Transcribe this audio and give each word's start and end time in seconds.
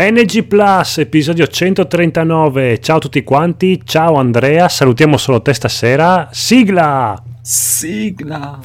NG 0.00 0.44
Plus, 0.44 0.98
episodio 0.98 1.48
139. 1.48 2.78
Ciao 2.78 2.98
a 2.98 3.00
tutti 3.00 3.24
quanti, 3.24 3.82
ciao 3.84 4.14
Andrea, 4.14 4.68
salutiamo 4.68 5.16
solo 5.16 5.42
te 5.42 5.52
stasera. 5.52 6.28
Sigla! 6.30 7.20
Sigla! 7.42 8.60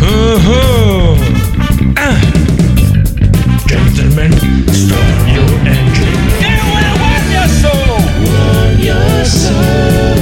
Oh-oh. 0.00 1.16
Ah. 1.94 2.20
Gentlemen, 3.66 4.30
start 4.70 5.26
your 5.26 5.58
engine. 5.64 6.14
You 6.38 6.54
will 6.72 6.98
warm 7.00 7.32
your 7.32 7.48
soul. 7.48 7.98
Warm 8.22 8.78
your 8.78 9.24
soul. 9.24 10.19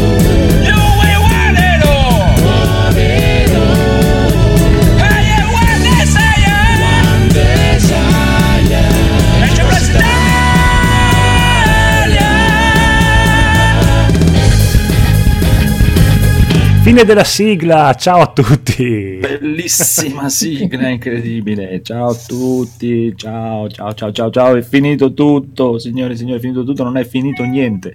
Fine 16.89 17.05
della 17.05 17.23
sigla, 17.23 17.93
ciao 17.93 18.23
a 18.23 18.29
tutti. 18.29 19.19
Bellissima 19.21 20.31
sigla, 20.33 20.89
incredibile. 20.89 21.83
Ciao 21.83 22.09
a 22.09 22.15
tutti, 22.15 23.15
ciao, 23.15 23.69
ciao, 23.69 23.93
ciao, 23.93 24.11
ciao, 24.11 24.31
ciao. 24.31 24.55
È 24.57 24.63
finito 24.63 25.13
tutto, 25.13 25.79
signore 25.79 26.15
e 26.15 26.17
signori, 26.17 26.39
è 26.39 26.41
finito 26.41 26.65
tutto, 26.65 26.85
non 26.85 26.97
è 26.97 27.05
finito 27.05 27.45
niente. 27.45 27.95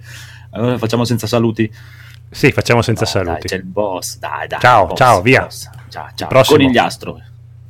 Allora 0.50 0.78
facciamo 0.78 1.04
senza 1.04 1.26
saluti. 1.26 1.68
Sì, 2.30 2.52
facciamo 2.52 2.82
senza 2.82 3.02
Dai, 3.02 3.12
saluti. 3.12 3.48
c'è 3.48 3.56
il 3.56 3.64
boss, 3.64 4.16
dai, 4.18 4.46
dai. 4.46 4.60
Ciao, 4.60 4.86
boss, 4.86 4.96
ciao, 4.96 5.22
via. 5.22 5.40
boss. 5.42 5.70
Ciao, 5.88 6.06
ciao. 6.14 6.28
Prossimo. 6.28 6.56
Conigliastro, 6.58 7.20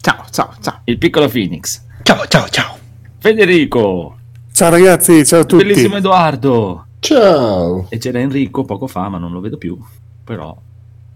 Ciao, 0.02 0.24
ciao, 0.30 0.54
ciao. 0.60 0.80
il 0.84 0.98
piccolo 0.98 1.28
Phoenix, 1.28 1.80
Ciao, 2.02 2.26
ciao, 2.26 2.46
ciao. 2.50 2.76
Federico, 3.16 4.18
Ciao 4.52 4.68
ragazzi, 4.68 5.24
ciao 5.24 5.40
a 5.40 5.44
tutti. 5.46 5.64
bellissimo 5.64 5.96
Edoardo. 5.96 6.84
Ciao. 6.98 7.86
E 7.88 7.96
c'era 7.96 8.18
Enrico 8.18 8.64
poco 8.66 8.86
fa, 8.86 9.08
ma 9.08 9.16
non 9.16 9.32
lo 9.32 9.40
vedo 9.40 9.56
più. 9.56 9.78
Però 10.22 10.54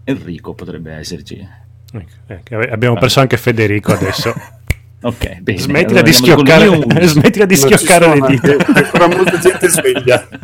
Enrico 0.09 0.53
potrebbe 0.53 0.93
esserci. 0.93 1.45
Ecco, 1.91 2.05
eh, 2.27 2.41
ave- 2.55 2.69
abbiamo 2.71 2.97
perso 2.97 3.19
anche 3.19 3.37
Federico 3.37 3.91
adesso. 3.93 4.33
Ok, 5.01 5.39
bene. 5.39 5.57
Smettila 5.59 6.01
allora 6.01 6.01
di 6.01 6.11
schioccare, 6.11 6.67
smettila 7.07 7.45
di 7.45 7.55
schioccare 7.55 8.19
le 8.19 8.27
dita. 8.27 8.53
C'è 8.57 8.83
ancora 8.83 9.07
molta 9.07 9.37
gente 9.39 9.69
sveglia. 9.69 10.27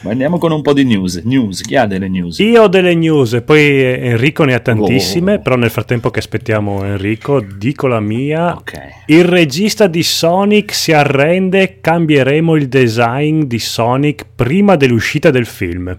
Ma 0.00 0.10
andiamo 0.10 0.38
con 0.38 0.50
un 0.50 0.62
po' 0.62 0.72
di 0.72 0.84
news. 0.84 1.22
News, 1.22 1.60
chi 1.62 1.76
ha 1.76 1.86
delle 1.86 2.08
news? 2.08 2.38
Io 2.40 2.62
ho 2.62 2.66
delle 2.68 2.96
news, 2.96 3.40
poi 3.44 3.82
Enrico 3.84 4.42
ne 4.44 4.54
ha 4.54 4.58
tantissime, 4.58 5.34
Oh. 5.34 5.40
però 5.42 5.54
nel 5.54 5.70
frattempo 5.70 6.10
che 6.10 6.18
aspettiamo 6.18 6.82
Enrico, 6.84 7.38
dico 7.40 7.86
la 7.86 8.00
mia. 8.00 8.56
Ok. 8.56 8.72
Il 9.06 9.22
regista 9.24 9.86
di 9.86 10.02
Sonic 10.02 10.74
si 10.74 10.90
arrende, 10.92 11.78
cambieremo 11.80 12.56
il 12.56 12.66
design 12.66 13.44
di 13.44 13.60
Sonic 13.60 14.26
prima 14.34 14.74
dell'uscita 14.74 15.30
del 15.30 15.46
film. 15.46 15.96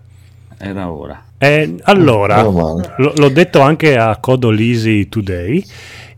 Era 0.57 0.91
ora. 0.91 1.23
Eh, 1.39 1.75
allora, 1.83 2.49
male. 2.49 2.93
l- 2.97 3.11
l'ho 3.15 3.29
detto 3.29 3.59
anche 3.61 3.97
a 3.97 4.17
Codolisi 4.17 5.07
Today. 5.07 5.63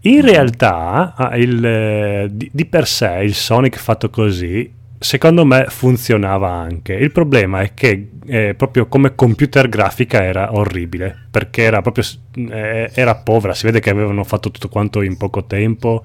In 0.01 0.21
realtà, 0.21 1.13
ah, 1.15 1.35
il, 1.37 1.63
eh, 1.65 2.27
di, 2.31 2.49
di 2.53 2.65
per 2.65 2.87
sé 2.87 3.19
il 3.23 3.33
Sonic 3.33 3.77
fatto 3.77 4.09
così, 4.09 4.71
secondo 4.97 5.43
me 5.45 5.65
funzionava 5.67 6.49
anche. 6.51 6.93
Il 6.93 7.11
problema 7.11 7.61
è 7.61 7.73
che 7.73 8.11
eh, 8.25 8.53
proprio 8.55 8.87
come 8.87 9.13
computer 9.15 9.67
grafica 9.67 10.23
era 10.23 10.53
orribile, 10.55 11.27
perché 11.29 11.63
era 11.63 11.81
proprio 11.81 12.05
eh, 12.49 12.89
era 12.93 13.15
povera. 13.15 13.53
Si 13.53 13.65
vede 13.65 13.81
che 13.81 13.89
avevano 13.89 14.23
fatto 14.23 14.51
tutto 14.51 14.69
quanto 14.69 15.01
in 15.01 15.17
poco 15.17 15.43
tempo. 15.45 16.03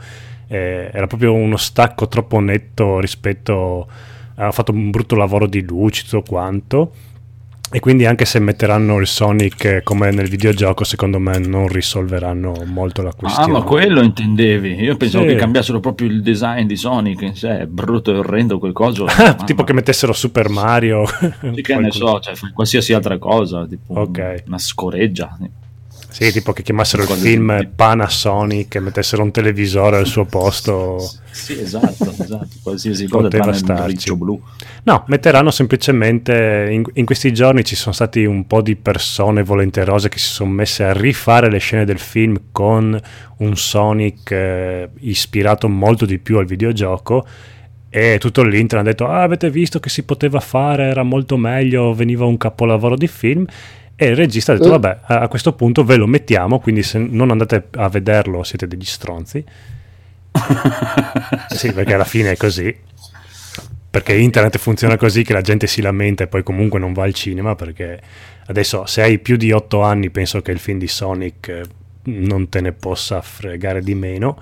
eh, 0.49 0.91
era 0.93 1.07
proprio 1.07 1.33
uno 1.35 1.57
stacco 1.57 2.09
troppo 2.09 2.41
netto 2.41 2.99
rispetto. 3.01 3.87
Hanno 4.37 4.53
fatto 4.53 4.73
un 4.73 4.91
brutto 4.91 5.15
lavoro 5.15 5.47
di 5.47 5.63
luci, 5.63 6.03
tutto 6.05 6.23
quanto. 6.23 6.93
E 7.71 7.81
quindi 7.81 8.07
anche 8.07 8.25
se 8.25 8.39
metteranno 8.39 8.99
il 8.99 9.07
Sonic 9.07 9.65
eh, 9.65 9.83
come 9.83 10.11
nel 10.13 10.29
videogioco, 10.29 10.85
secondo 10.85 11.19
me 11.19 11.39
non 11.39 11.67
risolveranno 11.67 12.63
molto 12.67 13.03
la 13.03 13.09
Ah, 13.09 13.15
questione. 13.15 13.53
ma 13.53 13.63
quello 13.63 14.01
intendevi. 14.03 14.75
Io 14.75 14.97
pensavo 14.97 15.25
Sì. 15.25 15.31
che 15.31 15.37
cambiassero 15.37 15.81
proprio 15.81 16.07
il 16.09 16.23
design 16.23 16.67
di 16.67 16.77
Sonic 16.77 17.23
in 17.23 17.35
sé. 17.35 17.61
È 17.61 17.67
brutto 17.67 18.13
e 18.13 18.19
orrendo 18.19 18.59
quel 18.61 18.73
coso. 18.73 19.07
tipo 19.45 19.65
che 19.65 19.73
mettessero 19.73 20.13
Super 20.13 20.49
Mario. 20.51 21.05
Sì, 21.07 21.63
che 21.63 21.77
ne 21.77 21.91
so, 21.91 22.21
cioè, 22.21 22.35
qualsiasi 22.53 22.93
altra 22.93 23.19
cosa, 23.19 23.67
tipo 23.67 23.95
Ok. 23.99 24.45
una 24.47 24.59
scoreggia. 24.59 25.37
Sì, 26.15 26.31
tipo 26.31 26.53
che 26.53 26.63
chiamassero 26.63 27.03
il 27.03 27.09
film 27.09 27.59
di- 27.59 27.67
Panasonic 27.75 28.77
e 28.77 28.79
mettessero 28.79 29.25
un 29.25 29.33
televisore 29.33 29.97
al 29.97 30.07
suo 30.07 30.25
posto. 30.25 30.99
Sì, 31.33 31.59
esatto, 31.59 32.09
esatto. 32.09 32.47
Qualsiasi 32.63 33.09
cosa 33.09 33.25
Poteva 33.25 33.53
starci. 33.53 34.15
blu. 34.15 34.41
No, 34.85 35.03
metteranno 35.09 35.51
semplicemente 35.51 36.69
in, 36.71 36.85
in 36.93 37.05
questi 37.05 37.33
giorni 37.35 37.65
ci 37.65 37.75
sono 37.75 37.93
stati 37.93 38.25
un 38.25 38.47
po' 38.47 38.63
di 38.63 38.77
persone 38.77 39.43
volenterose 39.43 40.09
che 40.09 40.19
si 40.21 40.29
sono 40.29 40.51
messe 40.51 40.85
a 40.85 40.93
rifare 40.93 41.51
le 41.51 41.59
scene 41.59 41.85
del 41.85 41.99
film 41.99 42.41
con 42.53 42.97
un 43.39 43.57
Sonic 43.57 44.31
eh, 44.31 44.89
ispirato 45.01 45.69
molto 45.69 46.07
di 46.07 46.19
più 46.21 46.39
al 46.39 46.47
videogioco 46.47 47.27
e 47.89 48.19
tutto 48.21 48.45
l'internet 48.45 48.87
ha 48.87 48.91
detto 48.91 49.07
ah, 49.09 49.23
avete 49.23 49.51
visto 49.51 49.81
che 49.81 49.89
si 49.89 50.05
poteva 50.05 50.39
fare, 50.39 50.85
era 50.85 51.03
molto 51.03 51.37
meglio, 51.37 51.93
veniva 51.93 52.25
un 52.25 52.37
capolavoro 52.37 52.97
di 52.97 53.09
film 53.09 53.45
e 53.97 54.07
il 54.07 54.17
regista 54.17 54.53
ha 54.53 54.57
detto 54.57 54.69
Eh. 54.69 54.73
vabbè 54.73 54.99
a 55.03 55.29
questo 55.29 55.53
punto 55.53 55.85
ve 55.85 55.97
lo 55.97 56.07
mettiamo 56.07 56.59
quindi 56.59 56.83
se 56.83 56.99
non 56.99 57.31
andate 57.31 57.69
a 57.77 57.89
vederlo 57.89 58.43
siete 58.43 58.67
degli 58.67 58.85
stronzi. 58.85 59.45
Sì 61.49 61.73
perché 61.73 61.95
alla 61.95 62.05
fine 62.05 62.33
è 62.33 62.37
così. 62.37 62.75
Perché 63.91 64.15
internet 64.15 64.59
funziona 64.59 64.97
così 64.97 65.23
che 65.23 65.33
la 65.33 65.41
gente 65.41 65.69
si 65.69 65.81
lamenta 65.81 66.25
e 66.25 66.27
poi 66.27 66.43
comunque 66.43 66.81
non 66.81 66.93
va 66.93 67.05
al 67.05 67.15
cinema 67.15 67.55
perché 67.55 68.01
adesso 68.47 68.87
se 68.87 69.03
hai 69.03 69.21
più 69.21 69.37
di 69.37 69.53
8 69.53 69.83
anni 69.83 70.11
penso 70.11 70.43
che 70.43 70.51
il 70.51 70.59
film 70.59 70.79
di 70.79 70.89
Sonic 70.89 71.49
eh, 71.49 71.63
non 72.07 72.49
te 72.49 72.61
ne 72.61 72.73
possa 72.73 73.23
fregare 73.23 73.81
di 73.83 73.95
meno 73.95 74.37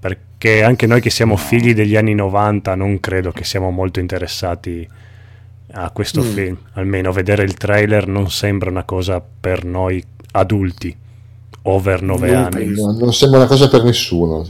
perché 0.00 0.62
anche 0.62 0.86
noi 0.86 1.02
che 1.02 1.10
siamo 1.10 1.36
figli 1.36 1.74
degli 1.74 1.96
anni 1.96 2.14
90 2.14 2.74
non 2.76 2.98
credo 2.98 3.30
che 3.30 3.44
siamo 3.44 3.70
molto 3.70 4.00
interessati 4.00 4.88
a 5.72 5.90
questo 5.90 6.22
film 6.22 6.56
almeno 6.74 7.12
vedere 7.12 7.42
il 7.44 7.54
trailer 7.54 8.06
non 8.06 8.30
sembra 8.30 8.70
una 8.70 8.84
cosa 8.84 9.22
per 9.40 9.64
noi 9.64 10.02
adulti 10.32 10.96
over 11.62 12.02
9 12.02 12.30
Non 12.30 12.44
anni 12.44 12.74
non 12.98 13.12
sembra 13.12 13.40
una 13.40 13.48
cosa 13.48 13.68
per 13.68 13.82
nessuno. 13.84 14.46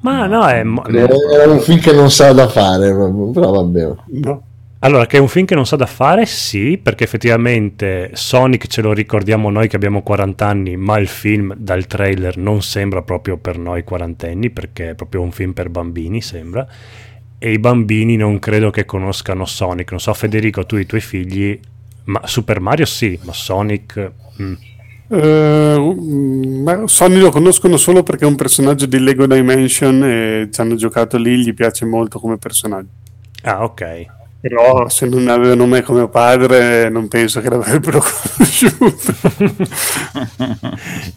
ma 0.00 0.26
no 0.26 0.46
è 0.46 0.62
mo- 0.62 0.84
Era 0.86 1.52
un 1.52 1.60
film 1.60 1.78
che 1.80 1.92
non 1.92 2.10
sa 2.10 2.32
da 2.32 2.48
fare, 2.48 2.92
però 2.92 3.50
vabbè. 3.52 3.92
No. 4.06 4.42
Allora, 4.82 5.04
che 5.04 5.18
è 5.18 5.20
un 5.20 5.28
film 5.28 5.44
che 5.44 5.54
non 5.54 5.66
sa 5.66 5.76
da 5.76 5.84
fare, 5.84 6.24
sì, 6.24 6.80
perché 6.82 7.04
effettivamente 7.04 8.12
Sonic 8.14 8.66
ce 8.66 8.80
lo 8.80 8.94
ricordiamo 8.94 9.50
noi 9.50 9.68
che 9.68 9.76
abbiamo 9.76 10.02
40 10.02 10.46
anni, 10.46 10.76
ma 10.78 10.96
il 10.96 11.08
film 11.08 11.52
dal 11.54 11.86
trailer 11.86 12.38
non 12.38 12.62
sembra 12.62 13.02
proprio 13.02 13.36
per 13.36 13.58
noi 13.58 13.84
quarantenni, 13.84 14.48
perché 14.48 14.90
è 14.90 14.94
proprio 14.94 15.20
un 15.20 15.32
film 15.32 15.52
per 15.52 15.68
bambini, 15.68 16.22
sembra. 16.22 16.66
E 17.42 17.52
i 17.52 17.58
bambini 17.58 18.16
non 18.16 18.38
credo 18.38 18.68
che 18.70 18.84
conoscano 18.84 19.46
Sonic. 19.46 19.92
Non 19.92 20.00
so, 20.00 20.12
Federico, 20.12 20.66
tu 20.66 20.76
e 20.76 20.80
i 20.80 20.86
tuoi 20.86 21.00
figli, 21.00 21.58
ma 22.04 22.20
Super 22.26 22.60
Mario 22.60 22.84
sì, 22.84 23.18
ma 23.22 23.32
Sonic... 23.32 24.12
mm. 24.42 24.54
Ma 25.10 26.86
Sony 26.86 27.18
lo 27.18 27.30
conoscono 27.30 27.76
solo 27.76 28.04
perché 28.04 28.24
è 28.24 28.28
un 28.28 28.36
personaggio 28.36 28.86
di 28.86 29.00
Lego 29.00 29.26
Dimension 29.26 30.04
e 30.04 30.48
ci 30.52 30.60
hanno 30.60 30.76
giocato 30.76 31.16
lì, 31.16 31.38
gli 31.38 31.52
piace 31.52 31.84
molto 31.84 32.20
come 32.20 32.36
personaggio. 32.36 32.90
Ah, 33.42 33.64
ok. 33.64 34.06
Però 34.40 34.88
se 34.88 35.06
non 35.06 35.26
avevano 35.28 35.66
me 35.66 35.82
come 35.82 36.08
padre 36.08 36.88
non 36.90 37.08
penso 37.08 37.40
che 37.40 37.48
l'avrebbero 37.48 38.00
conosciuto. 38.36 39.14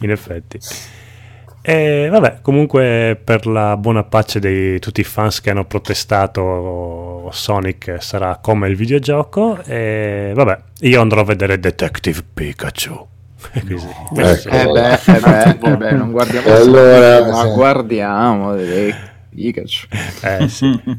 in 0.00 0.10
effetti. 0.10 0.58
E 1.66 2.08
vabbè, 2.10 2.40
comunque 2.42 3.18
per 3.24 3.46
la 3.46 3.78
buona 3.78 4.02
pace 4.04 4.38
di 4.38 4.78
tutti 4.80 5.00
i 5.00 5.04
fans 5.04 5.40
che 5.40 5.48
hanno 5.48 5.64
protestato, 5.64 7.30
Sonic 7.32 7.96
sarà 8.00 8.38
come 8.42 8.68
il 8.68 8.76
videogioco. 8.76 9.62
E 9.64 10.32
vabbè, 10.34 10.58
io 10.80 11.00
andrò 11.00 11.22
a 11.22 11.24
vedere 11.24 11.58
Detective 11.58 12.22
Pikachu. 12.34 13.06
Così. 13.66 13.88
Ecco. 14.14 14.48
Eh 14.50 14.66
beh, 14.66 14.92
eh 15.06 15.20
beh, 15.20 15.58
eh 15.72 15.76
beh, 15.78 15.92
non 15.92 16.10
guardiamo 16.10 16.52
allora, 16.54 17.16
Sonic, 17.20 17.32
ma 17.32 17.42
sì. 17.42 17.54
guardiamo 17.54 18.54
Pikachu. 19.30 19.86
Eh, 20.22 20.48
sì. 20.48 20.80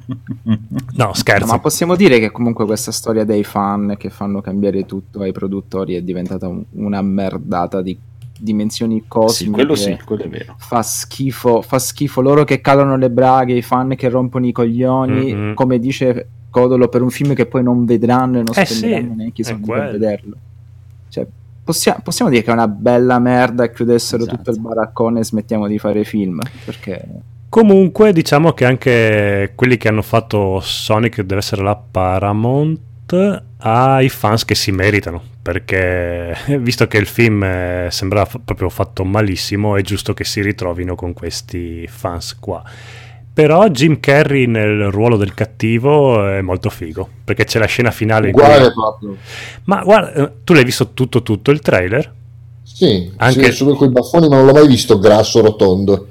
No, 0.97 1.13
scherzo. 1.13 1.45
Ma 1.45 1.59
possiamo 1.59 1.95
dire 1.95 2.17
che 2.19 2.31
comunque 2.31 2.65
questa 2.65 2.91
storia 2.91 3.23
dei 3.23 3.43
fan 3.43 3.95
che 3.99 4.09
fanno 4.09 4.41
cambiare 4.41 4.85
tutto 4.85 5.21
ai 5.21 5.31
produttori 5.31 5.95
è 5.95 6.01
diventata 6.01 6.47
un- 6.47 6.63
una 6.71 7.01
merdata 7.01 7.81
di 7.81 7.97
dimensioni 8.39 8.99
Sì, 8.99 9.05
cosmiche. 9.07 9.53
quello 9.53 9.75
sì, 9.75 9.97
quello 10.05 10.23
è 10.23 10.29
vero. 10.29 10.55
Fa 10.57 10.81
schifo, 10.81 11.61
fa 11.61 11.79
schifo 11.79 12.21
loro 12.21 12.43
che 12.43 12.61
cadono 12.61 12.97
le 12.97 13.09
braghe, 13.09 13.53
i 13.53 13.61
fan 13.61 13.95
che 13.95 14.09
rompono 14.09 14.45
i 14.45 14.51
coglioni, 14.51 15.33
Mhm. 15.33 15.53
come 15.53 15.79
dice 15.79 16.27
Codolo 16.49 16.87
per 16.87 17.01
un 17.01 17.09
film 17.09 17.33
che 17.33 17.45
poi 17.47 17.63
non 17.63 17.83
vedranno 17.85 18.39
e 18.39 18.43
non 18.43 18.53
Eh 18.55 18.65
sì, 18.65 18.75
spenderanno 18.75 19.13
neanche 19.15 19.41
i 19.41 19.43
soldi 19.43 19.65
per 19.69 19.91
vederlo. 19.91 20.35
Cioè, 21.09 21.27
possia- 21.63 21.99
possiamo 22.01 22.31
dire 22.31 22.43
che 22.43 22.49
è 22.49 22.53
una 22.53 22.67
bella 22.69 23.19
merda 23.19 23.63
e 23.65 23.71
chiudessero 23.73 24.23
Esatto. 24.23 24.37
tutto 24.37 24.51
il 24.51 24.59
baraccone 24.61 25.19
e 25.19 25.23
smettiamo 25.25 25.67
di 25.67 25.77
fare 25.79 26.03
film, 26.05 26.39
perché 26.63 27.03
Comunque, 27.49 28.11
diciamo 28.11 28.51
che 28.51 28.65
anche 28.65 29.53
quelli 29.55 29.77
che 29.77 29.87
hanno 29.87 30.01
fatto 30.01 30.59
Sonic, 30.61 31.21
deve 31.21 31.37
essere 31.37 31.61
la 31.63 31.75
Paramount, 31.75 33.43
ha 33.59 34.01
i 34.01 34.09
fans 34.09 34.43
che 34.43 34.55
si 34.55 34.71
meritano. 34.71 35.21
Perché 35.45 36.35
visto 36.59 36.87
che 36.87 36.97
il 36.97 37.05
film 37.05 37.43
eh, 37.43 37.87
sembrava 37.91 38.25
f- 38.25 38.39
proprio 38.43 38.67
fatto 38.69 39.03
malissimo, 39.03 39.77
è 39.77 39.81
giusto 39.83 40.15
che 40.15 40.23
si 40.23 40.41
ritrovino 40.41 40.95
con 40.95 41.13
questi 41.13 41.85
fans 41.87 42.35
qua. 42.39 42.63
Però 43.31 43.67
Jim 43.67 43.99
Carrey 43.99 44.47
nel 44.47 44.89
ruolo 44.89 45.17
del 45.17 45.35
cattivo 45.35 46.27
è 46.27 46.41
molto 46.41 46.71
figo. 46.71 47.07
Perché 47.23 47.43
c'è 47.43 47.59
la 47.59 47.67
scena 47.67 47.91
finale. 47.91 48.29
in 48.29 48.33
cui- 48.33 48.41
Uguale 48.41 48.71
proprio. 48.71 49.17
Ma 49.65 49.83
guarda, 49.83 50.13
eh, 50.13 50.31
tu 50.43 50.53
l'hai 50.53 50.63
visto 50.63 50.93
tutto, 50.93 51.21
tutto 51.21 51.51
il 51.51 51.59
trailer? 51.59 52.11
Sì, 52.63 53.11
Anche- 53.17 53.51
sì, 53.51 53.57
solo 53.57 53.75
quei 53.75 53.89
baffoni, 53.91 54.27
ma 54.27 54.37
non 54.37 54.47
l'ho 54.47 54.53
mai 54.53 54.67
visto 54.67 54.97
grasso 54.97 55.41
rotondo. 55.41 56.07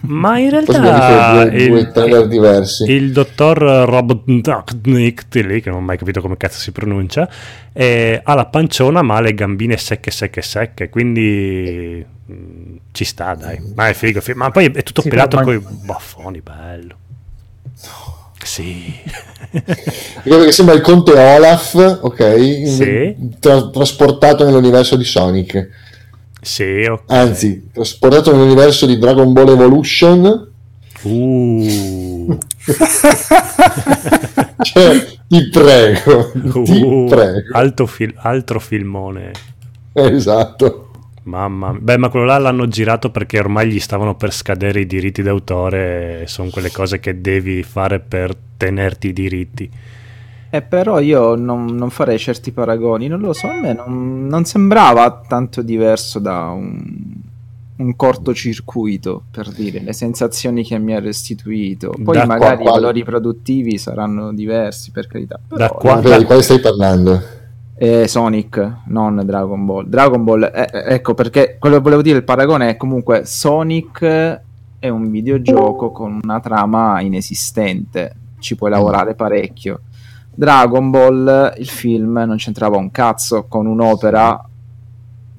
Ma 0.00 0.38
in 0.38 0.50
realtà 0.50 1.44
due, 1.44 1.66
due 1.66 1.90
trailer 1.92 2.26
diversi. 2.26 2.90
il 2.90 3.12
dottor 3.12 3.58
Robotnik, 3.58 5.28
che 5.30 5.62
non 5.66 5.76
ho 5.76 5.80
mai 5.80 5.96
capito 5.98 6.20
come 6.20 6.36
cazzo 6.36 6.58
si 6.58 6.72
pronuncia, 6.72 7.28
eh, 7.72 8.20
ha 8.22 8.34
la 8.34 8.46
panciona 8.46 9.02
ma 9.02 9.16
ha 9.16 9.20
le 9.20 9.34
gambine 9.34 9.76
secche, 9.76 10.10
secche, 10.10 10.42
secche, 10.42 10.88
quindi 10.88 12.04
mm, 12.30 12.76
ci 12.92 13.04
sta, 13.04 13.34
dai. 13.34 13.60
Ma 13.74 13.88
è 13.88 13.94
figo, 13.94 14.20
figo. 14.20 14.38
ma 14.38 14.50
poi 14.50 14.66
è 14.66 14.82
tutto 14.82 15.02
Sì, 15.02 15.08
pelato 15.08 15.40
con 15.40 15.54
i 15.54 15.62
baffoni, 15.84 16.40
bello. 16.40 16.96
Sì. 18.42 18.94
Perché 19.50 20.22
perché 20.22 20.52
sembra 20.52 20.74
il 20.74 20.80
conte 20.80 21.12
Olaf, 21.12 21.98
ok? 22.02 22.66
Sì. 22.66 23.16
Tra- 23.38 23.70
trasportato 23.70 24.44
nell'universo 24.44 24.96
di 24.96 25.04
Sonic. 25.04 25.68
Sì, 26.40 26.84
ok. 26.84 27.02
Anzi, 27.06 27.68
trasportato 27.72 28.32
nell'universo 28.32 28.86
di 28.86 28.98
Dragon 28.98 29.32
Ball 29.32 29.48
Evolution. 29.48 30.50
Uh. 31.02 32.38
Cioè, 34.60 35.06
ti 35.28 35.48
prego, 35.50 36.30
ti 36.64 36.82
Uh, 36.82 37.06
prego. 37.08 37.86
fil- 37.86 38.14
altro 38.16 38.58
filmone. 38.60 39.30
Esatto. 39.92 40.90
Mamma 41.24 41.72
mia. 41.72 41.80
Beh, 41.80 41.96
ma 41.98 42.08
quello 42.08 42.26
là 42.26 42.38
l'hanno 42.38 42.68
girato 42.68 43.10
perché 43.10 43.38
ormai 43.38 43.68
gli 43.68 43.80
stavano 43.80 44.16
per 44.16 44.32
scadere 44.32 44.80
i 44.80 44.86
diritti 44.86 45.22
d'autore. 45.22 46.24
Sono 46.26 46.50
quelle 46.50 46.70
cose 46.70 47.00
che 47.00 47.20
devi 47.20 47.62
fare 47.62 48.00
per 48.00 48.34
tenerti 48.56 49.08
i 49.08 49.12
diritti. 49.12 49.70
Eh, 50.50 50.62
però 50.62 50.98
io 51.00 51.34
non, 51.34 51.66
non 51.66 51.90
farei 51.90 52.18
certi 52.18 52.52
paragoni, 52.52 53.06
non 53.06 53.20
lo 53.20 53.32
so, 53.34 53.48
a 53.48 53.60
me 53.60 53.74
non, 53.74 54.26
non 54.26 54.44
sembrava 54.44 55.22
tanto 55.26 55.60
diverso 55.60 56.18
da 56.18 56.48
un, 56.48 56.80
un 57.76 57.96
cortocircuito, 57.96 59.24
per 59.30 59.50
dire, 59.50 59.80
le 59.80 59.92
sensazioni 59.92 60.64
che 60.64 60.78
mi 60.78 60.94
ha 60.94 61.00
restituito. 61.00 61.92
Poi 62.02 62.16
Da 62.16 62.24
magari 62.24 62.62
qua- 62.62 62.70
i 62.70 62.74
valori 62.74 63.04
produttivi 63.04 63.76
saranno 63.76 64.32
diversi, 64.32 64.90
per 64.90 65.06
carità. 65.06 65.38
Però, 65.46 65.58
Da 65.58 65.68
qua- 65.68 65.94
Vabbè, 65.96 66.18
di 66.18 66.24
quale 66.24 66.42
stai 66.42 66.60
parlando? 66.60 67.20
Eh, 67.76 68.08
Sonic, 68.08 68.76
non 68.86 69.22
Dragon 69.24 69.64
Ball. 69.64 69.86
Dragon 69.86 70.24
Ball, 70.24 70.42
eh, 70.44 70.68
eh, 70.72 70.94
ecco 70.94 71.14
perché 71.14 71.56
quello 71.60 71.76
che 71.76 71.82
volevo 71.82 72.02
dire, 72.02 72.16
il 72.16 72.24
paragone 72.24 72.70
è 72.70 72.76
comunque 72.76 73.24
Sonic 73.24 74.40
è 74.80 74.88
un 74.88 75.10
videogioco 75.10 75.90
con 75.92 76.18
una 76.22 76.40
trama 76.40 77.00
inesistente, 77.00 78.14
ci 78.40 78.56
puoi 78.56 78.70
lavorare 78.70 79.14
parecchio. 79.14 79.82
Dragon 80.38 80.88
Ball, 80.90 81.54
il 81.58 81.66
film, 81.68 82.12
non 82.24 82.36
c'entrava 82.36 82.76
un 82.76 82.92
cazzo 82.92 83.46
con 83.48 83.66
un'opera 83.66 84.40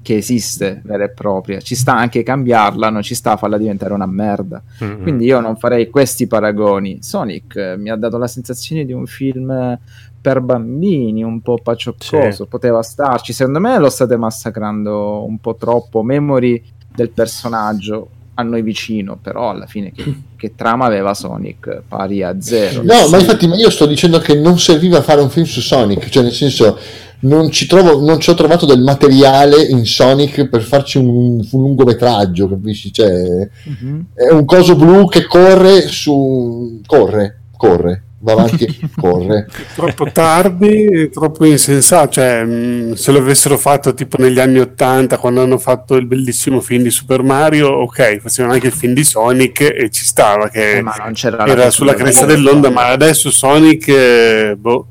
che 0.02 0.16
esiste 0.16 0.82
vera 0.84 1.04
e 1.04 1.08
propria. 1.08 1.58
Ci 1.60 1.74
sta 1.74 1.96
anche 1.96 2.22
cambiarla, 2.22 2.90
non 2.90 3.00
ci 3.00 3.14
sta 3.14 3.32
a 3.32 3.36
farla 3.38 3.56
diventare 3.56 3.94
una 3.94 4.04
merda. 4.04 4.62
Mm-mm. 4.84 5.00
Quindi 5.00 5.24
io 5.24 5.40
non 5.40 5.56
farei 5.56 5.88
questi 5.88 6.26
paragoni. 6.26 6.98
Sonic 7.00 7.56
eh, 7.56 7.76
mi 7.78 7.88
ha 7.88 7.96
dato 7.96 8.18
la 8.18 8.26
sensazione 8.26 8.84
di 8.84 8.92
un 8.92 9.06
film 9.06 9.50
eh, 9.50 9.78
per 10.20 10.42
bambini, 10.42 11.22
un 11.22 11.40
po' 11.40 11.56
pacioccoso, 11.62 12.44
Sì. 12.44 12.46
poteva 12.46 12.82
starci. 12.82 13.32
Secondo 13.32 13.60
me 13.60 13.78
lo 13.78 13.88
state 13.88 14.18
massacrando 14.18 15.24
un 15.24 15.38
po' 15.38 15.54
troppo. 15.54 16.02
Memory 16.02 16.62
del 16.94 17.08
personaggio 17.08 18.08
a 18.34 18.42
noi 18.42 18.60
vicino, 18.60 19.16
però 19.16 19.48
alla 19.48 19.66
fine 19.66 19.92
che, 19.92 20.02
che 20.40 20.54
trama 20.56 20.86
aveva 20.86 21.12
Sonic 21.12 21.82
pari 21.86 22.22
a 22.22 22.40
zero. 22.40 22.82
No, 22.82 23.08
ma 23.08 23.18
infatti 23.18 23.46
ma 23.46 23.56
io 23.56 23.68
sto 23.68 23.84
dicendo 23.84 24.18
che 24.20 24.34
non 24.34 24.58
serviva 24.58 25.02
fare 25.02 25.20
un 25.20 25.28
film 25.28 25.44
su 25.44 25.60
Sonic, 25.60 26.08
cioè 26.08 26.22
nel 26.22 26.32
senso 26.32 26.78
non 27.22 27.50
ci, 27.50 27.66
trovo, 27.66 28.00
non 28.00 28.18
ci 28.18 28.30
ho 28.30 28.34
trovato 28.34 28.64
del 28.64 28.80
materiale 28.80 29.62
in 29.62 29.84
Sonic 29.84 30.46
per 30.48 30.62
farci 30.62 30.96
un, 30.96 31.06
un 31.06 31.42
lungometraggio, 31.50 32.48
capisci? 32.48 32.90
Cioè, 32.90 33.48
Mhm. 33.66 34.06
è 34.14 34.32
un 34.32 34.46
coso 34.46 34.74
blu 34.76 35.06
che 35.06 35.26
corre 35.26 35.86
su... 35.88 36.80
corre, 36.86 37.40
corre, 37.58 38.02
va 38.22 38.32
avanti 38.32 38.64
e 38.64 38.88
corre. 38.96 39.46
troppo 39.74 40.10
tardi 40.12 40.84
e 40.86 41.08
troppo 41.10 41.44
insensato. 41.46 42.12
Cioè, 42.12 42.44
mh, 42.44 42.92
se 42.94 43.12
lo 43.12 43.18
avessero 43.18 43.56
fatto 43.56 43.94
tipo 43.94 44.16
negli 44.18 44.38
anni 44.38 44.58
80, 44.58 45.18
quando 45.18 45.42
hanno 45.42 45.58
fatto 45.58 45.96
il 45.96 46.06
bellissimo 46.06 46.60
film 46.60 46.82
di 46.82 46.90
Super 46.90 47.22
Mario, 47.22 47.68
ok, 47.68 48.18
facevano 48.18 48.54
anche 48.54 48.66
il 48.68 48.72
film 48.72 48.92
di 48.94 49.04
Sonic 49.04 49.60
e 49.62 49.88
ci 49.90 50.04
stava 50.04 50.48
che 50.48 50.76
Eh, 50.78 50.82
ma 50.82 50.94
non 50.98 51.12
c'era 51.14 51.44
la 51.44 51.46
era 51.46 51.70
sulla 51.70 51.94
cresta 51.94 52.24
del- 52.26 52.36
dell'onda, 52.42 52.70
ma 52.70 52.86
adesso 52.88 53.30
Sonic, 53.30 53.88
eh, 53.88 54.54
boh, 54.58 54.86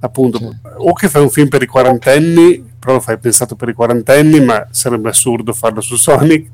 appunto, 0.00 0.38
Sì. 0.38 0.48
o 0.78 0.92
che 0.92 1.08
fai 1.08 1.22
un 1.22 1.30
film 1.30 1.48
per 1.48 1.62
i 1.62 1.66
quarantenni, 1.66 2.70
però 2.78 2.94
lo 2.94 3.00
fai 3.00 3.18
pensato 3.18 3.54
per 3.54 3.68
i 3.68 3.72
quarantenni, 3.74 4.40
ma 4.40 4.66
sarebbe 4.70 5.08
assurdo 5.10 5.52
farlo 5.52 5.80
su 5.80 5.96
Sonic, 5.96 6.48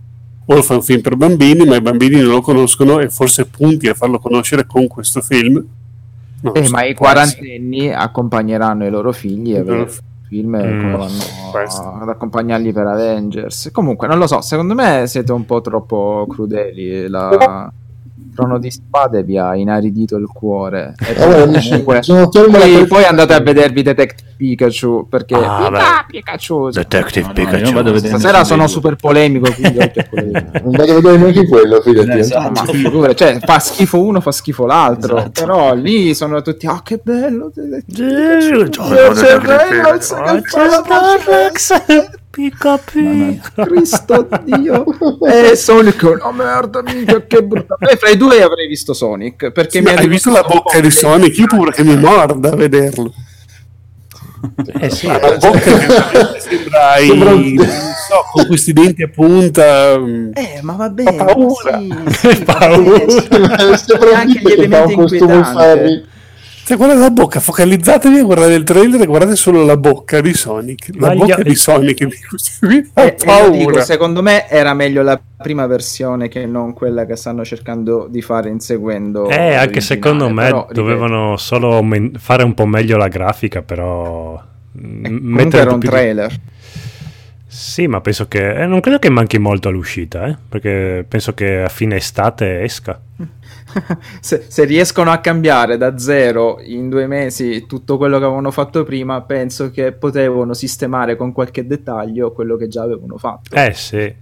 o 0.50 0.55
lo 0.55 0.62
fai 0.62 0.77
un 0.77 0.83
film 0.83 1.03
per 1.03 1.17
bambini, 1.17 1.67
ma 1.67 1.77
i 1.77 1.83
bambini 1.83 2.17
non 2.21 2.31
lo 2.31 2.41
conoscono 2.41 3.00
e 3.00 3.11
forse 3.11 3.45
punti 3.47 3.87
a 3.87 3.95
farlo 3.95 4.19
conoscere 4.19 4.67
con 4.67 4.87
questo 4.87 5.21
film. 5.21 5.62
Eh, 6.55 6.65
so, 6.65 6.71
ma 6.71 6.85
i 6.85 6.95
può 6.95 7.06
essere. 7.09 7.37
quarantenni 7.37 7.93
accompagneranno 7.93 8.87
i 8.87 8.91
loro 8.91 9.12
figli 9.12 9.55
a 9.55 9.62
vedere 9.62 9.83
il 9.83 10.00
film 10.27 10.55
e 10.55 10.65
Mm, 10.65 10.81
come 10.81 10.97
può 10.97 11.06
vanno 11.53 12.03
ad 12.03 12.09
accompagnarli 12.09 12.73
per 12.73 12.87
Avengers. 12.87 13.69
Comunque, 13.73 14.06
non 14.06 14.19
lo 14.19 14.27
so, 14.27 14.41
secondo 14.41 14.75
me 14.75 15.06
siete 15.06 15.33
un 15.33 15.45
po' 15.45 15.61
troppo 15.61 16.27
crudeli. 16.27 17.09
La 17.09 17.71
Trono 18.38 18.61
di 18.61 18.70
Spade 18.70 19.25
vi 19.25 19.37
ha 19.37 19.56
inaridito 19.56 20.17
il 20.17 20.29
cuore. 20.32 20.94
E 21.05 21.20
Ah, 21.20 21.44
mi 21.46 21.61
comunque- 21.61 22.00
poi, 22.06 22.87
poi 22.87 23.02
andate 23.02 23.35
a 23.35 23.40
vedervi 23.40 23.82
Detective 23.82 24.35
Pikachu 24.37 25.08
perché 25.08 25.35
Ah, 25.35 25.69
Pika- 25.69 26.05
Pikachu. 26.06 26.70
Detective 26.70 27.32
No, 27.32 27.70
no, 27.73 27.79
a 27.81 27.82
vedere 27.82 28.06
Stasera 28.06 28.44
sono 28.44 28.61
video. 28.67 28.67
super 28.69 28.94
polemico, 28.94 29.52
quindi 29.52 29.79
Non 30.62 30.70
vado 30.70 30.93
a 30.93 30.94
vedere 30.94 31.17
neanche 31.17 31.49
quello, 31.49 31.81
fidati. 31.81 32.11
Eh, 32.11 32.19
esatto. 32.19 32.73
ma 32.73 33.14
cioè, 33.14 33.40
fa 33.40 33.58
schifo 33.58 34.00
uno, 34.00 34.20
fa 34.20 34.31
schifo 34.31 34.67
l'altro. 34.67 35.17
Esatto. 35.17 35.40
Però 35.44 35.75
lì 35.75 36.14
sono 36.14 36.40
tutti, 36.40 36.68
ah, 36.68 36.80
che 36.85 37.00
bello. 37.02 37.50
Pica 42.38 42.78
Cristo 43.64 44.28
Dio. 44.45 44.85
Eh, 45.28 45.57
Sonic 45.57 46.02
una 46.04 46.30
merda, 46.30 46.83
minchia, 46.83 47.26
che 47.26 47.42
brutta. 47.42 47.75
Eh, 47.80 47.97
fra 47.97 48.11
i 48.11 48.16
due 48.16 48.40
avrei 48.42 48.68
visto 48.68 48.92
Sonic. 48.95 49.50
Perché 49.50 49.78
Sì, 49.78 49.80
mi 49.85 49.90
hai 49.90 50.07
visto 50.07 50.30
la 50.30 50.42
bocca 50.47 50.78
di 50.78 50.88
Sonic? 50.90 51.37
Io 51.37 51.45
ho 51.45 51.49
paura 51.49 51.73
che 51.73 51.83
mi 51.83 51.97
morda 51.97 52.50
a 52.52 52.54
vederlo. 52.57 53.12
Eh 54.80 54.88
sì, 54.90 55.09
La 55.09 55.18
bocca 55.18 55.59
che 55.59 55.71
veramente 55.75 56.40
sembra, 56.40 56.99
i- 57.02 57.07
Sembra 57.09 57.30
un- 57.35 57.54
non 57.54 57.66
so, 57.66 58.25
con 58.33 58.47
questi 58.47 58.73
denti 58.73 59.02
a 59.02 59.09
punta. 59.09 59.99
mm, 59.99 60.30
Eh, 60.35 60.61
ma 60.62 60.75
va 60.75 60.85
Ho 60.87 60.90
bene. 60.90 61.16
paura. 61.16 61.80
ma 61.80 62.11
sì, 62.12 62.35
sì, 62.37 62.45
Paura. 62.45 62.76
vabbè. 62.76 63.76
Sembra 63.76 64.18
anche 64.18 64.38
gli 64.40 64.52
elementi 64.52 64.95
costume 64.95 65.35
inquietanti. 65.35 66.07
Ferry. 66.68 66.76
Cioè, 66.76 66.76
guardate 66.76 67.00
la 67.00 67.10
bocca, 67.10 67.40
focalizzatevi 67.40 68.18
a 68.18 68.25
guardare 68.25 68.54
il 68.54 68.64
trailer 68.64 69.00
e 69.00 69.06
guardate 69.06 69.37
solo 69.37 69.64
la 69.64 69.76
bocca 69.76 70.20
di 70.20 70.34
Sonic. 70.34 70.90
La 70.96 71.08
Ma 71.08 71.14
gli- 71.14 71.18
bocca 71.18 71.42
di 71.42 71.54
Sonic 71.54 72.04
di 72.04 72.16
questo 72.28 72.66
qui 72.66 72.76
Eh, 72.94 73.16
ho 73.25 73.32
e 73.32 73.42
lo 73.42 73.50
dico, 73.50 73.64
paura. 73.64 73.82
secondo 73.84 74.22
me 74.22 74.48
era 74.48 74.75
meglio 74.75 75.02
la 75.02 75.20
prima 75.40 75.66
versione 75.66 76.28
che 76.28 76.46
non 76.46 76.72
quella 76.75 77.06
che 77.06 77.16
stanno 77.16 77.44
cercando 77.44 78.06
di 78.10 78.20
fare 78.22 78.48
inseguendo. 78.50 79.28
Eh, 79.28 79.54
anche 79.54 79.80
secondo 79.80 80.28
me 80.28 80.44
però, 80.44 80.60
ripeto, 80.62 80.80
dovevano 80.80 81.37
solo 81.37 81.82
men- 81.82 82.12
fare 82.18 82.42
un 82.42 82.54
po' 82.54 82.66
meglio 82.66 82.96
la 82.96 83.08
grafica, 83.08 83.62
però... 83.62 84.34
eh, 84.37 84.80
mettere 84.80 85.18
Comunque 85.20 85.58
era 85.60 85.72
un 85.72 85.78
più 85.78 85.88
di- 85.88 85.94
trailer. 85.94 86.40
Sì, 87.50 87.87
ma 87.87 88.02
penso 88.02 88.28
che... 88.28 88.62
eh, 88.62 88.67
non 88.67 88.81
credo 88.81 88.99
che 88.99 89.09
manchi 89.09 89.38
molto 89.38 89.69
all'uscita, 89.69 90.26
eh, 90.26 90.37
perché 90.49 91.05
penso 91.09 91.33
che 91.33 91.62
a 91.62 91.69
fine 91.69 91.97
estate 91.97 92.62
esca. 92.62 93.00
se, 94.21 94.45
se 94.49 94.64
riescono 94.64 95.11
a 95.11 95.19
cambiare 95.19 95.78
da 95.78 95.97
zero 95.97 96.61
in 96.61 96.90
due 96.90 97.07
mesi 97.07 97.64
tutto 97.67 97.97
quello 97.97 98.19
che 98.19 98.25
avevano 98.25 98.50
fatto 98.50 98.85
prima, 98.85 99.23
penso 99.23 99.71
che 99.71 99.93
potevano 99.93 100.52
sistemare 100.52 101.17
con 101.17 101.33
qualche 101.33 101.67
dettaglio 101.67 102.33
quello 102.33 102.57
che 102.57 102.69
già 102.69 102.83
avevano 102.83 103.17
fatto. 103.17 103.55
Eh 103.55 103.73
sì, 103.73 104.14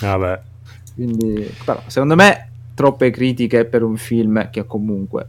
vabbè. 0.00 0.40
Quindi, 0.94 1.54
però, 1.62 1.82
secondo 1.86 2.14
me, 2.14 2.50
troppe 2.74 3.10
critiche 3.10 3.66
per 3.66 3.82
un 3.82 3.98
film 3.98 4.48
che 4.48 4.64
comunque 4.64 5.28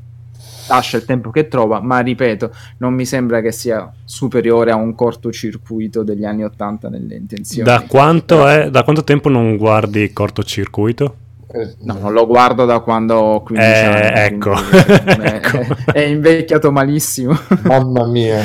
lascia 0.68 0.98
il 0.98 1.06
tempo 1.06 1.30
che 1.32 1.48
trova, 1.48 1.80
ma 1.82 2.00
ripeto, 2.00 2.52
non 2.78 2.94
mi 2.94 3.06
sembra 3.06 3.42
che 3.42 3.52
sia 3.52 3.92
superiore 4.06 4.72
a 4.72 4.76
un 4.76 4.94
cortocircuito 4.96 6.04
degli 6.04 6.26
anni 6.26 6.44
80 6.44 6.90
nelle 6.90 7.16
intenzioni. 7.16 7.64
Da 7.64 7.84
quanto, 7.88 8.48
è, 8.48 8.70
da 8.70 8.84
quanto 8.84 9.04
tempo 9.04 9.30
non 9.30 9.58
guardi 9.58 10.12
cortocircuito? 10.14 11.16
Eh, 11.54 11.76
No, 11.82 11.98
non 12.00 12.14
lo 12.14 12.26
guardo 12.28 12.64
da 12.66 12.80
quando 12.80 13.16
ho 13.16 13.44
15 13.44 13.70
Eh, 13.70 13.84
anni. 13.84 14.20
ecco. 14.20 14.54
È, 14.72 15.42
Ecco. 15.44 15.76
è 15.92 16.00
invecchiato 16.02 16.72
malissimo. 16.72 17.38
Mamma 17.64 18.06
mia. 18.08 18.40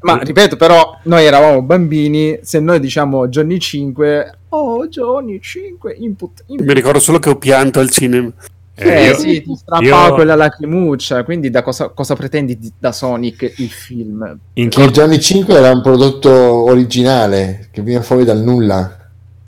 Ma 0.00 0.18
ripeto, 0.22 0.56
però, 0.56 0.98
noi 1.04 1.24
eravamo 1.24 1.62
bambini. 1.62 2.38
Se 2.42 2.58
noi 2.60 2.80
diciamo 2.80 3.28
Johnny 3.28 3.58
5, 3.58 4.38
oh 4.50 4.86
Johnny 4.88 5.40
5, 5.40 5.94
input. 5.98 6.42
input. 6.46 6.66
Mi 6.66 6.74
ricordo 6.74 6.98
solo 6.98 7.18
che 7.18 7.28
ho 7.30 7.36
pianto 7.36 7.78
al 7.80 7.90
cinema. 7.90 8.30
Eh, 8.78 8.88
Eh, 8.88 9.06
io- 9.06 9.14
sì, 9.18 9.42
ti 9.42 9.54
strappava 9.56 10.08
io- 10.08 10.14
quella 10.14 10.34
lacrimuccia. 10.34 11.24
Quindi, 11.24 11.48
da 11.50 11.62
cosa, 11.62 11.88
cosa 11.88 12.14
pretendi 12.14 12.58
di- 12.58 12.72
da 12.78 12.92
Sonic 12.92 13.54
il 13.56 13.70
film? 13.70 14.38
in 14.54 14.68
Che 14.68 14.90
Johnny 14.90 15.18
5 15.18 15.54
era 15.54 15.70
un 15.70 15.80
prodotto 15.82 16.30
originale 16.30 17.68
che 17.72 17.80
viene 17.82 18.02
fuori 18.04 18.24
dal 18.24 18.38
nulla. 18.42 18.96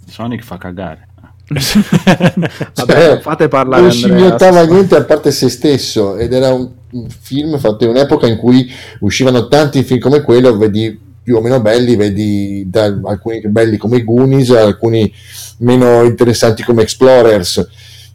Sonic 0.07 0.43
fa 0.43 0.57
cagare. 0.57 1.07
Vabbè, 1.49 2.73
Cioè, 2.75 3.21
fate 3.21 3.49
parlare 3.49 3.83
non 3.83 3.91
scimmiottava 3.93 4.65
niente 4.65 4.97
a 4.97 5.05
parte 5.05 5.31
se 5.31 5.49
stesso 5.49 6.17
ed 6.17 6.33
era 6.33 6.53
un, 6.53 6.69
un 6.93 7.07
film 7.09 7.59
fatto 7.59 7.85
in 7.85 7.91
un'epoca 7.91 8.27
in 8.27 8.37
cui 8.37 8.71
uscivano 9.01 9.49
tanti 9.49 9.83
film 9.83 9.99
come 10.01 10.21
quello, 10.23 10.57
vedi 10.57 10.99
più 11.23 11.37
o 11.37 11.41
meno 11.41 11.61
belli, 11.61 11.97
vedi 11.97 12.65
da 12.69 12.85
alcuni 13.05 13.41
belli 13.49 13.77
come 13.79 13.97
i 13.99 14.05
Goonies, 14.05 14.51
alcuni 14.51 15.11
meno 15.59 16.03
interessanti 16.05 16.63
come 16.63 16.83
Explorers, 16.83 17.67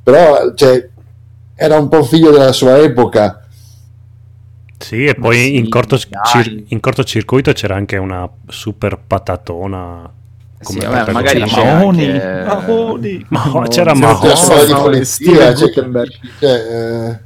però 0.04 0.54
cioè, 0.56 0.90
era 1.56 1.78
un 1.78 1.88
po' 1.90 2.04
figlio 2.04 2.32
della 2.32 2.52
sua 2.52 2.78
epoca. 2.78 3.40
Sì, 4.78 5.06
e 5.06 5.16
poi 5.16 5.38
sì, 5.38 5.56
in, 5.58 5.70
corto, 5.70 5.98
cir- 5.98 6.64
in 6.68 6.80
cortocircuito 6.82 7.54
c'era 7.54 7.76
anche 7.76 7.96
una 7.98 8.30
super 8.48 8.98
patatona. 9.06 10.12
Sì, 10.60 10.78
come 10.78 10.86
vabbè, 10.88 11.04
per 11.06 11.14
magari 11.14 11.44
c'era 11.44 11.74
Mahoney, 11.74 12.10
anche- 12.10 12.44
Mahoney. 12.46 13.26
Ma 13.30 13.68
c'era 13.70 13.94
Sì, 13.94 14.02
Mahoney. 14.02 14.30
La 14.30 14.36
storia 14.36 14.66
di 14.66 14.72
Mahoney, 14.72 14.92
polizia, 14.92 15.26
Steve 15.32 15.56
cioè, 15.56 15.68
Gutenberg. 15.68 16.12
cioè, 16.40 17.20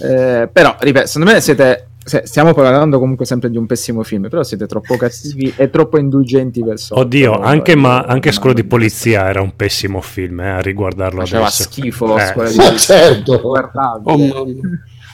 eh, 0.00 0.42
Eh, 0.42 0.48
però, 0.48 0.76
ripeto, 0.78 1.06
secondo 1.06 1.32
me 1.32 1.40
siete. 1.40 1.64
se- 1.74 1.86
stiamo 2.08 2.54
parlando 2.54 2.98
comunque 2.98 3.24
sempre 3.26 3.50
di 3.50 3.56
un 3.56 3.66
pessimo 3.66 4.02
film, 4.02 4.28
però 4.28 4.42
siete 4.42 4.66
troppo 4.66 4.96
cattivi 4.96 5.52
e 5.56 5.70
troppo 5.70 5.98
indulgenti 5.98 6.62
verso. 6.62 6.98
Oddio, 6.98 7.38
anche, 7.40 7.76
ma, 7.76 8.00
anche 8.02 8.28
no, 8.30 8.34
Scuola 8.34 8.54
di 8.54 8.64
Polizia 8.64 9.28
era 9.28 9.40
un 9.40 9.54
pessimo 9.54 10.00
film 10.00 10.40
eh, 10.40 10.48
a 10.50 10.60
riguardarlo 10.60 11.20
Faceva 11.20 11.42
adesso. 11.42 11.62
schifo 11.64 12.16
Eh, 12.18 12.26
Scuola 12.26 12.48
di 12.48 12.56
Polizia. 12.58 12.76
certo. 12.96 13.32
Oh. 13.34 14.46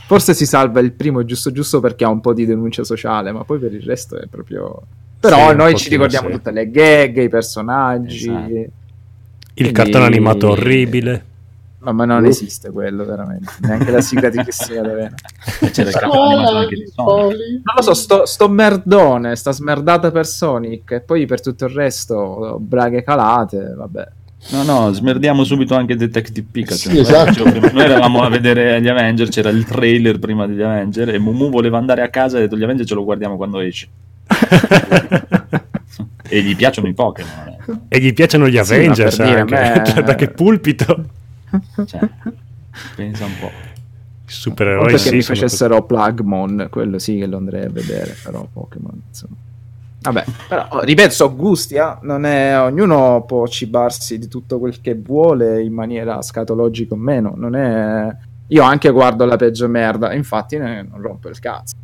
Forse 0.06 0.34
si 0.34 0.46
salva 0.46 0.80
il 0.80 0.92
primo 0.92 1.24
giusto 1.24 1.50
giusto 1.50 1.80
perché 1.80 2.04
ha 2.04 2.08
un 2.10 2.20
po' 2.20 2.34
di 2.34 2.44
denuncia 2.46 2.84
sociale, 2.84 3.32
ma 3.32 3.44
poi 3.44 3.58
per 3.58 3.72
il 3.72 3.82
resto 3.82 4.18
è 4.20 4.26
proprio. 4.30 4.82
Però 5.18 5.50
Sì, 5.50 5.56
noi 5.56 5.74
ci 5.76 5.88
ricordiamo 5.88 6.28
sì. 6.28 6.34
tutte 6.34 6.50
le 6.50 6.70
gag, 6.70 7.22
i 7.22 7.28
personaggi. 7.28 8.28
Esatto. 8.28 8.48
Il 8.50 8.70
Quindi- 9.54 9.72
cartone 9.72 10.04
animato 10.04 10.50
orribile. 10.50 11.24
Ma, 11.85 11.93
ma 11.93 12.07
non 12.07 12.25
esiste 12.25 12.71
quello, 12.71 13.05
veramente. 13.05 13.53
Neanche 13.61 13.91
la 13.91 14.00
sigla 14.00 14.31
di 14.31 14.38
Cristina 14.38 14.81
D'Avena. 14.81 15.14
C'era 15.71 15.91
il 15.91 15.97
animato 15.97 16.57
anche 16.57 16.76
di 16.76 16.87
Sonic. 16.87 17.37
Non 17.38 17.75
lo 17.76 17.83
so, 17.83 17.93
sto, 17.93 18.25
sto 18.25 18.49
merdone, 18.49 19.37
sta 19.37 19.53
smerdata 19.53 20.11
per 20.11 20.26
Sonic 20.26 20.93
e 20.93 21.00
poi 21.00 21.26
per 21.26 21.43
tutto 21.43 21.67
il 21.67 21.75
resto, 21.75 22.57
braghe 22.59 23.03
calate, 23.03 23.75
vabbè. 23.76 24.09
No, 24.50 24.62
no, 24.62 24.93
smerdiamo 24.93 25.43
subito 25.45 25.75
anche 25.75 25.97
Detective 25.97 26.47
Pikachu. 26.50 26.91
Sì, 26.91 26.99
esatto. 26.99 27.45
Noi 27.45 27.85
eravamo 27.85 28.23
a 28.23 28.29
vedere 28.29 28.81
gli 28.81 28.88
Avenger, 28.88 29.29
c'era 29.29 29.49
il 29.50 29.64
trailer 29.64 30.19
prima 30.19 30.47
degli 30.47 30.62
Avenger 30.62 31.11
e 31.11 31.19
Mumu 31.19 31.50
voleva 31.50 31.79
andare 31.79 32.03
a 32.03 32.09
casa 32.09 32.37
e 32.37 32.41
ha 32.41 32.43
detto 32.45 32.57
gli 32.57 32.62
Avenger 32.62 32.87
ce 32.87 32.95
lo 32.95 33.05
guardiamo 33.05 33.37
quando 33.37 33.61
esce. 33.61 33.88
e 36.29 36.43
gli 36.43 36.57
piacciono 36.57 36.88
i 36.88 36.95
Pokémon. 36.95 37.53
E 37.88 37.99
gli 38.00 38.12
piacciono 38.12 38.47
gli 38.49 38.62
Sì, 38.62 38.75
Avengers 38.75 39.17
per 39.17 39.26
dire, 39.26 39.41
anche. 39.41 39.55
me- 39.55 39.83
Cioè, 39.87 40.03
da 40.03 40.14
che 40.14 40.29
pulpito. 40.29 41.05
Cioè, 41.84 42.08
pensa 42.96 43.25
un 43.25 43.38
po'. 43.40 43.50
Supereroi 44.26 44.87
perché 44.87 44.99
sì, 44.99 45.14
mi 45.16 45.23
facessero 45.23 45.82
Plugmon, 45.82 46.68
quello 46.70 46.99
sì 46.99 47.18
che 47.18 47.26
lo 47.26 47.37
andrei 47.37 47.64
a 47.64 47.70
vedere, 47.70 48.16
però 48.23 48.46
Pokémon, 48.50 49.02
insomma. 49.08 49.37
Vabbè, 50.00 50.25
però 50.49 50.80
ripeto, 50.82 51.11
so 51.11 51.34
gusti, 51.34 51.76
eh, 51.76 51.96
non 52.02 52.25
è, 52.25 52.58
ognuno 52.61 53.25
può 53.26 53.46
cibarsi 53.46 54.18
di 54.18 54.28
tutto 54.28 54.58
quel 54.58 54.80
che 54.80 54.94
vuole 54.94 55.62
in 55.62 55.73
maniera 55.73 56.20
scatologica 56.20 56.94
o 56.94 56.99
meno, 56.99 57.32
non 57.37 57.54
è... 57.54 58.16
Io 58.49 58.62
anche 58.62 58.90
guardo 58.90 59.25
la 59.25 59.37
peggio 59.37 59.66
merda, 59.68 60.12
infatti 60.12 60.58
ne- 60.58 60.82
non 60.82 61.00
rompo 61.00 61.28
il 61.28 61.38
cazzo. 61.38 61.75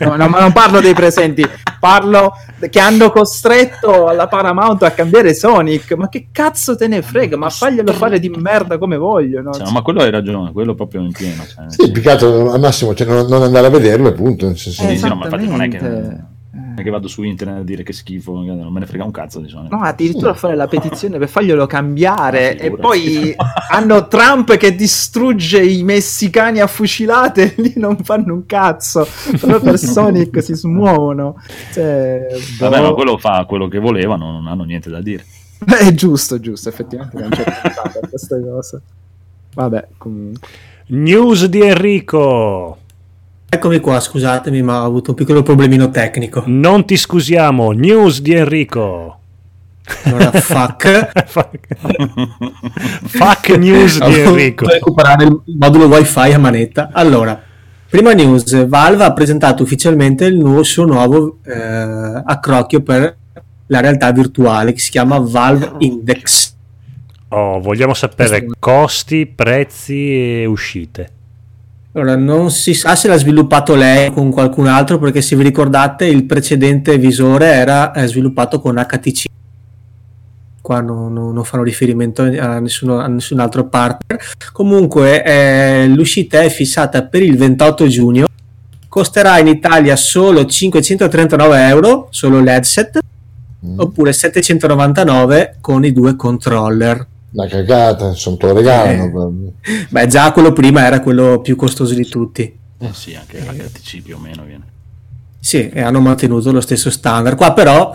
No, 0.00 0.16
no, 0.16 0.28
ma 0.28 0.40
non 0.40 0.52
parlo 0.52 0.80
dei 0.80 0.94
presenti, 0.94 1.46
parlo 1.78 2.32
che 2.70 2.80
hanno 2.80 3.10
costretto 3.10 4.08
alla 4.08 4.26
Paramount 4.26 4.82
a 4.82 4.90
cambiare 4.90 5.34
Sonic. 5.34 5.92
Ma 5.92 6.08
che 6.08 6.28
cazzo 6.32 6.76
te 6.76 6.88
ne 6.88 7.02
frega? 7.02 7.36
Ma 7.36 7.48
faglielo 7.50 7.92
fare 7.92 8.18
di 8.18 8.28
merda 8.30 8.78
come 8.78 8.96
vogliono. 8.96 9.52
Cioè, 9.52 9.70
ma 9.70 9.82
quello 9.82 10.02
hai 10.02 10.10
ragione, 10.10 10.52
quello 10.52 10.74
proprio 10.74 11.02
in 11.02 11.12
pieno. 11.12 11.44
Cioè, 11.46 11.64
Sì, 11.68 11.90
che 11.92 12.10
altro 12.10 12.50
al 12.52 12.60
massimo 12.60 12.94
cioè, 12.94 13.06
non, 13.06 13.26
non 13.26 13.42
andare 13.42 13.66
a 13.66 13.70
vederlo, 13.70 14.08
appunto. 14.08 14.54
Sì, 14.56 14.70
sì, 14.72 14.98
no, 15.08 15.14
ma 15.14 15.24
infatti 15.26 15.46
non 15.46 15.62
è 15.62 15.68
che- 15.68 16.30
che 16.76 16.90
vado 16.90 17.08
su 17.08 17.22
internet 17.22 17.60
a 17.60 17.64
dire 17.64 17.82
che 17.82 17.92
schifo, 17.92 18.32
non 18.42 18.72
me 18.72 18.80
ne 18.80 18.86
frega 18.86 19.04
un 19.04 19.10
cazzo 19.10 19.40
di 19.40 19.48
Sonic. 19.48 19.70
No, 19.72 19.80
addirittura 19.80 20.34
fare 20.34 20.54
la 20.54 20.66
petizione 20.66 21.18
per 21.18 21.28
farglielo 21.28 21.66
cambiare. 21.66 22.56
Ma 22.58 22.64
E 22.64 22.70
poi 22.70 23.34
hanno 23.70 24.08
Trump 24.08 24.56
che 24.56 24.74
distrugge 24.74 25.62
i 25.62 25.82
messicani 25.82 26.60
a 26.60 26.66
fucilate. 26.66 27.54
Lì 27.58 27.72
non 27.76 27.96
fanno 27.98 28.34
un 28.34 28.46
cazzo. 28.46 29.06
Però 29.40 29.60
per 29.60 29.78
Sonic 29.78 30.42
si 30.42 30.54
smuovono. 30.54 31.36
Cioè, 31.72 32.26
Vabbè, 32.58 32.78
boh. 32.78 32.82
ma 32.82 32.92
quello 32.94 33.18
fa 33.18 33.44
quello 33.46 33.68
che 33.68 33.78
volevano, 33.78 34.30
non 34.30 34.46
hanno 34.46 34.64
niente 34.64 34.90
da 34.90 35.00
dire. 35.00 35.24
È 35.64 35.92
giusto, 35.92 36.40
giusto. 36.40 36.68
Effettivamente 36.68 37.18
non 37.20 37.30
c'è 37.30 37.44
questa 38.08 38.40
cosa. 38.40 38.80
Vabbè, 39.54 39.88
comunque. 39.98 40.48
News 40.88 41.46
di 41.46 41.60
Enrico. 41.60 42.78
Eccomi 43.54 43.80
qua, 43.80 44.00
scusatemi, 44.00 44.62
ma 44.62 44.80
ho 44.80 44.86
avuto 44.86 45.10
un 45.10 45.16
piccolo 45.16 45.42
problemino 45.42 45.90
tecnico. 45.90 46.42
Non 46.46 46.86
ti 46.86 46.96
scusiamo. 46.96 47.72
News 47.72 48.22
di 48.22 48.32
Enrico. 48.32 49.18
Allora, 50.04 50.30
fuck. 50.32 51.12
Fuck 53.04 53.48
news 53.58 54.02
di 54.02 54.10
Devo 54.14 54.30
Enrico. 54.30 54.66
recuperare 54.66 55.24
il 55.24 55.42
modulo 55.58 55.84
wifi 55.84 56.32
a 56.32 56.38
manetta. 56.38 56.88
Allora, 56.94 57.38
prima 57.90 58.12
news, 58.12 58.66
Valve 58.66 59.04
ha 59.04 59.12
presentato 59.12 59.62
ufficialmente 59.64 60.24
il 60.24 60.38
nuovo, 60.38 60.62
suo 60.62 60.86
nuovo 60.86 61.36
eh, 61.44 62.22
accrocchio 62.24 62.80
per 62.80 63.16
la 63.66 63.80
realtà 63.80 64.10
virtuale 64.12 64.72
che 64.72 64.78
si 64.78 64.90
chiama 64.90 65.18
Valve 65.18 65.72
Index. 65.80 66.54
Oh, 67.28 67.60
vogliamo 67.60 67.92
sapere 67.92 68.46
costi, 68.58 69.26
prezzi 69.26 70.40
e 70.40 70.46
uscite. 70.46 71.20
Allora, 71.94 72.16
non 72.16 72.50
si 72.50 72.72
sa 72.72 72.94
se 72.96 73.06
l'ha 73.08 73.18
sviluppato 73.18 73.74
lei 73.74 74.08
o 74.08 74.12
con 74.12 74.30
qualcun 74.30 74.66
altro, 74.66 74.98
perché 74.98 75.20
se 75.20 75.36
vi 75.36 75.42
ricordate 75.42 76.06
il 76.06 76.24
precedente 76.24 76.96
visore 76.96 77.46
era 77.46 77.92
eh, 77.92 78.06
sviluppato 78.06 78.60
con 78.60 78.76
HTC. 78.76 79.26
Qua 80.62 80.80
no- 80.80 81.08
no- 81.08 81.32
non 81.32 81.44
fanno 81.44 81.62
riferimento 81.64 82.22
a, 82.22 82.58
nessuno- 82.60 82.98
a 82.98 83.06
nessun 83.08 83.40
altro 83.40 83.66
partner. 83.66 84.18
Comunque, 84.52 85.22
eh, 85.22 85.86
l'uscita 85.88 86.40
è 86.40 86.48
fissata 86.48 87.02
per 87.04 87.22
il 87.22 87.36
28 87.36 87.86
giugno. 87.88 88.26
Costerà 88.88 89.38
in 89.38 89.48
Italia 89.48 89.96
solo 89.96 90.46
539 90.46 91.66
euro, 91.66 92.06
solo 92.10 92.40
l'headset, 92.40 93.00
Mm. 93.64 93.78
oppure 93.78 94.12
799 94.12 95.56
con 95.60 95.84
i 95.84 95.92
due 95.92 96.16
controller. 96.16 97.06
Una 97.32 97.46
cagata, 97.46 98.08
insomma, 98.08 98.36
te 98.36 98.46
lo 98.46 98.52
regalano. 98.54 99.52
Beh, 99.88 100.06
già 100.06 100.32
quello 100.32 100.52
prima 100.52 100.84
era 100.84 101.00
quello 101.00 101.40
più 101.40 101.56
costoso 101.56 101.94
di 101.94 102.06
tutti. 102.06 102.58
Eh 102.78 102.92
sì, 102.92 103.14
anche 103.14 103.38
HTC 103.38 104.02
più 104.02 104.16
o 104.16 104.18
meno 104.18 104.44
viene. 104.44 104.64
Sì, 105.38 105.70
e 105.70 105.80
hanno 105.80 106.00
mantenuto 106.00 106.52
lo 106.52 106.60
stesso 106.60 106.90
standard. 106.90 107.36
Qua 107.36 107.52
però 107.52 107.94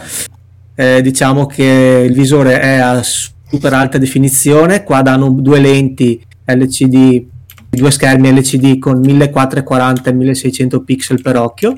eh, 0.76 1.02
diciamo 1.02 1.46
che 1.46 2.06
il 2.08 2.14
visore 2.14 2.60
è 2.60 2.78
a 2.78 3.02
super 3.04 3.74
alta 3.74 3.98
definizione, 3.98 4.84
qua 4.84 5.02
danno 5.02 5.30
due 5.30 5.60
lenti 5.60 6.22
LCD, 6.46 7.26
due 7.70 7.92
schermi 7.92 8.32
LCD 8.34 8.80
con 8.80 9.00
1440 9.00 10.10
e 10.10 10.14
1600 10.14 10.82
pixel 10.84 11.22
per 11.22 11.38
occhio, 11.38 11.78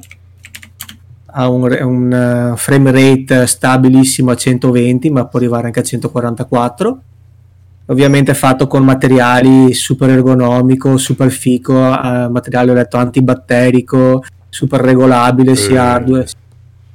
ha 1.26 1.50
un, 1.50 1.78
un, 1.82 2.14
eh, 2.14 2.58
frame 2.58 2.92
rate 2.92 3.46
stabilissimo 3.46 4.32
a 4.32 4.36
120 4.36 5.10
ma 5.12 5.26
può 5.26 5.40
arrivare 5.40 5.68
anche 5.68 5.80
a 5.80 5.84
144 5.84 7.02
ovviamente 7.90 8.34
fatto 8.34 8.68
con 8.68 8.84
materiali 8.84 9.74
super 9.74 10.10
ergonomico, 10.10 10.98
super 10.98 11.30
fico, 11.30 11.74
eh, 11.74 12.28
materiale 12.30 12.72
ho 12.72 12.76
detto 12.76 12.98
antibatterico, 12.98 14.24
super 14.48 14.80
regolabile 14.82 15.56
sia 15.56 15.84
Eh. 15.84 15.88
hardware 15.94 16.28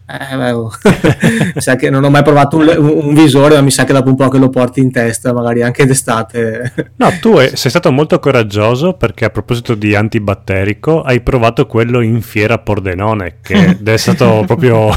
Eh, 0.07 0.37
beh, 0.37 0.51
oh. 0.51 0.71
Mi 1.55 1.61
sa 1.63 1.77
che 1.77 1.89
non 1.89 2.05
ho 2.05 2.11
mai 2.11 2.23
provato 2.23 2.59
un, 2.59 2.69
un 2.77 3.15
visore, 3.15 3.55
ma 3.55 3.63
mi 3.63 3.71
sa 3.71 3.85
che 3.85 3.95
dopo 3.95 4.11
un 4.11 4.17
po' 4.17 4.29
che 4.29 4.37
lo 4.37 4.51
porti 4.51 4.81
in 4.81 4.93
testa, 4.93 5.33
magari 5.33 5.63
anche 5.63 5.87
d'estate. 5.87 6.73
No, 6.97 7.11
tu 7.21 7.39
sei 7.39 7.71
stato 7.71 7.91
molto 7.91 8.19
coraggioso 8.19 8.93
perché 8.95 9.25
a 9.25 9.31
proposito 9.31 9.75
di 9.75 9.95
antibatterico 9.95 11.01
hai 11.03 11.21
provato 11.23 11.67
quello 11.67 12.01
in 12.01 12.21
fiera 12.21 12.55
a 12.55 12.59
Pordenone, 12.59 13.39
che 13.43 13.79
è 13.83 13.97
stato 13.97 14.45
proprio 14.47 14.91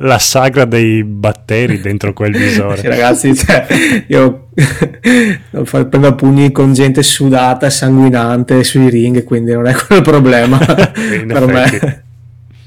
la 0.00 0.18
sagra 0.18 0.64
dei 0.66 1.04
batteri 1.04 1.80
dentro 1.80 2.12
quel 2.12 2.34
Sì, 2.34 2.42
visore. 2.42 2.82
ragazzi, 2.82 3.34
cioè, 3.34 3.66
io 4.08 4.48
prendo 5.88 6.14
pugni 6.14 6.52
con 6.52 6.72
gente 6.74 7.02
sudata, 7.02 7.70
sanguinante 7.70 8.62
sui 8.62 8.90
ring, 8.90 9.24
quindi 9.24 9.52
non 9.52 9.66
è 9.66 9.72
quello 9.74 10.02
il 10.02 10.08
problema 10.08 10.58
per 10.58 11.46
me. 11.46 12.04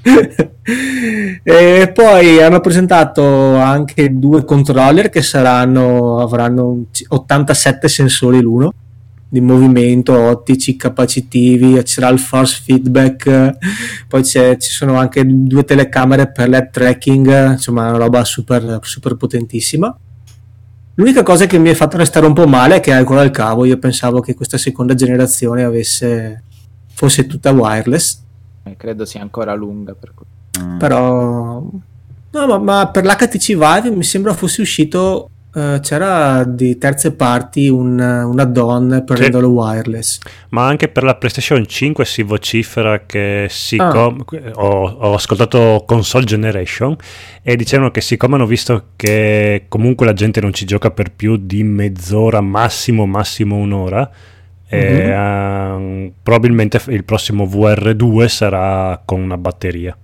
e 1.44 1.92
poi 1.94 2.42
hanno 2.42 2.60
presentato 2.60 3.56
anche 3.56 4.18
due 4.18 4.44
controller 4.44 5.10
che 5.10 5.22
saranno 5.22 6.20
avranno 6.20 6.68
un 6.68 6.92
c- 6.92 7.06
87 7.08 7.88
sensori 7.88 8.42
l'uno 8.42 8.74
di 9.34 9.42
movimento, 9.42 10.16
ottici, 10.16 10.76
capacitivi, 10.76 11.84
ci 11.84 11.94
sarà 11.94 12.10
il 12.10 12.20
force 12.20 12.62
feedback, 12.64 13.58
poi 14.08 14.24
ci 14.24 14.56
sono 14.60 15.00
anche 15.00 15.24
due 15.26 15.64
telecamere 15.64 16.32
per 16.32 16.50
l'head 16.50 16.70
tracking, 16.70 17.54
insomma 17.54 17.90
una 17.90 17.98
roba 17.98 18.24
super, 18.26 18.78
super 18.84 19.16
potentissima. 19.16 19.98
L'unica 20.94 21.24
cosa 21.24 21.48
che 21.48 21.58
mi 21.58 21.70
ha 21.70 21.74
fatto 21.74 21.98
restare 21.98 22.28
un 22.28 22.34
po' 22.34 22.46
male 22.46 22.76
è 22.76 22.80
che 22.80 22.92
è 22.92 22.94
ancora 22.94 23.24
il 23.24 23.32
cavo, 23.32 23.66
io 23.66 23.80
pensavo 23.80 24.20
che 24.20 24.36
questa 24.36 24.60
seconda 24.60 24.94
generazione 24.94 25.64
avesse, 25.64 26.44
fosse 26.94 27.26
tutta 27.26 27.50
wireless, 27.50 28.22
credo 28.78 29.06
sia 29.06 29.22
ancora 29.22 29.54
lunga 29.54 29.94
per 29.94 30.12
cui- 30.16 30.26
Mm. 30.64 30.78
però 30.78 31.60
no, 32.32 32.48
ma, 32.48 32.58
ma 32.60 32.88
per 32.88 33.04
l'HTC 33.06 33.54
Vive 33.56 33.90
mi 33.96 34.04
sembra 34.04 34.34
fosse 34.34 34.62
uscito 34.62 35.30
eh, 35.56 35.80
c'era 35.82 36.44
di 36.44 36.78
terze 36.78 37.14
parti 37.14 37.68
un, 37.70 38.00
un 38.00 38.40
add-on 38.40 39.04
per 39.06 39.18
Sì. 39.18 39.24
renderlo 39.24 39.50
wireless 39.50 40.20
Ma 40.50 40.66
anche 40.68 40.88
per 40.90 41.04
la 41.04 41.16
PlayStation 41.16 41.66
5 41.66 42.06
si 42.06 42.22
vocifera 42.24 43.06
che 43.06 43.46
Ah. 43.46 43.50
siccome 43.50 44.24
ho, 44.54 44.88
ho 44.90 45.14
ascoltato 45.16 45.84
Console 45.88 46.26
Generation 46.26 46.96
e 47.42 47.56
dicevano 47.56 47.90
che 47.92 48.02
siccome 48.02 48.36
hanno 48.36 48.46
visto 48.46 48.90
che 48.96 49.66
comunque 49.70 50.06
la 50.06 50.14
gente 50.14 50.40
non 50.40 50.54
ci 50.54 50.66
gioca 50.66 50.92
per 50.92 51.12
più 51.12 51.38
di 51.38 51.64
mezz'ora, 51.64 52.42
massimo 52.42 53.06
massimo 53.08 53.56
un'ora, 53.56 54.10
e, 54.74 55.10
ehm, 55.10 56.12
probabilmente 56.22 56.82
il 56.88 57.04
prossimo 57.04 57.46
VR2 57.46 58.26
sarà 58.28 59.02
con 59.04 59.22
una 59.22 59.38
batteria 59.38 59.96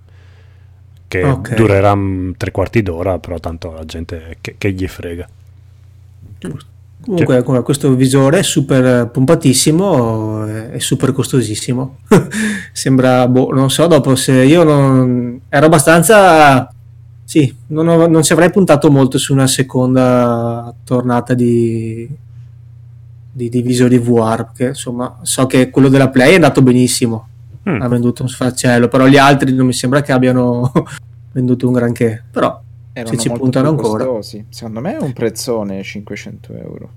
che 1.08 1.24
Ok. 1.24 1.54
durerà 1.54 1.94
mm, 1.94 2.32
tre 2.36 2.52
quarti 2.52 2.82
d'ora, 2.82 3.18
però 3.18 3.38
tanto 3.40 3.72
la 3.72 3.84
gente 3.84 4.36
che, 4.40 4.54
che 4.56 4.72
gli 4.72 4.86
frega. 4.86 5.28
comunque 7.00 7.42
come 7.42 7.62
questo 7.62 7.94
visore 7.94 8.40
è 8.40 8.42
super 8.42 9.08
pompatissimo 9.08 10.44
è 10.44 10.78
super 10.78 11.12
costosissimo 11.12 12.00
sembra 12.72 13.26
boh, 13.26 13.52
non 13.52 13.70
so 13.70 13.86
dopo 13.86 14.14
se 14.16 14.32
io 14.44 14.64
non 14.64 15.40
ero 15.48 15.66
abbastanza 15.66 16.70
sì 17.24 17.52
non, 17.68 17.88
ho- 17.88 18.06
non 18.06 18.22
ci 18.22 18.32
avrei 18.34 18.50
puntato 18.50 18.90
molto 18.90 19.16
su 19.16 19.32
una 19.32 19.46
seconda 19.46 20.74
tornata 20.84 21.32
di 21.32 22.06
di, 23.48 23.48
di 23.48 23.62
visori 23.62 23.98
VR 23.98 24.44
perché 24.46 24.66
insomma 24.68 25.18
so 25.22 25.46
che 25.46 25.70
quello 25.70 25.88
della 25.88 26.08
Play 26.10 26.32
è 26.32 26.34
andato 26.34 26.62
benissimo 26.62 27.26
Mm. 27.68 27.82
ha 27.82 27.88
venduto 27.88 28.22
un 28.22 28.28
sfaccello 28.30 28.88
però 28.88 29.06
gli 29.06 29.18
altri 29.18 29.52
non 29.52 29.66
mi 29.66 29.74
sembra 29.74 30.00
che 30.00 30.12
abbiano 30.12 30.72
venduto 31.32 31.66
un 31.66 31.74
granché 31.74 32.24
però 32.30 32.58
Erano 32.94 33.16
ci 33.18 33.28
molto 33.28 33.42
puntano 33.44 33.68
ancora. 33.68 34.04
costosi. 34.06 34.46
Secondo 34.48 34.80
me 34.80 34.96
è 34.96 35.00
un 35.00 35.12
prezzone 35.12 35.82
500 35.82 36.52
euro. 36.54 36.90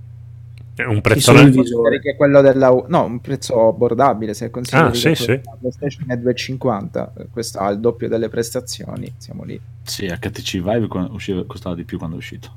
È 0.73 0.83
un 0.85 1.01
Ci 1.03 1.49
visore. 1.51 1.99
Che 1.99 2.15
quello 2.15 2.41
della 2.41 2.69
no, 2.87 3.03
un 3.03 3.19
prezzo 3.21 3.67
abbordabile 3.67 4.33
se 4.33 4.49
consideri 4.49 4.87
Ah, 4.87 4.93
sì, 4.93 5.13
sì. 5.13 5.39
PlayStation 5.59 6.09
è 6.09 6.15
250, 6.17 7.13
questo 7.31 7.59
ha 7.59 7.69
il 7.69 7.79
doppio 7.79 8.07
delle 8.07 8.27
prestazioni, 8.29 9.13
siamo 9.17 9.43
lì. 9.43 9.59
Sì, 9.83 10.07
HTC 10.07 10.51
Vive 10.61 10.87
usciva- 11.11 11.43
costava 11.45 11.75
di 11.75 11.83
più 11.83 11.97
quando 11.99 12.15
è 12.15 12.19
uscito. 12.19 12.49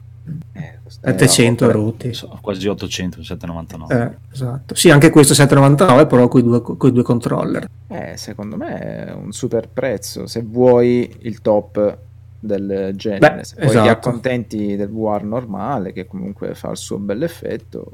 Eh, 0.53 0.79
costa- 0.83 1.09
700 1.11 1.69
eh, 1.69 1.73
rotti 1.73 2.13
So- 2.15 2.39
Quasi 2.41 2.67
800, 2.67 3.23
799. 3.23 4.05
Eh, 4.05 4.33
esatto. 4.33 4.75
Sì, 4.75 4.91
anche 4.91 5.11
questo 5.11 5.35
799, 5.35 6.07
però 6.07 6.29
con 6.29 6.41
i 6.41 6.43
due, 6.43 6.61
coi 6.63 6.93
due 6.93 7.03
controller. 7.03 7.69
Eh, 7.89 8.17
secondo 8.17 8.57
me 8.57 8.79
è 8.79 9.13
un 9.13 9.33
super 9.33 9.69
prezzo 9.69 10.27
se 10.27 10.43
vuoi 10.43 11.15
il 11.21 11.41
top 11.41 11.99
del 12.41 12.93
genere. 12.97 13.37
Beh, 13.37 13.45
se 13.45 13.55
poi 13.57 13.69
ti 13.69 13.77
esatto. 13.77 13.91
accontenti 13.91 14.77
del 14.77 14.89
VR 14.89 15.23
normale, 15.25 15.93
che 15.93 16.07
comunque 16.07 16.55
fa 16.55 16.71
il 16.71 16.77
suo 16.77 16.99
bell'effetto, 16.99 17.93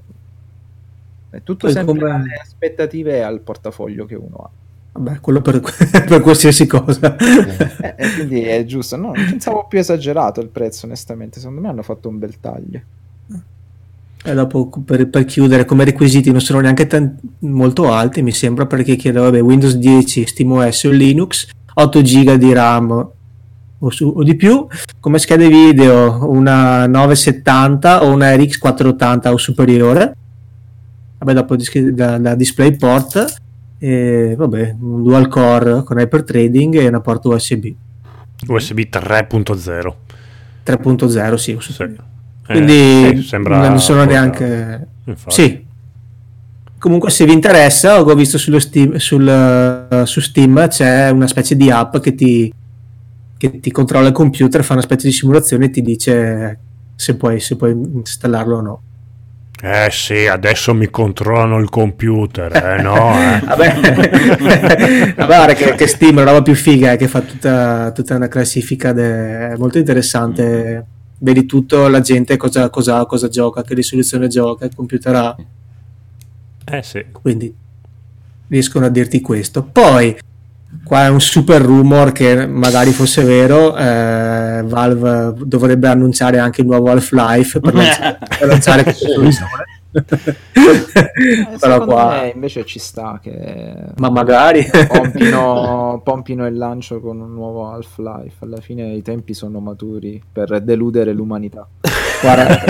è 1.30 1.42
tutto 1.42 1.66
Poi 1.66 1.72
sempre 1.74 1.98
come- 1.98 2.10
alle 2.10 2.34
aspettative 2.42 3.16
e 3.16 3.20
al 3.20 3.40
portafoglio 3.40 4.04
che 4.06 4.14
uno 4.14 4.36
ha. 4.36 4.50
Vabbè, 4.92 5.20
quello 5.20 5.40
per, 5.40 5.60
per 6.06 6.20
qualsiasi 6.20 6.66
cosa. 6.66 7.16
Eh, 7.16 7.94
e 7.96 8.12
quindi 8.14 8.42
è 8.42 8.64
giusto. 8.64 8.96
No, 8.96 9.12
non 9.14 9.24
pensavo 9.24 9.66
più 9.66 9.78
esagerato 9.78 10.40
il 10.40 10.48
prezzo, 10.48 10.86
onestamente. 10.86 11.38
Secondo 11.40 11.60
me 11.62 11.68
hanno 11.68 11.82
fatto 11.82 12.08
un 12.08 12.18
bel 12.18 12.38
taglio. 12.40 12.80
E 14.24 14.34
dopo 14.34 14.68
per, 14.84 15.08
per 15.08 15.24
chiudere, 15.24 15.64
come 15.64 15.84
requisiti 15.84 16.30
non 16.30 16.40
sono 16.40 16.60
neanche 16.60 16.86
tan- 16.86 17.18
molto 17.40 17.92
alti, 17.92 18.22
mi 18.22 18.30
sembra, 18.30 18.66
perché 18.66 18.94
chiedo 18.94 19.22
vabbè, 19.22 19.40
Windows 19.42 19.74
10, 19.74 20.26
SteamOS 20.26 20.84
o 20.84 20.90
Linux, 20.90 21.48
8 21.74 22.00
GB 22.00 22.34
di 22.34 22.52
RAM 22.52 23.08
o, 23.80 23.90
su- 23.90 24.12
o 24.14 24.22
di 24.22 24.36
più, 24.36 24.64
come 25.00 25.18
schede 25.18 25.48
video 25.48 26.30
una 26.30 26.86
970 26.86 28.04
o 28.04 28.12
una 28.12 28.36
RX 28.36 28.58
480 28.58 29.32
o 29.32 29.36
superiore, 29.38 30.16
vabbè, 31.18 31.32
dopo 31.32 31.56
dis- 31.56 31.76
da, 31.88 32.18
da 32.18 32.36
DisplayPort, 32.36 33.34
e 33.84 34.34
vabbè, 34.36 34.76
un 34.78 35.02
dual 35.02 35.26
core 35.26 35.82
con 35.82 35.98
hyperthreading 35.98 36.76
e 36.76 36.86
una 36.86 37.00
porta 37.00 37.30
USB 37.30 37.72
USB 38.46 38.80
3.0. 38.90 39.94
3.0, 40.64 41.34
sì, 41.34 41.56
Sì. 41.60 41.82
Eh, 41.82 41.98
Quindi 42.44 43.22
sembra 43.22 43.68
non 43.68 43.80
sono 43.80 44.04
neanche... 44.04 44.86
Infatti. 45.04 45.34
Sì. 45.34 45.64
Comunque 46.78 47.10
se 47.10 47.24
vi 47.24 47.32
interessa, 47.32 48.00
ho 48.00 48.14
visto 48.14 48.38
sullo 48.38 48.58
Steam, 48.58 48.96
sul, 48.96 49.26
eh, 49.28 50.06
su 50.06 50.20
Steam 50.20 50.66
c'è 50.68 51.10
una 51.10 51.28
specie 51.28 51.56
di 51.56 51.70
app 51.70 51.98
che 51.98 52.14
ti, 52.14 52.52
che 53.36 53.60
ti 53.60 53.70
controlla 53.70 54.08
il 54.08 54.12
computer, 54.12 54.64
fa 54.64 54.72
una 54.74 54.82
specie 54.82 55.06
di 55.08 55.12
simulazione 55.12 55.66
e 55.66 55.70
ti 55.70 55.82
dice 55.82 56.58
se 56.96 57.14
puoi, 57.14 57.38
se 57.38 57.56
puoi 57.56 57.72
installarlo 57.72 58.56
o 58.56 58.60
no. 58.60 58.82
Eh 59.64 59.90
sì, 59.92 60.26
adesso 60.26 60.74
mi 60.74 60.90
controllano 60.90 61.60
il 61.60 61.70
computer, 61.70 62.52
eh 62.52 62.82
no? 62.82 63.12
eh. 63.14 63.38
Vabbè, 63.46 65.14
guarda 65.14 65.54
che, 65.54 65.76
che 65.76 65.84
è 65.84 66.12
la 66.12 66.24
roba 66.24 66.42
più 66.42 66.56
figa, 66.56 66.90
eh, 66.90 66.96
che 66.96 67.06
fa 67.06 67.20
tutta, 67.20 67.92
tutta 67.92 68.16
una 68.16 68.26
classifica, 68.26 68.92
de- 68.92 69.50
è 69.50 69.56
molto 69.56 69.78
interessante. 69.78 70.84
Vedi 71.18 71.46
tutto, 71.46 71.86
la 71.86 72.00
gente 72.00 72.36
cosa, 72.36 72.70
cosa, 72.70 73.06
cosa 73.06 73.28
gioca, 73.28 73.62
che 73.62 73.74
risoluzione 73.74 74.26
gioca, 74.26 74.64
il 74.64 74.74
computer 74.74 75.14
ha. 75.14 75.36
Eh 76.64 76.82
sì. 76.82 77.04
quindi 77.12 77.54
riescono 78.48 78.86
a 78.86 78.88
dirti 78.88 79.20
questo. 79.20 79.62
Poi, 79.62 80.18
qua 80.92 81.06
è 81.06 81.08
un 81.08 81.22
super 81.22 81.62
rumor 81.62 82.12
che 82.12 82.46
magari 82.46 82.90
fosse 82.90 83.24
vero, 83.24 83.74
eh, 83.74 84.62
Valve 84.62 85.32
dovrebbe 85.38 85.88
annunciare 85.88 86.38
anche 86.38 86.60
il 86.60 86.66
nuovo 86.66 86.90
Half-Life 86.90 87.60
per 87.60 87.72
lanciare, 87.72 88.18
per 88.38 88.46
lanciare 88.46 88.82
questo. 88.84 89.44
Eh, 89.90 91.56
Però 91.58 91.84
qua, 91.86 92.20
me 92.20 92.32
invece 92.34 92.66
ci 92.66 92.78
sta 92.78 93.18
che 93.22 93.74
ma 93.96 94.10
magari 94.10 94.68
pompino, 94.86 96.02
pompino 96.04 96.46
il 96.46 96.58
lancio 96.58 97.00
con 97.00 97.18
un 97.20 97.32
nuovo 97.32 97.70
Half-Life. 97.70 98.36
Alla 98.40 98.60
fine 98.60 98.92
i 98.92 99.00
tempi 99.00 99.32
sono 99.32 99.60
maturi 99.60 100.22
per 100.30 100.60
deludere 100.60 101.14
l'umanità. 101.14 101.66
Guarda, 102.20 102.62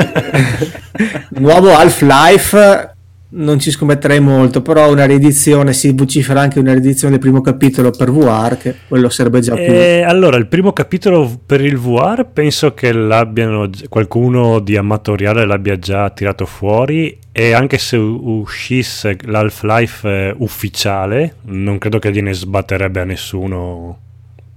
nuovo 1.40 1.74
Half-Life 1.74 2.91
non 3.34 3.58
ci 3.58 3.70
scommetterei 3.70 4.20
molto, 4.20 4.60
però 4.60 4.90
una 4.90 5.04
riedizione, 5.04 5.72
si 5.72 5.92
vocifera 5.92 6.40
anche 6.40 6.58
una 6.58 6.72
riedizione 6.72 7.12
del 7.12 7.20
primo 7.20 7.40
capitolo 7.40 7.90
per 7.90 8.10
VR, 8.10 8.56
che 8.58 8.74
quello 8.88 9.08
sarebbe 9.08 9.40
già 9.40 9.54
più... 9.54 9.64
E 9.64 10.02
allora, 10.02 10.36
il 10.36 10.46
primo 10.46 10.72
capitolo 10.72 11.40
per 11.44 11.62
il 11.62 11.78
VR 11.78 12.26
penso 12.30 12.74
che 12.74 12.92
l'abbiano 12.92 13.70
qualcuno 13.88 14.58
di 14.58 14.76
amatoriale 14.76 15.46
l'abbia 15.46 15.78
già 15.78 16.10
tirato 16.10 16.44
fuori 16.44 17.18
e 17.32 17.52
anche 17.52 17.78
se 17.78 17.96
uscisse 17.96 19.16
l'Half-Life 19.22 20.08
eh, 20.08 20.34
ufficiale, 20.38 21.36
non 21.44 21.78
credo 21.78 21.98
che 21.98 22.12
gliene 22.12 22.34
sbatterebbe 22.34 23.00
a 23.00 23.04
nessuno 23.04 23.98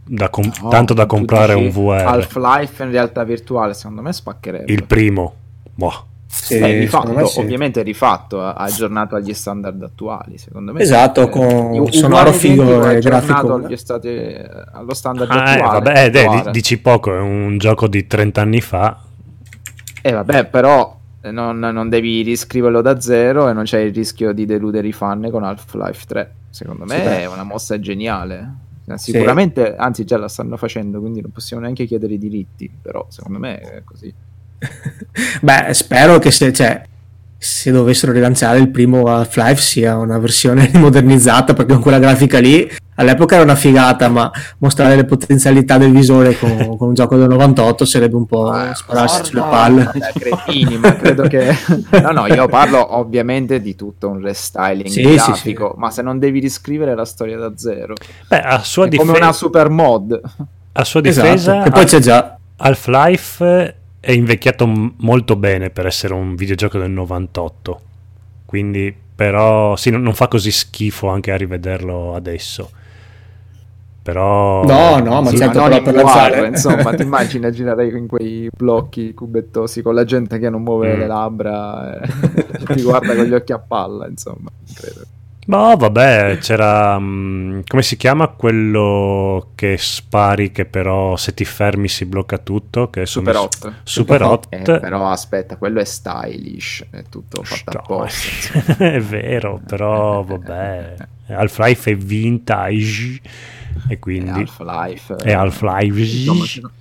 da 0.07 0.29
com- 0.29 0.51
No, 0.61 0.69
tanto 0.69 0.93
da 0.93 1.05
comprare 1.05 1.53
un 1.53 1.69
VR. 1.69 2.05
Half-Life 2.05 2.83
in 2.83 2.91
realtà 2.91 3.23
virtuale, 3.23 3.73
secondo 3.73 4.01
me 4.01 4.11
spaccherebbe. 4.11 4.71
Il 4.71 4.83
primo. 4.83 5.33
Boh. 5.73 6.07
Sì, 6.37 6.55
Eh, 6.57 6.79
rifatto, 6.79 7.25
sì. 7.25 7.39
ovviamente 7.39 7.81
rifatto, 7.81 8.41
a- 8.41 8.53
aggiornato 8.53 9.15
agli 9.15 9.33
standard 9.33 9.81
attuali, 9.81 10.37
secondo 10.37 10.73
me. 10.73 10.81
Esatto, 10.81 11.21
Eh, 11.21 11.29
con 11.29 11.87
sonoro 11.91 12.31
figo 12.33 12.83
e 12.83 12.95
aggiornato 12.97 13.47
grafico. 13.47 13.53
agli 13.55 13.77
stati- 13.77 14.07
eh, 14.09 14.47
allo 14.73 14.93
standard 14.93 15.31
Ah, 15.31 15.35
eh, 15.35 15.53
attuale. 15.53 15.79
vabbè, 15.79 16.03
eh, 16.05 16.09
dai, 16.11 16.25
attuale. 16.25 16.43
di- 16.45 16.51
dici 16.51 16.77
poco, 16.79 17.15
è 17.15 17.19
un 17.19 17.57
gioco 17.57 17.87
di 17.87 18.05
30 18.05 18.41
anni 18.41 18.61
fa. 18.61 18.99
Eh, 20.01 20.11
vabbè, 20.11 20.45
però 20.47 20.93
eh, 21.21 21.31
non, 21.31 21.57
non 21.57 21.89
devi 21.89 22.21
riscriverlo 22.21 22.81
da 22.81 22.99
zero 22.99 23.49
e 23.49 23.53
non 23.53 23.63
c'è 23.63 23.79
il 23.79 23.93
rischio 23.93 24.31
di 24.31 24.45
deludere 24.45 24.87
i 24.87 24.93
fan 24.93 25.27
con 25.31 25.43
Half-Life 25.43 26.03
3. 26.05 26.33
Secondo 26.51 26.85
me 26.85 26.95
Sì, 26.95 27.01
è 27.01 27.25
una 27.27 27.43
mossa 27.43 27.79
geniale. 27.79 28.53
Eh, 28.87 28.97
Sicuramente, 28.99 29.75
anzi 29.75 30.03
già 30.05 30.17
la 30.17 30.27
stanno 30.27 30.57
facendo, 30.57 30.99
quindi 30.99 31.21
non 31.21 31.31
possiamo 31.31 31.63
neanche 31.63 31.85
chiedere 31.85 32.13
i 32.13 32.17
diritti, 32.19 32.69
però 32.79 33.07
secondo 33.09 33.39
me 33.39 33.57
è 33.59 33.81
così. 33.83 34.13
Beh, 35.41 35.73
spero 35.73 36.19
che 36.19 36.31
se, 36.31 36.51
cioè, 36.51 36.81
se 37.37 37.71
dovessero 37.71 38.11
rilanciare 38.11 38.59
il 38.59 38.69
primo 38.69 39.05
Half-Life 39.05 39.61
sia 39.61 39.97
una 39.97 40.17
versione 40.17 40.69
modernizzata, 40.75 41.53
perché 41.53 41.73
con 41.73 41.81
quella 41.81 41.99
grafica 41.99 42.39
lì 42.39 42.69
all'epoca 42.95 43.35
era 43.35 43.43
una 43.43 43.55
figata, 43.55 44.07
ma 44.09 44.31
mostrare 44.59 44.95
le 44.95 45.05
potenzialità 45.05 45.77
del 45.77 45.91
visore 45.91 46.37
con, 46.37 46.55
con 46.77 46.87
un 46.87 46.93
gioco 46.93 47.17
del 47.17 47.27
98 47.27 47.85
sarebbe 47.85 48.15
un 48.15 48.25
po' 48.25 48.51
spararsi 48.73 49.25
sulle 49.25 49.41
palle. 49.41 49.91
Cretini, 50.17 50.77
ma 50.77 50.95
credo 50.95 51.27
che... 51.27 51.53
No, 52.05 52.11
no, 52.11 52.27
io 52.27 52.47
parlo 52.47 52.97
ovviamente 52.97 53.61
di 53.61 53.75
tutto 53.75 54.09
un 54.09 54.21
restyling 54.21 54.87
Sì, 54.87 55.03
sì, 55.03 55.13
grafico, 55.15 55.75
ma 55.77 55.91
se 55.91 56.01
non 56.01 56.19
devi 56.19 56.39
riscrivere 56.39 56.95
la 56.95 57.05
storia 57.05 57.37
da 57.37 57.51
zero, 57.55 57.95
Beh, 58.27 58.39
a 58.39 58.59
sua, 58.63 58.87
è 58.87 58.95
come 58.95 59.17
una 59.17 59.33
super 59.33 59.69
mod. 59.69 60.19
a 60.71 60.83
sua 60.83 61.01
difesa, 61.01 61.31
Esatto, 61.31 61.63
che 61.63 61.69
poi 61.71 61.85
c'è 61.85 61.99
già. 61.99 62.37
Half-Life 62.57 63.75
è 64.05 64.11
invecchiato 64.11 64.67
molto 64.97 65.35
bene 65.35 65.71
per 65.71 65.87
essere 65.87 66.13
un 66.13 66.35
videogioco 66.35 66.77
del 66.77 66.91
98. 66.91 67.81
Quindi, 68.45 68.95
però, 69.15 69.75
sì, 69.75 69.89
non, 69.89 70.03
non 70.03 70.13
fa 70.13 70.27
così 70.27 70.51
schifo 70.51 71.07
anche 71.07 71.31
a 71.31 71.35
rivederlo 71.37 72.13
adesso. 72.13 72.69
Però... 74.03 74.61
No, 74.63 74.99
no, 74.99 75.21
ma 75.23 75.29
Sì, 75.31 75.37
certo, 75.37 75.63
però 75.63 75.75
in 75.75 75.83
per 75.83 75.95
lanzare- 75.95 76.47
insomma, 76.47 76.93
ti 76.93 77.01
immagini 77.01 77.45
a 77.45 77.49
girare 77.49 77.87
in 77.87 78.05
quei 78.05 78.47
blocchi 78.55 79.15
cubettosi 79.15 79.81
con 79.81 79.95
la 79.95 80.03
gente 80.03 80.37
che 80.37 80.51
non 80.51 80.61
muove 80.61 80.95
Mm. 80.95 80.99
le 80.99 81.07
labbra 81.07 81.99
e 82.03 82.07
ti 82.75 82.83
guarda 82.83 83.15
con 83.15 83.25
gli 83.25 83.33
occhi 83.33 83.51
a 83.53 83.57
palla, 83.59 84.05
insomma, 84.07 84.49
credo. 84.75 85.01
No, 85.47 85.75
vabbè, 85.75 86.39
c'era... 86.39 86.97
mm, 86.99 87.61
come 87.67 87.83
si 87.83 87.97
chiama 87.97 88.27
quello 88.29 89.51
che 89.53 89.77
spari 89.77 90.51
che 90.51 90.65
però 90.65 91.15
se 91.17 91.35
ti 91.35 91.45
fermi 91.45 91.87
si 91.87 92.05
blocca 92.05 92.39
tutto? 92.39 92.89
Che 92.89 93.05
Super 93.05 93.35
hot. 93.35 93.73
Super 93.83 94.23
hot. 94.23 94.47
Eh, 94.49 94.61
però 94.63 95.07
aspetta, 95.09 95.57
quello 95.57 95.79
è 95.79 95.85
stylish, 95.85 96.85
è 96.89 97.03
tutto 97.09 97.43
fatto 97.43 97.77
apposta. 97.77 98.75
è 98.91 98.99
vero, 98.99 99.61
però 99.65 100.23
vabbè. 100.23 100.95
Half-Life 101.27 101.91
è 101.91 101.95
vintage 101.95 103.21
e 103.87 103.93
È 103.93 103.99
quindi 103.99 104.29
Half-Life. 104.41 105.15
è 105.17 105.31
Half-Life. 105.31 106.05
Se 106.05 106.61
no- 106.61 106.71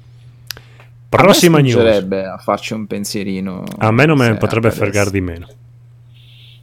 Prossima 1.09 1.59
a 1.59 1.61
news. 1.61 2.07
a 2.11 2.38
farci 2.38 2.72
un 2.72 2.87
pensierino. 2.87 3.62
A 3.79 3.90
me 3.92 4.07
non 4.07 4.16
me 4.16 4.31
ne 4.31 4.37
potrebbe 4.37 4.70
fregare 4.70 5.11
di 5.11 5.20
meno. 5.20 5.46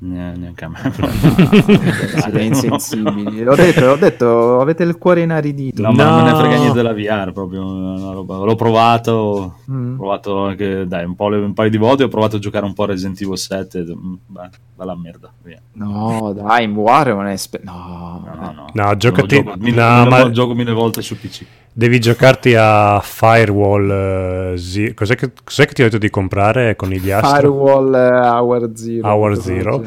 Ne- 0.04 0.36
neanche 0.36 0.66
a 0.66 0.70
me. 0.70 0.80
Siete 2.22 2.42
insensibili. 2.42 3.44
L'ho 3.44 3.54
detto, 3.56 3.86
l'ho 3.86 3.96
detto, 3.98 4.60
avete 4.60 4.82
il 4.82 4.98
cuore 4.98 5.22
inaridito. 5.22 5.84
No, 5.84 5.92
ma 5.92 6.04
non 6.04 6.16
me 6.16 6.24
ne 6.24 6.32
No. 6.32 6.38
frega 6.40 6.56
niente 6.56 6.74
della 6.82 6.94
VR, 6.94 7.32
proprio 7.32 7.64
una 7.64 8.12
roba. 8.12 8.38
L'ho 8.38 8.56
provato, 8.56 9.12
ho 9.12 9.56
Mm. 9.72 9.98
provato 9.98 10.46
anche, 10.46 10.88
dai, 10.88 11.06
un, 11.06 11.14
po' 11.16 11.30
le- 11.30 11.38
un 11.38 11.54
paio 11.54 11.70
di 11.70 11.78
volte, 11.78 12.04
ho 12.04 12.08
provato 12.08 12.38
a 12.38 12.40
giocare 12.40 12.66
un 12.66 12.74
po' 12.74 12.84
a 12.84 12.88
Resident 12.88 13.22
Evil 13.22 13.38
7, 13.38 13.78
e, 13.80 13.96
mm, 13.96 14.14
beh, 14.26 14.50
bella 14.76 14.96
merda, 14.98 15.32
via. 15.44 15.62
No, 15.74 16.34
dai, 16.36 16.64
in 16.64 16.74
War 16.76 17.08
non 17.14 17.28
è... 17.28 17.36
spe- 17.38 17.62
No, 17.64 18.24
No, 18.26 18.34
no, 18.42 18.52
no. 18.54 18.66
No, 18.74 18.98
giocati- 18.98 19.36
gioco 19.36 19.54
mille, 19.60 19.82
no, 19.84 19.98
mille 20.04 20.10
ma- 20.10 20.32
gioco 20.32 20.54
mille 20.56 20.72
volte 20.74 21.04
su 21.04 21.16
PC. 21.16 21.46
Devi 21.74 22.00
giocarti 22.00 22.54
a 22.58 23.00
Firewall. 23.02 24.54
eh, 24.54 24.58
Ze- 24.58 24.94
Cos'è, 24.94 25.16
che, 25.16 25.32
cos'è 25.44 25.66
che 25.66 25.74
ti 25.74 25.82
ho 25.82 25.86
detto 25.86 25.98
di 25.98 26.10
comprare 26.10 26.76
con 26.76 26.90
gli 26.90 27.10
astri? 27.10 27.36
Firewall 27.40 27.94
eh, 27.94 28.28
Hour 28.28 28.72
Zero. 28.76 29.08
Hour 29.08 29.38
Zero. 29.42 29.84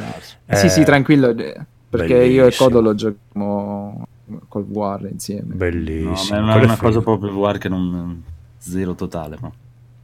Eh, 0.46 0.56
sì, 0.56 0.68
sì, 0.70 0.84
tranquillo, 0.84 1.28
eh, 1.30 1.60
perché 1.88 2.14
io 2.14 2.40
e 2.40 2.44
bellissimo. 2.44 2.68
Codo 2.68 2.80
lo 2.80 2.94
giochiamo 2.94 4.06
col 4.48 4.64
War 4.68 5.06
insieme. 5.10 5.48
No, 5.48 5.56
Bellissimo. 5.56 6.40
ma 6.40 6.54
è 6.54 6.56
una, 6.56 6.64
una 6.64 6.76
cosa 6.78 7.00
proprio 7.00 7.32
VR 7.32 7.58
che 7.58 7.68
non... 7.68 8.22
zero 8.58 8.94
totale, 8.94 9.36
ma... 9.40 9.50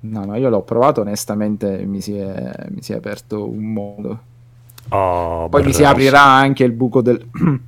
No, 0.03 0.25
no, 0.25 0.37
io 0.37 0.49
l'ho 0.49 0.63
provato, 0.63 1.01
onestamente 1.03 1.85
mi 1.87 2.01
si 2.01 2.17
è, 2.17 2.53
mi 2.71 2.83
si 2.83 2.93
è 2.93 2.97
aperto 2.97 3.49
un 3.49 3.73
mondo. 3.73 4.21
Oh, 4.91 5.49
Poi 5.49 5.63
mi 5.63 5.73
si 5.73 5.85
aprirà 5.85 6.23
anche 6.23 6.65
il 6.65 6.73
buco 6.73 7.01
del... 7.01 7.23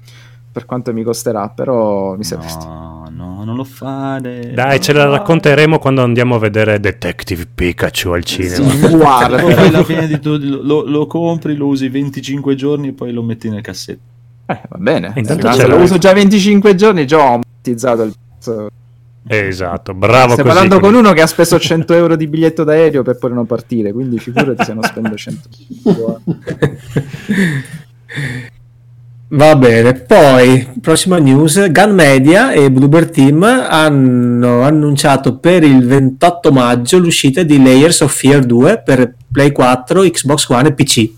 per 0.52 0.66
quanto 0.66 0.92
mi 0.92 1.02
costerà, 1.02 1.48
però 1.48 2.14
mi 2.14 2.24
aperto. 2.30 2.64
No, 2.66 3.08
no, 3.10 3.44
non 3.44 3.56
lo 3.56 3.64
fare. 3.64 4.50
Dai, 4.52 4.80
ce 4.80 4.92
la 4.92 5.08
racconteremo 5.08 5.78
quando 5.78 6.02
andiamo 6.02 6.34
a 6.34 6.38
vedere 6.38 6.78
Detective 6.78 7.46
Pikachu 7.54 8.10
al 8.10 8.22
cinema. 8.22 8.68
Sì, 8.68 8.84
War. 8.94 9.40
Poi 9.40 9.52
alla 9.54 9.82
fine 9.82 10.06
di 10.06 10.20
tu- 10.20 10.36
lo, 10.38 10.84
lo 10.86 11.06
compri, 11.06 11.56
lo 11.56 11.68
usi 11.68 11.88
25 11.88 12.54
giorni 12.54 12.88
e 12.88 12.92
poi 12.92 13.12
lo 13.12 13.22
metti 13.22 13.48
nel 13.48 13.62
cassetto. 13.62 14.00
Eh, 14.46 14.60
va 14.68 14.76
bene. 14.78 15.12
Intanto 15.16 15.48
c'è 15.48 15.66
lo 15.66 15.76
uso 15.76 15.96
già 15.96 16.12
25 16.12 16.74
giorni, 16.74 17.06
già 17.06 17.16
ho 17.18 17.40
ammortizzato 17.40 18.02
il. 18.02 18.14
Esatto, 19.24 19.94
bravo 19.94 20.32
Stai 20.32 20.44
così. 20.44 20.48
parlando 20.48 20.80
con 20.80 20.94
uno 20.94 21.12
che 21.12 21.22
ha 21.22 21.28
speso 21.28 21.58
100 21.58 21.94
euro 21.94 22.16
di 22.16 22.26
biglietto 22.26 22.64
d'aereo 22.64 23.02
per 23.02 23.18
poi 23.18 23.32
non 23.32 23.46
partire, 23.46 23.92
quindi 23.92 24.18
figurati 24.18 24.64
se 24.64 24.74
non 24.74 24.82
spendo 24.82 25.14
100 25.16 25.48
euro. 25.84 26.20
Va 29.34 29.56
bene, 29.56 29.94
poi 29.94 30.66
prossima 30.78 31.16
news, 31.16 31.70
Gun 31.70 31.94
Media 31.94 32.52
e 32.52 32.70
Bluebird 32.70 33.10
Team 33.12 33.42
hanno 33.42 34.60
annunciato 34.60 35.38
per 35.38 35.62
il 35.62 35.86
28 35.86 36.52
maggio 36.52 36.98
l'uscita 36.98 37.42
di 37.42 37.56
Layers 37.62 38.00
of 38.02 38.14
Fear 38.14 38.44
2 38.44 38.82
per 38.84 39.14
Play 39.32 39.50
4, 39.52 40.02
Xbox 40.02 40.48
One 40.50 40.68
e 40.68 40.72
PC. 40.74 41.10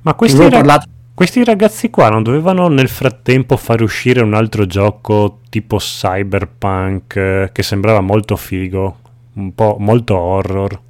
Ma 0.00 0.14
questi, 0.14 0.36
Avevo 0.38 0.50
ra- 0.50 0.56
parlato- 0.62 0.86
questi 1.12 1.44
ragazzi 1.44 1.90
qua 1.90 2.08
non 2.08 2.22
dovevano 2.22 2.68
nel 2.68 2.88
frattempo 2.88 3.58
fare 3.58 3.84
uscire 3.84 4.22
un 4.22 4.32
altro 4.32 4.64
gioco 4.64 5.40
tipo 5.50 5.76
Cyberpunk 5.76 7.16
eh, 7.16 7.50
che 7.52 7.62
sembrava 7.62 8.00
molto 8.00 8.34
figo, 8.36 8.96
un 9.34 9.54
po' 9.54 9.76
molto 9.78 10.16
horror. 10.16 10.80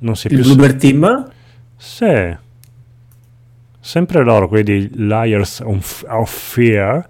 Non 0.00 0.14
si 0.14 0.28
è 0.28 0.30
Il 0.30 0.40
più... 0.40 0.54
Bluebird 0.54 0.78
Team? 0.78 1.30
Sì. 1.74 2.36
Sempre 3.80 4.22
loro, 4.22 4.48
quelli 4.48 4.64
di 4.64 4.90
Liars 4.94 5.60
of, 5.64 6.04
Fear, 6.26 7.08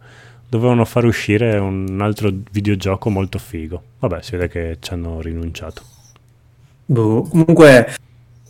dovevano 0.48 0.84
far 0.84 1.04
uscire 1.04 1.58
un 1.58 1.98
altro 2.00 2.30
videogioco 2.52 3.10
molto 3.10 3.38
figo. 3.38 3.82
Vabbè, 3.98 4.22
si 4.22 4.32
vede 4.32 4.48
che 4.48 4.76
ci 4.80 4.92
hanno 4.92 5.20
rinunciato. 5.20 5.82
Boh, 6.86 7.22
comunque 7.22 7.94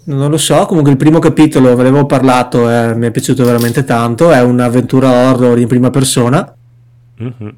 non 0.04 0.30
lo 0.30 0.36
so, 0.36 0.64
comunque 0.66 0.92
il 0.92 0.98
primo 0.98 1.18
capitolo 1.18 1.74
ve 1.74 1.82
ne 1.82 1.88
avevo 1.88 2.06
parlato, 2.06 2.70
eh, 2.70 2.94
mi 2.94 3.06
è 3.06 3.10
piaciuto 3.10 3.44
veramente 3.44 3.84
tanto, 3.84 4.30
è 4.30 4.40
un'avventura 4.42 5.10
horror 5.10 5.58
in 5.58 5.68
prima 5.68 5.90
persona 5.90 6.54
Mhm. 7.20 7.54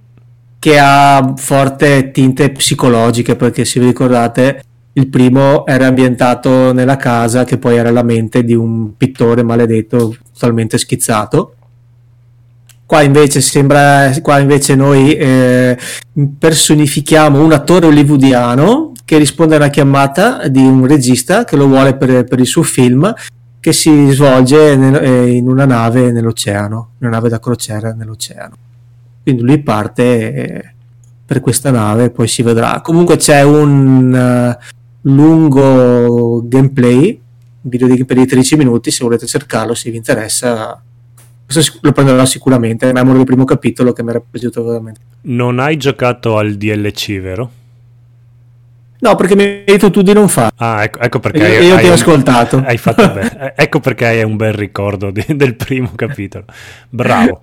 che 0.58 0.78
ha 0.78 1.34
forte 1.36 2.10
tinte 2.10 2.50
psicologiche 2.50 3.36
perché 3.36 3.64
se 3.64 3.78
vi 3.78 3.86
ricordate 3.86 4.62
il 4.94 5.08
primo 5.08 5.64
era 5.66 5.86
ambientato 5.86 6.72
nella 6.72 6.96
casa 6.96 7.44
che 7.44 7.58
poi 7.58 7.76
era 7.76 7.90
la 7.90 8.02
mente 8.02 8.42
di 8.42 8.54
un 8.54 8.96
pittore 8.96 9.42
maledetto 9.42 10.16
totalmente 10.40 10.78
schizzato. 10.78 11.54
Qua 12.86 13.02
invece 13.02 13.40
sembra 13.40 14.10
qua 14.20 14.40
invece 14.40 14.74
noi 14.74 15.14
eh, 15.14 15.78
personifichiamo 16.38 17.44
un 17.44 17.52
attore 17.52 17.86
hollywoodiano 17.86 18.92
che 19.04 19.18
risponde 19.18 19.54
a 19.54 19.58
una 19.58 19.68
chiamata 19.68 20.48
di 20.48 20.64
un 20.64 20.86
regista 20.86 21.44
che 21.44 21.54
lo 21.54 21.68
vuole 21.68 21.94
per, 21.94 22.24
per 22.24 22.40
il 22.40 22.46
suo 22.46 22.62
film 22.62 23.12
che 23.60 23.72
si 23.72 24.10
svolge 24.10 24.74
nel- 24.74 24.96
eh, 24.96 25.30
in 25.30 25.48
una 25.48 25.66
nave 25.66 26.10
nell'oceano 26.10 26.92
una 26.98 27.10
nave 27.10 27.28
da 27.28 27.38
crociera 27.38 27.92
nell'oceano. 27.92 28.54
Quindi 29.22 29.42
lui 29.42 29.62
parte 29.62 30.32
eh, 30.32 30.74
per 31.24 31.40
questa 31.40 31.70
nave 31.70 32.10
poi 32.10 32.26
si 32.26 32.42
vedrà. 32.42 32.80
Comunque 32.80 33.16
c'è 33.16 33.42
un 33.42 34.12
eh, 34.12 34.58
lungo 35.02 36.42
gameplay 36.48 37.20
video 37.62 37.86
di 37.88 37.96
di 38.04 38.26
13 38.26 38.56
minuti 38.56 38.90
se 38.90 39.04
volete 39.04 39.26
cercarlo 39.26 39.74
se 39.74 39.90
vi 39.90 39.96
interessa 39.96 40.80
questo 41.52 41.78
lo 41.82 41.92
prenderò 41.92 42.24
sicuramente 42.24 42.88
è 42.88 42.92
memore 42.92 43.16
del 43.18 43.26
primo 43.26 43.44
capitolo 43.44 43.92
che 43.92 44.02
mi 44.02 44.10
era 44.10 44.20
piaciuto 44.20 44.62
veramente 44.64 45.00
Non 45.22 45.58
hai 45.58 45.76
giocato 45.76 46.38
al 46.38 46.54
DLC, 46.54 47.18
vero? 47.20 47.50
no 49.02 49.14
perché 49.16 49.34
mi 49.34 49.42
hai 49.44 49.62
detto 49.64 49.90
tu 49.90 50.02
di 50.02 50.12
non 50.12 50.28
farlo 50.28 50.52
Ah, 50.56 50.84
ecco, 50.84 50.98
ecco 51.00 51.20
perché 51.20 51.38
Io- 51.38 51.44
hai, 51.44 51.66
io 51.66 51.78
ti 51.78 51.88
ho 51.88 51.92
ascoltato. 51.94 52.58
Hai 52.64 52.76
fatto 52.78 53.10
bene. 53.10 53.54
Ecco 53.56 53.80
perché 53.80 54.06
hai 54.06 54.22
un 54.22 54.36
bel 54.36 54.52
ricordo 54.52 55.10
di- 55.10 55.24
del 55.34 55.54
primo 55.54 55.90
capitolo. 55.94 56.44
Bravo. 56.90 57.42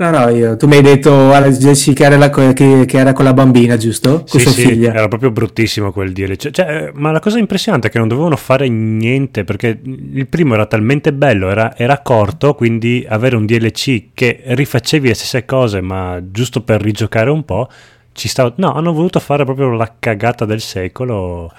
No, 0.00 0.10
no, 0.10 0.28
io, 0.30 0.56
tu 0.56 0.66
mi 0.66 0.76
hai 0.76 0.82
detto 0.82 1.10
guarda, 1.26 1.48
Jesse, 1.50 1.92
che, 1.92 2.04
era 2.04 2.16
la 2.16 2.30
che, 2.30 2.54
che 2.54 2.98
era 2.98 3.12
con 3.12 3.24
la 3.24 3.34
bambina, 3.34 3.76
giusto? 3.76 4.24
Con 4.28 4.40
Sì, 4.40 4.40
sua 4.40 4.52
sì, 4.52 4.62
figlia. 4.62 4.94
era 4.94 5.08
proprio 5.08 5.30
bruttissimo 5.30 5.92
quel 5.92 6.12
DLC. 6.12 6.50
Cioè, 6.50 6.66
eh, 6.86 6.92
ma 6.94 7.10
la 7.10 7.18
cosa 7.20 7.38
impressionante 7.38 7.88
è 7.88 7.90
che 7.90 7.98
non 7.98 8.06
dovevano 8.08 8.36
fare 8.36 8.68
niente 8.68 9.44
perché 9.44 9.78
il 9.82 10.26
primo 10.28 10.54
era 10.54 10.66
talmente 10.66 11.12
bello, 11.12 11.50
era, 11.50 11.76
era 11.76 11.98
corto, 12.00 12.54
quindi 12.54 13.04
avere 13.08 13.36
un 13.36 13.44
DLC 13.46 14.10
che 14.14 14.40
rifacevi 14.44 15.08
le 15.08 15.14
stesse 15.14 15.44
cose, 15.44 15.80
ma 15.80 16.20
giusto 16.30 16.62
per 16.62 16.80
rigiocare 16.80 17.28
un 17.30 17.44
po', 17.44 17.68
ci 18.12 18.28
stava... 18.28 18.52
No, 18.56 18.72
hanno 18.74 18.92
voluto 18.92 19.18
fare 19.20 19.44
proprio 19.44 19.70
la 19.72 19.92
cagata 19.98 20.44
del 20.44 20.60
secolo. 20.60 21.52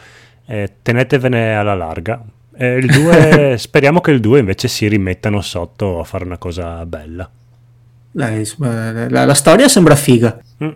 eh, 0.48 0.70
tenetevene 0.82 1.56
alla 1.56 1.76
larga. 1.76 2.24
Eh, 2.58 2.76
il 2.78 2.88
2, 2.88 3.56
speriamo 3.60 4.02
che 4.02 4.12
il 4.12 4.20
2 4.20 4.40
invece 4.40 4.68
si 4.68 4.88
rimettano 4.88 5.42
sotto 5.42 6.00
a 6.00 6.04
fare 6.06 6.24
una 6.26 6.38
cosa 6.38 6.86
bella. 6.86 7.30
Dai, 8.12 8.40
insomma, 8.40 9.10
la, 9.10 9.26
la 9.26 9.34
storia 9.34 9.68
sembra 9.68 9.96
figa. 9.96 10.40
Mm, 10.64 10.70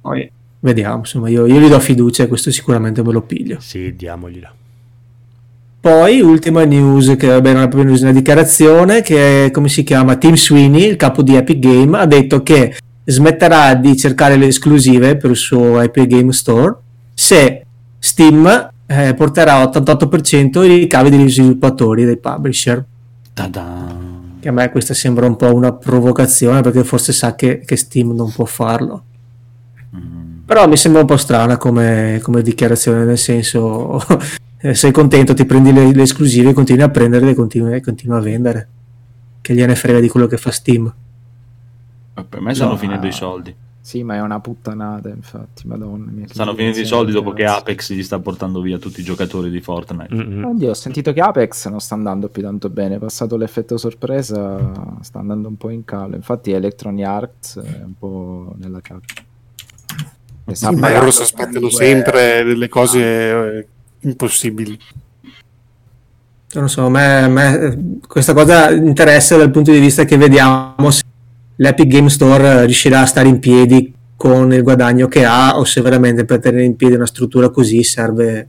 Poi, 0.00 0.30
Vediamo, 0.62 0.98
insomma, 0.98 1.28
io, 1.30 1.46
io 1.46 1.58
gli 1.58 1.68
do 1.68 1.80
fiducia 1.80 2.24
e 2.24 2.28
questo 2.28 2.50
sicuramente 2.50 3.02
me 3.02 3.12
lo 3.12 3.22
piglio. 3.22 3.56
sì, 3.60 3.94
diamogliela. 3.96 4.52
Poi, 5.80 6.20
ultima 6.20 6.64
news, 6.64 7.14
che 7.16 7.26
vabbè, 7.26 7.52
non 7.54 7.62
è 7.62 7.68
proprio 7.68 7.84
news, 7.88 8.02
una 8.02 8.12
dichiarazione, 8.12 9.00
che 9.00 9.46
è, 9.46 9.50
come 9.50 9.70
si 9.70 9.82
chiama? 9.82 10.16
Tim 10.16 10.34
Sweeney, 10.34 10.86
il 10.88 10.96
capo 10.96 11.22
di 11.22 11.34
Epic 11.36 11.58
Game, 11.58 11.96
ha 11.96 12.04
detto 12.04 12.42
che 12.42 12.76
smetterà 13.04 13.74
di 13.74 13.96
cercare 13.96 14.36
le 14.36 14.48
esclusive 14.48 15.16
per 15.16 15.30
il 15.30 15.36
suo 15.36 15.80
Epic 15.80 16.06
Game 16.06 16.32
Store 16.32 16.76
se 17.20 17.66
Steam 17.98 18.70
eh, 18.86 19.14
porterà 19.14 19.62
88% 19.62 20.64
i 20.64 20.78
ricavi 20.78 21.10
degli 21.10 21.28
sviluppatori, 21.30 22.06
dei 22.06 22.16
publisher. 22.16 22.82
ta-da. 23.34 23.99
Che 24.40 24.48
a 24.48 24.52
me 24.52 24.70
questa 24.70 24.94
sembra 24.94 25.26
un 25.26 25.36
po' 25.36 25.54
una 25.54 25.72
provocazione 25.72 26.62
perché 26.62 26.82
forse 26.82 27.12
sa 27.12 27.34
che, 27.34 27.60
che 27.60 27.76
Steam 27.76 28.12
non 28.14 28.32
può 28.32 28.46
farlo. 28.46 29.04
Mm. 29.94 30.38
Però 30.46 30.66
mi 30.66 30.76
sembra 30.76 31.02
un 31.02 31.06
po' 31.06 31.16
strana 31.16 31.56
come, 31.58 32.18
come 32.22 32.42
dichiarazione, 32.42 33.04
nel 33.04 33.18
senso, 33.18 34.00
eh, 34.58 34.74
sei 34.74 34.92
contento, 34.92 35.34
ti 35.34 35.44
prendi 35.44 35.72
le, 35.72 35.92
le 35.92 36.02
esclusive, 36.02 36.52
continui 36.54 36.82
a 36.82 36.88
prenderle 36.88 37.30
e 37.30 37.34
continui, 37.34 37.80
continui 37.80 38.16
a 38.16 38.20
vendere. 38.20 38.68
Che 39.42 39.54
gliene 39.54 39.74
frega 39.74 40.00
di 40.00 40.08
quello 40.08 40.26
che 40.26 40.36
fa 40.38 40.50
Steam. 40.50 40.92
Per 42.28 42.40
me 42.40 42.54
stanno 42.54 42.72
No, 42.72 42.76
finendo 42.76 43.02
ma- 43.02 43.08
i 43.08 43.12
soldi. 43.12 43.54
Sì, 43.82 44.02
ma 44.02 44.16
è 44.16 44.20
una 44.20 44.40
puttanata, 44.40 45.08
infatti, 45.08 45.66
madonna 45.66 46.10
mia. 46.10 46.26
Stanno 46.28 46.54
finendo 46.54 46.78
i 46.78 46.84
soldi 46.84 47.12
dopo 47.12 47.32
che. 47.32 47.46
Apex 47.46 47.92
gli 47.92 48.02
sta 48.02 48.18
portando 48.18 48.60
via 48.60 48.78
tutti 48.78 49.00
i 49.00 49.02
giocatori 49.02 49.50
di 49.50 49.60
Fortnite. 49.62 50.14
Mm-mm. 50.14 50.44
Oddio, 50.44 50.70
ho 50.70 50.74
sentito 50.74 51.14
che 51.14 51.20
Apex 51.20 51.68
non 51.68 51.80
sta 51.80 51.94
andando 51.94 52.28
più 52.28 52.42
tanto 52.42 52.68
bene, 52.68 52.98
passato 52.98 53.36
l'effetto 53.36 53.78
sorpresa, 53.78 54.98
sta 55.00 55.18
andando 55.18 55.48
un 55.48 55.56
po' 55.56 55.70
in 55.70 55.84
calo. 55.84 56.14
Infatti 56.14 56.52
Electronic 56.52 57.06
Arts 57.06 57.58
è 57.58 57.82
un 57.82 57.94
po' 57.98 58.54
nella 58.58 58.80
cacca. 58.80 59.22
E 60.44 60.54
sta 60.54 60.68
Sì, 60.68 60.74
ma 60.74 60.92
loro 60.92 61.10
si 61.10 61.22
aspettano 61.22 61.54
comunque- 61.54 61.84
sempre 61.84 62.44
delle 62.44 62.68
cose 62.68 63.00
eh, 63.00 63.66
impossibili. 64.00 64.78
Non 66.52 66.68
so, 66.68 66.84
a 66.84 66.90
me, 66.90 67.22
a 67.22 67.28
me, 67.28 67.60
eh, 67.60 67.78
questa 68.06 68.34
cosa 68.34 68.70
interessa 68.72 69.36
dal 69.36 69.50
punto 69.50 69.70
di 69.70 69.78
vista 69.78 70.04
che 70.04 70.16
vediamo 70.16 70.90
se 70.90 71.02
l'Epic 71.60 71.86
Game 71.88 72.08
Store 72.08 72.64
riuscirà 72.64 73.00
a 73.00 73.06
stare 73.06 73.28
in 73.28 73.38
piedi 73.38 73.92
con 74.16 74.52
il 74.52 74.62
guadagno 74.62 75.08
che 75.08 75.24
ha 75.24 75.58
o 75.58 75.64
se 75.64 75.80
veramente 75.82 76.24
per 76.24 76.38
tenere 76.38 76.64
in 76.64 76.76
piedi 76.76 76.94
una 76.94 77.06
struttura 77.06 77.50
così 77.50 77.82
serve 77.82 78.48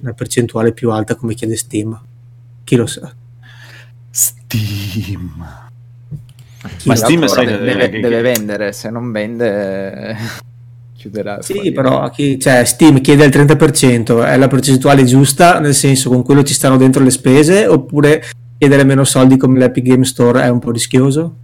una 0.00 0.12
percentuale 0.12 0.72
più 0.72 0.90
alta 0.90 1.14
come 1.14 1.34
chiede 1.34 1.56
Steam. 1.56 1.98
Chi 2.64 2.76
lo 2.76 2.86
sa? 2.86 3.12
Steam. 4.10 5.30
Chi 6.78 6.88
Ma? 6.88 6.94
Steam, 6.94 7.26
sai, 7.26 7.46
deve- 7.46 7.88
che- 7.90 8.00
deve 8.00 8.20
vendere, 8.22 8.72
se 8.72 8.90
non 8.90 9.12
vende 9.12 10.16
chiuderà. 10.96 11.42
Sì, 11.42 11.72
però 11.72 12.08
chi, 12.10 12.38
cioè, 12.38 12.64
Steam 12.64 13.00
chiede 13.00 13.24
il 13.24 13.30
30%, 13.30 14.24
è 14.24 14.36
la 14.36 14.48
percentuale 14.48 15.04
giusta, 15.04 15.60
nel 15.60 15.74
senso 15.74 16.08
con 16.08 16.22
quello 16.22 16.42
ci 16.42 16.54
stanno 16.54 16.76
dentro 16.78 17.02
le 17.02 17.10
spese, 17.10 17.66
oppure 17.66 18.22
chiedere 18.58 18.84
meno 18.84 19.04
soldi 19.04 19.36
come 19.36 19.58
l'Epic 19.58 19.84
Game 19.84 20.04
Store 20.04 20.42
è 20.42 20.48
un 20.48 20.58
po' 20.58 20.70
rischioso? 20.70 21.36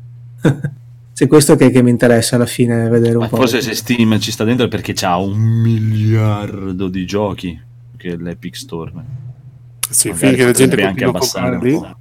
Se 1.16 1.28
questo 1.28 1.56
che, 1.56 1.70
che 1.70 1.82
mi 1.82 1.88
interessa 1.88 2.36
alla 2.36 2.44
fine 2.44 2.90
vedere 2.90 3.14
un 3.14 3.22
Ma 3.22 3.28
po'. 3.28 3.36
forse 3.36 3.62
se 3.62 3.74
Steam 3.74 4.18
ci 4.18 4.30
sta 4.30 4.44
dentro 4.44 4.66
è 4.66 4.68
perché 4.68 4.92
c'ha 4.92 5.16
un 5.16 5.38
miliardo 5.38 6.88
di 6.88 7.06
giochi 7.06 7.58
che 7.96 8.08
è 8.10 8.16
l'Epic 8.16 8.54
Store. 8.54 8.92
Sì, 9.88 10.10
Magari 10.10 10.28
finché 10.28 10.44
la 10.44 10.52
gente 10.52 10.82
anche 10.82 11.04
abbassare 11.04 11.56
un 11.56 11.72
po'. 11.72 11.96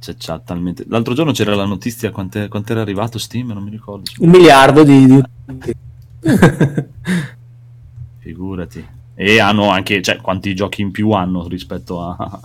Cioè, 0.00 0.16
c'ha 0.18 0.40
talmente... 0.40 0.84
L'altro 0.88 1.14
giorno 1.14 1.30
c'era 1.30 1.54
la 1.54 1.66
notizia 1.66 2.10
quant'è, 2.10 2.48
quant'era 2.48 2.80
arrivato 2.80 3.16
Steam, 3.18 3.52
non 3.52 3.62
mi 3.62 3.70
ricordo. 3.70 4.10
Un 4.18 4.28
miliardo 4.28 4.82
di... 4.82 5.06
di... 5.06 5.22
Figurati. 8.18 8.84
E 9.14 9.38
hanno 9.38 9.70
anche, 9.70 10.02
cioè, 10.02 10.16
quanti 10.16 10.52
giochi 10.52 10.80
in 10.80 10.90
più 10.90 11.12
hanno 11.12 11.46
rispetto 11.46 12.02
a... 12.02 12.40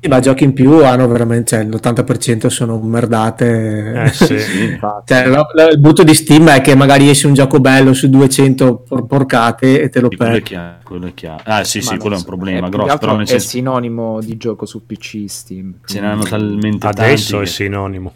Sì, 0.00 0.08
ma 0.08 0.20
giochi 0.20 0.44
in 0.44 0.52
più 0.52 0.84
hanno 0.84 1.08
veramente, 1.08 1.56
cioè 1.56 1.64
l'80% 1.64 2.46
sono 2.46 2.78
merdate. 2.78 4.04
Eh 4.04 4.08
sì. 4.12 4.34
Infatti, 4.70 5.12
Cioè, 5.12 5.26
la- 5.26 5.46
la- 5.54 5.68
il 5.70 5.78
brutto 5.80 6.04
di 6.04 6.14
Steam 6.14 6.48
è 6.50 6.60
che 6.60 6.74
magari 6.76 7.08
esce 7.10 7.26
un 7.26 7.34
gioco 7.34 7.58
bello 7.58 7.92
su 7.94 8.08
200 8.08 8.76
por- 8.86 9.06
porcate 9.06 9.80
e 9.82 9.88
te 9.88 10.00
lo 10.00 10.08
Sì, 10.10 10.16
quello 10.16 10.30
è 10.30 10.34
perdi. 10.34 10.48
chiaro, 10.48 10.76
quello 10.84 11.06
è 11.06 11.14
chiaro. 11.14 11.42
Ah 11.44 11.64
sì, 11.64 11.78
ma 11.78 11.84
sì, 11.84 11.96
quello 11.96 12.14
è 12.14 12.18
un 12.18 12.22
so, 12.24 12.26
problema 12.26 12.68
che 12.68 12.76
grosso, 12.76 12.98
però 12.98 13.16
nel 13.16 13.26
è 13.26 13.28
senso 13.28 13.48
sinonimo 13.48 14.20
di 14.20 14.36
gioco 14.36 14.66
su 14.66 14.86
PC 14.86 15.24
Steam. 15.26 15.74
ce 15.84 16.00
ne 16.00 16.06
hanno 16.06 16.20
quindi- 16.24 16.30
talmente 16.30 16.86
Adesso 16.86 17.32
tanti 17.36 17.50
è 17.50 17.52
sinonimo. 17.52 18.12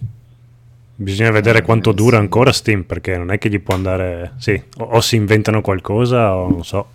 Bisogna 0.95 1.31
vedere 1.33 1.63
quanto 1.63 1.91
dura 1.91 2.19
ancora 2.19 2.53
Steam 2.53 2.85
perché 2.85 3.17
non 3.17 3.33
è 3.33 3.39
che 3.39 3.49
gli 3.49 3.59
può 3.61 3.75
andare. 3.75 4.35
Sì, 4.39 4.61
o, 4.79 4.85
o 4.85 5.01
si 5.01 5.17
inventano 5.17 5.61
qualcosa 5.61 6.37
o 6.37 6.49
non 6.49 6.65
so. 6.65 6.87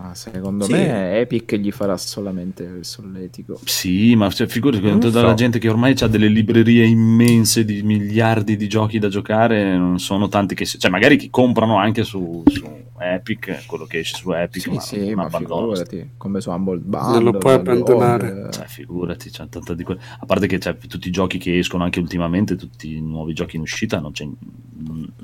Ma 0.00 0.14
secondo 0.14 0.64
Sì. 0.64 0.72
me 0.72 1.18
Epic 1.18 1.56
gli 1.56 1.72
farà 1.72 1.96
solamente 1.96 2.62
il 2.62 2.84
solletico. 2.84 3.58
Sì, 3.64 4.14
ma 4.14 4.30
cioè, 4.30 4.46
figurati 4.46 4.80
Non 4.84 5.00
tutta 5.00 5.22
la 5.22 5.30
so. 5.30 5.34
gente 5.34 5.58
che 5.58 5.68
ormai 5.68 5.94
ha 5.98 6.06
delle 6.06 6.28
librerie 6.28 6.84
immense 6.86 7.64
di 7.64 7.82
miliardi 7.82 8.56
di 8.56 8.68
giochi 8.68 9.00
da 9.00 9.08
giocare, 9.08 9.76
non 9.76 9.98
sono 9.98 10.28
tanti 10.28 10.54
che... 10.54 10.64
Cioè, 10.66 10.88
magari 10.88 11.16
che 11.16 11.30
comprano 11.30 11.78
anche 11.78 12.04
su, 12.04 12.44
su 12.46 12.64
Epic, 13.00 13.66
quello 13.66 13.86
che 13.86 13.98
esce 13.98 14.16
su 14.16 14.30
Epic, 14.30 14.62
Sì, 14.62 14.70
ma 14.70 14.80
sì, 14.80 15.04
non 15.06 15.14
ma 15.14 15.28
figurati, 15.30 16.10
come 16.16 16.40
su 16.40 16.50
Humble 16.50 16.78
Non 16.80 16.90
Bundle. 16.90 17.20
lo 17.32 17.38
puoi 17.38 17.54
abbandonare. 17.54 18.50
Cioè, 18.52 18.66
figurati, 18.66 19.30
c'è 19.30 19.48
tanta 19.48 19.74
di 19.74 19.82
que- 19.82 19.98
a 20.20 20.26
parte 20.26 20.46
che 20.46 20.58
c'è 20.58 20.76
tutti 20.76 21.08
i 21.08 21.10
giochi 21.10 21.38
che 21.38 21.58
escono 21.58 21.82
anche 21.82 21.98
ultimamente, 21.98 22.54
tutti 22.54 22.94
i 22.94 23.00
nuovi 23.00 23.34
giochi 23.34 23.56
in 23.56 23.62
uscita, 23.62 23.98
non 23.98 24.12
c'è 24.12 24.28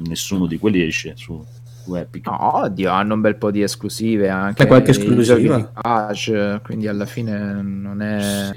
nessuno 0.08 0.46
di 0.46 0.58
quelli 0.58 0.82
esce 0.82 1.12
su, 1.16 1.42
Epic. 1.92 2.26
No, 2.26 2.62
oddio, 2.62 2.90
hanno 2.90 3.14
un 3.14 3.20
bel 3.20 3.36
po' 3.36 3.50
di 3.50 3.62
esclusive 3.62 4.28
anche. 4.28 4.62
C'è 4.62 4.66
qualche 4.66 4.92
esclusiva? 4.92 5.70
Age, 5.72 6.60
quindi 6.64 6.88
alla 6.88 7.06
fine 7.06 7.62
non 7.62 8.00
è... 8.00 8.50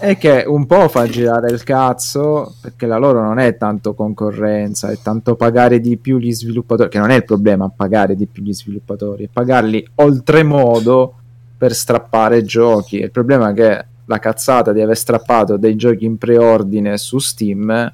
È 0.00 0.16
che 0.16 0.44
un 0.46 0.64
po' 0.66 0.88
fa 0.88 1.08
girare 1.08 1.50
il 1.50 1.64
cazzo 1.64 2.54
perché 2.60 2.86
la 2.86 2.98
loro 2.98 3.20
non 3.20 3.40
è 3.40 3.56
tanto 3.56 3.94
concorrenza, 3.94 4.90
è 4.90 4.98
tanto 5.02 5.34
pagare 5.34 5.80
di 5.80 5.96
più 5.96 6.18
gli 6.18 6.32
sviluppatori, 6.32 6.88
che 6.88 7.00
non 7.00 7.10
è 7.10 7.16
il 7.16 7.24
problema 7.24 7.68
pagare 7.68 8.14
di 8.14 8.26
più 8.26 8.44
gli 8.44 8.54
sviluppatori, 8.54 9.24
è 9.24 9.28
pagarli 9.32 9.84
oltremodo 9.96 11.14
per 11.56 11.74
strappare 11.74 12.44
giochi. 12.44 13.00
Il 13.00 13.10
problema 13.10 13.50
è 13.50 13.54
che 13.54 13.84
la 14.04 14.18
cazzata 14.20 14.72
di 14.72 14.80
aver 14.80 14.96
strappato 14.96 15.56
dei 15.56 15.74
giochi 15.74 16.04
in 16.04 16.16
preordine 16.16 16.96
su 16.96 17.18
Steam, 17.18 17.92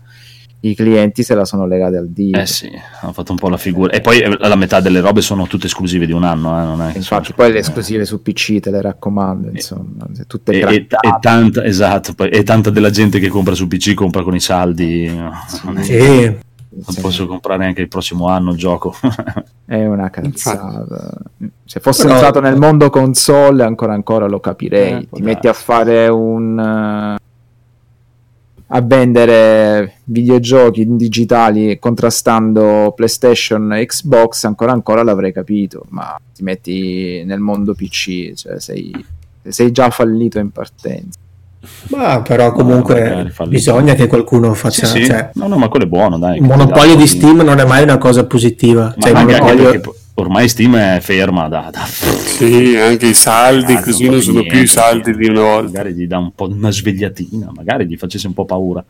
i 0.69 0.75
clienti 0.75 1.23
se 1.23 1.35
la 1.35 1.45
sono 1.45 1.67
legati 1.67 1.97
al 1.97 2.09
dito. 2.09 2.39
Eh 2.39 2.47
sì, 2.47 2.71
hanno 3.01 3.13
fatto 3.13 3.33
un 3.33 3.39
po' 3.39 3.49
la 3.49 3.57
figura. 3.57 3.93
E 3.93 4.01
poi 4.01 4.21
eh, 4.21 4.37
la 4.39 4.55
metà 4.57 4.81
delle 4.81 5.01
robe 5.01 5.21
sono 5.21 5.47
tutte 5.47 5.67
esclusive 5.67 6.07
di 6.07 6.13
un 6.13 6.25
anno, 6.25 6.59
eh, 6.61 6.65
non 6.65 6.81
è 6.83 6.87
Infatti, 6.97 7.25
sono- 7.27 7.37
poi 7.37 7.53
le 7.53 7.59
esclusive 7.59 8.05
su 8.05 8.23
PC 8.23 8.61
te 8.61 8.71
le 8.71 8.81
raccomando, 8.81 9.51
insomma, 9.51 10.07
se 10.13 10.25
tutte 10.27 10.53
E, 10.53 10.61
e- 10.61 10.87
e 10.89 11.17
tanta, 11.21 11.65
esatto, 11.65 12.15
e 12.25 12.43
tanta 12.43 12.71
della 12.71 12.91
gente 12.91 13.19
che 13.19 13.29
compra 13.29 13.55
su 13.55 13.67
PC 13.69 13.95
compra 13.95 14.23
con 14.23 14.35
i 14.35 14.41
saldi. 14.41 15.07
Non, 15.15 15.83
Sì, 15.83 16.25
non 16.25 16.95
posso 17.01 17.27
comprare 17.27 17.67
anche 17.67 17.81
il 17.83 17.89
prossimo 17.89 18.27
anno 18.29 18.51
il 18.53 18.57
gioco. 18.57 18.95
È 19.67 19.85
una 19.87 20.11
cazzata. 20.11 21.09
Se 21.65 21.81
fosse 21.81 22.03
Però- 22.03 22.15
entrato 22.15 22.41
nel 22.41 22.57
mondo 22.57 22.91
console, 22.91 23.63
ancora 23.65 23.93
ancora 23.95 24.27
lo 24.27 24.41
capirei. 24.41 24.93
Eh, 24.93 25.09
Ti 25.13 25.23
metti 25.23 25.47
a 25.49 25.53
fare 25.53 26.09
un. 26.09 27.17
A 28.69 28.81
vendere 28.81 29.97
videogiochi 30.05 30.85
digitali 30.97 31.79
contrastando 31.79 32.93
PlayStation 32.97 33.73
e 33.75 33.87
Xbox, 33.87 34.45
ancora 34.45 34.73
ancora 34.73 35.03
l'avrei 35.03 35.33
capito. 35.33 35.85
Ma 35.91 36.19
ti 36.35 36.43
metti 36.43 37.23
nel 37.25 37.41
mondo 37.41 37.75
PC, 37.75 38.33
cioè 38.35 38.59
sei, 38.61 38.93
sei 39.47 39.71
già 39.71 39.91
fallito 39.91 40.39
in 40.39 40.51
partenza. 40.51 41.19
ma 41.91 42.21
però 42.23 42.53
comunque 42.53 43.29
falli- 43.33 43.51
bisogna 43.51 43.95
che 43.95 44.07
qualcuno 44.07 44.53
faccia... 44.55 44.87
Sì, 44.87 45.01
sì. 45.01 45.07
cioè, 45.07 45.31
No, 45.35 45.47
no, 45.47 45.57
ma 45.57 45.69
quello 45.69 45.85
è 45.85 45.89
buono, 45.89 46.19
dai. 46.19 46.37
il 46.39 46.43
monopolio 46.43 46.97
di 46.97 47.07
Steam 47.07 47.41
non 47.43 47.59
è 47.59 47.65
mai 47.65 47.83
una 47.83 47.99
cosa 47.99 48.25
positiva. 48.27 48.95
Ma 48.97 49.03
Cioè, 49.03 49.13
monopolio- 49.13 49.71
perché 49.71 49.91
ormai 50.15 50.49
Steam 50.49 50.77
è 50.77 50.99
ferma 51.01 51.49
da, 51.49 51.71
da 51.73 51.85
Sì, 51.87 52.77
anche 52.77 53.07
i 53.07 53.15
saldi, 53.15 53.75
Ah, 53.75 53.83
così 53.83 54.09
non 54.09 54.21
sono 54.21 54.41
più 54.43 54.51
i 54.51 54.55
niente, 54.55 54.71
saldi 54.73 55.17
di 55.17 55.27
una 55.29 55.41
volta. 55.41 55.63
magari 55.65 55.93
gli 55.95 56.07
dà 56.07 56.19
un 56.19 56.33
po' 56.35 56.49
una 56.49 56.71
svegliatina, 56.71 57.51
magari 57.55 57.87
gli 57.87 57.97
facesse 57.97 58.27
un 58.27 58.35
po' 58.35 58.45
paura. 58.45 58.85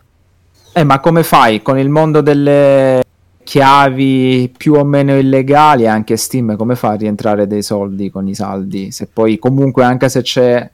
Eh, 0.72 0.84
ma 0.84 0.98
come 1.00 1.22
fai 1.22 1.62
con 1.62 1.78
il 1.78 1.88
mondo 1.88 2.20
delle 2.20 3.02
chiavi 3.44 4.52
più 4.56 4.74
o 4.74 4.84
meno 4.84 5.16
illegali, 5.16 5.86
anche 5.86 6.16
Steam, 6.16 6.56
come 6.56 6.74
fa 6.74 6.90
a 6.90 6.94
rientrare 6.96 7.46
dei 7.46 7.62
soldi 7.62 8.10
con 8.10 8.26
i 8.26 8.34
saldi? 8.34 8.90
Se 8.90 9.06
poi 9.12 9.38
comunque 9.38 9.84
anche 9.84 10.08
se 10.08 10.22
c'è 10.22 10.68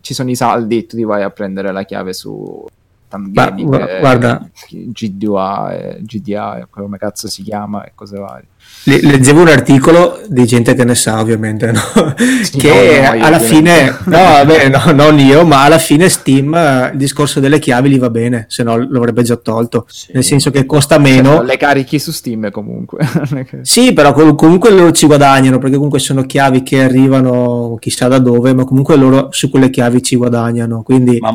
ci 0.00 0.14
sono 0.14 0.30
i 0.30 0.36
saldi, 0.36 0.86
tu 0.86 0.96
ti 0.96 1.04
vai 1.04 1.22
a 1.22 1.30
prendere 1.30 1.72
la 1.72 1.84
chiave 1.84 2.12
su 2.12 2.64
Guarda- 3.08 3.34
Tangamic, 3.54 3.66
guarda- 3.66 3.96
eh, 3.96 4.00
guarda. 4.00 4.50
GDA, 4.68 5.72
eh, 5.76 5.98
GDA, 6.02 6.66
come 6.70 6.98
cazzo 6.98 7.28
si 7.28 7.42
chiama 7.42 7.84
e 7.84 7.92
cose 7.94 8.18
varie. 8.18 8.46
Le- 8.84 9.00
leggevo 9.00 9.42
un 9.42 9.48
articolo 9.48 10.20
di 10.28 10.44
gente 10.44 10.74
che 10.74 10.84
ne 10.84 10.94
sa 10.96 11.20
ovviamente 11.20 11.70
no? 11.70 11.80
che 12.58 13.00
no, 13.00 13.16
no, 13.18 13.24
alla 13.24 13.36
ovviamente. 13.36 13.44
fine 13.46 13.96
no, 14.06 14.16
vabbè, 14.18 14.68
no, 14.68 14.92
non 14.92 15.18
io 15.20 15.44
ma 15.46 15.62
alla 15.62 15.78
fine 15.78 16.08
Steam 16.08 16.52
eh, 16.54 16.90
il 16.92 16.98
discorso 16.98 17.38
delle 17.38 17.60
chiavi 17.60 17.90
gli 17.90 17.98
va 17.98 18.10
bene 18.10 18.46
se 18.48 18.64
no 18.64 18.76
lo 18.76 18.98
avrebbe 18.98 19.22
già 19.22 19.36
tolto 19.36 19.86
Sì. 19.88 20.10
nel 20.14 20.24
senso 20.24 20.50
che 20.50 20.66
costa 20.66 20.96
Cioè, 20.96 21.04
meno 21.04 21.34
non 21.34 21.44
le 21.46 21.56
carichi 21.56 22.00
su 22.00 22.10
Steam 22.10 22.50
comunque. 22.50 22.98
Sì 23.62 23.92
però 23.92 24.12
com- 24.12 24.34
comunque 24.34 24.70
loro 24.70 24.90
ci 24.90 25.06
guadagnano 25.06 25.58
perché 25.58 25.76
comunque 25.76 26.00
sono 26.00 26.22
chiavi 26.22 26.62
che 26.64 26.82
arrivano 26.82 27.76
chissà 27.78 28.08
da 28.08 28.18
dove 28.18 28.52
ma 28.52 28.64
comunque 28.64 28.96
loro 28.96 29.28
su 29.30 29.48
quelle 29.48 29.70
chiavi 29.70 30.02
ci 30.02 30.16
guadagnano 30.16 30.82
quindi 30.82 31.18
Ma, 31.20 31.32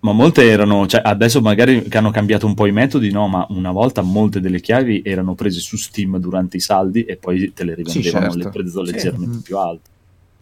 ma 0.00 0.12
molte 0.12 0.48
erano, 0.48 0.86
cioè 0.86 1.02
adesso 1.04 1.40
magari 1.40 1.82
che 1.88 1.98
hanno 1.98 2.10
cambiato 2.10 2.46
un 2.46 2.54
po' 2.54 2.66
i 2.66 2.72
metodi, 2.72 3.10
no, 3.10 3.28
ma 3.28 3.46
una 3.50 3.70
volta 3.70 4.00
molte 4.02 4.40
delle 4.40 4.60
chiavi 4.60 5.02
erano 5.04 5.34
prese 5.34 5.60
su 5.60 5.76
Steam 5.76 6.16
durante 6.18 6.56
i 6.56 6.60
saldi 6.60 7.04
e 7.04 7.16
poi 7.16 7.52
te 7.52 7.64
le 7.64 7.74
rivendevano 7.74 8.30
Sì, 8.32 8.38
certo. 8.40 8.48
a 8.48 8.50
prezzo 8.50 8.84
Sì. 8.84 8.92
leggermente 8.92 9.38
più 9.42 9.58
alto. 9.58 9.88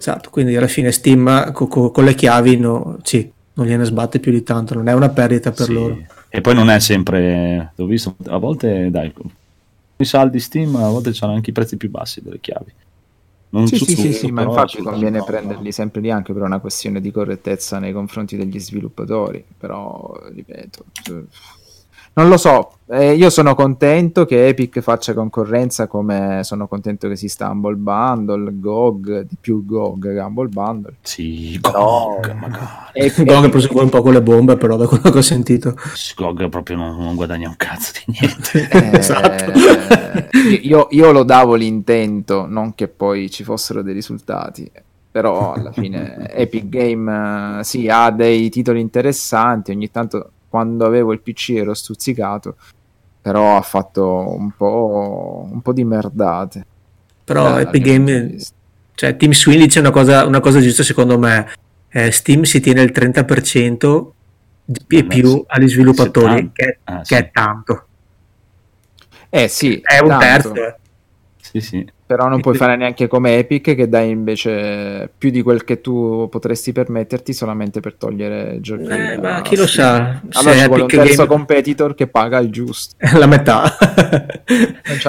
esatto 0.01 0.31
quindi 0.31 0.55
alla 0.55 0.69
fine 0.69 0.93
Steam 0.93 1.51
co- 1.53 1.67
co- 1.67 1.91
con 1.91 2.05
le 2.05 2.15
chiavi 2.15 2.57
no, 2.57 2.99
sì, 3.03 3.29
non 3.55 3.67
gliene 3.67 3.85
sbatte 3.85 4.21
più 4.21 4.31
di 4.31 4.45
tanto 4.45 4.75
non 4.75 4.87
è 4.89 4.93
una 4.95 5.09
perdita 5.09 5.51
per 5.51 5.67
Sì. 5.67 5.73
loro 5.73 5.99
E 6.31 6.41
poi 6.41 6.55
non 6.55 6.71
è 6.71 6.79
sempre, 6.79 7.73
ho 7.75 7.85
visto, 7.87 8.15
a 8.27 8.37
volte 8.37 8.91
dai, 8.91 9.13
con 9.13 9.29
i 9.97 10.05
saldi 10.05 10.39
Steam 10.39 10.77
a 10.77 10.89
volte 10.89 11.11
c'hanno 11.13 11.33
anche 11.35 11.51
i 11.51 11.53
prezzi 11.53 11.77
più 11.77 11.91
bassi 11.91 12.23
delle 12.23 12.39
chiavi. 12.39 12.73
Non 13.51 13.67
Sì, 13.67 13.79
sì, 13.79 13.97
sì, 13.97 14.13
sì, 14.13 14.31
ma 14.31 14.43
infatti 14.43 14.83
conviene 14.83 15.25
prenderli 15.25 15.73
sempre 15.73 16.03
lì 16.03 16.11
anche 16.11 16.35
per 16.35 16.43
una 16.43 16.59
questione 16.59 17.01
di 17.01 17.11
correttezza 17.11 17.79
nei 17.79 17.93
confronti 17.93 18.37
degli 18.37 18.59
sviluppatori, 18.59 19.43
però 19.57 20.13
ripeto, 20.31 20.85
eh, 21.11 21.25
non 22.19 22.29
lo 22.29 22.37
so, 22.37 22.73
eh, 22.89 23.13
io 23.15 23.31
sono 23.31 23.55
contento 23.55 24.25
che 24.25 24.49
Epic 24.49 24.81
faccia 24.81 25.15
concorrenza 25.15 25.87
come 25.87 26.41
sono 26.43 26.67
contento 26.67 27.07
che 27.07 27.13
esista 27.13 27.49
Humble 27.49 27.77
Bundle, 27.77 28.59
GOG, 28.59 29.21
di 29.21 29.37
più 29.41 29.65
GOG 29.65 30.21
Humble 30.21 30.49
Bundle. 30.49 30.95
Sì, 31.03 31.57
GOG, 31.61 32.33
magari. 32.33 32.67
Epic- 32.93 33.25
Gog 33.25 33.49
preso 33.51 33.69
un 33.81 33.89
po' 33.89 34.03
con 34.03 34.13
le 34.13 34.21
bombe 34.21 34.57
però 34.57 34.77
da 34.77 34.89
quello 34.89 35.11
che 35.11 35.19
ho 35.19 35.23
sentito 35.23 35.77
GOG 36.17 36.49
proprio 36.49 36.77
non, 36.77 36.97
non 36.97 37.15
guadagna 37.15 37.49
un 37.49 37.57
cazzo 37.57 37.93
di 38.05 38.15
niente. 38.19 38.67
Eh, 38.79 38.99
Esatto. 38.99 39.53
io, 40.63 40.89
io 40.91 41.13
lo 41.13 41.23
davo 41.23 41.55
l'intento, 41.55 42.47
non 42.47 42.75
che 42.75 42.89
poi 42.89 43.31
ci 43.31 43.45
fossero 43.45 43.83
dei 43.83 43.95
risultati. 43.95 44.69
Però 45.11 45.53
alla 45.53 45.73
fine 45.73 46.31
Epic 46.35 46.69
Game 46.69 47.61
eh, 47.61 47.65
sì, 47.65 47.89
ha 47.89 48.11
dei 48.11 48.49
titoli 48.51 48.81
interessanti. 48.81 49.71
Ogni 49.71 49.91
tanto 49.91 50.33
quando 50.49 50.85
avevo 50.87 51.13
il 51.13 51.21
PC 51.21 51.51
ero 51.57 51.75
stuzzicato, 51.75 52.57
però 53.21 53.57
ha 53.57 53.63
fatto 53.63 54.35
un 54.37 54.51
po', 54.57 55.49
un 55.51 55.61
po' 55.61 55.73
di 55.73 55.85
merdate. 55.85 56.67
però 57.25 57.45
Dal 57.45 57.61
Epic 57.61 57.83
mio 57.85 57.95
punto 57.95 58.13
di 58.13 58.15
Game 58.15 58.27
vista. 58.29 58.55
cioè 58.95 59.17
Team 59.17 59.33
Swing 59.33 59.63
dice 59.63 59.81
una 59.81 59.91
cosa, 59.91 60.25
una 60.27 60.41
cosa 60.41 60.61
giusta 60.61 60.83
secondo 60.83 61.19
me 61.19 61.51
Eh, 61.91 62.11
Steam 62.11 62.43
si 62.43 62.61
tiene 62.61 62.83
il 62.83 62.91
30% 62.93 64.13
di 64.65 64.81
e 64.99 65.05
più 65.05 65.29
sì. 65.31 65.45
agli 65.47 65.69
sviluppatori 65.69 66.35
70. 66.35 66.53
che, 66.53 66.79
Ah, 66.85 66.97
che 66.99 67.05
sì. 67.05 67.15
è 67.15 67.31
tanto 67.31 67.87
Eh 69.31 69.49
sì, 69.49 69.81
è 69.83 69.99
un 70.01 70.09
tanto, 70.09 70.53
terzo 70.53 70.55
eh. 70.55 70.77
Sì, 71.41 71.61
sì. 71.61 71.93
Però 72.09 72.27
non 72.27 72.41
puoi 72.41 72.57
fare 72.57 72.75
neanche 72.75 73.07
come 73.07 73.37
Epic 73.37 73.75
che 73.75 73.87
dai 73.87 74.09
invece 74.09 75.11
più 75.19 75.29
di 75.29 75.43
quel 75.43 75.63
che 75.65 75.83
tu 75.83 76.27
potresti 76.31 76.73
permetterti 76.73 77.35
solamente 77.35 77.81
per 77.81 77.97
togliere 77.97 78.61
giochi. 78.63 78.85
Eh, 78.85 79.19
ma 79.19 79.43
chi 79.43 79.57
lo 79.57 79.67
sa 79.67 80.19
se 80.31 80.39
Allora 80.39 80.55
ci 80.57 80.67
vuole 80.69 80.83
un 80.85 80.89
terzo 80.89 81.15
Game- 81.17 81.27
competitor 81.29 81.95
che 81.95 82.07
paga 82.07 82.39
il 82.39 82.49
giusto. 82.51 82.95
la 83.19 83.27
metà 83.27 83.77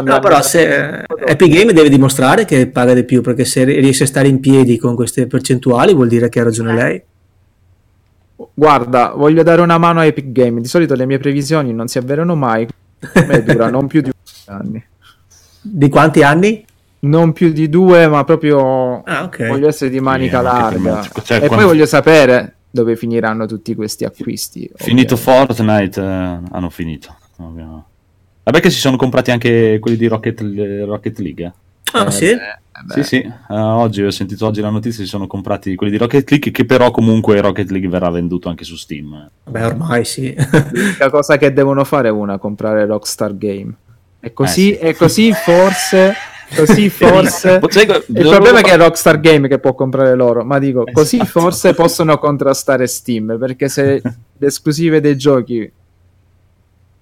no 0.04 0.20
però 0.20 0.42
se 0.42 1.04
prodotto. 1.08 1.32
Epic 1.32 1.54
Game 1.54 1.72
deve 1.72 1.88
dimostrare 1.88 2.44
che 2.44 2.68
paga 2.68 2.94
di 2.94 3.06
più 3.06 3.22
perché 3.22 3.46
se 3.46 3.64
riesce 3.64 4.04
a 4.04 4.08
stare 4.08 4.28
in 4.28 4.42
piedi 4.42 4.78
con 4.78 4.94
queste 4.96 5.26
percentuali 5.26 5.94
vuol 5.94 6.10
dire 6.10 6.28
che 6.28 6.42
ha 6.42 6.44
ragione 6.44 6.74
lei 6.74 7.02
Guarda, 8.54 9.14
voglio 9.16 9.44
dare 9.44 9.62
una 9.62 9.78
mano 9.78 10.02
a 10.02 10.06
Epic 10.06 10.32
Game. 10.32 10.60
Di 10.62 10.68
solito 10.68 10.96
le 10.96 11.06
mie 11.06 11.18
previsioni 11.18 11.74
non 11.74 11.88
si 11.88 11.98
avverano 11.98 12.36
mai. 12.36 12.68
Per 12.98 13.26
me 13.26 13.44
dura 13.44 13.70
non 13.70 13.88
più 13.88 14.02
di 14.02 14.12
anni. 14.48 14.84
di 15.62 15.90
quanti 15.90 16.24
anni? 16.24 16.66
Non 17.02 17.32
più 17.32 17.52
di 17.54 17.70
due, 17.70 18.08
ma 18.08 18.24
proprio 18.26 19.02
ah 19.04 19.24
ok 19.24 19.48
voglio 19.48 19.68
essere 19.70 19.90
di 19.90 20.00
manica 20.02 20.42
Sì, 20.42 20.46
anche 20.48 20.80
larga. 20.80 21.02
Cioè, 21.24 21.38
e 21.38 21.40
quando- 21.48 21.56
poi 21.56 21.66
voglio 21.66 21.86
sapere 21.86 22.56
dove 22.70 22.96
finiranno 22.98 23.46
tutti 23.46 23.74
questi 23.74 24.04
acquisti. 24.04 24.70
Finito 24.76 25.14
ovviamente. 25.16 25.54
Fortnite, 25.56 26.02
eh, 26.02 26.40
hanno 26.52 26.70
finito. 26.70 27.16
Ovvio. 27.38 27.86
Vabbè 28.44 28.60
che 28.60 28.70
si 28.70 28.80
sono 28.80 28.98
comprati 28.98 29.32
anche 29.32 29.78
quelli 29.80 29.96
di 29.98 30.08
Rocket, 30.08 30.42
Rocket 30.86 31.20
League. 31.20 31.46
eh. 31.46 31.52
ah 31.98 32.06
Eh, 32.08 32.12
sì? 32.12 32.26
beh, 32.26 32.32
eh, 32.34 32.84
beh. 32.84 32.94
Sì, 32.96 33.04
sì, 33.04 33.18
eh, 33.22 33.34
oggi 33.56 34.04
ho 34.04 34.12
sentito 34.12 34.46
oggi 34.46 34.60
la 34.60 34.70
notizia, 34.70 35.02
si 35.04 35.10
sono 35.10 35.26
comprati 35.26 35.76
quelli 35.76 35.94
di 35.94 35.98
Rocket 36.00 36.30
League, 36.30 36.52
che 36.52 36.66
però 36.66 36.92
comunque 36.92 37.40
Rocket 37.40 37.70
League 37.72 37.88
verrà 37.90 38.10
venduto 38.10 38.50
anche 38.50 38.64
su 38.66 38.76
Steam. 38.76 39.30
Beh, 39.46 39.64
ormai 39.64 40.04
sì 40.06 40.36
L'unica 40.72 41.10
cosa 41.10 41.38
che 41.38 41.54
devono 41.54 41.84
fare 41.86 42.10
è 42.10 42.12
una, 42.12 42.38
comprare 42.38 42.86
Rockstar 42.86 43.38
Game. 43.38 43.74
E 44.20 44.34
così, 44.34 44.72
Eh, 44.74 44.76
sì. 44.76 44.80
e 44.82 44.96
così 44.96 45.32
forse... 45.34 46.14
Così 46.56 46.90
forse... 46.92 47.60
Sai 47.70 47.86
che- 47.86 48.04
Il 48.08 48.28
problema 48.28 48.60
è 48.60 48.62
che 48.64 48.72
è 48.72 48.78
Rockstar 48.78 49.20
Game 49.20 49.48
che 49.48 49.60
può 49.60 49.74
comprare 49.76 50.16
loro, 50.16 50.44
ma 50.44 50.60
dico, 50.60 50.84
così 50.92 51.16
Esatto. 51.18 51.40
forse 51.40 51.74
possono 51.74 52.18
contrastare 52.18 52.88
Steam, 52.88 53.38
perché 53.40 53.70
se 53.70 54.02
le 54.38 54.48
esclusive 54.48 55.00
dei 55.02 55.18
giochi 55.18 55.72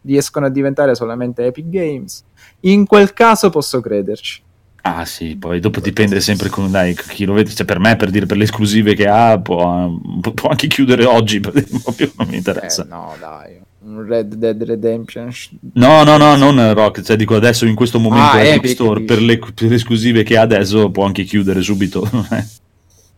riescono 0.03 0.45
a 0.45 0.49
diventare 0.49 0.95
solamente 0.95 1.45
Epic 1.45 1.67
Games, 1.69 2.23
in 2.61 2.85
quel 2.85 3.13
caso 3.13 3.49
posso 3.49 3.81
crederci. 3.81 4.41
Ah 4.83 5.03
sì, 5.03 5.35
poi 5.35 5.59
dopo 5.59 5.81
dipende 5.81 6.21
sempre 6.21 6.47
con 6.47 6.71
dai, 6.71 6.95
chi 6.95 7.25
lo 7.25 7.33
vede, 7.33 7.49
cioè 7.49 7.65
per 7.65 7.77
me 7.79 7.97
per 7.97 8.09
dire 8.09 8.25
per 8.25 8.37
le 8.37 8.45
esclusive 8.45 8.93
che 8.95 9.05
ha 9.05 9.37
può, 9.37 9.91
può 10.33 10.49
anche 10.49 10.67
chiudere 10.67 11.03
oggi, 11.03 11.39
proprio 11.41 12.09
non 12.15 12.27
mi 12.27 12.35
Eh, 12.35 12.37
interessa. 12.37 12.85
no, 12.87 13.13
dai, 13.19 13.59
Red 14.05 14.33
Dead 14.35 14.61
Redemption. 14.61 15.29
No, 15.73 16.03
no, 16.03 16.17
no, 16.17 16.35
non 16.35 16.73
Rocket, 16.73 17.05
cioè 17.05 17.15
dico 17.15 17.35
adesso 17.35 17.65
in 17.65 17.75
questo 17.75 17.99
momento 17.99 18.37
Ah, 18.37 18.41
Epic 18.41 18.55
Epic, 18.57 18.71
Store 18.71 19.01
per 19.01 19.21
le, 19.21 19.37
per 19.39 19.69
le 19.69 19.75
esclusive 19.75 20.23
che 20.23 20.37
ha 20.37 20.41
adesso 20.41 20.89
può 20.91 21.05
anche 21.05 21.23
chiudere 21.23 21.61
subito. 21.61 22.07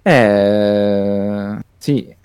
Eh, 0.01 1.57
sì. 1.77 2.15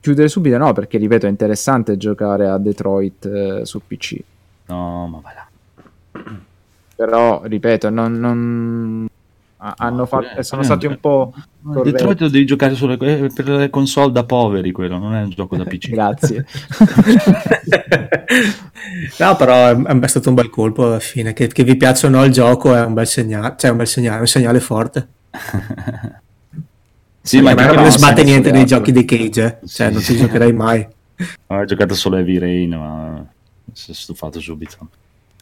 Chiudere 0.00 0.28
subito 0.28 0.58
no, 0.58 0.72
perché 0.72 0.98
ripeto, 0.98 1.26
è 1.26 1.30
interessante 1.30 1.96
giocare 1.96 2.46
a 2.46 2.58
Detroit 2.58 3.24
eh, 3.26 3.60
su 3.64 3.80
PC. 3.84 4.16
no, 4.66 5.06
ma 5.08 5.20
va 5.20 5.32
là. 5.34 6.22
Però, 6.94 7.42
ripeto, 7.44 7.90
non... 7.90 8.12
non- 8.12 9.07
hanno 9.58 10.06
fatto, 10.06 10.38
eh, 10.38 10.42
sono 10.42 10.62
stati 10.62 10.86
un 10.86 10.98
po' 11.00 11.34
corretti. 11.62 11.90
Detroit 11.90 12.20
lo 12.20 12.28
devi 12.28 12.46
giocare 12.46 12.74
solo 12.74 12.92
eh, 12.98 13.30
per 13.34 13.48
le 13.48 13.70
console 13.70 14.12
da 14.12 14.24
poveri, 14.24 14.72
quello 14.72 14.98
non 14.98 15.14
è 15.14 15.22
un 15.22 15.30
gioco 15.30 15.56
da 15.56 15.64
PC. 15.68 15.90
Grazie. 15.90 16.46
no 19.18 19.36
però 19.36 19.66
è, 19.66 19.76
è 20.00 20.06
stato 20.06 20.28
un 20.28 20.34
bel 20.34 20.50
colpo 20.50 20.86
alla 20.86 21.00
fine 21.00 21.32
che, 21.32 21.48
che 21.48 21.64
vi 21.64 21.76
piaccia 21.76 22.06
o 22.06 22.10
no 22.10 22.24
il 22.24 22.32
gioco 22.32 22.74
è 22.74 22.84
un 22.84 22.94
bel 22.94 23.06
segnale 23.06 23.54
cioè 23.58 23.70
un 23.70 23.76
bel 23.76 23.86
segnale 23.86 24.20
un 24.20 24.26
segnale 24.26 24.60
forte 24.60 25.08
sì, 27.20 27.40
ma 27.40 27.52
non 27.54 27.82
ne 27.82 27.90
sbatte 27.90 28.22
niente 28.22 28.50
dei 28.50 28.64
giochi 28.66 28.92
di 28.92 29.04
Cage 29.04 29.58
eh. 29.62 29.66
cioè 29.66 29.88
Sì. 29.88 29.92
non 29.92 30.02
ci 30.02 30.16
giocherei 30.16 30.52
mai 30.52 30.86
Ho 31.48 31.64
giocato 31.64 31.94
solo 31.94 32.16
Heavy 32.16 32.38
Rain, 32.38 32.70
ma 32.70 33.26
si 33.72 33.90
è 33.90 33.94
stufato 33.94 34.38
subito. 34.40 34.88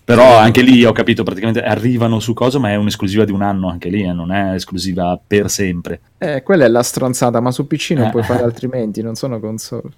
Però 0.07 0.37
anche 0.39 0.63
lì 0.63 0.85
ho 0.85 0.93
capito, 0.93 1.25
praticamente 1.25 1.63
arrivano 1.63 2.21
su 2.21 2.33
cosa, 2.33 2.61
ma 2.61 2.71
è 2.71 2.77
un'esclusiva 2.77 3.25
di 3.25 3.33
un 3.33 3.43
anno 3.43 3.69
anche 3.69 3.89
lì, 3.89 4.03
eh, 4.05 4.13
non 4.13 4.31
è 4.31 4.55
esclusiva 4.55 5.19
per 5.27 5.51
sempre. 5.51 6.01
Eh, 6.19 6.45
quella 6.45 6.65
è 6.65 6.69
la 6.69 6.85
stronzata, 6.85 7.41
ma 7.41 7.51
su 7.51 7.67
PC 7.67 7.91
non 7.97 8.07
Eh. 8.07 8.11
puoi 8.11 8.23
fare 8.23 8.43
altrimenti, 8.45 9.03
non 9.03 9.17
sono 9.17 9.41
console. 9.41 9.91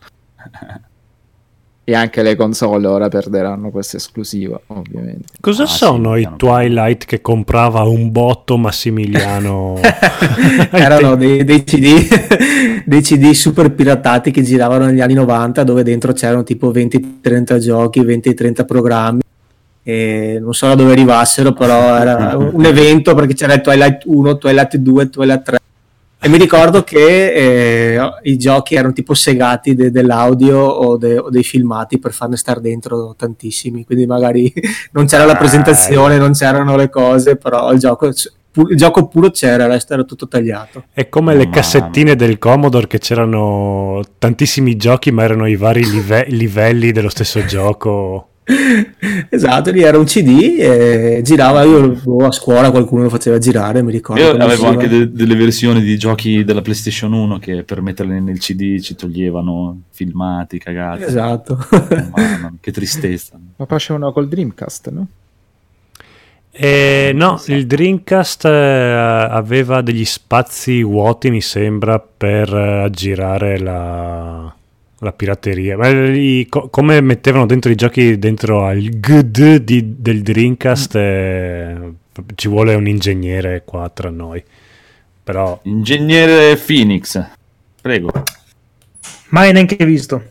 E 1.85 1.94
anche 1.94 2.23
le 2.23 2.37
console 2.37 2.87
ora 2.87 3.09
perderanno 3.09 3.71
questa 3.71 3.97
esclusiva, 3.99 4.59
ovviamente. 4.68 5.25
Cosa 5.40 5.62
Ah, 5.62 5.66
sì, 5.66 5.77
sono 5.77 6.16
i 6.16 6.21
piano 6.21 6.37
Twilight 6.37 7.05
che 7.07 7.21
comprava 7.23 7.83
un 7.83 8.11
botto 8.11 8.57
Massimiliano? 8.59 9.79
erano 10.73 11.16
dei, 11.16 11.44
dei 11.44 11.64
CD 11.64 12.07
dei 12.85 13.01
CD 13.03 13.31
super 13.33 13.73
piratati 13.73 14.31
che 14.31 14.42
giravano 14.42 14.85
negli 14.87 15.01
anni 15.01 15.14
90 15.14 15.64
dove 15.64 15.83
dentro 15.83 16.12
c'erano 16.12 16.44
tipo 16.44 16.71
20-30 16.71 17.59
giochi 17.59 18.01
20-30 18.03 18.64
programmi 18.66 19.21
e 19.88 20.38
non 20.38 20.53
so 20.53 20.66
da 20.66 20.74
dove 20.74 20.92
arrivassero 20.92 21.53
però 21.55 21.96
era 21.96 22.37
un 22.37 22.64
evento 22.66 23.14
perché 23.14 23.33
c'era 23.33 23.55
il 23.55 23.62
Twilight 23.62 24.03
1 24.05 24.37
Twilight 24.37 24.77
2 24.77 25.09
Twilight 25.09 25.42
3 25.44 25.59
E 26.20 26.29
mi 26.29 26.37
ricordo 26.37 26.83
che 26.83 27.94
eh, 27.94 28.01
i 28.24 28.37
giochi 28.37 28.75
erano 28.75 28.92
tipo 28.92 29.15
segati 29.15 29.75
de- 29.75 29.90
dell'audio 29.90 30.58
o, 30.58 30.96
de- 30.98 31.17
o 31.19 31.31
dei 31.31 31.42
filmati 31.44 31.98
per 31.98 32.12
farne 32.12 32.37
stare 32.37 32.60
dentro 32.60 33.15
tantissimi, 33.17 33.85
quindi 33.87 34.04
magari 34.04 34.52
non 34.92 35.06
c'era 35.06 35.25
la 35.25 35.37
presentazione, 35.37 36.19
non 36.19 36.33
c'erano 36.33 36.77
le 36.77 36.90
cose, 36.90 37.37
però 37.37 37.73
il 37.73 37.79
gioco, 37.79 38.10
pu- 38.50 38.67
il 38.69 38.77
gioco 38.77 39.06
puro 39.06 39.31
c'era, 39.31 39.65
il 39.67 39.71
resto 39.71 39.92
era 39.94 40.02
tutto 40.02 40.27
tagliato. 40.29 40.85
È 40.92 41.08
come 41.08 41.33
le 41.35 41.44
Mamma 41.44 41.54
cassettine 41.54 42.17
del 42.17 42.37
Commodore 42.38 42.88
che 42.88 42.98
c'erano 42.98 44.02
tantissimi 44.19 44.77
giochi, 44.77 45.12
ma 45.12 45.23
erano 45.23 45.46
i 45.46 45.54
vari 45.56 45.88
live- 45.88 46.27
livelli 46.35 46.90
dello 46.92 47.08
stesso 47.10 47.42
gioco. 47.46 48.27
Esatto, 49.29 49.71
lì 49.71 49.83
era 49.83 49.99
un 49.99 50.05
CD 50.05 50.57
e 50.59 51.21
girava, 51.23 51.63
io 51.65 51.99
a 52.25 52.33
scuola 52.33 52.71
qualcuno 52.71 53.03
lo 53.03 53.09
faceva 53.11 53.38
girare, 53.38 53.83
mi 53.83 53.92
ricordo. 53.92 54.23
Io 54.23 54.31
avevo 54.31 54.46
usciva. 54.46 54.69
anche 54.69 54.88
de- 54.88 55.13
delle 55.13 55.35
versioni 55.35 55.83
di 55.83 55.99
giochi 55.99 56.44
della 56.44 56.63
PlayStation 56.63 57.13
1 57.13 57.38
che 57.38 57.63
per 57.63 57.83
metterle 57.83 58.21
nel 58.21 58.38
CD 58.38 58.81
ci 58.81 58.94
toglievano 58.94 59.83
filmati, 59.90 60.59
cagati. 60.59 61.03
Esatto. 61.03 61.59
Mamma, 61.71 62.55
che 62.61 62.73
tristezza. 62.73 63.38
Ma 63.57 63.67
facevano 63.67 64.13
col 64.13 64.29
Dreamcast, 64.29 64.90
no? 64.90 65.07
E 66.51 67.13
no, 67.15 67.40
il 67.46 67.67
Dreamcast 67.67 68.44
eh, 68.46 68.49
aveva 68.51 69.81
degli 69.81 70.05
spazi 70.05 70.83
vuoti, 70.83 71.31
mi 71.31 71.40
sembra, 71.40 72.01
per 72.01 72.53
eh, 72.53 72.83
aggirare 72.85 73.59
la, 73.61 74.53
la 75.01 75.13
pirateria. 75.13 75.77
Ma 75.77 75.90
lì, 75.90 76.46
co- 76.49 76.69
come 76.69 77.01
mettevano 77.01 77.46
dentro 77.46 77.71
i 77.71 77.75
giochi 77.75 78.19
dentro 78.19 78.65
al 78.65 78.81
GD 78.81 79.59
di- 79.59 79.94
del 79.99 80.23
Dreamcast, 80.23 80.94
eh, 80.96 81.92
ci 82.35 82.49
vuole 82.49 82.75
un 82.75 82.87
ingegnere 82.87 83.63
qua 83.65 83.88
tra 83.90 84.11
noi. 84.11 84.42
Però 85.23 85.61
Ingegnere 85.65 86.57
Phoenix, 86.57 87.23
prego. 87.83 88.11
Mai 89.31 89.53
neanche 89.53 89.85
visto. 89.85 90.23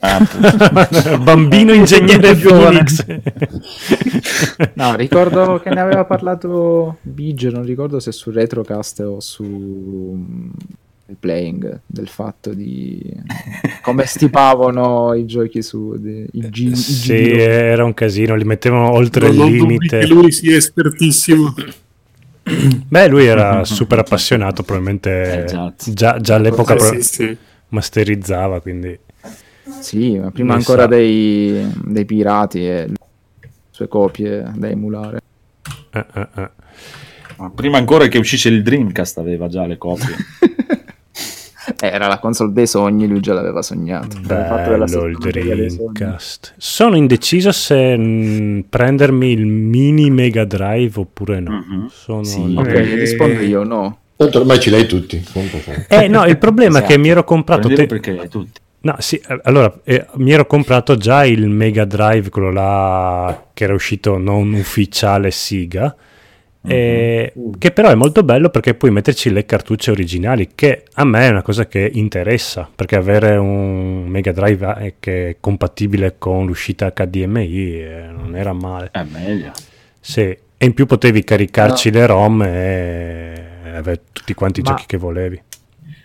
Ah, 0.00 0.18
bambino 1.22 1.72
ingegnere. 1.72 2.34
Phoenix. 2.34 3.04
No, 4.74 4.94
ricordo 4.94 5.60
che 5.62 5.70
ne 5.70 5.80
aveva 5.80 6.04
parlato 6.04 6.98
Bige, 7.02 7.50
non 7.50 7.62
ricordo 7.64 8.00
se 8.00 8.12
su 8.12 8.30
Retrocast 8.30 9.00
o 9.00 9.20
su 9.20 9.44
mm, 9.44 10.50
Playing, 11.18 11.80
del 11.86 12.08
fatto 12.08 12.52
di 12.54 13.00
come 13.82 14.04
stipavano 14.06 15.14
i 15.14 15.24
giochi 15.26 15.62
su 15.62 15.96
de- 15.98 16.28
i, 16.32 16.48
gi- 16.50 16.68
i 16.70 16.76
sì, 16.76 17.00
giri- 17.14 17.40
era 17.40 17.84
un 17.84 17.94
casino, 17.94 18.34
li 18.34 18.44
mettevano 18.44 18.90
oltre 18.92 19.30
Non 19.30 19.48
il 19.48 19.54
limite. 19.56 20.06
lui 20.06 20.30
sia 20.32 20.56
espertissimo. 20.56 21.54
Beh, 22.44 23.08
lui 23.08 23.26
era 23.26 23.64
super 23.64 23.98
appassionato, 24.00 24.62
probabilmente 24.62 25.44
Esatto. 25.44 25.92
già, 25.92 26.18
già 26.20 26.34
all'epoca 26.34 26.74
Eh, 26.74 26.76
pro- 26.76 26.92
sì, 26.94 27.02
sì. 27.02 27.36
masterizzava, 27.68 28.60
quindi 28.60 28.98
Sì, 29.80 30.18
ma 30.18 30.30
prima 30.30 30.54
ancora 30.54 30.86
dei, 30.86 31.66
dei 31.84 32.04
pirati 32.04 32.66
e 32.66 32.86
le 32.88 32.96
sue 33.70 33.88
copie 33.88 34.50
da 34.54 34.68
emulare. 34.68 35.20
eh, 35.92 36.06
eh, 36.14 36.28
eh. 36.36 36.50
Ma 37.38 37.50
Prima 37.50 37.78
ancora 37.78 38.08
che 38.08 38.18
uscisse 38.18 38.48
il 38.48 38.62
Dreamcast 38.62 39.18
aveva 39.18 39.48
già 39.48 39.64
le 39.66 39.78
copie. 39.78 40.14
Era 41.80 42.06
la 42.08 42.18
console 42.18 42.52
dei 42.52 42.66
sogni, 42.66 43.06
lui 43.06 43.20
già 43.20 43.32
l'aveva 43.34 43.62
sognato. 43.62 44.16
Aveva 44.24 44.44
fatto 44.46 44.70
bello 44.76 45.06
il. 45.06 45.16
Dreamcast. 45.18 46.54
Sono 46.56 46.96
indeciso 46.96 47.52
se 47.52 47.96
mh, 47.96 48.64
prendermi 48.68 49.30
il 49.32 49.46
mini 49.46 50.10
Mega 50.10 50.44
Drive 50.44 50.98
oppure 50.98 51.40
no. 51.40 51.50
Mhm. 51.50 51.88
Sono 51.88 52.24
Sì. 52.24 52.54
Ok, 52.56 52.66
Eh, 52.66 52.94
rispondo 52.96 53.40
io, 53.40 53.62
no. 53.62 53.98
Tanto 54.16 54.38
ormai 54.40 54.60
ce 54.60 54.70
l'hai 54.70 54.86
tutti. 54.86 55.22
Eh 55.88 56.08
no, 56.08 56.24
il 56.26 56.38
problema 56.38 56.80
è 56.80 56.82
che 56.82 56.96
mi 56.98 57.08
ero 57.08 57.24
comprato 57.24 57.68
te- 57.68 57.86
perché 57.86 58.28
tutti. 58.28 58.60
No, 58.84 58.96
sì, 58.98 59.16
eh, 59.28 59.40
allora 59.44 59.72
eh, 59.84 60.06
mi 60.14 60.32
ero 60.32 60.44
comprato 60.46 60.96
già 60.96 61.24
il 61.24 61.48
Mega 61.48 61.84
Drive, 61.84 62.30
quello 62.30 62.50
là 62.50 63.46
che 63.52 63.64
era 63.64 63.74
uscito 63.74 64.18
non 64.18 64.52
ufficiale 64.54 65.30
Siga, 65.30 65.94
eh, 66.64 67.32
che 67.58 67.70
però 67.72 67.90
è 67.90 67.94
molto 67.94 68.22
bello 68.22 68.48
perché 68.48 68.74
puoi 68.74 68.90
metterci 68.90 69.30
le 69.30 69.44
cartucce 69.44 69.90
originali, 69.90 70.50
che 70.54 70.84
a 70.94 71.04
me 71.04 71.26
è 71.26 71.30
una 71.30 71.42
cosa 71.42 71.66
che 71.66 71.90
interessa, 71.92 72.68
perché 72.74 72.96
avere 72.96 73.36
un 73.36 74.06
Mega 74.06 74.32
Drive 74.32 74.76
eh, 74.78 74.94
che 75.00 75.28
è 75.28 75.36
compatibile 75.40 76.16
con 76.18 76.46
l'uscita 76.46 76.92
HDMI 76.92 77.80
eh, 77.80 78.08
non 78.12 78.36
era 78.36 78.52
male. 78.52 78.90
È 78.92 79.02
meglio. 79.02 79.52
Sì, 79.98 80.20
e 80.20 80.66
in 80.66 80.74
più 80.74 80.86
potevi 80.86 81.24
caricarci 81.24 81.90
le 81.90 82.06
ROM 82.06 82.42
e 82.42 83.42
avere 83.74 84.02
tutti 84.12 84.32
quanti 84.34 84.60
i 84.60 84.62
Ma- 84.62 84.70
giochi 84.70 84.86
che 84.86 84.96
volevi. 84.96 85.42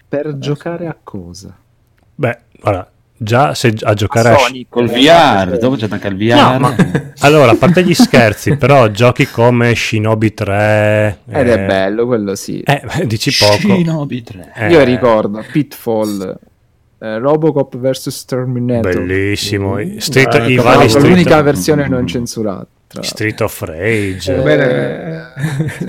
Per 0.09 0.37
giocare 0.39 0.87
a 0.87 0.97
cosa? 1.03 1.55
Beh, 2.15 2.37
guarda, 2.59 2.89
già 3.17 3.53
se 3.53 3.73
a 3.81 3.93
giocare 3.93 4.29
a... 4.29 4.37
Sonic. 4.37 4.67
Col 4.69 4.87
VR, 4.87 5.57
dopo 5.57 5.75
c'è 5.75 5.87
anche 5.89 6.07
il 6.07 6.15
VR. 6.17 6.35
No, 6.35 6.59
ma 6.59 6.75
allora, 7.19 7.51
a 7.51 7.55
parte 7.55 7.83
gli 7.83 7.93
scherzi, 7.93 8.55
però 8.57 8.87
giochi 8.89 9.27
come 9.27 9.73
Shinobi 9.75 10.33
3 10.33 11.19
Ed 11.27 11.47
eh, 11.47 11.53
è 11.53 11.65
bello, 11.65 12.05
quello 12.05 12.35
sì. 12.35 12.61
Eh, 12.61 12.81
dici 13.05 13.31
poco. 13.37 13.55
Shinobi 13.57 14.23
3. 14.23 14.51
Eh, 14.55 14.69
Io 14.69 14.83
ricordo 14.83 15.43
Pitfall, 15.51 16.37
eh, 16.99 17.17
Robocop 17.17 17.77
vs 17.77 18.25
Terminator. 18.25 18.93
Bellissimo. 18.93 19.75
Mm. 19.75 19.97
Street- 19.97 20.33
Eh, 20.35 20.51
i 20.51 20.55
vari 20.55 20.89
Street, 20.89 21.07
l'unica 21.07 21.41
versione 21.41 21.87
non 21.87 22.05
censurata. 22.07 22.67
Street 23.01 23.41
of 23.41 23.61
Rage. 23.61 24.35
Eh, 24.35 24.41
Bene. 24.41 25.33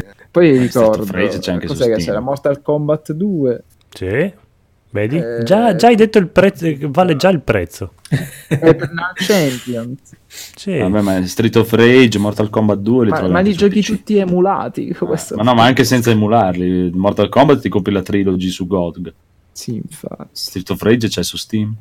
Poi 0.31 0.49
Eh, 0.51 0.69
Street 0.69 0.77
of 0.77 0.95
ricordo 0.97 1.13
Rage 1.17 1.39
c'è 1.39 1.53
anche 1.53 1.67
cos'è 1.67 1.87
che 1.95 2.03
c'era 2.03 2.21
Mortal 2.21 2.61
Kombat 2.63 3.13
2 3.13 3.63
Sì. 3.95 4.33
Vedi? 4.91 5.17
Eh, 5.19 5.43
Già, 5.45 5.75
già 5.77 5.89
hai 5.89 5.97
detto 5.97 6.17
il 6.19 6.29
prezzo, 6.29 6.67
vale 6.89 7.15
già 7.17 7.29
il 7.29 7.41
prezzo. 7.41 7.93
Eternal 8.49 9.13
Champions 9.15 10.13
Sì. 10.27 10.79
Vabbè, 10.79 11.01
ma 11.03 11.27
Street 11.27 11.57
of 11.57 11.71
Rage, 11.73 12.19
Mortal 12.19 12.49
Kombat 12.49 12.79
2 12.79 13.05
li 13.05 13.11
ma, 13.11 13.17
trovi 13.19 13.33
ma 13.33 13.41
li 13.41 13.53
su 13.53 13.59
giochi 13.59 13.81
PC. 13.81 13.87
tutti 13.87 14.17
emulati 14.17 14.95
questo- 14.95 15.37
Ma 15.37 15.43
no, 15.43 15.55
ma 15.55 15.65
anche 15.65 15.85
senza 15.85 16.11
emularli. 16.11 16.91
Mortal 16.95 17.29
Kombat 17.29 17.61
ti 17.61 17.69
compri 17.69 17.93
la 17.93 18.03
trilogy 18.03 18.49
su 18.49 18.67
GOG. 18.67 19.13
sì 19.53 19.75
infatti 19.75 20.29
Street 20.33 20.71
of 20.71 20.81
Rage 20.83 21.09
c'è 21.09 21.23
su 21.23 21.37
Steam. 21.37 21.75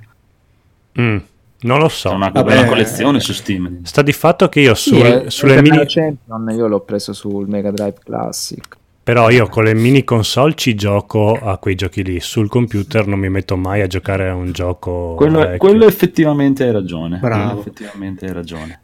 Mm, 0.99 1.18
non 1.62 1.80
lo 1.80 1.88
C'è 1.88 1.93
so. 1.93 2.12
una, 2.12 2.30
Vabbè. 2.30 2.58
una 2.60 2.66
collezione 2.68 3.20
su 3.22 3.32
Steam. 3.34 3.84
Sta 3.84 4.01
di 4.01 4.12
fatto 4.14 4.49
che 4.49 4.60
io 4.60 4.74
Sì, 4.76 4.89
sul- 4.89 5.05
eh, 5.05 5.30
sulle 5.30 5.53
Eternal 5.53 5.78
mini... 5.78 5.86
Champion 5.88 6.49
io 6.58 6.68
l'ho 6.68 6.82
preso 6.82 7.14
sul 7.14 7.47
Mega 7.47 7.72
Drive 7.72 7.95
Classic 8.03 8.76
Però 9.08 9.30
io 9.30 9.47
con 9.47 9.64
le 9.64 9.74
mini 9.74 10.03
console 10.03 10.53
ci 10.55 10.76
gioco 10.76 11.32
a 11.41 11.58
quei 11.60 11.76
giochi 11.76 12.03
lì. 12.03 12.20
Sul 12.20 12.49
computer 12.49 13.08
non 13.08 13.20
mi 13.20 13.30
metto 13.30 13.55
mai 13.55 13.80
a 13.80 13.88
giocare 13.88 14.28
a 14.28 14.36
un 14.36 14.51
gioco. 14.51 15.14
Quello, 15.16 15.55
quello 15.55 15.88
effettivamente 15.88 16.66
hai 16.66 16.74
ragione. 16.74 17.18
Bravo. 17.20 17.45
Quello 17.45 17.60
effettivamente 17.62 18.26
hai 18.26 18.34
ragione. 18.34 18.82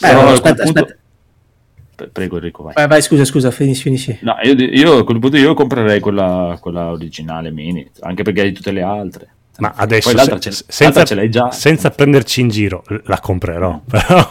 Beh, 0.00 0.08
Però 0.08 0.22
no, 0.22 0.28
aspetta, 0.30 0.64
punto- 0.64 0.80
aspetta. 0.80 0.98
Pre- 1.94 2.08
Prego 2.08 2.34
Enrico, 2.38 2.64
vai. 2.64 2.72
Vai, 2.74 2.88
vai, 2.88 3.00
scusa, 3.00 3.24
scusa, 3.24 3.52
finisci, 3.52 3.82
finisci. 3.82 4.18
No, 4.22 4.34
io, 4.42 4.54
io 4.54 4.98
a 4.98 5.04
quel 5.04 5.20
punto 5.20 5.36
io 5.36 5.54
comprerei 5.54 6.00
quella, 6.00 6.58
quella 6.60 6.90
originale 6.90 7.52
mini, 7.52 7.88
anche 8.00 8.24
perché 8.24 8.40
hai 8.40 8.52
tutte 8.52 8.72
le 8.72 8.82
altre. 8.82 9.28
Ma 9.58 9.72
adesso 9.74 10.10
se- 10.16 10.38
ce, 10.38 10.50
senza, 10.52 10.84
l'altra 10.84 11.04
ce 11.04 11.14
l'hai 11.16 11.30
già. 11.30 11.50
senza 11.50 11.90
prenderci 11.90 12.40
in 12.40 12.48
giro, 12.48 12.84
la 13.04 13.18
comprerò. 13.18 13.80
Però... 13.88 14.28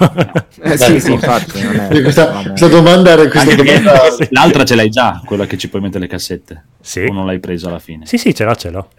eh, 0.62 0.78
sì 0.78 1.00
sì 1.02 1.12
infatti 1.12 1.60
è, 1.60 2.02
questa, 2.02 2.44
questa 2.44 2.68
domanda 2.68 3.12
era 3.12 3.28
questa 3.28 3.56
domanda 3.56 4.00
l'altra 4.30 4.64
ce 4.64 4.76
l'hai 4.76 4.90
già, 4.90 5.22
quella 5.26 5.46
che 5.46 5.58
ci 5.58 5.68
puoi 5.70 5.82
mettere 5.82 6.06
le 6.06 6.10
cassette. 6.10 6.64
sì. 6.80 7.02
O 7.02 7.12
non 7.12 7.26
l'hai 7.26 7.40
presa 7.40 7.68
alla 7.68 7.80
fine. 7.80 8.06
sì, 8.06 8.18
sì, 8.18 8.34
ce 8.34 8.46
l'ho, 8.46 8.56
ce 8.56 8.70
l'ho. 8.70 8.90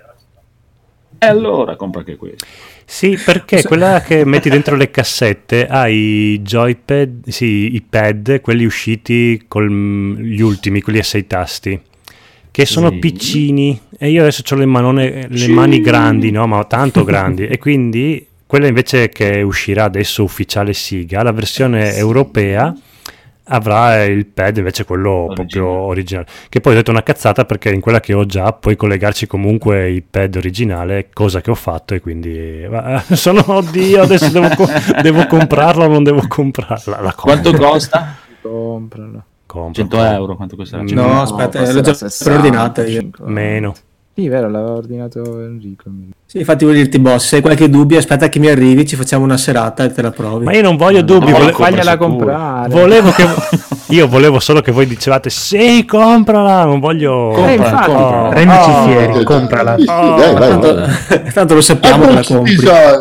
E 1.21 1.27
allora 1.27 1.75
compra 1.77 2.01
anche 2.01 2.17
questo. 2.17 2.45
Sì, 2.85 3.19
perché 3.23 3.63
quella 3.65 4.01
che 4.01 4.25
metti 4.25 4.49
dentro 4.49 4.77
le 4.77 4.91
cassette 4.91 5.67
ha 5.67 5.89
i 5.89 6.41
joypad, 6.43 7.29
sì, 7.29 7.75
i 7.75 7.83
pad, 7.83 8.41
quelli 8.41 8.65
usciti 8.65 9.45
con 9.49 10.17
gli 10.21 10.41
ultimi, 10.41 10.81
quelli 10.81 10.99
a 10.99 11.03
sei 11.03 11.27
tasti, 11.27 11.79
che 12.59 12.67
sono 12.67 12.91
Sì. 12.91 12.97
piccini. 12.99 13.81
E 13.97 14.11
io 14.11 14.23
adesso 14.23 14.43
ho 14.51 14.57
le, 14.57 14.67
manone, 14.67 15.29
le 15.29 15.47
mani 15.47 15.81
grandi, 15.81 16.33
no? 16.33 16.45
Ma 16.49 16.65
tanto 16.65 17.05
grandi. 17.05 17.47
E 17.47 17.57
quindi 17.57 18.27
quella 18.49 18.67
invece 18.67 19.11
che 19.11 19.43
uscirà 19.43 19.85
adesso 19.85 20.25
ufficiale 20.25 20.73
Siga, 20.73 21.23
la 21.23 21.31
versione 21.31 21.95
europea 21.95 22.75
avrà 23.51 24.03
il 24.03 24.27
pad 24.27 24.57
invece 24.57 24.85
quello 24.85 25.31
proprio 25.33 25.69
originale. 25.69 26.27
Che 26.49 26.61
poi 26.61 26.73
ho 26.73 26.77
detto 26.77 26.91
una 26.91 27.05
cazzata 27.05 27.45
perché 27.45 27.71
in 27.71 27.81
quella 27.81 28.01
che 28.01 28.13
ho 28.13 28.27
già 28.27 28.53
puoi 28.53 28.75
collegarci 28.75 29.29
comunque 29.29 29.89
il 29.89 30.03
pad 30.03 30.35
originale 30.35 31.11
cosa 31.13 31.41
che 31.41 31.53
ho 31.53 31.55
fatto 31.55 31.95
e 31.95 32.01
quindi 32.01 32.67
sono 33.15 33.41
oddio 33.47 34.03
adesso 34.03 34.31
devo, 34.31 34.49
co- 34.57 34.69
devo 35.01 35.27
comprarla 35.29 35.85
o 35.85 35.89
non 35.89 36.03
devo 36.03 36.25
comprarla? 36.27 37.15
Quanto 37.17 37.53
costa? 37.53 38.17
compralo 38.43 39.23
compro, 39.49 39.73
100 39.73 40.05
euro, 40.05 40.37
quanto 40.37 40.55
costerà? 40.57 40.83
No, 40.83 40.89
100 40.89 41.03
No, 41.03 41.21
aspetta, 41.23 41.59
costa 41.59 41.75
l'ho 41.75 41.81
già 41.81 41.95
60, 41.95 42.31
preordinata 42.31 42.87
io. 42.87 43.01
50. 43.01 43.33
meno 43.33 43.75
sì 44.19 44.27
vero 44.29 44.51
l'aveva 44.51 44.73
ordinato 44.73 45.41
Enrico 45.43 45.85
Sì, 46.27 46.39
infatti 46.39 46.65
voglio 46.65 46.79
dirti, 46.79 46.99
boss, 46.99 47.29
se 47.29 47.37
hai 47.37 47.43
qualche 47.43 47.71
dubbio, 47.71 47.99
aspetta 47.99 48.29
che 48.29 48.41
mi 48.41 48.49
arrivi, 48.49 48.85
ci 48.85 48.97
facciamo 48.97 49.23
una 49.23 49.37
serata 49.37 49.85
e 49.85 49.93
te 49.93 50.03
la 50.03 50.11
provi. 50.11 50.45
ma 50.45 50.53
io 50.53 50.63
non 50.63 50.77
voglio 50.77 51.03
dubbi 51.03 51.31
no, 51.31 51.39
vole- 51.39 51.53
fagliela 51.53 51.97
comprare 51.97 52.69
volevo 52.69 53.11
che 53.13 53.25
Io 53.91 54.07
volevo 54.07 54.39
solo 54.39 54.61
che 54.61 54.71
voi 54.71 54.87
dicevate 54.87 55.31
sì, 55.31 55.87
comprala, 55.87 56.65
non 56.65 56.79
voglio... 56.79 57.31
Compra, 57.35 57.51
Eh, 57.51 57.55
infatti. 57.55 57.91
Oh. 57.91 58.31
Rendici 58.33 58.69
Oh. 58.69 58.85
fieri, 58.85 59.25
comprala. 59.25 59.77
Sì, 59.79 59.85
dai, 59.87 60.35
vai, 60.35 60.35
Tanto, 60.51 60.75
vai. 60.75 61.33
tanto 61.33 61.55
lo 61.55 61.61
sappiamo 61.63 62.05
che 62.07 62.13
la 62.13 62.23
compri. 62.23 62.57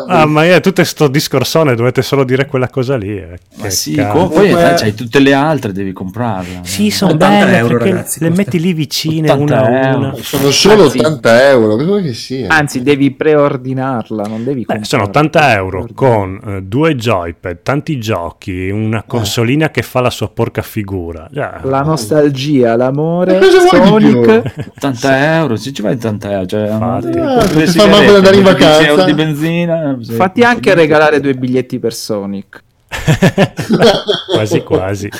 Ah, 0.06 0.24
ma 0.24 0.44
io 0.46 0.58
tutto 0.60 0.82
sto 0.84 1.08
discorsone 1.08 1.74
dovete 1.74 2.00
solo 2.00 2.24
dire 2.24 2.46
quella 2.46 2.70
cosa 2.70 2.96
lì. 2.96 3.18
eh. 3.18 3.38
Ma 3.56 3.64
Che 3.64 3.70
sì, 3.70 3.96
cazzo. 3.96 4.12
co- 4.18 4.28
poi 4.28 4.48
Comunque- 4.48 4.70
eh, 4.70 4.74
c'hai 4.76 4.94
tutte 4.94 5.18
le 5.18 5.34
altre, 5.34 5.72
devi 5.72 5.92
comprarle. 5.92 6.60
Sì, 6.62 6.88
sono 6.90 7.12
80 7.12 7.44
belle 7.44 7.56
euro, 7.58 7.76
ragazzi, 7.76 8.20
le 8.20 8.30
metti 8.30 8.58
lì 8.58 8.72
vicine 8.72 9.30
80 9.30 9.60
una 9.68 9.90
a 9.90 9.94
una. 9.96 10.14
Sono 10.22 10.50
solo 10.50 10.84
Anzi- 10.84 11.00
80 11.08 11.48
euro, 11.50 11.76
che 11.76 11.84
vuoi 11.84 12.02
che 12.02 12.12
sia? 12.14 12.48
Anzi, 12.48 12.82
devi 12.82 13.10
preordinarla, 13.12 14.24
non 14.24 14.44
devi 14.44 14.64
Beh, 14.66 14.80
sono 14.82 15.04
80 15.04 15.54
euro 15.54 15.86
con 15.94 16.40
eh, 16.44 16.62
due 16.62 16.94
joypad, 16.94 17.58
tanti 17.62 17.98
giochi, 17.98 18.68
una 18.70 19.02
consolina 19.06 19.70
che 19.70 19.82
fa 19.82 20.00
la 20.00 20.10
sua 20.10 20.28
porca 20.28 20.62
figura. 20.62 21.28
Già. 21.30 21.60
La 21.64 21.82
nostalgia, 21.82 22.76
l'amore, 22.76 23.38
cosa 23.38 23.66
Sonic. 23.68 24.70
80 24.76 25.34
euro, 25.36 25.56
se 25.56 25.72
ci 25.72 25.82
vai 25.82 25.94
80 25.94 26.30
euro, 26.32 26.46
cioè, 26.46 26.70
Infatti. 26.70 27.10
compri 27.10 27.62
Ah, 27.62 27.66
ti 27.66 27.78
fa 27.78 27.86
manco 27.86 28.14
andare 28.14 28.36
in 28.36 28.42
metti 28.42 28.56
10 28.56 28.64
vacanza. 28.64 28.86
euro 28.86 29.04
di 29.04 29.14
benzina. 29.14 29.98
sì. 30.00 30.12
Fatti 30.12 30.42
anche 30.42 30.74
regalare 30.74 31.20
due 31.20 31.34
biglietti 31.34 31.78
per 31.78 31.92
Sonic. 31.94 32.62
quasi 34.34 34.62
quasi. 34.62 35.10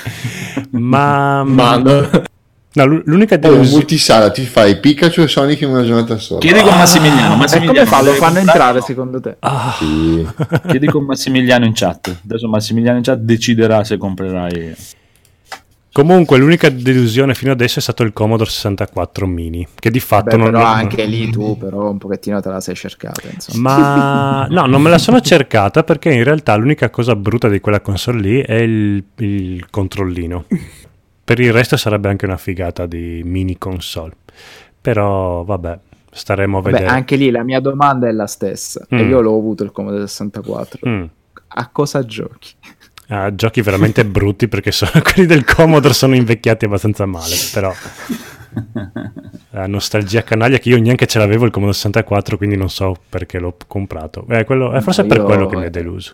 Ma, 0.70 1.42
Ma 1.44 1.76
no. 1.76 2.08
No, 2.74 2.84
l'unica 3.04 3.38
Poi 3.38 3.48
un 3.50 3.56
delusione... 3.56 3.78
multisala 3.80 4.30
ti 4.30 4.42
fai 4.44 4.78
Pikachu 4.78 5.20
e 5.22 5.28
Sonic 5.28 5.60
in 5.62 5.70
una 5.70 5.84
giornata 5.84 6.16
sola. 6.18 6.40
Chiedi 6.40 6.60
con 6.60 6.76
Massimiliano, 6.76 7.34
E 7.34 7.36
Massimiliano 7.36 7.72
come 7.78 7.86
fa? 7.86 8.02
Lo 8.02 8.12
fanno 8.12 8.38
entrare 8.38 8.80
secondo 8.82 9.20
te? 9.20 9.36
Ah, 9.40 9.74
Sì. 9.78 10.26
Chiedi 10.68 10.86
con 10.86 11.04
Massimiliano 11.04 11.64
in 11.64 11.72
chat. 11.74 12.20
Adesso 12.24 12.48
Massimiliano 12.48 12.98
in 12.98 13.02
chat 13.04 13.18
deciderà 13.18 13.82
se 13.84 13.96
comprerai. 13.96 14.74
comunque 15.92 16.38
l'unica 16.38 16.68
delusione 16.70 17.34
fino 17.34 17.50
adesso 17.50 17.80
è 17.80 17.82
stato 17.82 18.04
il 18.04 18.12
Commodore 18.12 18.48
64 18.50 19.26
mini, 19.26 19.66
che 19.74 19.90
di 19.90 19.98
fatto 19.98 20.30
Beh, 20.30 20.36
non... 20.36 20.50
però 20.52 20.58
non- 20.62 20.66
anche 20.76 21.04
lì 21.06 21.28
tu 21.30 21.58
però 21.58 21.90
un 21.90 21.98
pochettino 21.98 22.40
te 22.40 22.48
la 22.50 22.60
sei 22.60 22.76
cercata, 22.76 23.22
insomma. 23.32 23.76
Ma 23.76 24.46
no, 24.50 24.66
non 24.66 24.80
me 24.80 24.90
la 24.90 24.98
sono 24.98 25.20
cercata 25.20 25.82
perché 25.82 26.12
in 26.12 26.22
realtà 26.22 26.54
l'unica 26.54 26.88
cosa 26.90 27.16
brutta 27.16 27.48
di 27.48 27.58
quella 27.58 27.80
console 27.80 28.20
lì 28.20 28.40
è 28.40 28.54
il, 28.54 29.02
il 29.16 29.66
controllino. 29.70 30.44
Per 31.28 31.38
il 31.40 31.52
resto 31.52 31.76
sarebbe 31.76 32.08
anche 32.08 32.24
una 32.24 32.38
figata 32.38 32.86
di 32.86 33.20
mini 33.22 33.58
console. 33.58 34.14
Però 34.80 35.44
vabbè, 35.44 35.78
staremo 36.10 36.56
a 36.56 36.62
vedere. 36.62 36.86
anche 36.86 37.16
lì 37.16 37.30
la 37.30 37.42
mia 37.44 37.60
domanda 37.60 38.08
è 38.08 38.12
la 38.12 38.26
stessa. 38.26 38.86
E 38.88 39.02
Mm. 39.04 39.08
io 39.10 39.20
l'ho 39.20 39.36
avuto 39.36 39.62
il 39.62 39.70
Commodore 39.70 40.06
64. 40.06 40.88
Mm. 40.88 41.04
A 41.48 41.68
cosa 41.68 42.02
giochi? 42.04 42.52
Ah, 43.10 43.34
giochi 43.34 43.62
veramente 43.62 44.04
brutti 44.04 44.48
perché 44.48 44.70
sono- 44.70 44.90
quelli 45.02 45.26
del 45.26 45.42
Commodore 45.44 45.94
sono 45.94 46.14
invecchiati 46.14 46.66
abbastanza 46.66 47.06
male. 47.06 47.34
Però 47.54 47.72
la 49.50 49.66
nostalgia 49.66 50.22
canaglia 50.22 50.58
che 50.58 50.68
io 50.68 50.78
neanche 50.78 51.06
ce 51.06 51.18
l'avevo 51.18 51.44
il 51.46 51.50
Commodore 51.50 51.76
64, 51.76 52.36
quindi 52.36 52.56
non 52.56 52.68
so 52.70 52.94
perché 53.08 53.38
l'ho 53.38 53.56
comprato. 53.66 54.26
Eh, 54.28 54.44
quello- 54.44 54.72
è 54.72 54.80
forse 54.80 55.02
No, 55.02 55.08
per 55.08 55.16
io- 55.18 55.24
quello 55.24 55.46
che 55.46 55.56
mi 55.56 55.64
è 55.64 55.70
deluso. 55.70 56.12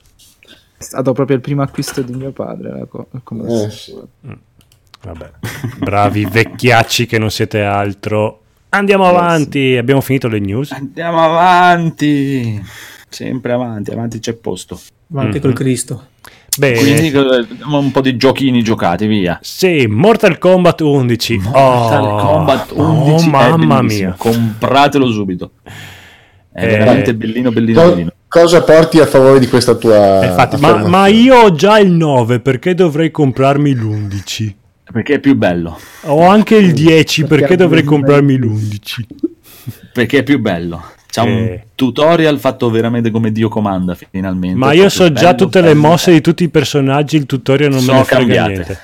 È 0.76 0.82
stato 0.82 1.12
proprio 1.12 1.36
il 1.36 1.42
primo 1.42 1.62
acquisto 1.62 2.00
di 2.02 2.12
mio 2.14 2.30
padre. 2.32 2.70
la 2.78 2.84
co- 2.86 3.08
il 3.12 3.20
Commodore 3.24 3.64
Eh, 3.66 3.70
sì. 3.70 3.90
64. 3.92 4.38
Vabbè, 5.04 5.30
bravi 5.78 6.24
vecchiacci 6.24 7.06
che 7.06 7.18
non 7.18 7.30
siete 7.30 7.62
altro. 7.62 8.40
Andiamo 8.70 9.06
avanti, 9.06 9.76
abbiamo 9.76 10.00
finito 10.00 10.28
le 10.28 10.38
news. 10.40 10.72
Andiamo 10.72 11.22
avanti. 11.22 12.60
Sempre 13.08 13.52
avanti, 13.52 13.90
avanti 13.92 14.18
c'è 14.18 14.32
posto. 14.34 14.80
Avanti 15.12 15.36
Mhm. 15.36 15.42
col 15.42 15.52
Cristo. 15.52 16.06
Bene, 16.56 16.78
Quindi 16.78 17.12
un 17.16 17.90
po' 17.90 18.00
di 18.00 18.16
giochini 18.16 18.62
giocati, 18.62 19.06
via. 19.06 19.38
sì, 19.42 19.86
Mortal 19.88 20.38
Kombat 20.38 20.80
11. 20.80 21.38
Mortal 21.38 22.04
oh, 22.04 22.16
Kombat 22.16 22.72
oh, 22.76 22.82
11 22.90 23.26
è 23.26 23.30
mamma 23.30 23.82
mia. 23.82 24.14
Compratelo 24.16 25.10
subito. 25.10 25.50
È 26.52 26.62
Eh, 26.64 26.66
veramente 26.68 27.14
bellino, 27.14 27.50
bellino, 27.50 27.82
Co- 27.82 27.88
bellino. 27.90 28.12
cosa 28.28 28.62
porti 28.62 29.00
a 29.00 29.06
favore 29.06 29.40
di 29.40 29.48
questa 29.48 29.74
tua 29.74 30.22
Eh, 30.22 30.26
Infatti, 30.28 30.56
ma, 30.60 30.86
ma 30.86 31.06
io 31.08 31.36
ho 31.42 31.52
già 31.52 31.78
il 31.80 31.90
9, 31.90 32.38
perché 32.38 32.74
dovrei 32.74 33.10
comprarmi 33.10 33.74
l'11? 33.74 34.54
Perché 34.94 35.14
è 35.14 35.18
più 35.18 35.34
bello. 35.34 35.76
Ho 36.02 36.24
anche 36.28 36.54
il 36.54 36.72
10, 36.72 37.22
Perché 37.22 37.36
perché 37.40 37.56
dovrei 37.56 37.82
comprarmi 37.82 38.36
l'11? 38.38 39.04
Perché 39.92 40.18
è 40.18 40.22
più 40.22 40.38
bello. 40.38 40.80
Un 41.16 41.28
Eh. 41.28 41.66
tutorial 41.74 42.38
fatto 42.38 42.70
veramente 42.70 43.10
come 43.10 43.32
Dio 43.32 43.48
comanda, 43.48 43.96
finalmente. 43.96 44.56
Ma 44.56 44.72
io 44.72 44.88
so 44.88 45.10
già 45.12 45.32
bello, 45.32 45.36
tutte 45.36 45.60
le 45.62 45.74
mosse 45.74 46.12
di 46.12 46.20
tutti 46.20 46.44
i 46.44 46.48
personaggi, 46.48 47.16
il 47.16 47.26
tutorial 47.26 47.70
non 47.70 47.80
me 47.80 47.84
Sono 47.86 47.98
ne 47.98 48.04
frega 48.04 48.20
cambiate. 48.34 48.52
niente. 48.52 48.78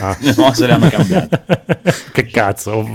Ah. 0.00 0.16
Le 0.20 0.34
mosse 0.36 0.66
le 0.66 0.72
hanno 0.72 0.88
cambiate. 0.88 1.44
che 2.12 2.26
cazzo? 2.26 2.88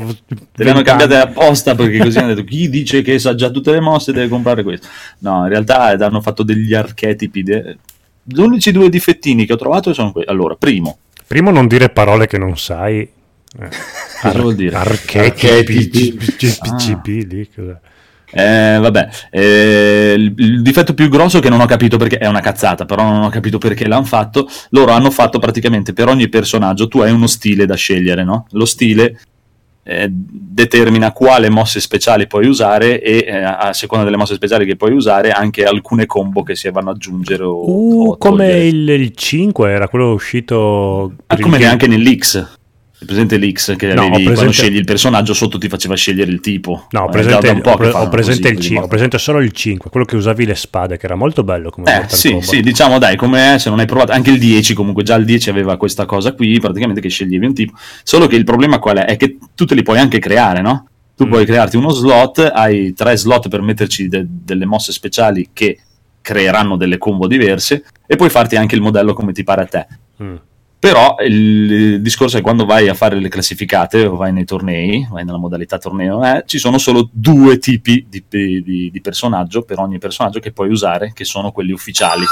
Te 0.51 0.63
le 0.65 0.69
hanno 0.71 0.81
cambiate 0.81 1.15
apposta 1.15 1.73
perché 1.73 1.99
così 1.99 2.17
hanno 2.17 2.33
detto 2.33 2.43
chi 2.43 2.69
dice 2.69 3.01
che 3.01 3.17
sa 3.17 3.33
già 3.35 3.49
tutte 3.49 3.71
le 3.71 3.79
mosse 3.79 4.11
deve 4.11 4.27
comprare 4.27 4.61
questo. 4.63 4.87
No, 5.19 5.43
in 5.43 5.49
realtà 5.49 5.83
hanno 6.05 6.19
fatto 6.19 6.43
degli 6.43 6.73
archetipi. 6.73 7.43
de- 7.43 7.77
Gli 8.23 8.39
unici 8.39 8.71
due 8.73 8.89
difettini 8.89 9.45
che 9.45 9.53
ho 9.53 9.57
trovato 9.57 9.93
sono 9.93 10.11
quelli. 10.11 10.27
Allora, 10.27 10.55
primo, 10.55 10.97
Primo 11.27 11.51
non 11.51 11.67
dire 11.67 11.89
parole 11.89 12.27
che 12.27 12.37
non 12.37 12.57
sai. 12.57 13.09
Eh, 14.25 14.55
dire? 14.55 14.75
Archetipi. 14.75 16.13
PCP, 16.13 17.53
cos'è? 17.53 17.77
Eh, 18.31 18.79
vabbè, 18.79 19.09
eh, 19.29 20.15
il, 20.17 20.33
il 20.35 20.61
difetto 20.61 20.93
più 20.93 21.09
grosso 21.09 21.39
che 21.39 21.49
non 21.49 21.61
ho 21.61 21.65
capito 21.65 21.97
perché 21.97 22.17
è 22.17 22.25
una 22.25 22.39
cazzata, 22.39 22.85
però 22.85 23.03
non 23.03 23.21
ho 23.23 23.29
capito 23.29 23.59
perché 23.59 23.87
l'hanno 23.87 24.05
fatto. 24.05 24.47
Loro 24.69 24.93
hanno 24.93 25.11
fatto 25.11 25.37
praticamente 25.37 25.93
per 25.93 26.07
ogni 26.07 26.27
personaggio 26.27 26.87
tu 26.87 27.01
hai 27.01 27.11
uno 27.11 27.27
stile 27.27 27.65
da 27.65 27.75
scegliere, 27.75 28.23
no? 28.23 28.47
Lo 28.51 28.65
stile 28.65 29.19
eh, 29.87 30.07
determina 30.09 31.11
quale 31.11 31.49
mosse 31.49 31.79
speciali 31.79 32.25
puoi 32.25 32.47
usare 32.47 32.99
e 33.01 33.23
eh, 33.27 33.35
a 33.43 33.71
seconda 33.71 34.03
delle 34.03 34.17
mosse 34.17 34.33
speciali 34.33 34.65
che 34.65 34.75
puoi 34.75 34.93
usare 34.93 35.29
anche 35.29 35.63
alcune 35.63 36.07
combo 36.07 36.41
che 36.41 36.55
si 36.55 36.67
vanno 36.71 36.89
ad 36.89 36.95
aggiungere 36.95 37.43
o, 37.43 37.69
Uh, 37.69 38.09
o 38.09 38.17
come 38.17 38.65
il, 38.65 38.89
il 38.89 39.13
5 39.13 39.69
era 39.69 39.87
quello 39.87 40.11
uscito 40.13 41.13
Ah, 41.27 41.35
il 41.35 41.41
come 41.41 41.59
game- 41.59 41.71
anche 41.71 41.85
nell'X. 41.87 42.54
È 42.97 43.03
presente 43.05 43.37
l'X 43.37 43.75
che 43.75 43.87
No, 43.93 44.01
avevi 44.03 44.09
presente- 44.23 44.33
quando 44.33 44.51
scegli 44.53 44.75
il 44.77 44.85
personaggio 44.85 45.33
sotto 45.33 45.57
ti 45.57 45.67
faceva 45.67 45.95
scegliere 45.95 46.31
il 46.31 46.39
tipo. 46.39 46.87
No, 46.91 47.01
ho 47.01 47.09
presente, 47.09 47.53
po' 47.61 47.71
ho 47.71 47.75
pre- 47.77 47.89
ho 47.89 48.07
presente 48.07 48.41
così, 48.41 48.47
il 48.53 48.55
quindi 48.55 48.61
5, 48.63 48.83
ho 48.85 48.87
presente 48.87 49.17
solo 49.17 49.41
il 49.41 49.51
5, 49.51 49.89
quello 49.89 50.05
che 50.05 50.15
usavi 50.15 50.45
le 50.45 50.55
spade, 50.55 50.97
che 50.97 51.05
era 51.05 51.15
molto 51.15 51.43
bello 51.43 51.69
come 51.71 51.91
Eh, 51.91 51.97
Mortal 51.99 52.17
sì, 52.17 52.29
Kombat. 52.29 52.47
sì, 52.49 52.61
diciamo 52.61 52.97
dai, 52.97 53.15
come 53.17 53.57
se 53.59 53.69
non 53.69 53.79
hai 53.79 53.85
provato 53.85 54.13
anche 54.13 54.31
il 54.31 54.39
10, 54.39 54.73
comunque 54.73 55.03
già 55.03 55.15
il 55.15 55.25
10 55.25 55.49
aveva 55.49 55.75
questa 55.77 56.05
cosa 56.05 56.33
qui, 56.33 56.57
praticamente 56.59 57.01
che 57.01 57.09
sceglievi 57.09 57.45
un 57.45 57.53
tipo, 57.53 57.77
solo 58.03 58.27
che 58.27 58.37
il 58.37 58.45
problema 58.45 58.79
qual 58.79 58.97
è? 58.97 59.05
È 59.05 59.17
che 59.17 59.37
tu 59.53 59.65
te 59.65 59.75
li 59.75 59.83
puoi 59.83 59.99
anche 59.99 60.19
creare, 60.19 60.61
no? 60.61 60.87
Tu 61.17 61.25
Mm. 61.25 61.29
puoi 61.29 61.45
crearti 61.45 61.75
uno 61.77 61.89
slot, 61.89 62.49
hai 62.53 62.93
tre 62.93 63.17
slot 63.17 63.49
per 63.49 63.61
metterci 63.61 64.07
de- 64.07 64.25
delle 64.27 64.65
mosse 64.65 64.91
speciali 64.93 65.49
che 65.53 65.79
creeranno 66.21 66.75
delle 66.77 66.97
combo 66.97 67.27
diverse 67.27 67.83
e 68.07 68.15
puoi 68.15 68.29
farti 68.29 68.55
anche 68.55 68.73
il 68.75 68.81
modello 68.81 69.13
come 69.13 69.31
ti 69.33 69.43
pare 69.43 69.61
a 69.61 69.65
te. 69.65 69.87
Mm. 70.23 70.35
Però 70.77 71.15
il, 71.25 72.01
discorso 72.01 72.37
è 72.37 72.41
quando 72.41 72.65
vai 72.65 72.89
a 72.89 72.93
fare 72.93 73.19
le 73.19 73.29
classificate 73.29 74.05
o 74.05 74.15
vai 74.15 74.31
nei 74.31 74.45
tornei, 74.45 75.07
vai 75.09 75.25
nella 75.25 75.37
modalità 75.37 75.77
torneo, 75.77 76.23
eh, 76.23 76.43
ci 76.45 76.59
sono 76.59 76.77
solo 76.77 77.09
due 77.11 77.57
tipi 77.57 78.05
di, 78.07 78.23
di- 78.29 78.91
di 78.91 79.01
personaggio 79.01 79.63
per 79.63 79.79
ogni 79.79 79.97
personaggio 79.97 80.39
che 80.39 80.51
puoi 80.51 80.69
usare, 80.69 81.11
che 81.13 81.25
sono 81.25 81.51
quelli 81.51 81.71
ufficiali. 81.71 82.23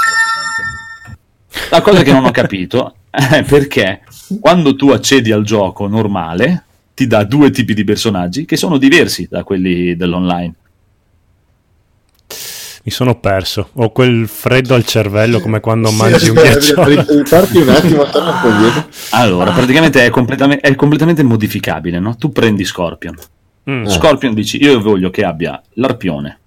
La 1.70 1.80
cosa 1.80 2.02
che 2.02 2.12
non 2.12 2.24
ho 2.24 2.30
capito 2.32 2.94
è 3.10 3.42
perché 3.42 4.02
quando 4.40 4.74
tu 4.76 4.90
accedi 4.90 5.32
al 5.32 5.44
gioco 5.44 5.86
normale 5.86 6.64
ti 6.94 7.06
dà 7.06 7.24
due 7.24 7.50
tipi 7.50 7.74
di 7.74 7.84
personaggi 7.84 8.44
che 8.44 8.56
sono 8.56 8.78
diversi 8.78 9.26
da 9.28 9.42
quelli 9.42 9.96
dell'online. 9.96 10.54
Mi 12.86 12.90
sono 12.92 13.18
perso. 13.18 13.70
Ho 13.74 13.90
quel 13.92 14.28
freddo 14.28 14.74
al 14.74 14.84
cervello 14.84 15.40
come 15.40 15.60
quando 15.60 15.88
Sì, 15.88 15.96
mangi 15.96 16.28
un 16.28 16.34
ghiacciolo. 16.34 16.84
riparti 16.84 17.56
un 17.56 17.68
attimo, 17.70 18.04
torna 18.10 18.30
un 18.32 18.40
po' 18.42 18.48
indietro. 18.48 18.84
Allora, 19.12 19.52
praticamente 19.52 20.04
è, 20.04 20.10
completamente- 20.10 20.68
è 20.68 20.74
completamente 20.74 21.22
modificabile, 21.22 21.98
no? 21.98 22.14
Tu 22.16 22.30
prendi 22.30 22.62
Scorpion. 22.64 23.16
Mm. 23.70 23.86
Scorpion 23.86 24.34
dici 24.34 24.62
io 24.62 24.82
voglio 24.82 25.08
che 25.08 25.24
abbia 25.24 25.58
l'arpione, 25.74 26.38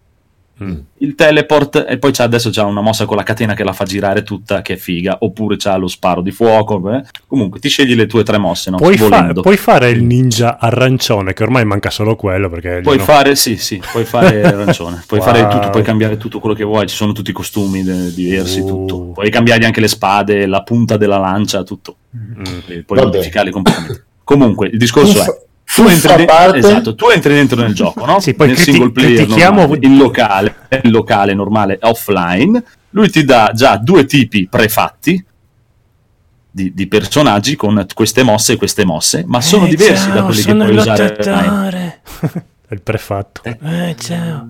Mm. 0.63 0.73
il 0.99 1.13
teleport 1.13 1.85
e 1.87 1.99
poi 1.99 2.11
c'ha, 2.11 2.23
adesso 2.23 2.49
c'ha 2.51 2.65
una 2.65 2.81
mossa 2.81 3.05
con 3.05 3.15
la 3.15 3.21
catena 3.21 3.53
che 3.53 3.63
la 3.63 3.73
fa 3.73 3.83
girare 3.85 4.23
tutta 4.23 4.63
che 4.63 4.73
è 4.73 4.75
figa, 4.75 5.17
oppure 5.19 5.55
c'ha 5.57 5.75
lo 5.77 5.87
sparo 5.87 6.21
di 6.21 6.31
fuoco. 6.31 6.81
eh. 6.93 7.03
Comunque 7.27 7.59
ti 7.59 7.69
scegli 7.69 7.93
le 7.93 8.07
tue 8.07 8.23
tre 8.23 8.39
mosse, 8.39 8.71
no? 8.71 8.77
Puoi, 8.77 8.97
fa- 8.97 9.31
puoi 9.33 9.57
fare 9.57 9.89
il 9.91 10.01
ninja 10.03 10.57
arancione, 10.59 11.33
che 11.33 11.43
ormai 11.43 11.63
manca 11.65 11.91
solo 11.91 12.15
quello. 12.15 12.49
Perché 12.49 12.79
Puoi 12.81 12.97
no. 12.97 13.03
fare, 13.03 13.35
sì, 13.35 13.55
sì, 13.57 13.79
puoi 13.91 14.03
fare 14.05 14.41
arancione, 14.43 15.03
puoi 15.05 15.19
Wow. 15.19 15.29
fare 15.29 15.47
tutto, 15.47 15.69
puoi 15.69 15.83
cambiare 15.83 16.17
tutto 16.17 16.39
quello 16.39 16.55
che 16.55 16.63
vuoi, 16.63 16.87
ci 16.87 16.95
sono 16.95 17.11
tutti 17.11 17.29
i 17.29 17.33
costumi 17.33 17.83
de- 17.83 18.11
diversi, 18.13 18.59
Uh. 18.61 18.65
tutto. 18.65 18.99
Puoi 19.13 19.29
cambiargli 19.29 19.63
anche 19.65 19.79
le 19.81 19.87
spade, 19.87 20.47
la 20.47 20.63
punta 20.63 20.97
della 20.97 21.17
lancia, 21.19 21.61
tutto. 21.63 21.97
Mm. 22.17 22.43
Puoi 22.85 22.99
Vabbè. 22.99 23.03
modificarli 23.03 23.51
completamente. 23.51 24.05
Comunque, 24.23 24.67
il 24.67 24.77
discorso 24.77 25.13
Fuffa- 25.13 25.31
è 25.33 25.45
tu 25.83 25.87
entri, 25.87 26.11
a 26.11 26.15
de- 26.15 26.25
parte. 26.25 26.57
esatto, 26.57 26.95
tu 26.95 27.07
entri 27.09 27.33
dentro 27.33 27.61
nel 27.61 27.73
gioco, 27.75 28.05
no? 28.05 28.19
Sì, 28.19 28.33
poi 28.33 28.47
nel 28.47 28.55
criti- 28.55 28.71
single 28.71 28.91
player 28.91 29.27
normale, 29.27 29.77
il 29.81 29.97
locale, 29.97 30.55
il 30.83 30.91
locale 30.91 31.33
normale 31.33 31.77
offline, 31.81 32.63
lui 32.91 33.09
ti 33.09 33.23
dà 33.23 33.51
già 33.53 33.77
due 33.77 34.05
tipi 34.05 34.47
prefatti 34.49 35.23
di, 36.49 36.73
di 36.73 36.87
personaggi 36.87 37.55
con 37.55 37.85
queste 37.93 38.23
mosse 38.23 38.53
e 38.53 38.55
queste 38.57 38.83
mosse, 38.85 39.23
ma 39.27 39.41
sono 39.41 39.65
Eh, 39.65 39.69
diversi 39.69 40.07
da 40.09 40.15
ciao, 40.15 40.25
quelli 40.25 40.41
che 40.41 40.55
puoi 40.55 40.75
usare 40.75 41.15
il 42.69 42.81
prefatto. 42.81 43.41
Eh, 43.45 43.95
ciao. 43.99 44.47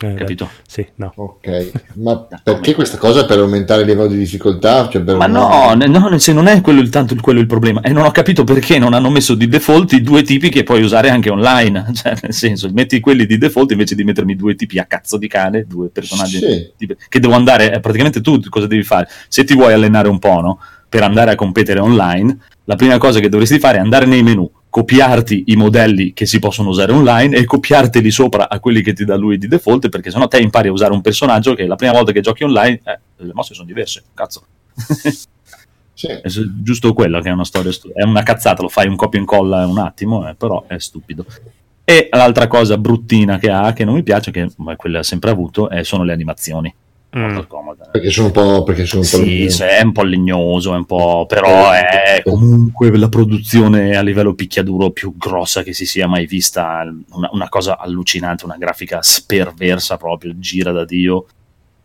Eh, 0.00 0.14
Capito? 0.14 0.48
Sì, 0.66 0.86
no. 0.96 1.12
Ok, 1.16 1.70
ma 1.94 2.24
perché 2.42 2.74
questa 2.74 2.98
cosa 2.98 3.26
per 3.26 3.38
aumentare 3.38 3.80
il 3.80 3.88
livello 3.88 4.06
di 4.06 4.16
difficoltà? 4.16 4.88
Cioè 4.88 5.02
per 5.02 5.16
Ma 5.16 5.26
no, 5.26 5.74
no, 5.74 6.08
nel 6.08 6.20
senso, 6.20 6.32
non 6.34 6.46
è 6.46 6.60
quello 6.60 6.80
il, 6.80 6.88
tanto 6.88 7.16
quello 7.20 7.40
il 7.40 7.46
problema. 7.46 7.80
E 7.80 7.90
non 7.90 8.04
ho 8.04 8.10
capito 8.12 8.44
perché 8.44 8.78
non 8.78 8.94
hanno 8.94 9.10
messo 9.10 9.34
di 9.34 9.48
default 9.48 9.92
i 9.94 10.00
due 10.02 10.22
tipi 10.22 10.50
che 10.50 10.62
puoi 10.62 10.82
usare 10.82 11.10
anche 11.10 11.30
online. 11.30 11.90
Cioè, 11.98 12.14
nel 12.22 12.32
senso, 12.32 12.70
metti 12.72 13.00
quelli 13.00 13.26
di 13.26 13.38
default 13.38 13.72
invece 13.72 13.96
di 13.96 14.04
mettermi 14.04 14.36
due 14.36 14.54
tipi 14.54 14.78
a 14.78 14.84
cazzo 14.84 15.16
di 15.16 15.26
cane, 15.26 15.64
due 15.66 15.88
personaggi 15.88 16.38
Sì. 16.38 16.70
di- 16.76 16.96
che 17.08 17.18
devo 17.18 17.34
andare. 17.34 17.72
eh, 17.74 17.80
praticamente 17.80 18.20
tu 18.20 18.38
cosa 18.48 18.66
devi 18.68 18.84
fare? 18.84 19.08
Se 19.28 19.42
ti 19.42 19.54
vuoi 19.54 19.72
allenare 19.72 20.08
un 20.08 20.20
po', 20.20 20.40
no? 20.40 20.60
Per 20.88 21.02
andare 21.02 21.32
a 21.32 21.34
competere 21.34 21.80
online, 21.80 22.38
la 22.64 22.76
prima 22.76 22.98
cosa 22.98 23.18
che 23.18 23.28
dovresti 23.28 23.58
fare 23.58 23.78
è 23.78 23.80
andare 23.80 24.06
nei 24.06 24.22
menu, 24.22 24.48
copiarti 24.70 25.44
i 25.46 25.56
modelli 25.56 26.12
che 26.12 26.26
si 26.26 26.38
possono 26.38 26.68
usare 26.68 26.92
online 26.92 27.36
e 27.36 27.44
copiarteli 27.44 28.10
sopra 28.10 28.48
a 28.48 28.60
quelli 28.60 28.82
che 28.82 28.92
ti 28.92 29.04
dà 29.04 29.16
lui 29.16 29.38
di 29.38 29.48
default, 29.48 29.88
perché 29.88 30.10
sennò 30.10 30.28
te 30.28 30.38
impari 30.38 30.68
a 30.68 30.72
usare 30.72 30.92
un 30.92 31.00
personaggio 31.00 31.54
che 31.54 31.66
la 31.66 31.76
prima 31.76 31.92
volta 31.92 32.12
che 32.12 32.20
giochi 32.20 32.44
online, 32.44 32.80
eh, 32.84 32.98
le 33.16 33.32
mosse 33.32 33.54
sono 33.54 33.66
diverse. 33.66 34.04
Cazzo. 34.14 34.44
Sì. 34.74 35.26
È 35.98 36.28
giusto 36.62 36.92
quello 36.92 37.20
che 37.20 37.28
è 37.28 37.32
una 37.32 37.44
storia 37.44 37.72
stu- 37.72 37.90
è 37.92 38.04
una 38.04 38.22
cazzata, 38.22 38.62
lo 38.62 38.68
fai 38.68 38.86
un 38.86 38.94
copia 38.94 39.18
e 39.18 39.22
incolla 39.22 39.66
un 39.66 39.78
attimo, 39.78 40.28
eh, 40.28 40.36
però 40.36 40.64
è 40.68 40.78
stupido. 40.78 41.26
E 41.82 42.08
l'altra 42.12 42.46
cosa 42.46 42.78
bruttina 42.78 43.38
che 43.38 43.50
ha, 43.50 43.72
che 43.72 43.84
non 43.84 43.94
mi 43.94 44.04
piace, 44.04 44.30
che 44.30 44.48
ma 44.58 44.76
quella 44.76 45.00
ha 45.00 45.02
sempre 45.02 45.30
avuto, 45.30 45.68
eh, 45.68 45.82
sono 45.82 46.04
le 46.04 46.12
animazioni. 46.12 46.72
Mm. 47.16 47.22
Mortal 47.22 47.46
Kombat, 47.46 47.80
eh. 47.80 47.90
Perché 47.92 48.10
sono 48.10 48.26
un 48.26 48.32
po'... 48.32 48.62
Perché 48.64 48.84
sono 48.84 49.02
un 49.02 49.08
po' 49.08 49.16
Sì, 49.16 49.48
se 49.48 49.68
è 49.68 49.82
un 49.82 49.92
po' 49.92 50.02
legnoso, 50.02 50.74
è 50.74 50.76
un 50.76 50.84
po', 50.84 51.24
però 51.26 51.70
è 51.70 52.20
comunque 52.22 52.94
la 52.96 53.08
produzione 53.08 53.96
a 53.96 54.02
livello 54.02 54.34
picchiaduro 54.34 54.90
più 54.90 55.16
grossa 55.16 55.62
che 55.62 55.72
si 55.72 55.86
sia 55.86 56.06
mai 56.06 56.26
vista, 56.26 56.82
una, 57.12 57.30
una 57.32 57.48
cosa 57.48 57.78
allucinante, 57.78 58.44
una 58.44 58.58
grafica 58.58 59.02
sperversa 59.02 59.96
proprio, 59.96 60.38
gira 60.38 60.70
da 60.72 60.84
Dio 60.84 61.26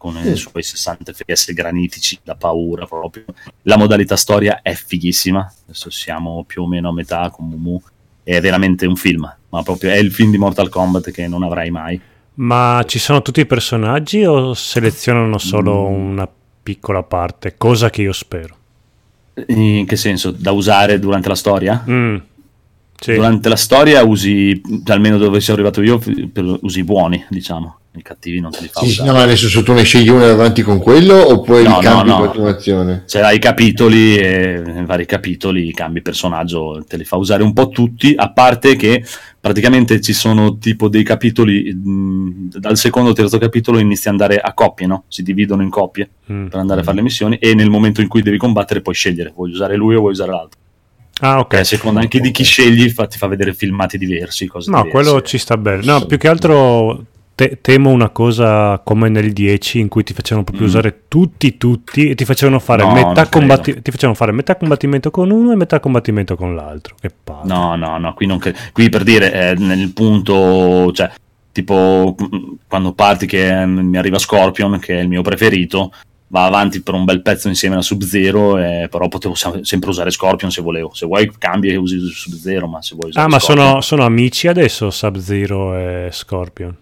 con 0.03 0.17
i 0.17 0.35
suoi 0.35 0.63
60 0.63 1.13
fps 1.13 1.53
granitici 1.53 2.19
da 2.21 2.35
paura 2.35 2.85
proprio. 2.85 3.23
La 3.61 3.77
modalità 3.77 4.17
storia 4.17 4.61
è 4.61 4.73
fighissima, 4.73 5.49
adesso 5.63 5.89
siamo 5.89 6.43
più 6.45 6.63
o 6.63 6.67
meno 6.67 6.89
a 6.89 6.93
metà 6.93 7.29
con 7.29 7.47
Mumu, 7.47 7.81
è 8.21 8.41
veramente 8.41 8.85
un 8.85 8.97
film, 8.97 9.33
ma 9.47 9.63
proprio 9.63 9.91
è 9.91 9.95
il 9.95 10.11
film 10.11 10.31
di 10.31 10.37
Mortal 10.37 10.67
Kombat 10.67 11.11
che 11.11 11.25
non 11.29 11.43
avrai 11.43 11.71
mai. 11.71 12.01
Ma 12.35 12.83
ci 12.87 12.97
sono 12.99 13.21
tutti 13.21 13.41
i 13.41 13.45
personaggi 13.45 14.23
o 14.25 14.53
selezionano 14.53 15.37
solo 15.37 15.89
Mm. 15.89 16.11
una 16.11 16.27
piccola 16.63 17.03
parte? 17.03 17.55
Cosa 17.57 17.89
che 17.89 18.01
io 18.01 18.13
spero. 18.13 18.55
In 19.47 19.85
che 19.85 19.95
senso? 19.95 20.31
Da 20.31 20.51
usare 20.51 20.99
durante 20.99 21.27
la 21.27 21.35
storia? 21.35 21.83
Mm. 21.87 22.15
Sì. 22.99 23.15
Durante 23.15 23.49
la 23.49 23.55
storia 23.55 24.03
usi, 24.03 24.61
almeno 24.85 25.17
dove 25.17 25.39
sono 25.41 25.57
arrivato 25.57 25.81
io, 25.81 25.99
usi 26.61 26.79
i 26.79 26.83
buoni, 26.83 27.23
diciamo. 27.29 27.77
I 27.95 28.01
cattivi 28.01 28.39
non 28.39 28.49
te 28.49 28.57
li 28.61 28.69
fa 28.69 28.79
Sì, 28.79 28.87
usare. 28.87 29.07
no, 29.09 29.15
ma 29.15 29.21
adesso 29.21 29.47
se 29.47 29.61
tu 29.61 29.71
ne 29.71 29.83
scegli 29.83 30.09
uno 30.09 30.23
avanti 30.25 30.63
con 30.63 30.79
quello 30.79 31.31
oppure 31.31 31.61
No, 31.61 31.67
li 31.79 31.85
no, 31.85 31.91
cambi 31.91 32.09
no. 32.09 32.15
in 32.17 32.21
continuazione? 32.25 33.03
Se 33.05 33.21
hai 33.21 33.35
i 33.35 33.39
capitoli, 33.39 34.17
e 34.17 34.63
in 34.65 34.85
vari 34.85 35.05
capitoli 35.05 35.71
cambi 35.73 36.01
personaggio, 36.01 36.83
te 36.87 36.97
li 36.97 37.03
fa 37.03 37.17
usare 37.17 37.43
un 37.43 37.53
po' 37.53 37.69
tutti, 37.69 38.13
a 38.17 38.31
parte 38.31 38.75
che 38.75 39.05
praticamente 39.39 40.01
ci 40.01 40.11
sono 40.13 40.57
tipo 40.57 40.87
dei 40.89 41.03
capitoli, 41.03 41.71
mh, 41.71 42.57
dal 42.57 42.77
secondo 42.77 43.11
o 43.11 43.13
terzo 43.13 43.37
capitolo 43.37 43.77
inizi 43.77 44.07
ad 44.07 44.13
andare 44.15 44.39
a 44.39 44.53
coppie, 44.53 44.87
no? 44.87 45.03
Si 45.07 45.21
dividono 45.21 45.61
in 45.61 45.69
coppie 45.69 46.09
Mm. 46.31 46.47
per 46.47 46.59
andare 46.59 46.79
a 46.79 46.83
fare 46.83 46.95
le 46.95 47.03
missioni 47.03 47.35
e 47.37 47.53
nel 47.53 47.69
momento 47.69 48.01
in 48.01 48.07
cui 48.07 48.23
devi 48.23 48.37
combattere 48.37 48.81
puoi 48.81 48.95
scegliere, 48.95 49.31
vuoi 49.35 49.51
usare 49.51 49.75
lui 49.75 49.93
o 49.93 49.99
vuoi 49.99 50.13
usare 50.13 50.31
l'altro. 50.31 50.59
Ah, 51.19 51.37
ok. 51.39 51.47
Che 51.47 51.57
a 51.59 51.63
seconda 51.63 51.99
anche 51.99 52.19
di 52.19 52.31
chi 52.31 52.43
scegli 52.43 52.89
fa- 52.89 53.05
ti 53.05 53.19
fa 53.19 53.27
vedere 53.27 53.53
filmati 53.53 53.99
diversi, 53.99 54.47
cose 54.47 54.71
No, 54.71 54.81
diverse. 54.81 55.03
quello 55.03 55.21
ci 55.21 55.37
sta 55.37 55.57
bene. 55.57 55.83
No, 55.83 56.05
più 56.07 56.17
che 56.17 56.27
altro 56.27 57.05
te- 57.35 57.59
temo 57.61 57.89
una 57.89 58.09
cosa 58.09 58.79
come 58.83 59.09
nel 59.09 59.33
10 59.33 59.79
in 59.79 59.87
cui 59.87 60.03
ti 60.03 60.13
facevano 60.13 60.43
proprio 60.43 60.65
Mm. 60.67 60.69
usare 60.69 60.99
tutti, 61.07 61.57
tutti 61.57 62.09
e 62.09 62.15
ti 62.15 62.25
facevano 62.25 62.59
fare, 62.59 62.83
No, 62.83 62.93
metà 62.93 63.27
combatti- 63.27 63.81
ti 63.81 63.91
facevano 63.91 64.15
fare 64.17 64.31
metà 64.31 64.55
combattimento 64.55 65.09
con 65.11 65.31
uno 65.31 65.51
e 65.51 65.55
metà 65.55 65.79
combattimento 65.79 66.35
con 66.35 66.55
l'altro. 66.55 66.95
Che 66.99 67.11
palle. 67.23 67.47
No, 67.47 67.75
no, 67.75 67.97
no, 67.97 68.13
qui, 68.13 68.25
non 68.25 68.37
cre- 68.37 68.55
qui 68.71 68.89
per 68.89 69.03
dire, 69.03 69.31
eh, 69.51 69.53
nel 69.55 69.91
punto, 69.93 70.91
cioè, 70.91 71.11
tipo, 71.51 72.15
mh, 72.17 72.55
quando 72.67 72.93
parti 72.93 73.25
che 73.25 73.65
mm, 73.65 73.79
mi 73.79 73.97
arriva 73.97 74.17
Scorpion, 74.19 74.79
che 74.79 74.97
è 74.97 75.01
il 75.01 75.07
mio 75.07 75.21
preferito, 75.21 75.91
va 76.27 76.45
avanti 76.45 76.81
per 76.81 76.95
un 76.95 77.05
bel 77.05 77.21
pezzo 77.21 77.47
insieme 77.47 77.75
a 77.75 77.81
Sub-Zero, 77.83 78.57
eh, 78.57 78.87
però 78.89 79.07
potevo 79.07 79.35
sempre 79.35 79.89
usare 79.89 80.09
Scorpion 80.09 80.49
se 80.49 80.63
volevo. 80.63 80.91
Se 80.93 81.05
vuoi 81.05 81.31
cambi 81.37 81.69
e 81.69 81.75
usi 81.75 81.99
Sub-Zero, 81.99 82.67
ma 82.67 82.81
se 82.81 82.95
vuoi 82.95 83.09
usare 83.09 83.25
Ah, 83.25 83.29
ma 83.29 83.37
sono, 83.37 83.81
sono 83.81 84.03
amici 84.03 84.47
adesso 84.47 84.89
Sub-Zero 84.89 85.75
e 85.75 86.09
Scorpion. 86.11 86.75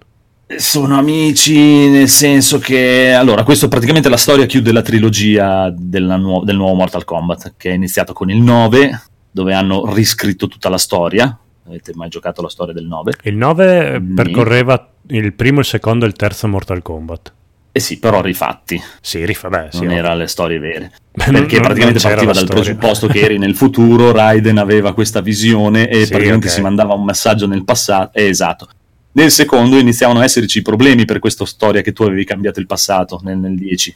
Sono 0.57 0.97
amici 0.97 1.87
nel 1.89 2.07
senso 2.09 2.59
che 2.59 3.11
allora, 3.13 3.43
questo 3.43 3.67
praticamente 3.67 4.09
la 4.09 4.17
storia 4.17 4.45
chiude 4.45 4.71
la 4.71 4.81
trilogia 4.81 5.73
della 5.75 6.17
nuo- 6.17 6.43
del 6.43 6.55
nuovo 6.55 6.73
Mortal 6.75 7.03
Kombat 7.05 7.53
che 7.57 7.69
è 7.71 7.73
iniziato 7.73 8.13
con 8.13 8.29
il 8.29 8.41
9, 8.41 9.01
dove 9.31 9.53
hanno 9.53 9.91
riscritto 9.93 10.47
tutta 10.47 10.69
la 10.69 10.77
storia. 10.77 11.37
Avete 11.67 11.91
mai 11.95 12.09
giocato 12.09 12.41
la 12.41 12.49
storia 12.49 12.73
del 12.73 12.85
9? 12.85 13.13
Il 13.23 13.35
9 13.35 13.99
Mm. 13.99 14.15
percorreva 14.15 14.89
il 15.07 15.33
primo, 15.33 15.59
il 15.59 15.65
secondo 15.65 16.05
e 16.05 16.07
il 16.09 16.13
terzo 16.15 16.47
Mortal 16.47 16.81
Kombat. 16.81 17.33
Eh 17.73 17.79
sì, 17.79 17.99
però 17.99 18.19
rifatti, 18.21 18.81
Sì, 18.99 19.19
beh, 19.23 19.67
sì, 19.69 19.85
non 19.85 19.93
erano 19.93 20.17
le 20.17 20.27
storie 20.27 20.59
vere. 20.59 20.91
Perché 21.11 21.31
non- 21.31 21.45
praticamente 21.45 21.99
non 22.03 22.11
partiva 22.11 22.33
dal 22.33 22.43
storia. 22.43 22.63
presupposto 22.63 23.07
che 23.07 23.21
eri 23.21 23.37
nel 23.37 23.55
futuro, 23.55 24.11
Raiden 24.11 24.57
aveva 24.57 24.93
questa 24.93 25.21
visione 25.21 25.87
e 25.87 26.03
Sì, 26.03 26.09
praticamente 26.11 26.47
ok. 26.47 26.53
si 26.53 26.61
mandava 26.61 26.93
un 26.93 27.05
messaggio 27.05 27.47
nel 27.47 27.63
passato. 27.63 28.17
eh, 28.17 28.25
esatto. 28.27 28.67
Nel 29.13 29.31
secondo 29.31 29.77
iniziavano 29.77 30.19
a 30.19 30.23
esserci 30.23 30.61
problemi 30.61 31.05
per 31.05 31.19
questa 31.19 31.45
storia 31.45 31.81
che 31.81 31.91
tu 31.91 32.03
avevi 32.03 32.23
cambiato 32.23 32.59
il 32.59 32.67
passato 32.67 33.19
nel, 33.23 33.37
nel 33.37 33.55
10, 33.55 33.95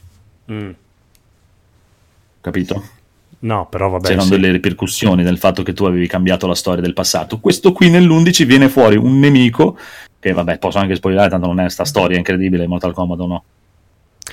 Mm. 0.51 0.69
capito? 2.41 2.83
No, 3.39 3.67
però 3.67 3.89
vabbè. 3.89 4.07
C'erano 4.07 4.23
sì. 4.25 4.29
delle 4.29 4.51
ripercussioni 4.51 5.23
del 5.23 5.37
fatto 5.37 5.63
che 5.63 5.73
tu 5.73 5.85
avevi 5.85 6.07
cambiato 6.07 6.47
la 6.47 6.55
storia 6.55 6.81
del 6.81 6.93
passato. 6.93 7.39
Questo 7.39 7.71
qui 7.71 7.89
nell'11 7.89 8.45
viene 8.45 8.69
fuori 8.69 8.95
un 8.95 9.19
nemico, 9.19 9.77
che 10.19 10.31
vabbè, 10.33 10.57
posso 10.57 10.77
anche 10.79 10.95
spoilerare, 10.95 11.29
tanto 11.29 11.47
non 11.47 11.59
è 11.59 11.69
sta 11.69 11.85
storia 11.85 12.17
incredibile, 12.17 12.67
Mortal 12.67 12.93
Kombat 12.93 13.19
o 13.19 13.27
no? 13.27 13.43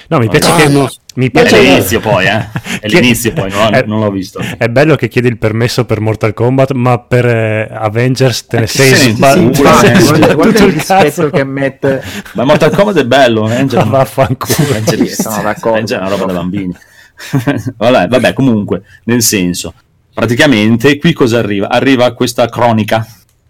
No, 0.09 0.19
mi 0.19 0.29
piace 0.29 0.51
Ah, 0.51 0.57
che. 0.57 0.69
no. 0.69 0.89
Mi 1.15 1.27
È 1.27 1.31
piace 1.31 1.61
l'inizio 1.61 2.01
poi, 2.01 2.25
eh? 2.27 2.49
È 2.81 2.89
l'inizio 2.89 3.33
poi, 3.35 3.51
no? 3.51 3.69
è- 3.69 3.85
non 3.87 4.01
l'ho 4.01 4.11
visto. 4.11 4.41
È 4.57 4.69
bello 4.69 4.97
che 4.97 5.09
chiedi 5.09 5.29
il 5.29 5.37
permesso 5.37 5.85
per 5.85 6.01
Mortal 6.01 6.33
Kombat, 6.33 6.73
ma 6.73 6.99
per 6.99 7.27
eh, 7.27 7.69
Avengers 7.71 8.47
te 8.47 8.57
ne 8.59 8.63
Eh, 8.65 8.67
sei 8.67 8.95
sì, 8.95 9.11
sba- 9.13 9.33
sì, 9.33 9.51
sì, 9.53 9.63
guarda, 9.63 9.99
sbattuto 10.01 10.35
guarda 10.35 10.65
il 10.65 10.75
cazzo. 10.85 11.31
che 11.31 11.45
mette 11.45 12.03
Ma 12.33 12.45
Mortal 12.45 12.75
Kombat 12.75 12.97
è 12.99 13.05
bello. 13.05 13.45
Ah, 13.45 13.85
vaffanculo. 13.85 14.75
Angel- 14.75 15.09
sono 15.09 15.43
d'accordo. 15.43 15.79
Angel 15.79 15.99
è 15.99 16.01
una 16.01 16.11
roba 16.11 16.25
da 16.27 16.33
bambini. 16.39 16.75
vabbè, 17.77 18.09
vabbè, 18.09 18.33
comunque, 18.33 18.83
nel 19.05 19.23
senso, 19.23 19.75
praticamente 20.15 20.99
qui 20.99 21.13
cosa 21.13 21.39
arriva? 21.39 21.69
Arriva 21.69 22.13
questa 22.15 22.49
cronica 22.49 23.07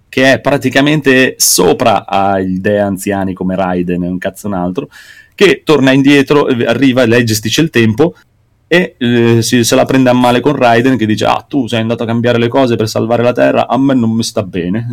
che 0.09 0.33
è 0.33 0.41
praticamente 0.41 1.35
sopra 1.39 2.05
ai 2.07 2.61
dei 2.61 2.79
anziani 2.81 3.33
come 3.33 3.55
Raiden 3.57 4.03
e 4.05 4.09
un 4.09 4.19
cazzo 4.19 4.47
un 4.49 4.55
altro, 4.55 4.89
che 5.35 5.63
torna 5.65 5.93
indietro, 5.93 6.49
eh, 6.49 6.65
arriva, 6.67 7.05
lei 7.07 7.25
gestisce 7.25 7.61
il 7.61 7.71
tempo 7.71 8.15
e 8.67 8.95
eh, 8.97 9.43
si- 9.43 9.65
se 9.65 9.75
la 9.75 9.85
prende 9.85 10.09
a 10.09 10.15
male 10.15 10.41
con 10.41 10.57
Raiden 10.57 10.97
che 10.97 11.05
dice 11.05 11.27
ah 11.27 11.45
tu 11.47 11.67
sei 11.67 11.81
andato 11.83 12.05
a 12.05 12.07
cambiare 12.07 12.39
le 12.39 12.49
cose 12.49 12.75
per 12.75 12.89
salvare 12.89 13.23
la 13.23 13.33
terra 13.35 13.69
a 13.69 13.79
me 13.79 13.93
non 13.95 14.11
mi 14.13 14.23
sta 14.23 14.43
bene. 14.43 14.87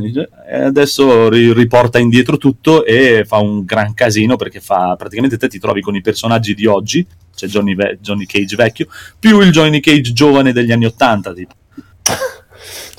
E 0.52 0.62
adesso 0.64 1.30
ri- 1.30 1.54
riporta 1.54 1.98
indietro 1.98 2.38
tutto 2.38 2.84
e 2.84 3.24
fa 3.26 3.38
un 3.38 3.64
gran 3.64 3.94
casino 3.94 4.36
perché 4.36 4.60
fa 4.60 4.96
praticamente 4.98 5.38
te 5.38 5.48
ti 5.48 5.60
trovi 5.60 5.80
con 5.82 5.96
i 5.96 6.02
personaggi 6.02 6.54
di 6.54 6.66
oggi 6.66 7.06
c'è 7.34 7.48
Johnny, 7.48 7.74
Ve- 7.74 7.98
Johnny 8.02 8.26
Cage 8.26 8.58
vecchio 8.58 8.88
più 9.18 9.40
il 9.40 9.52
Johnny 9.52 9.80
Cage 9.80 10.12
giovane 10.12 10.52
degli 10.52 10.74
anni 10.74 10.86
Ottanta 10.86 11.32
tipo 11.32 11.54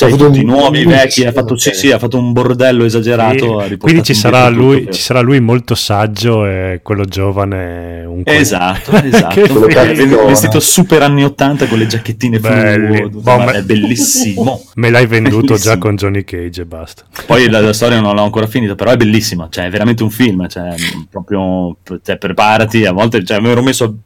cioè 0.01 0.11
fatto 0.11 0.27
tutti 0.27 0.41
un- 0.41 0.47
nuovi, 0.47 0.85
vecchi, 0.85 1.25
ha 1.25 1.33
fatto, 1.33 1.57
sì, 1.57 1.73
sì, 1.73 1.91
ha 1.91 1.99
fatto 1.99 2.19
un 2.19 2.33
bordello 2.33 2.85
esagerato. 2.85 3.61
Riportato 3.61 3.77
Quindi 3.79 4.03
ci 4.03 4.15
sarà, 4.15 4.49
lui, 4.49 4.89
ci 4.91 5.01
sarà 5.01 5.21
lui 5.21 5.41
molto 5.41 5.75
saggio 5.75 6.47
e 6.47 6.81
quello 6.83 7.05
giovane 7.05 8.05
un 8.05 8.23
Esatto, 8.25 8.93
esatto. 9.03 10.27
vestito 10.27 10.61
super 10.61 11.03
anni 11.03 11.25
80 11.25 11.67
con 11.67 11.79
le 11.79 11.87
giacchettine 11.87 12.39
Belli. 12.39 13.09
Boh, 13.09 13.39
ma 13.39 13.53
è 13.53 13.63
bellissimo. 13.63 14.63
Me 14.77 14.91
l'hai 14.91 15.07
venduto 15.07 15.57
già 15.57 15.79
con 15.79 15.97
Johnny 15.97 16.25
Cage 16.25 16.63
e 16.63 16.67
basta. 16.67 17.05
Poi 17.27 17.49
la, 17.49 17.61
la 17.61 17.73
storia 17.73 18.01
non 18.01 18.15
l'ho 18.15 18.23
ancora 18.23 18.47
finita, 18.47 18.75
però 18.75 18.91
è 18.91 18.97
bellissima, 18.97 19.49
cioè 19.51 19.67
è 19.67 19.71
veramente 19.71 20.03
un 20.03 20.11
film, 20.11 20.49
cioè 20.49 20.75
proprio 21.11 21.77
cioè, 22.03 22.19
preparati, 22.19 22.85
a 22.87 22.93
volte 22.93 23.25
cioè, 23.25 23.41
mi 23.41 23.51
ero 23.51 23.63
messo 23.63 23.97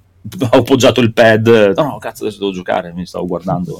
ho 0.40 0.56
appoggiato 0.56 1.00
il 1.00 1.12
pad, 1.12 1.74
no, 1.76 1.82
no, 1.82 1.98
cazzo, 1.98 2.24
adesso 2.24 2.38
devo 2.38 2.52
giocare, 2.52 2.92
mi 2.94 3.04
stavo 3.04 3.26
guardando. 3.26 3.78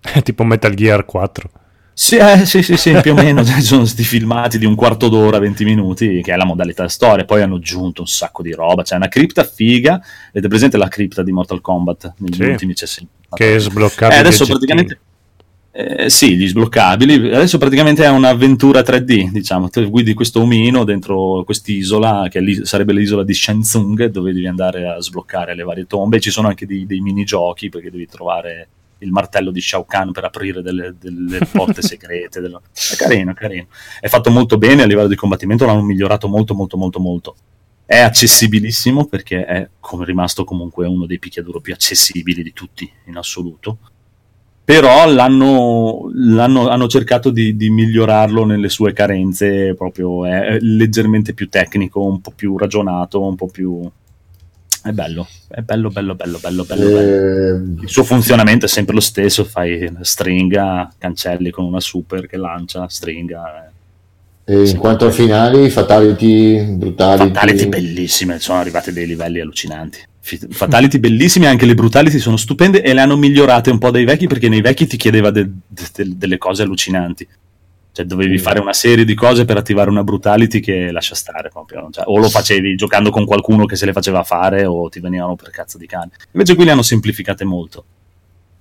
Tipo 0.22 0.44
Metal 0.44 0.74
Gear 0.74 1.04
4. 1.04 1.50
Sì, 1.98 2.16
eh, 2.16 2.44
sì, 2.44 2.62
sì, 2.62 2.76
sì, 2.76 2.92
più 3.00 3.12
o 3.12 3.14
meno 3.14 3.42
ci 3.44 3.62
sono 3.62 3.80
questi 3.80 4.02
filmati 4.04 4.58
di 4.58 4.66
un 4.66 4.74
quarto 4.74 5.08
d'ora, 5.08 5.38
20 5.38 5.64
minuti, 5.64 6.20
che 6.22 6.32
è 6.34 6.36
la 6.36 6.44
modalità 6.44 6.88
storia. 6.88 7.24
Poi 7.24 7.40
hanno 7.40 7.56
aggiunto 7.56 8.02
un 8.02 8.06
sacco 8.06 8.42
di 8.42 8.52
roba. 8.52 8.82
C'è 8.82 8.96
una 8.96 9.08
cripta 9.08 9.44
figa. 9.44 9.98
Avete 10.30 10.48
presente 10.48 10.76
la 10.76 10.88
cripta 10.88 11.22
di 11.22 11.32
Mortal 11.32 11.62
Kombat 11.62 12.14
negli 12.18 12.34
Sì. 12.34 12.42
ultimi 12.42 12.74
sempre. 12.76 13.14
Che 13.34 13.56
è 13.56 13.58
sbloccabile. 13.58 14.14
Eh, 14.16 14.20
adesso 14.20 14.44
praticamente. 14.44 15.00
eh, 15.72 16.10
sì, 16.10 16.36
gli 16.36 16.46
sbloccabili. 16.46 17.14
Adesso 17.34 17.56
praticamente 17.56 18.04
è 18.04 18.08
un'avventura 18.10 18.82
3D, 18.82 19.30
diciamo. 19.30 19.70
Tu 19.70 19.88
guidi 19.88 20.12
questo 20.12 20.42
omino 20.42 20.84
dentro 20.84 21.44
quest'isola, 21.44 22.28
che 22.30 22.60
sarebbe 22.64 22.92
l'isola 22.92 23.24
di 23.24 23.32
Shenzung, 23.32 24.04
dove 24.10 24.34
devi 24.34 24.46
andare 24.46 24.86
a 24.86 25.00
sbloccare 25.00 25.54
le 25.54 25.62
varie 25.62 25.86
tombe. 25.86 26.20
Ci 26.20 26.30
sono 26.30 26.48
anche 26.48 26.66
dei, 26.66 26.84
dei 26.84 27.00
minigiochi, 27.00 27.70
perché 27.70 27.90
devi 27.90 28.06
trovare 28.06 28.68
il 28.98 29.10
martello 29.10 29.50
di 29.50 29.60
Shao 29.60 29.84
Kahn 29.84 30.12
per 30.12 30.24
aprire 30.24 30.62
delle, 30.62 30.94
delle 30.98 31.40
porte 31.50 31.82
segrete. 31.82 32.40
dello- 32.40 32.62
È 32.72 32.94
carino, 32.96 33.32
è 33.32 33.34
carino. 33.34 33.66
È 34.00 34.08
fatto 34.08 34.30
molto 34.30 34.58
bene 34.58 34.82
a 34.82 34.86
livello 34.86 35.08
di 35.08 35.16
combattimento, 35.16 35.66
l'hanno 35.66 35.82
migliorato 35.82 36.28
molto, 36.28 36.54
molto, 36.54 36.76
molto, 36.76 36.98
molto. 37.00 37.36
È 37.84 37.98
accessibilissimo 37.98 39.06
perché 39.06 39.44
è 39.44 39.68
come 39.78 40.04
rimasto 40.04 40.44
comunque 40.44 40.86
uno 40.86 41.06
dei 41.06 41.18
picchiaduro 41.20 41.60
più 41.60 41.72
accessibili 41.72 42.42
di 42.42 42.52
tutti 42.52 42.90
in 43.06 43.16
assoluto. 43.16 43.78
Però 44.64 45.08
l'hanno, 45.08 46.10
l'hanno- 46.12 46.66
hanno 46.68 46.88
cercato 46.88 47.30
di, 47.30 47.54
di 47.54 47.70
migliorarlo 47.70 48.44
nelle 48.44 48.68
sue 48.68 48.92
carenze, 48.92 49.74
proprio 49.76 50.26
è, 50.26 50.40
è 50.40 50.58
leggermente 50.60 51.34
più 51.34 51.48
tecnico, 51.48 52.02
un 52.02 52.20
po' 52.20 52.32
più 52.34 52.58
ragionato, 52.58 53.22
un 53.24 53.36
po' 53.36 53.46
più... 53.46 53.88
È 54.86 54.92
bello, 54.92 55.26
è 55.48 55.62
bello, 55.62 55.90
bello, 55.90 56.14
bello, 56.14 56.38
bello, 56.38 56.64
bello. 56.64 56.84
bello. 56.84 56.98
Eh, 57.00 57.82
Il 57.82 57.88
suo 57.88 58.04
funzionamento 58.04 58.66
è 58.66 58.68
sempre 58.68 58.94
lo 58.94 59.00
stesso, 59.00 59.42
fai 59.42 59.90
stringa, 60.02 60.92
cancelli 60.96 61.50
con 61.50 61.64
una 61.64 61.80
super 61.80 62.28
che 62.28 62.36
lancia, 62.36 62.88
stringa. 62.88 63.72
e 64.44 64.68
in 64.68 64.76
quanto 64.76 65.06
a 65.06 65.10
finali, 65.10 65.68
fatality, 65.70 66.62
brutality. 66.76 67.26
Fatality 67.26 67.66
bellissime, 67.66 68.38
sono 68.38 68.60
arrivate 68.60 68.92
dei 68.92 69.06
livelli 69.08 69.40
allucinanti. 69.40 69.98
Fatality 70.50 70.98
bellissime, 70.98 71.48
anche 71.48 71.66
le 71.66 71.74
brutality 71.74 72.18
sono 72.20 72.36
stupende 72.36 72.80
e 72.80 72.94
le 72.94 73.00
hanno 73.00 73.16
migliorate 73.16 73.70
un 73.70 73.78
po' 73.78 73.90
dai 73.90 74.04
vecchi 74.04 74.28
perché 74.28 74.48
nei 74.48 74.60
vecchi 74.60 74.86
ti 74.86 74.96
chiedeva 74.96 75.30
de- 75.30 75.50
de- 75.66 76.14
delle 76.16 76.38
cose 76.38 76.62
allucinanti. 76.62 77.26
Cioè 77.96 78.04
dovevi 78.04 78.34
Mm. 78.34 78.38
fare 78.40 78.60
una 78.60 78.74
serie 78.74 79.06
di 79.06 79.14
cose 79.14 79.46
per 79.46 79.56
attivare 79.56 79.88
una 79.88 80.04
brutality 80.04 80.60
che 80.60 80.90
lascia 80.90 81.14
stare 81.14 81.48
proprio. 81.48 81.88
Cioè, 81.90 82.04
o 82.06 82.18
lo 82.18 82.28
facevi 82.28 82.74
giocando 82.76 83.08
con 83.08 83.24
qualcuno 83.24 83.64
che 83.64 83.74
se 83.74 83.86
le 83.86 83.94
faceva 83.94 84.22
fare 84.22 84.66
o 84.66 84.90
ti 84.90 85.00
venivano 85.00 85.34
per 85.34 85.48
cazzo 85.48 85.78
di 85.78 85.86
cane. 85.86 86.10
Invece 86.32 86.54
qui 86.54 86.66
le 86.66 86.72
hanno 86.72 86.82
semplificate 86.82 87.44
molto. 87.46 87.84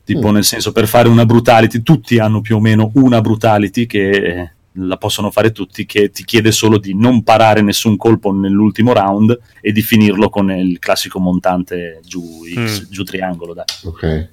Tipo, 0.05 0.29
Mm. 0.29 0.33
nel 0.35 0.45
senso, 0.45 0.71
per 0.71 0.87
fare 0.87 1.09
una 1.09 1.25
brutality, 1.25 1.81
tutti 1.81 2.17
hanno 2.17 2.39
più 2.39 2.55
o 2.55 2.59
meno 2.61 2.91
una 2.93 3.19
brutality 3.19 3.85
che 3.87 4.09
eh, 4.09 4.51
la 4.77 4.95
possono 4.97 5.31
fare 5.31 5.51
tutti, 5.51 5.85
che 5.85 6.11
ti 6.11 6.23
chiede 6.23 6.51
solo 6.53 6.77
di 6.77 6.95
non 6.95 7.21
parare 7.23 7.61
nessun 7.61 7.97
colpo 7.97 8.31
nell'ultimo 8.31 8.93
round 8.93 9.37
e 9.59 9.71
di 9.73 9.81
finirlo 9.81 10.29
con 10.29 10.49
il 10.51 10.79
classico 10.79 11.19
montante 11.19 11.99
giù, 12.05 12.21
X, 12.53 12.81
Mm. 12.87 12.89
giù 12.91 13.03
triangolo, 13.03 13.53
dai, 13.53 13.65
Ok. 13.83 14.29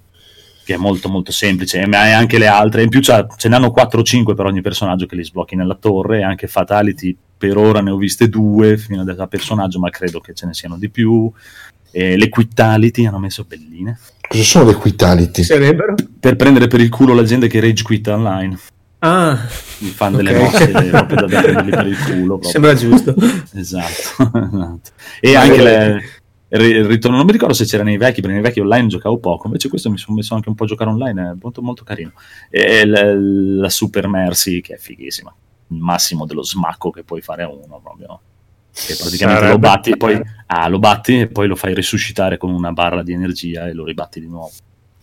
Che 0.64 0.74
è 0.74 0.76
molto 0.76 1.08
molto 1.08 1.32
semplice. 1.32 1.86
Ma 1.86 2.00
hai 2.00 2.12
anche 2.12 2.38
le 2.38 2.46
altre, 2.46 2.82
in 2.82 2.88
più 2.88 3.00
c'ha- 3.02 3.26
ce 3.36 3.48
n'hanno 3.48 3.70
4 3.70 4.00
o 4.00 4.02
5 4.02 4.34
per 4.34 4.46
ogni 4.46 4.60
personaggio 4.60 5.06
che 5.06 5.16
li 5.16 5.24
sblocchi 5.24 5.56
nella 5.56 5.74
torre, 5.76 6.18
e 6.18 6.22
anche 6.24 6.46
fatality 6.46 7.16
per 7.36 7.56
ora 7.56 7.80
ne 7.80 7.90
ho 7.90 7.96
viste 7.96 8.28
due 8.28 8.76
fino 8.78 9.00
adesso 9.02 9.22
a 9.22 9.26
personaggio, 9.26 9.78
ma 9.80 9.90
credo 9.90 10.20
che 10.20 10.32
ce 10.34 10.46
ne 10.46 10.54
siano 10.54 10.76
di 10.76 10.88
più. 10.88 11.30
E 11.94 12.16
le 12.16 12.28
quitality 12.30 13.04
hanno 13.06 13.18
messo 13.18 13.44
belline 13.46 13.98
Cosa 14.26 14.42
sono 14.44 14.64
le 14.70 14.74
quitality? 14.76 15.42
Sarebbero? 15.42 15.94
per 16.18 16.36
prendere 16.36 16.66
per 16.66 16.80
il 16.80 16.88
culo 16.88 17.12
la 17.12 17.22
gente 17.24 17.48
che 17.48 17.60
rage 17.60 17.82
quit 17.82 18.06
online. 18.08 18.56
Ah, 19.00 19.36
Mi 19.78 19.88
fanno 19.90 20.16
delle 20.18 20.34
Ok. 20.36 20.40
mosse 20.42 20.68
proprio 20.88 21.16
da 21.16 21.26
da 21.26 21.40
prenderli 21.42 21.70
per 21.70 21.86
il 21.88 21.98
culo. 21.98 22.38
proprio. 22.38 22.50
sembra 22.50 22.72
giusto. 22.74 23.14
Esatto. 23.54 23.92
esatto. 24.22 24.80
E 25.20 25.34
anche 25.36 25.62
le- 25.62 25.84
il 25.86 25.94
il 25.96 26.02
ritorno, 26.58 27.16
non 27.16 27.26
mi 27.26 27.32
ricordo 27.32 27.54
se 27.54 27.64
c'era 27.64 27.82
nei 27.82 27.96
vecchi, 27.96 28.20
perché 28.20 28.34
nei 28.36 28.42
vecchi 28.44 28.60
online 28.60 28.88
giocavo 28.88 29.18
poco, 29.18 29.46
invece 29.46 29.68
questo 29.68 29.90
mi 29.90 29.98
sono 29.98 30.16
messo 30.16 30.34
anche 30.34 30.48
un 30.48 30.54
po' 30.54 30.64
a 30.64 30.66
giocare 30.66 30.90
online, 30.90 31.30
è 31.30 31.34
molto 31.40 31.62
molto 31.62 31.82
carino. 31.84 32.12
E 32.50 32.84
l- 32.86 33.58
la 33.58 33.68
Super 33.70 34.06
Mercy 34.08 34.60
che 34.60 34.74
è 34.74 34.78
fighissima, 34.78 35.34
il 35.68 35.78
massimo 35.78 36.26
dello 36.26 36.42
smacco 36.42 36.90
che 36.90 37.02
puoi 37.04 37.22
fare 37.22 37.42
a 37.42 37.48
uno 37.48 37.80
proprio. 37.82 38.20
Che 38.74 38.96
praticamente 38.96 39.40
Sarebbe- 39.44 39.52
lo 39.52 39.58
batti 39.58 39.90
e 39.90 39.96
poi 39.98 40.22
ah, 40.46 40.68
lo 40.68 40.78
batti 40.78 41.20
e 41.20 41.26
poi 41.26 41.46
lo 41.46 41.56
fai 41.56 41.74
risuscitare 41.74 42.38
con 42.38 42.50
una 42.50 42.72
barra 42.72 43.02
di 43.02 43.12
energia 43.12 43.66
e 43.68 43.72
lo 43.74 43.84
ribatti 43.84 44.18
di 44.20 44.28
nuovo. 44.28 44.50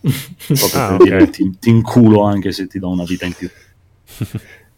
Proprio 0.00 0.80
Ah, 0.80 0.86
per 0.86 0.94
ok. 0.96 1.02
dire, 1.02 1.30
ti, 1.30 1.56
ti 1.58 1.68
inculo 1.70 2.22
anche 2.22 2.50
se 2.52 2.66
ti 2.66 2.78
do 2.78 2.88
una 2.88 3.04
vita 3.04 3.26
in 3.26 3.32
più. 3.34 3.48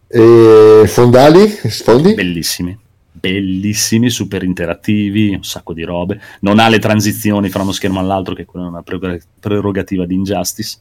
E 0.09 0.85
fondali? 0.87 1.49
Sfondi? 1.49 2.15
bellissimi 2.15 2.79
bellissimi, 3.23 4.11
super 4.11 4.43
interattivi, 4.43 5.33
un 5.33 5.45
sacco 5.45 5.73
di 5.73 5.85
robe. 5.85 6.21
Non 6.41 6.59
ha 6.59 6.69
le 6.69 6.81
transizioni 6.81 7.49
fra 7.49 7.63
uno 7.63 7.71
schermo 7.71 8.01
all'altro, 8.01 8.35
che 8.35 8.45
quella 8.45 8.67
è 8.67 8.69
una 8.69 8.83
prerog- 8.83 9.23
prerogativa 9.39 10.05
di 10.05 10.15
Injustice. 10.15 10.79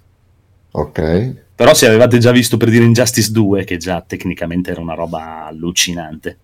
Ok. 0.72 1.36
Però 1.54 1.74
se 1.76 1.86
avevate 1.86 2.18
già 2.18 2.32
visto 2.32 2.58
per 2.58 2.72
dire 2.72 2.84
Injustice 2.84 3.32
2, 3.32 3.64
che 3.64 3.78
già 3.78 4.02
tecnicamente 4.02 4.72
era 4.72 4.82
una 4.82 4.96
roba 4.96 5.46
allucinante, 5.46 6.38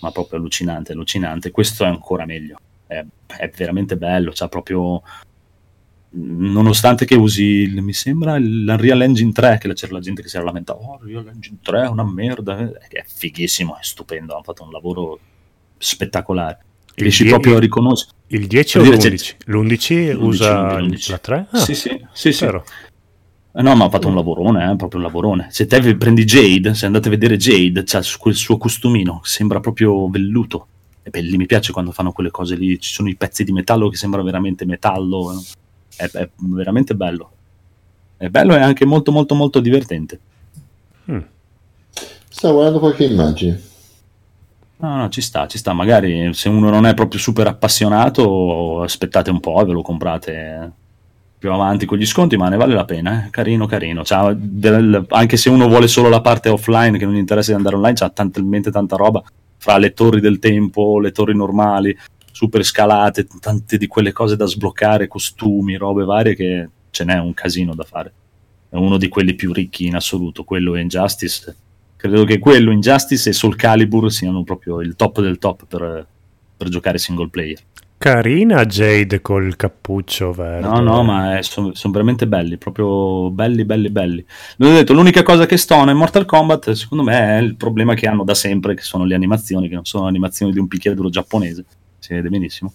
ma 0.00 0.10
proprio 0.10 0.38
allucinante, 0.38 0.92
allucinante, 0.92 1.50
questo 1.50 1.84
è 1.84 1.88
ancora 1.88 2.24
meglio. 2.24 2.58
È, 2.86 3.04
è 3.36 3.50
veramente 3.54 3.96
bello, 3.98 4.32
c'ha 4.34 4.48
proprio... 4.48 5.02
Nonostante 6.16 7.04
che 7.06 7.16
usi, 7.16 7.42
il- 7.42 7.82
mi 7.82 7.92
sembra, 7.92 8.38
l'Unreal 8.38 9.02
Engine 9.02 9.32
3, 9.32 9.58
che 9.60 9.72
c'era 9.74 9.92
la 9.94 10.00
gente 10.00 10.22
che 10.22 10.28
si 10.28 10.36
era 10.36 10.44
lamentata, 10.44 10.78
oh, 10.78 10.98
Unreal 11.02 11.28
Engine 11.28 11.58
3 11.60 11.82
è 11.82 11.88
una 11.88 12.04
merda, 12.04 12.60
eh, 12.60 12.72
è 12.88 13.04
fighissimo, 13.04 13.76
è 13.76 13.82
stupendo, 13.82 14.32
hanno 14.32 14.44
fatto 14.44 14.62
un 14.62 14.70
lavoro 14.70 15.18
spettacolare. 15.84 16.58
Il 16.96 17.02
Riesci 17.02 17.22
die- 17.22 17.32
proprio 17.32 17.56
a 17.56 17.60
riconoscere. 17.60 18.12
Il 18.28 18.46
10 18.46 18.78
o 18.78 18.82
Per 18.82 18.96
dire, 18.96 19.16
c'è- 19.16 19.36
l'11? 19.46 19.46
L'11 19.46 20.12
L'11, 20.14 20.22
usa 20.24 20.78
l'11. 20.78 21.10
la 21.10 21.18
3? 21.18 21.46
Ah, 21.50 21.58
sì, 21.58 21.74
sì, 21.74 22.04
sì, 22.12 22.32
sì. 22.32 22.44
vero. 22.44 22.64
Eh 23.56 23.62
No, 23.62 23.74
ma 23.76 23.84
ha 23.84 23.90
fatto 23.90 24.08
un 24.08 24.14
lavorone, 24.16 24.70
eh, 24.72 24.76
proprio 24.76 24.98
un 25.00 25.06
lavorone. 25.06 25.46
Se 25.50 25.66
te 25.66 25.96
prendi 25.96 26.24
Jade, 26.24 26.74
se 26.74 26.86
andate 26.86 27.08
a 27.08 27.10
vedere 27.10 27.36
Jade, 27.36 27.82
c'ha 27.84 28.00
quel 28.18 28.34
suo 28.34 28.56
costumino, 28.56 29.20
sembra 29.22 29.60
proprio 29.60 30.08
velluto. 30.08 30.66
È 31.02 31.10
belli, 31.10 31.36
mi 31.36 31.46
piace 31.46 31.70
quando 31.72 31.92
fanno 31.92 32.12
quelle 32.12 32.30
cose 32.30 32.56
lì, 32.56 32.80
ci 32.80 32.92
sono 32.92 33.08
i 33.08 33.14
pezzi 33.14 33.44
di 33.44 33.52
metallo 33.52 33.88
che 33.88 33.96
sembra 33.96 34.22
veramente 34.22 34.64
metallo. 34.64 35.32
eh. 35.32 35.42
È, 35.96 36.10
è 36.10 36.28
veramente 36.38 36.94
bello. 36.96 37.30
È 38.16 38.28
bello 38.28 38.56
e 38.56 38.60
anche 38.60 38.84
molto 38.84 39.12
molto 39.12 39.34
molto 39.36 39.60
divertente. 39.60 40.18
Mm. 41.12 41.18
Stavo 42.28 42.54
guardando 42.54 42.78
qualche 42.80 43.04
immagine. 43.04 43.60
No, 44.76 44.96
no, 44.96 45.08
ci 45.08 45.20
sta, 45.20 45.46
ci 45.46 45.56
sta. 45.58 45.72
Magari 45.72 46.34
se 46.34 46.48
uno 46.48 46.68
non 46.68 46.84
è 46.86 46.94
proprio 46.94 47.18
super 47.20 47.46
appassionato, 47.46 48.82
aspettate 48.82 49.30
un 49.30 49.40
po' 49.40 49.60
e 49.60 49.64
ve 49.64 49.72
lo 49.72 49.82
comprate 49.82 50.72
più 51.38 51.52
avanti 51.52 51.86
con 51.86 51.98
gli 51.98 52.06
sconti, 52.06 52.36
ma 52.36 52.48
ne 52.48 52.56
vale 52.56 52.74
la 52.74 52.84
pena. 52.84 53.24
eh. 53.26 53.30
Carino, 53.30 53.66
carino. 53.66 54.02
Del- 54.36 55.06
anche 55.10 55.36
se 55.36 55.48
uno 55.48 55.68
vuole 55.68 55.88
solo 55.88 56.08
la 56.08 56.20
parte 56.20 56.48
offline, 56.48 56.98
che 56.98 57.04
non 57.04 57.14
gli 57.14 57.18
interessa 57.18 57.50
di 57.50 57.56
andare 57.56 57.76
online, 57.76 57.94
c'ha 57.94 58.10
talmente 58.10 58.70
tanta 58.70 58.96
roba 58.96 59.22
fra 59.56 59.78
le 59.78 59.92
torri 59.92 60.20
del 60.20 60.38
tempo, 60.38 60.98
le 61.00 61.12
torri 61.12 61.34
normali, 61.34 61.96
super 62.30 62.62
scalate, 62.64 63.26
tante 63.40 63.78
di 63.78 63.86
quelle 63.86 64.12
cose 64.12 64.36
da 64.36 64.44
sbloccare, 64.46 65.06
costumi, 65.08 65.76
robe 65.76 66.04
varie, 66.04 66.34
che 66.34 66.68
ce 66.90 67.04
n'è 67.04 67.18
un 67.18 67.32
casino 67.32 67.74
da 67.74 67.84
fare. 67.84 68.12
È 68.68 68.76
uno 68.76 68.98
di 68.98 69.08
quelli 69.08 69.34
più 69.34 69.52
ricchi 69.52 69.86
in 69.86 69.94
assoluto, 69.94 70.44
quello 70.44 70.74
e 70.74 70.80
Injustice. 70.80 71.56
Credo 71.96 72.24
che 72.24 72.38
quello, 72.38 72.70
Injustice 72.70 73.30
e 73.30 73.32
Soul 73.32 73.56
Calibur 73.56 74.12
siano 74.12 74.44
proprio 74.44 74.80
il 74.80 74.94
top 74.96 75.20
del 75.20 75.38
top 75.38 75.64
per, 75.66 76.06
per 76.56 76.68
giocare 76.68 76.98
single 76.98 77.28
player. 77.28 77.58
Carina 77.96 78.66
Jade 78.66 79.22
col 79.22 79.56
cappuccio 79.56 80.32
verde. 80.32 80.66
No, 80.68 80.80
no, 80.80 81.02
ma 81.02 81.38
sono 81.40 81.72
veramente 81.90 82.26
belli, 82.26 82.58
proprio 82.58 83.30
belli, 83.30 83.64
belli, 83.64 83.88
belli. 83.88 84.22
L'ho 84.58 84.68
detto, 84.68 84.92
l'unica 84.92 85.22
cosa 85.22 85.46
che 85.46 85.56
stona 85.56 85.92
in 85.92 85.96
Mortal 85.96 86.26
Kombat, 86.26 86.72
secondo 86.72 87.02
me, 87.02 87.38
è 87.38 87.40
il 87.40 87.56
problema 87.56 87.94
che 87.94 88.06
hanno 88.06 88.22
da 88.22 88.34
sempre, 88.34 88.74
che 88.74 88.82
sono 88.82 89.06
le 89.06 89.14
animazioni, 89.14 89.68
che 89.68 89.74
non 89.74 89.86
sono 89.86 90.06
animazioni 90.06 90.52
di 90.52 90.58
un 90.58 90.68
picchiaduro 90.68 91.08
giapponese, 91.08 91.64
si 91.98 92.12
vede 92.12 92.28
benissimo. 92.28 92.74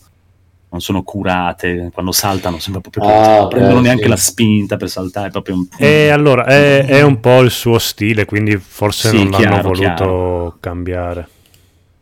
Non 0.72 0.82
sono 0.82 1.02
curate, 1.02 1.90
quando 1.92 2.12
saltano 2.12 2.60
sembra 2.60 2.80
proprio 2.82 3.02
che 3.02 3.10
Ah, 3.12 3.40
non 3.40 3.48
prendono 3.48 3.78
ok, 3.78 3.84
neanche 3.86 4.04
sì. 4.04 4.10
la 4.10 4.16
spinta 4.18 4.78
per 4.78 4.88
saltare, 4.90 5.32
proprio 5.32 5.56
un... 5.56 5.68
E 5.78 6.10
allora 6.10 6.46
è, 6.46 6.86
è 6.86 7.02
un 7.02 7.20
po' 7.20 7.40
il 7.42 7.50
suo 7.50 7.80
stile, 7.80 8.26
quindi 8.26 8.56
forse 8.58 9.10
Sì, 9.10 9.16
non 9.16 9.32
l'hanno 9.32 9.40
chiaro, 9.48 9.62
voluto 9.64 9.82
chiaro. 9.82 10.58
cambiare. 10.60 11.28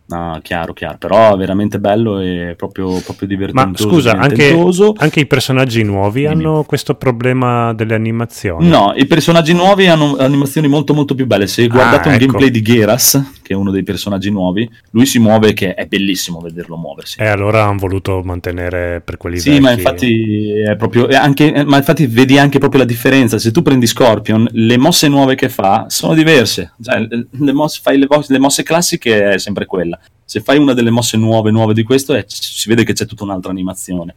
No, 0.10 0.40
chiaro, 0.42 0.72
chiaro, 0.72 0.98
però 0.98 1.34
è 1.34 1.38
veramente 1.38 1.80
bello 1.80 2.20
e 2.20 2.56
proprio, 2.58 3.02
proprio 3.02 3.28
Ma 3.28 3.36
divertentoso. 3.36 3.90
scusa, 3.90 4.12
anche, 4.14 4.58
anche 4.98 5.20
i 5.20 5.26
personaggi 5.26 5.84
nuovi 5.84 6.22
Dimmi. 6.22 6.34
hanno 6.34 6.64
questo 6.64 6.96
problema 6.96 7.74
delle 7.74 7.94
animazioni? 7.94 8.70
No, 8.70 8.94
i 8.96 9.06
personaggi 9.06 9.52
nuovi 9.52 9.88
hanno 9.88 10.16
animazioni 10.18 10.70
molto 10.70 10.94
molto 10.94 11.14
più 11.14 11.26
belle. 11.26 11.46
Se 11.48 11.68
guardate 11.68 12.08
Ah, 12.08 12.12
un 12.12 12.16
ecco. 12.16 12.26
gameplay 12.26 12.50
di 12.52 12.62
Geras, 12.62 13.22
che 13.48 13.54
è 13.54 13.56
uno 13.56 13.72
dei 13.72 13.84
personaggi 13.84 14.30
nuovi, 14.30 14.70
lui 14.92 15.06
si 15.06 15.20
muove 15.20 15.54
che 15.54 15.74
è 15.74 15.86
bellissimo 15.86 16.40
vederlo 16.42 16.76
muoversi. 16.76 17.18
E 17.22 17.28
allora 17.28 17.64
hanno 17.64 17.78
voluto 17.78 18.22
mantenere 18.26 19.00
per 19.00 19.16
quelli 19.16 19.40
Sì, 19.40 19.52
vecchi. 19.52 19.62
ma 19.62 19.72
infatti 19.72 20.60
è 20.60 20.76
proprio 20.76 21.08
è 21.08 21.16
anche, 21.16 21.54
eh, 21.54 21.64
ma 21.64 21.78
infatti 21.78 22.06
vedi 22.08 22.38
anche 22.38 22.60
proprio 22.60 22.82
la 22.82 22.86
differenza. 22.88 23.38
Se 23.40 23.52
tu 23.52 23.62
prendi 23.62 23.88
Scorpion, 23.88 24.50
le 24.52 24.78
mosse 24.78 25.08
nuove 25.08 25.36
che 25.36 25.48
fa 25.48 25.86
sono 25.88 26.14
diverse. 26.14 26.74
Cioè, 26.82 27.08
le, 27.32 27.54
mosse, 27.54 27.80
fai 27.82 27.98
le, 27.98 28.08
le 28.28 28.40
mosse 28.40 28.64
classiche 28.64 29.30
è 29.32 29.38
sempre 29.40 29.66
quella. 29.66 29.98
Se 30.26 30.42
fai 30.42 30.58
una 30.58 30.74
delle 30.74 30.90
mosse 30.90 31.16
nuove, 31.16 31.52
nuove 31.52 31.74
di 31.74 31.84
questo, 31.84 32.14
è- 32.14 32.26
si 32.28 32.68
vede 32.68 32.84
che 32.84 32.92
c'è 32.92 33.06
tutta 33.06 33.24
un'altra 33.24 33.50
animazione. 33.50 34.14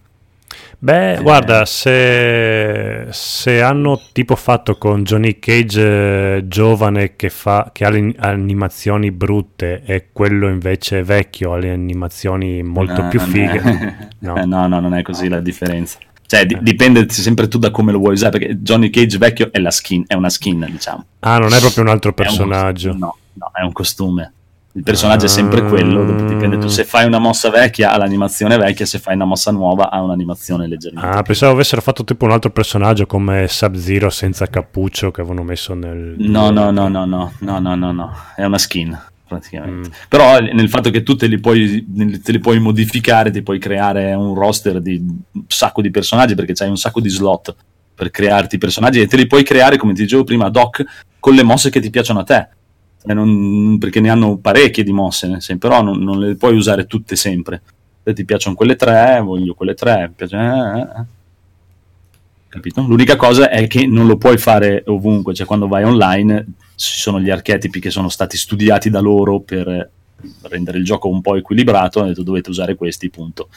Beh, 0.78 1.14
Eh. 1.14 1.22
guarda, 1.22 1.64
se, 1.66 3.06
se 3.10 3.60
hanno 3.62 4.00
tipo 4.12 4.36
fatto 4.36 4.76
con 4.78 5.02
Johnny 5.02 5.38
Cage 5.38 6.36
eh, 6.36 6.48
giovane 6.48 7.16
che, 7.16 7.28
fa, 7.28 7.70
che 7.72 7.84
ha 7.84 7.90
le 7.90 8.14
animazioni 8.18 9.10
brutte 9.10 9.82
e 9.84 10.08
quello 10.12 10.48
invece 10.48 11.02
vecchio 11.02 11.52
ha 11.52 11.58
le 11.58 11.70
animazioni 11.70 12.62
molto 12.62 13.02
No, 13.02 13.08
più 13.08 13.20
fighe. 13.20 14.08
No. 14.20 14.36
Eh, 14.36 14.44
no, 14.44 14.66
no, 14.68 14.80
non 14.80 14.94
è 14.94 15.02
così 15.02 15.28
la 15.28 15.40
differenza. 15.40 15.98
Cioè, 16.26 16.44
di- 16.46 16.58
dipende 16.60 17.08
sempre 17.08 17.48
tu 17.48 17.58
da 17.58 17.70
come 17.70 17.90
lo 17.90 17.98
vuoi 17.98 18.12
usare, 18.12 18.38
perché 18.38 18.56
Johnny 18.58 18.90
Cage 18.90 19.18
vecchio 19.18 19.50
è 19.50 19.58
la 19.58 19.70
skin, 19.70 20.04
è 20.06 20.14
una 20.14 20.28
skin, 20.28 20.66
diciamo. 20.70 21.04
Ah, 21.20 21.38
non 21.38 21.52
è 21.54 21.58
proprio 21.58 21.82
un 21.82 21.88
altro 21.90 22.10
un 22.10 22.14
personaggio. 22.14 22.88
costume, 22.90 23.06
no, 23.06 23.16
no, 23.34 23.50
è 23.54 23.62
un 23.64 23.72
costume. 23.72 24.32
Il 24.72 24.84
personaggio 24.84 25.24
è 25.24 25.28
sempre 25.28 25.64
quello, 25.64 26.04
dipende 26.26 26.56
tu. 26.58 26.68
Se 26.68 26.84
fai 26.84 27.04
una 27.04 27.18
mossa 27.18 27.50
vecchia 27.50 27.90
ha 27.90 27.96
l'animazione 27.96 28.56
vecchia, 28.56 28.86
se 28.86 29.00
fai 29.00 29.14
una 29.16 29.24
mossa 29.24 29.50
nuova 29.50 29.90
ha 29.90 30.00
un'animazione 30.00 30.68
leggermente. 30.68 31.08
Ah, 31.08 31.22
pensavo 31.22 31.52
avessero 31.52 31.80
fatto 31.80 32.04
tipo 32.04 32.24
un 32.24 32.30
altro 32.30 32.50
personaggio 32.50 33.04
come 33.04 33.48
Sub-Zero 33.48 34.10
senza 34.10 34.46
cappuccio 34.46 35.10
che 35.10 35.22
avevano 35.22 35.42
messo 35.42 35.74
nel... 35.74 36.14
No, 36.18 36.50
no, 36.50 36.70
no, 36.70 36.86
no, 36.86 37.04
no, 37.04 37.32
no, 37.38 37.58
no, 37.58 37.74
no, 37.74 37.92
no, 37.92 38.14
è 38.36 38.44
una 38.44 38.58
skin 38.58 38.96
praticamente. 39.26 39.88
Mm. 39.88 39.92
Però 40.08 40.38
nel 40.38 40.68
fatto 40.68 40.90
che 40.90 41.02
tu 41.02 41.16
te 41.16 41.26
li, 41.26 41.40
puoi, 41.40 41.84
te 42.22 42.30
li 42.30 42.38
puoi 42.38 42.60
modificare, 42.60 43.30
ti 43.30 43.42
puoi 43.42 43.58
creare 43.58 44.12
un 44.12 44.34
roster 44.34 44.80
di 44.80 44.96
un 44.96 45.44
sacco 45.46 45.82
di 45.82 45.90
personaggi 45.90 46.34
perché 46.34 46.52
c'hai 46.52 46.68
un 46.68 46.76
sacco 46.76 47.00
di 47.00 47.08
slot 47.08 47.54
per 47.94 48.10
crearti 48.10 48.54
i 48.54 48.58
personaggi 48.58 49.00
e 49.00 49.06
te 49.06 49.16
li 49.16 49.26
puoi 49.26 49.42
creare, 49.42 49.76
come 49.76 49.94
ti 49.94 50.02
dicevo 50.02 50.24
prima, 50.24 50.46
ad 50.46 50.56
hoc 50.56 50.84
con 51.18 51.34
le 51.34 51.42
mosse 51.42 51.70
che 51.70 51.80
ti 51.80 51.90
piacciono 51.90 52.20
a 52.20 52.24
te. 52.24 52.48
E 53.05 53.14
non- 53.14 53.78
perché 53.78 54.01
ne 54.01 54.11
hanno 54.11 54.36
parecchie 54.36 54.84
di 54.84 54.92
mosse, 54.92 55.26
nel 55.26 55.59
però 55.59 55.82
non, 55.82 56.03
non 56.03 56.18
le 56.18 56.34
puoi 56.36 56.55
usare 56.55 56.86
tutte 56.86 57.16
sempre. 57.16 57.62
Se 58.03 58.12
ti 58.12 58.24
piacciono 58.24 58.57
quelle 58.57 58.76
tre, 58.76 59.20
voglio 59.20 59.55
quelle 59.55 59.74
tre. 59.74 60.12
piace- 60.14 60.36
eh, 60.36 60.78
eh, 60.78 61.01
eh. 61.01 61.18
Capito? 62.48 62.82
L'unica 62.82 63.14
cosa 63.16 63.48
è 63.48 63.66
che 63.68 63.86
non 63.86 64.07
lo 64.09 64.16
puoi 64.16 64.36
fare 64.36 64.82
ovunque, 64.86 65.34
cioè 65.34 65.46
quando 65.46 65.68
vai 65.68 65.84
online 65.84 66.46
ci 66.74 66.98
sono 66.98 67.20
gli 67.20 67.30
archetipi 67.30 67.78
che 67.78 67.90
sono 67.90 68.09
stati 68.09 68.36
studiati 68.36 68.90
da 68.90 68.98
loro 68.98 69.38
per 69.38 69.90
rendere 70.42 70.78
il 70.78 70.84
gioco 70.84 71.09
un 71.09 71.20
po' 71.20 71.36
equilibrato, 71.36 72.01
hanno 72.01 72.09
detto 72.09 72.24
dovete 72.24 72.51
usare 72.51 72.74
questi, 72.74 73.09
punto. 73.09 73.48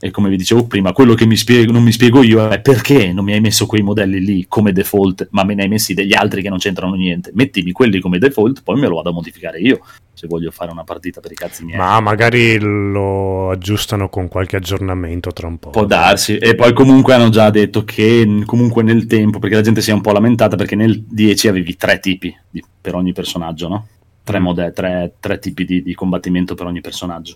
E 0.00 0.10
come 0.12 0.28
vi 0.28 0.36
dicevo 0.36 0.66
prima, 0.66 0.92
quello 0.92 1.14
che 1.14 1.26
mi 1.26 1.36
spiego, 1.36 1.72
non 1.72 1.82
mi 1.82 1.90
spiego 1.90 2.22
io 2.22 2.48
è 2.48 2.60
perché 2.60 3.12
non 3.12 3.24
mi 3.24 3.32
hai 3.32 3.40
messo 3.40 3.66
quei 3.66 3.82
modelli 3.82 4.20
lì 4.24 4.44
come 4.46 4.70
default, 4.72 5.26
ma 5.32 5.42
me 5.42 5.54
ne 5.54 5.62
hai 5.62 5.68
messi 5.68 5.92
degli 5.92 6.14
altri 6.14 6.40
che 6.40 6.48
non 6.48 6.58
c'entrano 6.58 6.94
niente. 6.94 7.32
Mettimi 7.34 7.72
quelli 7.72 7.98
come 8.00 8.18
default, 8.18 8.62
poi 8.62 8.78
me 8.78 8.86
lo 8.86 8.94
vado 8.94 9.10
a 9.10 9.12
modificare 9.12 9.58
io, 9.58 9.80
se 10.14 10.28
voglio 10.28 10.52
fare 10.52 10.70
una 10.70 10.84
partita 10.84 11.20
per 11.20 11.32
i 11.32 11.34
cazzi 11.34 11.64
miei. 11.64 11.78
Ma 11.78 11.98
magari 12.00 12.58
lo 12.60 13.50
aggiustano 13.50 14.08
con 14.08 14.28
qualche 14.28 14.56
aggiornamento 14.56 15.32
tra 15.32 15.48
un 15.48 15.58
po'. 15.58 15.70
Può 15.70 15.84
darsi, 15.84 16.36
e 16.38 16.54
poi 16.54 16.72
comunque 16.74 17.14
hanno 17.14 17.28
già 17.30 17.50
detto 17.50 17.82
che 17.82 18.42
comunque 18.44 18.84
nel 18.84 19.06
tempo, 19.06 19.40
perché 19.40 19.56
la 19.56 19.62
gente 19.62 19.80
si 19.80 19.90
è 19.90 19.94
un 19.94 20.00
po' 20.00 20.12
lamentata, 20.12 20.54
perché 20.54 20.76
nel 20.76 21.02
10 21.02 21.48
avevi 21.48 21.74
tre 21.76 21.98
tipi 21.98 22.32
di- 22.48 22.62
per 22.80 22.94
ogni 22.94 23.12
personaggio, 23.12 23.66
no? 23.66 23.86
Tre, 24.22 24.38
Mm. 24.38 24.42
mode- 24.42 24.72
tre, 24.72 25.14
tre 25.18 25.38
tipi 25.40 25.64
di, 25.64 25.82
di 25.82 25.94
combattimento 25.94 26.54
per 26.54 26.66
ogni 26.66 26.80
personaggio. 26.80 27.34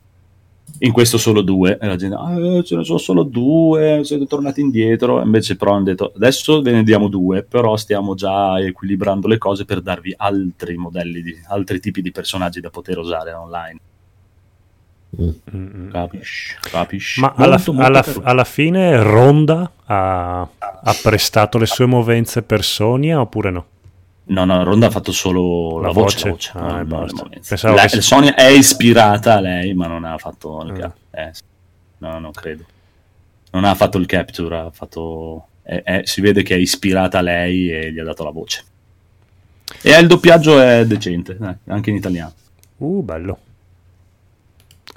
In 0.79 0.91
questo 0.91 1.17
solo 1.17 1.43
due, 1.43 1.79
e 1.81 1.87
la 1.87 1.95
gente, 1.95 2.17
ah, 2.17 2.63
ce 2.63 2.75
ne 2.75 2.83
sono 2.83 2.99
solo 2.99 3.23
due, 3.23 4.01
siete 4.03 4.27
tornati 4.27 4.61
indietro, 4.61 5.23
invece 5.23 5.57
però 5.57 5.75
hanno 5.75 5.85
detto, 5.85 6.13
adesso 6.17 6.61
ve 6.61 6.73
ne 6.73 6.83
diamo 6.83 7.07
due, 7.07 7.45
però 7.45 7.77
stiamo 7.77 8.15
già 8.15 8.59
equilibrando 8.59 9.29
le 9.29 9.39
cose 9.39 9.65
per 9.65 9.81
darvi 9.81 10.13
altri 10.17 10.77
modelli, 10.77 11.23
di, 11.23 11.35
altri 11.49 11.79
tipi 11.79 12.03
di 12.03 12.11
personaggi 12.11 12.61
da 12.61 12.71
poter 12.71 12.99
usare 12.99 13.33
online. 13.33 13.79
Mm, 15.21 15.29
mm. 15.55 15.91
Capisci? 15.91 16.57
Capisci? 16.63 17.21
Ma 17.21 17.35
alla, 17.37 17.57
Molto, 17.57 17.73
molto 17.75 17.87
alla- 17.87 18.05
alla 18.23 18.45
fine 18.45 19.01
Ronda 19.03 19.71
ha, 19.85 20.41
ha 20.41 20.97
prestato 21.01 21.59
le 21.59 21.67
sue 21.67 21.87
movenze 21.87 22.43
per 22.43 22.65
Sonia 22.65 23.21
oppure 23.21 23.51
no? 23.51 23.67
No, 24.33 24.45
no, 24.47 24.65
Ronda 24.65 24.87
ha 24.87 24.91
fatto 24.91 25.13
solo 25.13 25.79
la, 25.81 25.89
La 25.89 25.93
voce. 25.93 26.31
voce? 26.31 26.53
Ah, 26.55 26.83
no, 26.83 27.07
La- 27.75 27.85
che- 27.87 28.01
Sonia 28.01 28.35
è 28.35 28.47
ispirata 28.47 29.35
a 29.37 29.41
lei, 29.41 29.75
ma 29.75 29.87
non 29.87 30.05
ha 30.05 30.17
fatto 30.17 30.63
il 30.65 30.73
Mm. 30.73 30.77
cap- 30.79 30.97
eh, 31.11 31.29
sì. 31.33 31.43
No, 31.99 32.19
non 32.19 32.31
credo. 32.33 32.65
Non 33.51 33.65
ha 33.65 33.75
fatto 33.75 33.99
il 33.99 34.07
capture, 34.07 34.57
ha 34.57 34.71
fatto... 34.71 35.49
è- 35.63 35.83
è- 35.83 36.01
si 36.05 36.21
vede 36.23 36.43
che 36.43 36.55
è 36.55 36.59
ispirata 36.59 37.19
a 37.19 37.21
lei 37.21 37.71
e 37.71 37.93
gli 37.93 37.99
ha 37.99 38.05
dato 38.05 38.25
la 38.25 38.31
voce. 38.31 38.65
E 39.83 39.99
il 39.99 40.07
doppiaggio 40.07 40.59
è 40.61 40.87
decente, 40.87 41.37
eh, 41.41 41.57
anche 41.73 41.91
in 41.91 41.97
italiano. 41.97 42.33
Uh, 42.79 43.03
bello. 43.03 43.39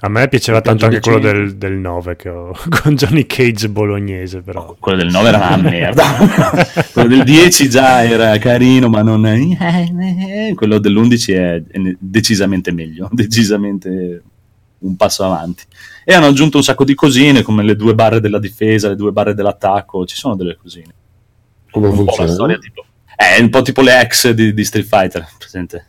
A 0.00 0.08
me 0.10 0.28
piaceva 0.28 0.60
tanto 0.60 0.84
anche 0.84 1.00
quello 1.00 1.18
del, 1.18 1.56
del 1.56 1.72
9 1.72 2.16
che 2.16 2.28
ho, 2.28 2.52
con 2.82 2.94
Johnny 2.94 3.24
Cage 3.24 3.70
bolognese, 3.70 4.42
però. 4.42 4.76
Quello 4.78 4.98
del 4.98 5.10
9 5.10 5.28
era 5.28 5.38
una 5.38 5.56
merda. 5.56 6.04
quello 6.92 7.08
del 7.08 7.24
10 7.24 7.68
già 7.70 8.04
era 8.04 8.36
carino, 8.36 8.88
ma 8.88 9.00
non. 9.00 9.22
Quello 10.54 10.78
dell'11 10.78 11.34
è 11.34 11.62
è 11.62 11.96
decisamente 11.98 12.72
meglio. 12.72 13.08
Decisamente 13.12 14.22
un 14.78 14.96
passo 14.96 15.24
avanti. 15.24 15.64
E 16.04 16.12
hanno 16.12 16.26
aggiunto 16.26 16.58
un 16.58 16.62
sacco 16.62 16.84
di 16.84 16.94
cosine, 16.94 17.40
come 17.40 17.62
le 17.62 17.74
due 17.74 17.94
barre 17.94 18.20
della 18.20 18.38
difesa, 18.38 18.88
le 18.88 18.96
due 18.96 19.12
barre 19.12 19.32
dell'attacco. 19.32 20.04
Ci 20.04 20.16
sono 20.16 20.36
delle 20.36 20.56
cosine. 20.56 20.92
Come 21.70 21.88
Un 21.88 21.96
po' 21.96 22.02
la 22.02 22.06
funziona? 22.10 22.32
storia 22.32 22.58
tipo. 22.58 22.84
È 23.16 23.40
un 23.40 23.48
po' 23.48 23.62
tipo 23.62 23.80
le 23.80 23.98
ex 23.98 24.28
di, 24.30 24.52
di 24.52 24.64
Street 24.64 24.86
Fighter, 24.86 25.26
presente? 25.38 25.86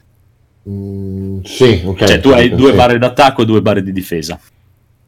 Mm, 0.70 1.40
sì, 1.44 1.82
ok. 1.86 2.04
Cioè, 2.04 2.20
tu 2.20 2.30
hai 2.30 2.50
sì, 2.50 2.56
due 2.56 2.72
sì. 2.72 2.76
barre 2.76 2.98
d'attacco 2.98 3.44
e 3.44 3.46
due 3.46 3.62
barre 3.62 3.84
di 3.84 3.92
difesa. 3.92 4.40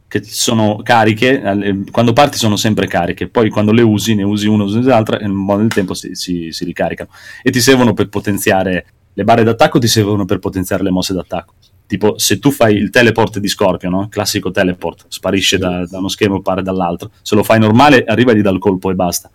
Che 0.08 0.24
sono 0.24 0.80
cariche, 0.82 1.42
eh, 1.42 1.84
quando 1.92 2.14
parti 2.14 2.38
sono 2.38 2.56
sempre 2.56 2.88
cariche, 2.88 3.28
poi 3.28 3.50
quando 3.50 3.72
le 3.72 3.84
usi, 3.84 4.16
ne 4.16 4.24
usi 4.24 4.48
una, 4.48 4.64
usi 4.64 4.82
l'altra, 4.82 5.20
e 5.20 5.24
nel 5.24 5.32
modo 5.32 5.62
del 5.62 5.70
tempo 5.70 5.94
si, 5.94 6.16
si- 6.16 6.52
si 6.52 6.66
ricaricano. 6.66 7.10
E 7.44 7.52
ti 7.52 7.60
servono 7.60 7.94
per 7.94 8.10
potenziare 8.10 8.86
le 9.14 9.24
barre 9.24 9.44
d'attacco, 9.44 9.80
ti 9.80 9.88
servono 9.88 10.26
per 10.26 10.40
potenziare 10.40 10.82
le 10.82 10.90
mosse 10.92 11.14
d'attacco. 11.14 11.54
Tipo, 11.86 12.18
se 12.18 12.40
tu 12.40 12.52
fai 12.52 12.76
il 12.76 12.92
teleport 12.92 13.40
di 13.40 13.48
Scorpio, 13.48 13.90
no? 13.90 14.08
classico 14.10 14.52
teleport, 14.52 15.06
sparisce 15.08 15.58
da, 15.58 15.86
da 15.88 15.98
uno 15.98 16.08
schermo 16.08 16.38
e 16.38 16.42
pare 16.42 16.62
dall'altro. 16.62 17.12
Se 17.22 17.36
lo 17.36 17.44
fai 17.44 17.60
normale, 17.60 18.04
arriva 18.06 18.34
dà 18.34 18.52
il 18.52 18.60
colpo 18.60 18.92
e 18.92 18.94
basta. 18.94 19.30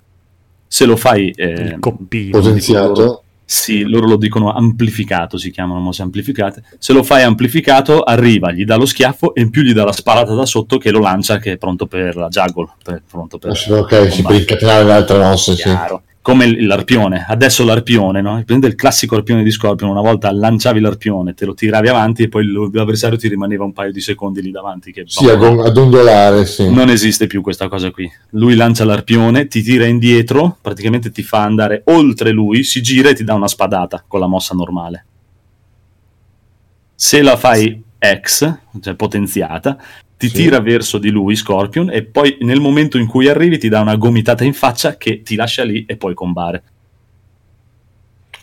Se 0.66 0.84
lo 0.86 0.96
fai 0.96 1.30
eh, 1.30 1.50
Il 1.50 1.76
coppino. 1.80 2.38
Potenziato. 2.38 3.23
Sì, 3.46 3.82
loro 3.84 4.06
lo 4.06 4.16
dicono 4.16 4.52
amplificato, 4.52 5.36
si 5.36 5.50
chiamano 5.50 5.80
mosse 5.80 6.02
amplificate. 6.02 6.62
Se 6.78 6.92
lo 6.92 7.02
fai 7.02 7.22
amplificato, 7.22 8.00
arriva, 8.02 8.50
gli 8.52 8.64
dà 8.64 8.76
lo 8.76 8.86
schiaffo 8.86 9.34
e 9.34 9.42
in 9.42 9.50
più 9.50 9.62
gli 9.62 9.72
dà 9.72 9.84
la 9.84 9.92
sparata 9.92 10.34
da 10.34 10.46
sotto 10.46 10.78
che 10.78 10.90
lo 10.90 11.00
lancia, 11.00 11.38
che 11.38 11.52
è 11.52 11.56
pronto 11.58 11.86
per 11.86 12.16
la 12.16 12.28
juggle. 12.28 12.68
per- 12.82 13.02
pronto 13.08 13.38
per 13.38 13.50
Ah, 13.50 13.54
sì, 13.54 13.70
ok, 13.70 13.88
si 13.88 13.96
combattere. 13.96 14.22
può 14.22 14.32
incatenare 14.34 14.84
le 14.84 14.92
altre 14.92 15.18
mosse, 15.18 15.56
sì. 15.56 15.68
Come 16.24 16.58
l'arpione. 16.58 17.26
Adesso 17.28 17.66
l'arpione, 17.66 18.22
no? 18.22 18.42
Il 18.46 18.74
classico 18.76 19.14
arpione 19.14 19.42
di 19.42 19.50
Scorpion. 19.50 19.90
Una 19.90 20.00
volta 20.00 20.32
lanciavi 20.32 20.80
l'arpione, 20.80 21.34
te 21.34 21.44
lo 21.44 21.52
tiravi 21.52 21.88
avanti 21.88 22.22
e 22.22 22.28
poi 22.28 22.50
l'avversario 22.72 23.18
ti 23.18 23.28
rimaneva 23.28 23.64
un 23.64 23.74
paio 23.74 23.92
di 23.92 24.00
secondi 24.00 24.40
lì 24.40 24.50
davanti. 24.50 24.90
Che 24.90 25.04
Sì, 25.04 25.28
ad, 25.28 25.42
ad 25.42 25.76
ondolare, 25.76 26.46
sì. 26.46 26.72
non 26.72 26.88
esiste 26.88 27.26
più 27.26 27.42
questa 27.42 27.68
cosa 27.68 27.90
qui. 27.90 28.10
Lui 28.30 28.54
lancia 28.54 28.86
l'arpione, 28.86 29.48
ti 29.48 29.62
tira 29.62 29.84
indietro, 29.84 30.56
praticamente 30.62 31.10
ti 31.10 31.22
fa 31.22 31.42
andare 31.42 31.82
oltre 31.88 32.30
lui, 32.30 32.62
si 32.62 32.80
gira 32.80 33.10
e 33.10 33.14
ti 33.14 33.22
dà 33.22 33.34
una 33.34 33.46
spadata 33.46 34.02
con 34.08 34.18
la 34.18 34.26
mossa 34.26 34.54
normale. 34.54 35.04
Se 36.94 37.20
la 37.20 37.36
fai 37.36 37.82
X, 37.98 38.58
cioè 38.80 38.94
potenziata, 38.94 39.76
ti 40.28 40.36
Sì. 40.36 40.42
tira 40.42 40.60
verso 40.60 40.98
di 40.98 41.10
lui 41.10 41.36
Scorpion 41.36 41.90
e 41.90 42.02
poi 42.02 42.38
nel 42.40 42.60
momento 42.60 42.98
in 42.98 43.06
cui 43.06 43.28
arrivi 43.28 43.58
ti 43.58 43.68
dà 43.68 43.80
una 43.80 43.96
gomitata 43.96 44.44
in 44.44 44.54
faccia 44.54 44.96
che 44.96 45.22
ti 45.22 45.34
lascia 45.34 45.64
lì 45.64 45.84
e 45.86 45.96
poi 45.96 46.14
combare. 46.14 46.62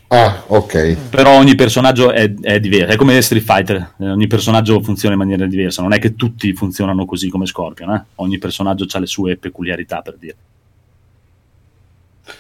Ah, 0.08 0.44
ok. 0.48 1.10
Però 1.10 1.38
ogni 1.38 1.56
personaggio 1.56 2.12
è, 2.12 2.34
è 2.42 2.60
diverso, 2.60 2.94
è 2.94 2.96
come 2.98 3.22
Street 3.22 3.44
Fighter, 3.46 3.94
eh, 3.98 4.10
ogni 4.10 4.28
personaggio 4.28 4.82
funziona 4.82 5.14
in 5.14 5.20
maniera 5.22 5.46
diversa, 5.46 5.82
non 5.82 5.94
è 5.94 6.00
che 6.00 6.16
tutti 6.16 6.54
funzionano 6.54 7.06
così 7.06 7.30
come 7.30 7.46
Scorpion, 7.46 7.92
eh? 7.94 8.04
ogni 8.16 8.38
personaggio 8.38 8.86
ha 8.92 9.00
le 9.00 9.06
sue 9.06 9.38
peculiarità 9.38 10.02
per 10.02 10.18
dire. 10.20 10.36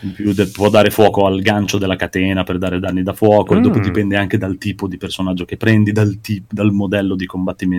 In 0.01 0.13
più 0.13 0.31
de- 0.33 0.47
può 0.47 0.69
dare 0.69 0.89
fuoco 0.91 1.25
al 1.25 1.41
gancio 1.41 1.77
della 1.77 1.95
catena 1.95 2.43
per 2.43 2.57
dare 2.57 2.79
danni 2.79 3.03
da 3.03 3.13
fuoco, 3.13 3.55
e 3.55 3.59
dopo 3.61 3.79
Mm. 3.79 3.81
dipende 3.81 4.15
anche 4.15 4.37
dal 4.37 4.57
tipo 4.57 4.87
di 4.87 4.97
personaggio 4.97 5.43
che 5.45 5.57
prendi, 5.57 5.91
dal, 5.91 6.19
ti- 6.21 6.43
dal 6.49 6.71
modello 6.71 7.15
di, 7.15 7.27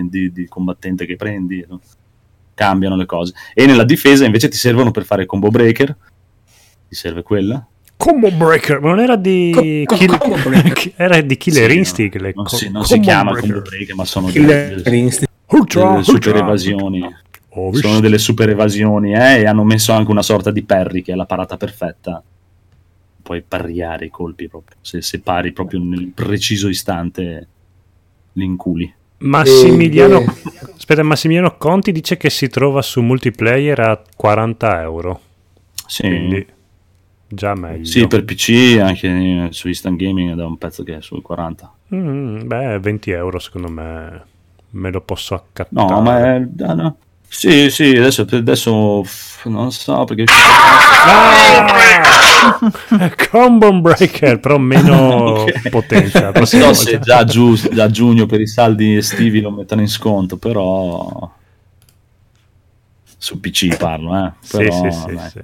di- 0.09 0.31
di 0.31 0.47
combattente 0.47 1.05
che 1.05 1.15
prendi, 1.15 1.65
no? 1.67 1.79
cambiano 2.53 2.95
le 2.95 3.05
cose. 3.05 3.33
E 3.53 3.65
nella 3.65 3.83
difesa 3.83 4.25
invece 4.25 4.47
ti 4.49 4.57
servono 4.57 4.91
per 4.91 5.05
fare 5.05 5.25
combo 5.25 5.49
breaker, 5.49 5.95
ti 6.87 6.95
serve 6.95 7.23
quella, 7.23 7.65
Combo 7.95 8.29
Breaker, 8.31 8.81
ma 8.81 8.89
non 8.89 8.99
era 8.99 9.15
di 9.15 9.83
Co- 9.85 9.95
Kill- 9.95 10.17
Combo 10.17 10.35
Breaker. 10.49 10.91
era 10.97 11.21
di 11.21 11.37
Killer 11.37 11.71
Sì, 11.71 11.77
Instinct. 11.77 12.15
le 12.19 12.33
Non, 12.35 12.43
co- 12.43 12.55
si, 12.57 12.69
non 12.69 12.83
si 12.83 12.89
Combo 12.95 13.05
chiama 13.05 13.31
Breaker. 13.31 13.51
combo 13.53 13.69
break, 13.69 13.93
ma 13.93 14.03
sono 14.05 14.27
Killer 14.27 14.81
delle, 14.81 14.95
Instinct. 14.97 15.31
Ultra, 15.47 15.91
delle 15.91 16.03
super 16.03 16.15
ultra. 16.33 16.39
evasioni. 16.39 17.15
Visto. 17.71 17.87
Sono 17.87 17.99
delle 17.99 18.17
super 18.17 18.49
evasioni, 18.49 19.13
eh, 19.13 19.39
e 19.41 19.45
hanno 19.45 19.63
messo 19.63 19.91
anche 19.93 20.11
una 20.11 20.21
sorta 20.21 20.51
di 20.51 20.63
parry 20.63 21.01
che 21.01 21.13
è 21.13 21.15
la 21.15 21.25
parata 21.25 21.57
perfetta. 21.57 22.21
Puoi 23.21 23.41
parriare 23.41 24.05
i 24.05 24.09
colpi 24.09 24.47
proprio. 24.47 24.77
Se 24.81 25.01
separi 25.01 25.51
proprio 25.53 25.79
nel 25.81 26.11
preciso 26.13 26.67
istante, 26.67 27.47
li 28.33 28.43
inculi. 28.45 28.93
Massimiliano, 29.19 30.19
E- 30.19 30.25
aspetta, 30.75 31.01
Massimiliano 31.03 31.55
Conti 31.57 31.91
dice 31.93 32.17
che 32.17 32.29
si 32.29 32.49
trova 32.49 32.81
su 32.81 33.01
multiplayer 33.01 33.79
a 33.79 34.01
40 34.17 34.81
euro. 34.81 35.19
Sì, 35.87 36.01
Quindi 36.01 36.45
già 37.29 37.55
meglio. 37.55 37.85
sì, 37.85 38.05
per 38.07 38.25
PC 38.25 38.77
anche 38.81 39.47
su 39.51 39.67
Instant 39.69 39.97
Gaming 39.97 40.31
è 40.31 40.35
da 40.35 40.45
un 40.45 40.57
pezzo 40.57 40.83
che 40.83 40.97
è 40.97 41.01
sui 41.01 41.21
40. 41.21 41.73
Mm, 41.95 42.45
beh, 42.47 42.79
20 42.79 43.11
euro 43.11 43.39
secondo 43.39 43.69
me 43.69 44.23
me 44.71 44.91
lo 44.91 44.99
posso 45.01 45.35
accattare. 45.35 45.89
No, 45.93 46.01
ma 46.01 46.19
è. 46.35 46.47
ah, 46.63 46.73
no. 46.73 46.97
Sì, 47.35 47.69
sì, 47.71 47.89
adesso, 47.95 48.25
adesso 48.29 49.03
non 49.45 49.71
so 49.71 50.03
perché. 50.05 50.25
Ah! 51.07 51.65
Combo 53.31 53.73
Breaker, 53.81 54.39
però 54.39 54.57
meno 54.57 55.43
Ok. 55.43 55.69
potenza. 55.69 56.31
Non 56.31 56.45
so 56.45 56.73
se 56.73 56.99
già 56.99 57.23
giu- 57.25 57.73
già 57.73 57.89
giugno 57.89 58.25
per 58.27 58.39
i 58.39 58.47
saldi 58.47 58.95
estivi 58.95 59.41
lo 59.41 59.51
mettono 59.51 59.81
in 59.81 59.89
sconto, 59.89 60.37
però. 60.37 61.31
Su 63.17 63.39
PC 63.39 63.77
parlo, 63.77 64.25
eh. 64.25 64.31
Sì, 64.41 64.57
Però, 64.57 64.91
sì, 64.91 64.91
sì, 64.91 65.29
sì. 65.31 65.39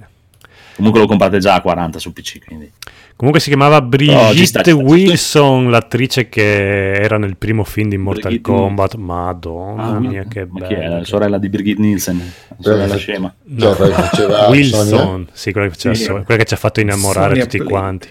Comunque 0.80 1.00
lo 1.00 1.06
comprate 1.06 1.38
già 1.38 1.54
a 1.54 1.60
40 1.60 1.98
su 1.98 2.12
PC, 2.12 2.44
quindi. 2.44 2.70
Comunque 3.16 3.40
si 3.40 3.48
chiamava 3.50 3.76
sta, 3.76 3.86
Brigitte 3.86 4.34
ci 4.34 4.46
sta. 4.46 4.74
Wilson, 4.74 5.70
l'attrice 5.70 6.28
che 6.30 6.92
era 6.94 7.18
nel 7.18 7.36
primo 7.36 7.64
film 7.64 7.88
di 7.90 7.98
Mortal 7.98 8.30
Brigitte- 8.30 8.50
Kombat. 8.50 8.94
Madonna 8.94 9.82
Ah, 9.84 9.98
mia, 10.00 10.24
che 10.24 10.46
ma 10.50 10.66
chi 10.66 10.72
è? 10.74 10.78
bella. 10.78 10.98
La 10.98 11.04
sorella 11.04 11.38
di 11.38 11.48
Brigitte 11.50 11.80
Nielsen, 11.82 12.18
la 12.48 12.56
sorella 12.60 12.96
scema. 12.96 13.34
Cioè, 13.58 13.76
quella 13.76 13.94
che 13.96 14.02
faceva 14.02 14.34
Sonia? 14.44 14.48
Wilson, 14.48 15.28
sì, 15.32 15.52
quella 15.52 15.66
che, 15.66 15.72
faceva 15.74 15.94
Sì. 15.94 16.02
so- 16.04 16.22
quella 16.24 16.40
che 16.40 16.44
ci 16.46 16.54
ha 16.54 16.56
fatto 16.56 16.80
innamorare 16.80 17.28
Sonia 17.28 17.42
tutti 17.44 17.56
Play. 17.58 17.68
quanti. 17.68 18.08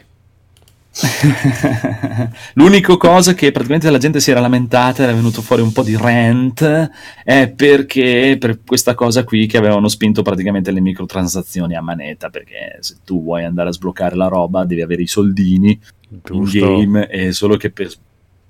L'unica 2.54 2.98
cosa 2.98 3.34
che 3.34 3.52
praticamente 3.52 3.90
la 3.90 3.98
gente 3.98 4.20
si 4.20 4.32
era 4.32 4.40
lamentata, 4.40 5.04
era 5.04 5.14
venuto 5.14 5.42
fuori 5.42 5.62
un 5.62 5.72
po' 5.72 5.84
di 5.84 5.96
rant, 5.96 6.90
è 7.24 7.50
perché 7.50 8.38
per 8.40 8.60
questa 8.66 8.96
cosa 8.96 9.24
qui 9.24 9.48
che 9.48 9.58
avevano 9.58 9.88
spinto 9.88 10.22
praticamente 10.22 10.72
le 10.72 10.82
microtransazioni 10.82 11.76
a 11.76 11.82
manetta, 11.82 12.30
perché 12.30 12.78
se 12.80 12.98
tu 13.06 13.24
vuoi 13.24 13.44
andare 13.46 13.70
a 13.70 13.74
sbloccare 13.74 14.16
la 14.16 14.28
roba 14.28 14.66
devi 14.66 14.82
avere 14.82 15.02
i 15.02 15.08
soldini 15.08 15.80
in 16.10 16.20
Giusto. 16.24 16.60
game, 16.60 17.08
e 17.08 17.32
solo 17.32 17.56
che 17.58 17.72
per... 17.72 17.92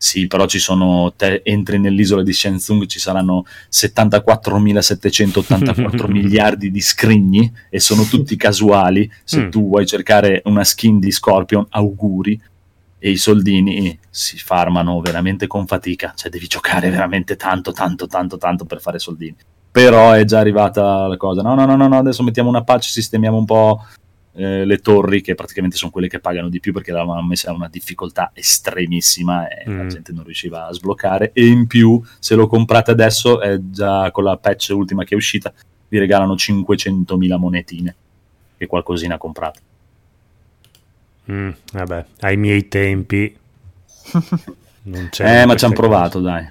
Sì, 0.02 0.28
però 0.28 0.46
ci 0.46 0.60
sono, 0.60 1.12
te 1.14 1.42
entri 1.44 1.78
nell'isola 1.78 2.24
di 2.24 2.32
Shenzhou, 2.32 2.86
ci 2.86 3.00
saranno 3.00 3.44
74.784 3.70 6.08
miliardi 6.10 6.72
di 6.72 6.80
scrigni 6.82 7.52
e 7.70 7.80
sono 7.82 8.04
tutti 8.04 8.36
casuali. 8.38 9.12
Se 9.24 9.40
Mm. 9.40 9.50
tu 9.50 9.68
vuoi 9.68 9.86
cercare 9.86 10.42
una 10.46 10.64
skin 10.64 11.00
di 11.00 11.12
Scorpion, 11.12 11.66
auguri. 11.70 12.40
E 13.02 13.12
i 13.12 13.18
soldini 13.18 13.98
si 14.10 14.38
farmano 14.38 15.00
veramente 15.00 15.48
con 15.48 15.66
fatica, 15.68 16.12
cioè 16.18 16.30
devi 16.30 16.48
giocare 16.48 16.90
veramente 16.90 17.38
tanto, 17.38 17.72
tanto, 17.72 18.08
tanto, 18.08 18.38
tanto 18.38 18.66
per 18.66 18.82
fare 18.82 19.00
soldini. 19.00 19.38
Però 19.72 20.12
è 20.12 20.26
già 20.26 20.40
arrivata 20.40 21.08
la 21.08 21.16
cosa. 21.16 21.42
No, 21.42 21.56
no, 21.56 21.66
no, 21.66 21.78
no, 21.78 21.88
no 21.88 21.98
adesso 21.98 22.24
mettiamo 22.24 22.50
una 22.50 22.64
patch, 22.64 22.90
sistemiamo 22.90 23.38
un 23.38 23.46
po' 23.46 23.86
eh, 24.34 24.64
le 24.66 24.78
torri, 24.78 25.22
che 25.22 25.36
praticamente 25.36 25.76
sono 25.78 25.92
quelle 25.92 26.08
che 26.08 26.20
pagano 26.20 26.50
di 26.50 26.60
più 26.60 26.72
perché 26.74 26.92
l'avevano 26.92 27.24
messa 27.24 27.50
a 27.50 27.54
una 27.54 27.68
difficoltà 27.68 28.32
estremissima 28.34 29.48
e 29.48 29.64
la 29.66 29.84
Mm. 29.84 29.88
gente 29.90 30.12
non 30.14 30.24
riusciva 30.24 30.68
a 30.68 30.74
sbloccare. 30.74 31.32
E 31.34 31.46
in 31.48 31.68
più, 31.68 32.02
se 32.20 32.36
lo 32.36 32.48
comprate 32.48 32.92
adesso, 32.92 33.42
è 33.42 33.58
già 33.60 34.10
con 34.12 34.24
la 34.24 34.38
patch 34.38 34.72
ultima 34.74 35.04
che 35.04 35.14
è 35.14 35.18
uscita, 35.18 35.52
vi 35.88 35.98
regalano 36.00 36.36
500.000 36.36 37.38
monetine. 37.38 37.96
E 38.58 38.68
qualcosina 38.68 39.18
comprate. 39.18 39.60
Mm, 41.32 41.50
vabbè, 41.74 42.06
ai 42.22 42.38
miei 42.38 42.68
tempi 42.68 43.36
non 44.84 45.10
c'era 45.12 45.42
Eh, 45.42 45.46
ma 45.46 45.56
ci 45.56 45.66
hanno 45.66 45.74
provato, 45.76 46.20
dai. 46.20 46.48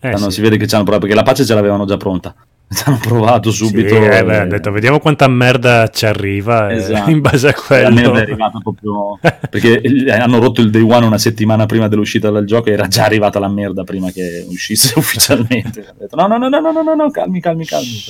Eh, 0.00 0.10
No, 0.10 0.16
sì. 0.16 0.30
Si 0.32 0.40
vede 0.40 0.56
che 0.56 0.66
ci 0.66 0.74
hanno 0.74 0.84
provato 0.84 1.06
perché 1.06 1.18
la 1.20 1.26
patch 1.26 1.44
ce 1.44 1.54
l'avevano 1.54 1.84
già 1.86 1.96
pronta. 1.96 2.34
Ci 2.72 2.84
hanno 2.86 2.98
provato 2.98 3.50
subito. 3.50 3.96
Sì, 3.96 4.00
eh, 4.08 4.24
beh, 4.24 4.42
e- 4.42 4.46
detto, 4.46 4.70
vediamo 4.70 5.00
quanta 5.00 5.26
merda 5.26 5.88
ci 5.88 6.06
arriva 6.06 6.70
e 6.70 6.76
Esatto. 6.76 7.10
in 7.10 7.20
base 7.20 7.48
a 7.48 7.50
La 7.50 7.60
quello. 7.60 7.90
merda 7.94 8.18
è 8.18 8.22
arrivata 8.22 8.60
proprio 8.60 9.18
perché 9.50 9.82
hanno 10.08 10.38
rotto 10.38 10.60
il 10.60 10.70
day 10.70 10.80
one 10.82 11.04
una 11.04 11.18
settimana 11.18 11.66
prima 11.66 11.88
dell'uscita 11.88 12.30
del 12.30 12.46
gioco 12.46 12.68
e 12.68 12.72
era 12.74 12.86
già 12.86 13.04
arrivata 13.06 13.40
la 13.40 13.48
merda 13.48 13.82
prima 13.82 14.10
che 14.12 14.46
uscisse 14.48 14.92
ufficialmente. 14.98 15.94
Detto, 15.98 16.14
no, 16.14 16.28
no, 16.28 16.38
no, 16.38 16.48
no, 16.48 16.60
no, 16.60 16.70
no, 16.70 16.82
no, 16.82 16.94
no, 16.94 17.10
calmi, 17.10 17.40
calmi, 17.40 17.64
calmi. 17.64 18.02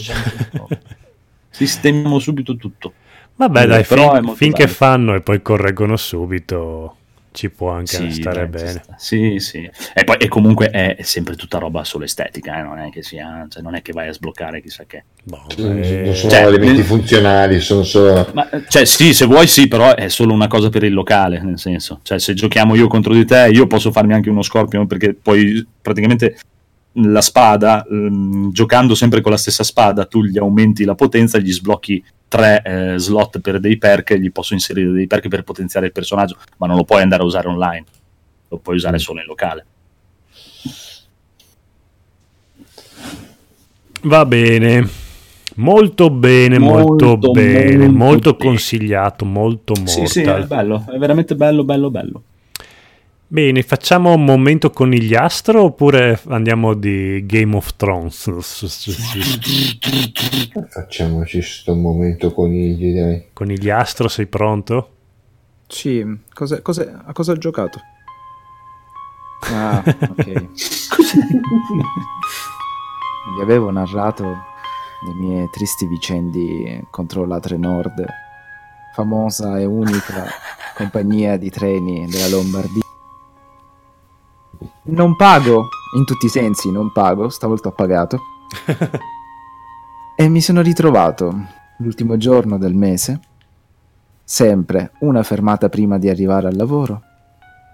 Sistemiamo 1.48 2.18
subito 2.18 2.56
tutto. 2.56 2.92
Vabbè, 3.36 3.66
dai, 3.66 3.84
fin- 3.84 4.32
finché 4.34 4.64
bello. 4.64 4.74
fanno 4.76 5.14
e 5.14 5.22
poi 5.22 5.40
correggono 5.40 5.96
subito, 5.96 6.96
ci 7.33 7.49
può 7.51 7.70
anche 7.70 7.97
Sì, 7.97 8.11
stare 8.12 8.47
bene. 8.49 8.83
sta. 8.83 8.95
Sì, 8.99 9.37
sì. 9.39 9.68
E 9.95 10.05
poi 10.05 10.16
e 10.16 10.28
comunque 10.28 10.70
è, 10.70 10.97
sempre 11.03 11.37
tutta 11.37 11.59
roba 11.59 11.85
solo 11.85 12.05
estetica, 12.05 12.59
eh, 12.59 12.62
non 12.62 12.78
è 12.78 12.91
che 12.91 13.03
sia, 13.03 13.47
cioè, 13.49 13.62
non 13.62 13.74
è 13.74 13.83
che 13.83 13.93
vai 13.93 14.09
a 14.09 14.12
sbloccare 14.12 14.61
chissà 14.61 14.85
che. 14.87 15.05
Boh, 15.22 15.43
Non 15.59 15.83
sono 16.14 16.31
Cioè, 16.31 16.47
elementi 16.47 16.78
nel- 16.78 16.85
funzionali, 16.85 17.61
sono 17.61 17.83
solo... 17.85 18.28
Ma, 18.35 18.49
eh, 18.51 18.64
cioè, 18.68 18.85
sì, 18.85 19.14
se 19.14 19.26
vuoi 19.26 19.47
sì, 19.47 19.68
però 19.68 19.95
è 19.95 20.09
solo 20.09 20.33
una 20.33 20.49
cosa 20.49 20.68
per 20.70 20.83
il 20.85 20.93
locale, 20.93 21.41
nel 21.43 21.59
senso, 21.59 22.01
cioè 22.03 22.18
se 22.18 22.35
giochiamo 22.35 22.74
io 22.74 22.89
contro 22.89 23.14
di 23.14 23.24
te, 23.24 23.49
io 23.53 23.66
posso 23.66 23.91
farmi 23.93 24.12
anche 24.14 24.31
uno 24.31 24.43
Scorpion 24.43 24.87
perché 24.87 25.14
poi 25.14 25.64
praticamente 25.81 26.37
la 26.95 27.20
spada, 27.20 27.86
ehm, 27.88 28.51
giocando 28.51 28.95
sempre 28.95 29.20
con 29.20 29.30
la 29.30 29.36
stessa 29.36 29.62
spada, 29.62 30.07
tu 30.07 30.24
gli 30.24 30.38
aumenti 30.38 30.84
la 30.84 30.95
potenza, 30.95 31.38
gli 31.38 31.53
sblocchi 31.53 32.03
tre 32.26 32.62
eh, 32.64 32.99
slot 32.99 33.41
per 33.41 33.61
dei 33.61 33.76
perk, 33.76 34.14
gli 34.14 34.30
posso 34.30 34.55
inserire 34.55 34.91
dei 34.93 35.07
perk 35.07 35.28
per 35.28 35.43
potenziare 35.43 35.86
il 35.86 35.93
personaggio, 35.93 36.36
ma 36.59 36.66
non 36.66 36.76
lo 36.76 36.84
puoi 36.84 37.03
andare 37.03 37.22
a 37.22 37.26
usare 37.26 37.49
online, 37.49 37.84
lo 38.49 38.59
puoi 38.59 38.76
usare 38.76 38.99
solo 38.99 39.20
in 39.20 39.26
locale. 39.26 39.66
Va 44.03 44.24
bene. 44.24 44.88
Molto 45.57 46.09
bene, 46.09 46.59
molto, 46.59 47.07
Molto, 47.07 47.30
bene, 47.32 47.88
molto 47.88 47.93
molto 47.93 48.36
consigliato, 48.36 49.24
molto 49.26 49.74
mortal. 49.76 50.07
Sì, 50.07 50.07
sì, 50.07 50.22
è 50.22 50.45
bello, 50.45 50.86
è 50.88 50.97
veramente 50.97 51.34
bello, 51.34 51.64
bello, 51.64 51.91
bello. 51.91 52.22
Bene, 53.33 53.62
facciamo 53.62 54.12
un 54.12 54.24
momento 54.24 54.70
conigliastro 54.70 55.62
oppure 55.62 56.20
andiamo 56.31 56.74
di 56.74 57.24
Game 57.26 57.55
of 57.55 57.76
Thrones? 57.76 58.28
Facciamoci 60.68 61.41
sto 61.41 61.76
momento 61.76 62.33
conigli, 62.33 62.93
dai. 62.93 63.26
Conigliastro, 63.33 64.09
sei 64.09 64.26
pronto? 64.26 64.95
Sì, 65.68 66.05
cosa, 66.35 66.61
cosa- 66.61 67.05
a 67.07 67.12
cosa 67.12 67.31
ho 67.31 67.37
giocato? 67.37 67.78
Ah, 69.53 69.83
ok. 69.87 70.24
Vi 73.37 73.43
avevo 73.43 73.70
narrato 73.70 74.24
le 74.24 75.14
mie 75.20 75.49
tristi 75.53 75.87
vicende 75.87 76.83
contro 76.91 77.24
la 77.26 77.39
Trenord, 77.39 78.05
famosa 78.93 79.57
e 79.59 79.64
unica 79.64 80.26
compagnia 80.74 81.37
di 81.39 81.49
treni 81.49 82.07
della 82.07 82.28
Lombardia. 82.28 82.83
Non 84.82 85.16
pago, 85.16 85.68
in 85.96 86.04
tutti 86.04 86.26
i 86.26 86.30
sensi 86.30 86.70
non 86.70 86.92
pago, 86.92 87.28
stavolta 87.28 87.68
ho 87.68 87.72
pagato. 87.72 88.20
e 90.16 90.28
mi 90.28 90.40
sono 90.40 90.61
ritrovato 90.61 91.34
l'ultimo 91.78 92.16
giorno 92.16 92.58
del 92.58 92.74
mese, 92.74 93.20
sempre 94.22 94.92
una 95.00 95.22
fermata 95.22 95.68
prima 95.68 95.98
di 95.98 96.08
arrivare 96.08 96.48
al 96.48 96.56
lavoro, 96.56 97.02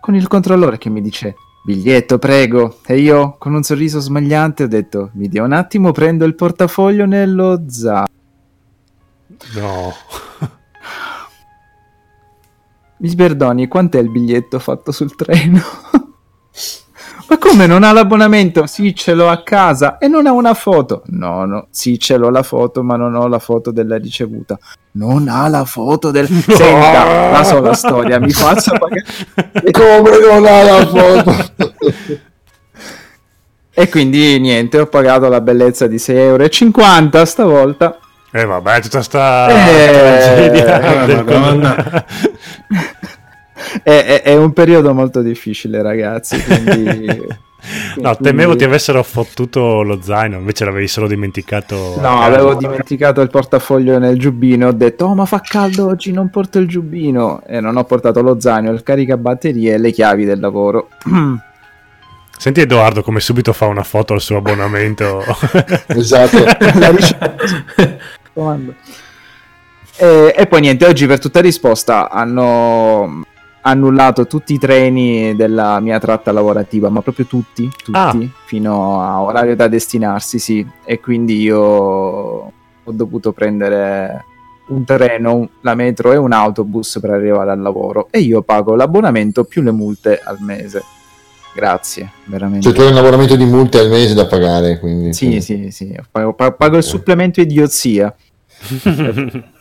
con 0.01 0.15
il 0.15 0.29
controllore 0.29 0.79
che 0.79 0.91
mi 0.91 1.01
dice 1.01 1.35
biglietto 1.65 2.19
prego 2.19 2.79
e 2.87 2.99
io 2.99 3.35
con 3.39 3.53
un 3.53 3.65
sorriso 3.65 3.99
smagliante 3.99 4.63
ho 4.63 4.69
detto 4.69 5.11
mi 5.15 5.27
dia 5.27 5.43
un 5.43 5.51
attimo 5.51 5.91
prendo 5.91 6.25
il 6.25 6.37
portafoglio 6.37 7.07
nello 7.07 7.65
zaino. 7.67 8.07
No. 9.55 9.93
Mi 12.99 13.15
perdoni, 13.15 13.67
quant'è 13.67 13.99
il 13.99 14.11
biglietto 14.11 14.59
fatto 14.61 14.93
sul 14.93 15.15
treno? 15.17 15.61
Ma 17.29 17.39
come 17.39 17.67
non 17.67 17.83
ha 17.83 17.93
l'abbonamento? 17.93 18.67
Sì, 18.67 18.95
ce 18.95 19.13
l'ho 19.15 19.29
a 19.29 19.43
casa 19.43 19.99
e 19.99 20.07
non 20.07 20.27
ha 20.27 20.33
una 20.33 20.55
foto. 20.55 21.03
No, 21.07 21.45
no, 21.45 21.67
sì, 21.71 21.99
ce 21.99 22.17
l'ho 22.17 22.31
la 22.31 22.45
foto, 22.45 22.85
ma 22.85 22.97
non 22.97 23.17
ho 23.17 23.27
la 23.27 23.41
foto 23.41 23.73
della 23.73 23.97
ricevuta. 23.97 24.57
Non 24.93 25.27
ha 25.29 25.49
la 25.49 25.65
foto 25.65 26.13
del... 26.13 26.29
Senta, 26.29 27.31
la 27.31 27.43
sola 27.43 27.75
storia, 27.75 28.21
mi 28.21 28.31
faccia 28.31 28.79
pagare. 28.79 29.05
Come 29.73 30.19
non 30.21 30.47
ha 30.47 30.63
la 30.63 30.87
foto? 30.87 31.75
E 33.79 33.89
quindi 33.89 34.39
niente, 34.39 34.79
ho 34.79 34.87
pagato 34.87 35.29
la 35.29 35.41
bellezza 35.41 35.87
di 35.89 35.97
6,50 35.97 36.11
euro 36.15 37.25
stavolta. 37.25 37.99
Eh 38.33 38.45
vabbè, 38.45 38.81
tutta 38.83 39.03
sta 39.03 39.49
Eh, 39.49 39.91
tragedia 39.91 41.05
eh. 41.07 42.05
È, 43.83 44.05
è- 44.05 44.23
è 44.23 44.37
un 44.37 44.53
periodo 44.53 44.95
molto 44.95 45.23
difficile, 45.23 45.83
ragazzi. 45.83 46.43
Quindi, 46.43 47.45
No, 47.97 48.17
temevo 48.17 48.55
ti 48.55 48.65
avessero 48.65 49.03
fottuto 49.03 49.83
lo 49.83 50.01
zaino, 50.01 50.39
invece 50.39 50.65
l'avevi 50.65 50.87
solo 50.87 51.09
dimenticato. 51.09 51.99
No, 52.01 52.21
avevo 52.21 52.55
dimenticato 52.55 53.21
il 53.21 53.31
portafoglio 53.31 53.99
nel 53.99 54.19
giubbino. 54.19 54.69
Ho 54.69 54.73
detto, 54.73 55.07
oh, 55.07 55.15
ma 55.15 55.25
fa 55.25 55.41
caldo 55.41 55.87
oggi, 55.87 56.13
non 56.13 56.31
porto 56.31 56.59
il 56.59 56.69
giubbino. 56.69 57.43
E 57.47 57.61
non 57.61 57.77
ho 57.77 57.85
portato 57.85 58.23
lo 58.23 58.39
zaino, 58.39 58.71
il 58.71 58.83
caricabatterie 58.83 59.75
e 59.75 59.79
le 59.79 59.91
chiavi 59.91 60.25
del 60.25 60.39
lavoro. 60.41 60.89
Senti 62.39 62.61
Edoardo 62.61 63.03
come 63.03 63.19
subito 63.19 63.55
fa 63.55 63.67
una 63.67 63.83
foto 63.83 64.13
al 64.13 64.21
suo 64.21 64.37
abbonamento. 64.37 65.25
Esatto. 65.89 66.45
La. 68.35 68.59
E, 69.99 70.35
e 70.37 70.47
poi 70.47 70.61
niente, 70.61 70.85
oggi 70.87 71.07
per 71.07 71.19
tutta 71.19 71.41
risposta 71.41 72.11
hanno 72.11 73.25
annullato 73.67 74.27
tutti 74.27 74.55
i 74.55 74.59
treni 74.59 75.35
della 75.35 75.81
mia 75.81 75.99
tratta 75.99 76.31
lavorativa, 76.31 76.89
ma 76.89 77.01
proprio 77.03 77.27
tutti, 77.27 77.69
tutti, 77.69 77.91
Ah. 77.99 78.15
fino 78.47 79.01
a 79.03 79.21
orario 79.23 79.57
da 79.57 79.67
destinarsi, 79.67 80.39
sì. 80.39 80.65
E 80.85 81.01
quindi 81.01 81.41
io 81.41 81.59
ho 81.59 82.53
dovuto 82.93 83.33
prendere 83.33 84.25
un 84.69 84.85
treno, 84.85 85.49
la 85.63 85.75
metro 85.75 86.13
e 86.13 86.17
un 86.17 86.33
autobus 86.33 86.99
per 87.01 87.11
arrivare 87.11 87.51
al 87.51 87.61
lavoro. 87.61 88.07
E 88.11 88.21
io 88.21 88.43
pago 88.43 88.75
l'abbonamento 88.77 89.45
più 89.45 89.63
le 89.63 89.73
multe 89.73 90.21
al 90.23 90.37
mese. 90.41 90.83
Grazie, 91.55 92.11
veramente. 92.27 92.67
Cioè, 92.67 92.73
tu 92.73 92.83
hai 92.83 92.91
un 92.93 92.99
abbonamento 92.99 93.35
di 93.35 93.45
multe 93.47 93.79
al 93.79 93.89
mese 93.89 94.15
da 94.15 94.27
pagare, 94.27 94.79
quindi... 94.79 95.13
Sì, 95.13 95.41
sì, 95.41 95.71
sì, 95.71 95.99
pago, 96.11 96.35
pa- 96.35 96.53
pago 96.53 96.77
il 96.77 96.83
supplemento 96.85 97.41
idiozia. 97.41 98.15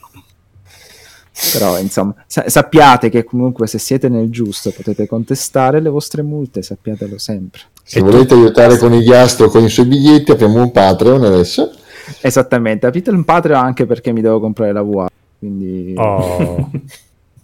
Però, 1.53 1.77
insomma, 1.79 2.15
sa- 2.27 2.47
sappiate 2.49 3.09
che 3.09 3.23
comunque 3.25 3.67
se 3.67 3.77
siete 3.77 4.07
nel 4.09 4.29
giusto 4.29 4.71
potete 4.71 5.05
contestare 5.07 5.81
le 5.81 5.89
vostre 5.89 6.21
multe, 6.21 6.61
sappiatelo 6.61 7.17
sempre. 7.17 7.61
Se 7.83 7.99
E 7.99 8.01
tu- 8.01 8.09
volete 8.09 8.33
aiutare 8.33 8.77
con 8.77 8.93
i 8.93 9.03
Gastro 9.03 9.49
con 9.49 9.63
i 9.63 9.69
suoi 9.69 9.86
biglietti, 9.86 10.31
apriamo 10.31 10.61
un 10.61 10.71
Patreon 10.71 11.23
adesso. 11.25 11.71
Esattamente, 12.21 12.86
aprite 12.88 13.09
un 13.11 13.23
Patreon 13.25 13.63
anche 13.63 13.86
perché 13.86 14.11
mi 14.13 14.21
devo 14.21 14.39
comprare 14.39 14.71
la 14.71 14.81
VR. 14.81 15.07
Quindi... 15.39 15.93
Oh. 15.97 16.69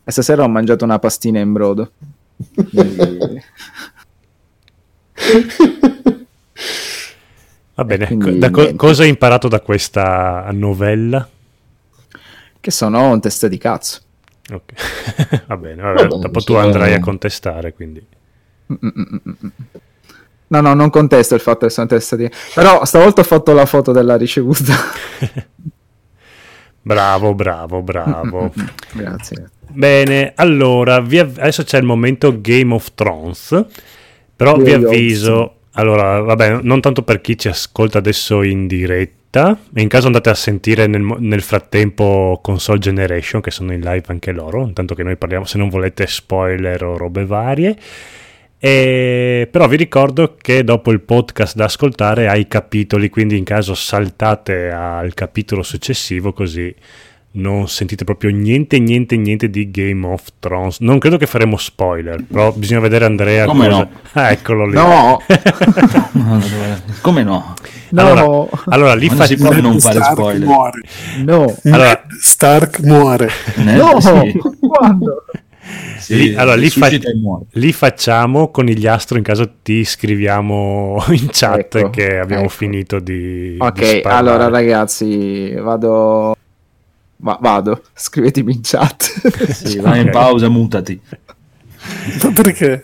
E 0.03 0.11
stasera 0.11 0.43
ho 0.43 0.47
mangiato 0.49 0.83
una 0.83 0.97
pastina 0.97 1.39
in 1.39 1.51
brodo. 1.53 1.91
Quindi- 2.55 3.39
Va 7.75 7.83
bene, 7.85 8.07
quindi 8.07 8.37
da 8.39 8.49
co- 8.49 8.75
cosa 8.75 9.03
hai 9.03 9.09
imparato 9.09 9.47
da 9.47 9.59
questa 9.61 10.47
novella? 10.51 11.27
Che 12.61 12.71
sono 12.71 13.11
un 13.11 13.19
testa 13.19 13.47
di 13.49 13.57
cazzo. 13.57 13.99
Ok. 14.51 15.43
Va 15.47 15.57
bene, 15.57 15.81
vabbè, 15.81 16.07
dopo 16.07 16.39
tu 16.41 16.53
andrai 16.53 16.93
a 16.93 16.99
contestare, 16.99 17.73
quindi. 17.73 18.01
No, 20.47 20.61
no, 20.61 20.73
non 20.73 20.89
contesto 20.89 21.35
il 21.35 21.41
fatto 21.41 21.65
che 21.65 21.71
sono 21.71 21.87
testa 21.87 22.15
di... 22.15 22.29
Però 22.53 22.85
stavolta 22.85 23.21
ho 23.21 23.23
fatto 23.25 23.51
la 23.53 23.65
foto 23.65 23.91
della 23.91 24.15
ricevuta. 24.15 24.73
Bravo, 26.83 27.35
bravo, 27.35 27.81
bravo. 27.81 28.51
Grazie. 28.93 29.51
Bene, 29.67 30.33
allora, 30.35 30.99
vi 30.99 31.19
av- 31.19 31.37
adesso 31.37 31.63
c'è 31.63 31.77
il 31.77 31.85
momento 31.85 32.41
Game 32.41 32.73
of 32.73 32.93
Thrones, 32.95 33.65
però 34.35 34.55
vi 34.57 34.63
Game 34.63 34.85
of 34.85 34.91
avviso, 34.91 35.55
allora, 35.73 36.19
vabbè, 36.21 36.61
non 36.63 36.81
tanto 36.81 37.03
per 37.03 37.21
chi 37.21 37.37
ci 37.37 37.47
ascolta 37.47 37.99
adesso 37.99 38.41
in 38.41 38.65
diretta, 38.67 39.20
e 39.73 39.81
in 39.81 39.87
caso 39.87 40.07
andate 40.07 40.29
a 40.29 40.33
sentire 40.35 40.87
nel, 40.87 41.01
nel 41.19 41.41
frattempo 41.41 42.39
Console 42.41 42.79
Generation, 42.79 43.39
che 43.39 43.49
sono 43.49 43.71
in 43.71 43.79
live 43.79 44.03
anche 44.07 44.33
loro, 44.33 44.65
intanto 44.65 44.93
che 44.93 45.03
noi 45.03 45.15
parliamo, 45.15 45.45
se 45.45 45.57
non 45.57 45.69
volete 45.69 46.05
spoiler 46.05 46.83
o 46.83 46.97
robe 46.97 47.25
varie. 47.25 47.77
E- 48.59 49.47
però 49.49 49.67
vi 49.67 49.77
ricordo 49.77 50.35
che 50.35 50.63
dopo 50.63 50.91
il 50.91 50.99
podcast 50.99 51.55
da 51.55 51.65
ascoltare 51.65 52.27
ha 52.27 52.35
i 52.35 52.47
capitoli, 52.47 53.09
quindi 53.09 53.37
in 53.37 53.45
caso 53.45 53.73
saltate 53.73 54.69
al 54.69 55.13
capitolo 55.13 55.63
successivo 55.63 56.33
così 56.33 56.75
non 57.33 57.67
sentite 57.69 58.03
proprio 58.03 58.29
niente, 58.31 58.77
niente, 58.79 59.15
niente 59.17 59.49
di 59.49 59.71
Game 59.71 60.05
of 60.05 60.25
Thrones. 60.39 60.79
Non 60.79 60.99
credo 60.99 61.17
che 61.17 61.25
faremo 61.27 61.57
spoiler, 61.57 62.23
però 62.23 62.51
bisogna 62.51 62.79
vedere 62.81 63.05
Andrea. 63.05 63.45
Come 63.45 63.67
cosa- 63.69 63.77
no? 63.79 63.89
Ah, 64.13 64.31
eccolo 64.31 64.65
lì. 64.67 64.73
No, 64.73 65.19
Come 67.01 67.23
no? 67.23 67.53
no, 67.89 68.01
Allora, 68.01 68.47
allora 68.65 68.95
lì, 68.95 69.07
Non 69.07 69.15
fa- 69.17 69.25
si 69.25 69.35
può 69.37 69.51
non 69.53 69.79
fare 69.79 69.95
Stark 69.95 70.11
spoiler. 70.13 70.47
muore. 70.47 70.81
no, 71.25 71.55
allora, 71.63 71.87
Ned 71.89 71.99
Stark 72.21 72.79
muore. 72.81 73.29
Eh, 73.57 73.61
no, 73.63 73.99
sì, 73.99 74.39
quando? 74.59 75.25
sì, 75.99 76.15
lì- 76.15 76.35
allora, 76.35 76.55
lì 76.55 76.69
fa- 76.69 76.89
li 77.53 77.71
facciamo 77.73 78.49
con 78.51 78.67
il 78.67 78.85
astro 78.87 79.17
in 79.17 79.23
caso 79.23 79.53
ti 79.61 79.83
scriviamo 79.85 81.01
in 81.11 81.27
chat 81.31 81.75
Ecco, 81.75 81.89
che 81.89 82.17
abbiamo 82.19 82.43
ecco. 82.43 82.51
finito 82.51 82.99
di... 82.99 83.51
di 83.51 83.57
Ok, 83.59 83.85
sparare. 83.99 84.19
allora 84.19 84.47
ragazzi, 84.49 85.53
vado... 85.55 86.35
Va- 87.21 87.37
vado, 87.39 87.83
scrivetemi 87.93 88.53
in 88.53 88.59
chat. 88.63 89.03
Sì, 89.51 89.79
Vai 89.79 90.01
in 90.01 90.09
pausa, 90.11 90.49
mutati. 90.49 90.99
Ma 92.23 92.31
perché? 92.33 92.83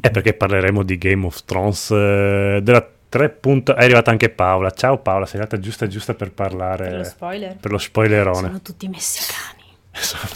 È 0.00 0.10
perché 0.10 0.34
parleremo 0.34 0.82
di 0.82 0.98
Game 0.98 1.24
of 1.26 1.44
Thrones 1.44 1.90
eh, 1.90 2.60
della 2.62 2.86
3. 3.08 3.28
punto- 3.30 3.74
È 3.74 3.82
arrivata 3.84 4.10
anche 4.10 4.28
Paola. 4.28 4.70
Ciao 4.70 4.98
Paola, 4.98 5.24
sei 5.24 5.40
arrivata 5.40 5.58
giusta 5.58 5.86
giusta 5.86 6.12
per 6.14 6.32
parlare 6.32 6.88
Per 6.88 6.96
lo 6.98 7.04
spoiler? 7.04 7.56
per 7.56 7.70
lo 7.70 7.78
spoilerone. 7.78 8.46
Sono 8.46 8.60
tutti 8.60 8.88
messicani. 8.88 9.62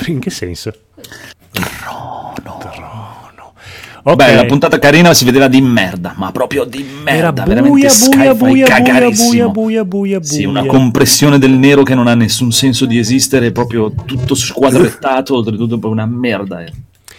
In 0.12 0.18
che 0.20 0.31
senso? 0.31 0.73
Trono. 1.53 3.12
Ok. 4.05 4.17
Beh, 4.17 4.35
la 4.35 4.45
puntata 4.47 4.79
carina 4.81 5.15
si 5.15 5.25
vedeva 5.25 5.47
di 5.47 5.61
merda, 5.61 6.15
ma 6.17 6.33
proprio 6.33 6.65
di 6.65 6.85
era 7.05 7.31
merda. 7.33 7.43
buia, 7.45 7.55
veramente 7.55 7.89
buia, 8.11 8.35
buia, 8.35 8.67
buia, 8.67 9.09
buia, 9.15 9.49
buia, 9.49 9.85
buia, 9.85 10.23
Sì, 10.23 10.45
una 10.45 10.67
compressione 10.67 11.39
del 11.39 11.53
nero 11.53 11.85
che 11.85 11.95
non 11.95 12.09
ha 12.09 12.15
nessun 12.15 12.51
senso 12.51 12.85
di 12.85 12.99
esistere, 12.99 13.53
proprio 13.53 13.93
tutto 14.05 14.35
squadrettato, 14.35 15.37
oltretutto 15.37 15.79
proprio 15.79 15.93
una 15.93 16.07
merda. 16.07 16.65
eh. 16.65 16.73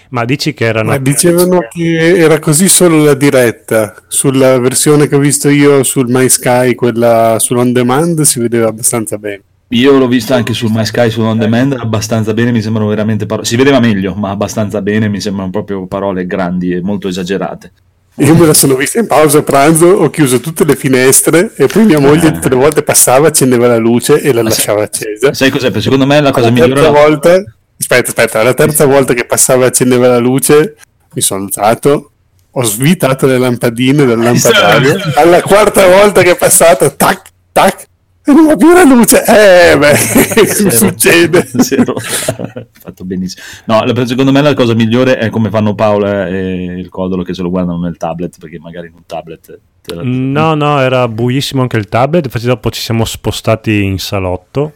Ma 0.09 0.25
dici 0.25 0.53
che 0.53 0.65
erano... 0.65 0.89
Ma 0.89 0.97
dicevano 0.97 1.67
che 1.71 2.17
era 2.17 2.37
così 2.37 2.67
solo 2.67 3.03
la 3.03 3.15
diretta. 3.15 3.95
Sulla 4.07 4.59
versione 4.59 5.07
che 5.07 5.15
ho 5.15 5.19
visto 5.19 5.49
io 5.49 5.83
sul 5.83 6.05
My 6.09 6.29
Sky, 6.29 6.75
quella 6.75 7.37
sull'on 7.39 7.71
demand, 7.71 8.21
si 8.21 8.39
vedeva 8.39 8.67
abbastanza 8.67 9.17
bene. 9.17 9.41
Io 9.73 9.97
l'ho 9.97 10.07
vista 10.07 10.35
anche 10.35 10.53
sul 10.53 10.69
My 10.71 10.85
Sky, 10.85 11.09
su 11.09 11.21
On 11.21 11.37
Demand, 11.37 11.75
abbastanza 11.77 12.33
bene, 12.33 12.51
mi 12.51 12.61
sembrano 12.61 12.87
veramente 12.89 13.25
parole... 13.25 13.47
Si 13.47 13.55
vedeva 13.55 13.79
meglio, 13.79 14.13
ma 14.13 14.29
abbastanza 14.29 14.81
bene, 14.81 15.09
mi 15.09 15.19
sembrano 15.19 15.49
proprio 15.49 15.87
parole 15.87 16.27
grandi 16.27 16.73
e 16.73 16.81
molto 16.81 17.07
esagerate. 17.07 17.71
Io 18.17 18.35
me 18.35 18.45
la 18.45 18.53
sono 18.53 18.75
vista 18.75 18.99
in 18.99 19.07
pausa 19.07 19.41
pranzo, 19.41 19.87
ho 19.87 20.11
chiuso 20.11 20.39
tutte 20.39 20.63
le 20.63 20.75
finestre 20.75 21.53
e 21.55 21.65
poi 21.65 21.85
mia 21.85 21.99
moglie 21.99 22.31
tutte 22.31 22.49
le 22.49 22.55
volte 22.55 22.83
passava, 22.83 23.29
accendeva 23.29 23.65
la 23.65 23.77
luce 23.77 24.21
e 24.21 24.31
la 24.31 24.43
lasciava 24.43 24.83
accesa. 24.83 25.33
Sai 25.33 25.49
cos'è? 25.49 25.71
Secondo 25.81 26.05
me 26.05 26.21
la 26.21 26.29
cosa 26.29 26.45
la 26.45 26.51
migliore... 26.51 26.89
volta, 26.89 27.43
aspetta, 27.79 28.09
aspetta, 28.09 28.43
la 28.43 28.53
terza 28.53 28.85
volta 28.85 29.15
che 29.15 29.25
passava 29.25 29.63
e 29.63 29.67
accendeva 29.69 30.07
la 30.07 30.19
luce, 30.19 30.75
mi 31.15 31.21
sono 31.21 31.45
alzato, 31.45 32.11
ho 32.51 32.63
svitato 32.63 33.25
le 33.25 33.39
lampadine 33.39 34.05
del 34.05 34.19
lampadario. 34.19 34.95
Alla 35.15 35.41
quarta 35.41 35.87
volta 35.87 36.21
che 36.21 36.33
è 36.33 36.37
passato, 36.37 36.93
tac, 36.95 37.21
tac, 37.51 37.87
non 38.25 38.45
va 38.47 38.55
più 38.55 38.71
la 38.71 38.83
luce. 38.83 39.23
Eh, 39.25 39.77
beh, 39.77 39.95
Zero. 40.47 40.69
succede. 40.71 41.45
Zero. 41.57 41.95
fatto 41.99 43.03
benissimo. 43.05 43.43
No, 43.65 43.83
secondo 44.05 44.31
me 44.31 44.41
la 44.41 44.53
cosa 44.53 44.73
migliore 44.73 45.17
è 45.17 45.29
come 45.29 45.49
fanno 45.49 45.75
Paola 45.75 46.27
e 46.27 46.63
il 46.65 46.89
Codolo 46.89 47.23
che 47.23 47.33
se 47.33 47.41
lo 47.41 47.49
guardano 47.49 47.79
nel 47.79 47.97
tablet, 47.97 48.37
perché 48.39 48.59
magari 48.59 48.87
in 48.87 48.93
un 48.95 49.05
tablet... 49.05 49.59
te 49.81 49.95
la- 49.95 50.01
No, 50.03 50.53
no, 50.53 50.79
era 50.79 51.07
buissimo 51.07 51.61
anche 51.61 51.77
il 51.77 51.89
tablet, 51.89 52.25
infatti 52.25 52.45
dopo 52.45 52.69
ci 52.71 52.81
siamo 52.81 53.03
spostati 53.05 53.83
in 53.83 53.97
salotto, 53.99 54.73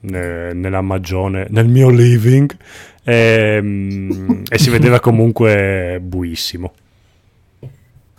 eh, 0.00 0.50
nella 0.54 0.80
magione, 0.80 1.46
nel 1.50 1.68
mio 1.68 1.90
living, 1.90 2.50
ehm, 3.04 4.42
e 4.48 4.58
si 4.58 4.70
vedeva 4.70 5.00
comunque 5.00 5.98
buissimo. 6.02 6.72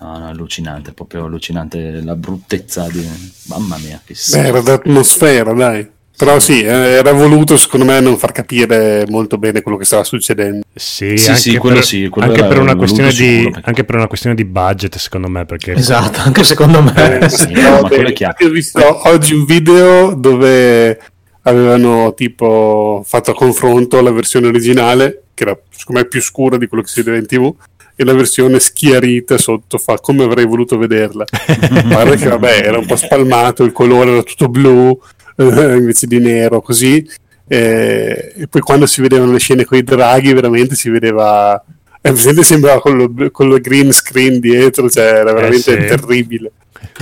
No, 0.01 0.17
no, 0.17 0.27
allucinante, 0.27 0.93
proprio 0.93 1.25
allucinante 1.25 2.01
la 2.01 2.15
bruttezza 2.15 2.87
di... 2.89 3.05
Mamma 3.47 3.77
mia, 3.77 4.01
che 4.03 4.15
Beh, 4.31 4.47
era 4.47 4.61
d'atmosfera, 4.61 5.53
dai. 5.53 5.87
Però 6.19 6.37
sì, 6.37 6.61
eh, 6.61 6.67
era 6.67 7.13
voluto 7.13 7.55
secondo 7.55 7.85
me 7.85 8.01
non 8.01 8.17
far 8.17 8.33
capire 8.33 9.05
molto 9.07 9.37
bene 9.37 9.61
quello 9.61 9.77
che 9.77 9.85
stava 9.85 10.03
succedendo. 10.03 10.65
Sì, 10.73 11.15
Sì, 11.15 11.29
anche, 11.29 11.39
sì, 11.39 11.57
quello 11.57 11.75
per, 11.75 11.85
sì, 11.85 12.09
quello 12.09 12.27
anche 12.27 12.43
per 12.45 12.59
una 12.59 12.75
questione 12.75 13.09
di, 13.09 13.15
sicuro, 13.15 13.51
perché- 13.51 13.67
anche 13.69 13.83
per 13.85 13.95
una 13.95 14.07
questione 14.07 14.35
di 14.35 14.43
budget, 14.43 14.97
secondo 14.97 15.29
me, 15.29 15.45
perché 15.45 15.73
Esatto, 15.73 16.19
anche 16.19 16.43
secondo 16.43 16.81
me. 16.81 17.19
Eh, 17.19 17.29
sì, 17.31 17.51
no, 17.53 17.83
beh, 17.83 18.35
ho 18.37 18.49
visto 18.49 19.07
oggi 19.07 19.33
un 19.33 19.45
video 19.45 20.13
dove 20.13 20.99
avevano 21.43 22.13
tipo 22.13 23.01
fatto 23.05 23.31
a 23.31 23.33
confronto 23.33 24.01
la 24.01 24.11
versione 24.11 24.47
originale, 24.47 25.23
che 25.33 25.43
era 25.43 25.57
secondo 25.69 26.01
me 26.01 26.07
più 26.07 26.21
scura 26.21 26.57
di 26.57 26.67
quello 26.67 26.83
che 26.83 26.89
si 26.89 27.01
vedeva 27.01 27.17
in 27.17 27.27
tv, 27.27 27.55
e 27.99 28.05
la 28.05 28.13
versione 28.13 28.61
schiarita 28.61 29.37
sotto 29.37 29.77
fa 29.77 29.99
come 29.99 30.23
avrei 30.23 30.45
voluto 30.45 30.77
vederla. 30.77 31.25
Guarda 31.83 32.15
che 32.15 32.29
vabbè, 32.29 32.61
era 32.63 32.77
un 32.77 32.85
po' 32.85 32.95
spalmato, 32.95 33.65
il 33.65 33.73
colore 33.73 34.11
era 34.11 34.23
tutto 34.23 34.47
blu, 34.47 34.97
eh, 35.35 35.75
invece 35.75 36.07
di 36.07 36.17
nero, 36.17 36.61
così. 36.61 37.05
Eh, 37.45 38.33
e 38.37 38.47
poi 38.47 38.61
quando 38.61 38.85
si 38.85 39.01
vedevano 39.01 39.33
le 39.33 39.39
scene 39.39 39.65
con 39.65 39.77
i 39.77 39.83
draghi, 39.83 40.31
veramente 40.31 40.75
si 40.75 40.89
vedeva. 40.89 41.61
Eh, 42.01 42.15
sembrava 42.15 42.79
con 42.79 42.95
lo, 42.95 43.31
con 43.31 43.49
lo 43.49 43.59
green 43.59 43.91
screen 43.91 44.39
dietro, 44.39 44.89
cioè 44.89 45.03
era 45.03 45.33
veramente 45.33 45.81
sì. 45.81 45.85
terribile. 45.85 46.53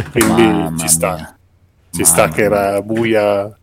Quindi 0.09 0.41
Mamma 0.41 0.77
ci 0.79 0.87
sta, 0.87 1.13
mia. 1.13 1.37
ci 1.91 2.05
sta 2.05 2.21
Mamma 2.23 2.33
che 2.33 2.41
era 2.41 2.81
buia. 2.81 3.56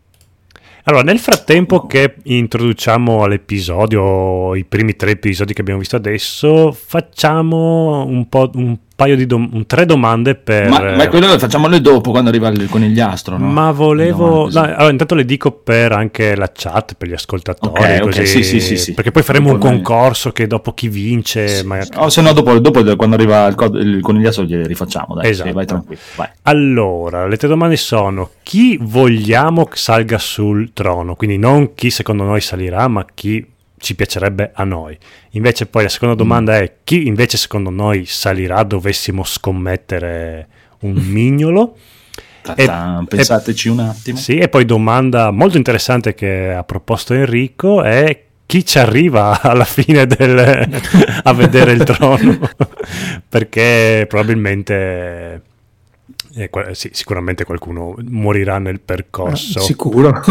Allora, 0.87 1.01
nel 1.01 1.17
frattempo 1.17 1.87
che 1.87 2.17
introduciamo 2.21 3.23
all'episodio, 3.23 4.53
i 4.53 4.65
primi 4.65 4.95
tre 4.95 5.11
episodi 5.11 5.51
che 5.51 5.61
abbiamo 5.61 5.79
visto 5.79 5.95
adesso, 5.95 6.71
facciamo 6.71 8.05
un 8.05 8.29
po' 8.29 8.51
un 8.53 8.77
paio 8.95 9.15
di 9.17 9.25
dom- 9.25 9.65
tre 9.65 9.85
domande 9.85 10.35
per 10.35 10.69
Ma, 10.69 10.95
ma 10.95 11.07
quello 11.09 11.37
facciamole 11.37 11.81
dopo 11.81 12.11
quando 12.11 12.29
arriva 12.29 12.47
il 12.47 12.69
conigliastro, 12.69 13.37
no? 13.37 13.45
Ma 13.45 13.71
volevo. 13.71 14.49
No, 14.49 14.61
allora, 14.61 14.89
intanto 14.89 15.15
le 15.15 15.25
dico 15.25 15.51
per 15.51 15.91
anche 15.91 16.35
la 16.35 16.49
chat, 16.53 16.93
per 16.97 17.09
gli 17.09 17.13
ascoltatori. 17.13 17.73
Ok, 17.81 17.89
ok, 17.97 17.99
così, 18.03 18.25
sì, 18.25 18.43
sì, 18.43 18.59
sì, 18.61 18.77
sì. 18.77 18.93
Perché 18.93 19.11
poi 19.11 19.21
faremo 19.23 19.51
un 19.51 19.57
noi- 19.59 19.69
concorso 19.69 20.31
che 20.31 20.47
dopo 20.47 20.73
chi 20.73 20.87
vince. 20.87 21.61
magari- 21.65 21.89
Oh, 21.97 22.09
se 22.09 22.21
no, 22.21 22.31
dopo, 22.31 22.57
dopo 22.59 22.81
quando 22.95 23.15
arriva 23.15 23.45
il, 23.47 23.55
cod- 23.55 23.75
il 23.75 23.99
conigliastro 24.01 24.45
gliele 24.45 24.65
rifacciamo. 24.65 25.15
Dai, 25.15 25.29
Esatto. 25.29 25.49
sì, 25.49 25.53
vai 25.53 25.65
tranquillo. 25.65 25.99
Vai. 26.15 26.29
Allora, 26.43 27.27
le 27.27 27.35
tre 27.37 27.47
domande 27.47 27.75
sono: 27.75 28.29
chi 28.43 28.77
vogliamo 28.81 29.65
che 29.65 29.77
salga 29.77 30.17
sul 30.17 30.71
trono? 30.73 31.15
Quindi 31.15 31.37
non 31.37 31.73
chi 31.73 31.89
secondo 31.89 32.23
noi 32.23 32.39
salirà, 32.41 32.87
ma 32.87 33.05
chi 33.13 33.45
ci 33.77 33.95
piacerebbe 33.95 34.51
a 34.53 34.63
noi. 34.63 34.97
Invece, 35.31 35.65
poi 35.65 35.83
la 35.83 35.89
seconda 35.89 36.15
domanda 36.15 36.57
è: 36.57 36.77
chi 36.83 37.07
invece 37.07 37.37
secondo 37.37 37.69
noi 37.69 38.05
salirà? 38.05 38.63
Dovessimo 38.63 39.23
scommettere 39.23 40.47
un 40.81 40.93
mignolo. 41.11 41.77
Ta-ta, 42.41 43.01
E- 43.01 43.07
pensateci 43.07 43.69
un 43.69 43.79
attimo. 43.79 44.17
Sì, 44.17 44.37
e 44.37 44.49
poi 44.49 44.65
domanda 44.65 45.31
molto 45.31 45.57
interessante 45.57 46.13
che 46.13 46.53
ha 46.53 46.63
proposto 46.63 47.13
Enrico 47.13 47.81
è 47.81 48.23
chi 48.45 48.63
ci 48.63 48.77
arriva 48.77 49.41
alla 49.43 49.65
fine 49.65 50.05
del, 50.05 50.81
a 51.23 51.33
vedere 51.33 51.71
il 51.71 51.83
trono? 51.83 52.37
Perché 53.27 54.05
probabilmente 54.07 55.41
eh, 56.35 56.49
sì, 56.73 56.89
sicuramente 56.93 57.43
qualcuno 57.45 57.95
morirà 58.09 58.59
nel 58.59 58.79
percorso. 58.79 59.59
Sicuro. 59.61 60.21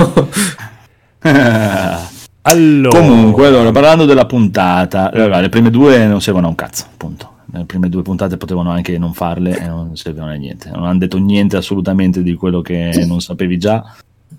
Allora, 2.47 2.99
Comunque, 2.99 3.47
allora, 3.47 3.71
parlando 3.71 4.05
della 4.05 4.27
puntata, 4.27 5.11
allora, 5.11 5.41
le 5.41 5.49
prime 5.49 5.71
due 5.71 6.07
non 6.07 6.21
servono 6.21 6.47
a 6.47 6.51
un 6.51 6.55
cazzo, 6.55 6.85
appunto. 6.93 7.33
Le 7.53 7.65
prime 7.65 7.89
due 7.89 8.03
puntate 8.03 8.37
potevano 8.37 8.71
anche 8.71 8.99
non 8.99 9.15
farle 9.15 9.59
e 9.59 9.66
non 9.66 9.97
servivano 9.97 10.33
a 10.33 10.35
niente. 10.35 10.69
Non 10.71 10.85
hanno 10.85 10.99
detto 10.99 11.19
niente 11.19 11.57
assolutamente 11.57 12.23
di 12.23 12.35
quello 12.35 12.61
che 12.61 13.05
non 13.07 13.21
sapevi 13.21 13.59
già. 13.59 13.83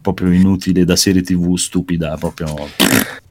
Proprio 0.01 0.31
inutile 0.31 0.85
da 0.85 0.95
serie 0.95 1.21
tv 1.23 1.55
stupida, 1.55 2.15
proprio. 2.17 2.53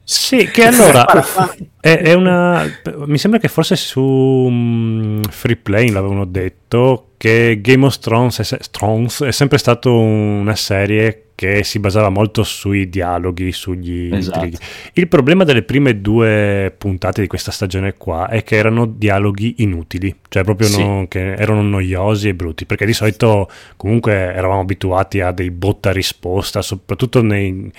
Sì, 0.03 0.49
che 0.51 0.67
allora 0.67 1.07
è, 1.79 1.97
è 1.97 2.13
una. 2.15 2.65
Mi 3.07 3.19
sembra 3.19 3.39
che 3.39 3.49
forse 3.49 3.77
su 3.77 4.01
mm, 4.51 5.23
Free 5.31 5.57
Play 5.57 5.91
l'avevano 5.91 6.25
detto 6.25 7.11
che 7.25 7.59
Game 7.63 7.87
of 7.87 7.99
Thrones 8.01 8.39
è, 8.41 8.43
se- 8.45 8.59
Thrones 8.71 9.23
è 9.23 9.33
sempre 9.33 9.57
stato 9.57 9.99
una 9.99 10.55
serie 10.55 11.21
che 11.35 11.65
si 11.65 11.79
basava 11.79 12.11
molto 12.11 12.43
sui 12.45 12.91
dialoghi, 12.91 13.51
sugli 13.51 14.15
Esatto. 14.15 14.45
intrighi. 14.45 14.63
Il 14.93 15.09
problema 15.09 15.43
delle 15.45 15.63
prime 15.63 16.03
due 16.03 16.71
puntate 16.77 17.23
di 17.23 17.27
questa 17.27 17.51
stagione 17.51 17.95
qua 17.95 18.29
è 18.29 18.43
che 18.43 18.57
erano 18.57 18.85
dialoghi 18.85 19.55
inutili, 19.59 20.15
cioè 20.29 20.45
proprio 20.45 20.69
Sì. 20.69 20.81
non- 20.83 21.09
che 21.09 21.33
erano 21.33 21.63
noiosi 21.63 22.29
e 22.29 22.35
brutti, 22.35 22.67
perché 22.67 22.85
di 22.85 22.93
solito 22.93 23.49
comunque 23.79 24.13
eravamo 24.13 24.61
abituati 24.61 25.21
a 25.23 25.33
dei 25.33 25.51
botta 25.51 25.93
risposta, 25.93 26.61
soprattutto 26.61 27.23
nei, 27.23 27.73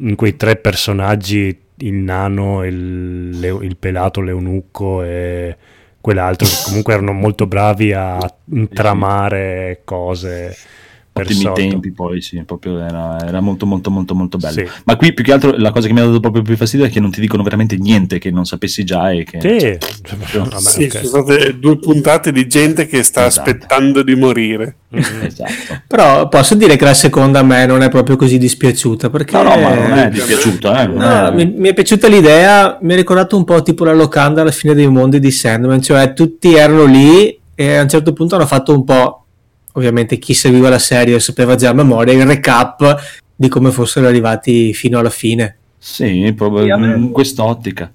in 0.00 0.14
quei 0.16 0.36
tre 0.36 0.56
personaggi, 0.56 1.56
il 1.76 1.94
nano, 1.94 2.64
il, 2.64 3.58
il 3.62 3.76
pelato, 3.78 4.20
l'eunucco 4.20 5.04
e 5.04 5.56
quell'altro, 6.00 6.46
che 6.46 6.56
comunque 6.64 6.94
erano 6.94 7.12
molto 7.12 7.46
bravi 7.46 7.92
a 7.92 8.18
intramare 8.52 9.82
cose. 9.84 10.56
Ottimi 11.22 11.40
sotto. 11.40 11.54
tempi, 11.54 11.92
poi 11.92 12.20
sì, 12.20 12.42
proprio 12.44 12.78
era, 12.80 13.18
era 13.26 13.40
molto, 13.40 13.66
molto, 13.66 13.90
molto, 13.90 14.14
molto 14.14 14.38
bello. 14.38 14.52
Sì. 14.60 14.66
Ma 14.84 14.96
qui 14.96 15.12
più 15.12 15.24
che 15.24 15.32
altro 15.32 15.52
la 15.56 15.70
cosa 15.70 15.86
che 15.86 15.92
mi 15.92 16.00
ha 16.00 16.04
dato 16.06 16.20
proprio 16.20 16.42
più 16.42 16.56
fastidio 16.56 16.86
è 16.86 16.90
che 16.90 17.00
non 17.00 17.10
ti 17.10 17.20
dicono 17.20 17.42
veramente 17.42 17.76
niente 17.76 18.18
che 18.18 18.30
non 18.30 18.44
sapessi 18.44 18.84
già 18.84 19.10
e 19.10 19.24
che. 19.24 19.40
Sì, 19.40 19.78
vabbè, 20.16 20.58
Sì, 20.58 20.82
ok. 20.84 21.06
sono 21.06 21.22
state 21.24 21.58
due 21.58 21.78
puntate 21.78 22.32
di 22.32 22.46
gente 22.46 22.86
che 22.86 23.02
sta 23.02 23.26
Esatto. 23.26 23.50
aspettando 23.50 24.02
di 24.02 24.14
morire. 24.14 24.76
Esatto. 24.90 25.52
Però 25.86 26.28
posso 26.28 26.54
dire 26.54 26.76
che 26.76 26.84
la 26.84 26.94
seconda 26.94 27.40
a 27.40 27.42
me 27.42 27.66
non 27.66 27.82
è 27.82 27.88
proprio 27.90 28.16
così 28.16 28.38
dispiaciuta 28.38 29.10
perché 29.10 29.36
No, 29.36 29.42
no, 29.42 29.56
ma 29.56 29.74
non 29.74 29.98
è 29.98 30.08
dispiaciuto, 30.08 30.74
eh. 30.74 30.86
No, 30.86 31.28
è- 31.28 31.32
mi, 31.34 31.46
mi 31.56 31.68
è 31.68 31.74
piaciuta 31.74 32.08
l'idea, 32.08 32.78
mi 32.80 32.92
ha 32.94 32.96
ricordato 32.96 33.36
un 33.36 33.44
po' 33.44 33.62
tipo 33.62 33.84
la 33.84 33.92
locanda 33.92 34.40
alla 34.42 34.50
fine 34.50 34.74
dei 34.74 34.88
mondi 34.88 35.20
di 35.20 35.30
Sandman, 35.30 35.82
cioè 35.82 36.12
tutti 36.14 36.54
erano 36.54 36.84
lì 36.84 37.38
e 37.54 37.74
a 37.76 37.82
un 37.82 37.88
certo 37.88 38.12
punto 38.12 38.36
hanno 38.36 38.46
fatto 38.46 38.72
un 38.72 38.84
po', 38.84 39.24
ovviamente 39.78 40.18
chi 40.18 40.34
seguiva 40.34 40.68
la 40.68 40.78
serie 40.78 41.18
sapeva 41.20 41.54
già 41.54 41.70
a 41.70 41.74
memoria, 41.74 42.12
il 42.12 42.26
recap 42.26 42.96
di 43.34 43.48
come 43.48 43.70
fossero 43.70 44.08
arrivati 44.08 44.74
fino 44.74 44.98
alla 44.98 45.10
fine. 45.10 45.56
Sì, 45.78 46.32
proprio 46.36 46.64
Sì, 46.64 46.70
a 46.70 46.76
me- 46.76 46.96
in 46.96 47.10
quest'ottica. 47.12 47.90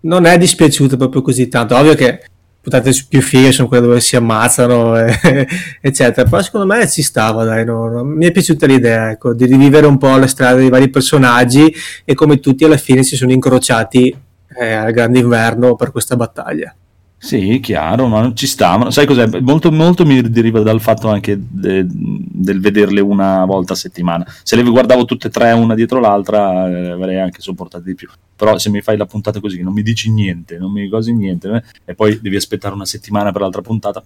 Non 0.00 0.24
è 0.24 0.38
dispiaciuta 0.38 0.96
proprio 0.96 1.20
così 1.22 1.48
tanto, 1.48 1.76
ovvio 1.76 1.94
che 1.94 2.22
puntate 2.60 2.92
più 3.08 3.20
fighe 3.20 3.52
sono 3.52 3.68
quelle 3.68 3.86
dove 3.86 4.00
si 4.00 4.16
ammazzano, 4.16 4.98
e- 4.98 5.46
eccetera, 5.80 6.28
però 6.28 6.42
secondo 6.42 6.66
me 6.66 6.88
ci 6.88 7.02
stava, 7.02 7.44
dai, 7.44 7.64
no, 7.64 7.88
no. 7.88 8.04
mi 8.04 8.24
è 8.26 8.32
piaciuta 8.32 8.66
l'idea, 8.66 9.10
ecco, 9.10 9.34
di 9.34 9.44
rivivere 9.44 9.86
un 9.86 9.98
po' 9.98 10.16
le 10.16 10.26
strade 10.26 10.60
dei 10.60 10.70
vari 10.70 10.88
personaggi 10.88 11.72
e 12.04 12.14
come 12.14 12.40
tutti 12.40 12.64
alla 12.64 12.78
fine 12.78 13.02
si 13.02 13.16
sono 13.16 13.32
incrociati 13.32 14.16
eh, 14.58 14.72
al 14.72 14.92
grande 14.92 15.18
inverno 15.18 15.76
per 15.76 15.90
questa 15.92 16.16
battaglia. 16.16 16.74
Sì, 17.20 17.58
chiaro, 17.60 18.06
ma 18.06 18.32
ci 18.32 18.46
sta. 18.46 18.76
Ma 18.76 18.90
sai 18.92 19.04
cos'è? 19.04 19.26
Molto, 19.40 19.72
molto 19.72 20.04
mi 20.06 20.20
deriva 20.30 20.60
dal 20.60 20.80
fatto 20.80 21.08
anche 21.08 21.36
de- 21.38 21.84
del 21.88 22.60
vederle 22.60 23.00
una 23.00 23.44
volta 23.44 23.72
a 23.72 23.76
settimana. 23.76 24.24
Se 24.44 24.54
le 24.54 24.62
guardavo 24.62 25.04
tutte 25.04 25.26
e 25.26 25.30
tre 25.30 25.50
una 25.52 25.74
dietro 25.74 25.98
l'altra, 25.98 26.68
eh, 26.68 26.90
avrei 26.90 27.18
anche 27.18 27.40
sopportato 27.40 27.82
di 27.84 27.94
più. 27.96 28.08
Però 28.36 28.56
se 28.58 28.70
mi 28.70 28.82
fai 28.82 28.96
la 28.96 29.06
puntata 29.06 29.40
così, 29.40 29.62
non 29.62 29.72
mi 29.72 29.82
dici 29.82 30.12
niente, 30.12 30.58
non 30.58 30.70
mi 30.70 30.88
cosi 30.88 31.12
niente, 31.12 31.48
eh, 31.50 31.62
e 31.90 31.94
poi 31.96 32.20
devi 32.20 32.36
aspettare 32.36 32.74
una 32.74 32.86
settimana 32.86 33.32
per 33.32 33.40
l'altra 33.40 33.62
puntata, 33.62 34.00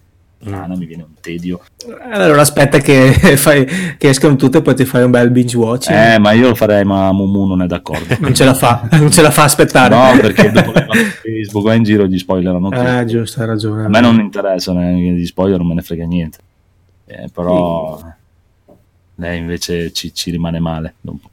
non 0.45 0.77
mi 0.77 0.87
viene 0.87 1.03
un 1.03 1.15
tedio. 1.21 1.61
Allora 2.11 2.41
aspetta 2.41 2.79
che, 2.79 3.13
fai, 3.37 3.65
che 3.97 4.09
escano 4.09 4.37
tutte 4.37 4.59
e 4.59 4.63
poi 4.63 4.75
ti 4.75 4.85
fai 4.85 5.05
un 5.05 5.11
bel 5.11 5.31
binge 5.31 5.57
watching. 5.57 5.97
Eh, 5.97 6.19
ma 6.19 6.33
io 6.33 6.49
lo 6.49 6.55
farei, 6.55 6.85
ma 6.85 7.13
Mumu 7.13 7.47
non 7.47 7.63
è 7.63 7.67
d'accordo. 7.67 8.17
Non 8.19 8.35
ce 8.35 8.45
la 8.45 8.55
fa, 8.55 8.89
non 8.99 9.11
ce 9.11 9.23
la 9.23 9.31
fa 9.31 9.45
aspettare. 9.45 9.95
No, 9.95 10.21
perché 10.21 10.51
dopo 10.51 10.73
che 10.73 10.85
Facebook 11.23 11.65
va 11.65 11.75
in 11.75 11.85
giro 11.85 12.07
gli 12.07 12.19
spoilerano 12.19 12.69
tutto. 12.69 12.99
Eh, 12.99 13.05
giusto, 13.05 13.41
hai 13.41 13.47
ragione. 13.47 13.85
A 13.85 13.89
me 13.89 14.01
non 14.01 14.19
interessa 14.19 14.73
neanche 14.73 15.15
di 15.15 15.27
spoiler, 15.27 15.59
non 15.59 15.69
me 15.69 15.75
ne 15.75 15.83
frega 15.83 16.05
niente. 16.05 16.39
Eh, 17.07 17.29
però 17.33 18.01
lei 19.17 19.39
invece 19.39 19.93
ci, 19.93 20.13
ci 20.13 20.31
rimane 20.31 20.59
male. 20.59 20.95
dopo. 21.01 21.31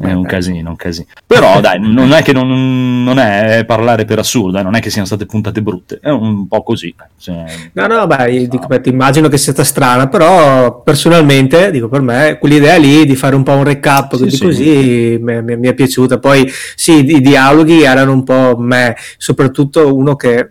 È 0.00 0.10
un 0.12 0.24
casino, 0.24 0.70
un 0.70 0.76
casino. 0.76 1.06
Però 1.26 1.60
dai, 1.62 1.78
non 1.80 2.12
è 2.12 2.22
che 2.22 2.32
non, 2.32 3.02
non 3.04 3.18
è 3.18 3.64
parlare 3.66 4.04
per 4.04 4.18
assurdo, 4.18 4.58
eh, 4.58 4.62
non 4.62 4.74
è 4.74 4.80
che 4.80 4.90
siano 4.90 5.06
state 5.06 5.26
puntate 5.26 5.62
brutte, 5.62 5.98
è 6.02 6.08
un 6.10 6.46
po' 6.48 6.62
così. 6.62 6.94
Cioè, 7.18 7.44
No, 7.72 7.86
no, 7.86 8.06
beh, 8.06 8.30
io 8.32 8.48
dico, 8.48 8.66
beh, 8.66 8.80
immagino 8.86 9.28
che 9.28 9.36
sia 9.38 9.52
stata 9.52 9.66
strana, 9.66 10.08
però 10.08 10.82
personalmente, 10.82 11.70
dico 11.70 11.88
per 11.88 12.00
me, 12.00 12.38
quell'idea 12.40 12.76
lì 12.76 13.06
di 13.06 13.14
fare 13.16 13.36
un 13.36 13.42
po' 13.42 13.52
un 13.52 13.64
recap 13.64 14.14
Sì, 14.16 14.22
così, 14.24 14.36
sì. 14.36 14.44
così 14.44 15.18
mi, 15.20 15.42
mi- 15.42 15.56
mi 15.56 15.68
è 15.68 15.74
piaciuta. 15.74 16.18
Poi 16.18 16.50
sì, 16.74 17.04
i 17.14 17.20
dialoghi 17.20 17.82
erano 17.82 18.12
un 18.12 18.24
po' 18.24 18.56
me, 18.58 18.96
soprattutto 19.16 19.94
uno 19.94 20.16
che 20.16 20.50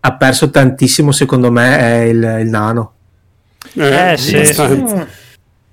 ha 0.00 0.16
perso 0.16 0.50
tantissimo 0.50 1.10
secondo 1.10 1.50
me 1.50 1.78
è 1.78 2.00
il, 2.04 2.38
il 2.42 2.48
nano. 2.48 2.92
Eh, 3.74 4.14
sì. 4.16 4.36
abbastanza. 4.36 5.06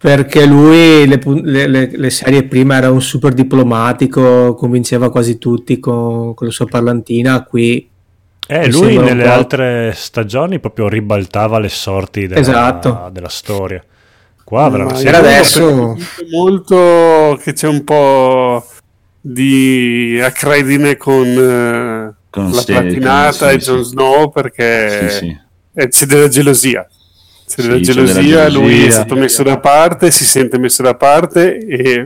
Perché 0.06 0.46
lui, 0.46 1.08
le, 1.08 1.20
le- 1.68 1.90
le- 1.98 2.10
serie 2.12 2.44
prima 2.44 2.76
era 2.78 2.92
un 2.92 3.02
super 3.02 3.34
diplomatico, 3.34 4.54
convinceva 4.54 5.10
quasi 5.10 5.40
tutti 5.40 5.80
con, 5.80 6.36
con 6.36 6.46
la 6.46 6.54
sua 6.54 6.68
parlantina, 6.68 7.44
qui 7.44 7.90
Eh, 8.48 8.70
lui 8.70 8.98
nelle 9.00 9.28
altre 9.28 9.94
stagioni 9.96 10.60
proprio 10.60 10.88
ribaltava 10.88 11.58
le 11.58 11.70
sorti 11.70 12.28
della, 12.28 12.40
Esatto. 12.40 13.10
della 13.12 13.30
storia. 13.30 13.84
Qua 14.44 14.70
veramente 14.70 15.02
Ma 15.06 15.10
era 15.10 15.18
adesso- 15.18 15.98
molto 16.32 17.40
che 17.42 17.54
c'è 17.54 17.68
un 17.68 17.84
po' 17.84 18.64
di 19.20 20.20
accredine 20.24 20.98
con, 20.98 21.26
eh, 21.26 22.14
Con 22.30 22.52
la 22.52 22.60
sì, 22.60 22.66
platinata 22.74 23.50
con- 23.50 23.60
sì, 23.60 23.72
e 23.72 23.74
Jon. 23.74 23.84
Snow 23.84 24.30
perché 24.32 25.10
sì, 25.10 25.18
sì. 25.18 25.38
eh, 25.74 25.88
c'è 25.88 26.06
della 26.06 26.28
gelosia. 26.28 26.88
C'è 27.48 27.62
della 27.62 27.76
Sì, 27.78 27.82
c'è 27.84 27.94
gelosia, 27.94 28.44
della 28.46 28.50
lui 28.50 28.66
è 28.66 28.76
gelosia. 28.78 28.92
stato 28.92 29.16
messo 29.16 29.44
da 29.44 29.60
parte, 29.60 30.12
si 30.12 30.26
sente 30.26 30.58
messo 30.58 30.82
da 30.84 30.96
parte 30.96 31.58
e 31.60 32.06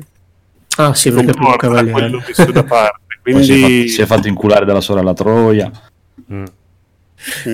Ah 0.78 0.94
sì, 0.94 1.12
comporta 1.12 1.68
quello 1.86 2.22
messo 2.26 2.52
da 2.52 2.64
parte. 2.64 3.00
Poi 3.22 3.44
si, 3.44 3.52
è 3.52 3.56
Quindi 3.56 3.62
fatto, 3.62 3.88
si 3.96 4.02
è 4.02 4.06
fatto 4.06 4.28
inculare 4.28 4.66
dalla 4.66 4.82
sorella 4.82 5.14
Troia. 5.14 5.72
Mm. 6.32 6.44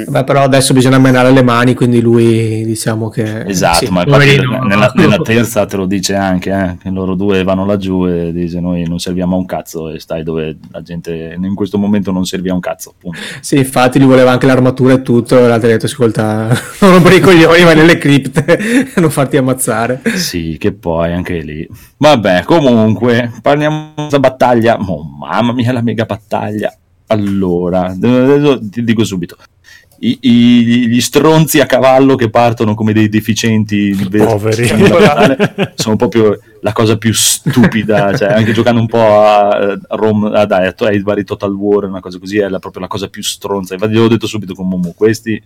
Beh, 0.08 0.24
però 0.24 0.44
adesso 0.44 0.74
bisogna 0.74 1.00
menare 1.00 1.32
le 1.32 1.42
mani, 1.42 1.74
quindi 1.74 2.00
lui 2.00 2.64
diciamo 2.66 3.10
che... 3.10 3.46
Esatto, 3.46 3.86
sì, 3.86 3.92
ma 3.92 4.04
infatti 4.04 4.36
poverino. 4.36 4.64
nella, 4.64 4.92
nella 4.96 5.18
terza 5.24 5.66
te 5.66 5.78
lo 5.78 5.86
dice 5.86 6.16
anche, 6.16 6.52
eh, 6.52 6.78
che 6.82 6.90
loro 6.90 7.16
due 7.16 7.44
vanno 7.44 7.66
laggiù 7.66 8.08
e 8.08 8.32
dice 8.32 8.60
noi 8.60 8.88
non 8.88 9.00
serviamo 9.00 9.36
a 9.36 9.40
un 9.40 9.46
cazzo 9.46 9.90
e 9.90 10.00
stai 10.00 10.24
dove 10.24 10.58
la 10.72 10.82
gente 10.82 11.36
in 11.40 11.56
questo 11.56 11.78
momento 11.78 12.12
non 12.12 12.26
serve 12.26 12.52
a 12.52 12.54
un 12.54 12.60
cazzo, 12.60 12.92
appunto. 12.92 13.18
Sì, 13.42 13.58
infatti 13.58 13.98
lui 13.98 14.08
voleva 14.10 14.32
anche 14.32 14.46
l'armatura 14.46 14.94
e 14.94 15.02
tutto, 15.02 15.38
e 15.38 15.48
l'altro 15.48 15.68
ha 15.68 15.72
detto, 15.72 15.88
ascolta, 15.88 16.48
non 16.82 16.92
rompere 16.92 17.16
i 17.16 17.20
coglioni, 17.20 17.64
vai 17.64 17.76
nelle 17.76 17.98
cripte 17.98 18.46
e 18.96 19.02
non 19.02 19.10
farti 19.10 19.38
ammazzare. 19.38 20.02
Sì, 20.16 20.58
che 20.60 20.74
poi 20.74 21.12
anche 21.12 21.40
lì. 21.40 21.68
Vabbè, 21.98 22.44
comunque, 22.44 23.32
parliamo 23.42 23.94
della 23.96 24.20
battaglia. 24.20 24.78
Oh, 24.78 25.04
mamma 25.04 25.54
mia, 25.54 25.72
la 25.72 25.82
mega 25.82 26.06
battaglia. 26.06 26.74
Allora, 27.08 27.96
ti 28.00 28.84
dico 28.84 29.04
subito. 29.04 29.38
I- 30.00 30.18
i- 30.22 30.88
gli 30.90 31.00
stronzi 31.02 31.60
a 31.62 31.66
cavallo 31.66 32.16
che 32.16 32.30
partono 32.30 32.76
come 32.76 32.92
dei 32.94 33.08
deficienti 33.10 33.96
Poveri. 34.12 34.72
nella- 34.76 35.72
sono 35.76 35.96
proprio 35.96 36.38
la 36.62 36.74
cosa 36.74 36.98
più 36.98 37.14
stupida 37.14 38.16
cioè, 38.18 38.34
anche 38.34 38.52
giocando 38.52 38.82
un 38.82 38.88
po' 38.88 39.20
a, 39.22 39.48
a 39.48 39.78
Rome 39.96 40.38
a 40.38 40.46
dai, 40.46 40.74
ai 40.78 41.02
vari 41.02 41.24
Total 41.24 41.54
War 41.54 41.86
una 41.86 42.02
cosa 42.02 42.20
così 42.20 42.38
è 42.40 42.48
la- 42.50 42.60
proprio 42.60 42.82
la 42.82 42.88
cosa 42.88 43.08
più 43.08 43.24
stronza. 43.24 43.74
Infatti 43.74 43.94
gliel'ho 43.94 44.08
detto 44.10 44.28
subito 44.28 44.54
con 44.54 44.68
Momo 44.68 44.92
questi 44.96 45.42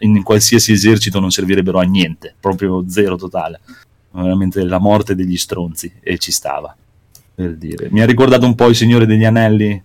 in 0.00 0.22
qualsiasi 0.22 0.72
esercito 0.72 1.20
non 1.20 1.30
servirebbero 1.30 1.78
a 1.78 1.82
niente 1.84 2.34
proprio 2.38 2.84
zero 2.88 3.16
totale. 3.16 3.60
Veramente 4.10 4.62
la 4.64 4.78
morte 4.78 5.14
degli 5.14 5.36
stronzi 5.36 5.90
e 6.00 6.18
ci 6.18 6.30
stava 6.30 6.76
per 7.34 7.54
dire. 7.56 7.88
Mi 7.90 8.00
ha 8.00 8.06
ricordato 8.06 8.44
un 8.46 8.54
po' 8.54 8.68
il 8.68 8.76
Signore 8.76 9.06
degli 9.06 9.24
Anelli 9.24 9.82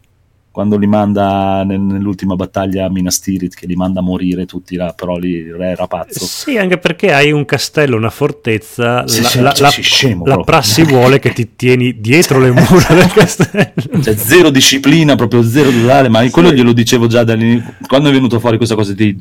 quando 0.52 0.78
li 0.78 0.88
manda 0.88 1.64
nel- 1.64 1.80
nell'ultima 1.80 2.36
battaglia 2.36 2.86
a 2.86 2.90
Minas 2.90 3.20
Tirith 3.20 3.54
che 3.56 3.66
li 3.68 3.76
manda 3.76 4.00
a 4.00 4.04
morire 4.04 4.46
tutti 4.46 4.76
là, 4.76 4.94
però 4.94 5.16
lì 5.18 5.30
il 5.32 5.54
re 5.54 5.68
era 5.70 5.88
pazzo 5.88 6.26
Sì, 6.26 6.58
anche 6.58 6.78
perché 6.78 7.14
hai 7.14 7.32
un 7.32 7.46
castello, 7.46 7.96
una 7.96 8.10
fortezza, 8.10 9.08
Sì, 9.08 9.22
la, 9.22 9.28
sì, 9.28 9.40
la- 9.42 9.56
sì, 9.56 9.62
la- 9.62 9.70
sì, 9.70 9.82
scemo 9.82 10.26
la 10.26 10.40
prassi 10.40 10.84
vuole 10.84 11.20
che 11.20 11.32
ti 11.34 11.56
tieni 11.56 12.00
dietro 12.00 12.40
le 12.40 12.52
mura 12.52 12.94
del 12.94 13.12
castello. 13.12 14.02
cioè 14.02 14.16
zero 14.16 14.50
disciplina, 14.50 15.16
proprio 15.16 15.44
zero 15.44 15.70
totale, 15.70 16.10
ma 16.10 16.28
quello 16.30 16.52
glielo 16.52 16.74
dicevo 16.74 17.08
già 17.08 17.24
dall'inizio, 17.24 17.76
quando 17.88 18.10
è 18.10 18.12
venuto 18.12 18.40
fuori 18.40 18.58
questa 18.58 18.76
cosa 18.76 18.94
di 18.94 19.18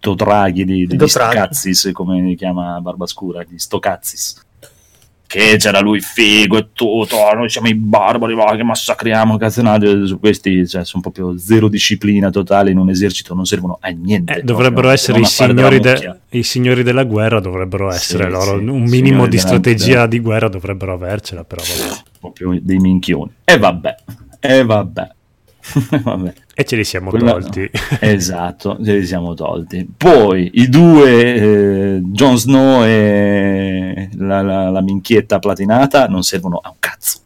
Dodraghi, 0.00 0.64
di, 0.64 0.86
degli 0.86 0.96
Dothraki. 0.96 1.32
stocazzis, 1.36 1.90
come 1.92 2.20
li 2.20 2.36
chiama 2.36 2.80
Barbascura, 2.80 3.42
gli 3.42 3.58
stocazzis, 3.58 4.44
che 5.28 5.56
c'era 5.58 5.78
lui 5.80 6.00
figo 6.00 6.56
e 6.56 6.68
tutto, 6.72 7.16
"Oh, 7.16 7.34
noi 7.34 7.50
siamo 7.50 7.68
i 7.68 7.74
barbari, 7.74 8.34
va, 8.34 8.56
che 8.56 8.64
massacriamo, 8.64 9.36
cazzonate, 9.36 10.06
su 10.06 10.18
questi 10.18 10.66
cioè, 10.66 10.84
sono 10.86 11.02
proprio 11.02 11.36
zero 11.38 11.68
disciplina 11.68 12.30
totale 12.30 12.70
in 12.70 12.78
un 12.78 12.88
esercito, 12.88 13.34
non 13.34 13.44
servono 13.44 13.76
a 13.80 13.88
niente. 13.90 14.38
Eh, 14.38 14.42
dovrebbero 14.42 14.88
essere 14.88 15.20
i 15.20 15.24
signori, 15.26 15.80
de- 15.80 16.16
i 16.30 16.42
signori 16.42 16.82
della 16.82 17.04
guerra, 17.04 17.40
dovrebbero 17.40 17.92
essere 17.92 18.24
Sì, 18.24 18.30
loro. 18.30 18.58
sì, 18.58 18.64
un 18.64 18.82
minimo 18.84 19.26
di 19.26 19.36
strategia 19.38 19.92
della- 19.92 20.06
di 20.06 20.18
guerra 20.20 20.48
dovrebbero 20.48 20.94
avercela, 20.94 21.44
però 21.44 21.62
vabbè. 21.62 21.94
proprio 22.20 22.58
dei 22.60 22.78
minchioni. 22.78 23.30
E 23.44 23.58
vabbè, 23.58 23.94
e 24.40 24.64
vabbè. 24.64 25.08
E 26.58 26.64
ce 26.64 26.74
li 26.76 26.82
siamo 26.84 27.10
Quella- 27.10 27.32
tolti. 27.32 27.70
Esatto, 28.00 28.78
ce 28.84 28.96
li 28.98 29.06
siamo 29.06 29.34
tolti. 29.34 29.88
Poi 29.96 30.50
i 30.54 30.68
due, 30.68 31.34
eh, 31.34 32.00
Jon 32.02 32.36
Snow 32.36 32.82
e 32.84 34.08
la, 34.16 34.42
la- 34.42 34.70
la 34.70 34.82
minchietta 34.82 35.38
platinata, 35.38 36.06
non 36.06 36.22
servono 36.22 36.58
a 36.62 36.68
un 36.70 36.76
cazzo. 36.80 37.18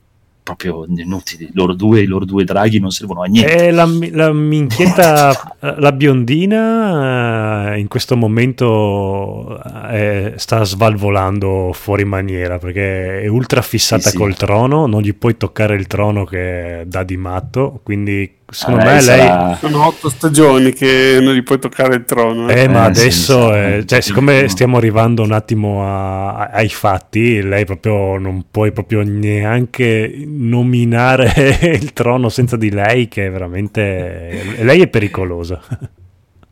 Proprio 0.55 0.85
inutili. 1.03 1.49
Loro 1.55 1.75
due, 1.75 2.01
i 2.01 2.07
loro 2.07 2.25
due 2.25 2.45
draghi 2.45 2.79
non 2.79 2.91
servono 2.91 3.23
a 3.23 3.27
niente. 3.27 3.67
E 3.69 3.71
la, 3.71 3.89
la 4.13 4.33
minchietta, 4.33 5.55
eh, 5.61 5.75
la 5.81 5.93
biondina, 5.93 7.75
eh, 7.75 7.79
in 7.79 7.89
questo 7.89 8.17
momento 8.17 9.61
eh, 9.91 10.35
sta 10.37 10.65
svalvolando 10.65 11.73
fuori 11.73 12.05
maniera 12.05 12.59
perché 12.59 13.23
è 13.23 13.27
ultra 13.27 13.63
fissata 13.63 14.03
Sì, 14.03 14.11
sì. 14.11 14.17
col 14.17 14.35
trono. 14.37 14.87
Non 14.87 15.03
gli 15.03 15.15
puoi 15.15 15.37
toccare 15.37 15.75
il 15.77 15.87
trono 15.87 16.25
che 16.25 16.85
dà 16.87 17.03
di 17.03 17.17
matto. 17.17 17.81
Quindi, 17.83 18.31
secondo 18.53 18.81
Ah, 18.83 18.85
me, 18.85 18.93
lei. 18.93 19.03
sarà- 19.03 19.57
Sono 19.61 19.87
otto 19.87 20.09
stagioni 20.09 20.73
che 20.73 21.19
non 21.21 21.35
gli 21.35 21.43
puoi 21.43 21.59
toccare 21.59 21.97
il 21.97 22.05
trono. 22.05 22.49
eh. 22.49 22.63
Eh, 22.63 22.69
ma 22.69 22.89
Eh, 22.89 22.95
sì, 22.95 23.01
adesso, 23.01 23.49
sa. 23.49 23.75
eh, 23.77 23.85
cioè, 23.87 24.01
siccome 24.01 24.49
stiamo 24.49 24.77
arrivando 24.77 25.23
un 25.23 25.33
attimo 25.33 25.85
a- 25.85 26.47
ai 26.53 26.69
fatti, 26.69 27.43
lei 27.43 27.65
proprio 27.65 28.19
non 28.19 28.45
puoi 28.51 28.73
proprio 28.73 29.03
neanche 29.03 30.13
nominare 30.27 31.33
il 31.81 31.93
trono 31.93 32.29
senza 32.29 32.57
di 32.57 32.71
lei, 32.71 33.09
che 33.09 33.27
è 33.27 33.31
veramente. 33.31 34.55
Lei 34.61 34.83
è 34.83 34.87
pericolosa. 34.89 35.61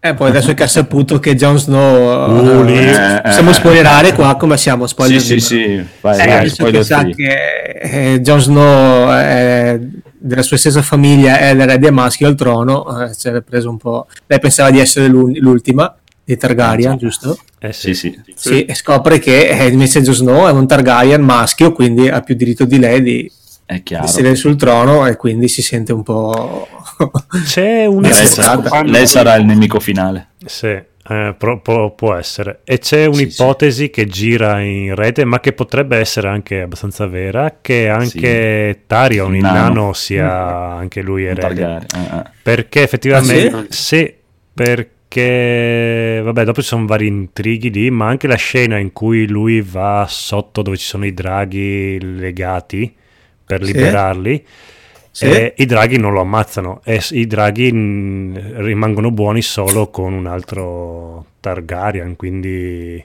E 0.02 0.14
poi 0.14 0.30
adesso 0.30 0.54
che 0.54 0.62
ha 0.62 0.66
saputo 0.66 1.18
che 1.18 1.34
Jon 1.34 1.58
Snow... 1.58 2.60
Uh, 2.60 2.62
lì. 2.64 2.72
eh, 2.72 3.16
Eh, 3.16 3.20
possiamo 3.22 3.50
eh. 3.50 3.52
spoilerare 3.52 4.14
qua 4.14 4.34
come 4.36 4.56
siamo? 4.56 4.86
Spoiler 4.86 5.20
Sì, 5.20 5.38
sì, 5.40 5.56
libero. 5.58 5.82
sì. 5.82 5.88
Vai, 6.00 6.18
Eh, 6.20 6.26
vai, 6.26 6.72
che 6.72 6.82
sa 6.84 7.00
free. 7.00 7.14
che 7.14 8.12
eh, 8.14 8.20
Jon 8.22 8.40
Snow 8.40 9.10
è 9.10 9.78
della 10.20 10.42
sua 10.42 10.56
stessa 10.56 10.82
famiglia 10.82 11.38
è 11.38 11.54
l'erede 11.54 11.90
maschio 11.90 12.28
al 12.28 12.34
trono, 12.34 13.04
eh, 13.04 13.14
si 13.14 13.28
era 13.28 13.40
preso 13.40 13.70
un 13.70 13.78
po'... 13.78 14.06
Lei 14.26 14.38
pensava 14.38 14.70
di 14.70 14.78
essere 14.78 15.08
l'ultima 15.08 15.94
dei 16.22 16.36
Targaryen, 16.36 16.96
giusto? 16.98 17.38
Eh 17.58 17.72
Sì, 17.72 17.94
sì. 17.94 18.18
Sì, 18.34 18.64
e 18.64 18.74
scopre 18.74 19.18
che 19.18 19.48
eh, 19.48 19.68
invece 19.68 20.02
Jon 20.02 20.14
Snow 20.14 20.46
è 20.46 20.50
un 20.52 20.66
Targaryen 20.66 21.20
maschio, 21.22 21.72
quindi 21.72 22.08
ha 22.08 22.20
più 22.20 22.34
diritto 22.34 22.64
di 22.64 22.78
lei 22.78 23.02
di, 23.02 23.32
È 23.64 23.74
di 23.74 23.82
chiaro. 23.82 24.06
sedere 24.06 24.34
sul 24.34 24.56
trono 24.56 25.06
e 25.06 25.16
quindi 25.16 25.48
si 25.48 25.62
sente 25.62 25.92
un 25.92 26.02
po'... 26.02 26.68
C'è 27.44 27.86
un. 27.86 28.02
Lei, 28.02 28.12
Sì, 28.12 28.26
sarà, 28.26 28.62
sì. 28.62 28.90
lei 28.90 29.06
sarà 29.06 29.34
il 29.36 29.46
nemico 29.46 29.80
finale. 29.80 30.28
Sì, 30.44 30.78
eh, 31.10 31.34
pro- 31.36 31.60
può, 31.60 31.90
può 31.94 32.14
essere. 32.14 32.60
E 32.62 32.78
c'è 32.78 33.04
un'ipotesi 33.06 33.90
che 33.90 34.06
gira 34.06 34.60
in 34.60 34.94
rete, 34.94 35.24
ma 35.24 35.40
che 35.40 35.52
potrebbe 35.52 35.96
essere 35.96 36.28
anche 36.28 36.60
abbastanza 36.60 37.06
vera, 37.08 37.58
che 37.60 37.88
anche 37.88 38.82
Tarion, 38.86 39.34
il 39.34 39.42
Nano. 39.42 39.58
nano, 39.60 39.92
sia 39.92 40.30
anche 40.72 41.02
lui 41.02 41.24
erede. 41.24 41.86
Eh, 41.94 41.98
eh. 42.18 42.22
Perché 42.42 42.82
effettivamente, 42.82 43.56
Ah, 43.56 43.64
sì, 43.68 44.14
perché, 45.10 46.20
vabbè, 46.22 46.44
dopo 46.44 46.60
ci 46.62 46.68
sono 46.68 46.86
vari 46.86 47.06
intrighi 47.06 47.70
lì, 47.70 47.90
ma 47.90 48.06
anche 48.06 48.26
la 48.26 48.36
scena 48.36 48.78
in 48.78 48.92
cui 48.92 49.26
lui 49.26 49.60
va 49.60 50.06
sotto 50.08 50.62
dove 50.62 50.76
ci 50.76 50.86
sono 50.86 51.04
i 51.06 51.12
draghi 51.14 51.98
legati 52.00 52.94
per 53.44 53.64
Sì. 53.64 53.72
liberarli, 53.72 54.34
Sì. 54.36 54.52
E 55.18 55.54
i 55.56 55.66
draghi 55.66 55.98
non 55.98 56.12
lo 56.12 56.20
ammazzano, 56.20 56.80
e 56.84 57.00
s- 57.00 57.10
i 57.10 57.26
draghi 57.26 57.72
mh, 57.72 58.62
rimangono 58.62 59.10
buoni 59.10 59.42
solo 59.42 59.88
con 59.90 60.12
un 60.12 60.26
altro 60.26 61.26
Targaryen, 61.40 62.16
quindi 62.16 63.04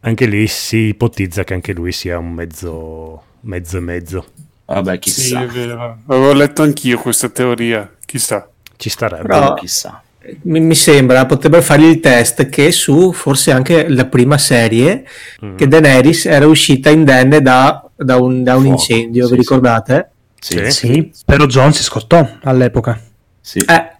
anche 0.00 0.26
lì 0.26 0.46
si 0.46 0.88
ipotizza 0.88 1.44
che 1.44 1.54
anche 1.54 1.72
lui 1.72 1.92
sia 1.92 2.18
un 2.18 2.32
mezzo, 2.32 3.22
mezzo 3.42 3.76
e 3.76 3.80
mezzo. 3.80 4.26
Vabbè, 4.66 4.92
Sì, 4.94 4.98
chissà. 4.98 5.42
è 5.42 5.46
vero. 5.46 5.98
Avevo 6.06 6.32
letto 6.34 6.62
anch'io 6.62 6.98
questa 6.98 7.28
teoria. 7.28 7.90
Chissà. 8.04 8.48
Ci 8.76 8.90
starebbe. 8.90 9.26
Però- 9.26 9.54
chissà. 9.54 10.02
mi, 10.42 10.60
mi 10.60 10.74
sembra 10.74 11.24
potrebbero 11.26 11.62
fargli 11.62 11.84
il 11.86 12.00
test 12.00 12.48
che 12.50 12.70
su 12.70 13.12
forse 13.12 13.50
anche 13.50 13.88
la 13.88 14.04
prima 14.06 14.36
serie 14.36 15.04
Mm. 15.44 15.56
che 15.56 15.66
Daenerys 15.68 16.26
era 16.26 16.46
uscita 16.46 16.90
indenne 16.90 17.40
da, 17.40 17.88
da 17.96 18.16
un, 18.16 18.42
da 18.42 18.56
un 18.56 18.62
Fuoco, 18.64 18.76
incendio, 18.78 19.24
sì, 19.26 19.30
vi 19.36 19.42
sì. 19.42 19.48
ricordate? 19.48 20.10
Sì, 20.40 20.70
Sì, 20.70 21.10
però 21.24 21.46
John 21.46 21.72
si 21.72 21.82
scottò 21.82 22.26
all'epoca. 22.42 23.00
sì. 23.40 23.58
Eh, 23.58 23.92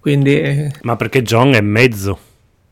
quindi 0.00 0.40
eh, 0.40 0.72
Ma 0.82 0.96
perché 0.96 1.22
John 1.22 1.52
è 1.54 1.60
mezzo, 1.60 2.18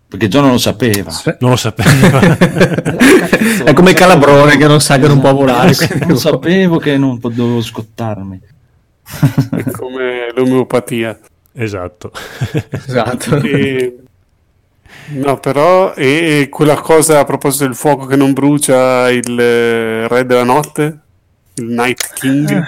Perché 0.08 0.28
John 0.28 0.42
non 0.44 0.52
lo 0.52 0.58
sapeva. 0.58 1.10
non 1.40 1.50
lo 1.50 1.56
sapeva. 1.56 2.20
è 3.64 3.72
come 3.72 3.90
il 3.90 3.96
calabrone 3.96 4.56
che 4.58 4.66
non 4.66 4.80
sa 4.80 4.98
che 4.98 5.08
non 5.08 5.20
può 5.20 5.32
volare. 5.34 5.72
non 6.06 6.18
sapevo 6.18 6.78
che 6.78 6.96
non 6.98 7.18
dovevo 7.18 7.60
scottarmi. 7.62 8.40
È 9.50 9.70
come 9.70 10.30
l'omeopatia. 10.34 11.18
esatto. 11.54 12.12
esatto. 12.70 13.36
E- 13.42 13.96
No, 15.14 15.38
però, 15.40 15.94
e 15.94 16.48
quella 16.50 16.76
cosa 16.76 17.18
a 17.18 17.24
proposito 17.24 17.64
del 17.64 17.74
fuoco 17.74 18.06
che 18.06 18.16
non 18.16 18.32
brucia 18.32 19.10
il 19.10 19.38
eh, 19.38 20.06
re 20.08 20.24
della 20.24 20.44
notte, 20.44 20.98
Night 21.56 22.12
King. 22.14 22.64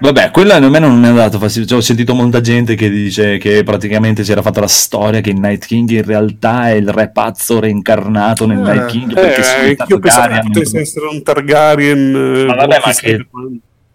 Vabbè, 0.00 0.30
quella 0.30 0.54
a 0.54 0.60
me 0.60 0.78
non 0.78 0.96
mi 0.98 1.08
ha 1.08 1.12
dato 1.12 1.38
fastidio. 1.38 1.66
Cioè, 1.66 1.78
ho 1.78 1.80
sentito 1.80 2.14
molta 2.14 2.40
gente 2.40 2.76
che 2.76 2.88
dice 2.88 3.36
che 3.38 3.64
praticamente 3.64 4.22
si 4.22 4.30
era 4.30 4.42
fatta 4.42 4.60
la 4.60 4.68
storia 4.68 5.20
che 5.20 5.30
il 5.30 5.40
Night 5.40 5.66
King 5.66 5.90
in 5.90 6.04
realtà 6.04 6.68
è 6.68 6.74
il 6.74 6.88
re 6.88 7.10
pazzo 7.10 7.58
reincarnato 7.58 8.46
nel 8.46 8.58
Ah. 8.64 8.72
Night 8.74 8.86
King 8.86 9.12
perché 9.12 9.66
Eh, 9.70 9.76
io 9.88 9.98
pensavo 9.98 10.34
che 10.34 10.40
potesse 10.52 10.78
essere 10.80 11.06
un 11.06 11.20
Targaryen. 11.22 12.14
eh, 12.14 12.44
Ma 12.44 12.54
vabbè, 12.54 12.76
boh, 12.78 12.82
ma 12.86 12.92
che-. 12.92 13.28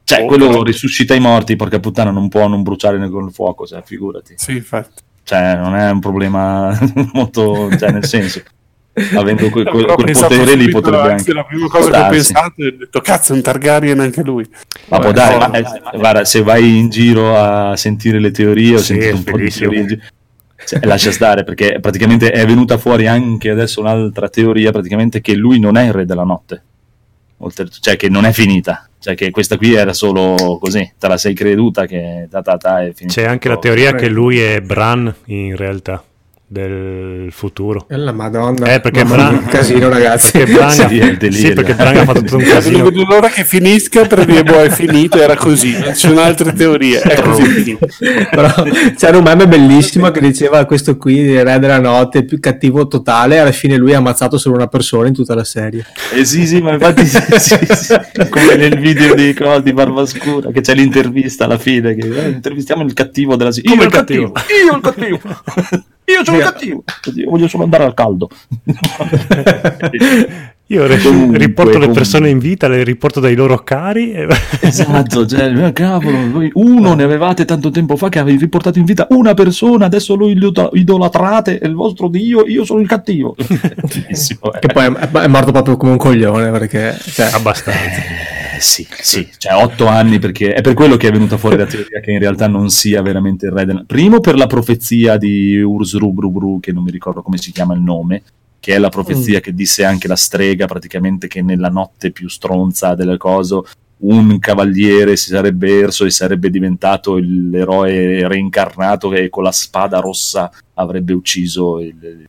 Cioè, 0.06 0.24
Oh, 0.24 0.26
quello 0.26 0.48
però- 0.50 0.64
risuscita 0.64 1.14
i 1.16 1.22
morti, 1.22 1.56
porca 1.56 1.80
puttana, 1.80 2.12
non 2.12 2.28
può 2.28 2.48
non 2.50 2.62
bruciare 2.64 2.98
con 3.10 3.26
il 3.28 3.32
fuoco, 3.34 3.66
cioè, 3.66 3.82
figurati. 3.86 4.34
Sì, 4.36 4.52
infatti. 4.58 5.02
Cioè, 5.24 5.56
non 5.56 5.74
è 5.78 5.90
un 5.90 6.02
problema 6.02 6.78
molto, 7.14 7.70
cioè, 7.78 7.92
nel 7.92 8.04
senso, 8.04 8.42
avendo 9.16 9.50
que- 9.50 9.64
ho 9.68 9.96
quel 9.96 10.12
potere 10.12 10.56
lì 10.56 10.70
potrebbe 10.70 11.12
anche... 11.12 11.34
La 11.34 11.44
prima 11.44 11.68
cosa 11.68 11.90
che 11.90 11.98
ho 11.98 12.10
pensato 12.10 12.62
è 12.62 12.68
ho 12.68 12.76
detto, 12.78 13.02
cazzo, 13.02 13.34
è 13.34 13.36
un 13.36 13.42
Targaryen 13.42 14.00
anche 14.00 14.22
lui. 14.24 14.48
Ma 14.90 15.00
può 15.00 15.12
dare, 15.12 15.38
no, 15.38 15.48
ma, 15.48 15.58
eh, 15.58 15.98
guarda, 15.98 16.26
se 16.26 16.44
vai 16.44 16.78
in 16.78 16.90
giro 16.90 17.36
a 17.38 17.76
sentire 17.76 18.20
le 18.20 18.32
teorie, 18.32 18.76
ho 18.76 18.80
Sì, 18.80 18.94
sentito 18.94 19.16
un 19.16 19.24
po' 19.24 19.38
di 19.38 19.50
teorie. 19.50 20.00
Cioè, 20.66 20.86
lascia 20.86 21.12
stare 21.12 21.44
perché 21.44 21.80
praticamente 21.82 22.32
è 22.32 22.46
venuta 22.46 22.78
fuori 22.78 23.06
anche 23.06 23.50
adesso 23.50 23.82
un'altra 23.82 24.30
teoria 24.30 24.72
praticamente 24.72 25.20
che 25.20 25.34
lui 25.36 25.60
non 25.60 25.76
è 25.76 25.88
il 25.88 25.92
re 25.92 26.06
della 26.06 26.24
notte. 26.24 26.64
Cioè 27.82 27.98
che 27.98 28.08
non 28.08 28.24
è 28.24 28.32
finita. 28.32 28.88
Cioè 28.98 29.16
che 29.16 29.30
questa 29.32 29.58
qui 29.58 29.74
era 29.74 29.92
solo 29.92 30.58
così 30.62 30.94
te 30.98 31.10
la 31.10 31.18
sei 31.18 31.34
creduta 31.34 31.86
che 31.86 32.30
ta 32.32 32.42
ta 32.42 32.56
ta 32.56 32.82
è 32.82 32.94
finita. 32.94 33.20
C'è 33.20 33.28
anche 33.28 33.50
la 33.50 33.58
teoria 33.58 33.94
che 33.94 34.08
lui 34.08 34.40
è 34.40 34.62
Bran 34.62 35.14
in 35.26 35.58
realtà 35.58 36.02
del 36.54 37.32
futuro. 37.32 37.88
E 37.90 37.98
la 37.98 38.12
madonna. 38.12 38.74
Eh, 38.76 38.80
perché 38.80 39.04
Mamma 39.04 39.16
Bran- 39.16 39.34
mia, 39.40 39.48
casino, 39.48 39.90
ragazzi. 39.90 40.32
Perché 40.38 40.54
Bran, 40.54 40.72
Sì, 40.72 40.82
è 41.00 41.04
il 41.06 41.18
delirio. 41.18 41.48
sì, 41.48 41.54
perché 41.54 41.74
Bran 41.74 41.98
ha 41.98 42.04
fatto 42.06 42.20
tutto 42.20 42.36
un 42.38 42.44
Non 42.44 42.52
casino. 42.54 42.84
vedo 42.84 43.04
l'ora 43.06 43.28
che 43.30 43.44
finisca 43.44 44.06
per 44.06 44.24
dire 44.26 44.44
boh 44.44 44.62
è 44.62 44.70
finito 44.70 45.20
era 45.20 45.36
così 45.36 45.72
non 45.72 45.94
ci 45.96 46.08
sono 46.08 46.22
altre 46.22 46.54
teorie 46.54 47.02
è 47.02 47.20
così. 47.22 47.78
Però 48.30 48.54
c'era 48.96 49.18
un 49.18 49.24
meme 49.24 49.48
bellissimo 49.48 50.12
che 50.12 50.22
diceva 50.22 50.64
questo 50.66 50.96
qui, 50.98 51.18
il 51.18 51.44
re 51.44 51.58
della 51.60 51.80
notte, 51.80 52.24
più 52.24 52.40
cattivo 52.40 52.88
totale, 52.88 53.40
alla 53.40 53.52
fine 53.52 53.76
lui 53.76 53.94
ha 53.94 53.98
ammazzato 53.98 54.38
solo 54.38 54.56
una 54.56 54.68
persona 54.68 55.08
in 55.08 55.14
tutta 55.14 55.34
la 55.34 55.44
serie. 55.44 55.84
Eh 56.14 56.24
sì, 56.24 56.46
sì, 56.46 56.62
ma 56.62 56.74
infatti 56.74 57.06
sì, 57.06 57.20
sì, 57.40 57.58
sì. 57.72 57.96
come 58.30 58.56
nel 58.56 58.78
video 58.80 59.16
di, 59.16 59.34
co- 59.34 59.60
di 59.60 59.74
Barbascura 59.74 60.52
che 60.52 60.62
c'è 60.62 60.76
l'intervista 60.76 61.46
alla 61.46 61.58
fine 61.58 61.96
che 61.96 62.08
eh, 62.08 62.30
intervistiamo 62.30 62.84
il 62.84 62.94
cattivo 62.94 63.36
della 63.36 63.52
serie. 63.52 63.72
Io 63.74 63.80
il 63.82 63.86
il 63.88 63.92
cattivo, 63.92 64.34
io 64.68 64.76
il 64.76 64.82
cattivo. 64.82 65.20
Io 66.06 66.24
sono 66.24 66.38
il 66.38 66.44
cattivo. 66.44 66.84
Io 67.16 67.30
voglio 67.30 67.48
solo 67.48 67.64
andare 67.64 67.84
al 67.86 67.94
caldo. 67.94 68.30
Io 70.68 70.88
re- 70.88 70.98
Comunque, 70.98 71.38
riporto 71.38 71.72
le 71.74 71.78
comunque. 71.80 72.02
persone 72.02 72.30
in 72.30 72.40
vita, 72.40 72.68
le 72.70 72.84
riporto 72.84 73.20
dai 73.20 73.36
loro 73.36 73.58
cari. 73.64 74.14
e- 74.14 74.28
Esatto, 74.62 75.26
cioè, 75.28 75.54
eh, 75.56 75.74
cavolo, 75.74 76.18
voi 76.32 76.50
uno 76.54 76.94
ne 76.96 77.04
avevate 77.04 77.44
tanto 77.46 77.70
tempo 77.70 77.96
fa 77.98 78.08
che 78.10 78.20
avevi 78.20 78.38
riportato 78.38 78.80
in 78.80 78.86
vita 78.86 79.06
una 79.12 79.34
persona, 79.34 79.86
adesso 79.86 80.16
lo 80.16 80.30
ido- 80.30 80.72
idolatrate, 80.74 81.60
è 81.60 81.68
il 81.68 81.74
vostro 81.76 82.08
dio, 82.08 82.48
io 82.48 82.64
sono 82.66 82.80
il 82.80 82.88
cattivo. 82.88 83.36
Eh. 84.44 84.60
Che 84.60 84.68
poi 84.74 84.86
è, 84.86 85.10
è 85.12 85.28
morto 85.28 85.52
proprio 85.52 85.78
come 85.78 85.92
un 85.94 85.98
coglione 85.98 86.50
perché 86.52 86.98
cioè, 87.00 87.30
Abbastanza. 87.34 88.02
Eh, 88.56 88.60
sì, 88.62 88.88
sì, 89.02 89.28
cioè 89.38 89.56
otto 89.56 89.88
anni 89.88 90.20
perché 90.20 90.54
è 90.54 90.62
per 90.62 90.76
quello 90.76 90.96
che 90.96 91.08
è 91.08 91.12
venuta 91.12 91.38
fuori 91.38 91.58
la 91.58 91.66
teoria 91.66 92.00
che 92.00 92.12
in 92.12 92.20
realtà 92.20 92.48
non 92.48 92.70
sia 92.70 93.02
veramente 93.02 93.48
il 93.48 93.52
re 93.52 93.66
della... 93.66 93.84
Primo 93.86 94.20
per 94.20 94.36
la 94.36 94.46
profezia 94.46 95.18
di 95.18 95.60
Ursrubrubru, 95.60 96.60
che 96.60 96.72
non 96.72 96.84
mi 96.84 96.92
ricordo 96.92 97.24
come 97.24 97.38
si 97.38 97.52
chiama 97.52 97.74
il 97.74 97.82
nome, 97.82 98.22
che 98.60 98.76
è 98.76 98.78
la 98.78 98.90
profezia 98.90 99.40
che 99.40 99.56
disse 99.56 99.84
anche 99.84 100.08
la 100.08 100.16
strega 100.16 100.68
praticamente 100.68 101.28
che 101.28 101.42
nella 101.42 101.70
notte 101.70 102.12
più 102.12 102.30
stronza 102.30 102.94
delle 102.94 103.18
cose 103.18 103.62
un 104.04 104.38
cavaliere 104.38 105.16
si 105.16 105.30
sarebbe 105.30 105.80
erso 105.80 106.06
e 106.06 106.12
sarebbe 106.12 106.50
diventato 106.50 107.16
l'eroe 107.16 108.28
reincarnato 108.28 109.10
che 109.10 109.30
con 109.30 109.44
la 109.44 109.52
spada 109.52 110.00
rossa 110.00 110.52
avrebbe 110.76 111.14
ucciso 111.14 111.80
il, 111.80 112.28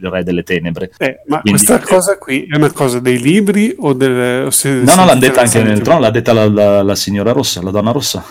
il 0.00 0.08
re 0.08 0.22
delle 0.24 0.42
tenebre. 0.42 0.90
Eh, 0.98 1.22
ma 1.26 1.40
Quindi- 1.40 1.64
questa 1.64 1.80
cosa 1.80 2.18
qui 2.18 2.46
è 2.50 2.56
una 2.56 2.70
cosa 2.72 3.00
dei 3.00 3.18
libri 3.20 3.74
o 3.78 3.92
del 3.92 4.46
o 4.46 4.50
se- 4.50 4.70
No, 4.70 4.94
no, 4.94 5.04
l'ha 5.04 5.12
se- 5.14 5.18
detta 5.18 5.40
anche 5.40 5.50
se- 5.52 5.62
nel 5.62 5.80
trono, 5.80 6.00
l'ha 6.00 6.10
detta 6.10 6.32
la, 6.32 6.48
la- 6.48 6.82
la 6.82 6.94
signora 6.94 7.32
rossa, 7.32 7.62
la 7.62 7.70
donna 7.70 7.90
rossa. 7.92 8.24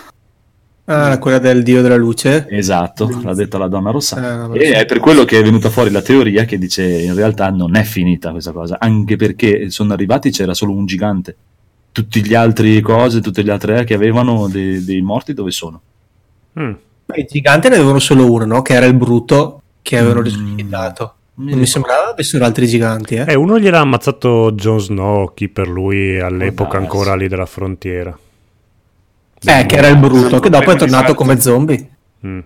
ah, 0.90 1.18
quella 1.20 1.40
del 1.40 1.64
dio 1.64 1.82
della 1.82 1.98
luce. 1.98 2.48
Esatto, 2.50 3.10
l'ha 3.22 3.34
detta 3.34 3.58
la 3.58 3.68
donna 3.68 3.92
rossa. 3.92 4.50
Eh, 4.54 4.68
E 4.70 4.74
è 4.74 4.86
per 4.86 5.00
quello 5.00 5.26
che 5.26 5.40
è 5.40 5.44
venuta 5.44 5.70
fuori 5.70 5.92
la 5.92 6.02
teoria 6.02 6.46
che 6.46 6.58
dice 6.58 6.84
in 6.84 7.14
realtà 7.14 7.50
non 7.50 7.76
è 7.76 7.84
finita 7.84 8.32
questa 8.32 8.52
cosa, 8.54 8.78
anche 8.80 9.16
perché 9.18 9.70
sono 9.70 9.92
arrivati 9.94 10.32
c'era 10.32 10.54
solo 10.54 10.72
un 10.72 10.86
gigante. 10.86 11.36
Tutti 11.92 12.24
gli 12.24 12.36
altri 12.36 12.80
cose, 12.82 13.20
tutte 13.22 13.42
le 13.42 13.52
altre 13.52 13.84
che 13.84 13.96
avevano 13.96 14.48
dei, 14.48 14.84
dei 14.86 15.02
morti 15.02 15.34
dove 15.34 15.52
sono? 15.52 15.82
Mm. 16.60 16.72
I 17.16 17.26
giganti 17.30 17.70
ne 17.70 17.76
avevano 17.76 18.00
solo 18.00 18.32
uno, 18.32 18.46
no? 18.46 18.62
Che 18.62 18.74
era 18.74 18.86
il 18.86 18.94
brutto 18.94 19.62
che 19.82 19.98
avevano 19.98 20.20
Mm. 20.22 20.24
risuscitato. 20.24 21.16
Mi 21.38 21.52
Non 21.52 21.60
mi 21.60 21.66
sembrava 21.68 22.10
avessero 22.10 22.46
altri 22.46 22.68
giganti, 22.68 23.16
eh. 23.16 23.26
Eh, 23.28 23.36
uno 23.36 23.60
gliel'ha 23.60 23.80
ammazzato 23.80 24.52
Jon 24.54 24.80
Snow, 24.80 25.34
chi 25.36 25.50
per 25.50 25.68
lui 25.68 26.20
all'epoca 26.20 26.78
darsi. 26.80 26.84
ancora 26.84 27.16
lì 27.16 27.28
della 27.28 27.46
frontiera. 27.46 28.18
Eh, 29.46 29.66
che 29.68 29.76
era 29.76 29.88
il 29.88 29.98
brutto, 29.98 30.40
che 30.40 30.50
dopo 30.50 30.72
è 30.72 30.76
tornato 30.76 31.14
come 31.14 31.40
zombie. 31.40 31.90
Mm. 32.26 32.40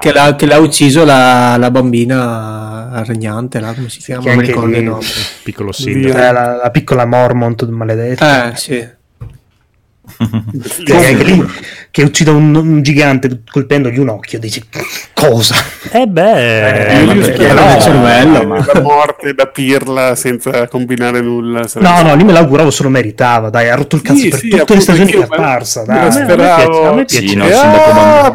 Che 0.00 0.12
l'ha, 0.12 0.36
che 0.36 0.46
l'ha 0.46 0.58
ucciso 0.58 1.04
la, 1.04 1.56
la 1.58 1.70
bambina 1.70 3.02
regnante, 3.04 3.60
là, 3.60 3.74
come 3.74 3.90
si 3.90 3.98
chiama? 3.98 4.22
Che 4.22 4.34
Non 4.34 4.44
ricordo 4.44 4.76
il 4.76 4.84
nome. 4.84 5.04
Piccolo. 5.42 5.70
Eh, 5.84 6.12
la, 6.12 6.60
la 6.62 6.70
piccola 6.70 7.04
Mormont 7.04 7.68
maledetta. 7.68 8.52
Eh, 8.52 8.56
sì. 8.56 8.88
Cioè, 10.84 11.14
lì 11.24 11.44
che 11.90 12.02
uccide 12.02 12.30
un, 12.30 12.54
un 12.54 12.82
gigante 12.82 13.42
colpendogli 13.50 13.98
un 13.98 14.08
occhio, 14.08 14.38
dici 14.38 14.62
cosa? 15.12 15.54
Eh 15.92 16.06
beh, 16.06 16.88
Eh, 16.88 17.04
io 17.04 17.22
schieravo 17.22 17.54
però- 17.60 17.76
il 17.76 17.82
cervello, 17.82 18.46
ma- 18.46 18.64
la 18.72 18.80
morte 18.80 19.32
da 19.34 19.46
pirla 19.46 20.14
senza 20.14 20.66
combinare 20.68 21.20
nulla. 21.20 21.60
No, 21.60 21.66
sarebbe- 21.66 22.02
no, 22.02 22.14
lì 22.16 22.24
me 22.24 22.32
l'auguravo 22.32 22.70
se 22.70 22.82
lo 22.82 22.88
meritava, 22.88 23.50
dai, 23.50 23.68
ha 23.68 23.74
rotto 23.74 23.96
il 23.96 24.02
cazzo 24.02 24.18
Sì, 24.20 24.28
per 24.28 24.38
sì, 24.40 24.48
tutte 24.48 24.74
le 24.74 24.80
stagioni 24.80 25.10
che 25.12 25.18
è 25.18 25.22
apparsa, 25.22 25.80
me 25.80 25.86
dai. 25.86 25.96
la 25.96 26.02
a 26.02 26.04
me 26.04 26.12
speravo. 26.12 26.64
piace- 26.70 26.86
a 26.86 26.92
me 26.94 27.04
Sì, 27.06 27.18
piace. 27.20 27.36
no, 27.36 27.46
il 27.46 27.52
sindaco 27.54 27.90
Ah. 27.94 28.32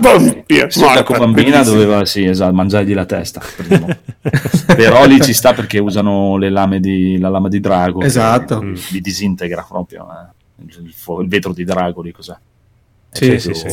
Il 0.48 0.66
sindaco 0.70 1.14
bambina 1.18 1.64
doveva 1.64 2.06
sì, 2.06 2.26
esatto, 2.26 2.54
mangiargli 2.54 2.94
la 2.94 3.06
testa. 3.06 3.42
Però 4.76 5.06
lì 5.06 5.20
ci 5.22 5.34
sta 5.34 5.54
perché 5.54 5.80
usano 5.80 6.38
le 6.38 6.50
lame 6.50 6.80
di, 6.80 7.18
la 7.20 7.30
lama 7.30 7.48
di 7.50 7.60
drago. 7.60 8.00
che 8.00 8.06
Esatto. 8.06 8.62
Li 8.62 9.02
disintegra 9.02 9.66
proprio. 9.68 10.08
eh. 10.10 10.38
Il, 10.68 10.94
il 11.22 11.28
vetro 11.28 11.54
di 11.54 11.64
drago 11.64 12.02
lì 12.02 12.12
cos'è? 12.12 12.36
Sì, 13.12 13.40
sì, 13.40 13.54
sì, 13.54 13.70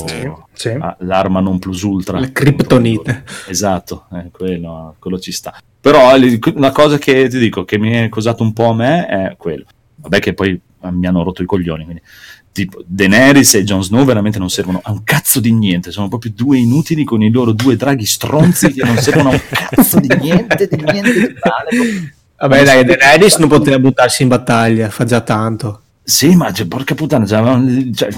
sì. 0.53 0.79
L'arma 1.01 1.41
non 1.41 1.59
plus 1.59 1.83
ultra. 1.83 2.19
La 2.19 2.33
criptonite. 2.33 3.25
Esatto, 3.49 4.07
eh, 4.13 4.31
quello, 4.31 4.97
quello 4.99 5.19
ci 5.19 5.31
sta. 5.31 5.55
Però 5.79 6.17
eh, 6.17 6.41
una 6.55 6.73
cosa 6.73 6.99
che 6.99 7.29
ti 7.29 7.39
dico 7.39 7.65
che 7.65 7.79
mi 7.79 7.93
è 7.93 8.09
causato 8.09 8.43
un 8.43 8.53
po' 8.53 8.71
a 8.71 8.75
me 8.75 9.07
è 9.07 9.37
quello. 9.37 9.65
Vabbè 9.97 10.19
che 10.21 10.33
poi 10.33 10.59
eh, 10.81 10.91
mi 10.91 11.07
hanno 11.07 11.23
rotto 11.23 11.43
i 11.43 11.47
coglioni, 11.47 11.85
quindi 11.85 12.03
tipo 12.51 12.83
Daenerys 12.87 13.55
e 13.55 13.65
Jon 13.65 13.85
Snow 13.85 14.03
veramente 14.07 14.39
non 14.39 14.49
servono 14.49 14.81
a 14.83 14.91
un 14.91 15.05
cazzo 15.05 15.41
di 15.41 15.53
niente, 15.53 15.91
sono 15.91 16.09
proprio 16.09 16.33
due 16.35 16.57
inutili 16.57 17.05
con 17.05 17.23
i 17.23 17.31
loro 17.31 17.53
due 17.53 17.77
draghi 17.77 18.07
stronzi 18.07 18.73
che 18.73 18.83
non 18.83 18.97
servono 18.97 19.29
a 19.29 19.33
un 19.33 19.43
cazzo 19.51 20.01
di 20.01 20.09
niente, 20.19 20.67
di 20.67 20.77
niente 20.77 21.13
di 21.13 21.35
male. 21.45 22.15
Vabbè, 22.39 22.65
dai, 22.65 22.85
Daenerys 22.85 23.37
non 23.37 23.51
poteva 23.51 23.79
buttarsi 23.79 24.23
in 24.23 24.29
battaglia, 24.29 24.89
fa 24.89 25.05
già 25.05 25.21
tanto. 25.21 25.83
Sì, 26.09 26.37
ma 26.37 26.53
cioè, 26.53 26.69
porca 26.69 26.95
puttana, 26.95 27.27
cioè, 27.27 28.09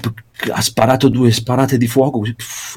ha 0.50 0.60
sparato 0.60 1.08
due 1.08 1.30
sparate 1.32 1.76
di 1.78 1.86
fuoco 1.86 2.22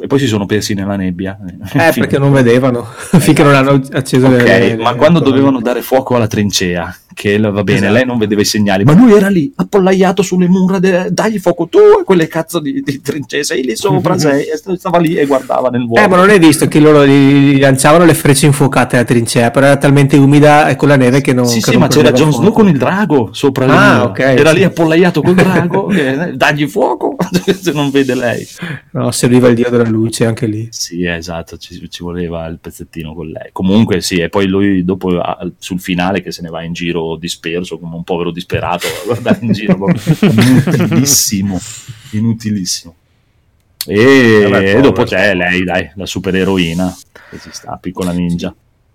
e 0.02 0.08
poi 0.08 0.20
si 0.20 0.28
sono 0.28 0.46
persi 0.46 0.74
nella 0.74 0.96
nebbia. 0.96 1.38
Eh, 1.74 1.92
perché 1.96 2.18
non 2.18 2.32
vedevano 2.32 2.86
finché 3.20 3.44
non 3.44 3.54
hanno 3.56 3.80
acceso 3.92 4.28
Ok, 4.28 4.42
le, 4.44 4.60
le- 4.60 4.76
ma 4.78 4.92
le- 4.92 4.98
quando 4.98 5.20
le- 5.20 5.26
dovevano 5.26 5.62
dare 5.62 5.82
fuoco 5.82 6.16
alla 6.16 6.28
trincea, 6.28 6.96
che 7.14 7.38
va 7.38 7.64
bene, 7.64 7.80
Esatto. 7.80 7.94
lei 7.94 8.06
non 8.06 8.18
vedeva 8.18 8.42
i 8.42 8.46
segnali, 8.46 8.84
ma 8.84 8.94
lui 8.94 9.14
era 9.14 9.28
lì, 9.30 9.52
appollaiato 9.56 10.22
sulle 10.24 10.48
mura, 10.48 10.80
de- 10.80 11.10
dagli 11.12 11.38
fuoco 11.40 11.68
tu 11.68 11.78
e 12.00 12.04
quelle 12.04 12.28
cazzo 12.28 12.60
di, 12.60 12.82
di 12.84 13.02
trincee, 13.02 13.44
sei 13.44 13.64
lì 13.64 13.76
sopra, 13.76 14.18
sei, 14.20 14.46
e 14.50 14.58
st- 14.58 14.74
stava 14.76 14.98
lì 14.98 15.16
e 15.16 15.26
guardava 15.26 15.70
nel 15.70 15.86
vuoto. 15.86 16.02
Eh, 16.04 16.08
ma 16.08 16.16
non 16.18 16.30
hai 16.30 16.40
visto 16.40 16.68
che 16.68 16.80
loro 16.80 17.06
gli, 17.06 17.60
lanciavano 17.60 18.06
le 18.06 18.14
frecce 18.16 18.46
infuocate 18.48 18.96
alla 18.96 19.06
trincea, 19.06 19.52
però 19.52 19.68
era 19.68 19.78
talmente 19.78 20.18
umida 20.18 20.68
e 20.70 20.76
con 20.76 20.88
la 20.88 20.96
neve 20.96 21.22
che 21.22 21.34
non. 21.34 21.46
Sì, 21.46 21.56
che 21.60 21.62
sì, 21.66 21.72
non 21.72 21.82
ma 21.82 21.88
c'era 21.88 22.12
Jon. 22.12 22.32
Snow 22.32 22.52
con 22.52 22.68
il 22.68 22.78
drago 22.78 23.30
sopra 23.34 23.66
le 23.66 23.72
Ah, 23.74 23.96
mura. 23.98 24.04
ok, 24.10 24.20
Era 24.20 24.52
lì 24.52 24.64
appollaiato 24.64 25.22
col 25.22 25.36
drago, 25.36 25.86
che, 25.88 26.32
dagli 26.36 26.68
fuoco, 26.68 27.16
se 27.60 27.72
non 27.72 27.90
vede 27.90 28.16
lei. 28.16 28.46
No, 28.92 29.12
serviva 29.12 29.48
il 29.48 29.56
dio 29.56 29.70
della 29.70 29.88
luce 29.88 30.26
anche 30.26 30.48
lì. 30.48 30.68
Sì, 30.72 31.06
esatto, 31.06 31.58
ci, 31.58 31.90
ci 31.90 32.04
voleva 32.04 32.46
il 32.48 32.60
pezzettino 32.60 33.14
con 33.14 33.28
lei. 33.28 33.50
Comunque 33.52 34.02
sì, 34.02 34.18
e 34.18 34.30
poi 34.30 34.48
lui 34.48 34.84
dopo 34.84 35.22
sul 35.58 35.80
finale 35.80 36.22
che 36.22 36.32
se 36.32 36.42
ne 36.42 36.50
va 36.50 36.64
in 36.64 36.74
giro 36.74 37.16
disperso 37.16 37.80
come 37.80 37.96
un 37.96 38.04
povero 38.04 38.32
disperato 38.32 38.88
a 39.02 39.06
guardare 39.06 39.40
in 39.42 39.52
giro, 39.52 39.78
inutilissimo, 40.22 41.60
inutilissimo. 42.12 42.96
E, 43.88 44.48
Vabbè, 44.50 44.78
e 44.78 44.82
dopo 44.82 45.04
c'è 45.04 45.34
lei, 45.34 45.64
dai, 45.64 45.92
la 45.96 46.06
supereroina, 46.06 46.96
che 47.30 47.40
ci 47.40 47.50
sta, 47.52 47.78
piccola 47.82 48.12
ninja. 48.12 48.54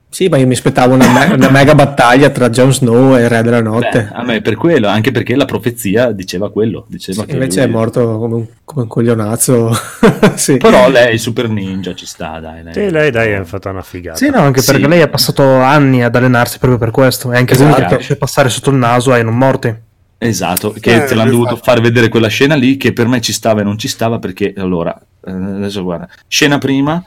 Sì, 0.09 0.29
ma 0.29 0.39
io 0.39 0.47
mi 0.47 0.55
aspettavo 0.55 0.95
una, 0.95 1.11
me- 1.13 1.35
una 1.35 1.51
mega 1.51 1.75
battaglia 1.75 2.31
tra 2.31 2.49
Jon 2.49 2.73
Snow 2.73 3.17
e 3.17 3.23
il 3.25 3.29
Re 3.29 3.43
della 3.43 3.61
Beh, 3.61 3.69
Notte. 3.69 4.09
a 4.11 4.23
me 4.25 4.41
per 4.41 4.55
quello, 4.55 4.89
anche 4.89 5.11
perché 5.11 5.35
la 5.37 5.45
profezia 5.45 6.11
diceva 6.13 6.51
quello, 6.51 6.87
diceva 6.89 7.21
Sì, 7.23 7.27
che 7.27 7.33
invece 7.35 7.61
lui- 7.61 7.69
è 7.69 7.73
morto 7.73 8.19
come 8.19 8.35
un, 8.37 8.47
come 8.65 8.83
un 8.83 8.89
coglionazzo. 8.89 9.71
sì. 10.37 10.57
Però 10.57 10.89
lei, 10.89 11.19
super 11.19 11.51
ninja, 11.51 11.95
ci 11.95 12.07
sta, 12.07 12.39
dai. 12.41 12.63
lei- 12.63 12.73
Sì, 12.73 12.91
lei 12.91 13.11
dai 13.11 13.33
è 13.33 13.45
fatta 13.45 13.69
una 13.71 13.83
figata. 13.83 14.17
Sì, 14.17 14.31
no, 14.31 14.39
anche 14.39 14.63
Sì. 14.63 14.73
perché 14.73 14.89
lei 14.89 15.03
ha 15.03 15.09
passato 15.09 15.43
anni 15.61 16.03
ad 16.03 16.15
allenarsi 16.15 16.59
proprio 16.59 16.79
per 16.79 16.93
questo. 16.93 17.33
E 17.33 17.37
anche 17.37 17.53
Esatto. 17.53 17.79
lui 17.79 17.89
riesce 17.89 18.15
a 18.15 18.17
passare 18.17 18.49
sotto 18.49 18.71
il 18.71 18.77
naso 18.77 19.13
ai 19.13 19.23
non 19.25 19.37
morti. 19.37 19.75
Esatto, 20.19 20.71
che 20.71 20.95
Eh, 20.95 21.05
te 21.05 21.15
l'hanno 21.15 21.31
infatti. 21.31 21.31
dovuto 21.31 21.57
far 21.57 21.81
vedere 21.83 22.09
quella 22.09 22.29
scena 22.29 22.55
lì 22.55 22.79
che 22.79 22.95
per 22.95 23.07
me 23.07 23.21
ci 23.21 23.35
stava 23.35 23.61
e 23.61 23.65
non 23.65 23.77
ci 23.77 23.87
stava 23.89 24.19
perché 24.19 24.55
allora, 24.57 24.99
eh, 25.27 25.31
adesso 25.31 25.83
guarda, 25.83 26.09
scena 26.27 26.57
prima, 26.57 27.05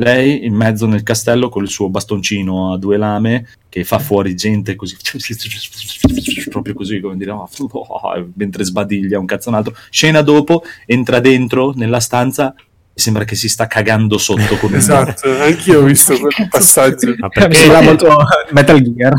lei 0.00 0.44
in 0.44 0.54
mezzo 0.54 0.86
nel 0.86 1.02
castello 1.02 1.48
con 1.48 1.62
il 1.62 1.68
suo 1.68 1.88
bastoncino 1.88 2.72
a 2.72 2.78
due 2.78 2.96
lame 2.96 3.46
che 3.68 3.84
fa 3.84 3.98
fuori 3.98 4.34
gente 4.34 4.74
così, 4.74 4.96
proprio 6.50 6.74
così 6.74 7.00
come 7.00 7.16
dire, 7.16 7.30
oh, 7.30 7.48
mentre 8.34 8.64
sbadiglia 8.64 9.18
un 9.18 9.26
cazzo 9.26 9.48
un 9.48 9.54
altro. 9.54 9.74
Scena 9.90 10.22
dopo, 10.22 10.62
entra 10.86 11.20
dentro 11.20 11.72
nella 11.74 12.00
stanza, 12.00 12.54
sembra 13.00 13.24
che 13.24 13.34
si 13.34 13.48
sta 13.48 13.66
cagando 13.66 14.16
sotto 14.18 14.56
con 14.58 14.70
un 14.70 14.76
Esatto, 14.78 15.28
anch'io 15.42 15.80
ho 15.80 15.82
visto 15.82 16.16
quel 16.18 16.48
passaggio. 16.48 17.14
Ma 17.18 17.28
perché 17.28 17.54
sembra 17.56 17.80
molto 17.80 18.16
Metal 18.52 18.80
Gear. 18.80 19.12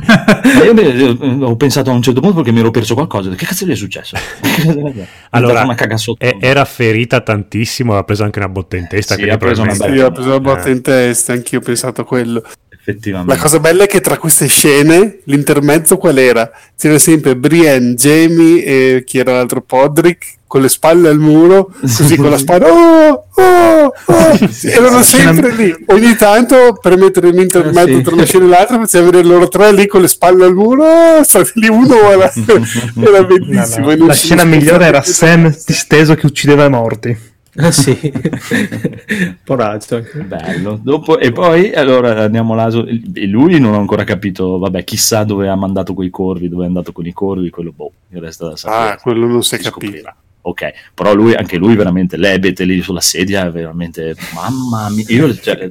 Ma 0.43 0.63
io 0.63 1.17
ho 1.47 1.55
pensato 1.57 1.89
a 1.89 1.93
un 1.93 2.01
certo 2.01 2.21
punto 2.21 2.37
perché 2.37 2.51
mi 2.51 2.59
ero 2.59 2.71
perso 2.71 2.93
qualcosa. 2.93 3.29
Che 3.31 3.45
cazzo 3.45 3.65
gli 3.65 3.71
è 3.71 3.75
successo? 3.75 4.15
allora 5.31 5.63
una 5.63 5.75
caga 5.75 5.97
sotto. 5.97 6.23
e- 6.25 6.37
era 6.39 6.63
ferita 6.65 7.21
tantissimo, 7.21 7.97
ha 7.97 8.03
preso 8.03 8.23
anche 8.23 8.39
una 8.39 8.49
botta 8.49 8.77
in 8.77 8.87
testa. 8.87 9.15
Sì, 9.15 9.27
ha 9.29 9.37
preso 9.37 9.61
una 9.61 9.71
probabilmente- 9.73 9.99
Sì, 9.99 10.05
ho 10.05 10.11
preso 10.11 10.29
la 10.29 10.39
botta 10.39 10.67
Eh. 10.67 10.71
in 10.71 10.81
testa, 10.81 11.33
anch'io 11.33 11.59
ho 11.59 11.61
pensato 11.61 12.01
a 12.01 12.05
quello. 12.05 12.43
Effettivamente. 12.83 13.33
La 13.35 13.39
cosa 13.39 13.59
bella 13.59 13.83
è 13.83 13.87
che 13.87 14.01
tra 14.01 14.17
queste 14.17 14.47
scene 14.47 15.19
l'intermezzo 15.25 15.97
qual 15.97 16.17
era? 16.17 16.49
C'era 16.77 16.97
sempre 16.97 17.35
Brienne, 17.35 17.93
Jamie 17.93 18.63
e 18.63 19.03
chi 19.05 19.19
era 19.19 19.33
l'altro 19.33 19.61
Podrick 19.61 20.39
con 20.47 20.61
le 20.61 20.67
spalle 20.67 21.07
al 21.07 21.17
muro, 21.19 21.71
così 21.79 22.17
con 22.17 22.29
la 22.31 22.37
spada. 22.39 22.67
Oh, 22.71 23.27
oh, 23.35 23.93
oh. 24.05 24.39
Erano 24.65 25.01
sempre 25.03 25.51
lì. 25.55 25.73
Ogni 25.87 26.15
tanto 26.15 26.77
per 26.81 26.97
mettere 26.97 27.27
un 27.27 27.39
intermezzo 27.39 27.87
Eh, 27.89 27.95
sì. 27.97 28.01
tra 28.01 28.15
una 28.15 28.25
scena 28.25 28.45
e 28.45 28.47
l'altra 28.49 28.79
faceva 28.79 29.05
vedere 29.05 29.23
loro 29.27 29.47
tre 29.47 29.71
lì 29.71 29.85
con 29.87 30.01
le 30.01 30.07
spalle 30.07 30.43
al 30.45 30.53
muro. 30.53 30.83
Oh, 30.83 31.23
state 31.23 31.51
lì 31.55 31.67
uno 31.69 31.95
era, 32.11 33.23
bellissimo. 33.23 33.91
No, 33.91 33.95
no. 33.95 34.05
La 34.07 34.13
scena 34.13 34.41
scherzava 34.41 34.43
migliore 34.45 34.85
era. 34.85 35.01
Sam 35.03 35.55
disteso 35.65 36.15
che 36.15 36.25
uccideva 36.25 36.65
i 36.65 36.69
morti. 36.69 37.17
Ah, 37.57 37.71
sì. 37.71 37.97
Poraccio. 39.43 40.05
Bello. 40.25 40.79
Dopo, 40.81 41.19
e 41.19 41.31
poi 41.31 41.73
allora 41.73 42.21
andiamo 42.23 42.55
là. 42.55 42.69
su- 42.69 42.85
E 43.13 43.25
lui 43.27 43.59
non 43.59 43.73
ho 43.73 43.79
ancora 43.79 44.03
capito. 44.03 44.57
Vabbè, 44.57 44.83
chissà 44.83 45.23
dove 45.23 45.47
ha 45.49 45.55
mandato 45.55 45.93
quei 45.93 46.09
corvi, 46.09 46.49
dove 46.49 46.63
è 46.63 46.67
andato 46.67 46.91
con 46.91 47.05
i 47.05 47.11
corvi. 47.13 47.49
Quello, 47.49 47.71
boh, 47.75 47.91
il 48.09 48.21
resto 48.21 48.47
da 48.49 48.55
sapere. 48.55 48.91
Ah, 48.93 48.97
quello 48.97 49.27
non 49.27 49.43
si 49.43 49.57
Si 49.57 49.63
scoprirà. 49.63 50.15
Ok, 50.43 50.71
però 50.95 51.13
lui, 51.13 51.35
anche 51.35 51.57
lui 51.57 51.75
veramente, 51.75 52.17
l'ebete 52.17 52.63
lì 52.63 52.81
sulla 52.81 52.99
sedia, 52.99 53.45
è 53.45 53.51
veramente, 53.51 54.15
mamma 54.33 54.89
mia, 54.89 55.05
io, 55.09 55.31
cioè, 55.35 55.67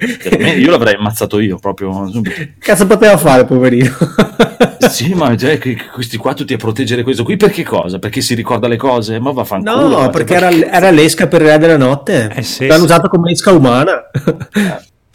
io 0.57 0.71
l'avrei 0.71 0.95
ammazzato 0.95 1.41
io 1.41 1.59
proprio 1.59 2.07
subito. 2.09 2.41
Cazzo 2.57 2.87
poteva 2.87 3.17
fare, 3.17 3.45
poverino? 3.47 3.93
Sì, 4.91 5.15
ma 5.15 5.37
cioè, 5.37 5.59
questi 5.93 6.17
qua 6.17 6.35
tutti 6.35 6.53
a 6.53 6.57
proteggere 6.57 7.03
questo 7.03 7.23
qui, 7.25 7.37
per 7.37 7.51
che 7.51 7.63
cosa? 7.65 7.99
Perché 7.99 8.21
si 8.21 8.35
ricorda 8.35 8.69
le 8.69 8.77
cose? 8.77 9.19
Ma 9.21 9.31
vaffanculo. 9.33 9.89
No, 9.89 9.99
ma- 10.01 10.09
perché 10.11 10.35
era, 10.35 10.51
era 10.51 10.91
l'esca 10.91 11.27
per 11.29 11.43
il 11.43 11.49
re 11.49 11.59
della 11.59 11.77
notte. 11.77 12.31
Eh, 12.35 12.43
sì, 12.43 12.67
L'hanno 12.67 12.81
sì. 12.81 12.85
usato 12.87 13.09
come 13.09 13.31
esca 13.33 13.53
umana. 13.53 14.11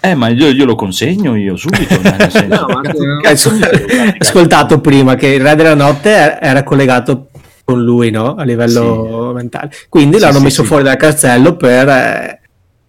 Eh, 0.02 0.14
ma 0.14 0.28
io, 0.30 0.50
io 0.50 0.66
lo 0.66 0.76
consegno 0.76 1.36
io 1.36 1.56
subito. 1.56 1.96
No, 2.48 2.66
ma 2.68 2.82
cazzo- 2.82 3.18
cazzo? 3.22 3.52
ascoltato 4.20 4.80
prima 4.80 5.16
che 5.16 5.28
il 5.28 5.42
re 5.42 5.56
della 5.56 5.74
notte 5.74 6.40
era- 6.40 6.64
collegato 6.64 7.30
con 7.64 7.82
lui, 7.84 8.12
no? 8.12 8.36
A 8.36 8.44
livello 8.44 9.32
mentale. 9.34 9.72
Quindi 9.90 10.18
Sì, 10.18 10.22
l'hanno 10.22 10.38
sì, 10.38 10.44
messo 10.44 10.62
sì. 10.62 10.68
fuori 10.68 10.84
dal 10.84 10.98
castello 10.98 11.56
per... 11.56 11.88
eh, 11.90 12.40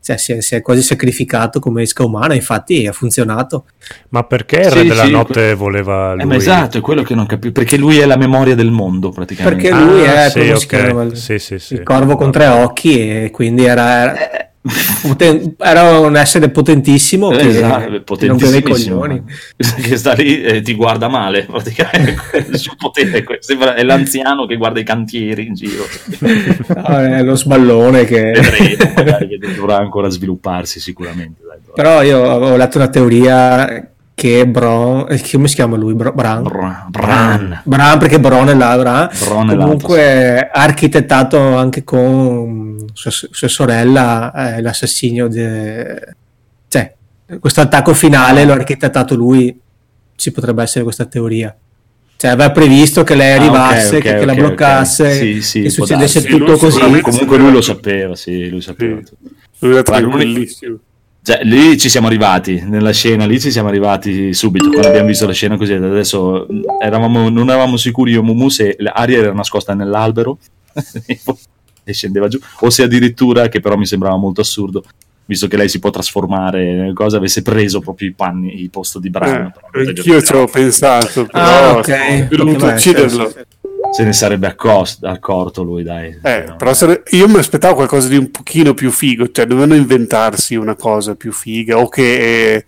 cioè, 0.06 0.16
si, 0.18 0.32
è, 0.34 0.40
si 0.40 0.54
è 0.54 0.62
quasi 0.62 0.82
sacrificato 0.82 1.58
come 1.58 1.82
esca 1.82 2.04
umana, 2.04 2.34
infatti 2.34 2.86
ha 2.86 2.92
funzionato. 2.92 3.64
Ma 4.10 4.22
perché 4.22 4.56
il 4.60 4.70
re 4.70 4.80
Sì, 4.82 4.86
della 4.86 5.04
sì, 5.04 5.10
notte 5.10 5.32
que- 5.32 5.54
voleva 5.54 6.12
lui? 6.14 6.22
Eh, 6.22 6.26
ma 6.26 6.36
esatto, 6.36 6.78
è 6.78 6.80
quello 6.80 7.02
che 7.02 7.14
non 7.16 7.26
capisco. 7.26 7.52
Perché 7.54 7.76
lui 7.76 7.98
è 7.98 8.06
la 8.06 8.16
memoria 8.16 8.54
del 8.54 8.70
mondo, 8.70 9.10
praticamente. 9.10 9.68
Perché 9.68 9.76
lui 9.84 10.06
Ah, 10.06 10.26
è 10.26 10.30
sì, 10.30 10.38
come 10.38 10.56
si 10.56 10.64
ok. 10.64 10.66
chiama? 10.66 11.02
il- 11.02 11.16
Sì, 11.16 11.38
sì, 11.40 11.58
sì. 11.58 11.74
il 11.74 11.82
corvo 11.82 12.14
con 12.16 12.30
tre 12.30 12.46
occhi 12.46 13.24
e 13.24 13.30
quindi 13.32 13.64
era, 13.64 14.02
era, 14.02 14.12
poten- 14.12 14.45
era 15.58 15.98
un 16.00 16.16
essere 16.16 16.50
potentissimo 16.50 17.28
che 17.30 17.48
Esatto, 17.48 17.90
che 17.90 18.00
potentissimissimo. 18.02 18.98
coglioni. 18.98 19.22
che 19.82 19.96
sta 19.96 20.12
lì 20.12 20.42
e 20.42 20.60
ti 20.62 20.74
guarda 20.74 21.08
male 21.08 21.44
praticamente 21.44 22.44
il 22.50 22.58
suo 22.58 22.74
potere 22.76 23.24
sembra- 23.40 23.74
è 23.74 23.82
l'anziano 23.82 24.46
che 24.46 24.56
guarda 24.56 24.80
i 24.80 24.84
cantieri 24.84 25.46
in 25.46 25.54
giro 25.54 25.84
Ah, 26.74 27.18
è 27.18 27.22
lo 27.22 27.34
sballone 27.36 28.04
che... 28.04 28.32
vedremo 28.32 28.92
magari 28.94 29.28
che 29.28 29.38
dovrà 29.54 29.76
ancora 29.78 30.08
svilupparsi 30.08 30.80
sicuramente 30.80 31.42
dai, 31.46 31.58
però. 31.74 32.02
Io 32.02 32.30
avevo 32.30 32.56
letto 32.56 32.78
una 32.78 32.88
teoria 32.88 33.90
che 34.18 34.46
Bron... 34.48 35.04
eh, 35.10 35.20
come 35.30 35.46
si 35.46 35.54
chiama 35.56 35.76
lui? 35.76 35.92
Bro- 35.92 36.12
Bran? 36.14 36.42
Bra- 36.42 36.86
Bran 36.88 37.60
Bran 37.64 37.98
perché 37.98 38.18
Bron 38.18 38.48
è 38.48 38.54
là, 38.54 38.74
Bran. 38.78 39.10
Bron 39.22 39.46
Comunque 39.58 40.38
ha 40.50 40.62
architettato 40.62 41.38
anche 41.54 41.84
con 41.84 42.82
sua, 42.94 43.10
sua 43.12 43.48
sorella 43.48 44.32
eh, 44.56 44.62
l'assassinio 44.62 45.28
de... 45.28 46.14
cioè 46.66 46.94
questo 47.38 47.60
attacco 47.60 47.92
finale 47.92 48.46
l'ha 48.46 48.54
architettato 48.54 49.14
lui 49.14 49.54
ci 50.16 50.32
potrebbe 50.32 50.62
essere 50.62 50.82
questa 50.84 51.04
teoria 51.04 51.54
cioè 52.16 52.30
aveva 52.30 52.50
previsto 52.52 53.04
che 53.04 53.14
lei 53.14 53.32
Ah, 53.32 53.34
ok, 53.36 53.40
arrivasse 53.42 53.96
ok, 53.96 54.02
che, 54.02 54.14
che 54.16 54.24
la 54.24 54.34
bloccasse. 54.34 55.12
Sì, 55.12 55.42
sì, 55.42 55.60
che 55.60 55.68
succedesse 55.68 56.22
tutto 56.22 56.52
lui 56.52 56.58
così 56.58 57.00
comunque 57.02 57.36
lui 57.36 57.52
lo 57.52 57.60
sapeva 57.60 58.16
sì 58.16 58.48
lui 58.48 58.62
sapeva 58.62 58.96
Sì. 58.96 59.10
tutto. 59.10 59.34
Lui 59.58 59.72
era 59.72 59.82
tranquillissimo. 59.82 60.78
Cioè, 61.26 61.40
lì 61.42 61.76
ci 61.76 61.88
siamo 61.88 62.06
arrivati, 62.06 62.62
nella 62.64 62.92
scena 62.92 63.26
lì 63.26 63.40
ci 63.40 63.50
siamo 63.50 63.66
arrivati 63.66 64.32
subito, 64.32 64.68
quando 64.68 64.86
abbiamo 64.86 65.08
visto 65.08 65.26
la 65.26 65.32
scena 65.32 65.56
così, 65.56 65.72
adesso 65.72 66.46
eravamo, 66.80 67.28
non 67.28 67.48
eravamo 67.48 67.76
sicuri 67.76 68.12
io 68.12 68.20
e 68.20 68.22
Mumu 68.22 68.48
se 68.48 68.76
Aria 68.78 69.18
era 69.18 69.32
nascosta 69.32 69.74
nell'albero 69.74 70.38
e 71.82 71.92
scendeva 71.92 72.28
giù, 72.28 72.38
o 72.60 72.70
se 72.70 72.84
addirittura, 72.84 73.48
che 73.48 73.58
però 73.58 73.74
mi 73.74 73.86
sembrava 73.86 74.14
molto 74.14 74.40
assurdo, 74.40 74.84
visto 75.24 75.48
che 75.48 75.56
lei 75.56 75.68
si 75.68 75.80
può 75.80 75.90
trasformare 75.90 76.92
cosa, 76.94 77.16
avesse 77.16 77.42
preso 77.42 77.80
proprio 77.80 78.06
i 78.06 78.12
panni, 78.12 78.60
il 78.60 78.70
posto 78.70 79.00
di 79.00 79.10
Bran. 79.10 79.52
Eh, 79.72 79.80
anch'io 79.88 80.22
ci 80.22 80.32
ho 80.32 80.46
pensato, 80.46 81.26
però 81.26 81.44
ah 81.44 81.76
ok 81.78 82.28
ho 82.30 82.36
voluto 82.36 82.66
ucciderlo. 82.66 83.34
Sì, 83.90 83.96
sì. 83.96 84.00
Se 84.00 84.04
ne 84.04 84.12
sarebbe 84.12 84.46
accos- 84.48 84.98
accorto 85.02 85.62
lui, 85.62 85.82
dai. 85.82 86.18
Eh, 86.22 86.44
No. 86.48 86.56
però 86.56 86.72
sare- 86.74 87.02
io 87.10 87.28
mi 87.28 87.38
aspettavo 87.38 87.74
qualcosa 87.74 88.08
di 88.08 88.16
un 88.16 88.30
pochino 88.30 88.74
più 88.74 88.90
figo, 88.90 89.30
cioè 89.30 89.46
dovevano 89.46 89.74
inventarsi 89.74 90.54
una 90.54 90.74
cosa 90.74 91.14
più 91.14 91.32
figa, 91.32 91.78
o 91.78 91.88
che 91.88 92.54
eh, 92.54 92.64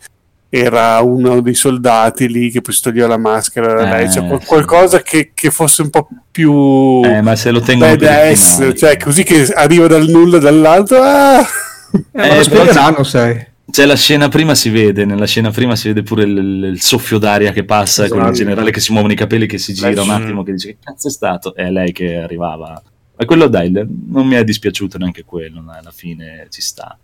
era 0.50 0.98
uno 1.00 1.40
dei 1.42 1.52
soldati 1.54 2.26
lì 2.26 2.50
che 2.50 2.62
poi 2.62 2.72
si 2.72 2.80
toglieva 2.80 3.08
la 3.08 3.18
maschera 3.18 3.74
da 3.74 3.86
Eh, 3.86 3.90
lei, 3.98 4.10
cioè 4.10 4.26
qual- 4.26 4.40
sì. 4.40 4.46
qualcosa 4.46 5.02
che, 5.02 5.32
che 5.34 5.50
fosse 5.50 5.82
un 5.82 5.90
po' 5.90 6.08
più 6.30 7.02
Eh, 7.04 7.20
ma 7.20 7.36
se 7.36 7.50
lo 7.50 7.60
tengono 7.60 7.94
badass, 7.96 8.72
cioè 8.74 8.96
così 8.96 9.24
che 9.24 9.46
arriva 9.54 9.86
dal 9.88 10.06
nulla 10.08 10.38
dall'alto, 10.38 10.96
ah! 11.02 11.40
Eh, 11.40 12.02
ma 12.12 12.22
Eh, 12.24 12.36
lo 12.36 12.42
spiegheranno 12.42 13.02
sai 13.02 13.46
C'è 13.70 13.84
la 13.84 13.96
scena 13.96 14.28
prima 14.28 14.54
si 14.54 14.70
vede, 14.70 15.04
nella 15.04 15.26
scena 15.26 15.50
prima 15.50 15.76
si 15.76 15.88
vede 15.88 16.02
pure 16.02 16.24
il, 16.24 16.36
il- 16.72 16.80
soffio 16.80 17.18
d'aria 17.18 17.52
che 17.52 17.64
passa 17.64 18.08
con 18.08 18.16
il 18.18 18.22
Esatto. 18.24 18.38
generale 18.38 18.70
che 18.70 18.80
si 18.80 18.92
muovono 18.92 19.12
i 19.12 19.16
capelli, 19.16 19.46
che 19.46 19.58
si 19.58 19.74
gira 19.74 20.02
un 20.02 20.10
attimo, 20.10 20.42
che 20.42 20.52
dice 20.52 20.68
che 20.68 20.76
cazzo 20.82 21.08
è 21.08 21.10
stato? 21.10 21.54
È 21.54 21.70
lei 21.70 21.92
che 21.92 22.16
arrivava. 22.16 22.82
Ma 23.16 23.24
quello 23.26 23.46
dai, 23.48 23.70
non 23.70 24.26
mi 24.26 24.36
è 24.36 24.44
dispiaciuto 24.44 24.96
neanche 24.96 25.24
quello, 25.24 25.62
alla 25.68 25.90
fine 25.90 26.46
ci 26.50 26.60
sta. 26.62 26.98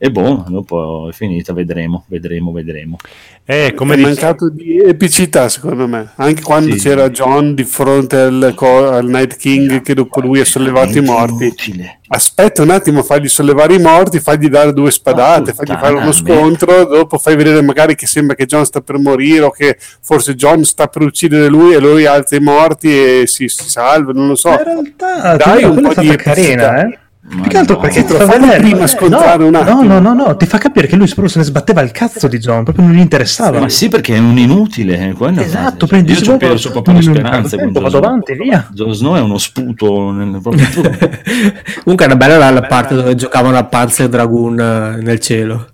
E 0.00 0.10
boh, 0.12 0.44
dopo 0.46 1.08
è 1.10 1.12
finita, 1.12 1.52
vedremo, 1.52 2.04
vedremo, 2.06 2.52
vedremo. 2.52 2.96
Eh, 3.44 3.72
come 3.74 3.94
è 3.94 3.96
dice- 3.96 4.08
mancato 4.08 4.48
di 4.48 4.78
epicità 4.78 5.48
secondo 5.48 5.88
me, 5.88 6.12
anche 6.16 6.40
quando 6.42 6.76
Sì. 6.76 6.82
c'era 6.82 7.10
John 7.10 7.54
di 7.56 7.64
fronte 7.64 8.16
al, 8.16 8.52
co- 8.54 8.90
al 8.90 9.06
Night 9.06 9.36
King 9.36 9.80
che 9.82 9.94
dopo 9.94 10.20
lui 10.20 10.38
ha 10.38 10.44
sollevato 10.44 10.96
i 10.98 11.00
morti. 11.00 11.44
Inutile. 11.46 11.98
aspetta 12.10 12.62
un 12.62 12.70
attimo, 12.70 13.02
fagli 13.02 13.26
sollevare 13.28 13.74
i 13.74 13.80
morti, 13.80 14.20
fagli 14.20 14.48
dare 14.48 14.72
due 14.72 14.90
spadate, 14.92 15.50
Oh, 15.50 15.54
fagli 15.54 15.76
fare 15.76 15.94
uno 15.94 16.04
me. 16.06 16.12
scontro, 16.12 16.84
dopo 16.84 17.18
fai 17.18 17.34
vedere 17.36 17.60
magari 17.60 17.94
che 17.96 18.06
sembra 18.06 18.36
che 18.36 18.46
John 18.46 18.64
sta 18.64 18.80
per 18.80 18.98
morire 18.98 19.44
o 19.46 19.50
che 19.50 19.76
forse 20.00 20.34
John 20.36 20.64
sta 20.64 20.86
per 20.86 21.02
uccidere 21.02 21.48
lui 21.48 21.74
e 21.74 21.80
lui 21.80 22.06
alza 22.06 22.36
i 22.36 22.40
morti 22.40 22.88
e 22.88 23.22
si, 23.26 23.48
si 23.48 23.68
salva, 23.68 24.12
non 24.12 24.28
lo 24.28 24.36
so. 24.36 24.50
In 24.50 24.62
realtà, 24.62 25.36
Dai 25.36 25.64
un 25.64 25.82
po' 25.82 26.00
di 26.00 26.06
stata 26.06 26.16
carina, 26.22 26.80
epicità. 26.82 26.86
eh. 26.86 26.98
Ma 27.30 27.42
Più 27.42 27.50
che 27.50 27.56
altro 27.58 27.74
no. 27.74 27.80
perché 27.82 28.04
ti 28.04 28.12
fa 28.14 28.24
vedere 28.26 28.58
prima 28.60 28.86
scontrare 28.86 29.36
no, 29.42 29.48
un 29.48 29.54
attimo. 29.54 29.82
No, 29.82 29.98
no, 30.00 30.14
no, 30.14 30.24
no, 30.26 30.36
ti 30.36 30.46
fa 30.46 30.56
capire 30.58 30.86
che 30.86 30.96
lui 30.96 31.06
proprio 31.06 31.28
se 31.28 31.38
ne 31.38 31.44
sbatteva 31.44 31.82
il 31.82 31.90
cazzo 31.92 32.26
di 32.26 32.38
John, 32.38 32.64
proprio 32.64 32.86
non 32.86 32.94
gli 32.94 33.00
interessava. 33.00 33.60
Ma 33.60 33.68
sì, 33.68 33.88
perché 33.88 34.14
è 34.14 34.18
un 34.18 34.38
inutile. 34.38 35.08
eh, 35.08 35.12
quello- 35.12 35.40
Esatto, 35.42 35.84
Io 35.84 35.86
prendi 35.90 36.16
ci 36.16 36.28
ho 36.30 36.36
perso 36.38 36.70
proprio 36.70 36.94
le 36.94 37.02
speranze. 37.02 37.56
tempo, 37.56 37.72
Jon 37.72 37.82
vado 37.82 37.96
Snow. 37.98 38.04
avanti, 38.08 38.34
via. 38.34 38.66
Jon 38.72 38.92
Snow 38.94 39.14
è 39.16 39.20
uno 39.20 39.36
sputo 39.38 40.10
nel 40.10 40.40
proprio 40.40 40.66
comunque 41.84 42.04
era 42.06 42.16
bella 42.16 42.38
la, 42.38 42.50
la 42.50 42.62
parte 42.62 42.94
dove 42.94 43.14
giocavano 43.14 43.56
a 43.58 43.64
Panzer 43.64 44.08
Dragoon 44.08 44.58
eh, 44.58 45.02
nel 45.02 45.20
cielo 45.20 45.66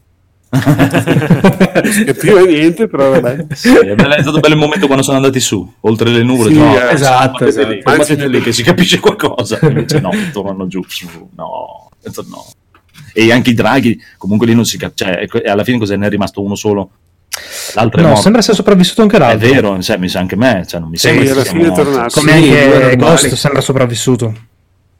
E 2.06 2.14
più 2.14 2.36
e 2.36 2.46
niente, 2.46 2.86
però 2.88 3.10
vabbè. 3.10 3.46
Sì, 3.54 3.74
è, 3.74 3.94
bello- 3.94 4.14
è 4.14 4.22
stato 4.22 4.40
bello 4.40 4.54
il 4.54 4.60
momento 4.60 4.86
quando 4.86 5.02
sono 5.04 5.16
andati 5.16 5.40
su, 5.40 5.70
oltre 5.80 6.10
le 6.10 6.22
nuvole. 6.22 6.50
Sì, 6.52 6.58
no, 6.58 6.78
eh, 6.78 6.92
esatto, 6.92 7.44
battete 7.44 7.64
lì, 7.66 7.78
esatto. 7.78 7.96
battete 7.96 8.28
lì 8.28 8.40
che 8.40 8.52
si 8.52 8.62
capisce 8.62 9.00
qualcosa. 9.00 9.58
Invece 9.62 10.00
no, 10.00 10.10
tornano 10.32 10.66
giù. 10.66 10.82
su, 10.86 11.06
No, 11.36 11.88
no. 12.02 12.46
E 13.12 13.30
anche 13.32 13.50
i 13.50 13.54
draghi, 13.54 14.00
comunque 14.18 14.46
lì 14.46 14.54
non 14.54 14.64
si 14.64 14.76
capisce. 14.78 15.26
Cioè, 15.28 15.40
e 15.44 15.48
alla 15.50 15.64
fine 15.64 15.78
cosa 15.78 15.96
ne 15.96 16.06
è 16.06 16.10
rimasto 16.10 16.42
uno 16.42 16.54
solo? 16.54 16.90
L'altro 17.74 17.98
è 17.98 18.02
No, 18.02 18.08
morto. 18.08 18.22
sembra 18.22 18.40
essere 18.40 18.56
sopravvissuto 18.56 19.02
anche 19.02 19.16
È 19.16 19.18
l'altro. 19.18 19.48
vero, 19.48 19.82
cioè, 19.82 19.96
mi 19.96 20.08
sa 20.08 20.20
anche 20.20 20.36
me. 20.36 20.64
Cioè, 20.66 20.80
non 20.80 20.88
mi 20.88 20.96
sembra 20.96 21.30
alla 21.32 21.42
sia 21.42 21.50
fine 21.52 21.68
è 21.68 21.72
tornato. 21.72 22.20
Come 22.20 22.32
Sì, 22.32 22.48
anche. 22.56 22.96
Ghost 22.96 23.34
sembra 23.34 23.60
sopravvissuto. 23.60 24.34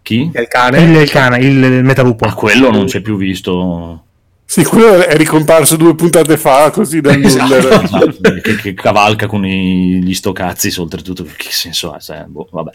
Chi? 0.03 0.31
il 0.35 0.49
cane 0.49 0.81
Il, 0.83 0.95
il 0.97 1.11
cane, 1.11 1.39
il, 1.39 1.63
il 1.63 1.85
metalupo. 1.85 2.27
Ah, 2.27 2.35
quello 2.35 2.71
non 2.71 2.85
c'è 2.87 3.01
più 3.01 3.17
visto. 3.17 4.04
Sì, 4.47 4.63
quello 4.65 5.03
è 5.05 5.17
ricomparso 5.17 5.77
due 5.77 5.95
puntate 5.95 6.37
fa, 6.37 6.71
così 6.71 7.01
dal 7.01 7.19
nulla. 7.19 7.57
Esatto, 7.83 8.35
che, 8.43 8.57
che 8.57 8.75
cavalca 8.75 9.27
con 9.27 9.45
i- 9.45 10.03
gli 10.03 10.15
stocazzi, 10.15 10.73
oltretutto. 10.79 11.25
Che 11.25 11.49
senso 11.51 11.93
ha? 11.93 11.99
Cioè, 11.99 12.25
boh, 12.27 12.49
vabbè. 12.51 12.71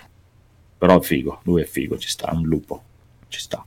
Però 0.77 0.99
è 0.99 1.03
figo, 1.03 1.39
lui 1.43 1.61
è 1.61 1.65
figo, 1.65 1.97
ci 1.97 2.09
sta, 2.09 2.29
è 2.31 2.35
un 2.35 2.43
lupo. 2.45 2.81
Ci 3.27 3.39
sta. 3.39 3.63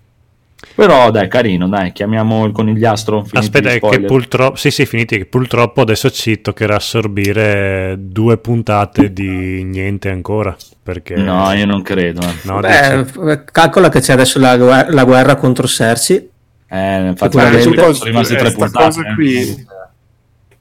Però 0.75 1.11
dai, 1.11 1.29
carino, 1.29 1.69
dai, 1.69 1.93
chiamiamo 1.93 2.45
il 2.47 2.53
conigliastro. 2.53 3.27
Aspetta, 3.33 3.71
che 3.79 4.01
purtroppo, 4.01 4.57
sì, 4.57 4.71
sì, 4.71 4.87
finiti, 4.87 5.19
che 5.19 5.27
purtroppo 5.27 5.81
adesso 5.83 6.11
ci 6.11 6.41
toccherà 6.41 6.77
assorbire 6.77 7.97
due 7.99 8.39
puntate 8.39 9.13
di 9.13 9.63
niente 9.65 10.09
ancora. 10.09 10.57
Perché 10.83 11.15
No, 11.17 11.53
io 11.53 11.67
non 11.67 11.83
credo. 11.83 12.21
eh. 12.23 12.35
no, 12.45 12.61
Beh, 12.61 13.45
calcola 13.45 13.89
che 13.89 14.01
c'è 14.01 14.13
adesso 14.15 14.39
la, 14.39 14.57
la 14.89 15.05
guerra 15.05 15.37
contro 15.37 15.67
Cersei. 15.67 16.31
Eh, 16.73 17.07
infatti, 17.09 17.37
sono 17.61 17.95
rimaste 18.05 18.35
tre 18.35 18.49
eh, 18.49 18.53
puntate. 18.53 18.85
cosa 18.85 19.09
eh. 19.11 19.15
qui. 19.15 19.67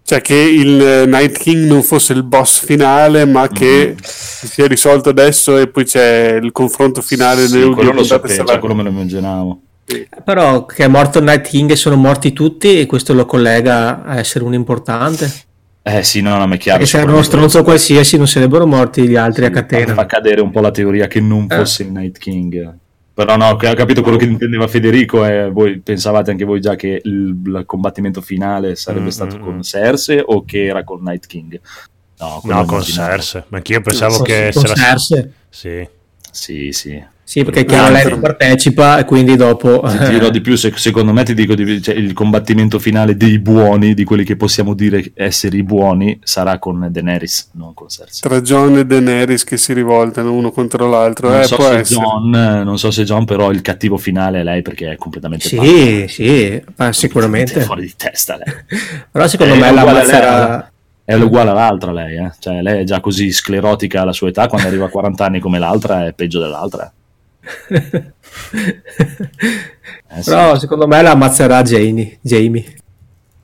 Cioè 0.03 0.19
che 0.19 0.35
il 0.35 0.81
eh, 0.81 1.05
Night 1.05 1.37
King 1.37 1.67
non 1.67 1.83
fosse 1.83 2.11
il 2.11 2.23
boss 2.23 2.65
finale, 2.65 3.23
ma 3.25 3.47
che 3.47 3.95
si 4.03 4.47
sia 4.47 4.67
risolto 4.67 5.07
adesso 5.07 5.57
e 5.57 5.67
poi 5.69 5.85
c'è 5.85 6.37
il 6.41 6.51
confronto 6.51 7.01
finale 7.01 7.47
Sì, 7.47 7.59
nelle 7.59 7.73
quello 7.73 7.93
lo 7.93 8.03
sapevo, 8.03 8.33
sarà- 8.33 8.47
cioè, 8.49 8.59
quello 8.59 8.75
me 8.75 8.83
lo 8.83 8.89
immaginavo. 8.89 9.61
Però 10.25 10.65
che 10.65 10.83
è 10.83 10.87
morto 10.87 11.19
il 11.19 11.23
Night 11.25 11.47
King 11.47 11.71
e 11.71 11.75
sono 11.77 11.95
morti 11.95 12.33
tutti 12.33 12.79
e 12.79 12.85
questo 12.85 13.13
lo 13.13 13.25
collega 13.25 14.03
a 14.03 14.17
essere 14.19 14.43
un 14.43 14.53
importante. 14.53 15.31
Eh 15.83 16.03
sì, 16.03 16.21
no, 16.21 16.37
no, 16.37 16.45
ma 16.45 16.55
è 16.55 16.57
chiaro. 16.57 16.79
Perché 16.79 16.93
se 16.97 17.01
era 17.01 17.11
uno 17.11 17.23
stronzo 17.23 17.63
qualsiasi 17.63 18.17
non 18.17 18.27
sarebbero 18.27 18.67
morti 18.67 19.07
gli 19.07 19.15
altri 19.15 19.45
a 19.45 19.47
Sì, 19.47 19.53
catena. 19.53 19.93
Fa 19.93 20.05
cadere 20.07 20.41
un 20.41 20.51
po' 20.51 20.59
la 20.59 20.71
teoria 20.71 21.07
che 21.07 21.21
non 21.21 21.47
Eh. 21.49 21.55
fosse 21.55 21.83
il 21.83 21.91
Night 21.91 22.17
King. 22.17 22.79
Però 23.13 23.35
no, 23.35 23.55
che- 23.57 23.67
ho 23.69 23.73
capito 23.73 24.01
quello 24.01 24.17
che 24.17 24.25
intendeva 24.25 24.67
Federico 24.67 25.25
e 25.25 25.49
voi 25.49 25.79
pensavate 25.79 26.31
anche 26.31 26.45
voi 26.45 26.61
già 26.61 26.75
che 26.75 27.01
il, 27.03 27.37
il 27.45 27.63
combattimento 27.65 28.21
finale 28.21 28.75
sarebbe 28.75 29.05
Mm, 29.05 29.09
stato 29.09 29.37
mm, 29.37 29.41
con 29.41 29.55
mm. 29.55 29.61
Cersei 29.61 30.21
o 30.25 30.45
che 30.45 30.65
era 30.65 30.83
con 30.83 31.01
Night 31.03 31.25
King? 31.27 31.59
No, 32.19 32.39
no, 32.43 32.65
con. 32.65 32.81
Cersei. 32.81 33.43
Ma 33.49 33.57
anch'io 33.57 33.81
pensavo 33.81 34.15
Con- 34.17 34.25
che 34.25 34.49
con 34.53 34.61
se 34.61 34.67
la- 34.69 34.73
Cersei. 34.75 35.31
Sì. 35.49 35.87
Sì, 36.31 36.71
sì. 36.71 37.03
Sì, 37.31 37.45
perché 37.45 37.63
chiaro, 37.63 37.85
Ah, 37.85 37.89
lei 37.91 38.09
non 38.09 38.19
partecipa 38.19 38.97
e 38.99 39.05
quindi 39.05 39.37
dopo... 39.37 39.79
Ti 39.87 40.09
dirò 40.09 40.29
di 40.29 40.41
più, 40.41 40.57
se- 40.57 40.73
secondo 40.75 41.13
me 41.13 41.23
ti 41.23 41.33
dico 41.33 41.55
di- 41.55 41.81
cioè, 41.81 41.95
il 41.95 42.11
combattimento 42.11 42.77
finale 42.77 43.15
dei 43.15 43.39
buoni, 43.39 43.93
di 43.93 44.03
quelli 44.03 44.25
che 44.25 44.35
possiamo 44.35 44.73
dire 44.73 45.13
essere 45.13 45.55
i 45.55 45.63
buoni, 45.63 46.19
sarà 46.21 46.59
con 46.59 46.89
Daenerys, 46.91 47.51
non 47.53 47.73
con 47.73 47.87
Cersei. 47.87 48.29
Tra 48.29 48.41
John 48.41 48.79
e 48.79 48.85
Daenerys 48.85 49.45
che 49.45 49.55
si 49.55 49.71
rivoltano 49.71 50.33
uno 50.33 50.51
contro 50.51 50.89
l'altro. 50.89 51.29
Non 51.29 51.39
eh, 51.39 51.43
so, 51.45 51.55
può 51.55 51.69
se. 51.69 51.83
John, 51.95 52.29
non 52.31 52.77
so 52.77 52.91
se 52.91 53.05
John, 53.05 53.23
però 53.23 53.49
il 53.49 53.61
cattivo 53.61 53.95
finale 53.95 54.41
è 54.41 54.43
lei 54.43 54.61
perché 54.61 54.91
è 54.91 54.95
completamente 54.97 55.47
pazza. 55.55 55.63
Sì, 55.69 56.05
sì, 56.09 56.61
ma 56.75 56.91
sicuramente. 56.91 57.61
fuori 57.63 57.83
di 57.83 57.93
testa 57.95 58.35
lei. 58.35 58.53
Però 59.09 59.25
secondo 59.29 59.53
Eh, 59.53 59.57
me 59.57 59.69
è 59.69 59.71
la 59.71 59.81
ammazzerà... 59.83 60.71
È 61.05 61.13
uguale 61.13 61.49
all'altra 61.51 61.93
lei, 61.93 62.17
eh? 62.17 62.31
cioè 62.39 62.61
lei 62.61 62.81
è 62.81 62.83
già 62.83 62.99
così 62.99 63.31
sclerotica 63.31 64.01
alla 64.01 64.11
sua 64.11 64.27
età, 64.27 64.47
quando 64.47 64.67
arriva 64.67 64.85
a 64.85 64.89
40 64.89 65.25
anni 65.25 65.39
come 65.39 65.59
l'altra 65.59 66.05
è 66.07 66.11
peggio 66.13 66.39
dell'altra. 66.41 66.91
Eh, 70.13 70.21
sì. 70.21 70.29
Però 70.29 70.57
secondo 70.59 70.87
me 70.87 71.01
la 71.01 71.11
ammazzerà 71.11 71.61
Jamie. 71.63 72.19
Jamie. 72.21 72.75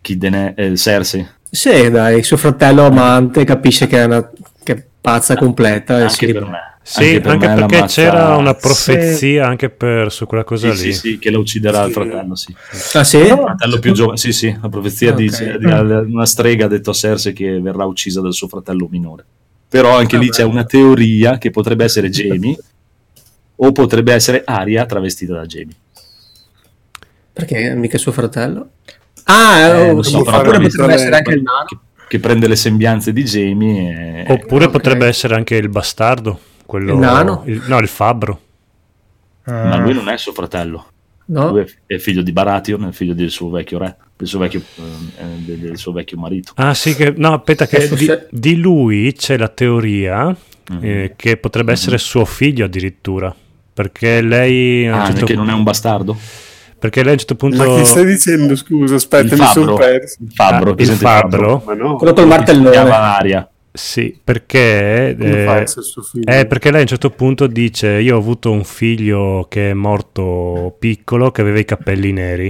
Chi 0.02 0.18
Dene- 0.18 0.54
eh, 0.56 0.76
Cersei. 0.76 1.26
Sì, 1.50 1.90
dai, 1.90 2.24
suo 2.24 2.38
fratello 2.38 2.86
amante 2.86 3.44
capisce 3.46 3.88
che 3.88 4.00
è 4.00 4.04
una 4.06 4.30
che 4.64 4.74
è 4.74 4.86
pazza 5.00 5.36
completa 5.36 6.04
e 6.04 6.10
si 6.10 6.26
Anche 6.26 6.34
per 6.40 6.46
me. 6.50 6.60
Sì, 6.84 7.20
per 7.20 7.32
anche, 7.32 7.48
perché 7.48 7.60
l'ammazza- 7.76 8.02
c'era 8.02 8.38
una 8.38 8.54
profezia 8.54 9.46
anche 9.46 9.70
per, 9.70 10.10
su 10.12 10.26
quella 10.26 10.46
cosa 10.46 10.74
Sì, 10.74 10.86
lì. 10.86 10.94
sì, 10.94 11.00
sì, 11.00 11.20
che 11.20 11.32
la 11.32 11.38
ucciderà 11.38 11.84
il 11.84 11.92
fratello, 11.92 12.36
sì. 12.36 12.56
Ah 12.94 13.04
sì? 13.04 13.18
Il 13.18 13.26
fratello 13.28 13.80
più 13.80 13.92
giovane, 13.92 14.18
sì, 14.18 14.32
sì, 14.32 14.56
la 14.62 14.70
profezia 14.70 15.10
Ok. 15.12 15.18
dice 15.18 15.58
di 15.58 15.66
una 15.66 16.26
strega 16.26 16.66
ha 16.66 16.68
detto 16.70 16.92
a 16.92 16.94
Cersei 16.94 17.34
che 17.34 17.60
verrà 17.60 17.84
uccisa 17.84 18.22
dal 18.22 18.34
suo 18.34 18.48
fratello 18.48 18.88
minore. 18.90 19.26
Però 19.68 19.98
anche 19.98 20.18
lì 20.18 20.28
Vabbè. 20.28 20.38
c'è 20.38 20.44
una 20.44 20.64
teoria 20.64 21.38
che 21.38 21.50
potrebbe 21.52 21.84
essere 21.84 22.10
Jamie 22.10 22.56
o 23.58 23.72
potrebbe 23.72 24.14
essere 24.14 24.44
Aria 24.46 24.86
travestita 24.86 25.34
da 25.34 25.46
Jamie. 25.46 25.76
Perché 27.34 27.76
mica 27.76 27.98
suo 27.98 28.12
fratello? 28.12 28.70
Ah, 29.26 29.58
Eh, 29.60 29.90
oh, 29.90 29.94
lo 29.96 30.02
so, 30.04 30.24
però 30.24 30.42
potrebbe 30.60 30.94
essere 30.94 31.16
anche 31.18 31.34
il 31.34 31.42
nano. 31.42 31.66
Che, 31.68 31.78
che 32.08 32.20
prende 32.20 32.48
le 32.48 32.56
sembianze 32.56 33.14
di 33.14 33.24
Jamie 33.24 34.26
e... 34.26 34.32
Oppure 34.34 34.66
Ok. 34.66 34.72
potrebbe 34.72 35.06
essere 35.08 35.36
anche 35.36 35.56
il 35.56 35.70
bastardo. 35.70 36.40
Quello, 36.66 36.94
Il 36.94 37.00
nano? 37.00 37.44
il- 37.46 37.62
no, 37.68 37.78
il 37.80 37.88
fabbro. 37.88 38.42
Ma 39.44 39.78
lui 39.78 39.94
non 39.94 40.10
è 40.10 40.18
suo 40.18 40.34
fratello. 40.34 40.88
No? 41.28 41.50
Lui 41.52 41.66
è- 41.86 41.98
figlio 41.98 42.22
di 42.22 42.32
Baratheon, 42.32 42.86
è 42.86 42.92
figlio 42.92 43.14
del 43.14 43.30
suo 43.30 43.50
vecchio 43.50 43.78
re, 43.78 43.96
del 44.18 44.28
suo 44.28 44.40
vecchio, 44.40 44.62
eh, 44.78 45.24
del, 45.46 45.58
del 45.60 45.78
suo 45.78 45.92
vecchio 45.92 46.18
marito. 46.18 46.54
Ah 46.56 46.74
sì, 46.74 46.96
che, 46.96 47.14
no, 47.16 47.34
aspetta, 47.34 47.66
che 47.68 47.88
di, 47.90 48.10
di 48.30 48.56
lui 48.58 49.14
c'è 49.14 49.38
la 49.38 49.48
teoria 49.50 50.36
Mhm. 50.70 50.80
eh, 50.82 51.14
che 51.16 51.38
potrebbe 51.38 51.72
essere 51.72 51.98
suo 51.98 52.26
figlio 52.26 52.66
addirittura. 52.66 53.34
Perché 53.78 54.22
lei, 54.22 54.88
Ah, 54.88 55.06
certo, 55.06 55.26
che 55.28 55.36
non 55.36 55.52
è 55.52 55.54
un 55.54 55.62
bastardo? 55.62 56.18
perché 56.80 57.02
lei 57.02 57.10
a 57.10 57.12
un 57.12 57.18
certo 57.20 57.36
punto... 57.36 57.58
Ma 57.58 57.76
che 57.76 57.86
stai 57.86 58.06
dicendo? 58.08 58.56
Scusa, 58.56 58.96
aspetta, 58.96 59.36
il 59.36 59.40
mi 59.40 59.48
sono 59.50 59.76
perso. 59.76 60.18
Il 60.20 60.32
fabbro, 60.34 60.72
Ah, 60.72 60.76
il 60.82 60.88
fabbro? 60.88 61.64
No, 61.76 61.96
Quello 61.98 62.14
col 62.14 62.24
Si 62.24 62.26
martellone. 62.28 62.72
chiama 62.72 63.16
Aria. 63.18 63.48
Sì, 63.72 64.18
perché... 64.24 65.16
eh, 65.16 65.44
essere 65.62 65.86
suo 65.86 66.02
figlio? 66.02 66.26
Eh, 66.32 66.48
perché 66.48 66.72
lei 66.72 66.80
a 66.80 66.82
un 66.82 66.88
certo 66.88 67.12
punto 67.12 67.46
dice: 67.46 67.88
Io 67.90 68.16
ho 68.16 68.18
avuto 68.20 68.50
un 68.52 68.64
figlio 68.64 69.46
che 69.48 69.70
è 69.70 69.74
morto 69.74 70.76
piccolo 70.80 71.30
che 71.30 71.42
aveva 71.42 71.60
i 71.60 71.66
capelli 71.66 72.12
neri. 72.12 72.48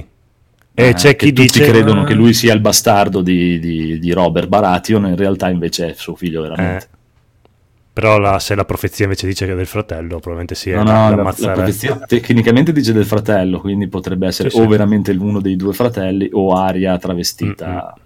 E 0.73 0.87
Eh, 0.87 0.93
c'è 0.93 1.17
chi 1.17 1.33
che 1.33 1.33
tutti 1.33 1.59
dice: 1.59 1.69
credono 1.69 2.03
"Ah, 2.03 2.05
che 2.05 2.13
lui 2.13 2.33
sia 2.33 2.53
il 2.53 2.61
bastardo 2.61 3.21
di, 3.21 3.59
di- 3.59 3.99
di 3.99 4.11
Robert 4.13 4.47
Baratheon, 4.47 5.07
in 5.07 5.17
realtà 5.17 5.49
invece 5.49 5.89
è 5.89 5.93
suo 5.93 6.15
figlio 6.15 6.43
veramente. 6.43 6.85
eh." 6.85 6.95
Però 7.99 8.19
la- 8.19 8.37
se 8.37 8.53
la 8.53 8.63
profezia 8.63 9.05
invece 9.05 9.25
dice 9.25 9.47
che 9.47 9.53
è 9.53 9.55
del 9.55 9.65
fratello, 9.65 10.19
probabilmente 10.19 10.53
sì. 10.53 10.69
no, 10.69 10.81
eh, 10.81 10.83
no, 10.83 11.15
la, 11.15 11.33
profezia 11.53 11.95
tecnicamente 12.05 12.71
dice 12.71 12.93
del 12.93 13.05
fratello, 13.05 13.59
quindi 13.59 13.87
potrebbe 13.87 14.27
essere 14.27 14.51
Sì, 14.51 14.57
o 14.59 14.61
sì. 14.61 14.67
veramente 14.67 15.09
uno 15.13 15.41
dei 15.41 15.55
due 15.55 15.73
fratelli 15.73 16.29
o 16.31 16.53
Aria 16.55 16.95
travestita 16.99 17.95
Mm, 17.97 18.03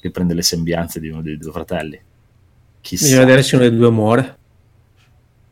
che 0.00 0.10
prende 0.12 0.34
le 0.34 0.42
sembianze 0.42 1.00
di 1.00 1.08
uno 1.08 1.20
dei 1.20 1.36
due 1.36 1.50
fratelli. 1.50 2.00
Chissà. 2.80 3.04
Bisogna 3.06 3.24
vedere 3.24 3.42
se 3.42 3.56
uno 3.56 3.68
dei 3.68 3.76
due 3.76 3.90
muore. 3.90 4.36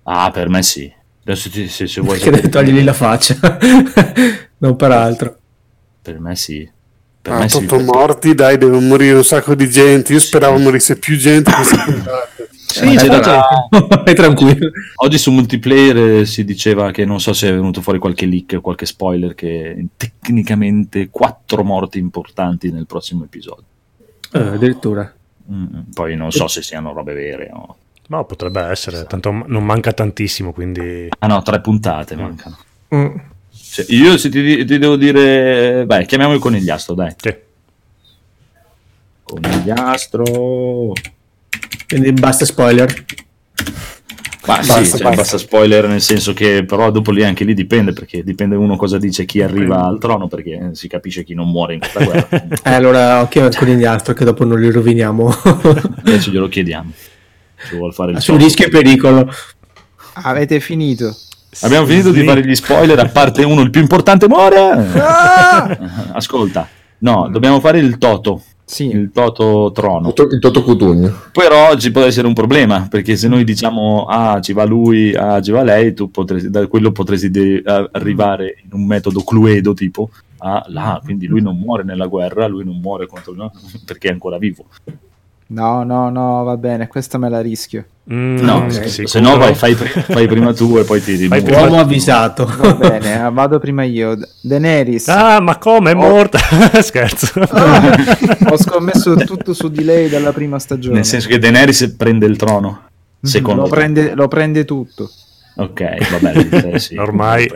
Ah, 0.05 0.31
per 0.33 0.49
me 0.49 0.63
sì. 0.63 0.93
Adesso 1.25 1.51
ti- 1.51 1.67
se, 1.69 1.89
se 1.89 2.01
vuoi 2.03 2.21
Perché 2.21 2.49
togliergli 2.49 2.85
la 2.85 2.93
faccia. 2.93 3.37
non 4.59 4.77
per 4.77 4.91
altro. 4.93 5.37
Per 6.03 6.21
me 6.21 6.37
sì. 6.37 6.71
Per 7.21 7.33
Ah, 7.33 7.39
me 7.39 7.49
sì. 7.49 7.59
tutto 7.61 7.81
morti, 7.81 8.35
dai, 8.35 8.59
deve 8.59 8.79
morire 8.81 9.17
un 9.17 9.25
sacco 9.25 9.55
di 9.55 9.69
gente. 9.69 10.13
Io 10.13 10.19
speravo 10.21 10.59
morisse 10.59 10.99
più 10.99 11.17
gente 11.17 11.51
questa 11.53 11.83
puntata. 11.87 12.29
Sì, 12.73 12.97
c'è 12.97 13.07
da- 13.09 13.47
Vai 14.05 14.15
tranquillo. 14.15 14.71
Oggi 14.97 15.19
su 15.19 15.31
multiplayer 15.31 15.97
eh, 15.97 16.27
si 16.27 16.45
diceva 16.45 16.91
che 16.91 17.05
non 17.05 17.21
so 17.21 17.33
se 17.33 17.49
è 17.49 17.53
venuto 17.53 17.81
fuori 17.83 17.99
qualche 17.99 18.27
leak 18.27 18.55
o 18.57 18.61
qualche 18.61 18.87
spoiler 18.87 19.35
che 19.35 19.87
tecnicamente 19.97 21.09
quattro 21.11 21.63
morti 21.65 21.99
importanti 21.99 22.71
nel 22.71 22.87
prossimo 22.87 23.25
episodio. 23.25 23.65
Eh, 24.33 24.39
addirittura. 24.39 25.13
Mm, 25.53 25.67
Poi 25.93 26.17
non 26.17 26.31
so 26.33 26.49
se 26.49 26.63
siano 26.63 26.93
robe 26.93 27.13
vere 27.13 27.51
o... 27.53 27.77
Ma 28.09 28.25
potrebbe 28.25 28.61
essere, 28.63 29.05
tanto 29.05 29.31
m- 29.33 29.45
non 29.47 29.65
manca 29.65 29.93
tantissimo, 29.93 30.53
quindi... 30.53 31.09
Ah 31.19 31.27
no, 31.27 31.43
tre 31.43 31.61
puntate 31.61 32.17
mancano. 32.17 32.57
Mm. 32.95 33.07
Cioè, 33.51 33.87
io 33.89 34.17
se 34.19 34.29
ti, 34.29 34.65
ti 34.65 34.79
devo 34.79 34.97
dire... 34.97 35.85
Beh, 35.87 36.05
chiamiamo 36.07 36.35
il 36.35 36.41
conigliastro, 36.41 36.95
dai. 36.95 37.15
Sì. 37.17 37.35
Conigliastro... 39.25 40.93
Quindi 41.93 42.13
basta 42.13 42.45
spoiler. 42.47 43.05
Ma 44.45 44.61
sì, 44.61 44.69
Basta, 44.69 44.75
cioè, 44.75 45.03
basta. 45.03 45.11
basta 45.11 45.39
spoiler 45.39 45.87
nel 45.87 46.01
senso 46.01 46.33
che 46.33 46.65
però 46.65 46.91
dopo 46.91 47.13
lì 47.13 47.23
anche 47.23 47.45
lì 47.45 47.55
dipende 47.55 47.93
perché 47.93 48.25
dipende 48.25 48.57
uno 48.57 48.77
cosa 48.77 48.99
dice 48.99 49.25
chi 49.25 49.41
arriva 49.41 49.85
al 49.85 49.99
trono 50.01 50.27
perché 50.27 50.71
si 50.73 50.89
capisce 50.89 51.23
chi 51.23 51.35
non 51.35 51.49
muore 51.51 51.75
in 51.75 51.81
questa 51.81 52.03
guerra. 52.05 52.29
Eh, 52.65 52.73
allora 52.73 53.21
occhio 53.21 53.49
con 53.57 53.69
gli 53.69 53.85
altri 53.85 54.15
che 54.15 54.25
dopo 54.25 54.45
non 54.45 54.59
li 54.59 54.71
roviniamo. 54.71 55.29
Adesso 56.03 56.31
glielo 56.31 56.49
chiediamo. 56.49 56.91
Se 57.57 57.77
vuol 57.77 57.93
fare 57.95 58.13
il 58.13 58.21
Su 58.21 58.37
rischio 58.37 58.67
e 58.67 58.69
pericolo. 58.71 59.31
Avete 60.15 60.59
finito? 60.61 61.15
Abbiamo 61.61 61.87
finito 61.87 62.11
di 62.11 62.21
Sì. 62.21 62.27
fare 62.27 62.45
gli 62.45 62.55
spoiler, 62.55 62.99
a 62.99 63.09
parte 63.09 63.45
uno, 63.45 63.61
il 63.61 63.71
più 63.71 63.81
importante 63.83 64.27
muore. 64.27 64.89
Ascolta, 66.15 66.67
no, 66.99 67.29
dobbiamo 67.31 67.61
fare 67.61 67.79
il 67.79 67.99
Toto, 67.99 68.43
Sì. 68.73 68.87
il 68.89 69.11
Toto 69.13 69.71
trono. 69.75 70.09
Il 70.09 70.15
to- 70.15 70.29
il 70.31 70.39
Toto 70.39 70.63
Cutugno. 70.63 71.13
Però 71.31 71.77
ci 71.77 71.91
può 71.91 72.01
essere 72.03 72.27
un 72.27 72.33
problema, 72.33 72.87
perché 72.89 73.17
se 73.17 73.29
noi 73.29 73.45
diciamo 73.45 74.07
ah 74.09 74.41
ci 74.41 74.55
va 74.55 74.65
lui, 74.65 75.15
ah 75.15 75.43
ci 75.43 75.51
va 75.51 75.63
lei, 75.63 75.93
tu 75.93 76.11
potresti, 76.11 76.49
da 76.49 76.67
quello 76.67 76.91
potresti 76.91 77.31
de- 77.31 77.63
arrivare 77.93 78.57
in 78.65 78.71
un 78.73 78.87
metodo 78.87 79.23
cluedo 79.23 79.75
tipo 79.75 80.09
ah 80.39 80.65
là, 80.69 81.01
quindi 81.05 81.27
lui 81.27 81.43
non 81.43 81.57
muore 81.59 81.85
nella 81.85 82.07
guerra, 82.07 82.47
lui 82.49 82.65
non 82.65 82.79
muore 82.81 83.07
contro 83.07 83.35
perché 83.85 84.09
è 84.09 84.13
ancora 84.13 84.39
vivo. 84.39 84.65
No, 85.53 85.83
no, 85.85 86.09
no, 86.09 86.45
va 86.45 86.57
bene, 86.57 86.89
questa 86.89 87.19
me 87.19 87.29
la 87.29 87.41
rischio. 87.43 87.85
Mm, 88.11 88.39
No, 88.39 88.71
sì, 88.71 89.07
se 89.07 89.21
no 89.21 89.37
vai, 89.37 89.55
fai, 89.55 89.75
fai 89.75 90.27
prima 90.27 90.55
tu 90.55 90.79
e 90.79 90.85
poi 90.85 91.03
ti 91.03 91.27
Fai 91.29 91.43
prima 91.43 91.61
Uomo 91.61 91.75
tu. 91.77 91.81
avvisato. 91.83 92.47
Va 92.47 92.73
bene, 92.75 93.27
eh, 93.27 93.31
vado 93.31 93.59
prima 93.59 93.83
io. 93.85 94.17
Daenerys. 94.41 95.09
Ah, 95.09 95.41
ma 95.41 95.59
come? 95.59 95.91
È 95.91 95.95
Oh. 95.95 95.99
morta? 95.99 96.39
Scherzo. 96.81 97.39
Ah, 97.51 97.95
ho 98.49 98.57
scommesso 98.57 99.15
tutto 99.27 99.53
su 99.53 99.69
di 99.69 99.85
lei 99.85 100.09
dalla 100.09 100.33
prima 100.33 100.59
stagione. 100.59 100.95
Nel 100.97 101.05
senso 101.05 101.29
che 101.29 101.39
Daenerys 101.39 101.95
prende 101.99 102.25
il 102.27 102.37
trono, 102.39 102.85
secondo 103.21 103.63
lo 103.63 103.69
prende, 103.69 104.15
lo 104.15 104.29
prende 104.29 104.65
tutto. 104.65 105.11
Ok, 105.57 106.11
va 106.11 106.19
bene. 106.19 106.73
eh, 106.73 106.79
sì. 106.79 106.97
Ormai... 106.99 107.47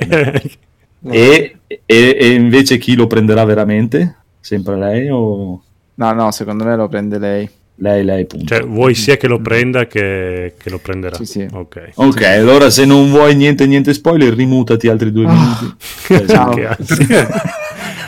E, 1.09 1.57
e- 1.67 2.17
e 2.21 2.29
invece 2.35 2.79
chi 2.79 2.95
lo 2.95 3.07
prenderà 3.07 3.45
veramente? 3.45 4.17
Sempre 4.41 4.77
lei 4.77 5.09
o 5.11 5.63
No, 5.95 6.13
no, 6.13 6.31
secondo 6.31 6.65
me 6.65 6.77
lo 6.77 6.89
prende 6.89 7.19
lei. 7.19 7.49
Lei, 7.79 8.05
lei, 8.05 8.27
punto. 8.27 8.47
Cioè, 8.47 8.65
vuoi 8.67 8.95
sia 8.95 9.17
che 9.17 9.27
lo 9.29 9.39
prenda 9.41 9.87
che, 9.87 10.55
che 10.63 10.71
lo 10.71 10.79
prenderà. 10.79 11.17
Sì, 11.17 11.25
sì. 11.27 11.47
Ok. 11.53 11.91
Ok, 11.95 12.23
allora 12.23 12.71
se 12.71 12.85
non 12.85 13.11
vuoi 13.11 13.35
niente, 13.37 13.67
niente 13.67 13.93
spoiler, 13.93 14.33
rimutati 14.35 14.89
altri 14.89 15.13
due 15.13 15.27
minuti. 15.27 15.75
Eh, 16.15 16.27
Ciao. 16.27 16.55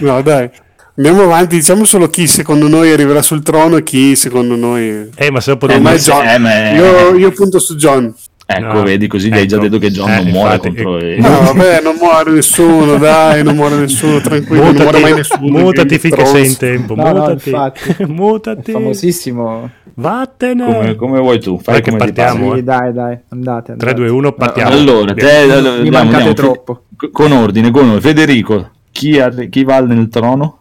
No, 0.00 0.22
dai. 0.22 0.48
Andiamo 0.96 1.22
avanti, 1.22 1.56
diciamo 1.56 1.84
solo 1.84 2.08
chi 2.08 2.26
secondo 2.26 2.66
noi 2.66 2.90
arriverà 2.90 3.22
sul 3.22 3.42
trono 3.42 3.76
e 3.76 3.82
chi 3.84 4.16
secondo 4.16 4.56
noi... 4.56 5.08
Eh, 5.14 5.30
ma 5.30 5.40
se 5.40 5.52
dopo 5.52 5.66
Eh, 5.66 5.68
devi- 5.70 5.82
ma 5.82 5.94
John. 5.94 6.26
eh, 6.26 6.38
ma- 6.38 6.70
Io, 6.72 7.14
io 7.16 7.30
punto 7.30 7.58
su 7.60 7.76
John. 7.76 8.12
Ecco, 8.50 8.72
No. 8.78 8.82
vedi, 8.82 9.06
così 9.08 9.28
gli 9.28 9.34
hai 9.34 9.46
già 9.46 9.56
Ecco. 9.56 9.64
detto 9.68 9.78
che 9.78 9.90
John 9.90 10.08
Eh, 10.10 10.22
non 10.22 10.30
muore 10.32 10.54
infatti, 10.54 10.68
contro... 10.82 10.98
eh, 11.00 11.16
i- 11.16 11.20
No, 11.20 11.28
vabbè, 11.52 11.80
non 11.82 11.96
muore 12.00 12.30
nessuno, 12.30 12.96
dai, 12.96 13.42
non 13.44 13.54
muore 13.56 13.76
nessuno, 13.76 14.20
tranquillo, 14.22 14.62
non 14.64 14.74
muore 14.74 15.00
mai 15.00 15.10
Mutati, 15.12 15.14
nessuno. 15.16 15.58
mutati 15.58 15.98
finché 15.98 16.24
sei 16.24 16.46
in 16.46 16.56
tempo. 16.56 16.94
No, 16.94 17.02
no, 17.02 17.08
mutati. 17.12 17.48
infatti. 17.50 18.04
mutati. 18.08 18.72
Famosissimo. 18.72 19.70
Vattene. 19.92 20.64
Come, 20.64 20.94
come 20.96 21.18
vuoi 21.20 21.38
tu, 21.40 21.58
fai 21.58 21.74
Dai 21.74 21.82
che 21.82 21.90
come 21.90 21.98
partiamo. 22.04 22.54
Sì, 22.54 22.62
dai, 22.64 22.92
dai, 22.94 23.18
andate. 23.28 23.76
3, 23.76 23.90
andate. 23.90 23.94
2, 23.94 24.08
1, 24.08 24.32
partiamo. 24.32 24.70
Allora, 24.70 25.12
te, 25.12 25.30
allora, 25.30 25.60
Mi 25.60 25.66
andiamo, 25.76 25.90
mancate 25.90 26.14
andiamo. 26.16 26.32
troppo. 26.34 26.82
Con 27.12 27.32
ordine, 27.32 27.70
con 27.70 27.82
ordine. 27.82 28.00
Federico, 28.00 28.70
chi, 28.90 29.18
arri- 29.20 29.50
chi 29.50 29.62
va 29.64 29.80
nel 29.80 30.08
trono? 30.08 30.60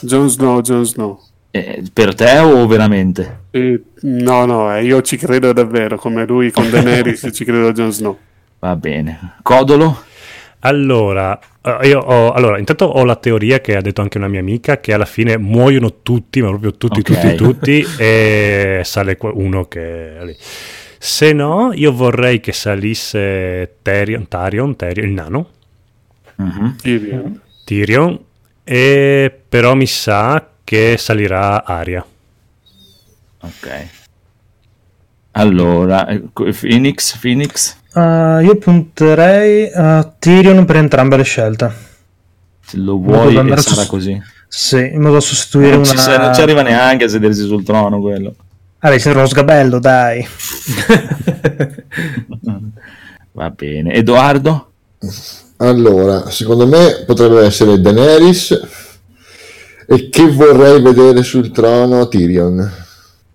Jon 0.00 0.30
Snow, 0.30 0.62
Jon 0.62 0.84
Snow. 0.86 1.20
Eh, 1.50 1.82
per 1.92 2.14
te 2.14 2.38
o 2.38 2.66
veramente? 2.66 3.44
Eh, 3.56 3.80
no, 4.02 4.44
no, 4.44 4.74
eh, 4.76 4.84
io 4.84 5.00
ci 5.02 5.16
credo 5.16 5.52
davvero, 5.52 5.96
come 5.96 6.26
lui 6.26 6.50
con 6.50 6.68
Daenerys 6.70 7.28
ci 7.32 7.44
credo 7.44 7.68
a 7.68 7.72
Jon 7.72 7.92
Snow. 7.92 8.18
Va 8.58 8.76
bene. 8.76 9.36
Codolo? 9.42 10.02
Allora, 10.60 11.38
eh, 11.62 11.88
io 11.88 12.00
ho, 12.00 12.32
allora, 12.32 12.58
intanto 12.58 12.86
ho 12.86 13.04
la 13.04 13.16
teoria 13.16 13.60
che 13.60 13.76
ha 13.76 13.80
detto 13.80 14.00
anche 14.00 14.18
una 14.18 14.26
mia 14.28 14.40
amica 14.40 14.80
che 14.80 14.92
alla 14.92 15.04
fine 15.04 15.38
muoiono 15.38 16.02
tutti, 16.02 16.40
ma 16.42 16.48
proprio 16.48 16.72
tutti, 16.76 17.00
Ok. 17.00 17.04
tutti, 17.04 17.36
tutti, 17.36 17.86
e 17.98 18.80
sale 18.84 19.16
uno 19.20 19.64
che 19.66 20.18
è 20.18 20.24
lì. 20.24 20.36
Se 20.98 21.32
no, 21.32 21.70
io 21.72 21.92
vorrei 21.92 22.40
che 22.40 22.52
salisse 22.52 23.76
Tyrion, 23.82 24.26
Tyrion, 24.28 24.74
Tyrion, 24.76 25.06
il 25.06 25.12
nano, 25.12 25.50
Mhm. 26.36 26.76
Tyrion. 26.82 27.40
Tyrion, 27.64 28.18
e 28.64 29.40
però 29.48 29.74
mi 29.74 29.86
sa 29.86 30.50
che 30.64 30.96
salirà 30.98 31.64
Aria. 31.64 32.04
Ok. 33.46 33.86
Allora, 35.32 36.06
eh, 36.08 36.22
Phoenix, 36.32 37.16
Phoenix, 37.18 37.76
Uh, 37.96 38.40
io 38.42 38.56
punterei 38.58 39.72
a 39.72 40.04
Tyrion 40.18 40.66
per 40.66 40.76
entrambe 40.76 41.16
le 41.16 41.22
scelte. 41.22 41.72
se 42.60 42.76
lo 42.76 42.98
vuoi 42.98 43.34
e 43.34 43.56
sarà 43.56 43.82
su- 43.84 43.86
così. 43.86 44.20
Sì, 44.48 44.90
in 44.92 45.00
modo 45.00 45.14
da 45.14 45.20
sostituire 45.20 45.76
Non 45.76 45.80
una... 45.80 45.88
ci, 46.02 46.08
non 46.18 46.34
ci 46.34 46.42
arriva 46.42 46.60
neanche 46.60 47.06
a 47.06 47.08
sedersi 47.08 47.46
sul 47.46 47.64
trono 47.64 47.98
quello. 48.02 48.34
Ah, 48.80 48.88
devi 48.88 48.96
essere 48.96 49.16
uno 49.16 49.26
sgabello, 49.26 49.78
dai. 49.78 50.28
Va 53.32 53.50
bene. 53.50 53.94
Edoardo? 53.94 54.72
Allora, 55.58 56.28
secondo 56.30 56.66
me 56.66 57.04
potrebbe 57.06 57.44
essere 57.46 57.80
Daenerys 57.80 58.60
e 59.88 60.08
che 60.10 60.30
vorrei 60.30 60.82
vedere 60.82 61.22
sul 61.22 61.50
trono 61.50 62.08
Tyrion. 62.08 62.84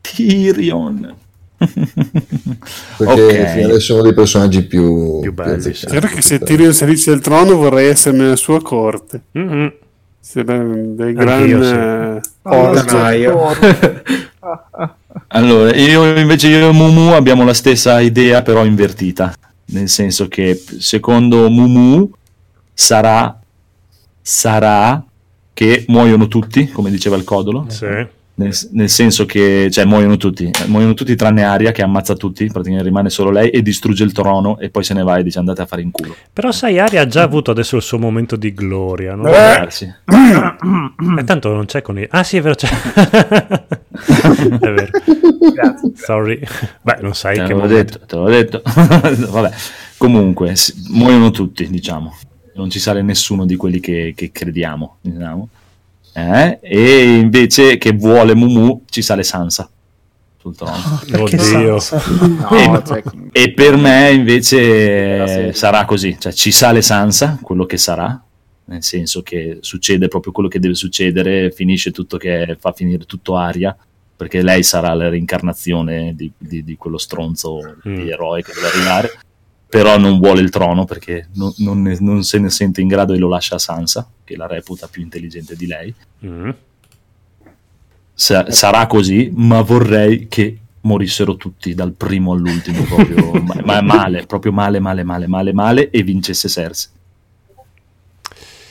Tyrion. 0.01 1.15
Perché 2.97 3.21
Ok. 3.43 3.51
fino 3.53 3.67
adesso 3.67 3.91
è 3.91 3.95
uno 3.95 4.03
dei 4.03 4.13
personaggi 4.13 4.63
più, 4.63 5.19
Più 5.19 5.31
belli. 5.33 5.73
Certo 5.73 6.07
che 6.07 6.21
se 6.21 6.39
Tyrion 6.39 6.73
salisse 6.73 7.11
al 7.11 7.19
trono 7.21 7.55
vorrei 7.55 7.87
essere 7.89 8.17
nella 8.17 8.35
sua 8.35 8.61
corte. 8.61 9.21
Mhm. 9.33 9.73
Se 10.19 10.43
dei, 10.43 10.95
dei 10.95 11.15
Anch'io, 11.15 11.59
gran 11.59 12.19
sì. 12.21 12.29
Orgia. 12.43 13.35
orge. 13.35 14.03
Allora, 15.27 15.75
io 15.75 16.17
invece 16.17 16.47
io 16.47 16.69
e 16.69 16.73
Mumu 16.73 17.11
abbiamo 17.13 17.43
la 17.43 17.53
stessa 17.53 17.99
idea, 17.99 18.41
però 18.41 18.63
invertita. 18.65 19.33
Nel 19.65 19.89
senso 19.89 20.27
che 20.27 20.61
secondo 20.79 21.49
Mumu 21.49 22.09
sarà, 22.73 23.39
sarà 24.21 25.03
che 25.53 25.85
muoiono 25.87 26.27
tutti, 26.27 26.69
come 26.69 26.89
diceva 26.91 27.15
il 27.17 27.23
Codolo. 27.23 27.65
Sì. 27.69 27.85
Nel, 28.41 28.57
nel 28.71 28.89
senso 28.89 29.25
che, 29.25 29.69
cioè, 29.71 29.85
muoiono 29.85 30.17
tutti, 30.17 30.45
eh, 30.45 30.67
muoiono 30.67 30.95
tutti 30.95 31.15
tranne 31.15 31.43
Aria 31.43 31.71
che 31.71 31.83
ammazza 31.83 32.15
tutti, 32.15 32.47
praticamente 32.47 32.87
rimane 32.87 33.09
solo 33.09 33.29
lei 33.29 33.49
e 33.49 33.61
distrugge 33.61 34.03
il 34.03 34.11
trono 34.11 34.57
e 34.57 34.69
poi 34.69 34.83
se 34.83 34.93
ne 34.95 35.03
va 35.03 35.17
e 35.17 35.23
dice 35.23 35.39
andate 35.39 35.61
a 35.61 35.65
fare 35.65 35.81
in 35.83 35.91
culo. 35.91 36.15
Però 36.33 36.51
sai, 36.51 36.79
Aria 36.79 37.01
ha 37.01 37.07
già 37.07 37.21
avuto 37.21 37.51
adesso 37.51 37.75
il 37.75 37.81
suo 37.81 37.99
momento 37.99 38.35
di 38.35 38.53
gloria, 38.53 39.13
no? 39.13 39.23
Darsi. 39.23 39.85
E 39.85 41.23
tanto 41.23 41.53
non 41.53 41.65
c'è 41.65 41.81
con 41.81 41.99
i... 41.99 42.07
Ah 42.09 42.23
sì, 42.23 42.37
è 42.37 42.41
vero, 42.41 42.55
c'è. 42.55 42.67
è 42.67 44.57
vero. 44.57 44.89
Grazie. 45.53 45.91
Sorry. 45.95 46.39
Beh, 46.81 46.97
non 47.01 47.13
sai 47.13 47.35
Te 47.35 47.43
che 47.43 47.53
l'ho 47.53 47.59
momento. 47.59 47.75
detto, 47.75 48.05
te 48.05 48.15
l'ho 48.15 48.29
detto. 48.29 48.61
Vabbè, 49.31 49.51
comunque, 49.97 50.55
muoiono 50.89 51.31
tutti, 51.31 51.69
diciamo. 51.69 52.17
Non 52.55 52.69
ci 52.69 52.79
sale 52.79 53.01
nessuno 53.01 53.45
di 53.45 53.55
quelli 53.55 53.79
che, 53.79 54.13
che 54.15 54.31
crediamo, 54.31 54.97
diciamo. 55.01 55.49
Eh? 56.13 56.59
E 56.61 57.03
invece 57.15 57.77
che 57.77 57.91
vuole 57.93 58.35
Mumu 58.35 58.83
ci 58.89 59.01
sale 59.01 59.23
Sansa 59.23 59.69
sul 60.39 60.55
trono. 60.55 60.99
Perché 61.09 61.35
Oddio. 61.37 61.79
Sansa? 61.79 62.11
No, 62.49 62.81
cioè, 62.85 63.03
E 63.31 63.53
per 63.53 63.77
me 63.77 64.11
invece 64.11 65.53
sarà 65.53 65.85
così, 65.85 66.17
cioè 66.19 66.33
ci 66.33 66.51
sale 66.51 66.81
Sansa, 66.81 67.37
quello 67.41 67.65
che 67.65 67.77
sarà, 67.77 68.21
nel 68.65 68.83
senso 68.83 69.21
che 69.21 69.57
succede 69.61 70.07
proprio 70.07 70.31
quello 70.31 70.49
che 70.49 70.59
deve 70.59 70.73
succedere, 70.75 71.51
finisce 71.51 71.91
tutto 71.91 72.17
che 72.17 72.57
fa 72.59 72.71
finire 72.71 73.05
tutto 73.05 73.35
Aria, 73.35 73.75
perché 74.15 74.41
lei 74.41 74.63
sarà 74.63 74.93
la 74.93 75.09
reincarnazione 75.09 76.13
di, 76.15 76.31
di- 76.37 76.63
di 76.63 76.75
quello 76.75 76.97
stronzo 76.97 77.59
Mm. 77.87 77.95
di 77.95 78.09
eroe 78.11 78.43
che 78.43 78.51
deve 78.53 78.67
arrivare, 78.67 79.11
però 79.71 79.97
non 79.97 80.19
vuole 80.19 80.41
il 80.41 80.49
trono 80.49 80.83
perché 80.83 81.29
non, 81.35 81.53
non 81.59 81.81
ne- 81.81 81.95
non 82.01 82.23
se 82.25 82.39
ne 82.39 82.49
sente 82.49 82.81
in 82.81 82.89
grado 82.89 83.13
e 83.13 83.17
lo 83.17 83.29
lascia 83.29 83.55
a 83.55 83.57
Sansa, 83.57 84.05
che 84.25 84.35
la 84.35 84.45
reputa 84.45 84.89
più 84.89 85.01
intelligente 85.01 85.55
di 85.55 85.65
lei. 85.65 85.95
Mm. 86.25 86.49
Sa- 88.13 88.51
sarà 88.51 88.85
così, 88.87 89.31
ma 89.33 89.61
vorrei 89.61 90.27
che 90.27 90.57
morissero 90.81 91.37
tutti 91.37 91.73
dal 91.73 91.93
primo 91.93 92.33
all'ultimo, 92.33 92.83
proprio 92.83 93.31
ma, 93.41 93.61
ma 93.63 93.81
male, 93.81 94.25
proprio 94.25 94.51
male, 94.51 94.81
male, 94.81 95.03
male, 95.03 95.27
male, 95.27 95.53
male, 95.53 95.89
e 95.89 96.03
vincesse 96.03 96.49
Cersei. 96.49 96.91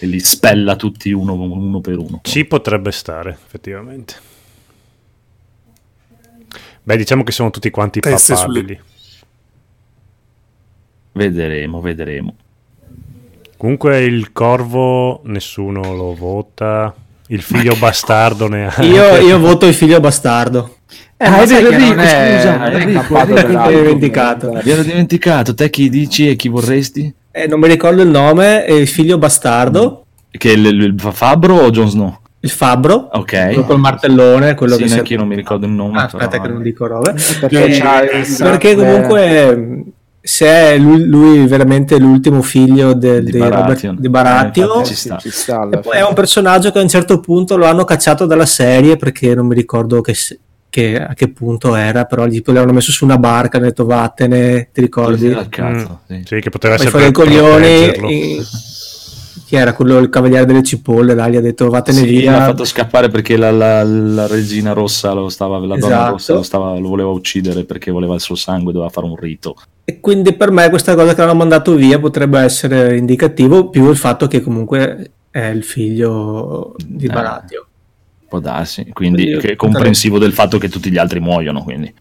E 0.01 0.07
li 0.07 0.21
spella 0.21 0.77
tutti 0.77 1.13
uno, 1.13 1.33
uno 1.33 1.81
per 1.81 1.97
uno. 1.97 2.21
Ci 2.23 2.45
potrebbe 2.45 2.93
stare, 2.93 3.39
effettivamente. 3.43 4.17
Beh, 6.83 6.97
diciamo 6.99 7.25
che 7.25 7.33
sono 7.33 7.49
tutti 7.49 7.71
quanti 7.71 8.01
Teste 8.01 8.35
papabili. 8.35 8.81
Vedremo, 11.13 11.81
vedremo. 11.81 12.35
Comunque 13.57 14.01
il 14.05 14.33
corvo 14.33 15.21
nessuno 15.25 15.95
lo 15.95 16.15
vota. 16.15 16.95
Il 17.29 17.43
figlio 17.43 17.75
bastardo 17.79 18.49
neanche. 18.49 18.85
Io, 18.85 19.17
io 19.17 19.39
voto 19.39 19.67
il 19.67 19.75
figlio 19.75 20.01
bastardo. 20.01 20.77
Eh, 21.17 21.27
Ah, 21.27 21.43
è 21.43 21.53
Enrico, 21.53 22.01
è, 22.01 22.37
scusa, 22.39 22.65
è 22.71 22.75
Enrico, 22.77 23.15
Enrico, 23.19 23.35
dell'altro, 23.35 23.71
mi 23.71 23.75
ero 23.75 23.83
dimenticato. 23.83 24.53
Mi 24.65 24.71
ero 24.71 24.83
dimenticato, 24.83 25.55
te 25.55 25.69
chi 25.69 25.91
dici 25.91 26.29
e 26.31 26.35
chi 26.37 26.49
vorresti? 26.49 27.15
Eh, 27.31 27.47
non 27.47 27.61
mi 27.61 27.69
ricordo 27.69 28.01
il 28.01 28.09
nome, 28.09 28.65
è 28.65 28.73
il 28.73 28.89
figlio 28.89 29.19
bastardo, 29.19 30.07
Che 30.31 30.51
il, 30.51 30.65
il 30.65 30.95
Fabro 30.99 31.57
o 31.57 31.71
Jon 31.71 31.89
Snow? 31.91 32.19
il 32.43 32.49
fabbro, 32.49 33.11
Ok. 33.13 33.33
quello 33.49 33.65
col 33.65 33.79
martellone, 33.79 34.55
quello 34.55 34.77
Sì, 34.77 34.83
che 34.85 34.89
si 34.89 34.95
neanche 34.95 35.13
io 35.13 35.19
non 35.19 35.29
mi 35.29 35.37
ricordo 35.37 35.67
il 35.67 35.73
nome. 35.73 35.99
Ah, 36.01 36.07
però- 36.07 36.25
aspetta 36.25 36.43
che 36.43 36.49
non 36.51 36.63
dico 36.63 36.87
robe. 36.87 37.13
Perché, 37.39 37.65
Eh, 37.67 37.81
perché 37.81 38.25
sangue- 38.25 38.75
comunque 38.77 39.85
se 40.31 40.47
è 40.47 40.79
lui, 40.79 41.05
lui 41.07 41.47
veramente 41.49 41.99
l'ultimo 41.99 42.41
figlio 42.41 42.93
del- 42.93 43.25
Di 43.25 43.33
di, 43.33 43.39
Robert- 43.39 43.57
Baratheon. 43.63 43.97
di 43.99 44.09
Baratheon 44.09 44.81
Eh, 44.81 44.85
Sì, 44.85 44.95
ci 44.95 45.01
sta. 45.01 45.17
ci 45.19 45.31
sta 45.31 45.69
e 45.73 45.79
poi 45.81 45.97
è 45.97 46.07
un 46.07 46.15
personaggio 46.15 46.71
che 46.71 46.79
a 46.79 46.83
un 46.83 46.89
certo 46.89 47.19
punto 47.19 47.57
lo 47.57 47.67
hanno 47.67 47.83
cacciato 47.85 48.27
dalla 48.27 48.47
serie 48.47 48.97
perché 48.97 49.35
non 49.35 49.47
mi 49.47 49.55
ricordo 49.57 50.01
che, 50.01 50.15
che- 50.71 51.03
a 51.03 51.15
che 51.15 51.33
punto 51.33 51.75
era 51.75 52.05
però 52.05 52.27
gli 52.27 52.43
poi 52.43 52.55
l'hanno 52.55 52.73
messo 52.73 52.93
su 52.93 53.05
una 53.05 53.19
barca 53.19 53.57
hanno 53.57 53.67
detto 53.67 53.85
vattene 53.87 54.69
ti 54.73 54.81
ricordi 54.81 55.33
al 55.33 55.49
cazzo, 55.49 56.01
Mm, 56.13 56.17
sì. 56.19 56.23
Sì, 56.27 56.41
che 56.41 56.51
poteva 56.51 56.77
poi 56.77 56.87
essere 56.87 56.91
fuori 56.91 57.07
i 57.07 57.11
per 57.11 57.25
coglioni 57.25 57.67
e- 57.67 58.43
chi 59.47 59.57
era 59.57 59.73
quello 59.73 59.99
il 59.99 60.09
cavaliere 60.11 60.45
delle 60.45 60.63
cipolle 60.63 61.13
là, 61.13 61.29
gli 61.29 61.35
ha 61.35 61.41
detto 61.41 61.69
vattene 61.69 61.99
Sì, 61.99 62.05
via 62.07 62.31
l'ha 62.31 62.45
fatto 62.45 62.65
scappare 62.65 63.09
perché 63.09 63.37
la, 63.37 63.51
la- 63.51 63.83
la 63.83 64.29
regina 64.29 64.73
rossa 64.73 65.13
lo 65.13 65.29
stava, 65.29 65.59
la 65.59 65.67
donna 65.77 65.77
Esatto. 65.87 66.11
rossa 66.13 66.35
lo, 66.35 66.43
stava, 66.45 66.79
lo 66.79 66.89
voleva 66.89 67.09
uccidere 67.09 67.65
perché 67.65 67.91
voleva 67.91 68.15
il 68.15 68.21
suo 68.21 68.37
sangue, 68.37 68.73
doveva 68.73 68.91
fare 68.93 69.07
un 69.09 69.17
rito. 69.17 69.57
E 69.91 69.99
quindi 70.01 70.33
per 70.35 70.53
me 70.53 70.69
questa 70.69 70.95
cosa 70.95 71.15
che 71.15 71.21
l'hanno 71.21 71.35
mandato 71.35 71.75
via 71.75 71.99
potrebbe 71.99 72.39
essere 72.41 72.97
indicativo 72.97 73.71
più 73.71 73.91
il 73.91 73.97
fatto 73.97 74.29
che 74.29 74.41
comunque 74.41 75.11
è 75.33 75.47
il 75.47 75.65
figlio 75.65 76.77
di 76.87 77.07
Eh. 77.07 77.13
Baratheon. 77.13 77.65
Può 78.29 78.39
darsi, 78.39 78.87
quindi 78.93 79.23
Quindi- 79.25 79.41
che 79.41 79.53
è 79.53 79.57
comprensivo 79.57 80.19
del 80.19 80.33
fatto 80.33 80.59
che 80.59 80.69
tutti 80.69 80.93
gli 80.93 80.97
altri 80.99 81.19
muoiono. 81.19 81.65
Quindi. 81.65 81.93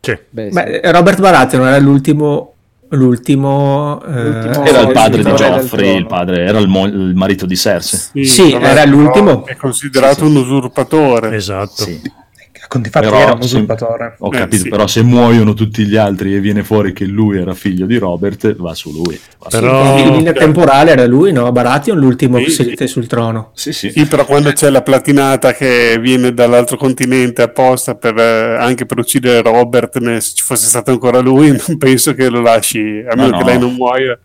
Sì. 0.00 0.16
Beh, 0.30 0.46
sì. 0.48 0.54
Beh, 0.54 0.90
Robert 0.92 1.20
Baratheon 1.20 1.66
era 1.66 1.78
l'ultimo 1.78 2.48
l'ultimo, 2.90 4.00
eh, 4.04 4.22
L'ultimo- 4.30 4.64
Era 4.64 4.80
il 4.82 4.92
padre 4.92 5.22
di 5.24 5.34
Geoffrey, 5.34 5.96
il, 5.96 6.06
padre, 6.06 6.44
era 6.44 6.58
il, 6.60 6.68
mo- 6.68 6.86
il 6.86 7.12
marito 7.16 7.44
di 7.44 7.56
Cersei. 7.56 8.24
Sì, 8.24 8.52
vabbè, 8.52 8.64
era 8.66 8.84
l'ultimo. 8.84 9.44
È 9.44 9.56
considerato 9.56 10.24
un 10.24 10.36
usurpatore. 10.36 11.34
Esatto. 11.34 11.82
Sì. 11.82 12.00
Con 12.66 12.82
difatti 12.82 13.06
Però, 13.06 13.18
era 13.18 13.32
un 13.32 13.40
usurpatore. 13.40 14.14
Ho 14.18 14.28
Eh, 14.32 14.38
capito, 14.38 14.62
sì. 14.64 14.68
però 14.68 14.86
se 14.86 15.02
muoiono 15.02 15.54
tutti 15.54 15.84
gli 15.84 15.96
altri 15.96 16.34
e 16.34 16.40
viene 16.40 16.64
fuori 16.64 16.92
che 16.92 17.04
lui 17.04 17.38
era 17.38 17.54
figlio 17.54 17.86
di 17.86 17.98
Robert, 17.98 18.54
va 18.56 18.74
su 18.74 18.90
lui. 18.92 19.18
Va 19.38 19.50
su 19.50 19.58
Però- 19.58 19.98
In 19.98 20.12
linea 20.16 20.32
temporale 20.32 20.90
era 20.92 21.06
lui, 21.06 21.32
no? 21.32 21.50
Baratheon 21.52 21.98
l'ultimo 21.98 22.38
Sì, 22.38 22.44
che 22.44 22.50
sedette 22.50 22.86
sì. 22.86 22.92
sul 22.92 23.06
trono. 23.06 23.50
Sì, 23.54 23.72
sì. 23.72 23.90
Sì, 23.90 24.06
però 24.06 24.24
quando 24.24 24.50
c'è 24.52 24.70
la 24.70 24.82
platinata 24.82 25.52
che 25.52 25.98
viene 26.00 26.32
dall'altro 26.34 26.76
continente 26.76 27.42
apposta 27.42 27.94
per, 27.94 28.16
eh, 28.18 28.56
anche 28.58 28.86
per 28.86 28.98
uccidere 28.98 29.42
Robert, 29.42 29.98
ne- 29.98 30.20
se 30.20 30.32
ci 30.34 30.42
fosse 30.42 30.66
stato 30.66 30.90
ancora 30.90 31.18
lui, 31.20 31.48
non 31.68 31.76
penso 31.78 32.14
che 32.14 32.28
lo 32.28 32.40
lasci, 32.40 32.78
a 33.08 33.14
No, 33.14 33.22
meno 33.24 33.36
che 33.38 33.42
no. 33.44 33.48
lei 33.50 33.58
non 33.58 33.74
muoia. 33.74 34.18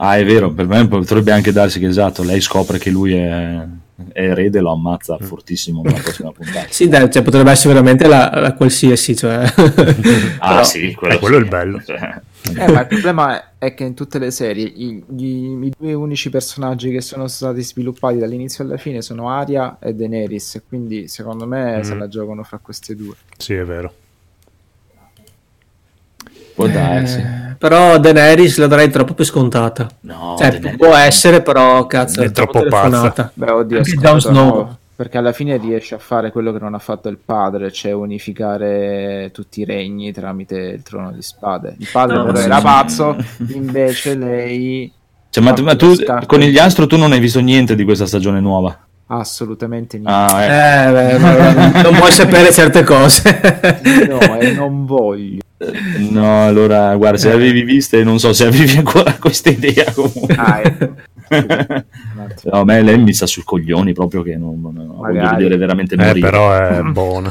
Ah, 0.00 0.16
è 0.16 0.24
vero, 0.24 0.52
per 0.52 0.66
me 0.68 0.86
potrebbe 0.86 1.32
anche 1.32 1.50
darsi 1.50 1.80
che 1.80 1.86
esatto, 1.86 2.22
lei 2.22 2.40
scopre 2.40 2.78
che 2.78 2.88
lui 2.90 3.14
è, 3.14 3.64
è 4.12 4.22
erede 4.30 4.58
e 4.58 4.60
lo 4.60 4.70
ammazza 4.72 5.18
fortissimo 5.18 5.82
nella 5.82 5.98
prossima 6.00 6.30
puntata. 6.32 6.66
Sì, 6.70 6.88
dai, 6.88 7.10
cioè, 7.10 7.22
potrebbe 7.22 7.50
essere 7.50 7.74
veramente 7.74 8.06
la, 8.06 8.30
la 8.34 8.52
qualsiasi, 8.54 9.16
cioè. 9.16 9.44
Ah, 10.38 10.48
Però- 10.50 10.64
sì, 10.64 10.92
quello, 10.94 11.14
eh, 11.14 11.18
quello 11.18 11.36
è 11.36 11.38
sì. 11.38 11.44
il 11.44 11.48
bello. 11.50 11.82
Cioè, 11.84 12.20
Eh, 12.56 12.72
ma 12.72 12.80
il 12.82 12.86
problema 12.86 13.36
è- 13.36 13.44
è 13.66 13.74
che 13.74 13.84
in 13.84 13.94
tutte 13.94 14.18
le 14.18 14.30
serie 14.30 14.64
i, 14.64 15.02
gli- 15.08 15.64
i 15.64 15.72
due 15.76 15.92
unici 15.94 16.30
personaggi 16.30 16.90
che 16.92 17.00
sono 17.00 17.26
stati 17.26 17.62
sviluppati 17.62 18.18
dall'inizio 18.18 18.62
alla 18.64 18.76
fine 18.76 19.02
sono 19.02 19.28
Arya 19.30 19.78
e 19.80 19.92
Daenerys, 19.94 20.62
quindi 20.68 21.08
secondo 21.08 21.46
me 21.46 21.80
se 21.82 21.94
Mm. 21.94 21.98
la 21.98 22.08
giocano 22.08 22.42
fra 22.44 22.58
queste 22.62 22.94
due. 22.94 23.14
Sì, 23.36 23.54
è 23.54 23.64
vero. 23.64 23.92
Può 26.58 26.66
darsi. 26.66 27.18
Eh, 27.20 27.54
però 27.56 27.98
Daenerys 27.98 28.58
la 28.58 28.66
darei 28.66 28.90
troppo 28.90 29.14
per 29.14 29.24
scontata. 29.24 29.86
No, 30.00 30.34
Cioè, 30.38 30.50
Daenerys- 30.50 30.76
può 30.76 30.94
essere, 30.94 31.40
però 31.42 31.86
cazzo, 31.86 32.20
È 32.22 32.30
troppo, 32.32 32.60
troppo 32.60 32.68
pazza. 32.68 33.30
Beh, 33.34 33.50
oddio, 33.50 33.80
Jon 33.82 34.20
Snow. 34.20 34.32
no, 34.56 34.78
perché 34.96 35.18
alla 35.18 35.32
fine 35.32 35.56
riesce 35.58 35.94
a 35.94 35.98
fare 35.98 36.32
quello 36.32 36.52
che 36.52 36.58
non 36.58 36.74
ha 36.74 36.78
fatto 36.80 37.08
il 37.08 37.18
padre, 37.24 37.70
cioè 37.70 37.92
unificare 37.92 39.30
tutti 39.32 39.60
i 39.60 39.64
regni 39.64 40.12
tramite 40.12 40.56
il 40.56 40.82
trono 40.82 41.12
di 41.12 41.22
spade. 41.22 41.74
Il 41.78 41.88
padre 41.92 42.16
No, 42.16 42.24
però 42.24 42.38
era 42.38 42.56
sì. 42.56 42.62
pazzo, 42.62 43.16
invece 43.54 44.14
lei 44.16 44.92
Cioè, 45.30 45.44
ma, 45.44 45.52
tu- 45.52 45.62
ma 45.62 45.76
tu 45.76 45.94
con 46.26 46.40
gli 46.40 46.58
astro 46.58 46.86
tu 46.86 46.96
non 46.96 47.12
hai 47.12 47.20
visto 47.20 47.38
niente 47.40 47.74
di 47.76 47.84
questa 47.84 48.06
stagione 48.06 48.40
nuova? 48.40 48.76
assolutamente 49.10 49.96
niente. 49.98 50.12
Ah, 50.34 50.42
ecco. 50.44 50.98
Eh, 50.98 51.18
beh, 51.18 51.82
non 51.82 51.94
puoi 51.96 52.10
sapere 52.10 52.52
certe 52.52 52.82
cose. 52.84 53.22
No, 54.06 54.18
e 54.38 54.52
non 54.52 54.84
voglio. 54.84 55.40
No, 56.10 56.44
allora, 56.46 56.94
guarda, 56.96 57.18
se 57.18 57.32
avevi 57.32 57.62
viste, 57.62 58.04
non 58.04 58.18
so 58.20 58.32
se 58.32 58.46
avevi 58.46 58.76
ancora 58.76 59.14
questa 59.18 59.50
idea 59.50 59.92
comunque. 59.92 60.34
Ah, 60.36 60.60
ecco. 60.62 60.94
No, 62.44 62.60
a 62.60 62.64
me 62.64 62.80
lei 62.82 62.98
mi 62.98 63.12
sta 63.12 63.26
sui 63.26 63.42
coglioni 63.42 63.92
proprio 63.92 64.22
che 64.22 64.36
non, 64.36 64.60
non- 64.62 64.74
non 64.74 64.96
voglio 64.96 65.28
vedere 65.30 65.56
veramente 65.58 65.94
Eh, 65.94 65.98
morire. 65.98 66.20
però 66.20 66.52
è 66.54 66.80
buono. 66.90 67.30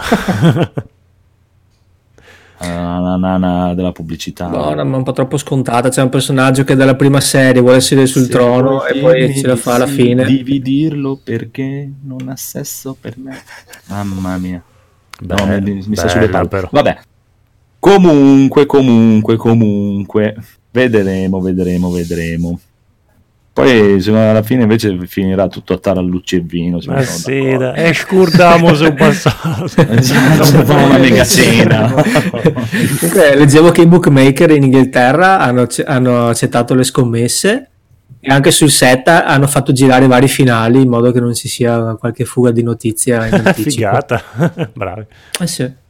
Ah, 2.59 2.97
la 2.99 3.15
nana 3.17 3.73
della 3.75 3.91
pubblicità. 3.91 4.47
Buona, 4.47 4.83
ma 4.83 4.97
un 4.97 5.03
po' 5.03 5.13
troppo 5.13 5.37
scontata. 5.37 5.89
C'è 5.89 6.01
un 6.01 6.09
personaggio 6.09 6.63
che 6.63 6.75
dalla 6.75 6.95
prima 6.95 7.19
serie 7.21 7.61
vuole 7.61 7.81
sedere 7.81 8.07
sul 8.07 8.23
Se 8.23 8.29
trono 8.29 8.83
e 8.85 8.99
poi 8.99 9.35
ce 9.37 9.47
la 9.47 9.55
fa 9.55 9.75
alla 9.75 9.85
fine. 9.87 10.25
Devi 10.25 10.59
dirlo 10.61 11.19
perché 11.23 11.89
non 12.03 12.29
ha 12.29 12.35
sesso 12.35 12.95
per 12.99 13.13
me. 13.17 13.37
Mamma 13.87 14.37
mia. 14.37 14.61
No, 15.19 15.45
mi, 15.59 15.83
mi 15.87 15.95
sta 15.95 16.07
sulle 16.07 16.29
palle. 16.29 16.47
però. 16.47 16.67
Vabbè. 16.71 16.97
Comunque, 17.87 18.65
comunque, 18.65 19.37
comunque. 19.37 20.35
Vedremo, 20.71 21.39
vedremo, 21.39 21.89
vedremo. 21.89 22.59
Poi 23.53 24.03
alla 24.09 24.43
fine 24.43 24.63
invece 24.63 25.07
finirà 25.07 25.47
tutto 25.47 25.73
a 25.73 25.77
tarallucci 25.77 26.35
e 26.35 26.39
vino. 26.41 26.79
Ma 26.85 27.01
sì, 27.01 27.55
dai, 27.57 27.85
e 27.85 27.93
scurdamos 27.93 28.81
un 28.81 28.93
passato. 28.93 29.63
Esatto, 29.89 30.73
una 30.73 30.97
mega 30.97 31.23
cena. 31.23 31.95
Leggevo 33.35 33.71
che 33.71 33.83
i 33.83 33.87
bookmaker 33.87 34.51
in 34.51 34.63
Inghilterra 34.63 35.39
hanno, 35.39 35.65
hanno 35.85 36.27
accettato 36.27 36.75
le 36.75 36.83
scommesse 36.83 37.69
e 38.19 38.31
anche 38.31 38.51
sul 38.51 38.69
set 38.69 39.07
hanno 39.07 39.47
fatto 39.47 39.71
girare 39.71 40.07
vari 40.07 40.27
finali 40.27 40.81
in 40.81 40.89
modo 40.89 41.11
che 41.11 41.21
non 41.21 41.33
ci 41.33 41.47
sia 41.47 41.95
qualche 41.95 42.25
fuga 42.25 42.51
di 42.51 42.63
notizia 42.63 43.25
in 43.27 43.33
anticipo. 43.45 43.69
Figata. 43.69 44.21
Bravi. 44.73 45.05
Eh 45.39 45.47
sì. 45.47 45.85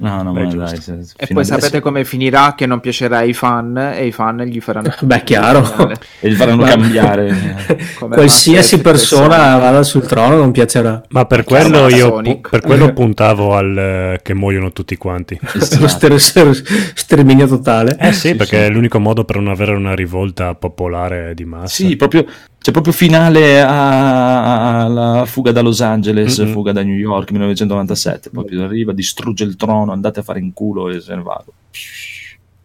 No, 0.00 0.22
no, 0.22 0.32
Beh, 0.32 0.44
ma 0.44 0.54
dai. 0.54 0.80
se- 0.80 0.92
E 1.16 1.26
poi 1.26 1.42
adesso- 1.42 1.58
sapete 1.58 1.80
come 1.80 2.04
finirà 2.04 2.54
che 2.56 2.66
non 2.66 2.78
piacerà 2.80 3.18
ai 3.18 3.32
fan 3.32 3.76
e 3.76 4.06
i 4.06 4.12
fan 4.12 4.38
gli 4.42 4.60
faranno 4.60 4.94
Beh, 5.00 5.24
chiaro. 5.24 5.90
E 6.20 6.30
gli 6.30 6.34
faranno 6.34 6.62
cambiare. 6.64 7.56
Qualsiasi 7.98 8.80
persona 8.80 9.34
Sonic. 9.36 9.60
vada 9.60 9.82
sul 9.82 10.06
trono 10.06 10.36
non 10.36 10.52
piacerà. 10.52 11.02
Ma 11.08 11.24
per 11.24 11.44
quello 11.44 11.88
io 11.88 12.20
pu- 12.20 12.40
per 12.40 12.60
quello 12.60 12.92
puntavo 12.94 13.54
al 13.56 13.76
eh, 13.76 14.20
che 14.22 14.34
muoiono 14.34 14.72
tutti 14.72 14.96
quanti. 14.96 15.38
Lo 15.80 15.88
ster- 15.88 16.16
ster- 16.18 16.62
sterminio 16.94 17.46
totale. 17.46 17.96
Eh 17.98 18.12
sì, 18.12 18.28
Sì, 18.28 18.34
perché 18.36 18.56
sì. 18.58 18.62
è 18.64 18.68
l'unico 18.70 18.98
modo 19.00 19.24
per 19.24 19.36
non 19.36 19.48
avere 19.48 19.72
una 19.72 19.94
rivolta 19.94 20.54
popolare 20.54 21.34
di 21.34 21.44
massa. 21.44 21.66
Sì, 21.86 21.96
proprio, 21.96 22.24
c'è 22.68 22.74
proprio 22.74 22.92
finale 22.92 23.62
alla 23.62 25.24
fuga 25.24 25.52
da 25.52 25.62
Los 25.62 25.80
Angeles, 25.80 26.38
Mm-mm. 26.38 26.52
fuga 26.52 26.72
da 26.72 26.82
New 26.82 26.96
York 26.96 27.30
1997. 27.30 28.28
Proprio 28.28 28.64
arriva, 28.64 28.92
distrugge 28.92 29.44
il 29.44 29.56
trono, 29.56 29.90
andate 29.90 30.20
a 30.20 30.22
fare 30.22 30.38
in 30.38 30.52
culo 30.52 30.90
e 30.90 31.00
se 31.00 31.14
ne 31.14 31.22
va. 31.22 31.42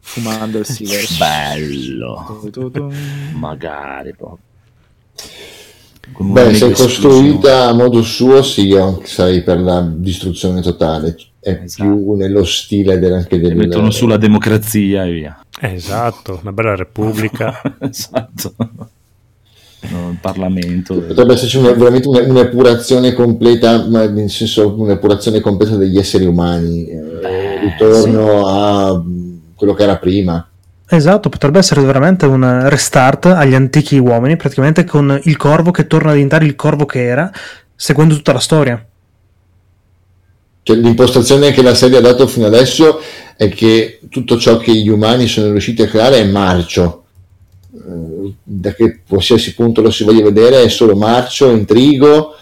fumando 0.02 0.58
il 0.58 0.66
sigaro. 0.68 1.06
Bello, 1.18 2.92
magari 3.36 4.14
proprio. 4.14 4.44
Beh, 6.34 6.54
se 6.54 6.68
è 6.68 6.72
costruita 6.74 7.70
a 7.70 7.74
modo 7.74 8.04
suo, 8.04 8.44
sì, 8.44 8.76
sarei 9.04 9.42
per 9.42 9.62
la 9.62 9.90
distruzione 9.90 10.62
totale. 10.62 11.16
È 11.40 11.62
Esatto. 11.64 11.84
più 11.90 12.14
nello 12.16 12.44
stile 12.44 13.00
del, 13.00 13.14
anche 13.14 13.40
del... 13.40 13.56
mettono 13.56 13.90
sulla 13.90 14.18
democrazia 14.18 15.06
e 15.06 15.12
via. 15.14 15.46
Esatto, 15.62 16.40
una 16.42 16.52
bella 16.52 16.76
repubblica. 16.76 17.62
esatto. 17.80 18.54
No, 19.90 20.10
il 20.12 20.18
Parlamento. 20.22 20.96
Potrebbe 21.02 21.34
esserci 21.34 21.58
una- 21.58 21.74
veramente 21.74 22.08
una- 22.08 22.22
un'epurazione 22.22 23.14
completa, 23.14 23.86
ma 23.88 24.08
nel 24.08 24.30
senso 24.30 24.74
un'epurazione 24.78 25.42
completa 25.42 25.76
degli 25.76 25.98
esseri 25.98 26.26
umani, 26.26 26.88
eh, 26.88 26.96
Beh, 27.22 27.60
ritorno 27.60 28.48
a 28.48 28.98
mh, 28.98 29.40
quello 29.56 29.74
che 29.74 29.84
era 29.84 29.98
prima. 29.98 30.48
Esatto, 30.88 31.28
potrebbe 31.30 31.60
essere 31.60 31.82
veramente 31.82 32.26
un 32.26 32.70
restart 32.70 33.26
agli 33.26 33.56
antichi 33.56 33.98
uomini, 33.98 34.38
praticamente 34.38 34.86
con 34.86 35.20
il 35.24 35.38
corvo 35.38 35.72
che 35.72 35.88
torna 35.88 36.12
a 36.12 36.14
diventare 36.14 36.46
il 36.46 36.56
corvo 36.56 36.86
che 36.86 37.04
era, 37.04 37.30
seguendo 37.76 38.16
tutta 38.16 38.32
la 38.34 38.40
storia. 38.40 38.86
Cioè, 40.66 40.78
l'impostazione 40.78 41.52
che 41.52 41.62
la 41.62 41.74
serie 41.76 41.98
ha 41.98 42.02
dato 42.02 42.26
fino 42.26 42.46
adesso 42.46 43.02
è 43.36 43.50
che 43.50 44.00
tutto 44.10 44.38
ciò 44.38 44.58
che 44.58 44.74
gli 44.74 44.88
umani 44.88 45.28
sono 45.28 45.52
riusciti 45.52 45.82
a 45.82 45.88
creare 45.88 46.20
è 46.20 46.26
marcio. 46.26 47.03
Eh, 47.74 48.34
Da 48.44 48.74
che 48.74 49.00
qualsiasi 49.08 49.54
punto 49.56 49.82
lo 49.82 49.90
si 49.92 50.04
voglia 50.04 50.24
vedere 50.24 50.64
è 50.64 50.70
solo 50.70 50.96
marcio, 50.96 51.50
intrigo, 51.50 52.34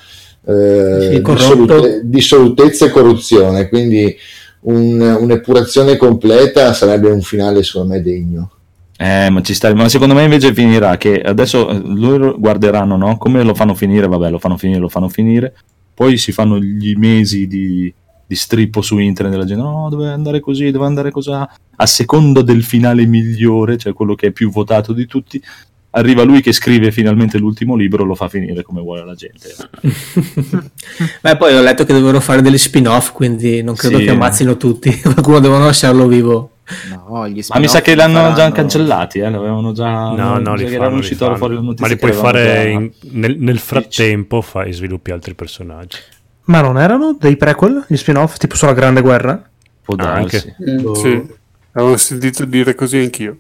eh, 0.46 1.22
dissolute- 1.24 2.02
dissolutezza 2.04 2.86
e 2.86 2.90
corruzione. 2.90 3.68
Quindi 3.70 4.16
un- 4.62 5.00
un'epurazione 5.00 5.96
completa 5.98 6.74
sarebbe 6.74 7.10
un 7.10 7.22
finale, 7.22 7.64
secondo 7.64 7.94
me, 7.94 8.02
degno. 8.02 8.52
Eh, 8.98 9.30
ma 9.32 9.42
ci 9.42 9.54
sta, 9.56 9.74
ma 9.74 9.90
secondo 9.90 10.14
me 10.14 10.24
invece 10.24 10.54
finirà 10.54 10.96
che 10.98 11.20
adesso 11.22 11.70
eh, 11.70 11.82
loro 11.84 12.36
guarderanno, 12.38 12.98
no? 12.98 13.18
Come 13.18 13.42
lo 13.44 13.56
fanno 13.56 13.74
finire? 13.74 14.08
Vabbè, 14.08 14.30
lo 14.30 14.38
fanno 14.38 14.58
finire, 14.58 14.80
lo 14.80 14.90
fanno 14.90 15.10
finire. 15.10 15.54
Poi 15.94 16.18
si 16.18 16.32
fanno 16.32 16.60
gli 16.60 16.94
mesi 16.96 17.48
di, 17.48 17.92
di 18.32 18.38
strippo 18.38 18.82
su 18.82 18.98
internet 18.98 19.34
della 19.36 19.46
gente, 19.46 19.62
no, 19.62 19.90
deve 19.90 20.08
andare 20.08 20.40
così, 20.40 20.72
deve 20.72 20.86
andare 20.86 21.12
così. 21.12 21.32
A 21.32 21.86
secondo 21.86 22.42
del 22.42 22.64
finale 22.64 23.06
migliore, 23.06 23.76
cioè 23.78 23.92
quello 23.92 24.16
che 24.16 24.28
è 24.28 24.32
più 24.32 24.50
votato 24.50 24.94
di 24.94 25.06
tutti, 25.06 25.42
arriva 25.90 26.24
lui 26.24 26.40
che 26.42 26.54
scrive 26.54 26.92
finalmente 26.94 27.38
l'ultimo 27.38 27.76
libro, 27.76 28.06
lo 28.06 28.16
fa 28.16 28.30
finire 28.30 28.64
come 28.64 28.80
vuole 28.80 29.04
la 29.04 29.16
gente. 29.16 29.54
Beh, 31.22 31.36
poi 31.36 31.54
ho 31.58 31.62
letto 31.62 31.84
che 31.84 31.92
dovevano 31.92 32.22
fare 32.22 32.42
degli 32.42 32.58
spin-off, 32.58 33.12
quindi 33.12 33.62
non 33.64 33.76
credo 33.76 33.98
Sì. 33.98 34.06
che 34.06 34.12
ammazzino 34.12 34.56
tutti. 34.56 34.96
Qualcuno 35.04 35.40
devono 35.42 35.66
lasciarlo 35.66 36.08
vivo. 36.08 36.52
No, 36.90 37.28
gli 37.28 37.44
Ma 37.50 37.60
mi 37.60 37.68
sa 37.68 37.82
che 37.82 37.96
l'hanno 37.96 38.14
faranno- 38.20 38.36
già 38.36 38.52
cancellati, 38.54 39.20
eh? 39.20 39.30
L'avevano 39.30 39.74
già. 39.74 39.90
No, 40.14 40.38
no, 40.40 40.56
li 40.56 40.68
fanno, 40.68 41.00
li 41.00 41.16
fuori 41.36 41.56
la 41.56 41.60
notizia 41.60 41.86
Ma 41.86 41.88
li 41.94 41.98
puoi 42.00 42.14
fare 42.14 42.70
in- 42.72 42.92
nel, 43.12 43.36
nel 43.40 43.60
frattempo, 43.60 44.42
fai, 44.42 44.72
sviluppi 44.72 45.12
altri 45.12 45.36
personaggi. 45.36 45.98
Ma 46.46 46.62
non 46.62 46.78
erano 46.80 47.16
dei 47.20 47.38
prequel, 47.38 47.86
gli 47.88 47.96
spin-off, 47.96 48.38
tipo 48.38 48.56
sulla 48.56 48.74
Grande 48.74 49.02
Guerra? 49.02 49.42
Può 49.84 49.96
darsi. 49.96 50.54
Anche. 50.58 50.96
Sì, 50.96 51.28
avevo 51.74 51.98
sentito 51.98 52.46
dire 52.46 52.76
così 52.76 52.98
anch'io. 52.98 53.38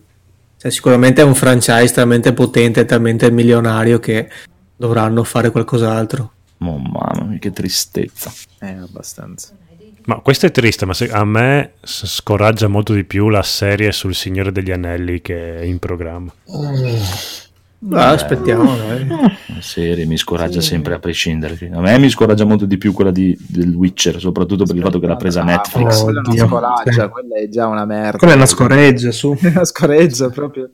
Cioè, 0.57 0.71
sicuramente 0.71 1.21
è 1.21 1.25
un 1.25 1.33
franchise 1.35 1.93
talmente 1.93 2.33
potente, 2.33 2.85
talmente 2.85 3.31
milionario 3.31 3.99
che 3.99 4.29
dovranno 4.75 5.23
fare 5.23 5.49
qualcos'altro. 5.49 6.31
Oh, 6.59 6.77
mamma 6.77 7.25
mia, 7.25 7.39
che 7.39 7.51
tristezza. 7.51 8.31
Eh, 8.59 8.73
abbastanza. 8.73 9.55
Ma 10.05 10.15
questo 10.17 10.45
è 10.47 10.51
triste, 10.51 10.85
ma 10.85 10.93
se- 10.93 11.09
a 11.11 11.23
me 11.25 11.73
s- 11.81 12.05
scoraggia 12.07 12.67
molto 12.67 12.93
di 12.93 13.03
più 13.03 13.29
la 13.29 13.43
serie 13.43 13.91
sul 13.91 14.13
Signore 14.15 14.51
degli 14.51 14.71
Anelli 14.71 15.21
che 15.21 15.59
è 15.59 15.63
in 15.63 15.79
programma. 15.79 16.31
Ah, 17.89 18.09
aspettiamo. 18.09 18.75
La 18.75 19.61
serie 19.61 20.05
mi 20.05 20.15
scoraggia 20.17 20.61
sempre 20.61 20.93
a 20.93 20.99
prescindere. 20.99 21.57
A 21.73 21.79
me 21.81 21.97
mi 21.97 22.09
scoraggia 22.09 22.45
molto 22.45 22.65
di 22.65 22.77
più 22.77 22.93
quella 22.93 23.09
di, 23.11 23.35
del 23.47 23.73
Witcher, 23.73 24.19
soprattutto 24.19 24.65
per 24.65 24.75
il 24.75 24.83
fatto 24.83 24.99
che 24.99 25.07
l'ha 25.07 25.15
presa 25.15 25.41
Ah, 25.41 25.45
Netflix. 25.45 26.03
quella 26.03 26.21
non 26.21 26.31
Oddio. 26.31 26.47
scoraggia, 26.47 27.09
quella 27.09 27.35
è 27.37 27.47
già 27.49 27.67
una 27.67 27.85
merda. 27.85 28.17
Quella 28.19 28.33
è 28.33 28.35
una 28.35 28.45
scoreggia 28.45 29.11
su. 29.11 29.35
una 29.41 29.65
scoreggia 29.65 30.29
proprio. 30.29 30.69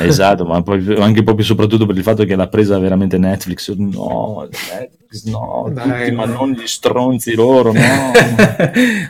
Esatto, 0.00 0.44
ma 0.44 0.62
poi 0.62 0.94
anche 1.00 1.22
proprio 1.22 1.44
soprattutto 1.44 1.86
per 1.86 1.96
il 1.96 2.02
fatto 2.02 2.24
che 2.24 2.36
l'ha 2.36 2.48
presa 2.48 2.78
veramente 2.78 3.18
Netflix. 3.18 3.72
No, 3.74 4.46
Netflix, 4.50 5.24
no, 5.24 5.70
Dai, 5.72 6.04
tutti, 6.04 6.14
ma 6.14 6.24
no. 6.26 6.34
non 6.34 6.50
gli 6.52 6.66
stronzi 6.66 7.34
loro, 7.34 7.72
no. 7.72 7.80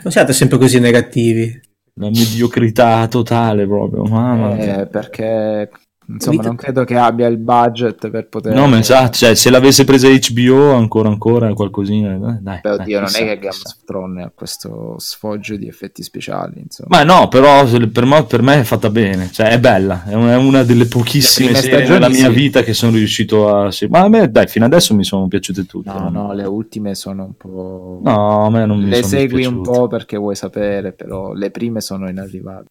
non 0.03 0.11
siate 0.11 0.33
sempre 0.33 0.57
così 0.57 0.79
negativi. 0.79 1.59
La 1.95 2.07
mediocrità 2.09 3.07
totale 3.07 3.67
proprio, 3.67 4.03
mamma. 4.03 4.57
Eh, 4.57 4.87
perché 4.87 5.69
insomma 6.09 6.41
non 6.43 6.55
credo 6.55 6.83
che 6.83 6.95
abbia 6.95 7.27
il 7.27 7.37
budget 7.37 8.09
per 8.09 8.27
poter 8.27 8.53
No, 8.53 8.67
ma 8.67 8.79
esatto, 8.79 9.17
cioè, 9.17 9.35
se 9.35 9.49
l'avesse 9.49 9.83
presa 9.83 10.07
HBO 10.09 10.73
ancora 10.73 11.09
ancora 11.09 11.53
qualcosina, 11.53 12.13
eh, 12.13 12.17
dai. 12.17 12.37
Beh, 12.41 12.59
dai, 12.61 12.73
oddio, 12.73 12.99
non 12.99 13.07
chissà, 13.07 13.19
è 13.19 13.27
che 13.27 13.39
Game 13.39 13.55
of 13.63 13.77
Thrones 13.85 14.25
ha 14.25 14.31
questo 14.33 14.95
sfoggio 14.97 15.55
di 15.55 15.67
effetti 15.67 16.03
speciali, 16.03 16.59
insomma. 16.61 16.97
Ma 16.97 17.03
no, 17.03 17.27
però 17.27 17.65
per 17.65 18.05
me, 18.05 18.25
per 18.25 18.41
me 18.41 18.59
è 18.59 18.63
fatta 18.63 18.89
bene, 18.89 19.29
cioè 19.31 19.49
è 19.49 19.59
bella, 19.59 20.03
è 20.05 20.13
una, 20.13 20.33
è 20.33 20.37
una 20.37 20.63
delle 20.63 20.85
pochissime 20.85 21.51
Le 21.51 21.55
serie 21.55 21.69
stagioni 21.77 21.99
nella 21.99 22.09
mia 22.09 22.29
sì. 22.29 22.33
vita 22.33 22.61
che 22.63 22.73
sono 22.73 22.93
riuscito 22.93 23.55
a... 23.55 23.69
Ma 23.89 23.99
a 23.99 24.09
me, 24.09 24.29
dai, 24.31 24.47
fino 24.47 24.65
adesso 24.65 24.95
mi 24.95 25.03
sono 25.03 25.27
piaciute 25.27 25.65
tutte. 25.65 25.91
No, 25.91 26.09
no, 26.09 26.33
le 26.33 26.45
ultime 26.45 26.95
sono 26.95 27.23
un 27.25 27.35
po'... 27.35 27.99
No, 28.03 28.45
a 28.45 28.49
me 28.49 28.65
non 28.65 28.79
mi 28.79 28.89
le 28.89 29.03
sono 29.03 29.07
segui 29.07 29.45
un 29.45 29.61
po' 29.61 29.87
perché 29.87 30.17
vuoi 30.17 30.35
sapere, 30.35 30.91
però 30.93 31.33
le 31.33 31.51
prime 31.51 31.81
sono 31.81 32.09
inarrivabili. 32.09 32.67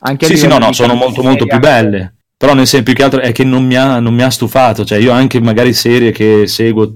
Anche 0.00 0.26
Sì, 0.26 0.36
sì, 0.36 0.46
no, 0.46 0.58
no, 0.58 0.72
sono 0.72 0.94
molto 0.94 1.22
molto 1.22 1.46
più 1.46 1.58
belle. 1.58 2.14
Però 2.38 2.52
nel 2.54 2.66
senso 2.66 2.84
più 2.84 2.94
che 2.94 3.02
altro 3.02 3.20
è 3.20 3.32
che 3.32 3.44
non 3.44 3.64
mi 3.64 3.76
ha, 3.76 3.98
non 3.98 4.14
mi 4.14 4.22
ha 4.22 4.30
stufato. 4.30 4.84
Cioè, 4.84 4.98
io 4.98 5.10
anche 5.12 5.40
magari 5.40 5.72
serie 5.72 6.12
che 6.12 6.46
seguo, 6.46 6.94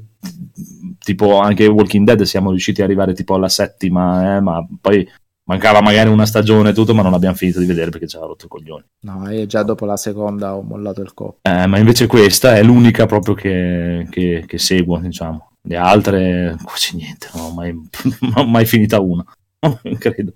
tipo 0.99 1.39
anche 1.39 1.67
Walking 1.67 2.05
Dead, 2.07 2.23
siamo 2.23 2.51
riusciti 2.51 2.81
ad 2.83 2.87
arrivare 2.89 3.15
tipo 3.15 3.35
alla 3.35 3.49
settima, 3.49 4.37
eh, 4.37 4.41
ma 4.41 4.67
poi 4.81 5.09
mancava 5.45 5.81
magari 5.81 6.11
una 6.11 6.27
stagione 6.27 6.71
e 6.71 6.73
tutto, 6.75 6.95
ma 6.95 7.03
non 7.03 7.15
abbiamo 7.15 7.35
finito 7.35 7.59
di 7.59 7.65
vedere 7.67 7.91
perché 7.91 8.07
ci 8.07 8.17
aveva 8.17 8.31
rotto 8.33 8.47
i 8.47 8.49
coglioni. 8.49 8.85
No, 9.01 9.31
io 9.31 9.47
già 9.47 9.63
dopo 9.63 9.87
la 9.87 9.97
seconda 9.97 10.55
ho 10.55 10.63
mollato 10.63 11.01
il 11.01 11.15
coppo. 11.15 11.39
Eh, 11.43 11.67
ma 11.67 11.79
invece 11.79 12.07
questa 12.07 12.57
è 12.57 12.63
l'unica 12.63 13.07
proprio 13.07 13.35
che, 13.35 14.07
che- 14.11 14.45
che 14.47 14.59
seguo, 14.59 14.99
diciamo. 14.99 15.53
Le 15.63 15.77
altre, 15.77 16.57
quasi 16.63 16.97
niente, 16.97 17.29
non 17.35 17.45
ho 17.47 17.53
mai, 17.55 17.73
non 18.21 18.33
ho 18.35 18.47
mai 18.47 18.67
finita 18.67 19.01
una. 19.01 19.25
Credo. 19.99 20.35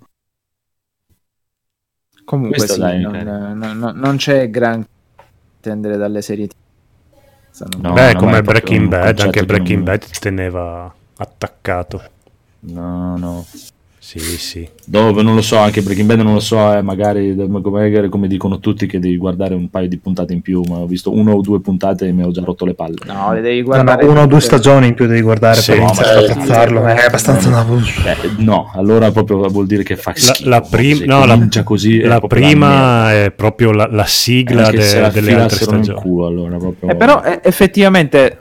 Comunque 2.24 2.56
Questo 2.56 2.74
sì, 2.74 2.80
dai, 2.80 3.00
non, 3.02 3.12
non- 3.58 3.78
non- 3.78 3.96
non 3.98 4.16
c'è 4.16 4.48
gran 4.48 4.84
attendere 5.64 5.96
dalle 5.96 6.20
serie 6.20 6.46
TV. 6.48 6.52
No, 7.80 7.92
Beh, 7.92 8.14
come 8.16 8.42
Breaking 8.42 8.88
Bad, 8.88 9.20
anche 9.20 9.40
che 9.40 9.46
Breaking 9.46 9.82
Bad 9.82 10.04
teneva 10.18 10.92
attaccato. 11.16 12.02
No, 12.60 13.16
no. 13.16 13.46
Sì, 14.06 14.18
sì. 14.18 14.68
Dove 14.84 15.22
non 15.22 15.34
lo 15.34 15.40
so, 15.40 15.56
anche 15.56 15.80
Breaking 15.80 16.06
Bad 16.06 16.20
non 16.20 16.34
lo 16.34 16.40
so, 16.40 16.74
eh, 16.74 16.82
magari 16.82 17.34
come, 17.34 17.80
come 18.10 18.28
dicono 18.28 18.58
tutti 18.60 18.84
che 18.86 18.98
devi 19.00 19.16
guardare 19.16 19.54
un 19.54 19.70
paio 19.70 19.88
di 19.88 19.96
puntate 19.96 20.34
in 20.34 20.42
più, 20.42 20.60
ma 20.68 20.76
ho 20.76 20.86
visto 20.86 21.10
una 21.10 21.32
o 21.32 21.40
due 21.40 21.62
puntate 21.62 22.08
e 22.08 22.12
mi 22.12 22.22
ho 22.22 22.30
già 22.30 22.42
rotto 22.44 22.66
le 22.66 22.74
palle. 22.74 22.96
No, 23.06 23.32
le 23.32 23.40
devi 23.40 23.60
No, 23.62 23.68
no, 23.76 23.82
guardare. 23.82 24.04
una 24.06 24.22
o 24.24 24.26
due 24.26 24.40
stagioni 24.40 24.88
in 24.88 24.94
più 24.94 25.06
devi 25.06 25.22
guardare 25.22 25.56
Sì, 25.58 25.70
per 25.70 25.78
no, 25.80 25.84
iniziare 25.86 26.14
ma- 26.16 26.22
ad 26.22 26.28
apprezzarlo. 26.30 26.84
È 26.86 27.04
abbastanza 27.06 27.48
una 27.48 27.64
Eh, 28.04 28.16
no, 28.42 28.70
allora 28.74 29.10
proprio 29.10 29.38
vuol 29.48 29.66
dire 29.66 29.82
che 29.82 29.96
fa 29.96 30.10
La, 30.10 30.20
schifo. 30.20 30.48
la 30.50 30.60
prim- 30.60 30.98
se 30.98 31.06
no, 31.06 31.24
la- 31.24 31.48
così, 31.64 32.00
è 32.00 32.04
la 32.06 32.18
la 32.20 32.20
prima 32.26 33.12
è 33.14 33.30
proprio 33.34 33.72
la, 33.72 33.88
la 33.90 34.04
sigla 34.04 34.70
de- 34.70 35.00
la 35.00 35.08
delle 35.08 35.32
altre 35.32 35.64
stagioni. 35.64 35.98
culo, 35.98 36.26
allora, 36.26 36.58
proprio... 36.58 36.90
Eh, 36.90 36.94
però 36.96 37.22
eh, 37.22 37.40
effettivamente, 37.42 38.38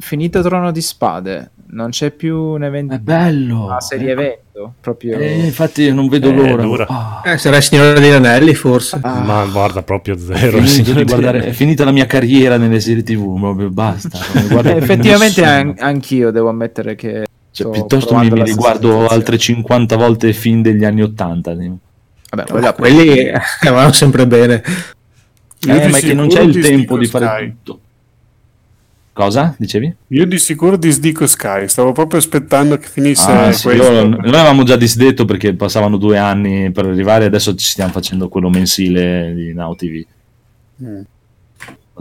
finito 0.00 0.42
Trono 0.42 0.72
di 0.72 0.80
Spade, 0.80 1.50
non 1.72 1.90
c'è 1.90 2.10
più 2.10 2.36
un 2.36 2.64
evento. 2.64 2.94
È 2.94 2.98
bello. 2.98 3.66
Una 3.66 3.80
serie 3.80 4.10
evento. 4.12 4.74
Proprio. 4.80 5.16
Eh, 5.18 5.44
infatti 5.44 5.90
non 5.92 6.08
vedo 6.08 6.30
Eh, 6.30 6.52
l'ora. 6.56 6.86
Ah, 6.88 7.22
Eh, 7.24 7.38
sarà 7.38 7.56
il 7.58 7.62
Signore 7.62 7.98
degli 7.98 8.10
Anelli, 8.10 8.54
forse. 8.54 8.98
Ah, 9.02 9.20
Ma 9.20 9.44
guarda, 9.46 9.82
proprio 9.82 10.14
è, 10.14 10.18
zero. 10.18 10.58
finito 10.58 10.66
signore 10.66 11.04
di 11.04 11.10
guardare- 11.10 11.44
è 11.46 11.50
finita 11.52 11.84
la 11.84 11.92
mia 11.92 12.06
carriera 12.06 12.56
nelle 12.56 12.80
serie 12.80 13.02
tv, 13.02 13.38
proprio 13.38 13.70
basta. 13.70 14.18
eh, 14.34 14.76
effettivamente 14.76 15.44
an- 15.44 15.74
anch'io 15.78 16.30
devo 16.30 16.48
ammettere 16.48 16.94
che. 16.96 17.24
Cioè, 17.52 17.66
sto 17.66 17.70
piuttosto 17.70 18.14
mi, 18.16 18.30
mi 18.30 18.42
riguardo 18.44 18.88
sensazione. 18.88 19.06
altre 19.08 19.38
50 19.38 19.96
volte 19.96 20.28
i 20.28 20.32
film 20.32 20.62
degli 20.62 20.84
anni 20.84 21.02
80. 21.02 21.50
Vabbè, 21.52 21.72
Ma 22.36 22.44
quella 22.44 22.72
quelli 22.74 23.08
eh, 23.26 23.40
vanno 23.70 23.92
sempre 23.92 24.26
bene. 24.26 24.62
Io 25.66 25.74
Eh, 25.74 25.88
ma 25.88 25.96
è 25.98 26.00
che 26.00 26.14
non 26.14 26.28
c'è 26.28 26.40
il 26.42 26.58
tempo 26.60 26.96
di 26.96 27.06
fare 27.06 27.26
Sky. 27.26 27.54
tutto. 27.62 27.80
Cosa? 29.12 29.54
Dicevi? 29.58 29.94
Io 30.08 30.24
di 30.26 30.38
sicuro 30.38 30.76
disdico 30.76 31.26
Sky, 31.26 31.68
stavo 31.68 31.92
proprio 31.92 32.18
aspettando 32.20 32.78
che 32.78 32.86
finisse 32.86 33.30
Ah, 33.30 33.52
sì, 33.52 33.64
questo. 33.68 34.06
noi 34.06 34.28
avevamo 34.28 34.62
già 34.62 34.76
disdetto 34.76 35.24
perché 35.24 35.54
passavano 35.54 35.96
due 35.96 36.16
anni 36.16 36.70
per 36.70 36.86
arrivare, 36.86 37.24
adesso 37.26 37.54
ci 37.54 37.66
stiamo 37.66 37.92
facendo 37.92 38.28
quello 38.28 38.48
mensile 38.48 39.34
di 39.34 39.52
Now 39.52 39.74
TV. 39.74 40.04
Mm. 40.82 41.00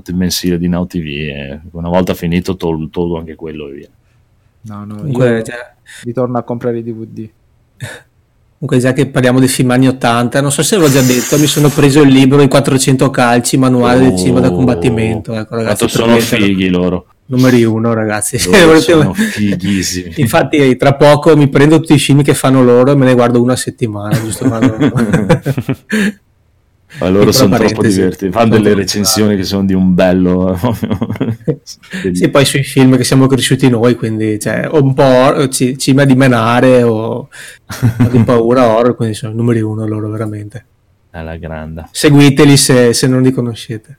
Il 0.05 0.15
mensile 0.15 0.57
di 0.57 0.69
Now 0.69 0.85
TV 0.87 1.05
e 1.07 1.59
una 1.71 1.89
volta 1.89 2.13
finito 2.13 2.55
tol- 2.55 2.89
tolgo 2.89 3.17
anche 3.17 3.35
quello 3.35 3.67
e 3.67 3.73
via. 3.73 3.89
No, 4.61 4.85
no, 4.85 4.95
Comunque, 4.95 5.37
io 5.37 5.41
cioè, 5.43 5.73
ritorno 6.03 6.37
a 6.37 6.43
comprare 6.43 6.77
i 6.79 6.83
DVD. 6.83 7.29
Comunque, 8.59 8.79
già 8.79 8.93
che 8.93 9.07
parliamo 9.07 9.39
dei 9.39 9.47
film 9.47 9.71
anni 9.71 9.87
80, 9.87 10.41
non 10.41 10.51
so 10.51 10.63
se 10.63 10.75
l'ho 10.75 10.89
già 10.89 11.01
detto, 11.01 11.39
mi 11.39 11.47
sono 11.47 11.69
preso 11.69 12.01
il 12.01 12.09
libro 12.09 12.41
I 12.41 12.49
400 12.49 13.09
calci, 13.09 13.57
manuale 13.57 14.01
del 14.01 14.17
cinema 14.17 14.41
da 14.41 14.51
combattimento. 14.51 15.33
Ecco, 15.33 15.55
ragazzi, 15.55 15.87
sono 15.87 16.17
fighi 16.17 16.67
loro. 16.67 17.05
numeri 17.27 17.63
uno, 17.63 17.93
ragazzi. 17.93 18.37
Loro 18.49 18.79
sono 18.81 19.13
fighissimi. 19.13 20.15
Infatti, 20.17 20.75
tra 20.75 20.95
poco 20.95 21.35
mi 21.37 21.47
prendo 21.47 21.79
tutti 21.79 21.93
i 21.93 21.99
film 21.99 22.21
che 22.21 22.33
fanno 22.33 22.61
loro 22.61 22.91
e 22.91 22.95
me 22.95 23.05
ne 23.05 23.13
guardo 23.13 23.41
una 23.41 23.55
settimana, 23.55 24.19
giusto? 24.21 24.45
Ma 26.97 27.09
loro 27.09 27.31
sono 27.31 27.55
troppo 27.55 27.83
divertenti. 27.83 28.35
Fanno 28.35 28.57
delle 28.57 28.73
recensioni 28.73 29.35
che 29.35 29.43
sono 29.43 29.65
di 29.65 29.73
un 29.73 29.93
bello. 29.93 30.57
sì, 32.13 32.29
poi 32.29 32.45
sui 32.45 32.63
film 32.63 32.97
che 32.97 33.03
siamo 33.03 33.27
cresciuti 33.27 33.69
noi, 33.69 33.95
quindi 33.95 34.39
cioè, 34.39 34.67
o 34.69 34.81
un 34.81 34.93
po' 34.93 35.03
or- 35.03 35.47
ci, 35.49 35.77
cima 35.77 36.03
di 36.03 36.15
menare 36.15 36.81
o, 36.83 37.29
di 38.09 38.19
paura 38.25 38.67
horror, 38.67 38.95
quindi 38.95 39.13
sono 39.13 39.33
i 39.33 39.35
numeri 39.35 39.61
uno 39.61 39.85
loro 39.85 40.09
veramente. 40.09 40.65
È 41.11 41.21
la 41.21 41.37
grande. 41.37 41.85
Seguiteli 41.91 42.57
se, 42.57 42.93
se 42.93 43.07
non 43.07 43.21
li 43.21 43.31
conoscete. 43.31 43.97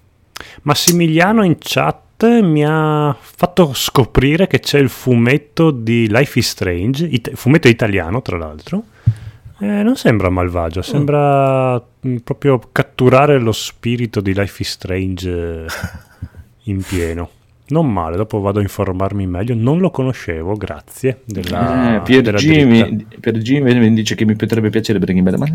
Massimiliano 0.62 1.44
in 1.44 1.56
chat 1.58 2.40
mi 2.42 2.64
ha 2.66 3.16
fatto 3.18 3.72
scoprire 3.72 4.46
che 4.46 4.60
c'è 4.60 4.78
il 4.78 4.88
fumetto 4.88 5.70
di 5.70 6.08
Life 6.08 6.38
is 6.38 6.48
Strange, 6.48 7.06
it- 7.06 7.34
fumetto 7.34 7.68
italiano 7.68 8.20
tra 8.20 8.36
l'altro. 8.36 8.84
Eh, 9.62 9.82
non 9.82 9.94
sembra 9.96 10.30
malvagio, 10.30 10.80
sembra 10.82 11.74
mh, 12.00 12.16
proprio 12.24 12.60
catturare 12.72 13.38
lo 13.38 13.52
spirito 13.52 14.20
di 14.20 14.32
Life 14.34 14.62
is 14.62 14.70
Strange 14.70 15.30
eh, 15.30 15.66
in 16.64 16.82
pieno. 16.82 17.30
Non 17.68 17.92
male, 17.92 18.16
dopo 18.16 18.40
vado 18.40 18.58
a 18.58 18.62
informarmi 18.62 19.26
meglio. 19.26 19.54
Non 19.54 19.78
lo 19.78 19.90
conoscevo, 19.90 20.54
grazie. 20.54 21.20
Della, 21.24 21.96
Eh, 21.96 22.00
Pier, 22.00 22.22
della 22.22 22.38
Jimmy, 22.38 22.82
dritta. 22.96 23.16
Pier 23.20 23.38
Jimmy 23.38 23.78
mi 23.78 23.92
dice 23.94 24.14
che 24.16 24.24
mi 24.24 24.34
potrebbe 24.34 24.70
piacere 24.70 24.98
Breaking 24.98 25.28
Bad, 25.28 25.38
ma 25.38 25.46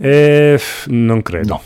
Eh, 0.00 0.58
non 0.86 1.22
credo. 1.22 1.60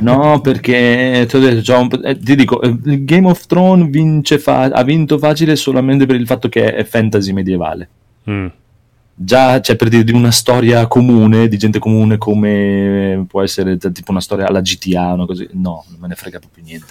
no, 0.00 0.40
perché 0.40 1.26
ti, 1.28 1.36
ho 1.36 1.40
detto, 1.40 2.02
eh, 2.02 2.16
ti 2.18 2.34
dico, 2.36 2.62
eh, 2.62 3.04
Game 3.04 3.28
of 3.28 3.44
Thrones 3.46 3.90
vince 3.90 4.38
fa- 4.38 4.62
ha 4.62 4.82
vinto 4.82 5.18
facile 5.18 5.54
solamente 5.56 6.06
per 6.06 6.16
il 6.16 6.26
fatto 6.26 6.48
che 6.48 6.74
è 6.74 6.84
fantasy 6.84 7.32
medievale. 7.32 7.88
Mm. 8.30 8.46
Già 9.20 9.58
c'è 9.58 9.74
per 9.74 9.88
dire 9.88 10.04
di 10.04 10.12
una 10.12 10.30
storia 10.30 10.86
comune, 10.86 11.48
di 11.48 11.56
gente 11.58 11.80
comune 11.80 12.18
come 12.18 13.24
può 13.26 13.42
essere 13.42 13.76
t- 13.76 13.90
tipo 13.90 14.12
una 14.12 14.20
storia 14.20 14.46
alla 14.46 14.60
GTA, 14.60 15.12
una 15.14 15.26
cosa, 15.26 15.44
no, 15.54 15.84
non 15.88 15.98
me 15.98 16.06
ne 16.06 16.14
frega 16.14 16.38
proprio 16.38 16.62
niente. 16.62 16.86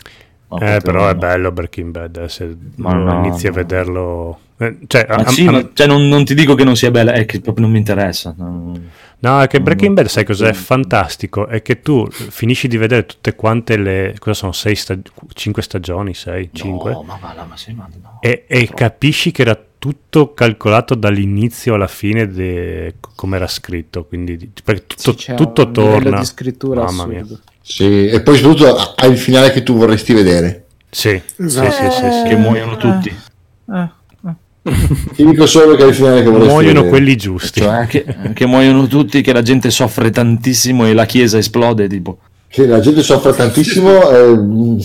Eh, 0.49 0.79
però 0.81 1.09
è 1.09 1.15
bello 1.15 1.51
Breaking 1.51 1.91
Bad. 1.91 2.17
eh, 2.17 2.29
Se 2.29 2.55
Ma 2.75 2.93
no, 2.93 3.25
inizi 3.25 3.47
a 3.47 3.49
no. 3.49 3.55
vederlo, 3.55 4.39
eh, 4.57 4.77
cioè, 4.87 5.05
a- 5.09 5.27
sì, 5.27 5.45
a- 5.45 5.51
ma- 5.51 5.69
cioè, 5.73 5.87
non, 5.87 6.07
non 6.07 6.23
ti 6.23 6.33
dico 6.33 6.55
che 6.55 6.63
non 6.63 6.75
sia 6.77 6.89
bella, 6.89 7.11
è 7.13 7.25
che 7.25 7.41
proprio 7.41 7.63
non 7.65 7.73
mi 7.73 7.79
interessa. 7.79 8.33
no. 8.37 9.41
È 9.41 9.47
che 9.47 9.59
Breaking 9.59 9.93
Bad, 9.95 10.05
sai 10.07 10.23
cos'è 10.23 10.53
fantastico? 10.53 11.47
È 11.47 11.61
che 11.61 11.81
tu 11.81 12.07
finisci 12.09 12.67
di 12.67 12.77
vedere 12.77 13.05
tutte 13.05 13.35
quante 13.35 13.75
le. 13.77 14.15
Cosa 14.19 14.35
sono? 14.35 14.51
6 14.53 14.75
stag- 14.75 15.09
5 15.33 15.61
stagioni? 15.61 16.13
6? 16.13 16.49
5? 16.53 16.91
No, 16.91 17.01
ma 17.03 17.17
va 17.19 17.33
là, 17.33 17.43
ma 17.43 17.57
sei 17.57 17.73
ma 17.73 17.89
no. 18.01 18.19
E, 18.21 18.45
e 18.47 18.69
capisci 18.73 19.31
che 19.31 19.41
era 19.41 19.59
tutto 19.79 20.33
calcolato 20.33 20.95
dall'inizio 20.95 21.73
alla 21.75 21.87
fine 21.87 22.27
de- 22.27 22.95
come 23.15 23.35
era 23.35 23.47
scritto. 23.47 24.05
Quindi 24.05 24.37
di- 24.37 24.51
perché 24.63 24.95
tutto, 24.95 25.17
Sì, 25.19 25.33
tutto 25.35 25.71
torna. 25.71 26.19
di 26.19 26.25
scrittura 26.25 26.83
Mamma 26.83 27.05
mia. 27.07 27.25
Sì, 27.69 28.07
e 28.07 28.21
poi 28.21 28.37
soprattutto 28.37 28.93
hai 28.95 29.11
il 29.11 29.17
finale 29.17 29.51
che 29.51 29.61
tu 29.63 29.75
vorresti 29.75 30.13
vedere. 30.13 30.65
Sì, 30.89 31.21
sì, 31.35 31.43
Esatto. 31.43 31.71
sì, 31.71 31.81
sì, 31.91 32.11
sì. 32.11 32.23
Che 32.29 32.35
muoiono 32.37 32.77
tutti. 32.77 33.09
Eh, 33.09 33.79
eh. 33.81 34.73
Ti 35.13 35.25
dico 35.25 35.45
solo 35.45 35.75
che 35.75 35.83
il 35.83 35.93
finale 35.93 36.23
che 36.23 36.29
vorresti 36.29 36.47
Muoiono 36.53 36.73
vedere. 36.81 36.89
quelli 36.89 37.15
giusti. 37.17 37.59
Cioè, 37.61 37.85
che, 37.87 38.05
che 38.33 38.45
muoiono 38.45 38.87
tutti, 38.87 39.21
che 39.21 39.33
la 39.33 39.41
gente 39.41 39.69
soffre 39.69 40.09
tantissimo 40.11 40.85
e 40.87 40.93
la 40.93 41.05
chiesa 41.05 41.37
esplode, 41.37 41.87
tipo. 41.89 42.19
Che 42.47 42.65
la 42.65 42.79
gente 42.79 43.03
soffre 43.03 43.33
tantissimo. 43.33 44.09
eh, 44.09 44.81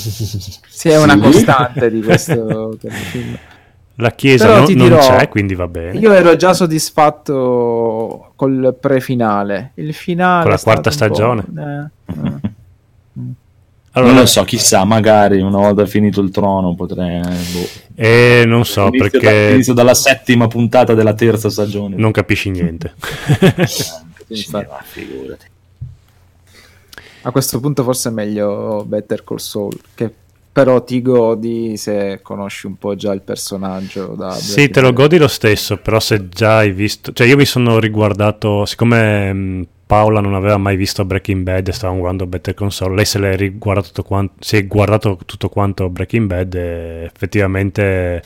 Sì, 0.68 0.88
è 0.88 0.98
una 1.00 1.16
costante 1.18 1.88
di 1.90 2.02
questo. 2.02 2.76
La 3.96 4.10
chiesa 4.12 4.46
Però 4.46 4.58
no- 4.60 4.64
ti 4.64 4.74
non 4.74 4.88
dirò, 4.88 4.98
c'è, 5.00 5.28
quindi 5.28 5.54
va 5.54 5.68
bene. 5.68 5.98
Io 5.98 6.10
ero 6.12 6.34
già 6.34 6.54
soddisfatto 6.54 8.32
col 8.36 8.74
pre-finale. 8.80 9.72
Il 9.74 9.92
finale 9.94 10.42
Con 10.42 10.50
la 10.50 10.58
quarta 10.58 10.90
stagione. 10.90 11.44
eh, 11.56 12.12
eh. 12.14 12.50
Allora, 13.94 14.12
non 14.12 14.20
lo 14.22 14.26
so, 14.26 14.42
chissà, 14.44 14.84
magari 14.84 15.40
una 15.40 15.58
volta 15.58 15.84
finito 15.84 16.20
il 16.22 16.30
trono 16.30 16.74
potrei... 16.74 17.20
boh. 17.20 17.68
eh, 17.94 18.44
non 18.46 18.64
so 18.64 18.86
Inizio, 18.86 19.10
da- 19.10 19.18
perché 19.18 19.50
inizio 19.52 19.74
dalla 19.74 19.94
settima 19.94 20.46
puntata 20.46 20.94
della 20.94 21.12
terza 21.12 21.50
stagione. 21.50 21.96
non 21.96 22.10
capisci 22.10 22.50
niente. 22.50 22.94
Sì, 24.32 24.46
ma 24.50 24.64
figurati. 24.82 25.46
A 27.22 27.30
questo 27.30 27.60
punto 27.60 27.82
forse 27.82 28.08
è 28.08 28.12
meglio 28.12 28.82
Better 28.86 29.22
Call 29.24 29.36
Saul, 29.36 29.78
che 29.94 30.10
però 30.52 30.82
ti 30.82 31.00
godi 31.00 31.76
se 31.76 32.20
conosci 32.22 32.66
un 32.66 32.76
po' 32.76 32.94
già 32.94 33.12
il 33.12 33.22
personaggio. 33.22 34.14
Da 34.16 34.32
Sì, 34.32 34.68
te 34.68 34.80
lo 34.80 34.92
godi 34.92 35.18
lo 35.18 35.28
stesso, 35.28 35.76
però 35.78 35.98
se 35.98 36.28
già 36.28 36.58
hai 36.58 36.72
visto... 36.72 37.12
Cioè 37.12 37.26
io 37.26 37.36
mi 37.36 37.46
sono 37.46 37.78
riguardato, 37.78 38.66
siccome 38.66 39.32
mh, 39.32 39.66
Paola 39.92 40.20
non 40.20 40.32
aveva 40.34 40.56
mai 40.56 40.76
visto 40.76 41.04
Breaking 41.04 41.42
Bad 41.42 41.68
e 41.68 41.72
stavamo 41.72 41.98
guardando 41.98 42.26
Better 42.26 42.54
Console, 42.54 42.94
lei 42.94 43.04
se 43.04 43.18
l'è 43.18 43.36
riguardato 43.36 43.88
tutto 43.88 44.02
quanto, 44.04 44.32
si 44.38 44.56
è 44.56 44.66
guardato 44.66 45.18
tutto 45.26 45.50
quanto 45.50 45.90
Breaking 45.90 46.26
Bad 46.26 46.54
e 46.54 47.04
effettivamente 47.04 48.22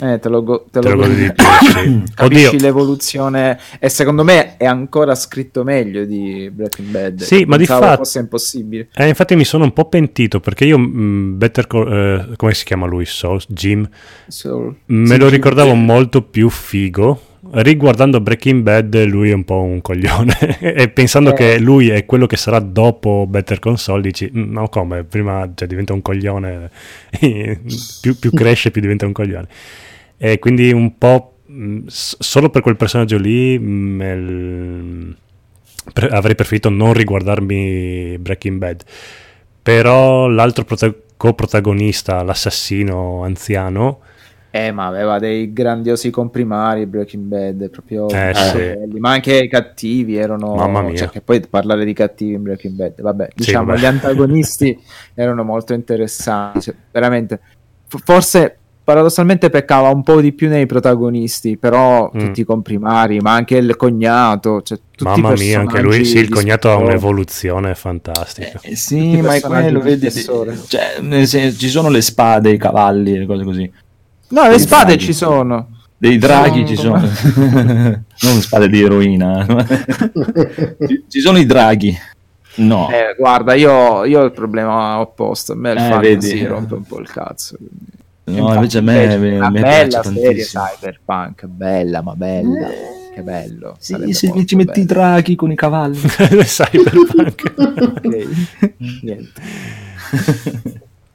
Eh, 0.00 0.18
te 0.18 0.28
lo, 0.30 0.42
go- 0.42 0.64
te 0.70 0.80
te 0.80 0.88
lo 0.88 0.96
godi 0.96 1.14
di 1.16 1.32
più. 1.34 1.44
sì. 1.44 2.02
Capisci 2.16 2.46
Oddio, 2.46 2.60
l'evoluzione 2.60 3.58
e 3.78 3.90
secondo 3.90 4.24
me 4.24 4.56
è 4.56 4.64
ancora 4.64 5.14
scritto 5.14 5.64
meglio 5.64 6.06
di 6.06 6.50
Breaking 6.50 6.88
Bad. 6.88 7.20
Sì, 7.20 7.44
ma 7.44 7.58
di 7.58 7.66
fatto- 7.66 7.96
fosse 7.96 8.18
impossibile. 8.20 8.88
eh, 8.94 9.06
infatti 9.08 9.36
mi 9.36 9.44
sono 9.44 9.64
un 9.64 9.74
po' 9.74 9.90
pentito 9.90 10.40
perché 10.40 10.64
io 10.64 10.78
mh, 10.78 11.36
Better 11.36 11.66
Call... 11.66 11.92
eh, 11.92 12.36
come 12.36 12.54
si 12.54 12.64
chiama 12.64 12.86
lui? 12.86 13.04
Saul? 13.04 13.42
Jim? 13.48 13.86
Saul. 14.28 14.74
Me 14.86 15.06
Sì, 15.06 15.18
lo 15.18 15.28
ricordavo 15.28 15.74
molto 15.74 16.22
più 16.22 16.48
figo. 16.48 17.20
Riguardando 17.52 18.20
Breaking 18.20 18.62
Bad, 18.62 19.04
lui 19.04 19.30
è 19.30 19.34
un 19.34 19.44
po' 19.44 19.60
un 19.62 19.80
coglione. 19.80 20.58
e 20.60 20.88
pensando 20.88 21.30
Eh. 21.30 21.34
che 21.34 21.58
lui 21.58 21.88
è 21.88 22.04
quello 22.06 22.26
che 22.26 22.36
sarà 22.36 22.58
dopo 22.58 23.26
Better 23.28 23.58
Console, 23.58 24.02
dici: 24.02 24.30
"Mm, 24.34 24.52
No, 24.52 24.68
come? 24.68 25.04
Prima 25.04 25.50
cioè, 25.54 25.66
diventa 25.68 25.92
un 25.92 26.02
coglione. 26.02 26.70
più, 28.00 28.18
più 28.18 28.30
cresce, 28.32 28.70
più 28.70 28.80
diventa 28.80 29.06
un 29.06 29.12
coglione. 29.12 29.46
E 30.18 30.38
quindi 30.38 30.72
un 30.72 30.96
po'. 30.98 31.32
mh, 31.46 31.86
s- 31.86 32.16
solo 32.18 32.50
per 32.50 32.62
quel 32.62 32.76
personaggio 32.76 33.18
lì. 33.18 33.58
me 33.58 34.16
l- 34.16 35.16
pre- 35.92 36.08
avrei 36.08 36.34
preferito 36.34 36.68
non 36.70 36.92
riguardarmi 36.92 38.16
Breaking 38.18 38.58
Bad. 38.58 38.82
Però 39.62 40.26
l'altro 40.28 40.64
prota- 40.64 40.94
coprotagonista, 41.16 42.22
l'assassino 42.22 43.22
anziano. 43.24 44.00
Eh, 44.56 44.72
ma 44.72 44.86
aveva 44.86 45.18
dei 45.18 45.52
grandiosi 45.52 46.10
comprimari 46.10 46.86
Breaking 46.86 47.24
Bad, 47.24 47.68
proprio 47.70 48.08
Eh, 48.08 48.24
molto 48.24 48.38
sì. 48.40 48.56
belli. 48.58 48.98
ma 49.00 49.10
anche 49.10 49.36
i 49.38 49.48
cattivi 49.48 50.16
erano 50.16 50.54
Mamma 50.54 50.82
mia. 50.82 50.96
cioè, 50.96 51.08
che 51.08 51.20
poi 51.20 51.40
parlare 51.48 51.84
di 51.84 51.92
cattivi 51.92 52.34
in 52.34 52.42
Breaking 52.42 52.74
Bad, 52.74 53.00
vabbè, 53.02 53.28
diciamo 53.34 53.66
vabbè. 53.66 53.78
gli 53.78 53.84
antagonisti 53.84 54.78
erano 55.14 55.42
molto 55.44 55.74
interessanti, 55.74 56.60
cioè, 56.60 56.74
veramente 56.90 57.40
f- 57.88 58.00
forse 58.04 58.58
paradossalmente 58.86 59.50
peccava 59.50 59.88
un 59.88 60.04
po' 60.04 60.20
di 60.20 60.32
più 60.32 60.48
nei 60.48 60.64
protagonisti, 60.66 61.56
però 61.56 62.08
Mm. 62.14 62.18
tutti 62.18 62.40
i 62.42 62.44
comprimari, 62.44 63.18
ma 63.18 63.32
anche 63.32 63.56
il 63.56 63.74
cognato, 63.74 64.62
cioè, 64.62 64.78
tutti 64.96 65.18
i 65.18 65.20
Mamma 65.22 65.34
mia, 65.36 65.58
anche 65.58 65.80
lui, 65.80 66.04
sì, 66.04 66.18
il 66.18 66.28
cognato 66.28 66.70
ha 66.70 66.76
un'evoluzione 66.76 67.74
fantastica. 67.74 68.60
Eh, 68.62 68.76
sì, 68.76 69.20
ma 69.20 69.34
è 69.34 69.40
quello, 69.40 69.80
di 69.80 69.84
vedi, 69.88 70.08
cioè, 70.68 71.52
ci 71.52 71.68
sono 71.68 71.88
le 71.88 72.00
spade, 72.00 72.50
i 72.50 72.56
cavalli, 72.58 73.18
le 73.18 73.26
cose 73.26 73.42
così. 73.44 73.72
No, 74.28 74.48
le 74.48 74.58
spade 74.58 74.84
draghi. 74.96 75.04
ci 75.04 75.12
sono. 75.12 75.68
Dei 75.98 76.18
draghi 76.18 76.60
No, 76.60 76.66
ci 76.66 76.76
sono, 76.76 76.98
non 77.00 78.40
spade 78.40 78.68
di 78.68 78.82
eroina. 78.82 79.46
ci, 80.86 81.04
ci 81.08 81.20
sono 81.20 81.38
i 81.38 81.46
draghi. 81.46 81.96
No, 82.56 82.88
Eh, 82.90 83.14
guarda, 83.18 83.54
io, 83.54 84.04
io 84.04 84.20
ho 84.20 84.24
il 84.24 84.32
problema 84.32 84.98
opposto. 85.00 85.52
A 85.52 85.56
me 85.56 85.72
il 85.72 85.78
Eh, 85.78 85.88
fantasy 85.88 86.32
vedi. 86.32 86.44
rompe 86.46 86.74
un 86.74 86.84
po' 86.84 86.98
il 87.00 87.08
cazzo. 87.10 87.56
no 88.24 88.34
Infatti, 88.36 88.54
invece 88.56 88.78
a 88.78 88.80
me, 88.80 89.02
invece 89.04 89.18
me- 89.18 89.36
una 89.36 89.50
me 89.50 89.60
bella 89.60 90.02
serie 90.02 90.42
cyberpunk, 90.44 91.44
bella, 91.46 92.02
ma 92.02 92.14
bella. 92.14 92.68
Che 93.14 93.22
bello. 93.22 93.76
Sì, 93.78 94.12
se 94.12 94.44
ci 94.44 94.56
metti 94.56 94.80
i 94.80 94.84
draghi 94.84 95.34
con 95.34 95.50
i 95.50 95.54
cavalli. 95.56 95.96
Cyberpunk. 96.44 97.54
Ok. 97.56 98.26
Niente. 99.02 99.40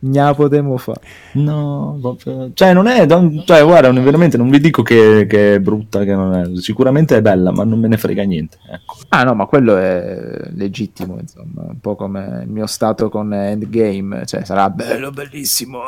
Gna 0.03 0.34
potremmo 0.34 0.78
fare. 0.78 0.99
No, 1.34 1.95
proprio- 2.02 2.49
cioè 2.56 2.73
non 2.73 2.88
è, 2.88 3.06
non- 3.06 3.44
cioè 3.45 3.64
guarda, 3.64 3.91
non- 3.91 4.03
veramente 4.03 4.36
non 4.36 4.49
vi 4.49 4.60
dico 4.60 4.82
che, 4.82 5.28
che 5.30 5.56
è 5.56 5.60
brutta, 5.60 6.03
che 6.03 6.15
non 6.15 6.34
è, 6.34 6.60
sicuramente 6.60 7.18
è 7.18 7.22
bella, 7.22 7.52
ma 7.52 7.64
non 7.64 7.80
me 7.80 7.88
ne 7.88 7.98
frega 7.98 8.23
niente. 8.23 8.57
Ecco. 8.68 8.95
Ah 9.10 9.23
no, 9.23 9.36
ma 9.36 9.45
quello 9.45 9.78
è 9.78 10.49
legittimo, 10.56 11.18
insomma, 11.19 11.61
un 11.69 11.80
po' 11.80 11.95
come 11.95 12.41
il 12.45 12.49
mio 12.49 12.65
stato 12.65 13.10
con 13.10 13.32
Endgame, 13.32 14.26
cioè 14.26 14.44
sarà 14.44 14.69
bello, 14.72 15.11
bellissimo, 15.11 15.80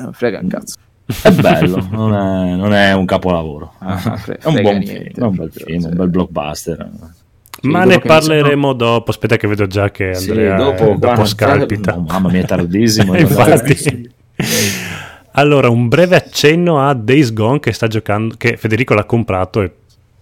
non 0.00 0.12
frega 0.14 0.38
un 0.40 0.48
cazzo. 0.48 0.76
È 1.22 1.30
bello, 1.32 1.86
non 1.90 2.14
è, 2.14 2.54
non 2.56 2.72
è 2.72 2.92
un 2.94 3.04
capolavoro. 3.04 3.74
Ah, 3.80 3.96
fre- 3.98 4.38
è 4.38 4.46
un 4.46 4.52
frega 4.54 4.60
buon 4.70 4.78
niente, 4.82 5.10
film, 5.12 5.24
è 5.24 5.28
un 5.28 5.34
bel 5.36 5.52
film, 5.52 5.84
un 5.84 5.94
bel 5.96 6.08
blockbuster. 6.08 6.90
Ma 7.62 7.80
dopo 7.84 7.88
ne 7.90 7.98
parleremo 8.00 8.72
dopo. 8.72 9.10
Aspetta, 9.10 9.36
che 9.36 9.46
vedo 9.48 9.66
già 9.66 9.90
che 9.90 10.14
Sì, 10.14 10.30
Andrea 10.30 10.56
dopo, 10.56 10.70
dopo, 10.70 10.84
dopo 10.84 10.98
guarda, 10.98 11.24
scalpita. 11.24 11.92
no, 11.94 12.04
mamma 12.08 12.28
mia, 12.30 12.42
è 12.42 12.44
tardissimo. 12.46 13.16
Infatti. 13.16 14.10
allora, 15.32 15.68
un 15.68 15.88
breve 15.88 16.16
accenno 16.16 16.80
a 16.86 16.94
Days 16.94 17.32
Gone 17.32 17.60
che 17.60 17.72
sta 17.72 17.86
giocando, 17.86 18.34
che 18.36 18.56
Federico 18.56 18.94
l'ha 18.94 19.04
comprato 19.04 19.62
e 19.62 19.70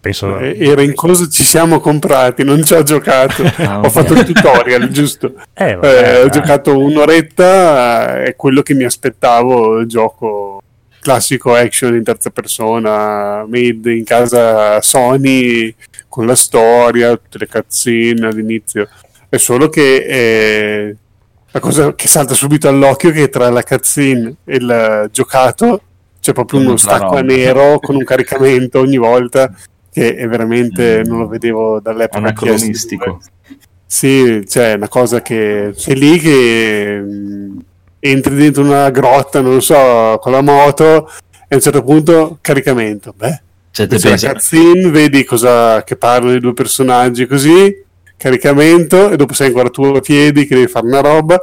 penso... 0.00 0.38
Eh, 0.38 0.56
Era 0.60 0.82
in 0.82 0.94
cosa 0.94 1.26
ci 1.28 1.42
siamo 1.42 1.80
comprati, 1.80 2.44
non 2.44 2.62
ci 2.64 2.74
ho 2.74 2.82
giocato. 2.82 3.42
Ah, 3.58 3.80
ho 3.80 3.88
fatto 3.90 4.12
il 4.14 4.24
tutorial, 4.24 4.88
giusto? 4.92 5.34
Eh, 5.54 5.70
Eh, 5.70 5.74
vabbè, 5.74 6.18
ho 6.18 6.28
dai. 6.28 6.30
giocato 6.30 6.78
un'oretta, 6.78 8.22
è 8.22 8.34
quello 8.36 8.62
che 8.62 8.74
mi 8.74 8.84
aspettavo, 8.84 9.78
il 9.78 9.86
gioco 9.88 10.60
classico 11.00 11.54
action 11.54 11.94
in 11.94 12.02
terza 12.02 12.30
persona, 12.30 13.44
made 13.48 13.92
in 13.94 14.04
casa 14.04 14.80
Sony, 14.82 15.72
con 16.16 16.24
la 16.24 16.34
storia, 16.34 17.14
tutte 17.14 17.36
le 17.36 17.46
cutscene 17.46 18.26
all'inizio. 18.26 18.88
È 19.28 19.36
solo 19.36 19.68
che 19.68 19.96
eh, 19.96 20.96
la 21.50 21.60
cosa 21.60 21.94
che 21.94 22.08
salta 22.08 22.32
subito 22.32 22.68
all'occhio 22.68 23.10
è 23.10 23.12
che 23.12 23.28
tra 23.28 23.50
la 23.50 23.62
cutscene 23.62 24.36
e 24.46 24.56
il 24.56 25.10
giocato 25.12 25.82
c'è 26.18 26.32
proprio 26.32 26.60
uno 26.60 26.78
stacco 26.78 27.16
a 27.16 27.20
nero 27.20 27.78
con 27.80 27.96
un 27.96 28.04
caricamento 28.04 28.80
ogni 28.80 28.96
volta 28.96 29.54
che 29.92 30.16
è 30.16 30.26
veramente 30.26 31.02
non 31.04 31.18
lo 31.18 31.28
vedevo 31.28 31.80
dall'epoca 31.80 32.16
Anacronistico. 32.16 33.20
sì, 33.84 34.42
cioè 34.48 34.72
una 34.72 34.88
cosa 34.88 35.20
che 35.20 35.72
sei 35.76 35.96
lì 35.96 36.18
che 36.18 36.98
mh, 36.98 37.58
entri 37.98 38.34
dentro 38.36 38.62
una 38.62 38.88
grotta, 38.88 39.42
non 39.42 39.60
so, 39.60 40.18
con 40.18 40.32
la 40.32 40.40
moto 40.40 41.10
e 41.30 41.48
a 41.50 41.56
un 41.56 41.60
certo 41.60 41.82
punto 41.82 42.38
caricamento. 42.40 43.12
Beh, 43.14 43.42
Cioè, 43.76 43.86
te 43.88 43.96
c'è 43.98 44.08
la 44.08 44.16
pensi- 44.16 44.26
cutscene, 44.56 44.88
vedi 44.90 45.22
cosa 45.24 45.84
che 45.84 45.96
parlano 45.96 46.34
i 46.34 46.40
due 46.40 46.54
personaggi 46.54 47.26
così, 47.26 47.84
caricamento 48.16 49.10
e 49.10 49.16
dopo 49.16 49.34
sei 49.34 49.48
ancora 49.48 49.68
tu 49.68 49.84
a 49.84 50.00
piedi 50.00 50.46
che 50.46 50.54
devi 50.54 50.66
fare 50.66 50.86
una 50.86 51.00
roba. 51.00 51.38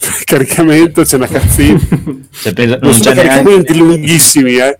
caricamento, 0.24 1.02
c'è 1.04 1.14
una 1.16 1.28
cutscene. 1.28 1.78
cioè, 2.32 2.52
pensa- 2.52 2.78
Non 2.80 2.90
non 2.90 2.92
sono 2.94 3.14
c'è 3.14 3.22
neanche... 3.22 3.28
caricamenti 3.28 3.76
lunghissimi, 3.76 4.56
eh, 4.56 4.78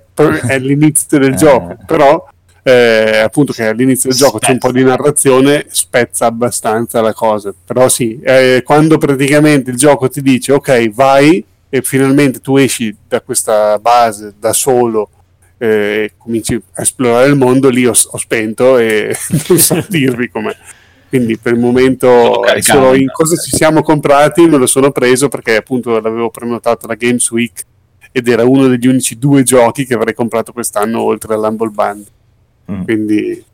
è 0.49 0.59
l'inizio 0.59 1.19
del 1.21 1.33
Eh. 1.35 1.37
gioco, 1.37 1.77
però 1.87 2.27
eh, 2.65 3.19
appunto 3.19 3.53
che 3.53 3.67
all'inizio 3.69 4.09
del 4.11 4.19
gioco 4.19 4.39
c'è 4.39 4.51
un 4.51 4.59
po' 4.59 4.73
di 4.73 4.83
narrazione, 4.83 5.67
spezza 5.71 6.27
abbastanza 6.27 7.01
la 7.01 7.13
cosa. 7.15 7.55
Però 7.65 7.89
sì, 7.89 8.19
eh, 8.21 8.63
quando 8.65 8.99
praticamente 8.99 9.71
il 9.71 9.77
gioco 9.77 10.09
ti 10.09 10.21
dice 10.23 10.53
ok, 10.55 10.91
vai 10.91 11.45
e 11.69 11.83
finalmente 11.83 12.41
tu 12.41 12.57
esci 12.57 12.93
da 13.07 13.21
questa 13.21 13.79
base 13.79 14.35
da 14.41 14.53
solo 14.53 15.09
eh, 15.61 16.05
e 16.05 16.13
cominci 16.17 16.55
a 16.55 16.81
esplorare 16.81 17.29
il 17.29 17.37
mondo, 17.37 17.69
lì 17.69 17.87
ho, 17.87 17.91
ho 17.93 18.17
spento 18.17 18.79
e 18.79 19.15
non 19.49 19.59
so 19.59 19.85
dirvi 19.89 20.31
com'è. 20.31 20.57
Quindi 21.09 21.37
per 21.37 21.53
il 21.53 21.59
momento 21.59 22.07
Solo 22.07 22.45
è 22.45 22.61
solo 22.61 22.95
in 22.95 23.09
cosa 23.13 23.37
ci 23.37 23.55
siamo 23.55 23.83
comprati, 23.83 24.47
me 24.47 24.57
lo 24.57 24.67
sono 24.67 24.91
preso 24.91 25.29
perché 25.29 25.57
appunto 25.57 25.99
l'avevo 25.99 26.31
prenotato 26.31 26.87
la 26.87 26.95
Games 26.95 27.29
Week 27.31 27.65
ed 28.13 28.29
era 28.29 28.45
uno 28.45 28.69
degli 28.69 28.87
unici 28.87 29.19
due 29.19 29.43
giochi 29.43 29.85
che 29.85 29.95
avrei 29.95 30.15
comprato 30.15 30.53
quest'anno 30.53 31.03
oltre 31.03 31.35
all'Humble 31.35 31.71
Band. 31.71 32.07
Mm. 32.71 32.83
Quindi 32.85 33.45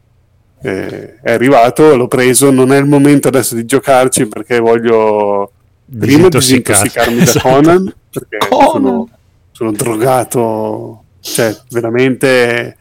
eh, 0.62 1.20
è 1.20 1.32
arrivato, 1.32 1.96
l'ho 1.96 2.08
preso, 2.08 2.50
non 2.50 2.72
è 2.72 2.78
il 2.78 2.86
momento 2.86 3.28
adesso 3.28 3.54
di 3.54 3.64
giocarci 3.64 4.26
perché 4.26 4.58
voglio 4.58 5.50
prima 5.98 6.28
disintossicarmi 6.28 7.16
da 7.16 7.22
Esatto. 7.24 7.48
Conan 7.48 7.94
perché 8.10 8.38
Conan. 8.48 8.68
sono, 8.70 9.08
sono 9.50 9.72
drogato 9.72 11.04
Cioè, 11.26 11.56
veramente... 11.70 12.76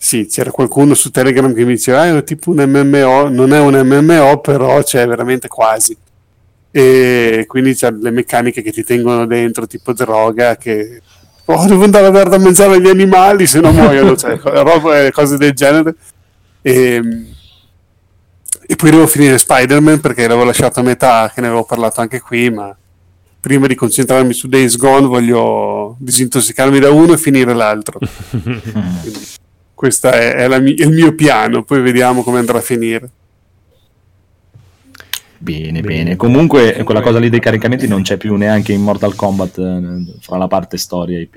Sì, 0.00 0.26
c'era 0.26 0.52
qualcuno 0.52 0.94
su 0.94 1.10
Telegram 1.10 1.52
che 1.52 1.64
mi 1.64 1.74
diceva, 1.74 2.02
ah, 2.02 2.18
è 2.18 2.22
tipo 2.22 2.50
un 2.50 2.58
MMO, 2.58 3.28
non 3.28 3.52
è 3.52 3.58
un 3.58 3.74
MMO, 3.74 4.38
però 4.38 4.80
c'è 4.82 5.06
veramente 5.06 5.48
quasi. 5.48 5.96
E 6.70 7.44
quindi 7.48 7.74
c'è 7.74 7.90
le 7.90 8.10
meccaniche 8.10 8.62
che 8.62 8.70
ti 8.70 8.84
tengono 8.84 9.26
dentro, 9.26 9.66
tipo 9.66 9.92
droga, 9.92 10.56
che... 10.56 11.02
Oh, 11.46 11.66
devo 11.66 11.84
andare 11.84 12.06
a 12.06 12.10
dare 12.10 12.30
da 12.30 12.38
mangiare 12.38 12.74
agli 12.74 12.88
animali, 12.88 13.46
se 13.46 13.60
no 13.60 13.72
muoiono, 13.72 14.16
cioè, 14.16 14.38
roba- 14.38 15.10
cose 15.10 15.36
del 15.36 15.52
genere. 15.52 15.94
E, 16.62 17.00
e 18.66 18.76
poi 18.76 18.90
devo 18.90 19.06
finire 19.06 19.38
Spider-Man 19.38 20.00
perché 20.00 20.22
l'avevo 20.22 20.44
lasciato 20.44 20.80
a 20.80 20.84
metà, 20.84 21.32
che 21.34 21.40
ne 21.40 21.46
avevo 21.46 21.64
parlato 21.64 22.00
anche 22.00 22.20
qui, 22.20 22.50
ma 22.50 22.76
prima 23.40 23.66
di 23.66 23.74
concentrarmi 23.74 24.32
su 24.32 24.48
Days 24.48 24.76
Gone 24.76 25.06
voglio 25.06 25.96
disintossicarmi 25.98 26.78
da 26.78 26.90
uno 26.90 27.12
e 27.12 27.18
finire 27.18 27.54
l'altro. 27.54 27.98
Questo 29.74 30.10
è, 30.10 30.34
è 30.34 30.48
la 30.48 30.56
è 30.56 30.60
il 30.60 30.90
mio 30.90 31.14
piano, 31.14 31.62
poi 31.62 31.80
vediamo 31.80 32.22
come 32.22 32.38
andrà 32.40 32.58
a 32.58 32.62
finire. 32.62 33.10
Bene, 35.40 35.80
bene. 35.82 36.16
Comunque 36.16 36.82
quella 36.82 37.00
cosa 37.00 37.20
lì 37.20 37.30
dei 37.30 37.38
caricamenti 37.38 37.86
non 37.86 38.02
c'è 38.02 38.16
più 38.16 38.34
neanche 38.34 38.72
in 38.72 38.82
Mortal 38.82 39.14
Kombat 39.14 39.58
eh, 39.58 40.14
fra 40.20 40.36
la 40.36 40.48
parte 40.48 40.76
storia 40.76 41.18
e 41.20 41.28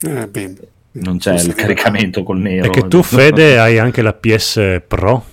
Eh, 0.00 0.26
bene. 0.26 0.54
non 0.92 1.18
c'è 1.18 1.34
il 1.34 1.54
caricamento 1.54 2.24
col 2.24 2.38
nero. 2.38 2.70
Che 2.70 2.88
tu, 2.88 3.02
Fede, 3.04 3.60
hai 3.60 3.78
anche 3.78 4.02
la 4.02 4.12
PS 4.12 4.80
Pro? 4.88 5.24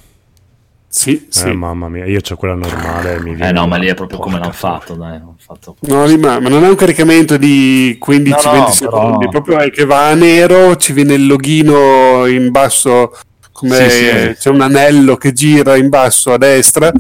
Sì, 0.98 1.26
sì. 1.28 1.50
Eh, 1.50 1.54
mamma 1.54 1.90
mia, 1.90 2.06
io 2.06 2.22
ho 2.26 2.36
quella 2.38 2.54
normale. 2.56 3.20
Mi 3.20 3.32
Eh 3.32 3.36
viene 3.36 3.52
no, 3.52 3.68
ma 3.68 3.76
lì 3.76 3.88
è 3.88 3.94
proprio 3.94 4.18
come 4.18 4.40
l'hanno 4.40 4.54
fatto, 4.54 4.94
dai. 4.94 5.16
hanno 5.18 5.36
fatto- 5.38 5.76
No, 5.82 6.06
lì, 6.06 6.18
ma, 6.18 6.40
ma 6.40 6.48
non 6.48 6.64
è 6.64 6.70
un 6.70 6.76
caricamento 6.76 7.36
di 7.36 7.98
15-20 8.00 8.46
No, 8.54 8.60
no, 8.60 8.72
secondi, 8.72 9.18
però- 9.28 9.30
proprio 9.44 9.58
è 9.60 9.72
che 9.72 9.84
va 9.84 10.08
a 10.08 10.14
nero, 10.14 10.78
ci 10.78 10.94
viene 10.94 11.16
il 11.16 11.28
loghino 11.28 12.26
in 12.28 12.50
basso, 12.50 13.12
come 13.52 13.76
Sì, 13.76 13.90
sì. 13.90 14.08
eh, 14.08 14.36
c'è 14.40 14.50
un 14.50 14.62
anello 14.62 15.18
che 15.18 15.34
gira 15.34 15.76
in 15.76 15.90
basso 15.90 16.32
a 16.32 16.38
destra 16.38 16.94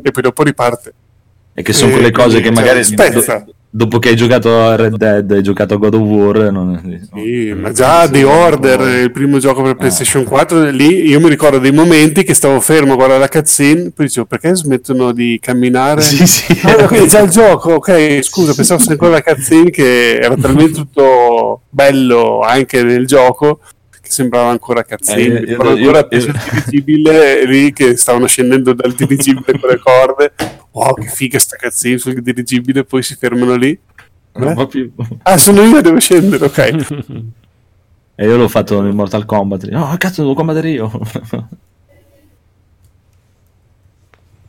e 0.00 0.10
poi 0.12 0.22
dopo 0.22 0.44
riparte. 0.44 0.94
E 1.54 1.62
che 1.62 1.72
sono 1.72 1.90
Eh, 1.90 1.94
quelle 1.94 2.10
cose 2.12 2.40
che 2.40 2.52
magari 2.52 2.84
spezza. 2.84 3.38
do- 3.38 3.52
dopo 3.76 3.98
che 3.98 4.10
hai 4.10 4.16
giocato 4.16 4.60
a 4.60 4.76
Red 4.76 4.96
Dead, 4.96 5.28
hai 5.32 5.42
giocato 5.42 5.74
a 5.74 5.76
God 5.78 5.94
of 5.94 6.00
War, 6.02 6.52
non... 6.52 6.80
Sì, 7.12 7.52
ma 7.54 7.72
già 7.72 8.08
The 8.08 8.22
Order, 8.22 9.02
il 9.02 9.10
primo 9.10 9.40
gioco 9.40 9.62
per 9.62 9.74
PlayStation 9.74 10.22
4, 10.22 10.70
lì 10.70 11.08
io 11.08 11.18
mi 11.18 11.28
ricordo 11.28 11.58
dei 11.58 11.72
momenti 11.72 12.22
che 12.22 12.34
stavo 12.34 12.60
fermo 12.60 12.92
a 12.92 12.94
guardare 12.94 13.18
la 13.18 13.28
cutscene, 13.28 13.90
poi 13.90 14.06
dicevo 14.06 14.26
perché 14.26 14.54
smettono 14.54 15.10
di 15.10 15.40
camminare? 15.42 16.02
Sì, 16.02 16.24
sì. 16.24 16.42
Ah, 16.64 16.88
è 16.88 17.06
già 17.06 17.20
il 17.20 17.30
gioco, 17.30 17.72
ok, 17.72 18.22
scusa, 18.22 18.54
pensavo 18.54 18.78
fosse 18.78 18.92
ancora 18.92 19.10
la 19.10 19.22
cutscene 19.22 19.70
che 19.70 20.18
era 20.18 20.36
talmente 20.36 20.74
tutto 20.74 21.62
bello 21.68 22.40
anche 22.40 22.82
nel 22.84 23.06
gioco 23.06 23.58
sembrava 24.14 24.50
ancora 24.50 24.84
cutscene. 24.84 25.40
Eh, 25.40 25.50
io- 25.52 25.62
io- 25.76 25.76
io- 25.76 26.06
il 26.10 26.40
dirigibile 26.50 27.44
lì 27.44 27.72
che 27.72 27.96
stavano 27.96 28.26
scendendo 28.26 28.72
dal 28.72 28.92
dirigibile 28.92 29.58
con 29.58 29.68
le 29.68 29.78
corde. 29.78 30.32
Wow, 30.70 30.94
che 30.94 31.08
figa 31.08 31.38
sta 31.38 31.56
cutscene 31.60 31.98
sul 31.98 32.22
dirigibile, 32.22 32.84
poi 32.84 33.02
si 33.02 33.14
fermano 33.16 33.54
lì. 33.56 33.78
Più. 34.68 34.92
Ah, 35.22 35.36
sono 35.38 35.62
io, 35.62 35.80
devo 35.80 35.98
scendere, 36.00 36.44
ok. 36.44 37.22
E 38.16 38.26
io 38.26 38.36
l'ho 38.36 38.46
fatto 38.46 38.80
nel 38.80 38.94
Mortal 38.94 39.24
Kombat. 39.24 39.66
No, 39.70 39.92
cazzo, 39.98 40.22
devo 40.22 40.34
combattere 40.34 40.70
io. 40.70 40.88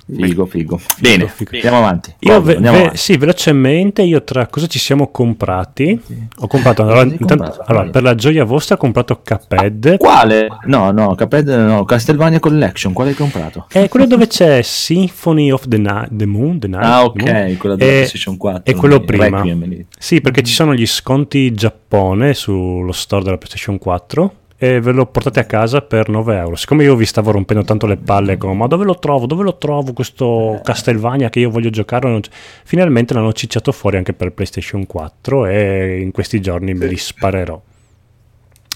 Figo, 0.08 0.46
figo. 0.46 0.80
Bene, 1.00 1.28
figo. 1.28 1.50
andiamo 1.54 1.78
avanti. 1.78 2.14
Io 2.20 2.40
ve- 2.40 2.56
andiamo 2.58 2.76
ve- 2.78 2.84
avanti. 2.84 2.98
sì, 3.00 3.18
velocemente, 3.18 4.04
io 4.04 4.24
tra 4.24 4.46
cosa 4.46 4.68
ci 4.68 4.78
siamo 4.78 5.10
comprati? 5.10 6.00
Ho 6.42 6.48
comprato, 6.48 6.84
allora, 6.84 7.02
intanto- 7.02 7.26
comprato? 7.38 7.64
allora, 7.66 7.90
per 7.90 8.04
la 8.04 8.14
gioia 8.14 8.44
vostra 8.44 8.76
ho 8.76 8.78
comprato 8.78 9.20
Cuphead. 9.26 9.98
Quale? 9.98 10.48
No, 10.66 10.92
no, 10.92 11.16
Cuphead, 11.16 11.48
no, 11.50 11.86
Castlevania 11.86 12.40
Collection, 12.40 12.94
quale 12.94 13.10
hai 13.12 13.16
comprato? 13.16 13.66
È 13.68 13.90
quello 13.90 14.06
dove 14.06 14.28
c'è 14.28 14.62
Symphony 14.62 15.50
of 15.50 15.68
the, 15.68 15.78
Night, 15.80 16.10
the 16.12 16.26
Moon. 16.28 16.60
The 16.60 16.68
Night, 16.68 16.84
Ah, 16.84 17.12
the 17.12 17.24
Moon. 17.24 17.36
ok, 17.52 17.58
quella 17.58 17.76
della 17.76 17.92
E- 17.92 17.94
PlayStation 17.96 18.38
4. 18.38 18.62
E 18.64 18.76
quello 18.76 19.00
prima. 19.00 19.26
Requiem. 19.26 19.86
Sì, 19.98 20.22
perché 20.22 20.44
ci 20.44 20.54
sono 20.54 20.76
gli 20.76 20.86
sconti 20.86 21.52
Giappone 21.54 22.36
sullo 22.36 22.92
store 22.92 23.24
della 23.24 23.38
PlayStation 23.38 23.80
4 23.80 24.34
e 24.58 24.80
ve 24.80 24.92
lo 24.92 25.06
portate 25.06 25.40
a 25.40 25.46
casa 25.46 25.82
per 25.82 26.10
9 26.10 26.38
euro. 26.38 26.56
Siccome 26.56 26.84
io 26.84 26.96
vi 26.96 27.06
stavo 27.06 27.32
rompendo 27.32 27.64
tanto 27.64 27.86
le 27.86 27.98
palle 27.98 28.38
con 28.38 28.58
ma 28.58 28.68
dove 28.68 28.86
lo 28.86 28.98
trovo, 28.98 29.26
dove 29.26 29.44
lo 29.44 29.58
trovo 29.58 29.94
questo 29.94 30.60
Castlevania 30.64 31.30
che 31.30 31.40
io 31.40 31.50
voglio 31.50 31.70
giocare, 31.70 32.10
non 32.10 32.22
c-" 32.22 32.30
finalmente 32.64 33.14
l'hanno 33.14 33.34
cicciato 33.34 33.72
fuori 33.72 33.98
anche 33.98 34.14
per 34.14 34.32
PlayStation 34.32 34.86
4 34.86 35.46
e 35.48 36.00
in 36.00 36.12
questi 36.12 36.40
giorni 36.40 36.74
me 36.74 36.88
li 36.88 36.98
sparerò. 36.98 37.62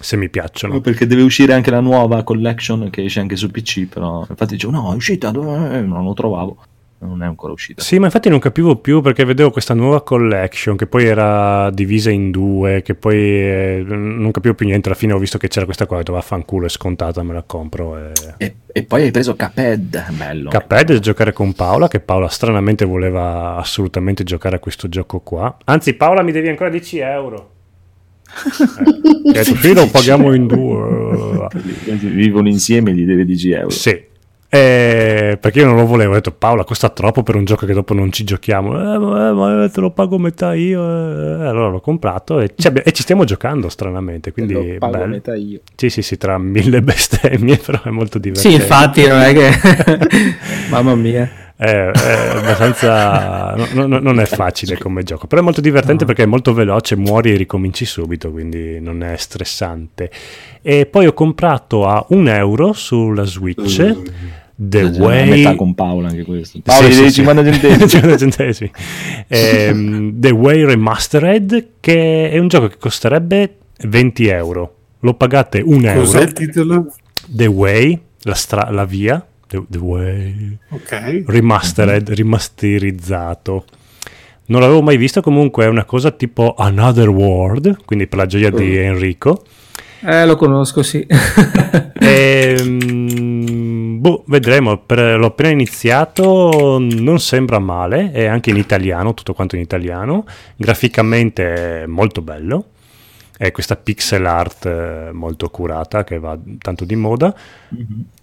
Se 0.02 0.16
mi 0.16 0.30
piacciono. 0.30 0.76
No, 0.76 0.82
perché 0.82 1.06
deve 1.06 1.24
uscire 1.24 1.54
anche 1.54 1.72
la 1.72 1.82
nuova 1.82 2.24
collection 2.24 2.90
che 2.90 3.04
esce 3.04 3.20
anche 3.20 3.36
su 3.36 3.52
PC, 3.52 3.86
però 3.88 4.26
infatti 4.30 4.54
dicevo 4.54 4.72
no, 4.72 4.94
è 4.94 4.96
uscita, 4.96 5.30
dove? 5.32 5.78
Eh, 5.78 5.82
non 5.82 6.06
lo 6.06 6.14
trovavo. 6.14 6.58
Non 7.02 7.24
è 7.24 7.26
ancora 7.26 7.54
uscita. 7.54 7.82
Sì, 7.82 7.98
ma 7.98 8.06
infatti 8.06 8.28
non 8.28 8.40
capivo 8.40 8.76
più 8.76 9.00
perché 9.00 9.24
vedevo 9.24 9.52
questa 9.52 9.74
nuova 9.74 10.04
collection 10.04 10.76
che 10.76 10.86
poi 10.86 11.06
era 11.06 11.70
divisa 11.72 12.10
in 12.10 12.30
due, 12.30 12.82
che 12.82 12.94
poi 12.94 13.16
eh, 13.18 13.84
non 13.86 14.32
capivo 14.32 14.54
più 14.54 14.66
niente. 14.66 14.90
Alla 14.90 14.98
fine 14.98 15.14
ho 15.14 15.18
visto 15.18 15.38
che 15.38 15.48
c'era 15.48 15.64
questa 15.64 15.86
qua, 15.86 15.96
ho 15.96 16.00
detto 16.00 16.12
vaffanculo, 16.12 16.66
è 16.66 16.70
scontata, 16.70 17.24
me 17.24 17.34
la 17.34 17.44
compro. 17.44 17.98
E... 17.98 18.12
E, 18.38 18.56
e 18.74 18.84
poi 18.84 19.04
hai 19.04 19.12
preso 19.12 19.34
Cuphead, 19.36 20.12
bello. 20.12 20.50
Cuphead 20.50 20.92
da 20.92 21.00
giocare 21.00 21.32
con 21.32 21.54
Paola, 21.54 21.88
che 21.88 22.02
Paola 22.02 22.28
stranamente 22.28 22.84
voleva 22.84 23.56
assolutamente 23.56 24.26
giocare 24.26 24.58
a 24.58 24.60
questo 24.60 24.90
gioco 24.90 25.22
qua. 25.22 25.58
Anzi, 25.66 25.94
Paola 25.94 26.22
mi 26.22 26.34
devi 26.34 26.50
ancora 26.50 26.70
10 26.70 26.98
euro. 27.00 27.52
Eh, 29.30 29.32
detto, 29.32 29.56
sì, 29.62 29.74
lo 29.74 29.88
paghiamo 29.88 30.34
in 30.34 30.48
due. 30.48 31.48
Vivono 32.00 32.48
insieme, 32.48 32.94
gli 32.94 33.06
deve 33.06 33.26
10 33.26 33.52
euro. 33.52 33.70
Sì. 33.70 34.08
Eh, 34.52 35.38
perché 35.40 35.60
io 35.60 35.68
non 35.68 35.76
lo 35.76 35.86
volevo, 35.86 36.14
ho 36.14 36.16
detto 36.16 36.32
Paola 36.32 36.64
costa 36.64 36.90
troppo 36.90 37.22
per 37.22 37.36
un 37.36 37.46
gioco 37.46 37.68
che 37.68 37.74
dopo 37.74 37.94
non 37.94 38.12
ci 38.12 38.24
giochiamo, 38.24 38.74
eh, 38.96 38.98
ma, 38.98 39.32
ma 39.32 39.70
te 39.70 39.80
lo 39.80 39.92
pago 39.92 40.18
metà 40.18 40.56
io, 40.56 40.82
eh. 40.82 41.46
allora 41.46 41.68
l'ho 41.70 41.80
comprato 41.80 42.40
e 42.40 42.54
ci, 42.56 42.66
abbi- 42.66 42.82
e 42.84 42.92
ci 42.92 43.04
stiamo 43.04 43.26
giocando 43.26 43.70
stranamente, 43.70 44.32
quindi 44.32 44.54
Lo 44.54 44.76
pago 44.80 44.98
bello. 44.98 45.06
metà 45.06 45.36
io. 45.36 45.60
Sì, 45.76 45.92
sì, 45.92 46.02
sì, 46.02 46.18
tra 46.18 46.40
mille 46.40 46.82
bestemmie, 46.82 47.58
però 47.58 47.80
è 47.84 47.92
molto 47.92 48.18
divertente. 48.18 48.58
Sì, 48.58 48.64
infatti, 48.64 49.08
non 49.08 49.20
è 49.20 49.34
che... 49.34 49.52
Mamma 50.72 50.96
mia. 50.96 51.30
È, 51.56 51.66
è 51.66 52.38
abbastanza. 52.38 53.54
no- 53.74 53.86
no- 53.86 54.00
non 54.00 54.20
è 54.22 54.26
facile 54.26 54.78
come 54.78 55.04
gioco, 55.04 55.28
però 55.28 55.42
è 55.42 55.44
molto 55.44 55.60
divertente 55.60 56.06
perché 56.06 56.24
è 56.24 56.26
molto 56.26 56.54
veloce, 56.54 56.96
muori 56.96 57.34
e 57.34 57.36
ricominci 57.36 57.84
subito, 57.84 58.32
quindi 58.32 58.80
non 58.80 59.04
è 59.04 59.18
stressante. 59.18 60.10
E 60.62 60.86
poi 60.86 61.06
ho 61.08 61.14
comprato 61.14 61.86
a 61.86 62.04
un 62.12 62.30
euro 62.30 62.72
sulla 62.72 63.26
Switch 63.26 63.94
The 64.61 64.94
Cioè, 64.94 64.99
Way. 64.99 65.30
metà 65.30 65.56
con 65.56 65.73
Paola 65.73 66.10
anche 66.10 66.23
questo. 66.23 66.60
Paola 66.61 66.88
Sì, 66.88 66.94
sì, 66.94 67.03
sì. 67.06 67.11
50 67.23 67.44
centesimi. 67.45 67.88
50 67.90 68.18
centesimi. 68.18 68.72
Ehm, 69.30 70.14
The 70.19 70.30
Way 70.31 70.64
Remastered, 70.65 71.68
che 71.80 72.30
è 72.30 72.38
un 72.38 72.48
gioco 72.49 72.68
che 72.68 72.77
costerebbe 72.77 73.56
20 73.86 74.27
euro. 74.27 74.76
Lo 74.99 75.14
pagate 75.14 75.61
un 75.61 75.86
euro. 75.86 76.02
Cos'è 76.02 76.22
il 76.23 76.34
titolo? 76.34 76.91
The 77.26 77.45
Way, 77.45 77.99
la, 78.23 78.34
stra- 78.34 78.69
la 78.69 78.84
via. 78.86 79.26
The, 79.48 79.64
The 79.68 79.77
Way 79.77 80.57
Ok. 80.72 81.23
remastered, 81.26 82.10
rimasterizzato. 82.10 83.64
Non 84.48 84.61
l'avevo 84.61 84.81
mai 84.81 84.98
visto, 84.98 85.22
comunque 85.22 85.64
è 85.65 85.68
una 85.68 85.86
cosa 85.86 86.11
tipo 86.11 86.53
Another 86.57 87.07
World, 87.10 87.86
quindi 87.86 88.07
per 88.07 88.18
la 88.19 88.26
gioia 88.26 88.49
di 88.52 88.76
Enrico. 88.77 89.44
Eh, 90.02 90.26
lo 90.26 90.36
conosco, 90.36 90.81
sì. 90.84 91.06
Ehm, 92.02 92.80
boh, 94.00 94.24
vedremo. 94.28 94.78
Per- 94.78 95.18
l'ho 95.18 95.28
appena 95.28 95.50
iniziato, 95.50 96.78
non 96.80 97.20
sembra 97.20 97.60
male. 97.60 98.12
È 98.12 98.26
anche 98.26 98.50
in 98.50 98.58
italiano, 98.58 99.14
tutto 99.14 99.34
quanto 99.34 99.56
in 99.56 99.62
italiano. 99.62 100.26
Graficamente 100.56 101.84
è 101.84 101.86
molto 101.86 102.22
bello. 102.22 102.70
È 103.38 103.52
questa 103.52 103.78
pixel 103.78 104.26
art 104.26 104.66
eh, 104.66 105.12
molto 105.14 105.50
curata 105.50 106.04
che 106.04 106.20
va 106.20 106.38
tanto 106.58 106.84
di 106.84 106.96
moda. 106.96 107.34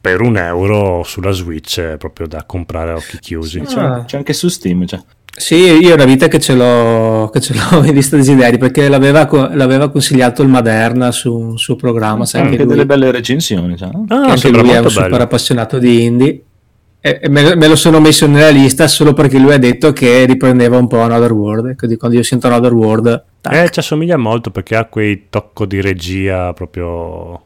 Per 0.00 0.20
un 0.20 0.36
euro 0.36 1.02
sulla 1.04 1.30
Switch 1.30 1.80
è 1.80 1.96
proprio 1.96 2.26
da 2.26 2.44
comprare 2.44 2.90
a 2.92 2.96
occhi 2.96 3.18
chiusi. 3.18 3.60
C'è, 3.60 4.04
c'è 4.04 4.16
anche 4.18 4.32
su 4.34 4.48
Steam. 4.48 4.86
Cioè. 4.86 5.00
Sì, 5.38 5.54
io 5.54 5.90
è 5.90 5.92
una 5.92 6.06
vita 6.06 6.28
che 6.28 6.40
ce 6.40 6.54
l'ho, 6.54 7.28
che 7.30 7.40
ce 7.40 7.54
l'ho 7.54 7.84
in 7.84 7.92
lista 7.92 8.16
desideri 8.16 8.56
perché 8.56 8.88
l'aveva, 8.88 9.28
l'aveva 9.52 9.90
consigliato 9.90 10.42
il 10.42 10.48
Maderna 10.48 11.12
su 11.12 11.32
un 11.34 11.58
suo 11.58 11.76
programma. 11.76 12.24
Sai, 12.24 12.40
anche 12.40 12.52
anche 12.54 12.64
lui, 12.64 12.72
delle 12.72 12.86
belle 12.86 13.10
recensioni. 13.10 13.76
Cioè. 13.76 13.90
Ah, 14.08 14.30
anche 14.30 14.48
lui 14.48 14.60
è 14.60 14.62
un 14.62 14.68
molto 14.68 14.88
super 14.88 15.10
bello. 15.10 15.22
appassionato 15.22 15.78
di 15.78 16.04
indie. 16.04 16.42
E, 17.00 17.20
e 17.22 17.28
me, 17.28 17.54
me 17.54 17.68
lo 17.68 17.76
sono 17.76 18.00
messo 18.00 18.26
nella 18.26 18.48
lista 18.48 18.88
solo 18.88 19.12
perché 19.12 19.38
lui 19.38 19.52
ha 19.52 19.58
detto 19.58 19.92
che 19.92 20.24
riprendeva 20.24 20.78
un 20.78 20.88
po' 20.88 21.00
Another 21.00 21.32
World. 21.32 21.76
Quindi 21.76 21.96
quando 21.98 22.16
io 22.16 22.22
sento 22.22 22.46
Another 22.46 22.72
World, 22.72 23.24
tac. 23.42 23.52
Eh, 23.52 23.70
ci 23.70 23.78
assomiglia 23.80 24.16
molto 24.16 24.50
perché 24.50 24.74
ha 24.74 24.86
quei 24.86 25.26
tocco 25.28 25.66
di 25.66 25.82
regia 25.82 26.54
proprio. 26.54 27.42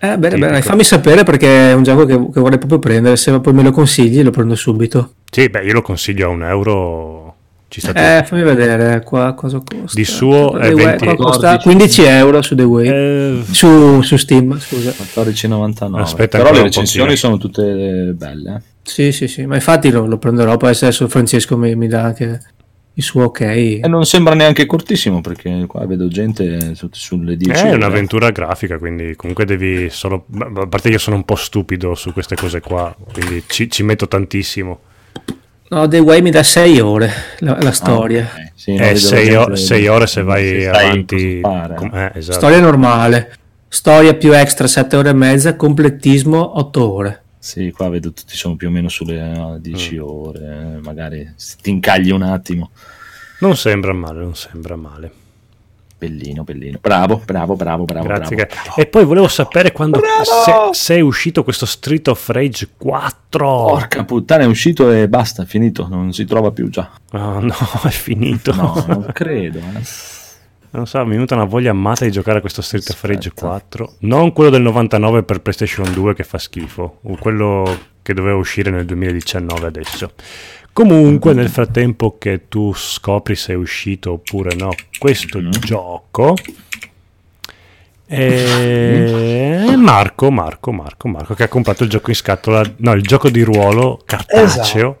Eh, 0.00 0.16
bene, 0.16 0.38
bene, 0.38 0.62
fammi 0.62 0.82
sapere 0.82 1.24
perché 1.24 1.72
è 1.72 1.74
un 1.74 1.82
gioco 1.82 2.06
che, 2.06 2.14
che 2.14 2.40
vorrei 2.40 2.58
proprio 2.58 2.78
prendere. 2.78 3.16
Se 3.16 3.38
poi 3.38 3.52
me 3.52 3.62
lo 3.62 3.70
consigli, 3.70 4.22
lo 4.22 4.30
prendo 4.30 4.54
subito. 4.54 5.12
Sì, 5.30 5.48
beh, 5.48 5.62
io 5.64 5.72
lo 5.74 5.82
consiglio 5.82 6.26
a 6.26 6.30
un 6.30 6.42
euro 6.42 7.34
Ci 7.68 7.80
sta 7.80 8.18
Eh, 8.18 8.24
fammi 8.24 8.42
vedere 8.42 9.02
qua 9.04 9.34
cosa 9.34 9.58
costa. 9.58 9.98
Di 9.98 10.04
suo 10.04 10.56
è 10.56 10.68
The 10.68 10.74
Way- 10.74 10.84
20 10.84 11.04
qua 11.04 11.14
costa 11.16 11.56
14. 11.58 11.62
15 11.68 12.02
euro 12.04 12.42
su 12.42 12.54
The 12.54 12.62
Way. 12.62 12.88
Eh, 12.88 13.42
Su, 13.50 14.00
su 14.00 14.16
Steam, 14.16 14.58
scusa. 14.58 14.90
14,99. 14.90 16.00
Aspetta 16.00 16.38
Però 16.38 16.52
le 16.52 16.62
recensioni 16.62 17.14
sono 17.16 17.36
tutte 17.36 17.62
belle. 18.16 18.54
eh. 18.56 18.60
Sì, 18.82 19.12
sì, 19.12 19.28
sì, 19.28 19.44
ma 19.44 19.56
infatti 19.56 19.90
lo, 19.90 20.06
lo 20.06 20.16
prenderò, 20.16 20.56
poi 20.56 20.72
se 20.74 20.86
adesso 20.86 21.06
Francesco 21.08 21.58
mi, 21.58 21.74
mi 21.76 21.88
dà 21.88 22.04
anche 22.04 22.40
il 22.94 23.02
suo 23.02 23.24
ok. 23.24 23.40
E 23.42 23.80
non 23.86 24.06
sembra 24.06 24.32
neanche 24.34 24.64
cortissimo 24.64 25.20
perché 25.20 25.66
qua 25.68 25.84
vedo 25.86 26.08
gente 26.08 26.74
su- 26.74 26.88
sulle 26.90 27.36
10 27.36 27.52
è 27.64 27.66
ore. 27.66 27.74
un'avventura 27.76 28.30
grafica, 28.30 28.78
quindi 28.78 29.14
comunque 29.14 29.44
devi 29.44 29.90
solo... 29.90 30.24
A 30.40 30.66
parte 30.66 30.88
che 30.88 30.94
io 30.94 30.98
sono 30.98 31.16
un 31.16 31.24
po' 31.24 31.36
stupido 31.36 31.94
su 31.94 32.14
queste 32.14 32.34
cose 32.34 32.60
qua, 32.60 32.96
quindi 33.12 33.44
ci, 33.46 33.70
ci 33.70 33.82
metto 33.82 34.08
tantissimo. 34.08 34.80
No, 35.70 35.86
The 35.86 35.98
Way 35.98 36.22
mi 36.22 36.30
dà 36.30 36.42
6 36.42 36.80
ore 36.80 37.12
la, 37.40 37.58
la 37.60 37.68
Ah, 37.68 37.72
storia. 37.72 38.22
ok. 38.32 38.50
Sì, 38.54 38.74
no, 38.74 38.82
Eh, 38.84 38.86
vedo 38.94 38.98
6 38.98 39.24
gente- 39.24 39.88
ore 39.88 40.06
se 40.06 40.22
vai 40.22 40.44
se 40.62 40.68
avanti... 40.68 41.40
com- 41.42 41.90
eh, 41.94 42.12
esatto. 42.14 42.38
Storia 42.38 42.60
normale. 42.60 43.32
Storia 43.68 44.14
più 44.14 44.34
extra 44.34 44.66
7 44.66 44.96
ore 44.96 45.10
e 45.10 45.12
mezza, 45.12 45.56
completismo 45.56 46.58
8 46.58 46.92
ore. 46.92 47.22
Sì, 47.38 47.70
qua 47.70 47.88
vedo 47.90 48.12
tutti 48.12 48.34
sono 48.36 48.56
più 48.56 48.68
o 48.68 48.70
meno 48.70 48.88
sulle 48.88 49.20
eh, 49.56 49.60
10 49.60 49.96
Mm. 49.96 50.02
ore, 50.02 50.38
eh, 50.40 50.80
magari 50.80 51.34
ti 51.62 51.70
incagli 51.70 52.10
un 52.10 52.22
attimo. 52.22 52.70
Non 53.40 53.56
sembra 53.56 53.92
male, 53.92 54.20
non 54.20 54.34
sembra 54.34 54.74
male. 54.76 55.10
Bellino, 55.98 56.44
bellino. 56.44 56.78
Bravo, 56.80 57.20
bravo, 57.24 57.56
bravo, 57.56 57.84
bravo. 57.84 58.06
Grazie. 58.06 58.36
bravo. 58.36 58.52
che- 58.74 58.80
E 58.82 58.86
poi 58.86 59.04
volevo 59.04 59.26
sapere 59.26 59.72
quando 59.72 60.00
se, 60.22 60.52
se 60.70 60.96
è 60.96 61.00
uscito 61.00 61.42
questo 61.42 61.66
Street 61.66 62.06
of 62.06 62.28
Rage 62.28 62.68
4. 62.76 63.38
Porca 63.66 64.04
puttana, 64.04 64.44
è 64.44 64.46
uscito 64.46 64.90
e 64.92 65.08
basta, 65.08 65.42
è 65.42 65.46
finito, 65.46 65.88
non 65.88 66.12
si 66.12 66.24
trova 66.24 66.52
più 66.52 66.68
già. 66.70 66.88
Oh, 67.12 67.40
no, 67.40 67.52
è 67.84 67.88
finito. 67.88 68.54
No, 68.54 68.84
non 68.86 69.10
credo. 69.12 69.58
eh. 69.58 69.82
Non 70.70 70.86
so, 70.86 70.98
mi 71.04 71.06
è 71.10 71.14
venuta 71.14 71.34
una 71.34 71.44
voglia 71.44 71.70
amata 71.70 72.04
di 72.04 72.10
giocare 72.12 72.38
a 72.38 72.40
questo 72.40 72.60
Street 72.62 72.88
of 72.90 73.02
Rage 73.02 73.28
Aspetta. 73.30 73.46
4. 73.48 73.94
Non 74.00 74.32
quello 74.32 74.50
del 74.50 74.62
99 74.62 75.22
per 75.24 75.40
PlayStation 75.40 75.90
2 75.92 76.14
che 76.14 76.24
fa 76.24 76.38
schifo, 76.38 76.98
o 77.02 77.16
quello 77.16 77.76
che 78.02 78.12
doveva 78.14 78.36
uscire 78.36 78.70
nel 78.70 78.84
2019 78.84 79.66
adesso. 79.66 80.12
Comunque, 80.78 81.32
nel 81.32 81.48
frattempo 81.48 82.18
che 82.18 82.42
tu 82.46 82.72
scopri 82.72 83.34
se 83.34 83.52
è 83.52 83.56
uscito 83.56 84.12
oppure 84.12 84.54
no 84.54 84.70
questo 84.96 85.40
Mhm. 85.40 85.50
gioco, 85.50 86.36
eh, 88.06 89.74
Marco, 89.76 90.30
Marco, 90.30 90.70
Marco, 90.70 91.08
Marco, 91.08 91.34
che 91.34 91.42
ha 91.42 91.48
comprato 91.48 91.82
il 91.82 91.90
gioco 91.90 92.10
in 92.10 92.16
scatola, 92.16 92.62
no, 92.76 92.92
il 92.92 93.02
gioco 93.02 93.28
di 93.28 93.42
ruolo 93.42 94.00
cartaceo. 94.04 94.44
Esatto. 94.44 94.98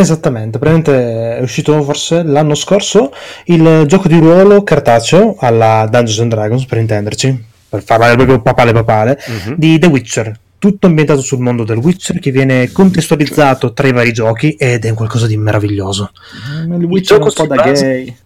Esattamente, 0.00 0.58
praticamente 0.60 1.38
è 1.38 1.42
uscito 1.42 1.82
forse 1.82 2.22
l'anno 2.22 2.54
scorso 2.54 3.12
il 3.46 3.82
gioco 3.86 4.06
di 4.06 4.18
ruolo 4.18 4.62
cartaceo 4.62 5.34
alla 5.40 5.88
Dungeons 5.90 6.20
and 6.20 6.30
Dragons, 6.30 6.66
per 6.66 6.78
intenderci, 6.78 7.44
per 7.68 7.82
farla 7.82 8.14
proprio 8.14 8.40
papale 8.40 8.72
papale, 8.72 9.18
Mhm. 9.26 9.54
di 9.56 9.76
The 9.80 9.86
Witcher. 9.88 10.38
Tutto 10.66 10.88
ambientato 10.88 11.20
sul 11.20 11.38
mondo 11.38 11.62
del 11.62 11.76
Witcher 11.76 12.18
che 12.18 12.32
viene 12.32 12.72
contestualizzato 12.72 13.72
tra 13.72 13.86
i 13.86 13.92
vari 13.92 14.12
giochi 14.12 14.54
ed 14.54 14.84
è 14.84 14.92
qualcosa 14.94 15.28
di 15.28 15.36
meraviglioso. 15.36 16.10
Il 16.64 16.82
Witcher 16.82 17.20
è 17.20 17.22
un 17.22 17.32
po' 17.32 17.46
da 17.46 17.62
gay. 17.62 18.16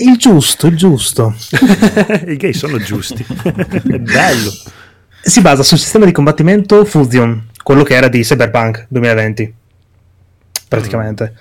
Il 0.00 0.18
giusto, 0.18 0.66
il 0.66 0.76
giusto. 0.76 1.34
I 2.28 2.36
gay 2.36 2.52
sono 2.52 2.76
giusti. 2.76 3.24
è 3.42 3.98
bello. 3.98 4.52
Si 5.22 5.40
basa 5.40 5.62
sul 5.62 5.78
sistema 5.78 6.04
di 6.04 6.12
combattimento 6.12 6.84
Fusion, 6.84 7.48
quello 7.62 7.82
che 7.82 7.94
era 7.94 8.08
di 8.08 8.20
Cyberpunk 8.20 8.88
2020, 8.90 9.54
praticamente. 10.68 11.34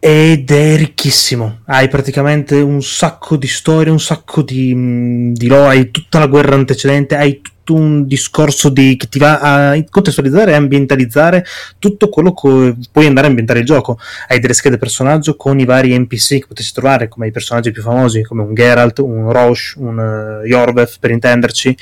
Ed 0.00 0.50
è 0.50 0.76
ricchissimo. 0.78 1.60
Hai 1.66 1.86
praticamente 1.86 2.56
un 2.56 2.82
sacco 2.82 3.36
di 3.36 3.46
storie, 3.46 3.92
un 3.92 4.00
sacco 4.00 4.42
di, 4.42 4.74
mh, 4.74 5.34
di 5.34 5.46
lore, 5.46 5.68
hai 5.68 5.90
tutta 5.92 6.18
la 6.18 6.26
guerra 6.26 6.56
antecedente, 6.56 7.14
hai 7.14 7.40
tutto 7.40 7.59
un 7.74 8.06
discorso 8.06 8.68
di, 8.68 8.96
che 8.96 9.08
ti 9.08 9.18
va 9.18 9.38
a 9.40 9.84
contestualizzare 9.88 10.52
e 10.52 10.54
ambientalizzare 10.54 11.44
tutto 11.78 12.08
quello 12.08 12.32
che 12.32 12.76
puoi 12.90 13.06
andare 13.06 13.26
a 13.26 13.30
ambientare 13.30 13.60
il 13.60 13.66
gioco. 13.66 13.98
Hai 14.28 14.38
delle 14.40 14.54
schede 14.54 14.78
personaggio 14.78 15.36
con 15.36 15.58
i 15.58 15.64
vari 15.64 15.98
NPC 15.98 16.40
che 16.40 16.46
potresti 16.46 16.72
trovare, 16.72 17.08
come 17.08 17.28
i 17.28 17.30
personaggi 17.30 17.70
più 17.70 17.82
famosi, 17.82 18.22
come 18.22 18.42
un 18.42 18.54
Geralt, 18.54 18.98
un 18.98 19.32
Roche, 19.32 19.74
un 19.76 19.98
eh, 20.44 20.46
Yorveth, 20.46 20.96
per 21.00 21.10
intenderci 21.10 21.76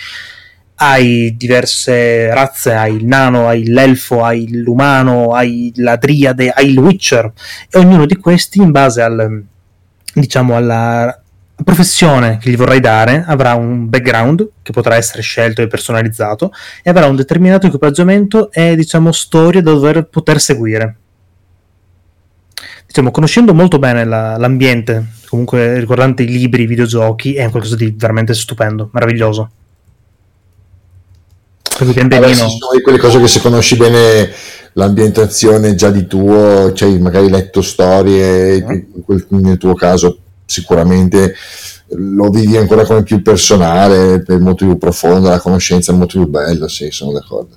hai 0.81 1.35
diverse 1.36 2.32
razze, 2.32 2.73
hai 2.73 2.94
il 2.94 3.05
nano, 3.05 3.48
hai 3.48 3.66
l'elfo, 3.66 4.23
hai 4.23 4.48
l'umano, 4.62 5.32
hai 5.32 5.73
la 5.77 5.97
driade, 5.97 6.51
hai 6.51 6.70
il 6.70 6.78
witcher 6.78 7.32
e 7.70 7.78
ognuno 7.78 8.06
di 8.06 8.16
questi 8.16 8.60
in 8.60 8.70
base 8.70 9.02
al 9.02 9.43
diciamo 10.15 10.56
alla 10.56 11.20
professione 11.64 12.39
che 12.39 12.51
gli 12.51 12.56
vorrai 12.56 12.80
dare 12.80 13.24
avrà 13.26 13.55
un 13.55 13.89
background 13.89 14.48
che 14.62 14.72
potrà 14.72 14.97
essere 14.97 15.22
scelto 15.22 15.60
e 15.60 15.66
personalizzato 15.66 16.52
e 16.82 16.90
avrà 16.90 17.06
un 17.06 17.16
determinato 17.16 17.66
equipaggiamento 17.66 18.51
e 18.52 18.76
diciamo 18.76 19.12
storie 19.12 19.60
da 19.60 19.72
dover 19.72 20.06
poter 20.06 20.40
seguire. 20.40 20.97
Diciamo 22.86 23.10
conoscendo 23.10 23.55
molto 23.55 23.78
bene 23.78 24.05
la- 24.05 24.36
l'ambiente 24.36 25.16
comunque 25.28 25.78
riguardante 25.78 26.22
i 26.22 26.28
libri 26.28 26.62
i 26.62 26.66
videogiochi 26.66 27.35
è 27.35 27.51
qualcosa 27.51 27.76
di 27.76 27.94
veramente 27.97 28.35
stupendo 28.35 28.89
meraviglioso. 28.93 29.51
Sì, 32.44 32.59
sono 32.59 32.80
quelle 32.82 32.98
cose 32.98 33.20
che 33.20 33.28
se 33.28 33.40
conosci 33.40 33.76
bene 33.76 34.30
l'ambientazione 34.72 35.74
già 35.74 35.90
di 35.90 36.06
tuo, 36.06 36.72
cioè 36.72 36.97
magari 36.98 37.28
letto 37.28 37.62
storie, 37.62 38.56
in 38.56 39.02
quel- 39.05 39.26
nel 39.30 39.59
tuo 39.59 39.74
caso 39.74 40.20
sicuramente 40.48 41.34
lo 41.90 42.30
vivi 42.30 42.56
ancora 42.56 42.84
come 42.84 43.02
più 43.02 43.22
personale, 43.22 44.22
per 44.22 44.40
molto 44.40 44.64
più 44.64 44.78
profondo, 44.78 45.28
la 45.28 45.40
conoscenza 45.40 45.92
è 45.92 45.94
molto 45.94 46.18
più 46.18 46.28
bella, 46.28 46.68
sì, 46.68 46.90
sono 46.90 47.12
d'accordo. 47.12 47.56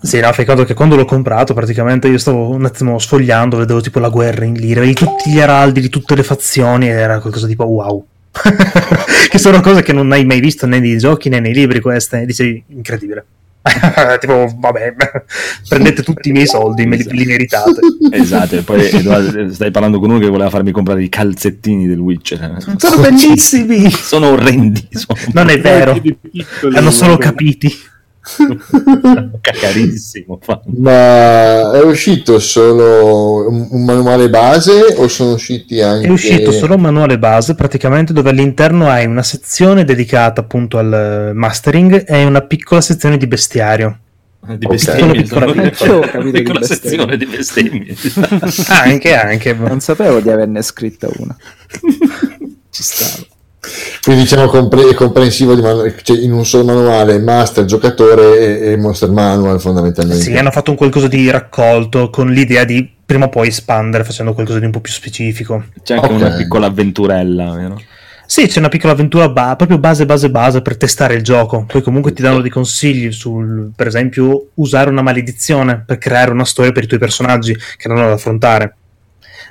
Sì, 0.00 0.20
no, 0.20 0.32
fai 0.32 0.44
conto 0.44 0.64
che 0.64 0.72
quando 0.72 0.96
l'ho 0.96 1.04
comprato 1.04 1.52
praticamente 1.52 2.08
io 2.08 2.18
stavo 2.18 2.48
un 2.48 2.64
attimo 2.64 2.98
sfogliando, 2.98 3.58
vedevo 3.58 3.80
tipo 3.80 3.98
la 3.98 4.08
guerra 4.08 4.44
in 4.44 4.54
lire, 4.54 4.80
vedevi 4.80 4.94
tutti 4.94 5.30
gli 5.30 5.40
araldi 5.40 5.80
di 5.80 5.88
tutte 5.88 6.14
le 6.14 6.22
fazioni 6.22 6.88
era 6.88 7.20
qualcosa 7.20 7.46
tipo 7.46 7.64
wow. 7.64 8.06
che 9.28 9.38
sono 9.38 9.60
cose 9.60 9.82
che 9.82 9.92
non 9.92 10.10
hai 10.12 10.24
mai 10.24 10.40
visto 10.40 10.66
né 10.66 10.80
nei 10.80 10.98
giochi 10.98 11.28
né 11.28 11.40
nei 11.40 11.52
libri 11.52 11.80
queste, 11.80 12.24
dicevi 12.24 12.64
incredibile. 12.68 13.24
tipo 14.20 14.52
vabbè, 14.58 14.94
prendete 15.68 16.02
tutti 16.02 16.28
i 16.28 16.32
miei 16.32 16.46
soldi, 16.46 16.86
me 16.86 16.96
li, 16.96 17.04
li 17.08 17.24
meritate. 17.24 17.80
Esatto, 18.14 18.56
e 18.56 18.62
poi 18.62 18.88
Edoardo, 18.88 19.52
stai 19.52 19.70
parlando 19.70 19.98
con 19.98 20.10
uno 20.10 20.18
che 20.18 20.28
voleva 20.28 20.50
farmi 20.50 20.70
comprare 20.70 21.02
i 21.02 21.08
calzettini 21.08 21.86
del 21.86 21.98
Witcher. 21.98 22.58
Sono 22.76 23.00
bellissimi! 23.00 23.90
Sono 23.90 24.28
orrendi. 24.28 24.86
Sono 24.90 25.18
Non 25.32 25.48
è 25.48 25.58
vero, 25.60 26.00
hanno 26.74 26.90
solo 26.90 27.16
capiti. 27.16 27.92
carissimo. 29.40 30.38
Ma 30.76 31.72
è 31.72 31.82
uscito 31.82 32.38
solo 32.38 33.48
un, 33.48 33.84
manuale 33.84 34.30
base 34.30 34.94
o 34.96 35.06
sono 35.08 35.32
usciti 35.34 35.80
anche... 35.80 36.06
È 36.06 36.10
uscito 36.10 36.50
solo 36.50 36.74
un 36.76 36.80
manuale 36.80 37.18
base, 37.18 37.54
praticamente, 37.54 38.12
dove 38.12 38.30
all'interno 38.30 38.88
hai 38.88 39.04
una 39.06 39.22
sezione 39.22 39.84
dedicata 39.84 40.40
appunto 40.40 40.78
al 40.78 41.32
mastering 41.34 42.04
e 42.06 42.24
una 42.24 42.40
piccola 42.40 42.80
sezione 42.80 43.18
di 43.18 43.26
bestiario. 43.26 43.98
Di 44.46 44.66
bestemmie. 44.66 45.22
Piccola, 45.22 45.46
sono- 45.46 45.62
piccola. 45.70 46.22
Di 46.22 46.30
Piccola 46.30 46.58
bestemmie. 46.58 46.64
sezione 46.66 47.16
di 47.16 47.26
bestemmie. 47.26 47.96
Anche, 48.68 49.14
anche. 49.14 49.52
Non 49.54 49.80
sapevo 49.80 50.20
di 50.20 50.30
averne 50.30 50.60
scritta 50.62 51.08
una. 51.16 51.34
Ci 52.70 52.82
stava. 52.82 53.26
Quindi 54.02 54.22
diciamo 54.22 54.46
compre- 54.46 54.88
è 54.88 54.94
comprensivo 54.94 55.54
di 55.54 55.62
manu- 55.62 55.94
cioè, 56.02 56.18
in 56.18 56.32
un 56.32 56.44
solo 56.44 56.64
manuale, 56.64 57.18
master, 57.18 57.64
giocatore 57.64 58.60
e, 58.60 58.72
e 58.72 58.76
monster 58.76 59.10
manual 59.10 59.60
fondamentalmente. 59.60 60.22
Sì, 60.22 60.34
hanno 60.36 60.50
fatto 60.50 60.70
un 60.70 60.76
qualcosa 60.76 61.08
di 61.08 61.30
raccolto 61.30 62.10
con 62.10 62.28
l'idea 62.30 62.64
di 62.64 62.88
prima 63.04 63.26
o 63.26 63.28
poi 63.28 63.48
espandere 63.48 64.04
facendo 64.04 64.32
qualcosa 64.34 64.58
di 64.58 64.64
un 64.66 64.70
po' 64.70 64.80
più 64.80 64.92
specifico. 64.92 65.64
C'è 65.82 65.94
anche 65.94 66.06
Ok. 66.06 66.12
una 66.12 66.30
piccola 66.30 66.66
avventurella, 66.66 67.52
vero? 67.54 67.80
Sì, 68.26 68.46
c'è 68.46 68.58
una 68.58 68.70
piccola 68.70 68.92
avventura 68.92 69.28
ba- 69.28 69.54
proprio 69.54 69.78
base, 69.78 70.06
base, 70.06 70.30
base 70.30 70.62
per 70.62 70.78
testare 70.78 71.14
il 71.14 71.22
gioco. 71.22 71.66
Poi 71.66 71.82
comunque 71.82 72.12
ti 72.14 72.22
danno 72.22 72.40
dei 72.40 72.50
consigli 72.50 73.12
sul, 73.12 73.70
per 73.76 73.86
esempio, 73.86 74.48
usare 74.54 74.88
una 74.88 75.02
maledizione 75.02 75.82
per 75.86 75.98
creare 75.98 76.30
una 76.30 76.46
storia 76.46 76.72
per 76.72 76.84
i 76.84 76.86
tuoi 76.86 76.98
personaggi 76.98 77.54
che 77.76 77.86
non 77.88 77.98
hanno 77.98 78.08
da 78.08 78.14
affrontare. 78.14 78.76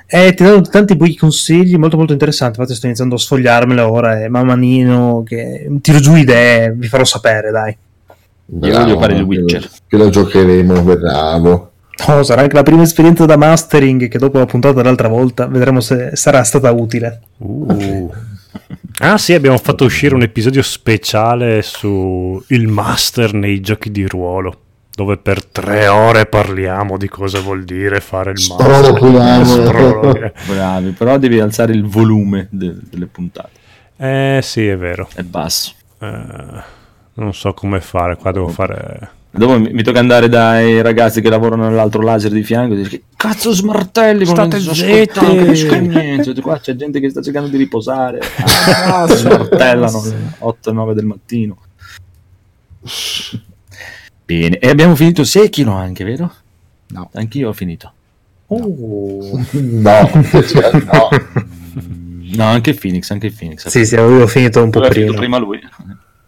E 0.06 0.34
ti 0.34 0.44
danno 0.44 0.60
tanti 0.62 0.96
buoni 0.96 1.16
consigli 1.16 1.76
molto 1.76 1.96
molto 1.96 2.12
interessanti. 2.12 2.58
Infatti 2.58 2.76
sto 2.76 2.86
iniziando 2.86 3.14
a 3.14 3.18
sfogliarmelo 3.18 3.90
ora 3.90 4.22
e 4.22 4.28
man 4.28 4.46
manino 4.46 5.22
che 5.26 5.68
tiro 5.80 5.98
giù 5.98 6.14
idee 6.14 6.72
vi 6.72 6.86
farò 6.88 7.04
sapere, 7.04 7.50
dai. 7.50 7.76
Bravo, 8.46 8.84
voglio 8.84 8.98
fare 8.98 9.12
il 9.14 9.18
che- 9.20 9.24
Witcher. 9.24 9.70
Che 9.88 9.96
lo 9.96 10.10
giocheremo, 10.10 10.82
bravo. 10.82 11.70
Oh, 12.08 12.22
sarà 12.22 12.42
anche 12.42 12.56
la 12.56 12.62
prima 12.64 12.82
esperienza 12.82 13.24
da 13.24 13.36
mastering 13.36 14.08
che 14.08 14.18
dopo 14.18 14.38
la 14.38 14.46
puntata 14.46 14.74
dell'altra 14.82 15.08
volta 15.08 15.46
vedremo 15.46 15.80
se 15.80 16.10
sarà 16.14 16.42
stata 16.42 16.70
utile. 16.70 17.20
Uh. 17.38 18.10
Ah 18.98 19.18
sì, 19.18 19.32
abbiamo 19.34 19.58
fatto 19.58 19.84
uscire 19.84 20.14
un 20.14 20.22
episodio 20.22 20.62
speciale 20.62 21.62
su 21.62 22.40
il 22.48 22.68
master 22.68 23.34
nei 23.34 23.60
giochi 23.60 23.90
di 23.90 24.06
ruolo. 24.06 24.56
Dove 24.94 25.16
per 25.16 25.44
tre 25.44 25.88
ore 25.88 26.26
parliamo 26.26 26.96
di 26.96 27.08
cosa 27.08 27.40
vuol 27.40 27.64
dire 27.64 28.00
fare 28.00 28.30
il. 28.30 28.38
Sproloquia. 28.38 29.42
Bravi, 30.46 30.90
però 30.90 31.18
devi 31.18 31.40
alzare 31.40 31.72
il 31.72 31.84
volume 31.84 32.46
de- 32.50 32.76
delle 32.88 33.06
puntate. 33.06 33.62
Eh 33.96 34.40
sì, 34.42 34.66
è 34.66 34.76
vero. 34.76 35.08
È 35.14 35.22
basso. 35.22 35.72
Eh, 35.98 36.62
non 37.14 37.34
so 37.34 37.54
come 37.54 37.80
fare, 37.80 38.16
qua 38.16 38.32
devo 38.32 38.48
fare... 38.48 39.10
Dopo 39.30 39.58
mi, 39.58 39.72
mi 39.72 39.82
tocca 39.82 39.98
andare 39.98 40.28
dai 40.28 40.80
ragazzi 40.80 41.20
che 41.20 41.28
lavorano 41.28 41.68
nell'altro 41.68 42.02
laser 42.02 42.30
di 42.30 42.44
fianco 42.44 42.74
e 42.74 42.76
dire 42.76 42.88
che 42.88 43.02
cazzo 43.16 43.52
smartelli, 43.52 44.24
ma 44.26 44.30
State 44.30 44.60
zitti." 44.60 45.20
non 45.20 45.36
capisco 45.38 45.74
niente. 45.74 46.40
Qua 46.40 46.60
c'è 46.60 46.76
gente 46.76 47.00
che 47.00 47.10
sta 47.10 47.20
cercando 47.20 47.48
di 47.48 47.56
riposare. 47.56 48.20
Ah, 48.66 49.06
smartellano 49.10 49.98
alle 49.98 50.36
8-9 50.40 50.92
del 50.92 51.04
mattino. 51.04 51.58
Bene, 54.24 54.58
e 54.58 54.68
abbiamo 54.68 54.96
finito 54.96 55.24
Sekiro 55.24 55.72
anche, 55.72 56.04
vero? 56.04 56.32
No. 56.88 57.10
Anch'io 57.12 57.48
ho 57.48 57.52
finito. 57.52 57.92
No, 58.46 60.08
cioè, 60.46 60.70
no. 60.84 61.08
No, 62.36 62.44
anche 62.44 62.74
Phoenix, 62.74 63.10
anche 63.10 63.30
Phoenix. 63.30 63.66
Sì, 63.68 63.84
sì, 63.84 63.96
avevo 63.96 64.26
finito 64.26 64.62
un 64.62 64.70
po' 64.70 64.80
prima. 64.80 64.94
finito 64.94 65.14
prima 65.14 65.38
lui. 65.38 65.60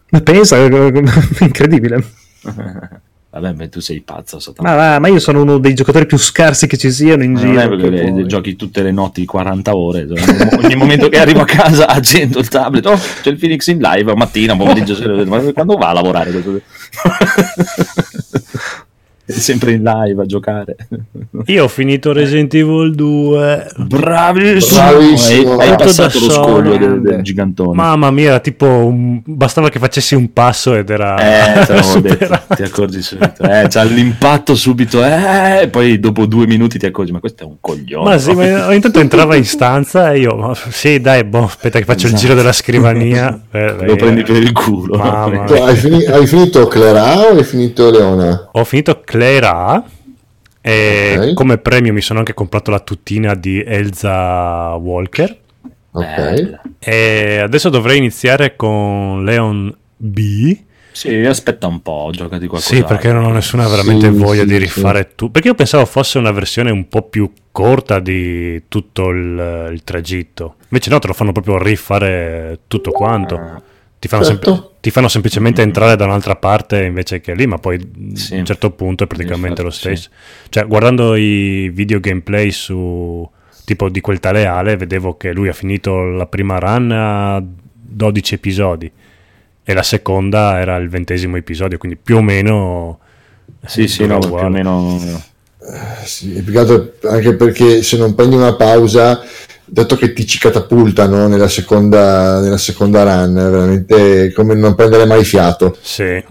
Ma 0.09 0.21
pensa, 0.21 0.57
incredibile. 1.39 2.03
Vabbè, 3.39 3.53
beh, 3.53 3.69
tu 3.69 3.79
sei 3.79 4.01
pazzo. 4.01 4.39
Ma, 4.59 4.75
va, 4.75 4.99
ma 4.99 5.07
io 5.09 5.19
sono 5.19 5.41
uno 5.41 5.57
dei 5.59 5.73
giocatori 5.75 6.05
più 6.05 6.17
scarsi 6.17 6.65
che 6.67 6.77
ci 6.77 6.91
siano 6.91 7.23
in 7.23 7.33
Non 7.33 7.41
giro. 7.45 7.59
è 7.61 7.69
perché 7.69 7.89
le- 7.89 8.11
poi- 8.11 8.25
giochi 8.27 8.55
tutte 8.55 8.81
le 8.81 8.91
notti 8.91 9.25
40 9.25 9.75
ore. 9.75 10.07
cioè, 10.07 10.57
Ogni 10.63 10.75
momento 10.75 11.07
che 11.09 11.19
arrivo 11.19 11.41
a 11.41 11.45
casa 11.45 11.87
accendo 11.89 12.39
il 12.39 12.47
tablet. 12.47 12.85
Oh, 12.87 12.99
c'è 13.21 13.29
il 13.29 13.37
Phoenix 13.37 13.67
in 13.67 13.77
live 13.79 14.15
mattina, 14.15 14.55
pomeriggio. 14.55 14.97
Ma 15.25 15.39
quando 15.53 15.75
va 15.77 15.89
a 15.89 15.93
lavorare? 15.93 16.31
sempre 19.37 19.73
in 19.73 19.83
live 19.83 20.21
a 20.21 20.25
giocare. 20.25 20.75
Io 21.47 21.63
ho 21.63 21.67
finito 21.67 22.13
Resident 22.13 22.53
Evil 22.53 22.95
2. 22.95 23.67
Bravissimo! 23.77 24.81
Bravissimo. 24.89 25.57
Hai, 25.57 25.69
hai 25.69 25.75
passato 25.75 26.19
lo 26.19 26.29
scoglio 26.29 26.77
del, 26.77 27.01
del 27.01 27.21
gigantone. 27.21 27.73
Mamma 27.75 28.09
mia, 28.11 28.29
era 28.29 28.39
tipo 28.39 28.65
un- 28.65 29.21
bastava 29.25 29.69
che 29.69 29.79
facessi 29.79 30.15
un 30.15 30.31
passo 30.33 30.75
ed 30.75 30.89
era 30.89 31.15
Eh, 31.17 31.65
te 31.65 31.73
l'avevo 31.73 31.99
detto, 32.07 32.39
ti 32.55 32.63
accorgi 32.63 33.01
subito. 33.01 33.43
Eh, 33.43 33.67
c'ha 33.69 33.83
l'impatto 33.83 34.55
subito, 34.55 35.03
eh, 35.03 35.61
e 35.63 35.67
poi 35.69 35.99
dopo 35.99 36.25
due 36.25 36.47
minuti 36.47 36.77
ti 36.79 36.85
accorgi, 36.85 37.11
ma 37.11 37.19
questo 37.19 37.43
è 37.43 37.45
un 37.45 37.57
coglione. 37.59 38.09
Ma 38.09 38.17
sì, 38.17 38.33
ma 38.33 38.73
intanto 38.73 38.99
entrava 38.99 39.35
in 39.35 39.45
stanza 39.45 40.11
e 40.13 40.19
io, 40.19 40.35
ma 40.35 40.53
sì, 40.55 40.99
dai, 41.01 41.23
boh, 41.23 41.43
aspetta 41.45 41.79
che 41.79 41.85
faccio 41.85 42.07
il 42.07 42.13
giro 42.13 42.33
della 42.33 42.53
scrivania. 42.53 43.39
Eh, 43.51 43.85
Lo 43.85 43.95
prendi 43.95 44.23
per 44.23 44.37
il 44.37 44.51
culo. 44.51 44.95
Hai, 45.01 45.75
fini- 45.75 46.05
hai 46.05 46.25
finito 46.25 46.67
Clerà 46.67 47.19
o 47.31 47.37
hai 47.37 47.43
finito 47.43 47.89
Leona? 47.91 48.49
Ho 48.53 48.63
finito 48.63 49.01
Clara 49.17 49.83
e 50.61 51.15
Ok. 51.17 51.33
come 51.33 51.57
premio 51.57 51.93
mi 51.93 52.01
sono 52.01 52.19
anche 52.19 52.33
comprato 52.33 52.71
la 52.71 52.79
tuttina 52.79 53.33
di 53.35 53.63
Elza 53.65 54.75
Walker 54.75 55.37
Ok. 55.91 56.59
E 56.79 57.39
adesso 57.39 57.69
dovrei 57.69 57.97
iniziare 57.97 58.55
con 58.55 59.23
Leon 59.23 59.75
B. 59.95 60.55
Sì, 60.91 61.15
aspetta 61.25 61.65
un 61.67 61.81
po', 61.81 62.09
giocati 62.11 62.45
qualcosa. 62.47 62.75
Sì, 62.75 62.83
perché 62.83 63.11
non 63.11 63.23
ho 63.25 63.31
nessuna 63.31 63.67
veramente 63.67 64.07
Sì, 64.11 64.17
voglia 64.17 64.41
sì, 64.41 64.47
di 64.47 64.53
sì. 64.53 64.59
rifare 64.59 65.07
tutto. 65.09 65.29
Perché 65.29 65.47
io 65.47 65.55
pensavo 65.55 65.85
fosse 65.85 66.17
una 66.19 66.31
versione 66.31 66.69
un 66.71 66.87
po' 66.87 67.03
più 67.03 67.31
corta 67.51 67.99
di 67.99 68.63
tutto 68.67 69.09
il, 69.09 69.69
il 69.71 69.83
tragitto. 69.83 70.55
Invece 70.69 70.89
no, 70.91 70.99
te 70.99 71.07
lo 71.07 71.13
fanno 71.13 71.31
proprio 71.31 71.57
rifare 71.57 72.59
tutto 72.67 72.91
quanto. 72.91 73.61
Ti 73.99 74.07
fanno, 74.07 74.23
Certo. 74.23 74.53
sem- 74.53 74.65
ti 74.79 74.91
fanno 74.91 75.07
semplicemente 75.07 75.61
entrare 75.61 75.95
da 75.95 76.05
un'altra 76.05 76.35
parte 76.35 76.83
invece 76.83 77.19
che 77.19 77.33
lì, 77.33 77.47
ma 77.47 77.57
poi 77.57 77.79
Sì. 78.13 78.35
a 78.35 78.37
un 78.39 78.45
certo 78.45 78.71
punto 78.71 79.03
è 79.03 79.07
praticamente 79.07 79.61
lo 79.63 79.69
Infatti, 79.69 79.95
stesso. 79.95 80.09
Cioè, 80.49 80.67
guardando 80.67 81.15
i 81.15 81.69
video 81.73 81.99
gameplay 81.99 82.51
su 82.51 83.27
tipo 83.65 83.89
di 83.89 83.99
quel 83.99 84.19
tale 84.19 84.45
Ale, 84.45 84.77
vedevo 84.77 85.17
che 85.17 85.33
lui 85.33 85.47
ha 85.49 85.53
finito 85.53 86.03
la 86.03 86.25
prima 86.27 86.57
run 86.59 86.91
a 86.91 87.43
12 87.43 88.35
episodi 88.35 88.89
e 89.63 89.73
la 89.73 89.83
seconda 89.83 90.59
era 90.59 90.75
il 90.77 90.89
ventesimo 90.89 91.35
episodio, 91.35 91.77
quindi 91.77 91.97
più 92.01 92.17
o 92.17 92.21
meno... 92.21 92.99
Sì, 93.65 93.87
sì, 93.87 94.05
no, 94.05 94.19
più 94.19 94.33
o 94.35 94.49
meno... 94.49 94.99
Sì, 96.05 96.41
che 96.43 96.57
altro 96.57 96.93
anche 97.09 97.35
perché 97.35 97.81
se 97.83 97.97
non 97.97 98.15
prendi 98.15 98.35
una 98.35 98.55
pausa, 98.55 99.19
dato 99.67 99.95
che 99.95 100.13
ti 100.13 100.25
ci 100.25 100.39
catapultano 100.39 101.27
nella 101.27 101.47
seconda, 101.47 102.39
nella 102.39 102.57
seconda 102.57 103.03
run, 103.03 103.35
è 103.35 103.49
veramente 103.49 104.31
come 104.33 104.55
non 104.55 104.75
prendere 104.75 105.05
mai 105.05 105.23
fiato. 105.23 105.77
Sì, 105.81 106.23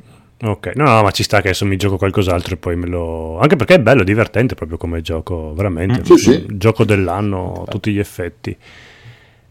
ok. 0.42 0.72
No, 0.74 0.84
no, 0.84 1.02
ma 1.02 1.10
ci 1.10 1.22
sta 1.22 1.40
che 1.40 1.48
adesso 1.48 1.64
mi 1.66 1.76
gioco 1.76 1.96
qualcos'altro 1.98 2.54
e 2.54 2.56
poi 2.56 2.76
me 2.76 2.86
lo... 2.86 3.38
Anche 3.38 3.56
perché 3.56 3.74
è 3.74 3.80
bello, 3.80 4.02
divertente 4.02 4.54
proprio 4.54 4.78
come 4.78 5.00
gioco, 5.02 5.54
veramente. 5.54 6.00
Mm, 6.00 6.02
sì, 6.02 6.16
sì. 6.16 6.46
Gioco 6.50 6.84
dell'anno, 6.84 7.64
a 7.66 7.70
tutti 7.70 7.92
gli 7.92 7.98
effetti. 7.98 8.56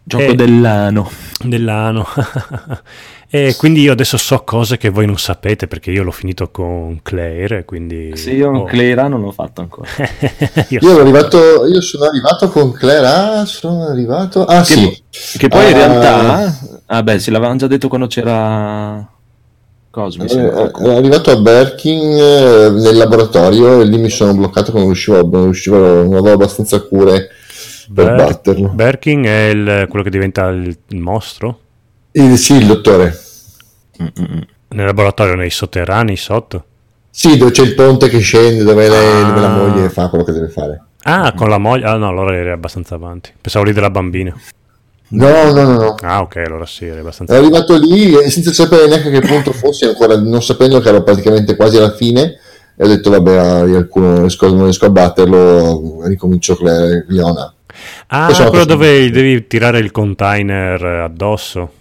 Gioco 0.03 0.23
Eh, 0.23 0.35
dell'anno. 0.35 1.09
Dell'anno. 1.43 2.05
e 3.29 3.55
quindi 3.57 3.81
io 3.81 3.91
adesso 3.91 4.17
so 4.17 4.43
cose 4.43 4.77
che 4.77 4.89
voi 4.89 5.05
non 5.05 5.17
sapete 5.17 5.67
perché 5.67 5.91
io 5.91 6.03
l'ho 6.03 6.11
finito 6.11 6.49
con 6.51 6.99
Claire, 7.03 7.65
quindi... 7.65 8.15
Sì, 8.15 8.35
io 8.35 8.51
oh. 8.51 8.63
Cleira 8.63 9.07
non 9.07 9.21
l'ho 9.21 9.31
fatto 9.31 9.61
ancora. 9.61 9.89
Io 10.69 10.79
Io, 10.79 10.79
so- 10.81 10.91
ero 10.91 11.01
arrivato, 11.01 11.65
io 11.65 11.81
sono 11.81 12.05
arrivato 12.05 12.49
con 12.49 12.71
Clerà, 12.71 13.43
sono 13.45 13.87
arrivato... 13.87 14.45
Ah 14.45 14.61
Che, 14.61 15.03
sì, 15.09 15.37
che 15.37 15.47
poi 15.47 15.69
in 15.71 15.75
Ah. 15.75 15.87
realtà... 15.87 16.59
Ah 16.87 17.03
beh, 17.03 17.19
sì, 17.19 17.31
l'avevamo 17.31 17.57
già 17.57 17.67
detto 17.67 17.87
quando 17.87 18.07
c'era... 18.07 19.09
Cosa 19.89 20.21
mi 20.21 20.27
sembra? 20.29 20.59
Eh, 20.71 20.83
ero 20.83 20.97
arrivato 20.97 21.31
a 21.31 21.37
Berkin 21.37 21.99
eh, 22.17 22.69
nel 22.69 22.95
laboratorio 22.97 23.79
e 23.81 23.85
lì 23.85 23.97
mi 23.97 24.09
sono 24.09 24.33
bloccato 24.33 24.73
non 24.73 24.83
riuscivo, 24.85 25.25
non 25.25 25.43
riuscivo, 25.45 25.77
non 25.77 26.13
avevo 26.13 26.33
abbastanza 26.33 26.81
cure 26.81 27.29
per 27.93 28.05
Ber- 28.05 28.15
batterlo. 28.15 28.69
Berkin 28.69 29.23
è 29.23 29.47
il- 29.47 29.85
quello 29.89 30.03
che 30.03 30.09
diventa 30.09 30.47
il, 30.49 30.77
il 30.89 30.99
mostro? 30.99 31.59
Il- 32.17 32.37
sì, 32.37 32.55
il 32.55 32.65
dottore. 32.65 33.17
Mm-mm. 34.01 34.41
Nel 34.69 34.85
laboratorio, 34.85 35.35
nei 35.35 35.49
sotterranei 35.49 36.15
sotto? 36.15 36.63
Sì, 37.09 37.37
dove 37.37 37.51
c'è 37.51 37.63
il 37.63 37.75
ponte 37.75 38.09
che 38.09 38.19
scende, 38.19 38.63
dove, 38.63 38.89
lei- 38.89 39.21
Ah. 39.21 39.27
dove 39.27 39.39
la 39.41 39.49
moglie 39.49 39.89
fa 39.89 40.07
quello 40.09 40.23
che 40.23 40.31
deve 40.33 40.49
fare. 40.49 40.81
Ah, 41.03 41.33
con 41.33 41.49
la 41.49 41.57
moglie? 41.57 41.85
Ah 41.85 41.95
no, 41.97 42.07
allora 42.09 42.35
eri 42.35 42.51
abbastanza 42.51 42.95
avanti. 42.95 43.31
Pensavo 43.39 43.65
lì 43.65 43.73
della 43.73 43.89
bambina. 43.89 44.33
No, 45.09 45.51
no, 45.53 45.63
no, 45.63 45.73
no. 45.77 45.95
Ah, 46.01 46.21
ok, 46.21 46.37
allora 46.37 46.65
sì, 46.65 46.85
eri 46.87 46.99
abbastanza 46.99 47.33
Ero 47.33 47.43
arrivato 47.43 47.77
lì 47.77 48.13
senza 48.29 48.51
sapere 48.51 48.87
neanche 48.87 49.11
che 49.11 49.21
punto 49.21 49.51
fossi 49.53 49.85
ancora, 49.85 50.17
non 50.19 50.41
sapendo 50.41 50.79
che 50.79 50.89
ero 50.89 51.03
praticamente 51.03 51.55
quasi 51.55 51.77
alla 51.77 51.93
fine. 51.93 52.39
E 52.77 52.83
ho 52.83 52.87
detto, 52.87 53.09
vabbè, 53.11 53.65
io 53.67 53.77
alcuno 53.77 54.07
non 54.11 54.19
riesco, 54.21 54.47
non 54.49 54.63
riesco 54.63 54.85
a 54.85 54.89
batterlo, 54.89 56.01
ricomincio 56.05 56.55
con 56.57 56.65
le- 56.67 57.05
Leona. 57.07 57.53
Ah, 58.07 58.27
è 58.29 58.49
quello 58.49 58.65
dove 58.65 59.09
devi 59.11 59.47
tirare 59.47 59.79
il 59.79 59.91
container 59.91 60.83
addosso. 60.83 61.71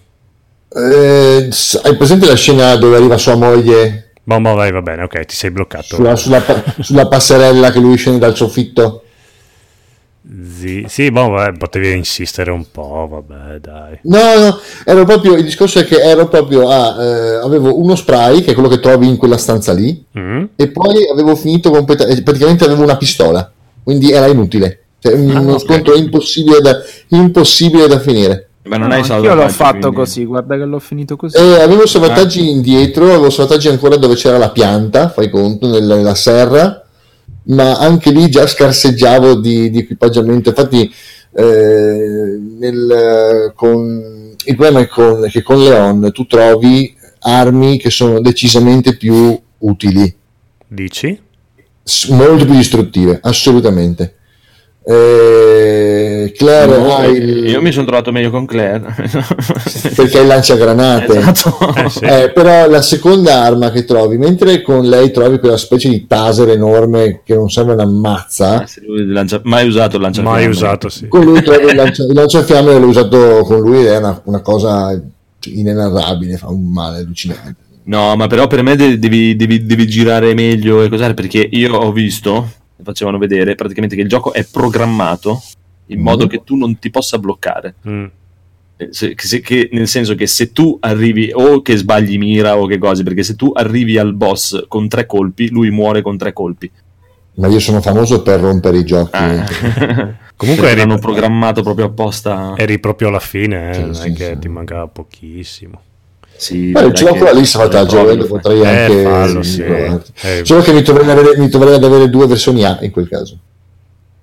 Eh, 0.76 1.48
hai 1.84 1.96
presente 1.96 2.26
la 2.26 2.34
scena 2.34 2.74
dove 2.76 2.96
arriva 2.96 3.16
sua 3.16 3.36
moglie 3.36 4.10
Boh, 4.26 4.40
boh, 4.40 4.54
vai, 4.54 4.72
va 4.72 4.80
bene, 4.82 5.02
ok, 5.02 5.24
ti 5.26 5.34
sei 5.36 5.50
bloccato. 5.50 5.96
sulla, 5.96 6.16
sulla 6.16 6.42
sulla 6.80 7.06
passerella 7.08 7.70
che 7.70 7.78
lui 7.78 7.96
scende 7.96 8.18
dal 8.20 8.34
soffitto? 8.34 9.02
Sì, 10.58 10.86
sì, 10.88 11.10
boh, 11.10 11.28
vabbè, 11.28 11.58
potevi 11.58 11.92
insistere 11.92 12.50
un 12.50 12.64
po', 12.70 13.06
vabbè, 13.10 13.58
dai. 13.58 13.98
No, 14.04 14.18
no, 14.38 14.58
ero 14.86 15.04
proprio, 15.04 15.34
il 15.34 15.44
discorso 15.44 15.80
è 15.80 15.84
che 15.84 15.96
ero 16.00 16.28
proprio 16.28 16.66
a, 16.70 16.96
eh, 17.02 17.34
avevo 17.44 17.78
uno 17.78 17.94
spray, 17.94 18.40
che 18.40 18.52
è 18.52 18.54
quello 18.54 18.70
che 18.70 18.80
trovi 18.80 19.06
in 19.06 19.18
quella 19.18 19.36
stanza 19.36 19.74
lì, 19.74 20.02
Mm? 20.18 20.44
e 20.56 20.68
poi 20.68 21.06
avevo 21.12 21.36
finito 21.36 21.70
completamente, 21.70 22.22
praticamente 22.22 22.64
avevo 22.64 22.82
una 22.82 22.96
pistola, 22.96 23.52
quindi 23.82 24.12
era 24.12 24.26
inutile. 24.26 24.78
Cioè, 24.98 25.12
uno 25.12 25.52
ok. 25.54 25.60
scontro 25.60 25.94
impossibile 25.94 26.60
da, 26.60 26.80
impossibile 27.08 27.86
da 27.86 27.98
finire. 28.00 28.48
Ma 28.66 28.78
non 28.78 28.88
No, 28.88 28.94
hai 28.94 29.04
salvataggio, 29.04 29.42
l'ho 29.42 29.48
fatto 29.50 29.78
quindi- 29.78 29.96
così, 29.96 30.24
guarda 30.24 30.56
che 30.56 30.64
l'ho 30.64 30.78
finito 30.78 31.16
così. 31.16 31.36
E 31.36 31.60
avevo 31.60 31.86
salvataggi 31.86 32.40
Ah. 32.40 32.50
indietro, 32.50 33.04
avevo 33.06 33.28
salvataggi 33.30 33.68
ancora 33.68 33.96
dove 33.96 34.14
c'era 34.14 34.38
la 34.38 34.50
pianta, 34.50 35.10
fai 35.10 35.28
conto, 35.28 35.68
nella, 35.68 35.96
nella 35.96 36.14
serra, 36.14 36.82
ma 37.48 37.76
anche 37.76 38.10
lì 38.10 38.28
già 38.30 38.46
scarseggiavo 38.46 39.34
di, 39.34 39.68
di 39.70 39.78
equipaggiamento. 39.80 40.48
Infatti, 40.48 40.90
eh, 41.36 42.38
nel, 42.58 43.52
con, 43.54 44.32
il 44.46 44.56
problema 44.56 44.80
è 44.80 44.86
con- 44.88 45.26
che 45.30 45.42
con 45.42 45.58
Leon 45.58 46.10
tu 46.12 46.26
trovi 46.26 46.94
armi 47.20 47.78
che 47.78 47.90
sono 47.90 48.20
decisamente 48.20 48.96
più 48.96 49.38
utili, 49.58 50.14
Dici? 50.68 51.20
s- 51.82 52.08
molto 52.08 52.44
più 52.46 52.54
distruttive, 52.54 53.18
assolutamente. 53.22 54.14
Eh, 54.86 56.32
Claire 56.36 56.76
No, 56.78 56.94
ha 56.96 57.06
il, 57.06 57.48
Io 57.48 57.62
mi 57.62 57.72
sono 57.72 57.86
trovato 57.86 58.12
meglio 58.12 58.30
con 58.30 58.44
Claire. 58.44 58.94
perché 59.94 60.16
hai 60.18 60.22
il 60.22 60.26
lanciagranate. 60.28 61.16
Esatto. 61.18 61.74
Eh, 61.74 61.88
sì. 61.88 62.04
Eh, 62.04 62.30
però 62.34 62.68
la 62.68 62.82
seconda 62.82 63.42
arma 63.42 63.70
che 63.70 63.84
trovi, 63.84 64.18
mentre 64.18 64.60
con 64.62 64.84
lei 64.86 65.10
trovi 65.10 65.38
quella 65.38 65.56
specie 65.56 65.88
di 65.88 66.06
taser 66.06 66.50
enorme 66.50 67.22
che 67.24 67.34
non 67.34 67.48
sembra 67.50 67.74
una 67.74 67.86
mazza, 67.86 68.64
lui 68.86 69.06
lancia- 69.06 69.40
Mai 69.44 69.66
usato 69.66 69.96
il 69.96 70.02
lanciafiamme. 70.02 70.36
Mai 70.38 70.48
usato, 70.48 70.88
sì. 70.88 71.08
con 71.08 71.24
lui 71.24 71.42
trovi 71.42 71.66
il, 71.66 71.74
lancia- 71.76 72.04
il 72.04 72.12
lanciafiamme 72.14 72.78
l'ho 72.78 72.86
usato 72.86 73.42
con 73.44 73.60
lui 73.60 73.80
ed 73.80 73.86
è 73.86 73.96
una, 73.98 74.20
una 74.24 74.40
cosa 74.40 75.00
inenarrabile, 75.46 76.36
fa 76.36 76.48
un 76.48 76.70
male 76.70 76.98
allucinante. 76.98 77.56
No, 77.84 78.16
ma 78.16 78.26
però 78.26 78.46
per 78.46 78.62
me 78.62 78.76
de- 78.76 78.98
devi, 78.98 79.36
devi- 79.36 79.64
devi 79.66 79.86
girare 79.86 80.32
meglio 80.34 80.82
e 80.82 80.88
cos'è 80.88 81.12
perché 81.14 81.46
io 81.50 81.74
ho 81.74 81.92
visto, 81.92 82.50
facevano 82.84 83.18
vedere 83.18 83.54
praticamente 83.56 83.96
che 83.96 84.02
il 84.02 84.08
gioco 84.08 84.32
è 84.32 84.44
programmato 84.44 85.42
in 85.86 86.00
modo 86.00 86.26
che 86.26 86.42
tu 86.44 86.56
non 86.56 86.78
ti 86.78 86.90
possa 86.90 87.18
bloccare. 87.18 87.74
Mm. 87.88 88.04
Eh, 88.76 88.88
se- 88.90 89.14
che- 89.14 89.26
se- 89.26 89.40
che- 89.40 89.68
nel 89.72 89.86
senso 89.88 90.14
che 90.14 90.26
se 90.26 90.52
tu 90.52 90.76
arrivi 90.80 91.30
o 91.32 91.62
che 91.62 91.76
sbagli 91.76 92.18
mira 92.18 92.56
o 92.58 92.66
che 92.66 92.78
cose, 92.78 93.02
perché 93.02 93.22
se 93.22 93.36
tu 93.36 93.50
arrivi 93.54 93.98
al 93.98 94.14
boss 94.14 94.64
con 94.68 94.88
tre 94.88 95.06
colpi, 95.06 95.48
lui 95.50 95.70
muore 95.70 96.02
con 96.02 96.16
tre 96.16 96.32
colpi. 96.32 96.70
Ma 97.36 97.48
io 97.48 97.58
sono 97.58 97.80
famoso 97.80 98.22
per 98.22 98.40
rompere 98.40 98.78
i 98.78 98.84
giochi. 98.84 99.10
Ah. 99.16 99.44
Comunque 100.36 100.64
Perché 100.66 100.80
eri- 100.80 100.88
l'hanno 100.88 100.98
programmato 101.00 101.62
proprio 101.62 101.86
apposta. 101.86 102.54
Eri 102.56 102.78
proprio 102.80 103.08
alla 103.08 103.20
fine, 103.20 103.70
eh, 103.70 103.74
Sì, 103.74 103.80
non 103.80 103.90
è 103.90 103.94
sì, 103.94 104.12
che 104.12 104.24
sì. 104.34 104.38
ti 104.40 104.48
mancava 104.48 104.86
pochissimo. 104.88 105.80
Sì, 106.36 106.72
Beh, 106.72 106.90
che- 106.92 107.08
ancora 107.08 107.32
lì 107.32 107.44
salvataggio, 107.46 107.96
proprio- 107.96 108.16
lo 108.16 108.26
potrei 108.26 108.60
Eh, 108.60 108.66
anche 108.66 109.02
fallo, 109.02 109.42
sì. 109.42 109.62
Eh, 109.62 110.00
Solo 110.44 110.60
che 110.62 110.72
mi 110.72 110.82
troverei 110.82 111.10
ad 111.12 111.18
avere, 111.18 111.38
mi 111.38 111.48
troverei 111.48 111.74
ad 111.76 111.84
avere 111.84 112.10
due 112.10 112.26
versioni 112.26 112.64
A 112.64 112.78
in 112.82 112.90
quel 112.90 113.08
caso. 113.08 113.38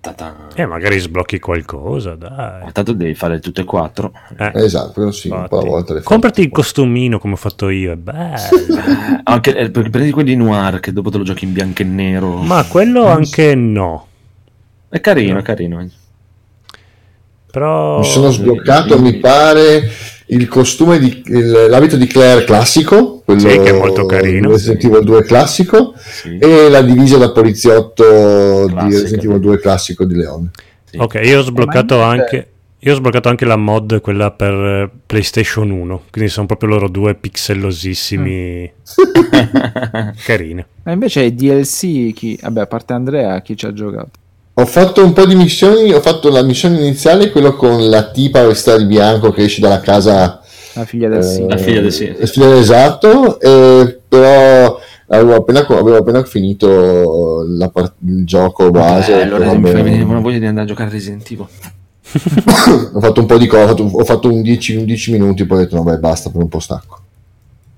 Ta-ta. 0.01 0.47
eh, 0.55 0.65
magari 0.65 0.97
sblocchi 0.97 1.37
qualcosa, 1.39 2.15
dai. 2.15 2.63
Ma 2.63 2.71
Tanto 2.71 2.93
devi 2.93 3.13
fare 3.13 3.39
tutte 3.39 3.61
e 3.61 3.63
quattro. 3.65 4.11
Eh, 4.37 4.51
Esatto, 4.55 4.93
quello 4.93 5.11
sì, 5.11 5.29
un 5.29 5.45
po' 5.47 5.59
alla 5.59 5.69
volta. 5.69 6.01
Comprati 6.01 6.41
il 6.41 6.49
costumino 6.49 7.19
come 7.19 7.33
ho 7.33 7.37
fatto 7.37 7.69
io, 7.69 7.91
è 7.91 7.95
bello. 7.95 8.35
Anche 9.23 9.55
eh, 9.55 9.69
perché 9.69 9.89
prendi 9.91 10.09
quelli 10.11 10.35
noir 10.35 10.79
che 10.79 10.91
dopo 10.91 11.11
te 11.11 11.17
lo 11.19 11.23
giochi 11.23 11.45
in 11.45 11.53
bianco 11.53 11.83
e 11.83 11.85
nero. 11.85 12.37
Ma 12.37 12.65
quello 12.65 13.05
anche 13.05 13.53
no. 13.53 14.07
È 14.89 14.99
carino, 14.99 15.37
è 15.37 15.41
carino. 15.43 15.87
Però 17.51 17.99
Mi 17.99 18.05
sono 18.05 18.29
sbloccato, 18.31 18.99
mi 18.99 19.17
pare, 19.17 19.83
il 20.31 20.47
costume 20.47 20.97
di 20.99 21.21
il- 21.25 21.67
l'abito 21.69 21.97
di 21.97 22.07
Claire 22.07 22.43
classico, 22.45 23.21
quello 23.25 23.39
Sì, 23.39 23.47
che 23.47 23.63
è 23.69 23.77
molto 23.77 24.05
carino. 24.05 24.49
Resident 24.51 24.83
Evil 24.85 25.03
2 25.03 25.23
classico, 25.23 25.93
Sì. 25.97 26.37
e 26.37 26.69
la 26.69 26.81
divisa 26.81 27.17
da 27.17 27.31
poliziotto 27.31 28.65
di 28.67 28.73
Classica. 28.73 29.01
Resident 29.01 29.23
Evil 29.25 29.39
2 29.39 29.59
classico 29.59 30.05
di 30.05 30.15
Leone. 30.15 30.49
Sì. 30.85 30.97
Ok, 30.99 31.19
io 31.23 31.39
ho 31.39 31.43
sbloccato 31.43 32.01
anche 32.01 32.47
io 32.83 32.93
ho 32.93 32.95
sbloccato 32.95 33.29
anche 33.29 33.45
la 33.45 33.57
mod 33.57 34.01
quella 34.01 34.31
per 34.31 34.53
eh, 34.53 34.89
PlayStation 35.05 35.69
1, 35.69 36.03
quindi 36.09 36.31
sono 36.31 36.47
proprio 36.47 36.69
loro 36.69 36.89
due 36.89 37.13
pixellosissimi 37.13 38.71
carine. 40.25 40.65
Ma 40.83 40.91
invece 40.91 41.21
i 41.23 41.35
DLC, 41.35 42.11
chi... 42.13 42.39
vabbè, 42.41 42.61
a 42.61 42.65
parte 42.67 42.93
Andrea, 42.93 43.39
chi 43.41 43.55
ci 43.55 43.65
ha 43.67 43.73
giocato? 43.73 44.09
Ho 44.61 44.65
fatto 44.67 45.03
un 45.03 45.11
po' 45.11 45.25
di 45.25 45.33
missioni, 45.33 45.91
ho 45.91 45.99
fatto 46.01 46.29
la 46.29 46.43
missione 46.43 46.77
iniziale, 46.77 47.31
quello 47.31 47.55
con 47.55 47.89
la 47.89 48.11
tipa 48.11 48.45
vestita 48.45 48.77
di 48.77 48.85
bianco 48.85 49.31
che 49.31 49.45
esce 49.45 49.59
dalla 49.59 49.79
casa 49.79 50.39
La 50.73 50.85
figlia 50.85 51.09
del 51.09 51.17
Eh, 51.19 51.23
sì. 51.23 51.45
La 51.47 51.57
figlia 51.57 51.81
del 51.81 51.91
sì. 51.91 52.15
la 52.15 52.25
figlia 52.27 52.55
esatto, 52.57 53.39
eh, 53.39 53.99
però 54.07 54.79
avevo 55.07 55.35
appena, 55.35 55.65
avevo 55.65 55.97
appena 55.97 56.23
finito 56.23 57.43
la 57.47 57.69
part- 57.69 57.95
il 58.05 58.23
gioco 58.23 58.69
base. 58.69 59.13
Eh, 59.19 59.21
allora 59.23 59.51
mi 59.53 59.67
fai 59.71 59.81
venire 59.81 60.03
una 60.03 60.19
voglia 60.19 60.37
di 60.37 60.45
andare 60.45 60.65
a 60.67 60.69
giocare 60.69 60.89
a 60.89 60.93
Resident 60.93 61.25
Evil. 61.31 61.47
ho 62.93 62.99
fatto 62.99 63.19
un 63.19 63.25
po' 63.25 63.37
di 63.39 63.47
cose, 63.47 63.63
ho 63.63 63.67
fatto, 63.67 63.83
ho 63.83 64.03
fatto 64.05 64.31
un 64.31 64.43
10, 64.43 64.75
11 64.75 65.11
minuti, 65.11 65.43
poi 65.45 65.57
ho 65.57 65.61
detto 65.61 65.75
no, 65.75 65.83
beh, 65.83 65.97
basta 65.97 66.29
per 66.29 66.39
un 66.39 66.49
po' 66.49 66.59
stacco. 66.59 66.99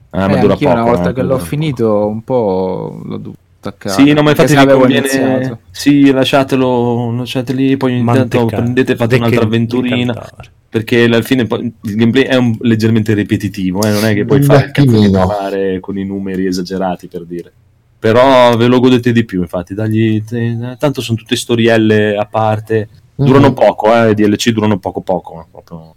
Ah, 0.10 0.26
Eh, 0.26 0.34
ma 0.35 0.39
dura 0.41 0.55
poco. 0.57 0.69
una 0.69 0.84
volta 0.84 1.10
eh, 1.11 1.14
che 1.14 1.22
l'ho 1.23 1.39
finito 1.39 2.05
un 2.07 2.23
po' 2.23 2.99
l'ho 3.05 3.34
dovuto 3.64 3.69
staccare. 3.69 4.03
Sì, 4.03 4.14
no, 4.14 4.22
ma 4.22 4.30
infatti 4.31 4.56
vi 4.56 4.65
conviene. 4.65 5.60
Sì, 5.72 6.11
lasciatelo, 6.11 7.11
lasciateli, 7.15 7.77
poi 7.77 7.94
ogni 7.94 8.06
tanto 8.06 8.38
Manteca- 8.40 8.61
prendete 8.61 8.91
e 8.91 8.95
fate 8.95 9.15
un'altra 9.15 9.40
deca- 9.40 9.48
avventurina. 9.48 10.30
Perché 10.69 11.03
alla 11.03 11.22
fine 11.22 11.44
il 11.49 11.95
gameplay 11.95 12.23
è 12.23 12.35
un- 12.35 12.57
leggermente 12.61 13.14
ripetitivo, 13.14 13.84
eh, 13.84 13.91
non 13.91 14.06
è 14.06 14.14
che 14.15 14.26
puoi 14.26 14.41
fare 14.41 14.65
il 14.65 15.80
con 15.80 15.98
i 15.99 16.03
numeri 16.03 16.48
esagerati 16.48 17.07
per 17.07 17.26
dire. 17.26 17.52
Però 17.99 18.57
ve 18.57 18.65
lo 18.65 18.80
godete 18.80 19.11
di 19.11 19.23
più, 19.23 19.41
infatti, 19.41 19.73
dagli, 19.76 20.23
te- 20.23 20.76
tanto 20.80 20.99
sono 21.02 21.18
tutte 21.18 21.35
storielle 21.35 22.15
a 22.18 22.26
parte, 22.26 22.90
durano 23.15 23.49
Mhm. 23.49 23.53
poco, 23.53 23.94
eh, 23.94 24.10
i 24.10 24.14
DLC 24.15 24.49
durano 24.49 24.80
poco 24.80 25.02
poco, 25.02 25.48
proprio 25.52 25.95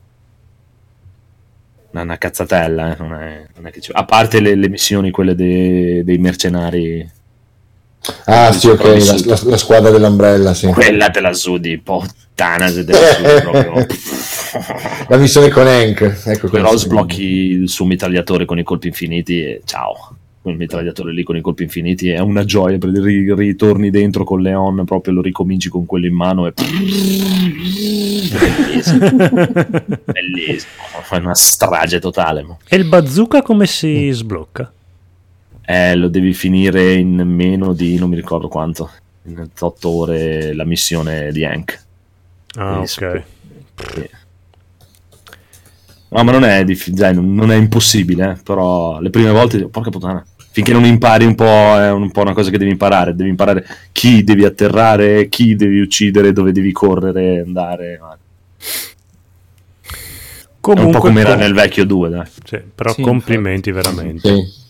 una, 1.92 2.02
una 2.02 2.18
cazzatella, 2.18 2.94
eh, 2.94 2.96
non 2.98 3.14
è, 3.14 3.46
non 3.56 3.66
è 3.66 3.70
che 3.70 3.80
ci- 3.80 3.90
a 3.94 4.04
parte 4.04 4.40
le, 4.40 4.54
le 4.54 4.68
missioni, 4.68 5.10
quelle 5.10 5.34
dei- 5.34 6.04
dei 6.04 6.18
mercenari 6.18 7.08
Ah, 8.26 8.52
sì, 8.52 8.68
ok, 8.68 8.84
la, 8.84 9.16
la- 9.24 9.40
la 9.44 9.56
squadra 9.56 9.90
dell'ombrella, 9.90 10.54
sì. 10.54 10.66
quella 10.68 11.10
te 11.10 11.20
la 11.20 11.32
sudi, 11.32 11.78
puttana 11.78 12.68
se 12.68 12.84
te 12.84 12.92
la 12.92 12.98
sudi 13.14 13.40
proprio. 13.42 13.86
La 15.08 15.16
missione 15.18 15.50
con 15.50 15.66
Hank, 15.66 16.22
ecco 16.24 16.48
Però 16.48 16.74
sblocchi 16.76 17.22
il 17.22 17.68
suo 17.68 17.84
mitragliatore 17.84 18.46
con 18.46 18.58
i 18.58 18.62
colpi 18.62 18.86
infiniti 18.88 19.40
e 19.42 19.60
ciao. 19.64 20.16
Quel 20.40 20.56
mitragliatore 20.56 21.12
lì 21.12 21.22
con 21.24 21.36
i 21.36 21.40
colpi 21.42 21.64
infiniti 21.64 22.08
è 22.08 22.20
una 22.20 22.42
gioia 22.44 22.78
perché 22.78 23.00
ri- 23.00 23.34
ritorni 23.34 23.90
dentro 23.90 24.24
con 24.24 24.40
Leon, 24.40 24.84
proprio 24.86 25.12
lo 25.14 25.20
ricominci 25.20 25.68
con 25.68 25.84
quello 25.86 26.06
in 26.06 26.14
mano 26.14 26.46
e 26.46 26.52
bellissimo, 26.56 28.38
bellissimo, 30.04 30.70
è 31.10 31.16
una 31.16 31.34
strage 31.34 31.98
totale. 32.00 32.42
mo. 32.42 32.58
E 32.68 32.76
il 32.76 32.84
bazooka 32.84 33.42
come 33.42 33.66
si 33.66 34.10
sblocca? 34.12 34.70
Eh, 35.68 35.96
lo 35.96 36.08
devi 36.08 36.32
finire 36.32 36.94
in 36.94 37.16
meno 37.16 37.72
di 37.72 37.98
non 37.98 38.08
mi 38.08 38.16
ricordo 38.16 38.48
quanto, 38.48 38.90
in 39.24 39.48
8 39.58 39.88
ore 39.88 40.54
la 40.54 40.64
missione 40.64 41.32
di 41.32 41.44
Hank. 41.44 41.84
Ah, 42.56 42.82
Sì, 42.86 43.04
ok. 43.04 43.24
Sì. 43.94 44.08
No, 46.08 46.22
ma 46.22 46.30
non 46.32 46.44
è, 46.44 46.64
dai, 46.64 47.14
non 47.14 47.50
è 47.50 47.56
impossibile, 47.56 48.30
eh, 48.38 48.42
però 48.42 49.00
le 49.00 49.10
prime 49.10 49.30
volte, 49.30 49.66
porca 49.68 49.90
puttana, 49.90 50.24
finché 50.52 50.72
non 50.72 50.84
impari 50.84 51.24
un 51.24 51.34
po', 51.34 51.44
è 51.44 51.90
un 51.90 52.10
po' 52.12 52.20
una 52.20 52.32
cosa 52.32 52.50
che 52.50 52.58
devi 52.58 52.70
imparare, 52.70 53.14
devi 53.16 53.28
imparare 53.30 53.66
chi 53.90 54.22
devi 54.22 54.44
atterrare, 54.44 55.28
chi 55.28 55.56
devi 55.56 55.80
uccidere, 55.80 56.32
dove 56.32 56.52
devi 56.52 56.70
correre, 56.70 57.40
andare. 57.40 57.98
ma- 58.00 58.16
È 60.72 60.80
un 60.80 60.84
Comunque, 60.84 60.90
po' 60.90 61.06
come 61.06 61.20
era 61.20 61.34
nel 61.34 61.54
vecchio 61.54 61.84
2, 61.84 62.08
dai. 62.08 62.26
sì, 62.44 62.58
però 62.74 62.92
Sì, 62.94 63.02
complimenti 63.02 63.70
veramente. 63.72 64.28
Sì. 64.28 64.64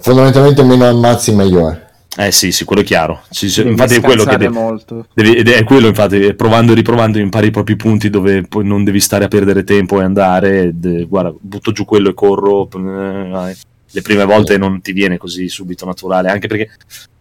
Fondamentalmente 0.00 0.62
meno 0.62 0.86
ammazzi 0.86 1.32
meglio 1.34 1.70
è. 1.70 1.86
Eh 2.20 2.32
sì, 2.32 2.50
sì, 2.50 2.64
quello 2.64 2.82
è 2.82 2.84
chiaro. 2.84 3.22
Sì, 3.30 3.46
Devi 3.54 3.70
infatti 3.70 3.94
è 3.94 4.00
quello 4.00 4.24
che 4.24 4.36
devi, 4.36 4.52
molto. 4.52 5.06
devi- 5.14 5.36
ed 5.36 5.48
è 5.48 5.62
quello, 5.62 5.86
infatti, 5.86 6.34
provando 6.34 6.72
e 6.72 6.74
riprovando 6.74 7.18
impari 7.18 7.46
i 7.48 7.50
propri 7.52 7.76
punti 7.76 8.10
dove 8.10 8.42
poi 8.42 8.64
non 8.66 8.82
devi 8.82 8.98
stare 8.98 9.24
a 9.24 9.28
perdere 9.28 9.62
tempo 9.62 10.00
e 10.00 10.04
andare. 10.04 10.62
ed, 10.62 10.84
eh, 10.84 11.04
guarda, 11.04 11.32
butto 11.38 11.70
giù 11.70 11.84
quello 11.84 12.10
e 12.10 12.14
corro. 12.14 12.68
eh. 12.72 13.56
Le 13.90 14.02
prime 14.02 14.24
volte 14.24 14.58
non 14.58 14.80
ti 14.82 14.92
viene 14.92 15.16
così 15.16 15.48
subito 15.48 15.86
naturale, 15.86 16.28
anche 16.28 16.46
perché 16.48 16.70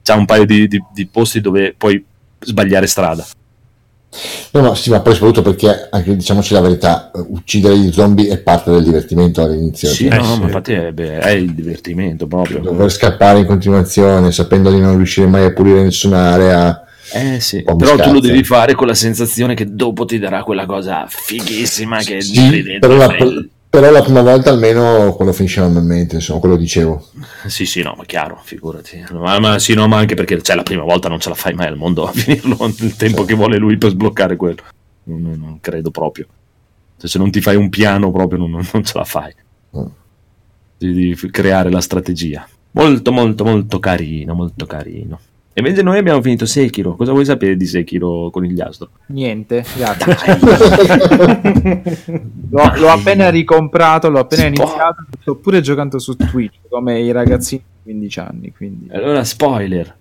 c'è 0.02 0.14
un 0.16 0.26
paio 0.26 0.46
di, 0.46 0.68
di- 0.68 0.84
di 0.94 1.06
posti 1.06 1.42
dove 1.42 1.76
puoi 1.78 2.04
sbagliare 2.40 2.88
strada. 2.88 3.26
No, 4.52 4.62
no, 4.62 4.74
sì, 4.74 4.90
ma 4.90 5.02
poi 5.02 5.14
soprattutto 5.14 5.42
perché, 5.42 5.88
anche 5.90 6.16
diciamoci 6.16 6.54
la 6.54 6.62
verità, 6.62 7.12
eh, 7.14 7.24
uccidere 7.28 7.78
gli 7.78 7.92
zombie 7.92 8.30
è 8.30 8.38
parte 8.40 8.72
del 8.72 8.84
divertimento 8.84 9.42
all'inizio. 9.42 9.90
Sì, 9.90 10.10
cioè, 10.10 10.18
no, 10.18 10.24
sì. 10.24 10.40
ma 10.40 10.46
infatti 10.46 10.74
è, 10.74 10.92
beh, 10.92 11.20
è 11.20 11.30
il 11.32 11.54
divertimento 11.54 12.28
proprio. 12.28 12.60
Dover 12.60 12.92
scappare 12.92 13.40
in 13.40 13.46
continuazione, 13.46 14.32
sapendo 14.32 14.72
di 14.72 14.80
non 14.80 14.96
riuscire 14.96 15.28
mai 15.28 15.46
a 15.46 15.54
pulire 15.54 15.84
nessuna 15.84 16.32
area. 16.32 16.84
Eh 17.14 17.40
sì, 17.40 17.64
però 17.64 17.76
tu 17.76 17.86
lo 17.86 17.96
scazza. 17.96 18.20
devi 18.20 18.44
fare 18.44 18.76
con 18.76 18.88
la 18.88 18.94
sensazione 18.94 19.54
che 19.54 19.74
dopo 19.74 20.04
ti 20.06 20.20
darà 20.20 20.44
quella 20.44 20.66
cosa 20.66 21.06
fighissima 21.08 22.00
che 22.00 22.22
Sì, 22.22 22.78
però 22.80 22.96
la, 22.98 23.16
però 23.70 23.92
la 23.92 24.02
prima 24.02 24.22
volta 24.22 24.50
almeno 24.50 25.14
quello 25.14 25.34
finisce 25.34 25.60
normalmente, 25.60 26.16
insomma, 26.16 26.40
quello 26.40 26.56
dicevo. 26.56 27.08
Sì, 27.48 27.66
sì, 27.66 27.82
no, 27.82 27.94
ma 27.98 28.06
chiaro, 28.06 28.40
figurati. 28.44 29.04
Ma, 29.12 29.40
ma 29.40 29.60
sì, 29.60 29.74
no, 29.74 29.88
ma 29.88 29.98
anche 29.98 30.16
perché 30.16 30.42
cioè, 30.42 30.56
la 30.56 30.64
prima 30.64 30.84
volta 30.84 31.10
non 31.10 31.20
ce 31.20 31.30
la 31.30 31.36
fai 31.36 31.54
mai 31.54 31.68
al 31.68 31.78
mondo 31.78 32.06
a 32.08 32.12
finirlo 32.12 32.58
il 32.80 32.96
tempo 32.96 33.26
che 33.26 33.34
vuole 33.36 33.58
lui 33.58 33.78
per 33.78 33.92
sbloccare 33.92 34.36
quello. 34.36 34.64
Non, 35.04 35.22
non- 35.22 35.58
credo 35.62 35.92
proprio. 35.92 36.28
Cioè, 36.98 37.10
se 37.10 37.18
non 37.20 37.30
ti 37.30 37.42
fai 37.42 37.56
un 37.56 37.70
piano 37.70 38.12
proprio 38.12 38.40
non, 38.40 38.52
non 38.72 38.84
ce 38.84 38.98
la 38.98 39.04
fai. 39.04 39.34
Mm. 39.78 39.86
Devi 40.78 40.94
devi 40.94 41.32
creare 41.32 41.70
la 41.70 41.82
strategia. 41.82 42.48
Molto, 42.72 43.12
molto, 43.12 43.44
molto 43.44 43.80
carino, 43.80 44.34
molto 44.34 44.66
carino. 44.66 45.20
E 45.58 45.60
invece 45.60 45.82
noi 45.82 45.98
abbiamo 45.98 46.22
finito 46.22 46.46
Sekiro. 46.46 46.96
Cosa 46.96 47.14
vuoi 47.14 47.26
sapere 47.26 47.58
di 47.58 47.66
Sekiro 47.66 48.30
con 48.30 48.46
il 48.46 48.54
Gliastro? 48.54 48.90
Niente, 49.08 49.66
grazie. 49.76 50.16
l'ho, 52.52 52.74
l'ho 52.76 52.90
appena 52.90 53.30
ricomprato, 53.30 54.08
l'ho 54.08 54.20
appena 54.20 54.54
Spo- 54.54 54.62
iniziato, 54.64 55.06
sto 55.20 55.36
pure 55.38 55.62
giocando 55.62 55.98
su 55.98 56.16
Twitch 56.16 56.58
come 56.70 57.00
i 57.00 57.12
ragazzini 57.12 57.64
di 57.82 57.92
15 57.92 58.20
anni, 58.20 58.54
quindi 58.56 58.88
Allora, 58.92 59.24
spoiler. 59.24 59.96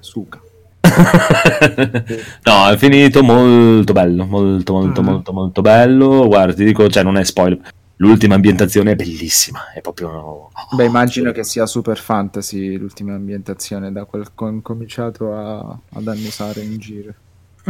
suca. 0.00 0.40
no, 2.44 2.68
è 2.70 2.76
finito 2.78 3.22
molto 3.22 3.92
bello, 3.92 4.24
molto, 4.24 4.72
molto, 4.72 5.02
Mm. 5.02 5.04
molto, 5.04 5.32
molto 5.34 5.60
bello. 5.60 6.26
Guarda, 6.26 6.54
ti 6.54 6.64
dico, 6.64 6.88
cioè, 6.88 7.02
non 7.02 7.18
è 7.18 7.24
spoiler. 7.24 7.58
L'ultima 8.06 8.34
ambientazione 8.34 8.92
è 8.92 8.94
bellissima, 8.96 9.72
è 9.72 9.80
proprio... 9.80 10.50
Beh, 10.76 10.84
immagino 10.84 11.32
che 11.32 11.44
sia 11.44 11.66
super 11.66 11.98
fantasy 11.98 12.76
l'ultima 12.76 13.14
ambientazione 13.14 13.90
da 13.92 14.04
quel 14.04 14.24
che 14.34 14.44
ho 14.44 14.60
cominciato 14.62 15.34
a, 15.34 15.78
ad 15.94 16.06
annusare 16.08 16.60
in 16.62 16.78
giro. 16.78 17.14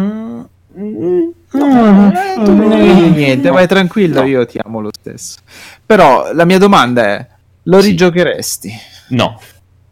Mm. 0.01 0.40
Eh, 0.77 1.32
tu 1.51 2.52
non 2.52 2.69
devi 2.69 3.11
niente, 3.11 3.48
vai 3.51 3.66
tranquillo, 3.69 4.24
io 4.24 4.44
ti 4.44 4.59
amo 4.62 4.81
lo 4.81 4.90
stesso. 4.98 5.39
Però 5.86 6.32
la 6.32 6.44
mia 6.44 6.59
domanda 6.59 7.02
è, 7.05 7.27
Lo 7.65 7.81
Sì. 7.81 7.89
rigiocheresti? 7.90 8.73
No. 9.11 9.40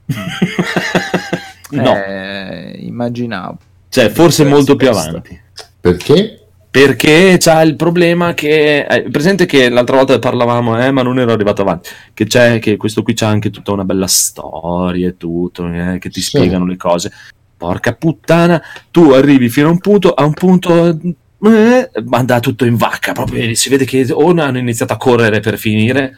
no, 1.70 1.97
Eh, 1.97 2.77
immaginavo. 2.81 3.59
cioè 3.89 4.10
forse 4.10 4.44
molto 4.44 4.77
più 4.77 4.89
avanti. 4.90 5.40
Perché? 5.81 6.41
Perché 6.73 7.36
c'ha 7.39 7.61
il 7.61 7.77
problema 7.77 8.32
che. 8.32 8.86
eh, 8.86 9.03
presente 9.11 9.44
che 9.44 9.69
l'altra 9.69 9.97
volta 9.97 10.19
parlavamo, 10.19 10.82
eh, 10.82 10.90
ma 10.90 11.03
non 11.03 11.19
ero 11.19 11.31
arrivato 11.32 11.61
avanti. 11.61 11.90
Che 12.15 12.24
c'è 12.24 12.59
che 12.61 12.78
questo 12.78 13.03
qui 13.03 13.12
c'ha 13.12 13.28
anche 13.28 13.51
tutta 13.51 13.73
una 13.73 13.85
bella 13.85 14.07
storia 14.07 15.07
e 15.09 15.19
tutto, 15.19 15.66
eh, 15.70 15.99
che 16.01 16.09
ti 16.09 16.23
Sì. 16.23 16.28
spiegano 16.28 16.65
le 16.65 16.78
cose. 16.78 17.12
Porca 17.59 17.93
puttana, 17.93 18.62
tu 18.90 19.11
arrivi 19.11 19.51
fino 19.51 19.69
a 19.69 19.70
un 19.70 19.81
punto, 19.81 20.15
a 20.15 20.24
un 20.24 20.32
punto. 20.32 20.99
Eh, 21.44 21.90
manda 22.07 22.40
tutto 22.40 22.65
in 22.65 22.77
vacca. 22.77 23.12
Proprio 23.12 23.55
si 23.55 23.69
vede 23.69 23.85
che 23.85 24.07
o 24.11 24.31
hanno 24.31 24.57
iniziato 24.59 24.94
a 24.94 24.97
correre 24.97 25.40
per 25.40 25.59
finire, 25.59 26.16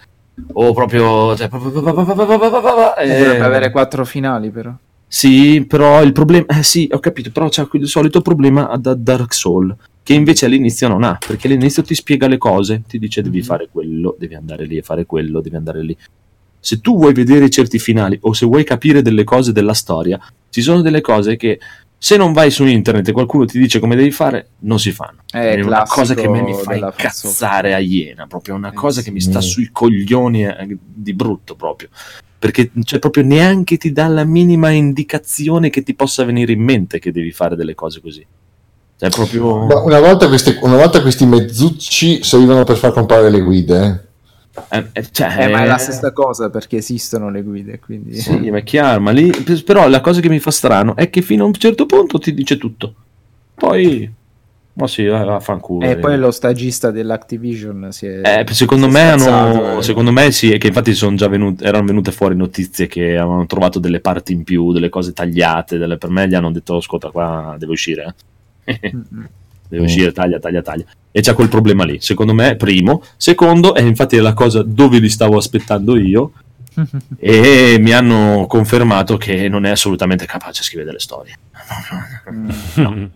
o 0.53 0.73
proprio. 0.73 1.35
Cioè, 1.37 1.49
Eh, 1.53 3.11
eh, 3.11 3.19
Dovrebbe 3.19 3.45
avere 3.45 3.73
quattro 3.73 4.05
finali, 4.05 4.51
però. 4.51 4.71
sì, 5.09 5.65
però 5.67 6.01
il 6.01 6.13
problema. 6.13 6.47
Eh 6.47 6.63
sì, 6.63 6.89
ho 6.93 7.01
capito, 7.01 7.33
però 7.33 7.49
c'è 7.49 7.67
il 7.73 7.89
solito 7.89 8.21
problema 8.21 8.71
da 8.79 8.95
Dark 8.95 9.35
Soul. 9.35 9.77
Che 10.05 10.13
invece 10.13 10.45
all'inizio 10.45 10.87
non 10.87 11.03
ha, 11.03 11.17
perché 11.19 11.47
all'inizio 11.47 11.83
ti 11.83 11.95
spiega 11.95 12.29
le 12.29 12.37
cose, 12.37 12.83
ti 12.87 12.99
dice 12.99 13.23
devi 13.23 13.41
fare 13.41 13.69
quello, 13.73 14.15
devi 14.19 14.35
andare 14.35 14.67
lì 14.67 14.77
a 14.77 14.83
fare 14.83 15.07
quello, 15.07 15.41
devi 15.41 15.57
andare 15.57 15.83
lì. 15.83 15.97
Se 16.61 16.81
tu 16.83 16.99
vuoi 16.99 17.15
vedere 17.15 17.49
certi 17.49 17.79
finali 17.79 18.19
o 18.21 18.35
se 18.35 18.45
vuoi 18.45 18.65
capire 18.65 19.01
delle 19.01 19.25
cose 19.25 19.53
della 19.53 19.73
storia, 19.73 20.21
ci 20.51 20.61
sono 20.61 20.83
delle 20.83 21.01
cose 21.01 21.37
che 21.37 21.59
se 21.97 22.19
non 22.19 22.35
vai 22.35 22.51
su 22.51 22.67
internet 22.67 23.09
e 23.09 23.13
qualcuno 23.13 23.47
ti 23.47 23.59
dice 23.59 23.79
come 23.79 23.97
devi 23.97 24.11
fare, 24.11 24.49
non 24.61 24.79
si 24.79 24.93
fanno. 24.93 25.21
È 25.31 25.39
È 25.39 25.63
una 25.63 25.85
cosa 25.85 26.15
che 26.15 26.27
a 26.27 26.31
me 26.31 26.43
mi 26.43 26.53
fa 26.53 26.75
incazzare 26.75 27.73
a 27.73 27.79
iena, 27.79 28.27
proprio 28.27 28.57
una 28.57 28.73
Eh, 28.73 28.75
cosa 28.75 29.01
che 29.01 29.11
mi 29.11 29.23
sta 29.23 29.41
sui 29.41 29.71
coglioni 29.73 30.45
eh, 30.45 30.77
di 30.79 31.15
brutto 31.15 31.55
proprio. 31.55 31.89
Perché 32.39 32.71
cioè, 32.83 32.99
proprio 32.99 33.25
neanche 33.25 33.79
ti 33.79 33.91
dà 33.91 34.07
la 34.09 34.25
minima 34.25 34.69
indicazione 34.69 35.71
che 35.71 35.83
ti 35.83 35.95
possa 35.95 36.25
venire 36.25 36.53
in 36.53 36.61
mente 36.61 36.99
che 36.99 37.11
devi 37.11 37.31
fare 37.31 37.57
delle 37.57 37.75
cose 37.75 38.03
così. 38.03 38.27
Cioè, 39.11 39.27
proprio. 39.29 39.67
Ma 39.67 39.81
una, 39.83 40.01
volta 40.01 40.29
queste- 40.29 40.59
una 40.63 40.77
volta 40.77 41.03
questi 41.03 41.27
mezzucci 41.27 42.23
servivano 42.23 42.65
per 42.65 42.77
far 42.77 42.93
comprare 42.93 43.31
le 43.31 43.41
guide. 43.41 44.07
eh. 44.71 44.79
eh, 44.79 44.87
eh, 44.93 45.07
cioè, 45.11 45.37
Eh, 45.39 45.49
ma 45.49 45.63
è 45.63 45.67
la 45.67 45.79
stessa 45.79 46.13
cosa 46.13 46.49
perché 46.51 46.77
esistono 46.77 47.29
le 47.31 47.43
guide, 47.43 47.81
quindi... 47.81 48.15
Sì, 48.15 48.51
ma 48.51 48.59
è 48.59 48.63
chiaro, 48.63 49.01
ma 49.01 49.11
lì. 49.11 49.31
Però 49.65 49.89
la 49.89 50.01
cosa 50.01 50.21
che 50.21 50.29
mi 50.29 50.39
fa 50.39 50.51
strano 50.51 50.97
è 50.97 51.11
che 51.11 51.23
fino 51.23 51.45
a 51.45 51.47
un 51.47 51.53
certo 51.55 51.87
punto 51.87 52.19
ti 52.19 52.33
dice 52.33 52.57
tutto. 52.57 52.95
Poi. 53.55 54.13
Ma 54.77 54.89
sì, 54.89 55.05
va- 55.07 55.23
vaffanculo. 55.23 55.87
E 55.87 55.91
eh. 55.91 55.97
poi 55.99 56.19
lo 56.19 56.33
stagista 56.33 56.91
dell'Activision 56.91 57.89
si 57.93 58.07
è... 58.07 58.21
Eh, 58.41 58.53
secondo 58.53 58.91
si 58.91 58.97
è 58.97 59.01
me, 59.01 59.11
hanno, 59.11 59.81
secondo 59.83 60.11
me 60.11 60.33
sì, 60.33 60.51
è 60.51 60.59
che 60.59 60.67
infatti 60.67 60.95
sono 60.95 61.15
già 61.15 61.29
venute, 61.29 61.65
erano 61.65 61.85
venute 61.85 62.11
fuori 62.11 62.35
notizie 62.35 62.89
che 62.89 63.17
avevano 63.17 63.47
trovato 63.47 63.79
delle 63.79 64.01
parti 64.01 64.33
in 64.33 64.43
più, 64.43 64.73
delle 64.73 64.89
cose 64.89 65.13
tagliate, 65.13 65.79
delle- 65.79 65.97
per 65.97 66.11
me 66.11 66.27
gli 66.27 66.35
hanno 66.35 66.51
detto 66.51 66.77
ascolta 66.77 67.11
qua 67.11 67.55
deve 67.57 67.71
uscire, 67.71 68.03
eh. 68.03 68.15
Mm-mm. 68.67 69.29
deve 69.69 69.85
uscire, 69.85 70.13
taglia, 70.13 70.39
taglia, 70.39 70.63
taglia. 70.63 70.85
E 71.11 71.21
c'è 71.21 71.35
quel 71.35 71.49
problema 71.49 71.85
lì, 71.85 71.99
secondo 72.01 72.35
me, 72.35 72.57
primo. 72.57 73.03
Secondo, 73.17 73.75
e 73.75 73.83
infatti 73.83 74.17
è 74.17 74.21
la 74.21 74.35
cosa 74.35 74.63
dove 74.63 74.99
li 74.99 75.09
stavo 75.09 75.37
aspettando 75.37 75.97
io, 75.97 76.33
e 77.19 77.77
mi 77.81 77.93
hanno 77.93 78.47
confermato 78.49 79.17
che 79.17 79.49
non 79.49 79.65
è 79.65 79.71
assolutamente 79.71 80.27
capace 80.27 80.61
a 80.61 80.65
scrivere 80.65 80.87
delle 80.89 81.01
storie. 81.01 81.39
Mm. 82.31 82.51
No. 82.77 83.11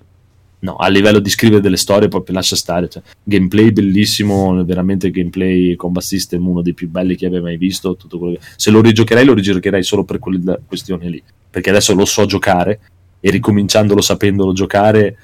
No, 0.60 0.74
a 0.74 0.88
livello 0.88 1.20
di 1.20 1.30
scrivere 1.30 1.60
delle 1.60 1.76
storie 1.76 2.08
proprio 2.08 2.34
lascia 2.34 2.56
stare. 2.56 2.88
Cioè, 2.88 3.00
gameplay 3.22 3.70
bellissimo, 3.70 4.64
veramente 4.64 5.10
gameplay 5.12 5.76
combat 5.76 6.02
system 6.02 6.48
uno 6.48 6.62
dei 6.62 6.74
più 6.74 6.88
belli 6.88 7.14
che 7.14 7.26
abbia 7.26 7.40
mai 7.40 7.56
visto. 7.56 7.94
Tutto 7.94 8.18
quello 8.18 8.34
che- 8.34 8.40
Se 8.56 8.70
lo 8.72 8.80
rigiocherei, 8.80 9.24
lo 9.24 9.34
rigiocherei 9.34 9.84
solo 9.84 10.02
per 10.02 10.18
quella 10.18 10.58
questione 10.66 11.08
lì. 11.08 11.22
Perché 11.48 11.70
adesso 11.70 11.94
lo 11.94 12.04
so 12.04 12.26
giocare 12.26 12.80
e 13.20 13.30
ricominciandolo 13.30 14.00
sapendolo 14.00 14.52
giocare 14.52 15.16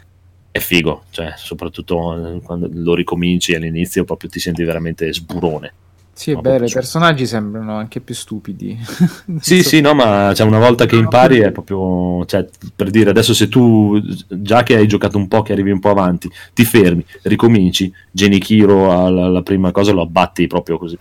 è 0.55 0.61
figo. 0.61 1.03
Cioè, 1.11 1.35
soprattutto 1.37 2.37
eh, 2.37 2.41
quando 2.41 2.69
lo 2.73 2.95
ricominci 2.95 3.57
all'inizio, 3.57 4.05
proprio 4.05 4.31
ti 4.31 4.39
senti 4.39 4.63
veramente 4.63 5.13
sburone. 5.13 5.73
Sì, 6.13 6.31
è 6.31 6.35
proprio 6.35 6.65
i 6.65 6.71
personaggi 6.71 7.27
sembrano 7.27 7.75
anche 7.75 7.99
più 7.99 8.15
stupidi. 8.15 8.79
Sì, 9.41 9.65
sì, 9.65 9.81
no, 9.81 9.95
ma 9.95 10.33
cioè, 10.33 10.47
una 10.47 10.61
volta 10.61 10.87
che 10.87 10.95
impari 10.95 11.41
è 11.41 11.51
proprio, 11.51 12.25
cioè, 12.27 12.47
per 12.77 12.91
dire, 12.91 13.11
adesso 13.11 13.35
se 13.35 13.49
tu, 13.49 14.01
già 14.29 14.63
che 14.63 14.77
hai 14.77 14.87
giocato 14.87 15.19
un 15.19 15.27
po', 15.27 15.43
che 15.43 15.53
arrivi 15.55 15.73
un 15.73 15.81
po' 15.81 15.91
avanti, 15.91 16.31
ti 16.53 16.65
fermi, 16.65 17.05
ricominci, 17.23 17.93
Genichiro 18.13 18.93
alla, 19.05 19.25
alla 19.25 19.43
prima 19.43 19.73
cosa 19.73 19.91
lo 19.91 20.03
abbatti 20.03 20.47
proprio 20.47 20.79
così. 20.79 20.97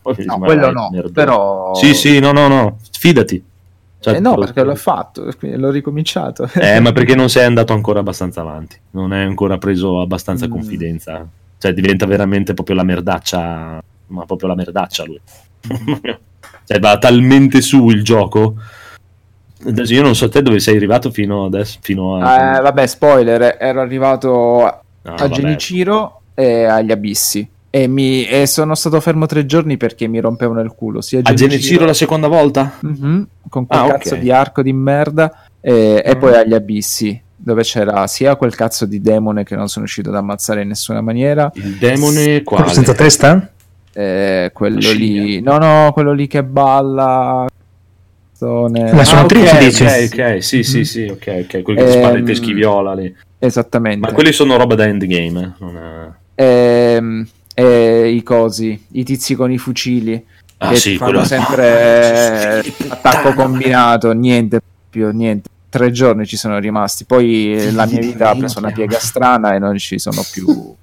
Poi 0.00 0.14
No, 0.24 0.38
"Ma 0.38 0.46
quello 0.46 0.70
no, 0.72 0.88
merda". 0.90 1.10
però... 1.12 1.74
Sì, 1.74 1.92
sì, 1.92 2.18
no, 2.18 2.32
no, 2.32 2.48
no, 2.48 2.78
fidati. 2.98 3.44
Cioè, 3.98 4.16
Eh 4.16 4.20
no, 4.20 4.34
perché 4.36 4.62
l'ho 4.62 4.74
fatto, 4.74 5.28
l'ho 5.40 5.70
ricominciato. 5.70 6.48
Eh, 6.54 6.80
ma 6.80 6.92
perché 6.92 7.14
non 7.16 7.28
sei 7.28 7.44
andato 7.44 7.72
ancora 7.72 8.00
abbastanza 8.00 8.40
avanti, 8.40 8.78
non 8.90 9.12
hai 9.12 9.24
ancora 9.24 9.58
preso 9.58 10.00
abbastanza 10.00 10.46
Mm. 10.46 10.50
confidenza. 10.50 11.26
Cioè, 11.58 11.72
diventa 11.72 12.06
veramente 12.06 12.52
proprio 12.54 12.76
la 12.76 12.82
merdaccia, 12.84 13.82
ma 14.08 14.24
proprio 14.26 14.48
la 14.48 14.54
merdaccia 14.54 15.04
lui. 15.04 15.20
cioè, 16.66 16.78
va 16.78 16.98
talmente 16.98 17.60
su 17.60 17.88
il 17.88 18.04
gioco. 18.04 18.56
Adesso 19.66 19.94
io 19.94 20.02
non 20.02 20.14
so 20.14 20.28
te 20.28 20.42
dove 20.42 20.60
sei 20.60 20.76
arrivato 20.76 21.10
fino 21.10 21.46
adesso, 21.46 21.78
fino 21.80 22.16
a... 22.18 22.58
Eh, 22.58 22.60
vabbè, 22.60 22.86
spoiler, 22.86 23.56
ero 23.58 23.80
arrivato 23.80 24.64
a 24.66 24.80
No, 25.06 25.12
a 25.14 25.16
vabbè. 25.16 25.34
Genichiro 25.34 26.20
e 26.34 26.64
agli 26.64 26.90
abissi. 26.92 27.48
E, 27.76 27.88
mi, 27.88 28.26
e 28.26 28.46
sono 28.46 28.74
stato 28.74 28.98
fermo 29.02 29.26
tre 29.26 29.44
giorni 29.44 29.76
perché 29.76 30.06
mi 30.08 30.18
rompevano 30.18 30.60
il 30.62 30.72
culo. 30.74 31.02
Sia 31.02 31.20
A 31.22 31.34
Genichiro 31.34 31.84
la 31.84 31.92
seconda 31.92 32.26
volta? 32.26 32.78
Mhm, 32.80 33.26
con 33.50 33.66
quel 33.66 33.80
Ah, 33.80 33.86
cazzo 33.88 34.14
ok. 34.14 34.20
di 34.20 34.30
arco 34.30 34.62
di 34.62 34.72
merda. 34.72 35.44
E, 35.60 36.00
e 36.02 36.16
Mm. 36.16 36.18
poi 36.18 36.34
agli 36.36 36.54
abissi, 36.54 37.22
dove 37.36 37.62
c'era 37.64 38.06
sia 38.06 38.34
quel 38.36 38.54
cazzo 38.54 38.86
di 38.86 39.02
demone 39.02 39.44
che 39.44 39.56
non 39.56 39.68
sono 39.68 39.84
riuscito 39.84 40.08
ad 40.08 40.14
ammazzare 40.16 40.62
in 40.62 40.68
nessuna 40.68 41.02
maniera. 41.02 41.50
Il 41.56 41.76
demone 41.76 42.42
Quello 42.42 42.42
quale? 42.44 42.72
senza 42.72 42.94
testa? 42.94 43.52
eh, 43.92 44.50
quello 44.54 44.92
lì, 44.92 45.40
no, 45.42 45.58
no, 45.58 45.90
quello 45.92 46.12
lì 46.14 46.26
che 46.28 46.42
balla. 46.44 47.46
Zone- 48.34 48.90
La 48.92 49.00
Ah, 49.00 49.04
suonatrice, 49.04 49.54
ok, 49.54 49.58
dici? 49.66 49.84
ok, 49.84 50.08
ok, 50.12 50.42
sì, 50.42 50.62
sì, 50.62 50.78
Mhm. 50.78 50.84
sì, 50.84 51.02
ok, 51.10 51.44
ok, 51.44 51.62
quelli 51.62 51.80
che 51.80 51.86
ti 51.86 51.92
spara 51.92 52.12
in 52.14 52.20
Ehm, 52.20 52.24
teschiviola 52.24 52.94
lì. 52.94 53.14
Esattamente. 53.38 54.00
Ma 54.00 54.12
quelli 54.14 54.32
sono 54.32 54.56
roba 54.56 54.74
da 54.74 54.86
endgame, 54.86 55.40
eh, 55.42 55.52
non 55.58 55.76
è- 55.76 56.24
Ehm, 56.42 57.26
e 57.58 58.10
i 58.10 58.22
cosi, 58.22 58.84
i 58.92 59.02
tizi 59.02 59.34
con 59.34 59.50
i 59.50 59.56
fucili. 59.56 60.22
Ah, 60.58 60.68
che 60.70 60.76
sì, 60.76 60.96
fanno 60.96 61.10
quello- 61.12 61.26
sempre 61.26 62.62
sì, 62.62 62.74
attacco 62.88 63.32
combinato, 63.32 64.12
niente 64.12 64.60
più, 64.90 65.10
niente. 65.10 65.48
Tre 65.70 65.90
giorni 65.90 66.26
ci 66.26 66.36
sono 66.36 66.58
rimasti, 66.58 67.04
poi 67.04 67.54
eh, 67.54 67.72
la 67.72 67.86
mia 67.86 67.98
vita 67.98 68.30
ha 68.30 68.36
preso 68.36 68.58
una 68.58 68.70
piega 68.70 68.98
strana 68.98 69.54
e 69.54 69.58
non 69.58 69.76
ci 69.78 69.98
sono 69.98 70.22
più 70.30 70.46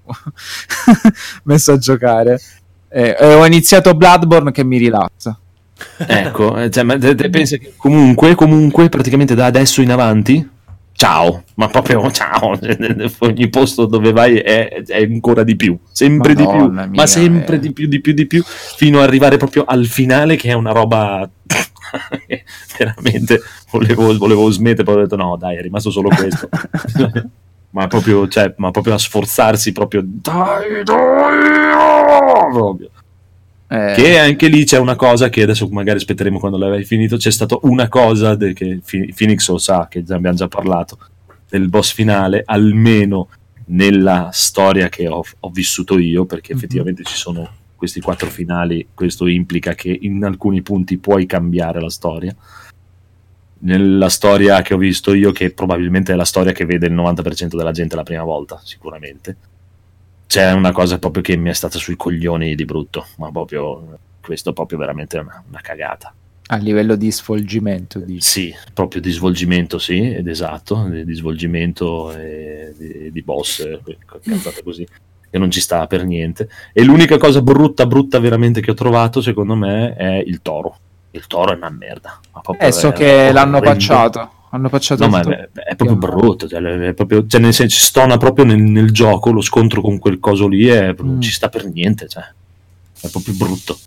messo 1.44 1.72
a 1.74 1.78
giocare. 1.78 2.40
Eh, 2.90 3.16
ho 3.20 3.46
iniziato 3.46 3.96
Bloodborne 3.96 4.52
che 4.52 4.64
mi 4.64 4.78
rilassa. 4.78 5.38
Ecco, 5.98 6.58
eh, 6.58 6.70
cioè, 6.70 6.84
ma 6.84 6.98
te, 6.98 7.16
te 7.16 7.30
pensi 7.30 7.58
che 7.60 7.74
comunque, 7.76 8.36
comunque, 8.36 8.90
praticamente 8.90 9.36
da 9.36 9.46
adesso 9.46 9.82
in 9.82 9.92
avanti, 9.92 10.48
ciao, 11.04 11.44
ma 11.56 11.68
proprio 11.68 12.10
ciao, 12.12 12.58
ogni 13.20 13.50
posto 13.50 13.86
dove 13.86 14.14
vai 14.14 14.38
è, 14.38 14.84
è 14.86 15.04
ancora 15.04 15.44
di 15.44 15.58
più, 15.58 15.78
sempre 15.92 16.34
di 16.34 16.44
più, 16.44 16.52
Madonna 16.52 16.86
mia, 16.86 17.02
ma 17.02 17.08
sempre 17.08 17.58
eh. 17.58 17.60
di 17.60 17.74
più, 17.74 17.88
di 17.88 18.00
più, 18.00 18.14
di 18.14 18.26
più, 18.26 18.42
fino 18.44 19.00
ad 19.00 19.04
arrivare 19.04 19.36
proprio 19.36 19.66
al 19.66 19.86
finale 19.86 20.38
che 20.38 20.50
è 20.50 20.54
una 20.54 20.72
roba... 20.72 21.30
veramente 22.78 23.40
volevo, 23.70 24.18
volevo 24.18 24.50
smettere, 24.50 24.84
poi 24.84 24.96
ho 24.96 25.00
detto 25.02 25.16
no 25.16 25.36
dai 25.38 25.58
è 25.58 25.62
rimasto 25.62 25.92
solo 25.92 26.10
questo. 26.10 26.50
Ma 27.74 27.88
proprio, 27.88 28.28
cioè, 28.28 28.54
ma 28.58 28.70
proprio 28.70 28.94
a 28.94 29.00
sforzarsi 29.00 29.72
proprio 29.72 30.04
dai 30.06 30.84
dai 30.84 31.74
proprio 32.52 32.90
Eh, 33.74 33.94
che 33.96 34.20
anche 34.20 34.50
lì 34.50 34.66
c'è 34.66 34.78
una 34.78 34.96
cosa 34.96 35.30
che 35.30 35.42
adesso 35.42 35.68
magari 35.70 35.98
aspetteremo 35.98 36.38
quando 36.38 36.58
l'avrai 36.60 36.84
finito. 36.84 37.18
C'è 37.18 37.32
stata 37.32 37.58
una 37.64 37.88
cosa 37.90 38.36
de- 38.36 38.54
che 38.54 38.82
Phoenix 38.86 39.50
lo 39.50 39.58
sa, 39.58 39.88
che 39.90 40.04
già 40.04 40.16
abbiamo 40.16 40.36
già 40.36 40.48
parlato, 40.48 41.00
del 41.50 41.70
boss 41.70 41.92
finale, 41.94 42.44
almeno 42.46 43.30
nella 43.66 44.30
storia 44.32 44.90
che 44.90 45.08
ho, 45.08 45.24
ho 45.40 45.50
vissuto 45.50 45.98
io, 45.98 46.26
perché 46.26 46.52
Mhm. 46.54 46.58
effettivamente 46.60 47.04
ci 47.04 47.16
sono 47.16 47.50
questi 47.76 48.00
quattro 48.00 48.30
finali. 48.30 48.90
Questo 48.94 49.26
implica 49.26 49.74
che 49.74 49.98
in 50.02 50.24
alcuni 50.24 50.62
punti 50.62 50.98
puoi 51.00 51.26
cambiare 51.26 51.82
la 51.82 51.90
storia. 51.90 52.36
Nella 53.60 54.10
storia 54.10 54.62
che 54.62 54.74
ho 54.74 54.78
visto 54.78 55.14
io, 55.14 55.32
che 55.32 55.52
probabilmente 55.52 56.12
è 56.12 56.16
la 56.16 56.26
storia 56.26 56.52
che 56.52 56.66
vede 56.66 56.88
il 56.88 56.94
90% 56.94 57.56
della 57.58 57.72
gente 57.72 57.96
la 57.96 58.04
prima 58.04 58.24
volta, 58.24 58.60
sicuramente 58.64 59.38
c'è 60.34 60.52
una 60.52 60.72
cosa 60.72 60.98
proprio 60.98 61.22
che 61.22 61.36
mi 61.38 61.50
è 61.52 61.54
stata 61.54 61.78
sui 61.78 61.96
coglioni 61.96 62.56
di 62.56 62.66
brutto, 62.66 63.06
ma 63.18 63.30
proprio 63.32 64.00
questo 64.20 64.52
proprio 64.52 64.80
veramente 64.80 65.20
una, 65.20 65.44
una 65.48 65.62
cagata. 65.62 66.12
a 66.48 66.56
livello 66.58 66.96
di 66.96 67.12
svolgimento, 67.12 68.00
dici. 68.00 68.28
Sì, 68.28 68.56
proprio 68.74 69.00
di 69.00 69.12
svolgimento, 69.12 69.78
sì, 69.78 70.12
ed 70.12 70.28
esatto, 70.28 70.88
di, 70.90 71.14
svolgimento 71.14 72.12
e 72.16 72.74
di, 72.76 73.12
di 73.12 73.22
boss, 73.22 73.64
cazzate 74.24 74.64
così. 74.66 74.88
che 75.30 75.38
non 75.38 75.52
ci 75.52 75.62
sta 75.62 75.86
per 75.88 76.04
niente. 76.04 76.50
E 76.74 76.84
l'unica 76.84 77.18
cosa 77.18 77.42
brutta, 77.44 77.86
brutta 77.86 78.20
veramente 78.20 78.60
che 78.62 78.72
ho 78.72 78.76
trovato, 78.76 79.22
secondo 79.22 79.56
me, 79.56 79.94
è 79.96 80.16
il 80.26 80.42
toro. 80.42 80.80
Il 81.12 81.28
toro 81.28 81.54
è 81.54 81.56
una 81.56 81.70
merda. 81.70 82.20
Ma 82.32 82.42
Eh, 82.58 82.72
so 82.72 82.92
che 82.92 83.32
l'hanno 83.32 83.62
pacciato. 83.62 84.32
Hanno 84.54 84.70
pacciato 84.70 85.04
No, 85.04 85.10
ma 85.10 85.22
è, 85.22 85.50
è 85.52 85.76
proprio 85.76 85.98
brutto, 85.98 86.48
cioè, 86.48 86.62
è 86.62 86.94
proprio, 86.94 87.26
cioè, 87.26 87.42
nel 87.42 87.54
senso, 87.54 87.84
stona 87.84 88.18
proprio 88.18 88.46
nel, 88.46 88.60
nel 88.62 88.92
gioco, 88.92 89.32
lo 89.32 89.42
scontro 89.42 89.82
con 89.82 89.98
quel 89.98 90.20
coso 90.20 90.48
lì 90.48 90.68
è- 90.68 90.94
non 91.00 91.16
Mm. 91.16 91.22
ci 91.22 91.32
sta 91.32 91.50
per 91.50 91.66
niente, 91.72 92.08
cioè. 92.08 92.24
È 93.02 93.10
proprio 93.10 93.34
brutto. 93.36 93.78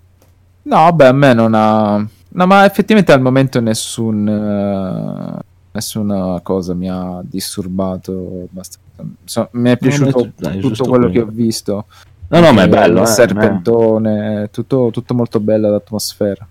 No, 0.62 0.76
vabbè, 0.76 1.06
a 1.06 1.12
me 1.12 1.32
non 1.34 1.52
ha... 1.54 2.04
No, 2.28 2.46
ma 2.46 2.64
effettivamente 2.64 3.12
al 3.12 3.20
momento 3.22 3.60
nessun... 3.60 4.26
eh, 4.28 5.44
nessuna 5.70 6.40
cosa 6.42 6.74
mi 6.74 6.90
ha 6.90 7.20
disturbato 7.22 8.46
abbastanza. 8.50 8.80
So- 9.24 9.48
mi 9.52 9.70
è 9.70 9.76
piaciuto 9.76 10.18
no, 10.24 10.32
dai, 10.34 10.58
tutto 10.58 10.84
quello 10.84 11.06
che 11.06 11.12
quello. 11.12 11.26
ho 11.28 11.32
visto. 11.32 11.84
No, 12.28 12.40
no, 12.40 12.52
ma 12.52 12.62
è 12.62 12.64
Eh, 12.64 12.68
bello, 12.68 13.02
Il 13.02 13.04
eh, 13.04 13.06
serpentone, 13.06 14.48
tutto, 14.50 14.88
tutto 14.92 15.14
molto 15.14 15.38
bello 15.38 15.70
l'atmosfera. 15.70 16.44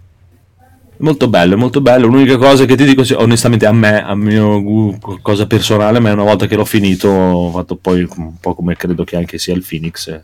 Molto 0.98 1.28
bello, 1.28 1.58
molto 1.58 1.82
bello. 1.82 2.08
L'unica 2.08 2.38
cosa 2.38 2.66
che 2.66 2.76
ti 2.76 2.86
dico, 2.86 3.04
onestamente, 3.22 3.66
a 3.66 3.72
me, 3.74 4.04
a 4.04 4.16
mio 4.16 4.98
cosa 5.22 5.46
personale, 5.46 5.98
a 5.98 6.02
me 6.02 6.12
una 6.12 6.24
volta 6.24 6.46
che 6.48 6.56
l'ho 6.56 6.66
finito, 6.66 7.10
ho 7.10 7.52
fatto 7.52 7.76
poi 7.76 8.08
un 8.16 8.40
po' 8.40 8.54
come 8.56 8.76
credo 8.76 9.04
che 9.04 9.18
anche 9.18 9.38
sia 9.38 9.54
il 9.54 9.66
Phoenix. 9.68 10.08
e 10.08 10.24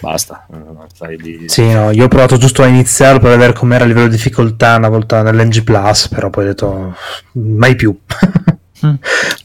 Basta, 0.00 0.46
eh, 0.52 0.56
stai 0.94 1.18
lì. 1.18 1.48
Sì, 1.48 1.72
no, 1.72 1.90
io 1.90 2.04
ho 2.04 2.08
provato 2.08 2.36
giusto 2.36 2.62
a 2.62 2.66
iniziarlo 2.66 3.18
per 3.18 3.30
vedere 3.30 3.52
com'era 3.52 3.82
il 3.84 3.90
livello 3.90 4.06
di 4.08 4.14
difficoltà 4.14 4.76
una 4.76 4.88
volta 4.88 5.22
nell'NG 5.22 5.62
Plus, 5.64 6.08
però 6.08 6.30
poi 6.30 6.44
ho 6.44 6.46
detto 6.48 6.94
mai 7.32 7.74
più. 7.74 7.96
Mm. 8.86 8.94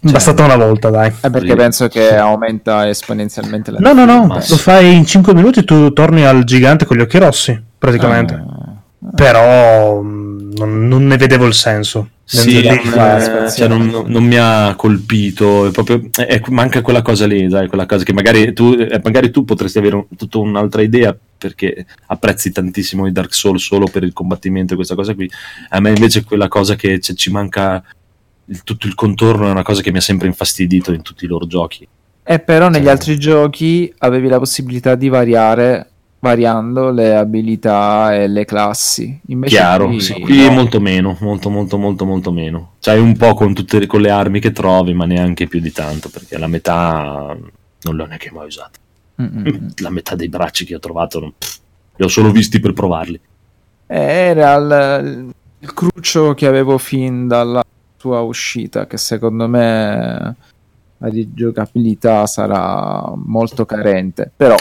Bastata 0.11 0.43
una 0.45 0.57
volta, 0.57 0.91
dai. 0.91 1.11
È 1.19 1.31
perché 1.31 1.49
Sì. 1.49 1.55
penso 1.55 1.87
che 1.87 2.15
aumenta 2.15 2.87
esponenzialmente 2.87 3.71
la 3.71 3.79
No, 3.79 3.91
no, 3.93 4.05
no, 4.05 4.27
Ma- 4.27 4.35
lo 4.47 4.57
fai 4.57 4.95
in 4.95 5.07
5 5.07 5.33
minuti 5.33 5.63
tu 5.63 5.91
torni 5.91 6.23
al 6.23 6.43
gigante 6.43 6.85
con 6.85 6.97
gli 6.97 7.01
occhi 7.01 7.17
rossi, 7.17 7.59
praticamente. 7.75 8.35
Ah. 8.35 9.09
Però 9.15 9.99
mh, 10.03 10.22
non, 10.55 10.87
non 10.87 11.05
ne 11.05 11.17
vedevo 11.17 11.45
il 11.45 11.53
senso. 11.53 12.09
Sì, 12.25 12.65
non, 12.65 12.77
fa 12.79 13.45
eh, 13.45 13.51
cioè, 13.51 13.67
non- 13.67 14.05
non 14.07 14.23
mi 14.23 14.37
ha 14.37 14.73
colpito, 14.75 15.67
è 15.67 15.71
proprio, 15.71 16.01
è- 16.15 16.41
manca 16.49 16.81
quella 16.81 17.01
cosa 17.01 17.25
lì, 17.27 17.49
sai, 17.49 17.67
quella 17.67 17.85
cosa 17.85 18.03
che 18.03 18.13
magari 18.13 18.53
tu, 18.53 18.71
eh, 18.77 18.99
magari 19.03 19.29
tu 19.29 19.43
potresti 19.43 19.77
avere 19.77 19.95
un- 19.97 20.05
tutta 20.17 20.37
un'altra 20.37 20.81
idea 20.81 21.15
perché 21.37 21.85
apprezzi 22.07 22.51
tantissimo 22.51 23.05
i 23.07 23.11
Dark 23.11 23.33
Souls 23.33 23.61
solo 23.63 23.87
per 23.91 24.03
il 24.03 24.13
combattimento 24.13 24.73
e 24.73 24.75
questa 24.77 24.95
cosa 24.95 25.13
qui. 25.13 25.29
A 25.69 25.79
me 25.81 25.89
invece 25.89 26.23
quella 26.23 26.47
cosa 26.47 26.75
che 26.75 26.99
cioè, 27.01 27.15
ci 27.15 27.29
manca 27.29 27.83
il- 28.45 28.63
tutto 28.63 28.87
il 28.87 28.95
contorno 28.95 29.47
è 29.47 29.51
una 29.51 29.63
cosa 29.63 29.81
che 29.81 29.91
mi 29.91 29.97
ha 29.97 30.01
sempre 30.01 30.27
infastidito 30.27 30.93
in 30.93 31.01
tutti 31.01 31.25
i 31.25 31.27
loro 31.27 31.45
giochi. 31.45 31.85
E 32.25 32.39
però 32.39 32.69
negli 32.69 32.83
Sì. 32.83 32.89
altri 32.89 33.19
giochi 33.19 33.93
avevi 33.97 34.29
la 34.29 34.39
possibilità 34.39 34.95
di 34.95 35.09
variare 35.09 35.89
variando 36.23 36.89
le 36.89 37.17
abilità 37.17 38.15
e 38.15 38.27
le 38.27 38.45
classi. 38.45 39.19
Invece 39.27 39.55
Chiaro, 39.55 39.87
qui, 39.87 39.99
sì, 39.99 40.21
qui 40.21 40.45
no. 40.45 40.51
molto 40.51 40.79
meno, 40.79 41.17
molto 41.19 41.49
molto 41.49 41.77
molto 41.77 42.05
molto 42.05 42.31
meno. 42.31 42.75
C'hai 42.79 43.01
un 43.01 43.17
po' 43.17 43.33
con 43.33 43.53
tutte 43.53 43.79
le, 43.79 43.87
con 43.87 43.99
le 43.99 44.09
armi 44.09 44.39
che 44.39 44.53
trovi, 44.53 44.93
ma 44.93 45.05
neanche 45.05 45.47
più 45.47 45.59
di 45.59 45.73
tanto, 45.73 46.09
perché 46.09 46.37
la 46.37 46.47
metà 46.47 47.35
non 47.81 47.95
l'ho 47.95 48.05
neanche 48.05 48.31
mai 48.31 48.47
usata. 48.47 48.79
Mm, 49.21 49.25
mm, 49.25 49.47
mm. 49.47 49.67
La 49.81 49.89
metà 49.89 50.15
dei 50.15 50.29
bracci 50.29 50.63
che 50.63 50.75
ho 50.75 50.79
trovato 50.79 51.33
pff, 51.37 51.59
li 51.97 52.05
ho 52.05 52.07
solo 52.07 52.31
visti 52.31 52.61
per 52.61 52.71
provarli. 52.71 53.19
Era 53.85 54.55
il, 54.55 55.29
il 55.59 55.73
cruccio 55.73 56.33
che 56.35 56.47
avevo 56.47 56.77
fin 56.77 57.27
dalla 57.27 57.61
sua 57.97 58.21
uscita, 58.21 58.87
che 58.87 58.97
secondo 58.97 59.49
me 59.49 60.35
la 60.97 61.09
rigiocabilità 61.09 62.25
sarà 62.27 63.11
molto 63.13 63.65
carente. 63.65 64.31
Però 64.33 64.55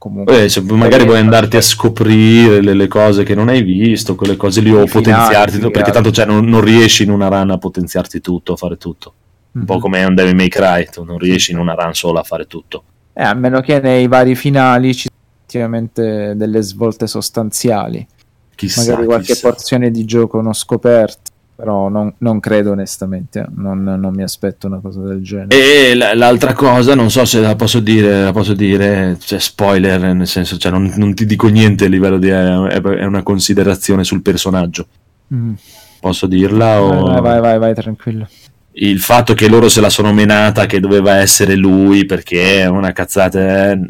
comunque 0.00 0.44
Eh, 0.44 0.48
se 0.48 0.62
magari 0.62 1.04
vuoi 1.04 1.18
andarti 1.18 1.58
a 1.58 1.60
scoprire 1.60 2.62
le, 2.62 2.72
le 2.72 2.88
cose 2.88 3.22
che 3.22 3.34
non 3.34 3.48
hai 3.50 3.62
visto, 3.62 4.14
quelle 4.14 4.36
cose 4.36 4.62
lì, 4.62 4.70
o 4.70 4.86
finali, 4.86 4.90
potenziarti, 4.90 5.58
che 5.58 5.70
perché 5.70 5.90
tanto 5.92 6.10
cioè, 6.10 6.24
non, 6.24 6.46
non 6.46 6.62
riesci 6.62 7.02
in 7.02 7.10
una 7.10 7.28
run 7.28 7.50
a 7.50 7.58
potenziarti 7.58 8.20
tutto, 8.22 8.54
a 8.54 8.56
fare 8.56 8.76
tutto. 8.78 9.12
Un 9.52 9.64
po' 9.66 9.74
Mhm. 9.74 9.80
come 9.80 10.04
un 10.04 10.14
Devil 10.14 10.34
May 10.34 10.48
Cry, 10.48 10.86
tu 10.90 11.04
non 11.04 11.18
riesci 11.18 11.52
in 11.52 11.58
una 11.58 11.74
run 11.74 11.92
sola 11.92 12.20
a 12.20 12.22
fare 12.22 12.46
tutto. 12.46 12.82
Eh, 13.12 13.22
a 13.22 13.34
meno 13.34 13.60
che 13.60 13.78
nei 13.80 14.08
vari 14.08 14.34
finali 14.34 14.94
ci 14.94 15.08
siano 15.08 15.18
effettivamente 15.44 16.32
delle 16.36 16.62
svolte 16.62 17.06
sostanziali. 17.06 18.06
Chissà, 18.54 18.82
magari 18.90 19.06
qualche 19.06 19.32
chissà. 19.34 19.48
porzione 19.48 19.90
di 19.90 20.04
gioco 20.04 20.40
non 20.40 20.54
scoperta, 20.54 21.29
però 21.60 21.90
non, 21.90 22.14
non 22.18 22.40
credo 22.40 22.70
onestamente, 22.70 23.46
non, 23.54 23.82
non 23.82 24.14
mi 24.14 24.22
aspetto 24.22 24.66
una 24.66 24.78
cosa 24.78 25.00
del 25.00 25.22
genere. 25.22 25.90
E 25.90 25.94
l'altra 25.94 26.54
cosa, 26.54 26.94
non 26.94 27.10
so 27.10 27.26
se 27.26 27.38
la 27.38 27.54
posso 27.54 27.80
dire, 27.80 28.24
la 28.24 28.32
posso 28.32 28.54
dire, 28.54 29.18
cioè 29.20 29.38
spoiler, 29.38 30.14
nel 30.14 30.26
senso, 30.26 30.56
cioè 30.56 30.72
non, 30.72 30.90
non 30.96 31.12
ti 31.12 31.26
dico 31.26 31.48
niente 31.48 31.84
a 31.84 31.88
livello 31.88 32.16
di... 32.16 32.28
è, 32.28 32.80
è 32.80 33.04
una 33.04 33.22
considerazione 33.22 34.04
sul 34.04 34.22
personaggio. 34.22 34.86
Mm. 35.34 35.52
Posso 36.00 36.26
dirla? 36.26 36.80
O... 36.80 37.04
Vai, 37.04 37.20
vai, 37.20 37.40
vai, 37.40 37.58
vai, 37.58 37.74
tranquillo. 37.74 38.26
il 38.72 38.98
fatto 38.98 39.34
che 39.34 39.46
loro 39.46 39.68
se 39.68 39.82
la 39.82 39.90
sono 39.90 40.14
menata 40.14 40.64
che 40.64 40.80
doveva 40.80 41.16
essere 41.16 41.56
lui 41.56 42.06
perché 42.06 42.62
è 42.62 42.66
una 42.66 42.92
cazzata 42.92 43.72
eh, 43.72 43.80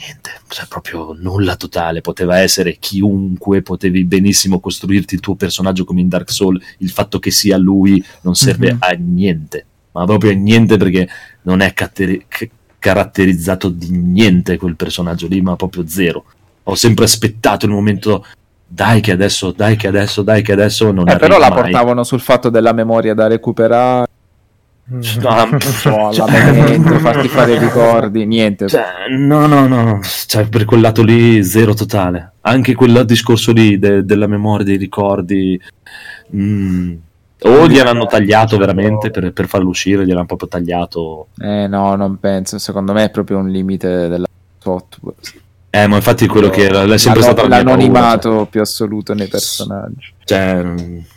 niente 0.00 0.30
cioè 0.48 0.66
proprio 0.68 1.14
nulla 1.18 1.56
totale. 1.56 2.00
Poteva 2.00 2.38
essere 2.38 2.76
chiunque 2.78 3.62
potevi 3.62 4.04
benissimo 4.04 4.58
costruirti 4.60 5.14
il 5.14 5.20
tuo 5.20 5.34
personaggio 5.34 5.84
come 5.84 6.00
in 6.00 6.08
Dark 6.08 6.30
Souls 6.30 6.64
il 6.78 6.90
fatto 6.90 7.18
che 7.18 7.30
sia 7.30 7.56
lui 7.56 8.02
non 8.22 8.34
serve 8.34 8.72
Mhm. 8.72 8.78
a 8.80 8.90
niente. 8.98 9.64
Ma 9.92 10.04
proprio 10.04 10.30
a 10.30 10.34
niente 10.34 10.76
perché 10.76 11.08
non 11.42 11.60
è 11.60 11.72
catteri- 11.74 12.24
c- 12.28 12.48
caratterizzato 12.78 13.68
di 13.68 13.90
niente 13.90 14.56
quel 14.56 14.76
personaggio 14.76 15.26
lì 15.28 15.40
ma 15.40 15.56
proprio 15.56 15.86
zero. 15.86 16.24
Ho 16.64 16.74
sempre 16.74 17.04
aspettato 17.04 17.66
il 17.66 17.72
momento 17.72 18.24
dai 18.66 19.00
che 19.00 19.10
adesso 19.12 19.50
dai 19.50 19.76
che 19.76 19.88
adesso 19.88 20.22
dai 20.22 20.42
che 20.42 20.52
adesso 20.52 20.92
non 20.92 21.08
Eh, 21.08 21.16
però 21.16 21.38
la 21.38 21.48
mai. 21.50 21.62
portavano 21.62 22.04
sul 22.04 22.20
fatto 22.20 22.50
della 22.50 22.72
memoria 22.72 23.14
da 23.14 23.26
recuperare, 23.26 24.06
No, 24.86 25.28
o 25.28 26.08
alla 26.08 26.12
cioè- 26.12 26.52
mente, 26.52 26.98
farti 26.98 27.28
fare 27.28 27.54
i 27.54 27.58
ricordi, 27.58 28.26
niente. 28.26 28.66
Cioè, 28.68 28.84
no, 29.16 29.46
no, 29.46 29.68
no, 29.68 30.00
cioè, 30.26 30.48
per 30.48 30.64
quel 30.64 30.80
lato 30.80 31.02
lì 31.02 31.44
zero 31.44 31.74
totale. 31.74 32.32
Anche 32.40 32.74
quel 32.74 33.04
discorso 33.04 33.52
lì 33.52 33.78
de- 33.78 34.04
della 34.04 34.26
memoria, 34.26 34.64
dei 34.64 34.76
ricordi. 34.76 35.60
mm, 36.34 36.92
o 37.42 37.68
gliel'hanno 37.68 38.06
tagliato 38.06 38.58
veramente 38.58 39.10
per, 39.10 39.32
per 39.32 39.46
farlo 39.46 39.68
uscire, 39.68 40.04
gliel'hanno 40.04 40.26
proprio 40.26 40.48
tagliato. 40.48 41.28
Eh 41.38 41.66
no, 41.68 41.94
non 41.94 42.18
penso, 42.18 42.58
secondo 42.58 42.92
me 42.92 43.04
è 43.04 43.10
proprio 43.10 43.38
un 43.38 43.48
limite 43.48 44.08
della 44.08 44.26
software. 44.58 45.16
Eh, 45.72 45.86
ma 45.86 45.96
infatti 45.96 46.26
quello 46.26 46.48
che 46.50 46.62
era, 46.64 46.82
è 46.82 46.98
sempre 46.98 47.20
L'ano- 47.20 47.32
stata 47.32 47.42
la 47.48 47.54
mia 47.56 47.64
paura, 47.64 47.80
l'anonimato 47.80 48.46
più 48.50 48.60
assoluto 48.60 49.14
nei 49.14 49.28
personaggi. 49.28 50.12
Cioè, 50.24 50.64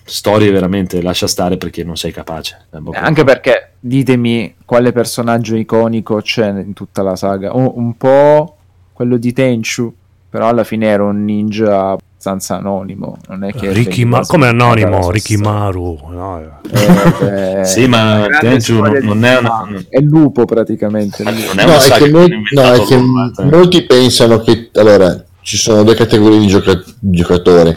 storie 0.06 0.52
veramente 0.52 1.02
lascia 1.02 1.26
stare 1.28 1.58
perché 1.58 1.84
non 1.84 1.96
sei 1.98 2.12
capace. 2.12 2.66
Proprio- 2.70 3.02
Anche 3.02 3.24
perché 3.24 3.72
ditemi 3.80 4.56
quale 4.64 4.92
personaggio 4.92 5.56
iconico 5.56 6.22
c'è 6.22 6.50
in 6.50 6.74
tutta 6.74 7.02
la 7.02 7.16
saga. 7.16 7.52
Un, 7.56 7.72
un 7.74 7.98
po' 7.98 8.58
quello 8.94 9.18
di 9.18 9.34
Tenchu, 9.34 9.92
però 10.30 10.48
alla 10.50 10.64
fine 10.64 10.86
era 10.88 11.04
un 11.04 11.24
ninja 11.26 11.96
abbastanza 12.24 12.56
anonimo. 12.58 13.18
Non 13.28 13.44
è 13.44 13.52
che 13.54 13.72
Ricky 13.74 14.06
Ma- 14.06 14.22
come 14.26 14.48
anonimo? 14.48 15.10
Ricky. 15.12 15.36
Maru. 15.36 16.00
no, 16.10 16.40
Eh, 16.72 17.56
beh, 17.60 17.66
Sì, 17.66 17.86
ma 17.88 18.26
Tenchu 18.40 18.60
storia 18.62 19.02
non- 19.02 19.24
è 19.26 19.38
una-. 19.38 19.68
È 19.90 19.98
il 19.98 20.06
lupo 20.06 20.46
praticamente. 20.46 21.24
Lupo. 21.24 21.54
non 21.54 21.60
è 21.60 21.66
No, 21.66 21.74
è 21.78 21.92
che, 21.92 22.04
hanno 22.06 22.28
no, 22.52 22.72
è 22.74 22.84
che 22.86 22.94
eh. 22.96 23.44
molti 23.46 23.82
pensano 23.84 24.40
che 24.40 24.70
allora 24.76 25.22
ci 25.42 25.58
sono 25.58 25.84
due 25.84 25.96
categorie 25.96 26.40
di 26.40 26.48
gioca- 26.48 26.82
giocatori. 27.00 27.76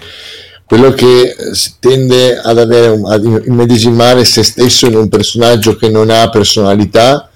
Quello 0.64 0.90
che 0.92 1.22
eh, 1.22 1.34
tende 1.80 2.38
ad 2.38 2.58
avere 2.58 2.88
un- 2.88 3.10
ad 3.10 3.24
immedesimare 3.46 4.24
se 4.24 4.42
stesso 4.44 4.86
in 4.86 4.96
un 4.96 5.08
personaggio 5.08 5.74
che 5.76 5.88
non 5.88 6.10
ha 6.10 6.28
personalità 6.28 7.28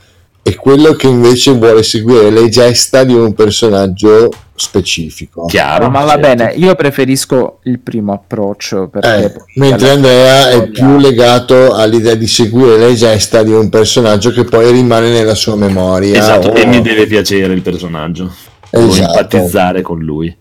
e 0.42 0.54
quello 0.56 0.94
che 0.94 1.06
invece 1.06 1.52
vuole 1.52 1.82
seguire 1.82 2.30
le 2.30 2.48
gesta 2.48 3.04
di 3.04 3.14
un 3.14 3.34
personaggio 3.34 4.30
specifico. 4.54 5.46
Chiaro. 5.46 5.88
Ma 5.90 6.00
va 6.04 6.12
certo. 6.12 6.20
bene, 6.20 6.52
io 6.56 6.74
preferisco 6.74 7.60
il 7.64 7.78
primo 7.80 8.12
approccio 8.12 8.88
perché 8.88 9.24
Eh, 9.24 9.32
mentre 9.56 9.90
Andrea 9.90 10.50
è 10.50 10.68
più 10.68 10.98
legato 10.98 11.74
all'idea 11.74 12.14
di 12.14 12.26
seguire 12.26 12.76
le 12.78 12.94
gesta 12.94 13.42
di 13.42 13.52
un 13.52 13.68
personaggio 13.68 14.30
che 14.32 14.44
poi 14.44 14.70
rimane 14.70 15.10
nella 15.10 15.34
sua 15.34 15.56
memoria. 15.56 16.18
Esatto, 16.18 16.48
o- 16.48 16.54
e 16.54 16.66
mi 16.66 16.80
deve 16.82 17.06
piacere 17.06 17.52
il 17.52 17.62
personaggio. 17.62 18.32
Esatto. 18.70 19.18
empatizzare 19.18 19.82
con 19.82 19.98
lui. 19.98 20.34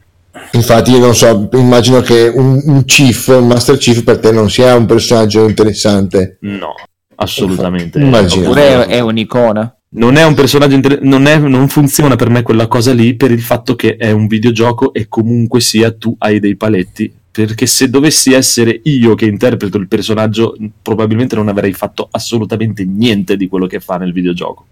Infatti, 0.51 0.91
io 0.91 0.99
non 0.99 1.15
so, 1.15 1.49
immagino 1.53 2.01
che 2.01 2.31
un, 2.33 2.61
un 2.63 2.85
Chief, 2.85 3.27
un 3.27 3.47
Master 3.47 3.77
Chief 3.77 4.03
per 4.03 4.19
te 4.19 4.31
non 4.31 4.49
sia 4.49 4.75
un 4.75 4.85
personaggio 4.85 5.47
interessante. 5.47 6.37
No, 6.41 6.73
assolutamente. 7.15 7.99
Immagino. 7.99 8.45
Oppure 8.45 8.85
è, 8.85 8.97
è 8.97 8.99
un'icona. 8.99 9.73
Non 9.91 10.17
è 10.17 10.23
un 10.23 10.35
personaggio 10.35 10.75
inter- 10.75 11.01
non, 11.01 11.25
è- 11.25 11.39
non 11.39 11.67
funziona 11.67 12.15
per 12.15 12.29
me 12.29 12.43
quella 12.43 12.67
cosa 12.67 12.93
lì 12.93 13.15
per 13.15 13.31
il 13.31 13.41
fatto 13.41 13.75
che 13.75 13.95
è 13.95 14.11
un 14.11 14.27
videogioco 14.27 14.93
e 14.93 15.07
comunque 15.07 15.61
sia 15.61 15.91
tu 15.91 16.15
hai 16.19 16.39
dei 16.39 16.55
paletti. 16.55 17.11
Perché 17.31 17.65
se 17.65 17.89
dovessi 17.89 18.33
essere 18.33 18.81
io 18.83 19.15
che 19.15 19.25
interpreto 19.25 19.77
il 19.77 19.87
personaggio, 19.87 20.55
probabilmente 20.81 21.35
non 21.35 21.47
avrei 21.47 21.73
fatto 21.73 22.07
assolutamente 22.11 22.83
niente 22.85 23.35
di 23.37 23.47
quello 23.47 23.65
che 23.65 23.79
fa 23.79 23.97
nel 23.97 24.11
videogioco. 24.13 24.65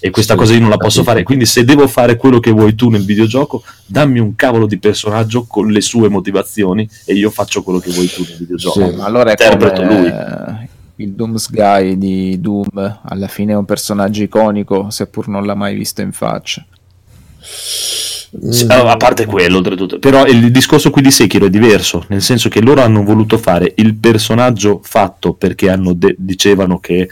E 0.00 0.10
questa 0.10 0.34
Sì, 0.34 0.38
cosa 0.38 0.52
io 0.54 0.60
non 0.60 0.68
la 0.70 0.76
posso 0.76 0.98
capito. 1.02 1.10
fare. 1.10 1.22
Quindi, 1.24 1.44
se 1.44 1.64
devo 1.64 1.88
fare 1.88 2.16
quello 2.16 2.38
che 2.38 2.52
vuoi 2.52 2.74
tu 2.76 2.88
nel 2.88 3.04
videogioco, 3.04 3.64
dammi 3.84 4.20
un 4.20 4.36
cavolo 4.36 4.66
di 4.66 4.78
personaggio 4.78 5.44
con 5.44 5.68
le 5.70 5.80
sue 5.80 6.08
motivazioni 6.08 6.88
e 7.04 7.14
io 7.14 7.30
faccio 7.30 7.62
quello 7.62 7.80
che 7.80 7.90
vuoi 7.90 8.06
tu 8.06 8.22
nel 8.22 8.36
videogioco. 8.38 8.88
Sì. 8.90 8.94
Ma 8.96 9.04
allora 9.04 9.30
Interpreto 9.32 9.82
come 9.82 9.98
lui. 10.00 10.08
Il 11.00 11.12
Doomsguy 11.12 11.96
di 11.96 12.40
Doom, 12.40 13.00
alla 13.04 13.28
fine 13.28 13.52
è 13.52 13.56
un 13.56 13.64
personaggio 13.64 14.22
iconico, 14.22 14.90
seppur 14.90 15.28
non 15.28 15.46
l'ha 15.46 15.54
mai 15.54 15.76
visto 15.76 16.02
in 16.02 16.12
faccia. 16.12 16.64
Sì, 17.40 18.64
Mm. 18.66 18.70
allora, 18.70 18.92
a 18.92 18.96
parte 18.98 19.24
quello, 19.24 19.56
oltretutto. 19.58 19.98
Però 19.98 20.26
il 20.26 20.50
discorso 20.50 20.90
qui 20.90 21.00
di 21.00 21.10
Sekiro 21.10 21.46
è 21.46 21.50
diverso, 21.50 22.04
nel 22.08 22.20
senso 22.20 22.50
che 22.50 22.60
loro 22.60 22.82
hanno 22.82 23.02
voluto 23.02 23.38
fare 23.38 23.72
il 23.76 23.94
personaggio 23.94 24.80
fatto 24.82 25.32
perché 25.32 25.70
hanno 25.70 25.94
de- 25.94 26.14
dicevano 26.18 26.78
che 26.78 27.08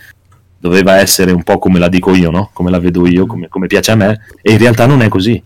doveva 0.58 0.96
essere 0.96 1.32
un 1.32 1.42
po' 1.42 1.58
come 1.58 1.78
la 1.78 1.88
dico 1.88 2.14
io, 2.14 2.30
no? 2.30 2.50
Come 2.52 2.70
la 2.70 2.78
vedo 2.78 3.06
io, 3.06 3.24
come, 3.24 3.48
come 3.48 3.66
piace 3.66 3.92
a 3.92 3.94
me, 3.94 4.26
e 4.42 4.52
in 4.52 4.58
realtà 4.58 4.84
non 4.84 5.00
è 5.00 5.08
così, 5.08 5.42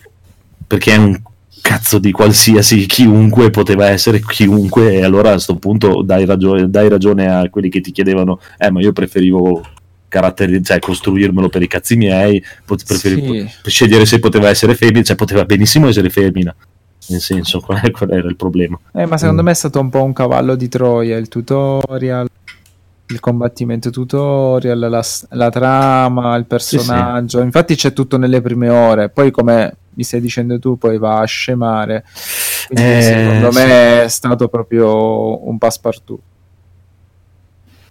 perché 0.66 0.92
è 0.94 0.96
un 0.96 1.20
cazzo 1.60 1.98
di 1.98 2.10
qualsiasi 2.12 2.86
chiunque 2.86 3.50
poteva 3.50 3.88
essere 3.88 4.20
chiunque 4.20 4.94
e 4.94 5.04
allora 5.04 5.28
a 5.30 5.32
questo 5.32 5.56
punto 5.56 6.02
dai 6.02 6.24
ragione, 6.24 6.68
dai 6.70 6.88
ragione 6.88 7.26
a 7.26 7.48
quelli 7.50 7.68
che 7.68 7.80
ti 7.80 7.92
chiedevano 7.92 8.40
eh 8.58 8.70
ma 8.70 8.80
io 8.80 8.92
preferivo 8.92 9.62
caratteri- 10.08 10.62
cioè, 10.62 10.78
costruirmelo 10.80 11.48
per 11.48 11.62
i 11.62 11.68
cazzi 11.68 11.96
miei 11.96 12.42
pot- 12.64 12.84
preferivo 12.84 13.32
Sì. 13.32 13.48
per 13.62 13.70
scegliere 13.70 14.04
se 14.06 14.18
poteva 14.18 14.48
essere 14.48 14.74
femmina, 14.74 15.02
cioè 15.02 15.16
poteva 15.16 15.44
benissimo 15.44 15.86
essere 15.88 16.10
femmina. 16.10 16.54
Nel 17.08 17.20
senso, 17.20 17.60
qual, 17.60 17.80
è- 17.80 17.90
qual 17.90 18.10
era 18.12 18.28
il 18.28 18.36
problema? 18.36 18.78
Eh, 18.92 19.06
ma 19.06 19.14
Mm. 19.14 19.18
secondo 19.18 19.42
me 19.42 19.50
è 19.52 19.54
stato 19.54 19.80
un 19.80 19.88
po' 19.88 20.02
un 20.02 20.12
cavallo 20.12 20.54
di 20.56 20.68
Troia, 20.68 21.16
il 21.16 21.28
tutorial, 21.28 22.28
il 23.08 23.20
combattimento 23.20 23.90
tutorial, 23.90 24.78
la, 24.78 25.04
la 25.30 25.50
trama, 25.50 26.36
il 26.36 26.44
personaggio. 26.44 27.40
Infatti 27.40 27.74
c'è 27.74 27.92
tutto 27.92 28.16
nelle 28.18 28.40
prime 28.40 28.68
ore, 28.68 29.08
poi 29.10 29.30
come 29.30 29.74
mi 29.94 30.02
stai 30.04 30.20
dicendo 30.20 30.58
tu, 30.58 30.76
poi 30.78 30.98
va 30.98 31.20
a 31.20 31.24
scemare. 31.24 32.04
Quindi 32.68 32.98
Eh, 32.98 33.02
secondo 33.02 33.50
sì. 33.52 33.58
me 33.58 34.02
è 34.04 34.08
stato 34.08 34.48
proprio 34.48 35.48
un 35.48 35.58
passepartout. 35.58 36.20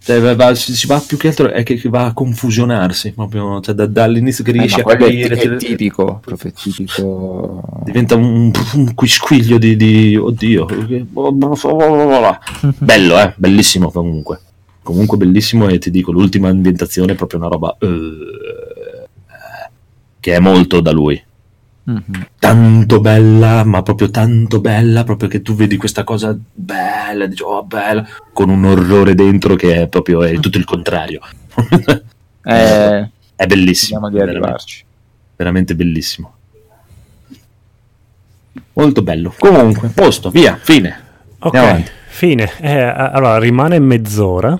Cioè, 0.02 0.34
va- 0.34 0.54
si, 0.54 0.86
va 0.86 1.02
più 1.06 1.18
che 1.18 1.28
altro 1.28 1.50
è 1.50 1.62
che, 1.62 1.74
che 1.74 1.88
va 1.90 2.06
a 2.06 2.12
confusionarsi 2.14 3.12
proprio 3.12 3.60
cioè, 3.60 3.74
da- 3.74 3.84
dall'inizio 3.86 4.42
che 4.42 4.50
Eh, 4.50 4.54
riesci 4.54 4.80
ma 4.82 4.92
a 4.92 4.94
è, 4.94 4.98
capire 4.98 5.36
è 5.36 5.42
cioè, 5.42 5.56
tipico, 5.56 6.20
proprio 6.24 6.50
tipico. 6.52 7.62
diventa 7.84 8.16
un, 8.16 8.50
un 8.74 8.94
quisquiglio 8.94 9.58
di, 9.58 9.76
di 9.76 10.16
oddio 10.16 10.66
bello 12.78 13.18
eh 13.20 13.34
bellissimo 13.36 13.90
comunque 13.90 14.40
comunque 14.82 15.18
bellissimo 15.18 15.68
e 15.68 15.76
ti 15.78 15.90
dico 15.90 16.12
l'ultima 16.12 16.48
ambientazione 16.48 17.12
è 17.12 17.14
proprio 17.14 17.40
una 17.40 17.48
roba 17.48 17.76
eh, 17.78 19.06
che 20.18 20.34
è 20.34 20.38
molto 20.38 20.80
da 20.80 20.92
lui 20.92 21.22
Mhm. 21.90 22.26
tanto 22.38 23.00
bella, 23.00 23.64
ma 23.64 23.82
proprio 23.82 24.10
tanto 24.10 24.60
bella, 24.60 25.02
proprio 25.02 25.28
che 25.28 25.42
tu 25.42 25.54
vedi 25.54 25.76
questa 25.76 26.04
cosa 26.04 26.36
bella, 26.52 27.26
dici, 27.26 27.42
oh 27.42 27.64
bella, 27.64 28.06
con 28.32 28.48
un 28.48 28.64
orrore 28.64 29.14
dentro 29.14 29.56
che 29.56 29.82
è 29.82 29.88
proprio 29.88 30.22
è 30.22 30.38
tutto 30.38 30.56
il 30.58 30.64
contrario. 30.64 31.20
Eh, 32.42 33.10
è 33.36 33.46
bellissimo, 33.46 34.08
di 34.08 34.14
veramente, 34.14 34.38
arrivarci. 34.40 34.84
veramente 35.36 35.74
bellissimo. 35.74 36.32
Molto 38.74 39.02
bello. 39.02 39.34
Comunque, 39.38 39.88
posto, 39.88 40.30
via, 40.30 40.58
fine. 40.60 41.08
Ok, 41.40 41.82
fine. 42.08 42.50
Eh, 42.60 42.80
allora, 42.80 43.38
rimane 43.38 43.78
mezz'ora. 43.78 44.58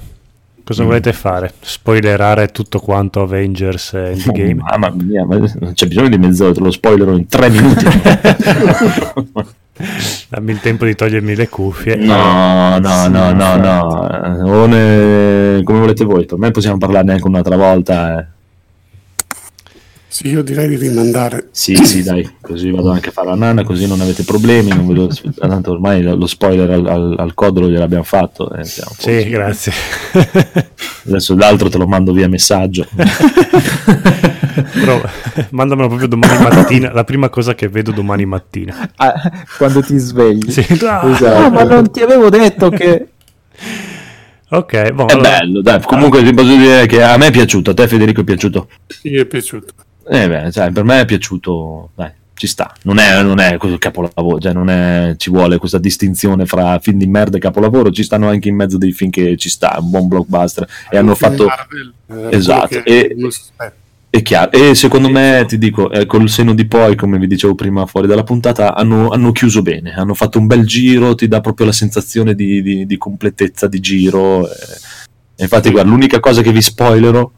Cosa 0.71 0.85
Mm. 0.85 0.87
volete 0.87 1.13
fare? 1.13 1.53
Spoilerare 1.61 2.47
tutto 2.53 2.79
quanto 2.79 3.23
Avengers 3.23 3.93
Endgame? 3.95 4.61
Oh, 4.61 4.79
mamma 4.79 4.95
mia, 5.03 5.25
ma 5.27 5.37
non 5.37 5.73
c'è 5.73 5.89
bisogno 5.89 6.11
di 6.11 6.17
mezz'ora, 6.17 6.53
te 6.53 6.61
lo 6.61 6.71
spoilerò 6.71 7.11
in 7.17 7.27
tre 7.27 7.51
minuti. 7.51 7.85
Dammi 10.29 10.53
il 10.53 10.61
tempo 10.61 10.85
di 10.85 10.95
togliermi 10.95 11.35
le 11.35 11.49
cuffie. 11.49 11.97
No, 11.97 12.79
no, 12.79 13.09
no, 13.09 13.33
no, 13.33 13.57
no. 13.57 13.81
O 14.45 14.67
ne- 14.67 15.61
Come 15.65 15.79
volete 15.81 16.05
voi, 16.05 16.25
per 16.27 16.39
me 16.39 16.53
possiamo 16.53 16.79
parlarne 16.79 17.15
anche 17.15 17.27
un'altra 17.27 17.57
volta. 17.57 18.21
eh. 18.21 18.27
Sì, 20.13 20.27
io 20.27 20.43
direi 20.43 20.67
di 20.67 20.75
rimandare. 20.77 21.51
Sì, 21.53 21.77
sì, 21.77 22.03
dai, 22.03 22.29
così 22.41 22.73
vado 22.73 22.91
anche 22.91 23.11
a 23.11 23.13
fare 23.13 23.29
la 23.29 23.37
nana, 23.37 23.63
così 23.63 23.87
non 23.87 24.01
avete 24.01 24.25
problemi. 24.25 24.71
Non 24.71 24.85
vedo... 24.89 25.09
Tanto 25.39 25.71
ormai 25.71 26.03
lo 26.03 26.27
spoiler 26.27 26.69
al, 26.69 26.85
al, 26.87 27.15
al 27.17 27.33
codolo 27.35 27.69
gliel'abbiamo 27.69 28.03
fatto. 28.03 28.53
eh. 28.55 28.65
Sì, 28.65 29.29
grazie. 29.29 29.73
Adesso 31.07 31.37
l'altro 31.37 31.69
te 31.69 31.79
lo 31.79 31.87
mando 31.87 32.13
via 32.13 32.29
messaggio. 32.29 32.89
Però 34.73 35.01
mandamelo 35.51 35.87
proprio 35.89 36.09
domani 36.09 36.43
mattina, 36.43 36.93
la 36.93 37.05
prima 37.05 37.29
cosa 37.29 37.55
che 37.55 37.69
vedo 37.69 37.93
domani 37.93 38.27
mattina. 38.27 38.91
Ah, 38.97 39.15
quando 39.59 39.81
ti 39.81 39.97
svegli. 39.97 40.51
Sì. 40.51 40.67
Ah, 40.85 41.09
Esatto. 41.09 41.25
Ah, 41.45 41.51
ma 41.51 41.63
non 41.63 41.91
ti 41.93 42.01
avevo 42.01 42.29
detto 42.31 42.69
che... 42.71 43.07
Ok, 44.49 44.91
boh, 44.91 45.07
È 45.07 45.13
allora- 45.13 45.39
bello, 45.39 45.63
dai. 45.63 45.81
Comunque 45.83 46.25
ti 46.25 46.35
posso 46.35 46.57
dire 46.57 46.87
che 46.87 47.01
a 47.01 47.17
me 47.17 47.29
è 47.29 47.31
piaciuto, 47.31 47.71
a 47.71 47.75
te 47.75 47.87
Federico 47.87 48.23
è 48.23 48.25
piaciuto. 48.25 48.69
Sì, 48.89 49.15
è 49.15 49.25
piaciuto. 49.25 49.73
Eh 50.13 50.29
beh, 50.29 50.51
cioè, 50.51 50.73
per 50.73 50.83
me 50.83 51.01
è 51.01 51.05
piaciuto, 51.05 51.91
dai, 51.95 52.11
ci 52.35 52.49
sta. 52.49 52.75
Non 52.83 52.99
è, 52.99 53.23
non 53.23 53.39
è 53.39 53.57
capolavoro, 53.79 54.41
cioè 54.41 54.53
non 54.53 54.69
è, 54.69 55.15
ci 55.17 55.31
vuole 55.31 55.59
questa 55.59 55.79
distinzione 55.79 56.47
fra 56.47 56.81
film 56.81 56.99
di 56.99 57.07
merda 57.07 57.37
e 57.37 57.41
capolavoro, 57.41 57.93
ci 57.93 58.03
stanno 58.03 58.29
anche 58.29 58.49
in 58.49 58.57
mezzo 58.57 58.77
dei 58.77 58.91
film 58.91 59.11
che 59.11 59.37
ci 59.37 59.49
sta, 59.49 59.77
un 59.81 59.89
buon 59.89 60.09
blockbuster. 60.09 60.67
E 60.91 60.97
hanno 60.97 61.15
fatto... 61.15 61.47
Marvel, 61.47 61.93
eh, 62.33 62.37
Esatto, 62.37 62.85
e-. 62.85 63.17
È 64.11 64.23
chiaro, 64.23 64.51
e 64.51 64.75
secondo 64.75 65.09
me 65.09 65.45
ti 65.47 65.57
dico, 65.57 65.89
eh, 65.93 66.05
col 66.07 66.29
seno 66.29 66.53
di 66.53 66.67
poi, 66.67 66.97
come 66.97 67.17
vi 67.17 67.29
dicevo 67.29 67.55
prima 67.55 67.87
fuori 67.87 68.09
dalla 68.09 68.25
puntata, 68.25 68.75
hanno, 68.75 69.11
hanno 69.11 69.31
chiuso 69.31 69.63
bene, 69.63 69.93
hanno 69.93 70.15
fatto 70.15 70.41
un 70.41 70.49
bel 70.49 70.67
giro, 70.67 71.15
ti 71.15 71.29
dà 71.29 71.41
proprio 71.41 71.67
la 71.67 71.73
sensazione 71.73 72.35
di, 72.35 72.61
di- 72.61 72.87
di 72.87 72.99
completezza 72.99 73.69
di 73.69 73.79
giro. 73.79 74.49
eh. 74.51 74.57
Infatti, 75.37 75.71
guarda, 75.71 75.89
l'unica 75.89 76.19
cosa 76.19 76.43
che 76.43 76.51
vi 76.51 76.61
spoilerò, 76.61 77.31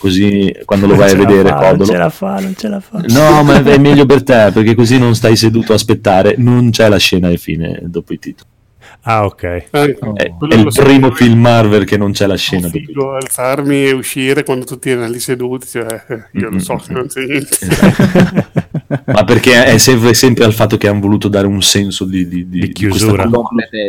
così 0.00 0.52
quando 0.64 0.86
lo 0.86 0.94
Non 0.94 1.02
vai 1.02 1.12
a 1.12 1.16
vedere, 1.16 1.48
fa, 1.50 1.72
non 1.76 1.86
ce 1.86 1.96
la 1.96 2.10
fa, 2.10 2.40
non 2.40 2.54
ce 2.56 2.68
la 2.68 2.80
fa. 2.80 3.04
No, 3.06 3.44
ma 3.44 3.62
è 3.62 3.78
meglio 3.78 4.06
per 4.06 4.24
te, 4.24 4.50
perché 4.52 4.74
così 4.74 4.98
non 4.98 5.14
stai 5.14 5.36
seduto 5.36 5.70
a 5.70 5.76
aspettare, 5.76 6.34
non 6.38 6.70
c'è 6.70 6.88
la 6.88 6.96
scena 6.96 7.28
di 7.28 7.36
fine 7.36 7.78
dopo 7.84 8.12
i 8.12 8.18
titoli. 8.18 8.49
Ah, 9.02 9.24
ok. 9.24 9.44
Anche 9.70 9.98
È, 10.14 10.22
è 10.24 10.54
il 10.56 10.68
primo 10.74 11.10
film 11.12 11.40
Marvel 11.40 11.84
che 11.84 11.96
non 11.96 12.12
c'è 12.12 12.26
la 12.26 12.36
scena 12.36 12.66
dopo 12.66 12.76
i 12.76 12.80
titoli. 12.80 12.94
figo 13.00 13.14
alzarmi 13.14 13.84
e 13.86 13.92
uscire 13.92 14.44
quando 14.44 14.66
tutti 14.66 14.90
erano 14.90 15.08
lì 15.10 15.18
seduti, 15.20 15.66
cioè, 15.66 16.04
eh, 16.08 16.24
io 16.38 16.50
lo 16.50 16.58
so 16.58 16.76
che 16.76 16.92
non 16.92 17.06
c'è 17.06 17.24
niente. 17.24 17.56
Ma 19.06 19.24
perché 19.24 19.64
è 19.64 19.78
sempre, 19.78 20.14
sempre 20.14 20.44
al 20.44 20.52
fatto 20.52 20.76
che 20.76 20.88
hanno 20.88 21.00
voluto 21.00 21.28
dare 21.28 21.46
un 21.46 21.62
senso 21.62 22.04
di, 22.04 22.26
di, 22.28 22.48
di- 22.48 22.60
Di 22.60 22.66
di 22.66 22.72
chiusura. 22.72 23.24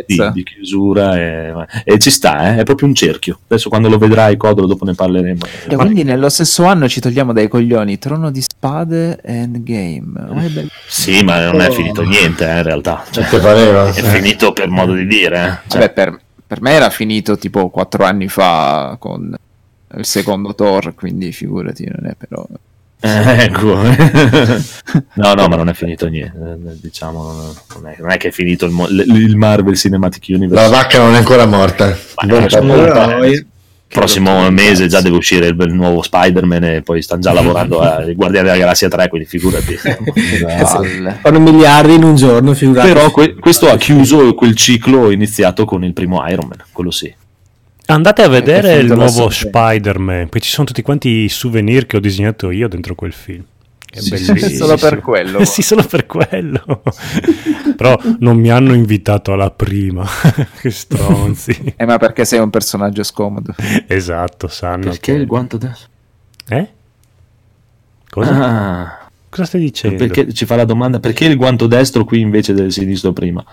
di, 0.06 0.30
di 0.32 0.42
chiusura 0.42 1.18
e, 1.18 1.52
e 1.84 1.98
ci 1.98 2.10
sta, 2.10 2.54
eh, 2.54 2.60
è 2.60 2.62
proprio 2.64 2.88
un 2.88 2.94
cerchio. 2.94 3.40
Adesso 3.48 3.68
quando 3.68 3.88
lo 3.88 3.98
vedrai, 3.98 4.36
Codolo, 4.36 4.66
dopo 4.66 4.84
ne 4.84 4.94
parleremo. 4.94 5.40
E 5.68 5.76
quindi 5.76 6.04
nello 6.04 6.28
stesso 6.28 6.64
anno 6.64 6.88
ci 6.88 7.00
togliamo 7.00 7.32
dai 7.32 7.48
coglioni 7.48 7.98
Trono 7.98 8.30
di 8.30 8.42
Spade 8.62 9.18
Endgame. 9.24 10.44
È 10.44 10.48
bello. 10.48 10.68
Sì, 10.86 11.24
ma 11.24 11.50
non 11.50 11.60
è 11.60 11.70
finito 11.72 12.02
niente 12.02 12.48
eh, 12.48 12.58
in 12.58 12.62
realtà. 12.62 13.02
Cioè, 13.10 13.24
pareva? 13.40 13.88
è 13.88 14.02
finito 14.02 14.52
per 14.52 14.68
modo 14.68 14.92
di 14.92 15.04
dire. 15.04 15.36
eh. 15.64 15.68
Cioè, 15.68 15.80
Vabbè, 15.80 15.92
per, 15.92 16.20
per 16.46 16.60
me 16.62 16.70
era 16.70 16.88
finito 16.88 17.36
tipo 17.36 17.70
quattro 17.70 18.04
anni 18.04 18.28
fa 18.28 18.94
con 19.00 19.34
il 19.96 20.04
secondo 20.06 20.54
Thor, 20.54 20.94
quindi 20.94 21.32
figurati, 21.32 21.90
non 21.92 22.08
è 22.08 22.14
però... 22.16 22.46
eh, 23.00 23.42
ecco. 23.42 23.74
no, 25.14 25.34
no, 25.34 25.48
ma 25.48 25.56
non 25.56 25.68
è 25.68 25.74
finito 25.74 26.06
niente. 26.06 26.38
eh, 26.38 26.76
Diciamo, 26.80 27.32
non 27.74 27.88
è, 27.88 27.96
non 27.98 28.10
è 28.12 28.16
che 28.16 28.28
è 28.28 28.30
finito 28.30 28.64
il, 28.66 28.70
mo- 28.70 28.86
l- 28.86 29.04
il 29.08 29.36
Marvel 29.36 29.76
Cinematic 29.76 30.24
Universe. 30.28 30.62
La 30.62 30.68
vacca 30.70 30.98
non 30.98 31.14
è 31.14 31.16
ancora 31.16 31.46
morta. 31.46 31.86
Ma 31.86 32.46
capo- 32.46 32.64
però, 32.64 33.24
il 33.24 33.44
prossimo 33.92 34.50
mese 34.50 34.86
già 34.86 35.00
deve 35.00 35.16
uscire 35.16 35.46
il, 35.46 35.56
il 35.60 35.74
nuovo 35.74 36.02
Spider-Man 36.02 36.64
e 36.64 36.82
poi 36.82 37.02
stanno 37.02 37.20
già 37.20 37.32
lavorando 37.34 37.80
ai 37.80 38.14
Guardiani 38.14 38.46
della 38.46 38.58
Galassia 38.58 38.88
3, 38.88 39.08
quindi 39.08 39.28
figurati. 39.28 39.76
Fanno 41.20 41.38
miliardi 41.38 41.94
in 41.94 42.02
un 42.02 42.16
giorno, 42.16 42.54
figurati. 42.54 42.88
Però 42.88 43.10
que- 43.10 43.34
questo 43.34 43.68
ha 43.68 43.76
chiuso 43.76 44.34
quel 44.34 44.56
ciclo 44.56 45.10
iniziato 45.10 45.64
con 45.64 45.84
il 45.84 45.92
primo 45.92 46.26
Iron 46.28 46.46
Man, 46.48 46.64
quello 46.72 46.90
sì. 46.90 47.14
Andate 47.86 48.22
a 48.22 48.28
vedere 48.28 48.74
il 48.76 48.86
nuovo. 48.86 49.28
Spider-Man, 49.28 50.28
poi 50.28 50.40
ci 50.40 50.50
sono 50.50 50.66
tutti 50.66 50.82
quanti 50.82 51.08
i 51.24 51.28
souvenir 51.28 51.86
che 51.86 51.96
ho 51.96 52.00
disegnato 52.00 52.50
io 52.50 52.68
dentro 52.68 52.94
quel 52.94 53.12
film. 53.12 53.44
È 53.94 54.00
Sì, 54.00 54.08
bellissimo. 54.08 54.48
Solo 54.64 54.76
per 54.78 55.00
quello. 55.00 55.44
sì, 55.44 55.60
solo 55.60 55.84
per 55.84 56.06
quello. 56.06 56.82
Però 57.76 57.98
non 58.20 58.38
mi 58.38 58.48
hanno 58.50 58.72
invitato 58.72 59.32
alla 59.34 59.50
prima. 59.50 60.06
che 60.60 60.70
stronzi. 60.70 61.74
Eh, 61.76 61.84
ma 61.84 61.98
perché 61.98 62.24
sei 62.24 62.38
un 62.40 62.48
personaggio 62.48 63.02
scomodo? 63.02 63.54
esatto, 63.86 64.48
sanno. 64.48 64.84
Perché 64.84 65.12
che- 65.12 65.18
il 65.18 65.26
guanto 65.26 65.56
adesso? 65.56 65.86
Eh? 66.48 66.68
Cosa? 68.08 68.30
Ah, 68.30 69.08
Cosa 69.28 69.44
stai 69.44 69.60
dicendo? 69.60 69.96
perché 69.98 70.32
ci 70.32 70.44
fa 70.46 70.56
la 70.56 70.64
domanda 70.64 70.98
perché 71.00 71.24
il 71.26 71.36
guanto 71.36 71.66
destro 71.66 72.04
qui 72.04 72.20
invece 72.20 72.52
del 72.54 72.72
sinistro 72.72 73.12
prima? 73.12 73.44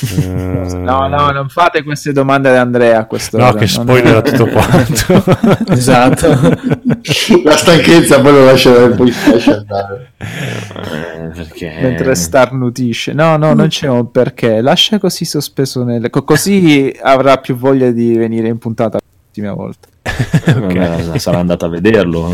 Eh, 0.00 0.74
No, 0.76 1.06
no, 1.06 1.30
non 1.30 1.48
fate 1.48 1.82
queste 1.82 2.12
domande 2.12 2.48
ad 2.48 2.56
Andrea 2.56 3.00
a 3.00 3.04
questo 3.04 3.36
No, 3.38 3.52
che 3.52 3.66
spoiler 3.66 4.22
tutto 4.22 4.46
quanto. 4.46 5.22
Esatto. 5.72 6.28
La 7.44 7.56
stanchezza 7.56 8.20
poi 8.20 8.32
lo 8.32 8.44
lascia, 8.44 8.88
poi 8.88 9.12
lascia 9.30 9.56
andare. 9.56 10.12
Eh, 10.18 11.28
perché... 11.34 11.76
Mentre 11.80 12.14
starnutisce. 12.14 13.12
No, 13.12 13.36
no, 13.36 13.52
non 13.54 13.68
c'è 13.68 13.88
un 13.88 14.10
perché. 14.10 14.60
Lascia 14.60 14.98
così 14.98 15.24
sospeso 15.24 15.82
nelle... 15.84 16.10
co- 16.10 16.24
così 16.24 16.94
avrà 17.02 17.36
più 17.38 17.56
voglia 17.56 17.90
di 17.90 18.14
venire 18.16 18.48
in 18.48 18.58
puntata 18.58 18.98
l'ultima 19.24 19.52
volta. 19.54 19.88
Vabbè, 20.46 21.18
sarà 21.18 21.38
andato 21.38 21.64
a 21.64 21.68
vederlo. 21.68 22.30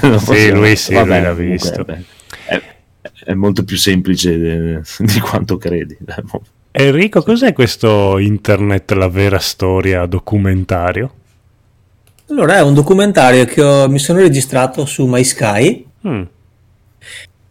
Possiamo- 0.00 0.60
lui 0.60 0.76
sì, 0.76 0.94
Vabbè, 0.94 1.06
lui 1.06 1.20
l'ha 1.22 1.32
comunque, 1.34 1.44
visto. 1.44 1.84
beh, 1.84 2.04
È, 2.46 2.62
è 3.24 3.34
molto 3.34 3.64
più 3.64 3.76
semplice 3.76 4.38
de- 4.38 4.82
di 4.98 5.20
quanto 5.20 5.56
credi. 5.56 5.96
Enrico, 6.80 7.22
cos'è 7.22 7.52
questo 7.52 8.18
internet, 8.18 8.92
la 8.92 9.08
vera 9.08 9.38
storia 9.40 10.06
documentario? 10.06 11.12
Allora, 12.30 12.58
è 12.58 12.62
un 12.62 12.72
documentario 12.74 13.44
che 13.46 13.60
ho- 13.62 13.88
mi 13.88 13.98
sono 13.98 14.20
registrato 14.20 14.86
su 14.86 15.04
MySky 15.06 15.84
Mm. 16.06 16.22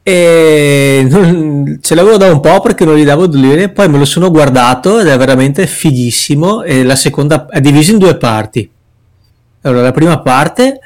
e 0.02 1.06
non- 1.10 1.80
ce 1.82 1.94
l'avevo 1.96 2.16
da 2.16 2.32
un 2.32 2.40
po' 2.40 2.62
perché 2.62 2.86
non 2.86 2.96
gli 2.96 3.04
davo 3.04 3.28
due 3.28 3.68
poi 3.68 3.90
me 3.90 3.98
lo 3.98 4.06
sono 4.06 4.32
guardato 4.32 5.00
ed 5.02 5.08
è 5.08 5.18
veramente 5.18 5.68
fighissimo 5.68 6.64
e 6.64 6.84
la 6.84 6.96
seconda 6.96 7.48
è 7.48 7.60
diviso 7.60 7.92
in 7.92 7.98
due 7.98 8.16
parti. 8.16 8.70
Allora, 9.64 9.82
la 9.82 9.92
prima 9.92 10.20
parte 10.22 10.80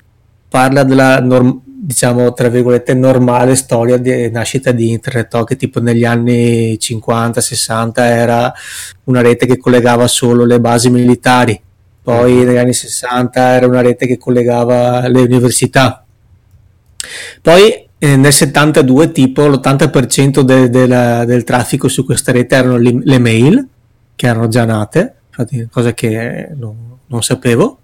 parla 0.50 0.82
della 0.84 1.20
norm- 1.20 1.62
diciamo 1.84 2.32
tra 2.34 2.48
virgolette 2.48 2.94
normale 2.94 3.56
storia 3.56 3.98
di 3.98 4.30
nascita 4.30 4.72
di 4.72 4.92
internet 4.92 5.44
che 5.46 5.56
tipo 5.56 5.80
negli 5.82 6.06
anni 6.06 6.78
50-60 6.80 7.92
era 7.96 8.54
una 9.06 9.22
rete 9.22 9.48
che 9.48 9.58
collegava 9.58 10.08
solo 10.08 10.46
le 10.46 10.60
basi 10.60 10.92
militari. 10.92 11.60
Poi 12.04 12.44
negli 12.44 12.58
anni 12.58 12.74
60 12.74 13.54
era 13.56 13.66
una 13.66 13.82
rete 13.82 14.06
che 14.06 14.18
collegava 14.18 15.08
le 15.08 15.22
università. 15.22 16.06
Poi 17.42 17.88
eh, 17.98 18.16
nel 18.16 18.34
72 18.34 19.12
tipo 19.12 19.48
l'80% 19.48 20.42
de- 20.42 20.70
della- 20.70 21.26
del 21.26 21.44
traffico 21.44 21.88
su 21.88 22.06
questa 22.06 22.32
rete 22.32 22.56
erano 22.56 22.78
le, 22.78 23.00
le 23.04 23.20
mail 23.20 23.68
che 24.16 24.28
erano 24.28 24.48
già 24.48 24.66
nate 24.66 25.16
infatti 25.30 25.68
cosa 25.72 25.94
che 25.94 26.50
non, 26.56 26.98
non 27.08 27.24
sapevo 27.24 27.81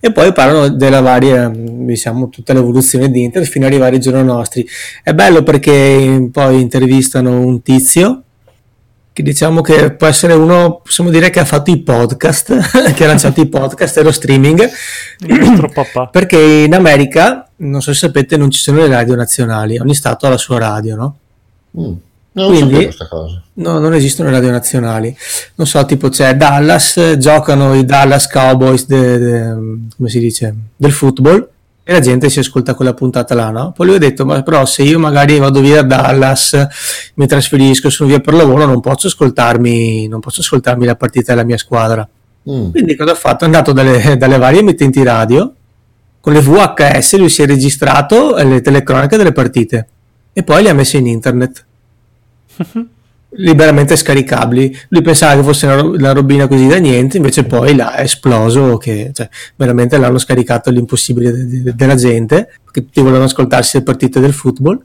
e 0.00 0.12
poi 0.12 0.32
parlano 0.32 0.68
della 0.68 1.00
varia 1.00 1.50
diciamo 1.52 2.28
tutta 2.28 2.52
l'evoluzione 2.52 3.10
di 3.10 3.22
internet 3.22 3.50
fino 3.50 3.66
ad 3.66 3.72
arrivare 3.72 3.96
ai 3.96 4.00
giorni 4.00 4.24
nostri 4.24 4.66
è 5.02 5.12
bello 5.12 5.42
perché 5.42 6.28
poi 6.30 6.60
intervistano 6.60 7.40
un 7.40 7.62
tizio 7.62 8.22
che 9.12 9.22
diciamo 9.22 9.60
che 9.60 9.92
può 9.92 10.06
essere 10.06 10.32
uno 10.32 10.80
possiamo 10.82 11.10
dire 11.10 11.30
che 11.30 11.40
ha 11.40 11.44
fatto 11.44 11.70
i 11.70 11.80
podcast 11.80 12.54
che 12.94 13.04
ha 13.04 13.06
lanciato 13.06 13.40
i 13.40 13.46
podcast 13.46 13.96
e 13.98 14.02
lo 14.02 14.12
streaming 14.12 14.68
perché 16.10 16.38
in 16.38 16.74
America 16.74 17.48
non 17.56 17.80
so 17.80 17.92
se 17.92 18.06
sapete 18.06 18.36
non 18.36 18.50
ci 18.50 18.60
sono 18.60 18.78
le 18.78 18.88
radio 18.88 19.14
nazionali 19.14 19.78
ogni 19.78 19.94
stato 19.94 20.26
ha 20.26 20.30
la 20.30 20.36
sua 20.36 20.58
radio 20.58 20.96
no? 20.96 21.16
Mm. 21.78 21.92
Non 22.36 22.48
Quindi- 22.48 22.82
questa 22.84 23.06
cosa. 23.08 23.40
No, 23.54 23.78
non 23.78 23.94
esistono 23.94 24.28
radio 24.30 24.50
nazionali. 24.50 25.16
Non 25.54 25.66
so, 25.66 25.84
tipo 25.84 26.08
c'è 26.08 26.34
Dallas, 26.34 27.16
giocano 27.18 27.74
i 27.74 27.84
Dallas 27.84 28.26
Cowboys 28.28 28.86
de- 28.86 29.18
de- 29.18 29.54
come 29.96 30.08
si 30.08 30.18
dice, 30.18 30.52
del 30.76 30.90
football 30.90 31.48
e 31.84 31.92
la 31.92 32.00
gente 32.00 32.28
si 32.30 32.40
ascolta 32.40 32.74
quella 32.74 32.92
puntata 32.94 33.34
là, 33.34 33.50
no? 33.50 33.70
Poi 33.70 33.86
lui 33.86 33.96
ha 33.96 33.98
detto, 34.00 34.24
ma 34.24 34.42
però 34.42 34.64
se 34.66 34.82
io 34.82 34.98
magari 34.98 35.38
vado 35.38 35.60
via 35.60 35.82
da 35.82 35.96
Dallas, 35.96 36.66
mi 37.14 37.26
trasferisco, 37.28 37.88
sono 37.90 38.08
via 38.08 38.18
per 38.20 38.34
lavoro, 38.34 38.64
non 38.66 38.80
posso 38.80 39.06
ascoltarmi, 39.06 40.08
non 40.08 40.18
posso 40.18 40.40
ascoltarmi 40.40 40.84
la 40.86 40.96
partita 40.96 41.32
della 41.34 41.44
mia 41.44 41.58
squadra. 41.58 42.08
Mm. 42.50 42.70
Quindi 42.70 42.96
cosa 42.96 43.12
ha 43.12 43.16
fatto? 43.16 43.44
È 43.44 43.46
andato 43.46 43.72
dalle, 43.72 44.16
dalle 44.16 44.38
varie 44.38 44.58
emittenti 44.60 45.02
radio, 45.04 45.52
con 46.20 46.32
le 46.32 46.40
VHS 46.40 47.16
lui 47.18 47.28
si 47.28 47.42
è 47.42 47.46
registrato 47.46 48.34
le 48.42 48.60
telecronache 48.60 49.16
delle 49.16 49.32
partite 49.32 49.86
e 50.32 50.42
poi 50.42 50.62
le 50.64 50.70
ha 50.70 50.74
messe 50.74 50.96
in 50.96 51.06
internet 51.06 51.64
liberamente 53.36 53.96
scaricabili. 53.96 54.76
Lui 54.88 55.02
pensava 55.02 55.36
che 55.36 55.42
fosse 55.42 55.66
una, 55.66 55.80
ro- 55.80 55.90
una 55.90 56.12
robina 56.12 56.46
così 56.46 56.66
da 56.66 56.76
niente, 56.76 57.16
invece 57.16 57.44
poi 57.44 57.74
l'ha 57.74 57.98
esploso, 57.98 58.76
che 58.76 59.10
cioè, 59.12 59.28
veramente 59.56 59.98
l'hanno 59.98 60.18
scaricato 60.18 60.68
all'impossibile 60.68 61.32
de- 61.32 61.62
de- 61.62 61.74
della 61.74 61.94
gente, 61.96 62.54
che 62.70 62.82
tutti 62.82 63.00
volevano 63.00 63.24
ascoltarsi 63.24 63.78
le 63.78 63.82
partite 63.82 64.20
del 64.20 64.32
football. 64.32 64.80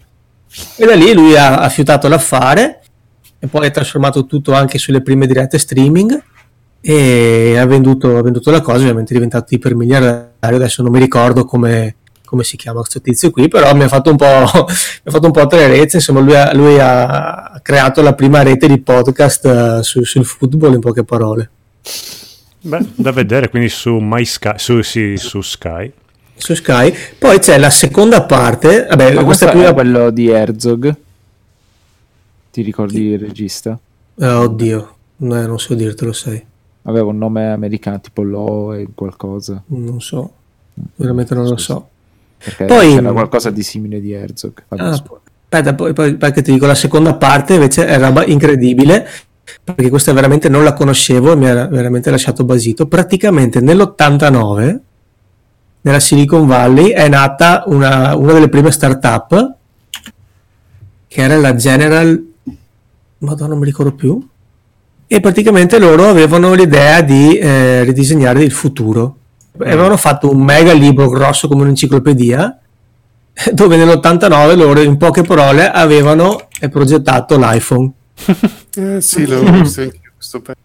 E 0.78 0.86
da 0.86 0.96
lì 0.96 1.14
lui 1.14 1.36
ha, 1.36 1.60
ha 1.60 1.70
fiutato 1.70 2.08
l'affare 2.08 2.82
e 3.38 3.48
poi 3.48 3.68
ha 3.68 3.72
trasformato 3.72 4.26
tutto 4.26 4.54
anche 4.54 4.78
sulle 4.78 5.02
prime 5.02 5.28
dirette 5.28 5.60
streaming 5.60 6.24
e 6.82 7.58
ha 7.58 7.66
venduto, 7.66 8.18
ha 8.18 8.22
venduto 8.22 8.52
la 8.52 8.62
cosa, 8.62 8.80
ovviamente 8.80 9.12
è 9.12 9.14
diventato 9.14 9.54
ipermiliardario, 9.54 10.58
adesso 10.58 10.82
non 10.82 10.92
mi 10.92 11.00
ricordo 11.00 11.46
come, 11.46 11.98
come 12.30 12.44
si 12.44 12.58
chiama 12.58 12.82
questo 12.82 13.02
tizio 13.02 13.32
qui, 13.32 13.48
però 13.48 13.74
mi 13.74 13.84
ha 13.84 13.88
fatto 13.88 14.12
un 14.12 14.16
po', 14.18 14.26
mi 14.54 15.04
ha 15.04 15.12
fatto 15.12 15.26
un 15.26 15.32
po' 15.32 15.48
tenerezza, 15.48 15.98
insomma 15.98 16.20
lui 16.20 16.36
ha, 16.36 16.54
lui 16.54 16.78
ha 16.80 17.60
creato 17.64 18.04
la 18.04 18.14
prima 18.14 18.44
rete 18.44 18.68
di 18.68 18.78
podcast 18.80 19.46
eh, 19.46 19.80
su- 19.82 20.04
sul 20.04 20.24
football 20.26 20.76
in 20.76 20.80
poche 20.80 21.04
parole. 21.04 21.50
Beh, 22.62 22.86
da 22.94 23.12
vedere 23.12 23.50
quindi 23.50 23.70
su 23.70 23.98
My 24.00 24.24
Sky, 24.26 24.54
su, 24.58 24.80
sì, 24.82 25.18
su 25.18 25.42
Sky. 25.42 25.92
Su 26.36 26.54
Sky, 26.54 26.94
poi 27.18 27.40
c'è 27.40 27.58
la 27.58 27.72
seconda 27.72 28.22
parte, 28.22 28.86
vabbè, 28.88 29.14
Ma 29.14 29.24
questa 29.24 29.24
questo 29.24 29.46
è 29.48 29.50
prima, 29.50 29.74
quello 29.74 30.10
di 30.12 30.30
Herzog. 30.30 30.96
Ti 32.52 32.62
ricordi 32.62 33.02
il 33.08 33.20
regista? 33.20 33.78
Eh, 34.20 34.28
oddio, 34.28 34.96
no, 35.18 35.48
non 35.48 35.60
so 35.60 35.74
dirtelo, 35.74 36.14
sai, 36.14 36.46
Aveva 36.84 37.08
un 37.08 37.18
nome 37.18 37.52
americano 37.52 38.00
tipo 38.00 38.22
Lo 38.22 38.74
e 38.74 38.88
qualcosa. 38.94 39.62
non 39.68 40.00
so, 40.02 40.32
veramente 40.96 41.34
non 41.36 41.46
lo 41.48 41.58
so. 41.58 41.90
Perché 42.42 42.66
Poi- 42.66 42.96
c'era 42.96 43.12
qualcosa 43.12 43.50
di 43.50 43.64
simile 43.64 44.00
di 44.00 44.14
Herzog. 44.14 44.64
Ah, 44.70 44.90
aspetta, 44.90 45.76
poi, 45.76 45.94
poi, 45.94 46.16
perché 46.16 46.42
ti 46.42 46.54
dico, 46.54 46.66
la 46.66 46.76
seconda 46.76 47.16
parte 47.16 47.56
invece 47.56 47.86
è 47.86 48.00
roba 48.00 48.26
incredibile, 48.26 49.08
perché 49.62 49.90
questa 49.90 50.14
veramente 50.14 50.48
non 50.48 50.64
la 50.64 50.74
conoscevo 50.74 51.34
e 51.34 51.36
mi 51.36 51.50
ha 51.50 51.68
veramente 51.68 52.10
lasciato 52.10 52.46
basito. 52.46 52.88
Praticamente 52.88 53.60
nell'89, 53.60 54.80
nella 55.82 56.00
Silicon 56.00 56.48
Valley, 56.48 56.92
è 56.92 57.10
nata 57.10 57.64
una, 57.68 58.16
una 58.16 58.34
delle 58.34 58.48
prime 58.48 58.72
start-up, 58.72 59.56
che 61.08 61.22
era 61.22 61.36
la 61.38 61.56
General... 61.56 62.28
Madonna, 63.18 63.50
non 63.50 63.60
mi 63.60 63.66
ricordo 63.66 63.94
più. 63.94 64.26
E 65.08 65.20
praticamente 65.20 65.78
loro 65.78 66.08
avevano 66.08 66.54
l'idea 66.54 67.02
di 67.02 67.36
eh, 67.38 67.84
ridisegnare 67.84 68.44
il 68.44 68.52
futuro. 68.52 69.18
Avevano 69.60 69.98
fatto 69.98 70.32
un 70.32 70.42
mega 70.42 70.74
libro 70.74 71.10
grosso 71.10 71.48
come 71.48 71.64
un'enciclopedia 71.64 72.60
dove 73.52 73.78
nell'89 73.78 74.56
loro 74.56 74.82
in 74.82 74.98
poche 74.98 75.24
parole 75.24 75.70
avevano 75.70 76.48
eh, 76.60 76.70
progettato 76.70 77.38
l'iPhone 77.38 77.92
Eh, 78.76 79.02
sì, 79.02 79.26
l'ho 79.26 79.42
visto 79.52 79.82
anche 79.82 80.00
questo 80.16 80.42
pezzo. 80.42 80.60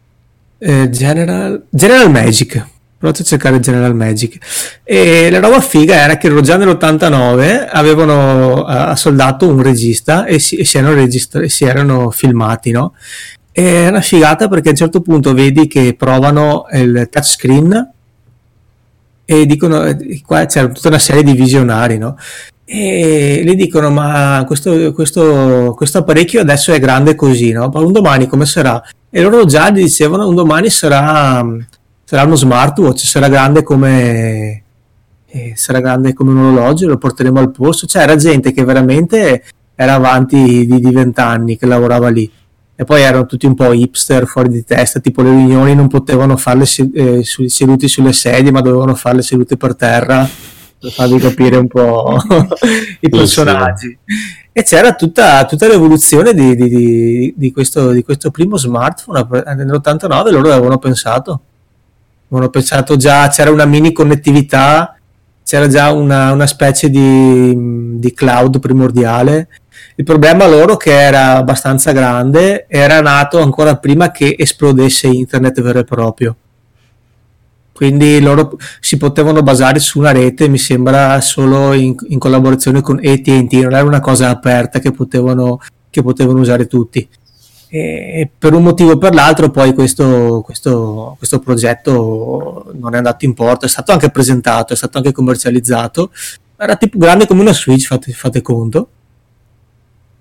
Eh, 0.58 0.88
General, 0.90 1.64
General 1.68 2.10
Magic 2.10 2.66
provate 2.96 3.22
a 3.22 3.24
cercare 3.24 3.60
General 3.60 3.94
Magic 3.94 4.38
e 4.82 5.28
la 5.28 5.40
roba 5.40 5.60
figa 5.60 5.96
era 5.96 6.16
che 6.16 6.40
già 6.40 6.56
nell'89 6.56 7.68
avevano 7.70 8.66
eh, 8.68 8.72
assoldato 8.72 9.48
un 9.48 9.60
regista 9.62 10.24
e 10.24 10.38
si, 10.38 10.56
e 10.56 10.64
si 10.64 10.78
erano, 10.78 10.94
registra- 10.94 11.46
si 11.48 11.64
erano 11.64 12.10
filmati 12.10 12.70
no? 12.70 12.94
e 13.52 13.84
è 13.84 13.88
una 13.88 14.00
figata 14.00 14.48
perché 14.48 14.68
a 14.68 14.70
un 14.70 14.76
certo 14.76 15.00
punto 15.00 15.34
vedi 15.34 15.66
che 15.66 15.94
provano 15.98 16.66
il 16.72 17.08
touchscreen 17.10 17.92
e 19.24 19.46
dicono 19.46 19.84
eh, 19.84 20.20
qua 20.24 20.46
c'era 20.46 20.68
tutta 20.68 20.88
una 20.88 20.98
serie 20.98 21.22
di 21.22 21.32
visionari 21.32 21.98
no? 21.98 22.16
e 22.64 23.42
gli 23.44 23.54
dicono 23.54 23.90
ma 23.90 24.44
questo, 24.46 24.92
questo, 24.92 25.74
questo 25.76 25.98
apparecchio 25.98 26.40
adesso 26.40 26.72
è 26.72 26.78
grande 26.78 27.14
così 27.14 27.52
no? 27.52 27.68
ma 27.72 27.80
un 27.80 27.92
domani 27.92 28.26
come 28.26 28.46
sarà 28.46 28.82
e 29.10 29.22
loro 29.22 29.44
già 29.44 29.70
gli 29.70 29.82
dicevano 29.82 30.28
un 30.28 30.34
domani 30.34 30.68
sarà, 30.70 31.44
sarà 32.04 32.24
uno 32.24 32.36
smartwatch 32.36 33.04
sarà 33.04 33.28
grande 33.28 33.62
come 33.62 34.62
eh, 35.26 35.52
sarà 35.56 35.80
grande 35.80 36.12
come 36.12 36.30
un 36.32 36.38
orologio 36.38 36.86
lo 36.86 36.98
porteremo 36.98 37.38
al 37.38 37.50
posto 37.50 37.86
cioè 37.86 38.02
era 38.02 38.16
gente 38.16 38.52
che 38.52 38.64
veramente 38.64 39.44
era 39.74 39.94
avanti 39.94 40.66
di, 40.66 40.80
di 40.80 40.90
20 40.92 41.20
anni 41.20 41.56
che 41.56 41.66
lavorava 41.66 42.08
lì 42.08 42.30
e 42.76 42.84
poi 42.84 43.02
erano 43.02 43.26
tutti 43.26 43.46
un 43.46 43.54
po' 43.54 43.72
hipster 43.72 44.26
fuori 44.26 44.48
di 44.48 44.64
testa 44.64 44.98
tipo 45.00 45.22
le 45.22 45.30
riunioni 45.30 45.74
non 45.74 45.88
potevano 45.88 46.36
farle 46.36 46.64
eh, 46.94 47.22
seduti 47.22 47.86
sulle 47.88 48.12
sedie 48.12 48.50
ma 48.50 48.60
dovevano 48.60 48.94
farle 48.94 49.22
sedute 49.22 49.56
per 49.56 49.76
terra 49.76 50.28
per 50.84 50.92
farvi 50.92 51.18
capire 51.18 51.56
un 51.56 51.66
po' 51.66 52.18
i 53.00 53.08
personaggi. 53.08 53.96
e 54.52 54.62
c'era 54.64 54.94
tutta, 54.94 55.46
tutta 55.46 55.66
l'evoluzione 55.66 56.34
di, 56.34 56.54
di- 56.54 57.32
di- 57.34 57.52
questo, 57.52 57.90
di 57.90 58.02
questo 58.02 58.30
primo 58.30 58.58
smartphone 58.58 59.26
nell'89 59.56 60.30
loro 60.30 60.52
avevano 60.52 60.76
pensato. 60.76 61.40
Avevano 62.28 62.50
pensato 62.50 62.96
già 62.96 63.28
c'era 63.28 63.50
una 63.50 63.64
mini 63.64 63.92
connettività 63.92 64.98
c'era 65.44 65.68
già 65.68 65.92
una, 65.92 66.32
una 66.32 66.46
specie 66.46 66.88
di, 66.88 67.98
di 67.98 68.12
cloud 68.14 68.58
primordiale 68.58 69.48
Il 69.96 70.04
problema 70.04 70.46
loro 70.46 70.76
che 70.76 70.92
era 70.92 71.36
abbastanza 71.36 71.92
grande 71.92 72.66
era 72.68 73.00
nato 73.00 73.40
ancora 73.40 73.76
prima 73.76 74.10
che 74.10 74.34
esplodesse 74.38 75.06
internet 75.06 75.60
vero 75.60 75.78
e 75.78 75.84
proprio. 75.84 76.36
Quindi 77.74 78.20
loro 78.20 78.56
si 78.78 78.96
potevano 78.96 79.42
basare 79.42 79.80
su 79.80 79.98
una 79.98 80.12
rete, 80.12 80.48
mi 80.48 80.58
sembra, 80.58 81.20
solo 81.20 81.72
in, 81.72 81.94
in 82.08 82.20
collaborazione 82.20 82.80
con 82.80 83.00
AT&T, 83.02 83.52
non 83.52 83.74
era 83.74 83.82
una 83.82 83.98
cosa 83.98 84.30
aperta 84.30 84.78
che 84.78 84.92
potevano, 84.92 85.58
che 85.90 86.00
potevano 86.00 86.38
usare 86.38 86.68
tutti. 86.68 87.08
E 87.68 88.30
per 88.38 88.54
un 88.54 88.62
motivo 88.62 88.92
o 88.92 88.98
per 88.98 89.12
l'altro 89.12 89.50
poi 89.50 89.74
questo, 89.74 90.42
questo, 90.44 91.16
questo 91.18 91.40
progetto 91.40 92.70
non 92.74 92.94
è 92.94 92.98
andato 92.98 93.24
in 93.24 93.34
porto, 93.34 93.66
è 93.66 93.68
stato 93.68 93.90
anche 93.90 94.10
presentato, 94.10 94.72
è 94.72 94.76
stato 94.76 94.98
anche 94.98 95.10
commercializzato, 95.10 96.12
era 96.56 96.76
tipo 96.76 96.96
grande 96.98 97.26
come 97.26 97.40
una 97.40 97.52
Switch, 97.52 97.86
fate, 97.86 98.12
fate 98.12 98.40
conto. 98.40 98.88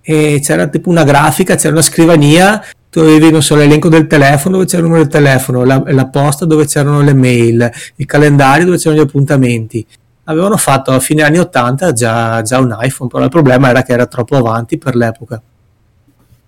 E 0.05 0.41
c'era 0.43 0.67
tipo 0.67 0.89
una 0.89 1.03
grafica, 1.05 1.55
c'era 1.55 1.73
una 1.73 1.81
scrivania, 1.81 2.61
tu 2.89 2.99
avevi 2.99 3.31
non 3.31 3.41
so, 3.41 3.55
l'elenco 3.55 3.89
del 3.89 4.05
telefono 4.05 4.57
dove 4.57 4.67
c'era 4.67 4.83
il 4.83 4.87
numero 4.87 5.03
del 5.03 5.11
telefono, 5.11 5.63
la, 5.63 5.81
la 5.87 6.07
posta 6.07 6.45
dove 6.45 6.65
c'erano 6.65 7.01
le 7.01 7.13
mail, 7.13 7.71
il 7.95 8.05
calendario 8.05 8.65
dove 8.65 8.77
c'erano 8.77 9.01
gli 9.01 9.05
appuntamenti. 9.05 9.85
Avevano 10.25 10.57
fatto 10.57 10.91
a 10.91 10.99
fine 10.99 11.23
anni 11.23 11.39
80 11.39 11.93
già, 11.93 12.41
già 12.41 12.59
un 12.59 12.77
iPhone, 12.79 13.09
però 13.09 13.23
il 13.23 13.29
problema 13.29 13.69
era 13.69 13.81
che 13.81 13.93
era 13.93 14.05
troppo 14.05 14.35
avanti 14.35 14.77
per 14.77 14.95
l'epoca. 14.95 15.41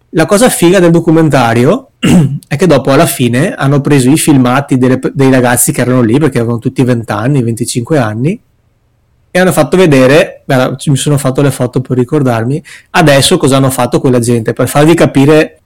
La 0.10 0.26
cosa 0.26 0.50
figa 0.50 0.80
del 0.80 0.92
documentario 0.92 1.90
è 2.48 2.56
che 2.56 2.68
dopo 2.68 2.92
alla 2.92 3.06
fine 3.06 3.54
hanno 3.54 3.82
preso 3.82 4.10
i 4.10 4.18
filmati 4.18 4.78
delle- 4.78 5.00
dei 5.14 5.32
ragazzi 5.32 5.72
che 5.72 5.82
erano 5.82 6.02
lì 6.02 6.20
perché 6.20 6.38
avevano 6.38 6.60
tutti 6.60 6.84
20 6.84 7.12
anni, 7.12 7.42
25 7.42 7.98
anni 7.98 8.40
e 9.36 9.40
hanno 9.40 9.52
fatto 9.52 9.76
vedere, 9.76 10.44
mi 10.86 10.96
sono 10.96 11.18
fatto 11.18 11.42
le 11.42 11.52
foto 11.52 11.82
per 11.82 11.98
ricordarmi, 11.98 12.64
adesso 12.92 13.36
cosa 13.36 13.58
hanno 13.58 13.70
fatto 13.70 14.00
quella 14.00 14.20
gente 14.20 14.54
per 14.54 14.70
farvi 14.70 14.94
capire 14.94 15.60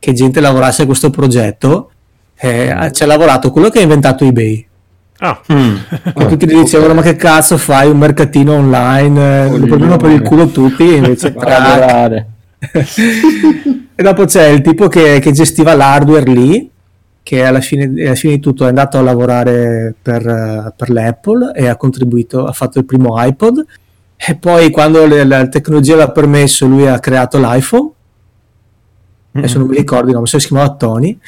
che 0.00 0.12
gente 0.12 0.40
lavorasse 0.40 0.82
a 0.82 0.86
questo 0.86 1.10
progetto. 1.10 1.92
eh, 2.36 2.90
ci 2.92 3.04
ha 3.04 3.06
lavorato 3.06 3.52
quello 3.52 3.68
che 3.68 3.78
ha 3.78 3.82
inventato 3.82 4.24
eBay. 4.24 4.66
Ah, 5.18 5.40
E 5.46 6.26
tutti 6.26 6.44
gli 6.44 6.58
dicevano: 6.58 6.94
Ma 6.94 7.02
che 7.02 7.14
cazzo 7.14 7.56
fai 7.56 7.88
un 7.88 7.98
mercatino 7.98 8.54
online? 8.54 9.44
Eh, 9.44 9.58
lo 9.58 9.66
prendono 9.66 9.96
per 9.96 10.10
il 10.10 10.22
culo 10.22 10.48
tutti. 10.48 10.82
E 10.82 10.96
invece, 10.96 11.34
e 13.94 14.02
dopo 14.02 14.24
c'è 14.24 14.48
il 14.48 14.60
tipo 14.60 14.88
che, 14.88 15.20
che 15.20 15.30
gestiva 15.30 15.74
l'hardware 15.74 16.32
lì, 16.32 16.68
che 17.24 17.42
alla 17.42 17.60
fine, 17.60 17.84
alla 18.04 18.14
fine 18.14 18.34
di 18.34 18.40
tutto 18.40 18.66
è 18.66 18.68
andato 18.68 18.98
a 18.98 19.02
lavorare 19.02 19.94
per, 20.00 20.74
per 20.76 20.90
l'Apple 20.90 21.52
e 21.54 21.66
ha 21.66 21.74
contribuito, 21.76 22.44
ha 22.44 22.52
fatto 22.52 22.78
il 22.78 22.84
primo 22.84 23.14
iPod. 23.16 23.64
E 24.14 24.36
poi, 24.36 24.70
quando 24.70 25.06
le- 25.06 25.24
la 25.24 25.48
tecnologia 25.48 25.96
l'ha 25.96 26.10
permesso, 26.10 26.66
lui 26.66 26.86
ha 26.86 26.98
creato 27.00 27.38
l'iPhone. 27.38 27.90
Adesso 29.32 29.58
non 29.58 29.68
mi 29.68 29.76
ricordo, 29.76 30.12
no, 30.12 30.20
mi 30.20 30.26
sa 30.26 30.36
che 30.36 30.42
si 30.42 30.48
chiamava 30.48 30.74
Tony. 30.74 31.18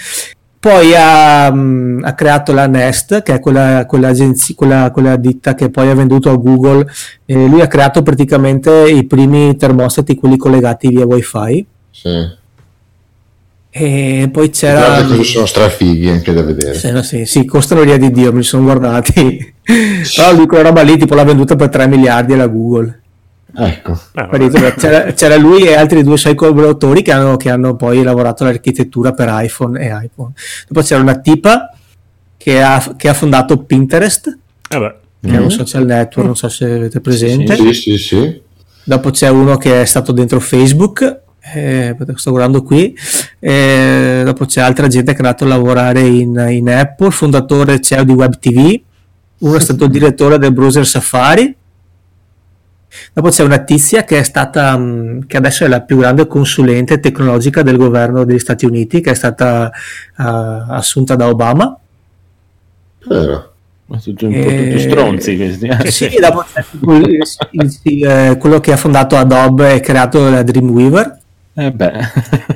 Poi 0.61 0.93
ha, 0.95 1.51
mm, 1.51 2.05
ha 2.05 2.15
creato 2.15 2.53
la 2.53 2.67
Nest, 2.67 3.23
che 3.23 3.35
è 3.35 3.41
quella, 3.41 3.87
quella, 3.87 4.13
quella- 4.55 4.91
quella 4.91 5.17
ditta 5.17 5.55
che 5.55 5.71
poi 5.71 5.89
ha 5.89 5.95
venduto 5.95 6.31
a 6.31 6.37
Google. 6.37 6.87
E 7.25 7.47
lui 7.47 7.63
ha 7.63 7.69
creato 7.69 8.03
praticamente 8.03 8.71
i 8.91 9.05
primi 9.05 9.57
termostati, 9.57 10.15
quelli 10.15 10.37
collegati 10.37 10.89
via 10.89 11.07
WiFi. 11.07 11.67
Sì. 11.91 12.45
E 13.79 14.31
poi 14.33 14.49
c'era. 14.49 15.05
questi 15.05 15.25
sono 15.25 15.45
strafighi 15.45 16.09
anche 16.09 16.33
da 16.33 16.43
vedere. 16.43 16.73
Sì, 16.73 16.91
no, 16.91 17.03
sì, 17.03 17.27
sì, 17.27 17.45
costano 17.45 17.83
l'ira 17.83 17.99
di 17.99 18.11
Dio, 18.11 18.33
me 18.33 18.39
li 18.39 18.45
sono 18.45 18.63
guardati. 18.63 19.55
Però 19.63 20.33
lui 20.35 20.47
quella 20.47 20.63
roba 20.63 20.81
lì 20.81 20.97
tipo 20.97 21.15
l'ha 21.15 21.25
venduta 21.25 21.57
per 21.57 21.69
3 21.69 21.87
miliardi 21.87 22.33
alla 22.33 22.47
Google. 22.47 23.01
Ecco. 23.55 23.93
eh, 24.15 24.29
Capito? 24.31 24.59
C'era, 24.79 25.13
c'era 25.13 25.37
lui 25.37 25.65
e 25.65 25.75
altri 25.75 26.03
due 26.03 26.17
suoi 26.17 26.35
collaboratori 26.35 27.03
che 27.03 27.13
hanno, 27.13 27.37
che 27.37 27.51
hanno 27.51 27.77
poi 27.77 28.03
lavorato 28.03 28.45
all'architettura 28.45 29.13
per 29.13 29.29
iPhone 29.31 29.79
e 29.79 29.87
iPhone. 29.89 30.33
Dopo 30.69 30.81
c'era 30.87 31.03
una 31.03 31.19
tipa 31.19 31.75
che 32.39 32.63
ha, 32.63 32.95
che 32.97 33.09
ha 33.11 33.15
fondato 33.15 33.59
Pinterest, 33.59 34.39
vabbè. 34.71 34.95
che 35.21 35.31
è 35.33 35.37
un 35.39 35.51
social 35.51 35.85
network, 35.85 36.27
non 36.27 36.37
so 36.37 36.49
se 36.49 36.65
avete 36.65 37.01
presente. 37.03 37.55
Sì, 37.57 37.75
sì, 37.75 37.99
sì. 37.99 38.41
Dopo 38.85 39.11
c'è 39.11 39.29
uno 39.29 39.59
che 39.59 39.83
è 39.83 39.85
stato 39.85 40.13
dentro 40.13 40.41
Facebook, 40.41 41.25
eh, 41.55 41.97
sto 42.15 42.31
guardando 42.31 42.63
qui. 42.63 42.97
Eh, 43.39 44.23
dopo 44.25 44.45
c'è 44.47 44.61
altra 44.61 44.89
gente 44.89 45.13
che 45.13 45.19
è 45.19 45.21
andato 45.25 45.45
a 45.45 45.49
lavorare 45.49 46.01
in, 46.01 46.47
in 46.51 46.69
Apple, 46.71 47.11
fondatore 47.11 47.81
CEO 47.81 48.05
di 48.05 48.13
WebTV. 48.13 48.81
Uno 49.39 49.57
è 49.57 49.61
stato 49.61 49.85
il 49.85 49.91
direttore 49.91 50.39
del 50.39 50.53
browser 50.53 50.87
Safari. 50.87 51.55
Dopo 53.13 53.29
c'è 53.29 53.43
una 53.43 53.59
tizia 53.59 54.05
che 54.05 54.19
è 54.19 54.23
stata, 54.23 54.77
mh, 54.77 55.27
che 55.27 55.37
adesso 55.37 55.65
è 55.65 55.69
la 55.69 55.83
più 55.83 55.99
grande 55.99 56.27
consulente 56.27 56.99
tecnologica 56.99 57.63
del 57.63 57.77
governo 57.77 58.25
degli 58.25 58.39
Stati 58.39 58.65
Uniti, 58.65 59.01
che 59.01 59.11
è 59.11 59.15
stata 59.15 59.69
eh, 59.69 59.73
assunta 60.17 61.15
da 61.15 61.29
Obama. 61.29 61.79
Vero. 63.07 63.53
Ma 63.89 63.99
tutti 63.99 64.25
un 64.25 64.33
po' 64.33 64.39
Eh, 64.39 64.71
tutti 64.71 64.81
stronzi 64.81 65.37
questi. 65.37 65.67
eh. 65.67 65.91
Sì, 65.93 66.17
dopo 66.21 66.45
eh, 67.85 68.37
quello 68.39 68.59
che 68.61 68.73
ha 68.73 68.77
fondato 68.77 69.17
Adobe 69.17 69.75
e 69.75 69.81
creato 69.81 70.29
la 70.29 70.43
Dreamweaver. 70.43 71.19
Eh 71.57 71.73
beh. 71.73 71.93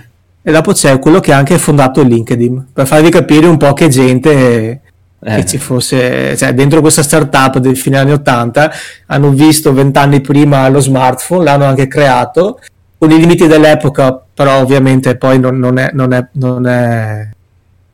E 0.43 0.53
dopo 0.53 0.73
c'è 0.73 0.99
quello 0.99 1.21
che 1.21 1.35
ha 1.35 1.37
anche 1.37 1.59
fondato 1.59 2.03
LinkedIn, 2.03 2.69
per 2.73 2.87
farvi 2.87 3.11
capire 3.11 3.47
un 3.47 3.59
po' 3.59 3.75
che 3.75 3.89
gente 3.89 4.81
Eh. 5.23 5.35
che 5.37 5.45
ci 5.45 5.59
fosse, 5.59 6.35
cioè 6.35 6.55
dentro 6.55 6.81
questa 6.81 7.03
startup 7.03 7.59
del 7.59 7.77
fine 7.77 7.99
anni 7.99 8.13
80 8.13 8.73
hanno 9.09 9.31
visto 9.33 9.75
vent'anni 9.75 10.23
prima 10.23 10.67
lo 10.71 10.81
smartphone, 10.81 11.45
l'hanno 11.45 11.67
anche 11.67 11.87
creato, 11.89 12.59
con 12.97 13.11
i 13.11 13.19
limiti 13.19 13.47
dell'epoca, 13.47 14.19
però 14.33 14.61
ovviamente 14.61 15.17
poi 15.19 15.39
non, 15.39 15.59
non 15.59 15.79
è, 15.79 15.91
non, 15.93 16.15
è, 16.15 16.27
non, 16.33 16.67
è, 16.67 17.29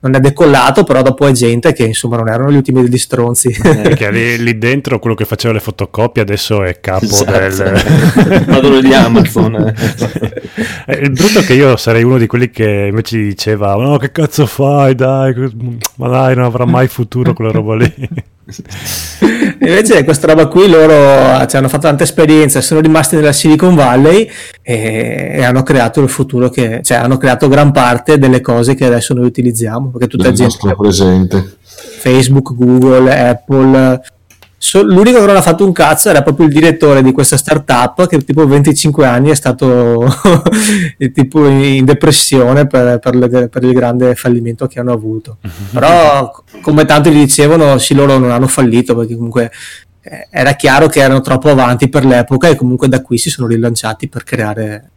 non 0.07 0.15
è 0.17 0.20
decollato, 0.20 0.85
però 0.85 1.02
dopo 1.02 1.26
è 1.26 1.33
gente 1.33 1.73
che 1.73 1.85
insomma 1.85 2.17
non 2.17 2.28
erano 2.28 2.51
gli 2.51 2.57
ultimi 2.57 2.83
degli 2.83 2.97
stronzi. 2.99 3.57
Perché 3.60 4.10
lì, 4.10 4.39
lì 4.43 4.57
dentro 4.59 4.99
quello 4.99 5.17
che 5.17 5.25
faceva 5.25 5.52
le 5.52 5.60
fotocopie 5.60 6.23
adesso 6.23 6.62
è 6.62 6.81
capo 6.81 7.05
Esatto. 7.05 7.33
del... 7.33 8.44
Padrone 8.47 8.81
di 8.81 8.94
Amazon. 8.94 9.75
Eh, 10.89 10.99
Il 11.02 11.10
brutto 11.10 11.41
è 11.41 11.44
che 11.44 11.55
io 11.55 11.76
sarei 11.76 12.02
uno 12.05 12.17
di 12.17 12.26
quelli 12.26 12.49
che 12.51 12.86
invece 12.89 13.18
diceva 13.18 13.75
no 13.75 13.97
che 13.99 14.12
cazzo 14.12 14.47
fai 14.47 14.94
dai 14.94 15.35
ma 15.97 16.09
dai 16.09 16.36
non 16.36 16.44
avrà 16.44 16.65
mai 16.65 16.86
futuro 16.86 17.33
quella 17.33 17.51
roba 17.51 17.75
lì 17.76 17.93
Invece 19.60 20.05
questa 20.05 20.26
roba 20.28 20.47
qui 20.47 20.68
loro 20.68 21.47
ci 21.47 21.57
hanno 21.57 21.68
fatto 21.68 21.86
tanta 21.86 22.05
esperienza, 22.05 22.60
sono 22.60 22.81
rimasti 22.81 23.17
nella 23.17 23.33
Silicon 23.33 23.75
Valley 23.75 24.28
e, 24.62 25.33
e 25.36 25.43
hanno 25.44 25.62
creato 25.62 26.01
il 26.01 26.09
futuro 26.09 26.49
che, 26.49 26.81
cioè 26.83 26.99
hanno 26.99 27.17
creato 27.17 27.49
gran 27.49 27.73
parte 27.73 28.18
delle 28.18 28.41
cose 28.41 28.75
che 28.75 28.85
adesso 28.85 29.15
noi 29.15 29.26
utilizziamo, 29.26 29.89
perché 29.91 30.07
tutta 30.07 30.31
Del 30.31 30.35
gente 30.35 30.75
presente. 30.76 31.57
Facebook, 31.67 32.55
Google, 32.55 33.28
Apple. 33.28 34.02
L'unico 34.75 35.20
che 35.20 35.27
non 35.27 35.36
ha 35.36 35.43
fatto 35.43 35.65
un 35.65 35.73
cazzo 35.73 36.09
era 36.09 36.23
proprio 36.23 36.47
il 36.47 36.53
direttore 36.53 37.03
di 37.03 37.12
questa 37.12 37.36
startup 37.36 38.07
che 38.07 38.19
tipo 38.25 38.47
25 38.47 39.07
anni 39.07 39.31
è 39.31 39.35
stato 39.35 40.07
tipo 41.12 41.47
in 41.47 41.85
depressione 41.85 42.67
per, 42.67 42.99
per 42.99 43.15
le- 43.15 43.49
per 43.49 43.62
il 43.62 43.73
grande 43.73 44.15
fallimento 44.15 44.67
che 44.67 44.81
hanno 44.81 44.93
avuto. 44.93 45.39
Però 45.70 46.43
come 46.61 46.85
tanto 46.85 47.11
gli 47.11 47.19
dicevano, 47.19 47.78
sì 47.78 47.95
loro 47.95 48.19
non 48.19 48.31
hanno 48.31 48.47
fallito 48.49 48.97
perché 48.97 49.15
comunque 49.15 49.51
eh, 50.03 50.28
era 50.31 50.53
chiaro 50.53 50.89
che 50.89 51.01
erano 51.01 51.20
troppo 51.20 51.49
avanti 51.51 51.89
per 51.89 52.05
l'epoca 52.05 52.49
e 52.49 52.57
comunque 52.57 52.89
da 52.89 53.03
qui 53.03 53.19
si 53.19 53.31
sono 53.31 53.47
rilanciati 53.49 54.09
per 54.09 54.25
creare 54.25 54.91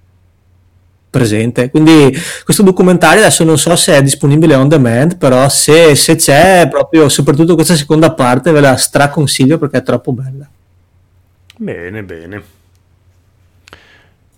presente. 1.09 1.69
Quindi 1.69 2.15
questo 2.43 2.63
documentario 2.63 3.21
adesso 3.21 3.43
non 3.43 3.57
so 3.57 3.75
se 3.75 3.95
è 3.95 4.01
disponibile 4.03 4.55
on 4.55 4.67
demand, 4.67 5.17
però 5.17 5.47
se, 5.49 5.95
se 5.95 6.15
c'è, 6.15 6.67
proprio 6.69 7.09
soprattutto 7.09 7.55
questa 7.55 7.75
seconda 7.75 8.13
parte 8.13 8.51
ve 8.51 8.59
la 8.59 8.75
straconsiglio 8.75 9.57
perché 9.57 9.77
è 9.77 9.83
troppo 9.83 10.11
bella. 10.13 10.47
bene 11.57 12.03
bene 12.03 12.43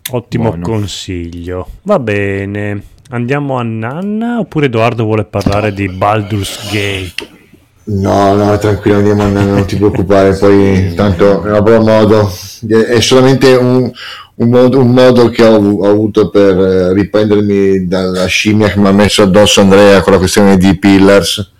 ottimo 0.09 0.50
Buono. 0.50 0.64
consiglio 0.64 1.69
va 1.83 2.00
bene 2.00 2.83
andiamo 3.09 3.58
a 3.58 3.64
Nanna 3.64 4.40
oppure 4.40 4.66
Edoardo 4.66 5.03
vuole 5.03 5.25
parlare 5.25 5.72
di 5.74 5.88
Baldur's 5.88 6.69
Gate 6.72 7.40
No, 7.84 8.35
no, 8.35 8.58
tranquillo, 8.60 8.98
andiamo, 8.98 9.27
non, 9.27 9.66
ti 9.66 9.76
preoccupare, 9.76 10.35
poi 10.35 10.93
tanto 10.93 11.42
non 11.43 11.56
avrò 11.56 11.82
modo, 11.82 12.32
è 12.68 13.00
solamente 13.01 13.56
un, 13.56 13.92
un 14.35 14.50
modo, 14.50 14.80
un 14.80 14.92
modo 14.92 15.30
che 15.30 15.43
ho, 15.43 15.58
ho 15.58 15.90
avuto 15.90 16.30
per 16.30 16.58
eh, 16.58 16.93
riprendermi 16.93 17.88
dalla 17.88 18.27
scimmia 18.27 18.69
che 18.69 18.80
mi 18.80 18.88
ha 18.88 18.92
messo 18.92 19.24
addosso 19.24 19.61
Andrea 19.61 20.01
con 20.01 20.14
la 20.14 20.19
questione 20.19 20.58
di 20.58 20.77
Pillars. 20.77 21.51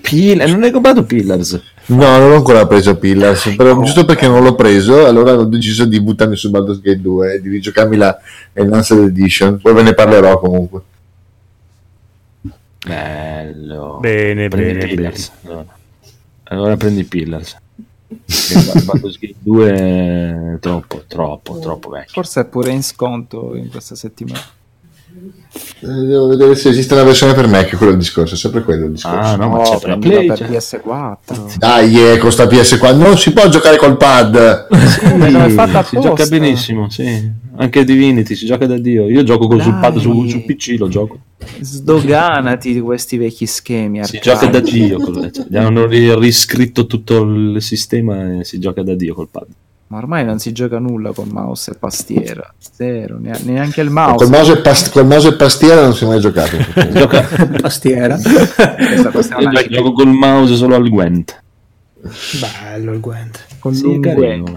Pill- 0.00 0.42
non 0.42 0.62
hai 0.62 0.70
comprato 0.70 1.04
Pillars? 1.04 1.60
No, 1.86 2.18
non 2.18 2.32
ho 2.32 2.36
ancora 2.36 2.66
preso 2.66 2.96
Pillars, 2.96 3.54
però 3.56 3.78
giusto 3.82 4.06
perché 4.06 4.26
non 4.26 4.42
l'ho 4.42 4.54
preso, 4.54 5.06
allora 5.06 5.36
ho 5.36 5.44
deciso 5.44 5.84
di 5.84 6.00
buttarmi 6.00 6.34
su 6.34 6.50
Baldur's 6.50 6.80
Gate 6.80 7.02
2 7.02 7.34
e 7.34 7.40
di 7.42 7.50
rigiocarmi 7.50 7.96
la 7.96 8.18
Enhanced 8.54 8.98
Edition, 8.98 9.58
poi 9.60 9.74
ve 9.74 9.82
ne 9.82 9.92
parlerò 9.92 10.38
comunque. 10.38 10.80
Bello. 12.84 13.98
Bene, 14.00 14.48
prendi 14.48 14.78
bene, 14.78 14.94
Pillars. 14.94 15.32
Allora. 15.42 15.78
Allora 16.44 16.76
prendi 16.76 17.04
Pillars. 17.04 17.56
Baldur's 18.84 19.18
Gate 19.18 19.34
2 19.38 19.72
è 19.72 20.58
troppo, 20.60 21.04
troppo, 21.06 21.58
troppo 21.58 21.88
vecchio. 21.88 22.12
Forse 22.12 22.42
è 22.42 22.44
pure 22.44 22.70
in 22.70 22.82
sconto 22.82 23.54
in 23.56 23.70
questa 23.70 23.94
settimana. 23.94 24.40
Devo 25.80 26.26
vedere 26.28 26.54
se 26.56 26.70
esiste 26.70 26.94
una 26.94 27.04
versione 27.04 27.32
per 27.34 27.46
Mac, 27.46 27.76
quello 27.76 27.92
è 27.92 27.94
il 27.94 28.00
discorso, 28.00 28.34
è 28.34 28.36
sempre 28.38 28.62
quello 28.62 28.86
il 28.86 28.92
discorso. 28.92 29.16
Ah, 29.18 29.36
no, 29.36 29.48
ma 29.50 29.56
No, 29.58 29.62
c'è 29.62 29.78
per 29.78 29.88
la 29.90 29.98
Play. 29.98 30.26
per 30.26 30.38
c'è. 30.38 30.46
PS4. 30.48 31.56
Dai, 31.58 32.10
eh, 32.12 32.18
costa 32.18 32.44
PS4, 32.46 32.96
non 32.96 33.16
si 33.18 33.32
può 33.32 33.48
giocare 33.48 33.76
col 33.76 33.96
pad. 33.96 34.66
Come 34.98 35.30
non 35.30 35.42
è 35.42 35.50
fatta 35.50 35.82
Si 35.84 35.98
gioca 36.00 36.26
benissimo, 36.26 36.88
sì. 36.90 37.30
Anche 37.56 37.84
Divinity 37.84 38.34
si 38.34 38.46
gioca 38.46 38.66
da 38.66 38.78
Dio. 38.78 39.08
Io 39.08 39.22
gioco 39.22 39.46
col- 39.46 39.62
sul 39.62 39.78
pad 39.78 39.98
su, 39.98 40.26
su 40.26 40.44
PC, 40.44 40.74
lo 40.78 40.88
gioco. 40.88 41.18
Sdoganati 41.60 42.72
di 42.72 42.80
questi 42.80 43.16
vecchi 43.16 43.46
schemi. 43.46 44.02
Si 44.04 44.16
arcaici. 44.16 44.28
gioca 44.28 44.46
da 44.46 44.60
Dio. 44.60 45.30
cioè, 45.30 45.44
gli 45.48 45.56
hanno 45.56 45.86
ri- 45.86 46.14
riscritto 46.18 46.86
tutto 46.86 47.22
il 47.22 47.62
sistema 47.62 48.38
e 48.40 48.44
si 48.44 48.58
gioca 48.58 48.82
da 48.82 48.94
Dio 48.94 49.14
col 49.14 49.28
pad. 49.30 49.46
Ma 49.88 49.98
ormai 49.98 50.24
non 50.24 50.38
si 50.38 50.52
gioca 50.52 50.78
nulla 50.78 51.12
con 51.12 51.28
mouse 51.28 51.72
e 51.72 51.74
pastiera. 51.74 52.52
Zero, 52.58 53.18
nea- 53.20 53.38
neanche 53.44 53.80
il 53.82 53.88
Col 53.88 53.94
mouse. 53.94 54.26
mouse, 54.30 54.52
e 54.52 54.60
past- 54.60 54.90
col 54.90 55.06
mouse 55.06 55.28
e 55.28 55.34
pastiera 55.36 55.82
non 55.82 55.94
si 55.94 56.04
è 56.04 56.06
mai 56.06 56.20
giocato. 56.20 56.56
Gioca, 56.92 57.22
Pastiera. 57.60 58.16
Questa- 58.16 59.10
questa 59.10 59.36
è 59.36 59.44
una 59.44 59.60
io 59.60 59.68
gioco 59.68 59.92
col 59.92 60.08
mouse 60.08 60.54
solo 60.56 60.74
al 60.74 60.88
Gwent. 60.88 61.42
Bello 62.00 62.92
il 62.92 63.00
Gwent. 63.00 63.44
con 63.58 63.74
Sì, 63.74 63.82
l'unguente. 63.82 64.54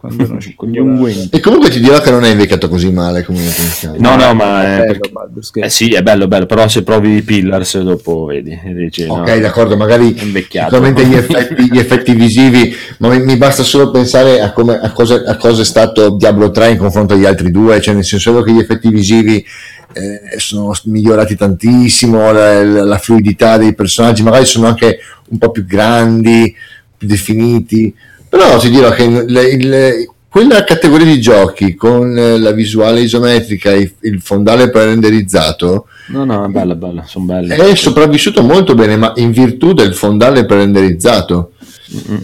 Quando 0.00 0.24
gli 0.70 0.78
unguenti. 0.80 1.36
e 1.36 1.40
comunque 1.40 1.68
ti 1.68 1.78
dirò 1.78 2.00
che 2.00 2.10
non 2.10 2.24
è 2.24 2.30
invecchiato 2.30 2.70
così 2.70 2.90
male 2.90 3.22
come 3.22 3.42
intenzione. 3.42 3.98
No, 3.98 4.16
no, 4.16 4.32
ma 4.32 4.62
è 4.62 4.64
è 4.64 4.78
bello, 4.78 4.86
perché- 4.86 5.10
Gate. 5.52 5.66
Eh 5.66 5.68
sì, 5.68 5.88
è 5.90 6.02
bello, 6.02 6.26
bello, 6.26 6.46
però 6.46 6.66
se 6.68 6.82
provi 6.82 7.16
i 7.16 7.22
Pillars 7.22 7.78
dopo 7.80 8.24
vedi. 8.24 8.58
dici, 8.74 9.04
no, 9.06 9.20
Ok, 9.20 9.38
d'accordo, 9.40 9.76
magari 9.76 10.16
sicuramente 10.16 11.04
gli 11.04 11.14
effetti, 11.14 11.68
gli 11.70 11.78
effetti 11.78 12.14
visivi, 12.14 12.74
ma 12.98 13.08
mi, 13.08 13.20
mi 13.24 13.36
basta 13.36 13.62
solo 13.62 13.90
pensare 13.90 14.40
a, 14.40 14.52
come, 14.52 14.78
a, 14.80 14.90
cosa, 14.92 15.22
a 15.26 15.36
cosa 15.36 15.60
è 15.60 15.66
stato 15.66 16.16
Diablo 16.16 16.50
3 16.50 16.70
in 16.70 16.78
confronto 16.78 17.12
agli 17.12 17.26
altri 17.26 17.50
due, 17.50 17.78
cioè 17.82 17.92
nel 17.94 18.04
senso 18.04 18.30
solo 18.30 18.42
che 18.42 18.52
gli 18.52 18.58
effetti 18.58 18.88
visivi 18.88 19.44
eh, 19.92 20.38
sono 20.38 20.72
migliorati 20.84 21.36
tantissimo, 21.36 22.32
la, 22.32 22.64
la 22.64 22.98
fluidità 22.98 23.58
dei 23.58 23.74
personaggi 23.74 24.22
magari 24.22 24.46
sono 24.46 24.66
anche 24.66 24.98
un 25.28 25.36
po' 25.36 25.50
più 25.50 25.66
grandi, 25.66 26.54
più 26.96 27.06
definiti, 27.06 27.94
però 28.30 28.58
ti 28.58 28.70
dirò 28.70 28.90
che 28.92 29.02
il- 29.02 29.24
il- 29.60 30.08
quella 30.30 30.62
categoria 30.62 31.06
di 31.06 31.20
giochi 31.20 31.74
con 31.74 32.16
eh, 32.16 32.38
la 32.38 32.52
visuale 32.52 33.00
isometrica, 33.00 33.72
il, 33.72 33.92
il 34.02 34.20
fondale 34.22 34.70
pre-renderizzato, 34.70 35.86
No, 36.10 36.24
no, 36.24 36.44
è 36.44 36.48
bella, 36.48 36.74
bella, 36.76 37.04
sono 37.06 37.24
belle. 37.26 37.54
è 37.56 37.74
sopravvissuto 37.74 38.42
molto 38.42 38.74
bene, 38.74 38.96
ma 38.96 39.12
in 39.16 39.30
virtù 39.32 39.72
del 39.72 39.94
fondale 39.94 40.44
pre-renderizzato. 40.44 41.52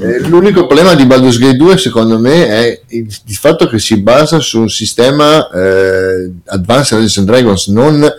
Eh, 0.01 0.20
L'unico 0.28 0.67
problema 0.67 0.94
di 0.94 1.05
Baldur's 1.07 1.39
Gate 1.39 1.57
2, 1.57 1.76
secondo 1.78 2.18
me, 2.18 2.47
è 2.49 2.81
il, 2.89 3.07
il 3.26 3.35
fatto 3.35 3.67
che 3.68 3.78
si 3.81 4.01
basa 4.01 4.39
su 4.41 4.60
un 4.60 4.68
sistema 4.68 5.49
eh, 5.51 6.31
Advanced 6.47 6.91
Dungeons 6.99 7.17
and 7.18 7.26
Dragons, 7.26 7.67
non 7.68 8.12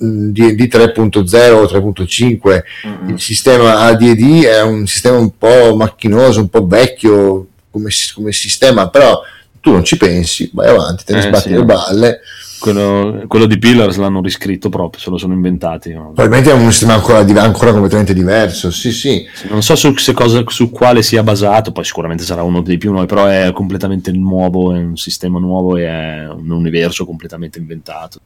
di, 0.00 0.54
di 0.54 0.64
3.0 0.64 1.52
o 1.52 1.64
3.5. 1.64 2.62
Il 3.08 3.20
sistema 3.20 3.80
AD&D 3.80 4.44
è 4.44 4.62
un 4.62 4.86
sistema 4.86 5.18
un 5.18 5.36
po' 5.36 5.74
macchinoso, 5.76 6.40
un 6.40 6.48
po' 6.48 6.66
vecchio 6.66 7.46
come, 7.70 7.90
come 8.14 8.32
sistema, 8.32 8.88
però 8.88 9.20
tu 9.60 9.72
non 9.72 9.84
ci 9.84 9.96
pensi, 9.98 10.50
vai 10.54 10.68
avanti, 10.68 11.04
te 11.04 11.12
ne 11.12 11.18
Eh, 11.18 11.22
sbatti 11.22 11.48
sì. 11.48 11.54
le 11.54 11.64
balle. 11.64 12.20
Quello, 12.60 13.24
quello 13.26 13.46
di 13.46 13.56
Pillars 13.58 13.96
l'hanno 13.96 14.20
riscritto 14.20 14.68
proprio, 14.68 15.00
se 15.00 15.08
lo 15.08 15.16
sono 15.16 15.32
inventati. 15.32 15.92
Probabilmente 15.92 16.50
è 16.50 16.52
un 16.52 16.70
sistema 16.70 16.92
ancora, 16.92 17.20
ancora 17.42 17.70
completamente 17.72 18.12
diverso, 18.12 18.70
sì 18.70 18.92
sì. 18.92 19.26
Non 19.48 19.62
so 19.62 19.74
su, 19.76 19.96
se 19.96 20.12
cosa- 20.12 20.44
su 20.46 20.68
quale 20.70 21.02
sia 21.02 21.22
basato, 21.22 21.72
poi 21.72 21.84
sicuramente 21.84 22.22
sarà 22.22 22.42
uno 22.42 22.60
dei 22.60 22.76
più 22.76 22.90
nuovi, 22.90 23.06
però 23.06 23.24
è 23.26 23.50
completamente 23.54 24.12
nuovo, 24.12 24.74
è 24.74 24.78
un 24.78 24.96
sistema 24.98 25.38
nuovo 25.38 25.78
e 25.78 25.86
è 25.86 26.28
un 26.28 26.50
universo 26.50 27.06
completamente 27.06 27.58
inventato. 27.58 28.20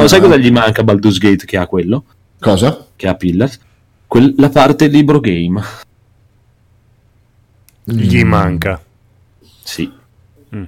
No, 0.00 0.06
sai 0.08 0.18
Ah. 0.18 0.22
cosa 0.22 0.36
gli 0.36 0.50
manca 0.50 0.80
a 0.80 0.84
Baldur's 0.84 1.18
Gate 1.18 1.44
che 1.44 1.56
ha 1.56 1.66
quello? 1.66 2.04
Cosa? 2.38 2.86
Che 2.94 3.06
ha 3.08 3.14
Pillars? 3.14 3.58
Quel- 4.06 4.34
la 4.36 4.48
parte 4.48 4.86
libro 4.88 5.20
game. 5.20 5.60
Gli 7.84 8.22
Mm. 8.24 8.28
manca. 8.28 8.82
Sì. 9.62 9.90
Mm. 10.54 10.62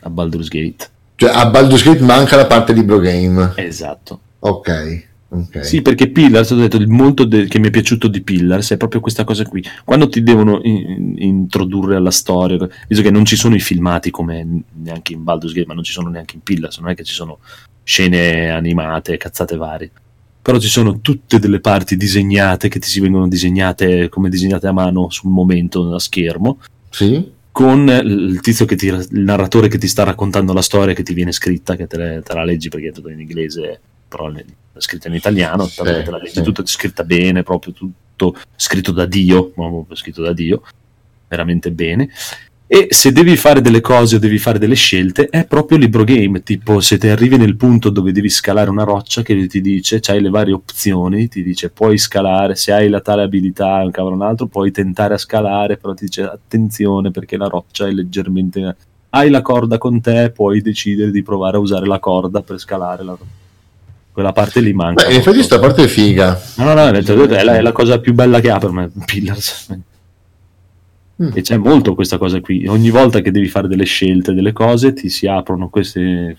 A 0.00 0.10
Baldur's 0.10 0.48
Gate. 0.48 0.88
Cioè 1.16 1.30
a 1.30 1.46
Baldur's 1.46 1.82
Gate 1.82 2.02
manca 2.02 2.36
la 2.36 2.46
parte 2.46 2.72
libro 2.72 2.98
game. 2.98 3.52
Esatto. 3.56 4.20
Ok, 4.40 5.06
ok. 5.28 5.64
Sì, 5.64 5.80
perché 5.80 6.10
Pillars, 6.10 6.50
ho 6.50 6.56
detto, 6.56 6.76
il 6.76 6.88
molto 6.88 7.24
de- 7.24 7.46
che 7.46 7.58
mi 7.58 7.68
è 7.68 7.70
piaciuto 7.70 8.08
di 8.08 8.20
Pillars 8.20 8.72
è 8.72 8.76
proprio 8.76 9.00
questa 9.00 9.24
cosa 9.24 9.44
qui. 9.44 9.64
Quando 9.84 10.08
ti 10.08 10.22
devono 10.22 10.60
in- 10.64 11.14
introdurre 11.18 11.96
alla 11.96 12.10
storia, 12.10 12.58
visto 12.88 13.02
che 13.02 13.10
non 13.10 13.24
ci 13.24 13.36
sono 13.36 13.54
i 13.54 13.60
filmati 13.60 14.10
come 14.10 14.46
neanche 14.82 15.14
in 15.14 15.24
Baldur's 15.24 15.54
Gate, 15.54 15.66
ma 15.66 15.74
non 15.74 15.84
ci 15.84 15.92
sono 15.92 16.10
neanche 16.10 16.34
in 16.34 16.42
Pillars, 16.42 16.78
non 16.78 16.90
è 16.90 16.94
che 16.94 17.04
ci 17.04 17.14
sono 17.14 17.38
scene 17.84 18.50
animate, 18.50 19.16
cazzate 19.16 19.56
varie. 19.56 19.90
Però 20.42 20.58
ci 20.58 20.68
sono 20.68 21.00
tutte 21.00 21.38
delle 21.38 21.60
parti 21.60 21.96
disegnate 21.96 22.68
che 22.68 22.78
ti 22.78 22.88
si 22.88 23.00
vengono 23.00 23.28
disegnate 23.28 24.08
come 24.08 24.28
disegnate 24.28 24.66
a 24.66 24.72
mano 24.72 25.08
sul 25.10 25.30
momento 25.30 25.94
a 25.94 25.98
schermo 25.98 26.58
Sì? 26.90 27.32
con 27.50 27.88
il 27.88 28.40
tizio 28.42 28.66
che 28.66 28.74
ti, 28.76 28.86
il 28.86 29.08
narratore 29.12 29.68
che 29.68 29.78
ti 29.78 29.86
sta 29.86 30.02
raccontando 30.02 30.52
la 30.52 30.60
storia 30.60 30.92
che 30.92 31.02
ti 31.04 31.14
viene 31.14 31.32
scritta, 31.32 31.76
che 31.76 31.86
te, 31.86 31.96
le- 31.96 32.22
te 32.22 32.34
la 32.34 32.44
leggi 32.44 32.68
perché 32.68 32.88
è 32.88 32.92
tutto 32.92 33.08
in 33.10 33.20
inglese, 33.20 33.80
però 34.08 34.30
è 34.30 34.44
scritta 34.78 35.08
in 35.08 35.14
italiano, 35.14 35.64
Sì, 35.66 35.82
te 35.82 36.04
la 36.10 36.18
leggi 36.18 36.30
sì. 36.34 36.42
tutta 36.42 36.66
scritta 36.66 37.04
bene, 37.04 37.42
proprio 37.42 37.72
tutto 37.72 38.36
scritto 38.56 38.90
da 38.92 39.06
Dio, 39.06 39.52
scritto 39.94 40.20
da 40.22 40.32
Dio, 40.32 40.62
veramente 41.28 41.70
bene. 41.70 42.10
E 42.66 42.86
se 42.90 43.12
devi 43.12 43.36
fare 43.36 43.60
delle 43.60 43.82
cose 43.82 44.16
o 44.16 44.18
devi 44.18 44.38
fare 44.38 44.58
delle 44.58 44.74
scelte, 44.74 45.28
è 45.28 45.44
proprio 45.44 45.76
libro 45.76 46.02
game. 46.02 46.42
Tipo, 46.42 46.80
se 46.80 46.96
ti 46.96 47.08
arrivi 47.08 47.36
nel 47.36 47.56
punto 47.56 47.90
dove 47.90 48.10
devi 48.10 48.30
scalare 48.30 48.70
una 48.70 48.84
roccia, 48.84 49.22
che 49.22 49.46
ti 49.46 49.60
dice, 49.60 50.00
c'hai 50.00 50.22
le 50.22 50.30
varie 50.30 50.54
opzioni, 50.54 51.28
ti 51.28 51.42
dice 51.42 51.68
puoi 51.68 51.98
scalare, 51.98 52.56
se 52.56 52.72
hai 52.72 52.88
la 52.88 53.00
tale 53.00 53.22
abilità, 53.22 53.82
un 53.84 53.90
cavolo 53.90 54.14
un 54.14 54.22
altro, 54.22 54.46
puoi 54.46 54.70
tentare 54.70 55.14
a 55.14 55.18
scalare, 55.18 55.76
però 55.76 55.92
ti 55.92 56.06
dice 56.06 56.22
attenzione 56.22 57.10
perché 57.10 57.36
la 57.36 57.48
roccia 57.48 57.86
è 57.86 57.90
leggermente. 57.90 58.76
Hai 59.10 59.28
la 59.28 59.42
corda 59.42 59.76
con 59.76 60.00
te, 60.00 60.32
puoi 60.34 60.62
decidere 60.62 61.10
di 61.10 61.22
provare 61.22 61.58
a 61.58 61.60
usare 61.60 61.86
la 61.86 61.98
corda 61.98 62.40
per 62.40 62.58
scalare 62.58 63.04
la 63.04 63.16
Quella 64.10 64.32
parte 64.32 64.60
lì 64.60 64.72
manca. 64.72 65.04
Beh, 65.04 65.12
in 65.12 65.18
effetti 65.18 65.42
sta 65.42 65.58
parte 65.58 65.84
è 65.84 65.86
figa. 65.86 66.40
No, 66.56 66.64
no, 66.64 66.74
no, 66.74 66.88
è 66.88 67.44
la, 67.44 67.56
è 67.56 67.60
la 67.60 67.72
cosa 67.72 68.00
più 68.00 68.14
bella 68.14 68.40
che 68.40 68.50
ha 68.50 68.58
per 68.58 68.70
me, 68.70 68.90
Pillars. 69.04 69.68
Mm. 71.24 71.30
E 71.34 71.40
c'è 71.40 71.56
molto 71.56 71.94
questa 71.94 72.18
cosa 72.18 72.40
qui. 72.40 72.66
Ogni 72.66 72.90
volta 72.90 73.20
che 73.20 73.30
devi 73.30 73.48
fare 73.48 73.68
delle 73.68 73.84
scelte, 73.84 74.34
delle 74.34 74.52
cose, 74.52 74.92
ti 74.92 75.08
si 75.08 75.26
aprono 75.26 75.68
queste. 75.68 76.34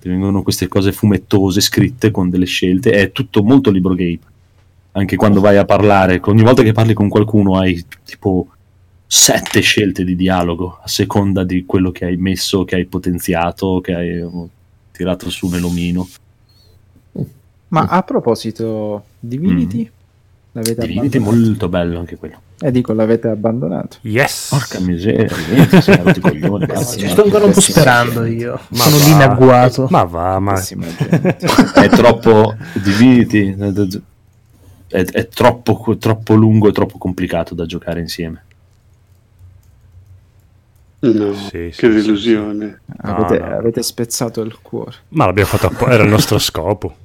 Ti 0.00 0.08
vengono 0.08 0.42
queste 0.42 0.68
cose 0.68 0.92
fumettose 0.92 1.60
scritte 1.60 2.10
con 2.10 2.30
delle 2.30 2.46
scelte. 2.46 2.92
È 2.92 3.12
tutto 3.12 3.42
molto 3.42 3.70
libro 3.70 3.94
game. 3.94 4.18
Anche 4.92 5.16
quando 5.16 5.40
vai 5.40 5.56
a 5.56 5.64
parlare, 5.64 6.20
ogni 6.24 6.42
volta 6.42 6.62
che 6.62 6.72
parli 6.72 6.94
con 6.94 7.08
qualcuno 7.08 7.56
hai 7.56 7.84
tipo 8.04 8.48
sette 9.06 9.60
scelte 9.60 10.04
di 10.04 10.14
dialogo 10.14 10.80
a 10.82 10.88
seconda 10.88 11.42
di 11.44 11.64
quello 11.64 11.90
che 11.90 12.04
hai 12.04 12.16
messo, 12.16 12.64
che 12.64 12.74
hai 12.74 12.84
potenziato, 12.84 13.80
che 13.80 13.94
hai 13.94 14.08
eh, 14.08 14.28
tirato 14.92 15.30
su 15.30 15.48
nell'omino. 15.48 16.08
Ma 17.68 17.82
a 17.82 18.02
proposito, 18.02 19.04
Divinity? 19.18 19.90
L'avete 20.52 20.82
Mm. 20.82 20.86
Divinity 20.86 21.18
è 21.18 21.20
molto 21.20 21.68
bello 21.68 21.98
anche 21.98 22.16
quello. 22.16 22.40
Eh, 22.60 22.70
dico, 22.72 22.92
l'avete 22.92 23.28
abbandonato. 23.28 23.98
Yes. 24.00 24.48
Porca 24.50 24.80
miseria, 24.80 25.26
è 25.26 26.02
rotto 26.02 26.18
i 26.18 26.20
coglioni. 26.20 26.66
Ci 26.98 27.08
sto 27.08 27.22
ancora 27.22 27.44
un 27.44 27.52
po' 27.52 27.60
sperando 27.60 28.24
io. 28.24 28.58
Ma 28.70 28.78
Sono 28.78 28.98
va. 28.98 29.04
lì 29.04 29.10
in 29.10 29.20
agguato. 29.22 29.86
Ma 29.90 30.04
va, 30.04 30.38
ma 30.40 30.60
è 30.60 31.88
troppo 31.88 32.56
Divinity 32.74 33.54
è, 34.88 35.04
è 35.04 35.28
troppo, 35.28 35.96
troppo 35.98 36.34
lungo 36.34 36.68
e 36.68 36.72
troppo 36.72 36.98
complicato 36.98 37.54
da 37.54 37.66
giocare 37.66 38.00
insieme 38.00 38.42
No, 41.00 41.32
Sì, 41.32 41.48
sì, 41.48 41.52
che 41.52 41.72
sì, 41.72 41.88
delusione. 41.88 42.80
avete, 43.02 43.38
no. 43.38 43.56
avete 43.56 43.82
spezzato 43.84 44.40
il 44.40 44.58
cuore. 44.60 44.94
Ma 45.10 45.26
l'abbiamo 45.26 45.48
fatto 45.48 45.66
apposta, 45.66 45.92
era 45.92 46.02
il 46.02 46.10
nostro 46.10 46.38
scopo. 46.38 46.96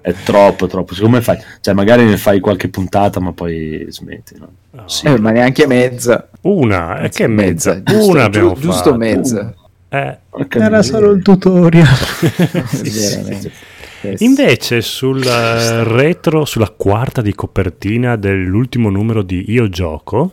È 0.00 0.14
troppo 0.24 0.66
troppo 0.66 0.94
come 0.98 1.20
fai? 1.20 1.38
cioè 1.60 1.74
magari 1.74 2.04
ne 2.04 2.16
fai 2.16 2.40
qualche 2.40 2.68
puntata 2.68 3.20
ma 3.20 3.32
poi 3.32 3.86
smetti 3.88 4.36
no? 4.38 4.48
Sì. 4.86 5.06
Eh, 5.06 5.18
ma 5.18 5.30
neanche 5.30 5.66
mezza. 5.66 6.28
Una, 6.42 7.00
e 7.00 7.08
che 7.10 7.26
mezza? 7.26 7.82
giusto, 7.82 8.10
Una 8.10 8.24
abbiamo 8.24 8.54
giu- 8.54 8.62
giusto 8.62 8.90
fatto. 8.90 8.96
mezza. 8.96 9.54
Eh, 9.88 10.18
Porca 10.28 10.58
Era 10.64 10.82
solo 10.82 11.12
il 11.12 11.22
tutorial. 11.22 11.86
Veramente. 12.82 13.52
Eh, 14.00 14.16
sì. 14.16 14.24
Invece 14.24 14.80
sul 14.82 15.24
eh, 15.24 15.84
retro, 15.84 16.44
sulla 16.44 16.68
quarta 16.70 17.22
di 17.22 17.34
copertina 17.34 18.16
dell'ultimo 18.16 18.90
numero 18.90 19.22
di 19.22 19.44
Io 19.52 19.68
Gioco, 19.68 20.32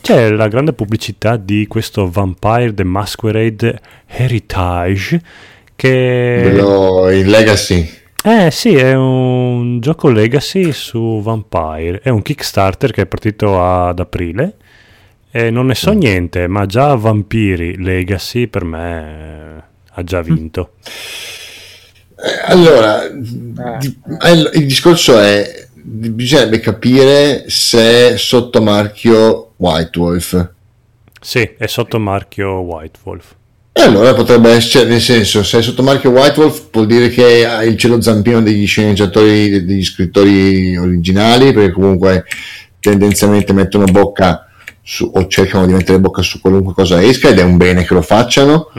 c'è 0.00 0.30
la 0.30 0.48
grande 0.48 0.72
pubblicità 0.72 1.36
di 1.36 1.66
questo 1.66 2.08
Vampire 2.08 2.72
the 2.72 2.84
Masquerade 2.84 3.80
Heritage 4.06 5.20
che 5.78 6.40
Quello 6.42 7.08
in 7.10 7.28
Legacy. 7.30 7.88
Eh 8.24 8.50
sì, 8.50 8.74
è 8.74 8.96
un 8.96 9.78
gioco 9.78 10.08
Legacy 10.08 10.72
su 10.72 11.20
Vampire. 11.22 12.00
È 12.02 12.08
un 12.08 12.20
Kickstarter 12.20 12.90
che 12.90 13.02
è 13.02 13.06
partito 13.06 13.62
ad 13.62 14.00
aprile. 14.00 14.56
E 15.30 15.50
non 15.50 15.66
ne 15.66 15.76
so 15.76 15.92
niente, 15.92 16.48
ma 16.48 16.66
già 16.66 16.96
Vampiri 16.96 17.80
Legacy 17.80 18.48
per 18.48 18.64
me 18.64 19.58
eh, 19.58 19.62
ha 19.92 20.02
già 20.02 20.20
vinto. 20.20 20.72
Eh, 22.16 22.52
Allora, 22.52 23.04
eh, 23.04 24.32
il 24.54 24.66
discorso 24.66 25.16
è 25.16 25.68
bisognerebbe 25.80 26.58
capire 26.58 27.44
se 27.46 28.14
è 28.14 28.16
sotto 28.16 28.60
marchio 28.60 29.52
White 29.58 29.96
Wolf. 29.96 30.50
Sì, 31.20 31.48
è 31.56 31.66
sotto 31.68 32.00
marchio 32.00 32.54
White 32.58 32.98
Wolf. 33.04 33.36
E 33.72 33.80
allora 33.82 34.12
potrebbe 34.12 34.50
essere, 34.50 34.88
nel 34.88 35.00
senso, 35.00 35.44
se 35.44 35.58
è 35.58 35.62
sotto 35.62 35.82
marchio 35.84 36.10
White 36.10 36.40
Wolf 36.40 36.68
vuol 36.72 36.86
dire 36.86 37.10
che 37.10 37.46
ha 37.46 37.62
il 37.62 37.76
cielo 37.76 38.00
zampino 38.00 38.42
degli 38.42 38.66
sceneggiatori, 38.66 39.64
degli 39.64 39.84
scrittori 39.84 40.76
originali, 40.76 41.52
perché 41.52 41.70
comunque 41.72 42.24
tendenzialmente 42.80 43.52
mettono 43.52 43.84
bocca 43.84 44.48
su, 44.82 45.08
o 45.14 45.26
cercano 45.28 45.66
di 45.66 45.74
mettere 45.74 46.00
bocca 46.00 46.22
su 46.22 46.40
qualunque 46.40 46.72
cosa 46.72 47.02
esca 47.02 47.28
ed 47.28 47.38
è 47.38 47.42
un 47.42 47.56
bene 47.56 47.84
che 47.84 47.94
lo 47.94 48.02
facciano. 48.02 48.70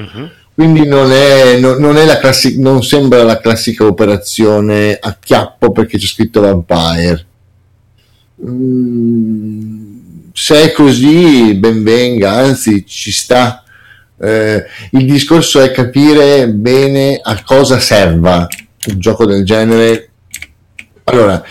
Quindi 0.53 0.85
non, 0.85 1.09
è, 1.11 1.57
non, 1.57 1.77
non 1.79 1.95
è 1.95 2.03
la 2.03 2.17
classi- 2.17 2.59
non 2.59 2.83
sembra 2.83 3.23
la 3.23 3.39
classica 3.39 3.85
operazione 3.85 4.97
a 4.99 5.15
chiappo 5.17 5.71
perché 5.71 5.97
c'è 5.97 6.05
scritto 6.05 6.41
Vampire. 6.41 7.25
Mm, 8.45 9.97
se 10.33 10.63
è 10.63 10.71
così, 10.73 11.53
ben 11.53 11.83
venga, 11.83 12.31
anzi 12.33 12.85
ci 12.85 13.11
sta. 13.11 13.63
Eh, 14.21 14.63
il 14.91 15.05
discorso 15.05 15.61
è 15.61 15.71
capire 15.71 16.49
bene 16.49 17.19
a 17.21 17.41
cosa 17.43 17.79
serva 17.79 18.47
un 18.87 18.99
gioco 18.99 19.25
del 19.25 19.45
genere. 19.45 20.09
Allora, 21.05 21.43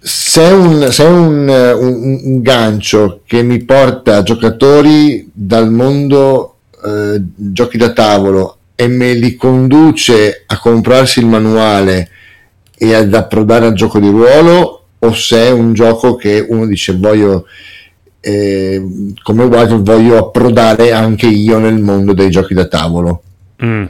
se 0.00 0.42
è 0.42 0.52
un, 0.52 0.88
se 0.90 1.04
è 1.04 1.08
un, 1.08 1.48
un- 1.48 2.20
un 2.24 2.42
gancio 2.42 3.20
che 3.26 3.42
mi 3.42 3.62
porta 3.64 4.22
giocatori 4.22 5.28
dal 5.32 5.70
mondo 5.70 6.56
eh, 6.84 7.22
giochi 7.34 7.76
da 7.76 7.92
tavolo 7.92 8.56
e 8.74 8.86
me 8.88 9.12
li 9.14 9.34
conduce 9.36 10.44
a 10.46 10.58
comprarsi 10.58 11.18
il 11.18 11.26
manuale 11.26 12.10
e 12.76 12.94
ad 12.94 13.12
approdare 13.12 13.66
al 13.66 13.74
gioco 13.74 13.98
di 13.98 14.08
ruolo, 14.08 14.84
o 15.00 15.12
se 15.12 15.48
è 15.48 15.50
un 15.50 15.74
gioco 15.74 16.14
che 16.14 16.44
uno 16.48 16.64
dice 16.66 16.96
voglio 16.96 17.46
eh, 18.28 18.82
come 19.22 19.44
White 19.44 19.76
voglio 19.78 20.18
approdare 20.18 20.92
anche 20.92 21.26
io 21.26 21.58
nel 21.58 21.78
mondo 21.78 22.12
dei 22.12 22.30
giochi 22.30 22.54
da 22.54 22.66
tavolo. 22.66 23.22
Mm. 23.64 23.84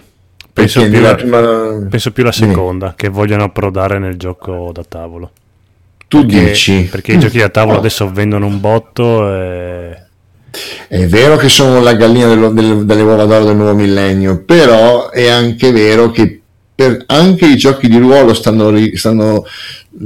Penso, 0.53 0.89
più 0.89 1.01
la, 1.01 1.15
prima- 1.15 1.87
penso 1.89 2.11
più 2.13 2.25
la 2.25 2.33
seconda, 2.33 2.95
che 2.97 3.09
vogliono 3.09 3.45
approdare 3.45 3.99
nel 3.99 4.17
gioco 4.17 4.71
da 4.73 4.83
tavolo. 4.87 5.31
Tu 6.09 6.25
Perché, 6.25 6.45
dici? 6.47 6.89
perché 6.91 7.13
i 7.13 7.19
giochi 7.19 7.39
da 7.39 7.49
tavolo 7.49 7.75
No. 7.75 7.79
adesso 7.81 8.11
vendono 8.11 8.47
un 8.47 8.59
botto 8.61 9.33
e... 9.33 10.03
È 10.89 11.07
vero 11.07 11.37
che 11.37 11.49
sono 11.49 11.81
la 11.81 11.93
gallina 11.95 12.27
dello- 12.29 12.49
del- 12.51 12.85
delle 12.87 13.03
uova 13.03 13.25
d'oro 13.27 13.45
del 13.45 13.57
nuovo 13.57 13.75
millennio, 13.75 14.43
però 14.45 15.11
è 15.11 15.29
anche 15.29 15.71
vero 15.71 16.11
che 16.11 16.38
per- 16.79 17.03
anche 17.07 17.45
i 17.45 17.57
giochi 17.57 17.89
di 17.89 17.99
ruolo 17.99 18.33
stanno, 18.35 18.73
stanno 18.95 19.45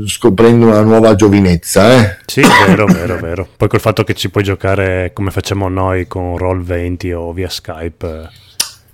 scoprendo 0.06 0.64
una 0.68 0.80
nuova 0.80 1.14
giovinezza. 1.14 1.92
Eh? 2.00 2.16
Sì, 2.24 2.40
vero, 2.66 2.86
vero, 2.86 3.18
vero. 3.18 3.46
Poi 3.58 3.68
col 3.68 3.78
fatto 3.80 4.04
che 4.04 4.14
ci 4.14 4.30
puoi 4.30 4.42
giocare 4.42 5.10
come 5.12 5.30
facciamo 5.30 5.68
noi 5.68 6.06
con 6.06 6.34
Roll20 6.36 7.12
o 7.12 7.32
via 7.34 7.50
Skype. 7.50 8.06
eh. 8.06 8.28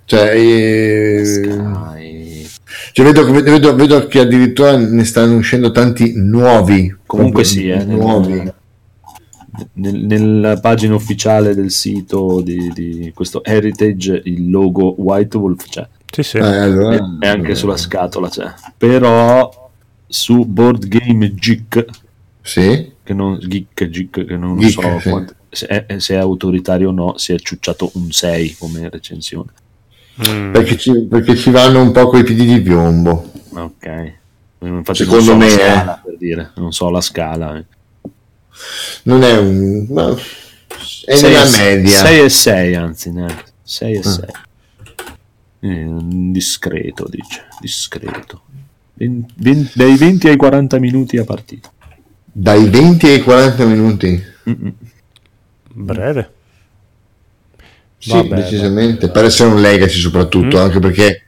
Cioè, 0.03 0.33
eh, 0.35 1.23
cioè, 2.91 3.05
vedo, 3.05 3.31
vedo- 3.31 3.75
vedo 3.75 4.07
che 4.07 4.19
addirittura 4.19 4.75
ne 4.75 5.05
stanno 5.05 5.37
uscendo 5.37 5.71
tanti 5.71 6.11
nuovi. 6.17 6.93
Comunque 7.05 7.45
sì, 7.45 7.69
eh, 7.69 7.85
nuovi. 7.85 8.33
nel- 8.33 8.53
nel- 9.73 10.05
nella 10.05 10.59
pagina 10.59 10.95
ufficiale 10.95 11.55
del 11.55 11.71
sito 11.71 12.41
di, 12.41 12.71
di 12.73 13.11
questo 13.15 13.41
Heritage 13.43 14.21
il 14.25 14.49
logo 14.49 14.95
White 14.97 15.37
Wolf 15.37 15.65
c'è 15.69 15.87
Sì, 16.11 16.23
sì. 16.23 16.37
Eh, 16.37 16.41
allora- 16.41 17.17
e 17.19 17.27
anche 17.27 17.55
sulla 17.55 17.77
scatola 17.77 18.29
c'è 18.29 18.51
però 18.77 19.69
su 20.07 20.43
Board 20.45 20.87
Game 20.87 21.33
Geek 21.35 21.85
Sì. 22.41 22.91
che 23.03 23.13
non, 23.13 23.37
Geek, 23.41 23.87
Geek, 23.89 24.25
che 24.25 24.35
non 24.37 24.57
Geek, 24.57 24.71
so 24.71 24.99
sì. 24.99 25.09
quanto- 25.09 25.33
se, 25.51 25.65
è, 25.67 25.99
se 25.99 26.15
è 26.15 26.17
autoritario 26.17 26.89
o 26.89 26.91
no 26.91 27.17
si 27.17 27.33
è 27.33 27.39
ciucciato 27.39 27.91
un 27.95 28.11
6 28.11 28.55
come 28.57 28.89
recensione 28.89 29.49
Mm. 30.27 30.51
Perché 30.51 30.75
ci, 30.75 30.91
perché 31.09 31.37
ci 31.37 31.49
vanno 31.49 31.81
un 31.81 31.93
po' 31.93 32.09
coi 32.09 32.23
piedi 32.25 32.43
di 32.45 32.59
piombo. 32.59 33.31
ok 33.53 34.13
infatti 34.59 35.05
Secondo 35.05 35.23
so 35.23 35.35
me, 35.37 35.45
la 35.47 35.51
eh. 35.55 35.57
scala 35.57 36.01
per 36.03 36.17
dire 36.17 36.51
non 36.55 36.73
so 36.73 36.89
la 36.89 36.99
scala 36.99 37.55
eh. 37.57 37.63
Non 39.03 39.23
è 39.23 39.37
un. 39.37 39.85
ma- 39.89 40.13
è 41.05 41.15
Sei 41.15 41.31
nella 41.31 41.45
e- 41.45 41.75
media. 41.75 41.97
6 41.99 42.19
e 42.19 42.29
6 42.29 42.75
anzi 42.75 43.11
neanche 43.13 43.43
6 43.63 43.95
Ah. 43.95 43.99
e 43.99 44.03
6 44.03 44.25
discreto 45.59 47.07
dice 47.09 47.47
discreto 47.59 48.41
Ven- 48.93 49.25
ven- 49.35 49.69
dai 49.73 49.95
20 49.97 50.27
ai 50.29 50.35
40 50.37 50.79
minuti 50.79 51.17
a 51.17 51.23
partita 51.25 51.71
Dai 52.31 52.69
20 52.69 53.07
ai 53.07 53.21
40 53.21 53.65
minuti. 53.65 54.23
Mm-mm. 54.49 54.73
Breve. 55.73 56.31
Sì, 57.97 58.11
Vabbè, 58.11 58.35
decisamente. 58.35 59.09
Per 59.09 59.25
essere 59.25 59.49
un 59.49 59.59
legacy 59.61 59.99
soprattutto, 59.99 60.57
Mm. 60.57 60.61
anche 60.61 60.79
perché 60.79 61.23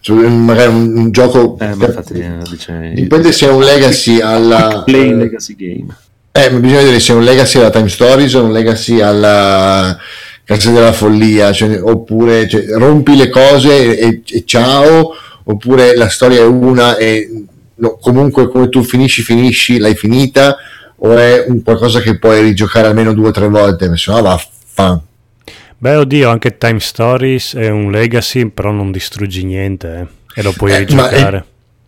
su- 0.00 0.14
magari 0.14 0.70
un, 0.70 0.96
un 0.96 1.10
gioco... 1.10 1.58
eh, 1.60 1.74
ma 1.74 1.86
infatti 1.86 2.12
eh, 2.20 2.38
dice 2.48 2.92
Dipende 2.94 3.32
se 3.32 3.46
è 3.46 3.50
un 3.50 3.62
legacy 3.62 4.20
alla... 4.20 4.82
Play 4.86 5.10
eh, 5.10 5.14
Legacy 5.14 5.54
Game 5.56 5.94
Eh, 6.32 6.50
ma 6.50 6.58
bisogna 6.60 6.78
vedere 6.80 7.00
se 7.00 7.12
è 7.12 7.16
un 7.16 7.24
legacy 7.24 7.58
alla 7.58 7.70
Time 7.70 7.88
Stories 7.88 8.34
o 8.34 8.44
un 8.44 8.52
legacy 8.52 9.00
alla 9.00 9.98
Casa 10.44 10.70
della 10.70 10.92
Follia, 10.92 11.52
cioè, 11.52 11.80
oppure 11.80 12.46
cioè, 12.46 12.66
rompi 12.72 13.16
le 13.16 13.30
cose 13.30 13.98
e, 13.98 14.22
e 14.24 14.42
ciao, 14.44 15.14
oppure 15.44 15.96
la 15.96 16.08
storia 16.08 16.40
è 16.40 16.46
una 16.46 16.96
e 16.96 17.44
no, 17.76 17.96
comunque 18.00 18.48
come 18.48 18.68
tu 18.68 18.82
finisci, 18.82 19.22
finisci, 19.22 19.78
l'hai 19.78 19.94
finita, 19.94 20.56
o 20.96 21.16
è 21.16 21.46
un 21.48 21.62
qualcosa 21.62 22.00
che 22.00 22.18
puoi 22.18 22.42
rigiocare 22.42 22.88
almeno 22.88 23.14
due 23.14 23.28
o 23.28 23.30
tre 23.30 23.48
volte, 23.48 23.96
se 23.96 24.12
no 24.12 24.20
vaffa. 24.20 25.02
Beh, 25.78 25.96
oddio, 25.96 26.28
anche 26.28 26.56
Time 26.56 26.80
Stories 26.80 27.54
è 27.54 27.68
un 27.68 27.90
legacy, 27.90 28.46
però 28.50 28.70
non 28.70 28.90
distruggi 28.90 29.44
niente 29.44 30.08
eh, 30.34 30.40
e 30.40 30.42
lo 30.42 30.52
puoi 30.52 30.72
Eh, 30.72 30.78
rigiocare. 30.78 31.44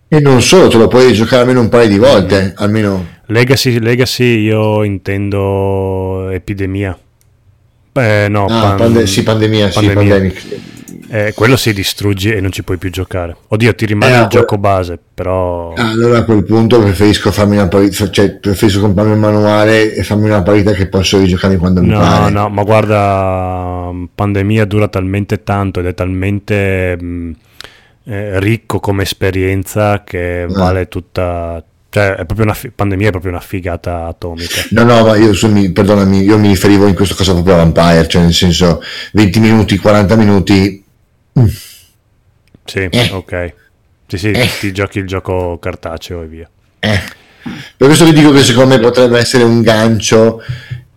E 0.09 0.21
non 0.21 0.41
solo, 0.41 0.69
te 0.69 0.77
lo 0.77 0.89
puoi 0.89 1.13
giocare 1.13 1.43
almeno 1.43 1.61
un 1.61 1.69
paio 1.69 1.89
di 1.89 1.99
volte, 1.99 2.55
almeno... 2.57 3.15
Legacy, 3.27 3.81
legacy 3.81 4.41
io 4.43 4.83
intendo 4.85 6.31
epidemia. 6.31 6.97
Eh, 7.97 8.27
no, 8.29 8.45
Ah, 8.47 8.61
pan- 8.61 8.77
pande- 8.77 9.07
sì, 9.07 9.23
pandemia, 9.23 9.71
sì, 9.71 9.87
pandemic. 9.91 10.45
Eh, 11.09 11.33
quello 11.37 11.57
si 11.57 11.73
distruggi 11.73 12.33
e 12.33 12.41
non 12.41 12.51
ci 12.51 12.65
puoi 12.65 12.79
più 12.79 12.91
giocare. 12.91 13.37
Oddio, 13.49 13.75
ti 13.77 13.87
rimane 13.87 14.13
Eh, 14.13 14.21
il 14.23 14.27
que- 14.27 14.39
gioco 14.41 14.59
base, 14.59 14.99
però... 15.15 15.73
Allora 15.75 16.19
a 16.19 16.25
quel 16.25 16.43
punto 16.45 16.81
preferisco 16.81 17.31
farmi 17.31 17.57
una 17.57 17.69
partita, 17.69 18.11
cioè 18.11 18.33
preferisco 18.33 18.81
comprarmi 18.81 19.13
il 19.13 19.19
manuale 19.19 19.95
e 19.95 20.03
farmi 20.03 20.25
una 20.25 20.43
partita 20.43 20.73
che 20.73 20.89
posso 20.89 21.19
rigiocare 21.19 21.59
quando 21.59 21.81
mi 21.81 21.89
No, 21.89 22.01
pare. 22.01 22.31
no, 22.33 22.49
ma 22.49 22.63
guarda, 22.65 23.91
pandemia 24.15 24.65
dura 24.65 24.89
talmente 24.89 25.45
tanto 25.45 25.79
ed 25.79 25.87
è 25.87 25.95
talmente 25.95 26.97
mh, 27.01 27.31
eh, 28.07 28.41
ricco 28.41 28.81
come 28.81 29.03
esperienza 29.05 30.03
che 30.05 30.47
vale 30.49 30.89
tutta... 30.89 31.63
Cioè, 31.97 32.11
è 32.11 32.25
proprio 32.27 32.43
una 32.45 32.53
fi- 32.53 32.69
pandemia 32.71 33.09
è 33.09 33.11
proprio 33.11 33.33
una 33.33 33.41
figata 33.41 34.05
atomica. 34.07 34.61
No, 34.73 34.83
no, 34.83 35.03
ma 35.07 35.17
io 35.17 35.33
su- 35.33 35.49
mi- 35.51 35.71
perdonami, 35.73 36.21
io 36.25 36.37
mi 36.37 36.49
riferivo 36.49 36.87
in 36.87 36.95
questo 36.95 37.15
caso 37.15 37.33
proprio 37.33 37.55
a 37.55 37.59
Vampire, 37.65 38.07
cioè 38.07 38.21
nel 38.21 38.35
senso 38.35 38.83
20 39.13 39.41
minuti, 39.41 39.79
40 39.79 40.15
minuti. 40.15 40.85
Sì, 42.65 42.79
Eh. 42.91 43.11
ok. 43.13 43.55
Sì, 44.09 44.19
sì, 44.19 44.31
Eh. 44.31 44.47
ti 44.61 44.73
giochi 44.73 44.99
il 44.99 45.07
gioco 45.07 45.59
cartaceo 45.59 46.23
e 46.23 46.27
via. 46.27 46.51
eh. 46.81 47.01
Per 47.77 47.87
questo 47.87 48.05
vi 48.05 48.13
dico 48.13 48.31
che 48.33 48.43
secondo 48.43 48.75
me 48.75 48.81
potrebbe 48.81 49.19
essere 49.19 49.45
un 49.45 49.63
gancio 49.63 50.43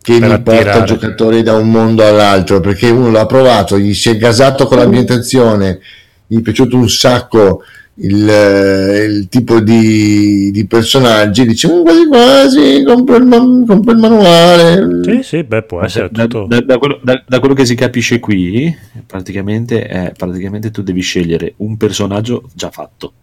che 0.01 0.17
Per 0.19 0.29
mi 0.29 0.41
porta 0.41 0.51
attirare. 0.59 0.85
giocatori 0.85 1.43
da 1.43 1.55
un 1.55 1.69
mondo 1.69 2.05
all'altro, 2.05 2.59
perché 2.59 2.89
uno 2.89 3.09
l'ha 3.09 3.25
provato, 3.25 3.79
gli 3.79 3.93
si 3.93 4.09
è 4.09 4.17
gasato 4.17 4.65
con 4.65 4.79
l'ambientazione, 4.79 5.79
gli 6.27 6.39
è 6.39 6.41
piaciuto 6.41 6.75
un 6.75 6.89
sacco 6.89 7.61
il, 8.01 8.29
eh, 8.29 9.03
il 9.05 9.27
tipo 9.29 9.59
di, 9.59 10.51
di 10.51 10.65
personaggi, 10.67 11.45
dice 11.45 11.67
"Mm, 11.71 11.81
quasi 11.83 12.07
quasi, 12.07 12.83
compro 12.85 13.15
il, 13.17 13.25
man- 13.25 13.65
compro 13.65 13.91
il 13.91 13.97
manuale. 13.99 15.01
Sì, 15.03 15.23
sì, 15.23 15.43
beh, 15.43 15.63
può 15.63 15.81
essere 15.81 16.09
da, 16.11 16.23
tutto... 16.23 16.45
da- 16.47 16.61
da 16.61 16.77
quello, 16.77 16.99
da- 17.03 17.23
da 17.27 17.39
quello 17.39 17.53
che 17.53 17.65
si 17.65 17.75
capisce 17.75 18.19
qui 18.19 18.73
praticamente, 19.05 19.85
è, 19.85 20.11
praticamente 20.15 20.71
tu 20.71 20.81
devi 20.83 21.01
scegliere 21.01 21.53
un 21.57 21.77
personaggio 21.77 22.49
già 22.53 22.69
fatto 22.71 23.13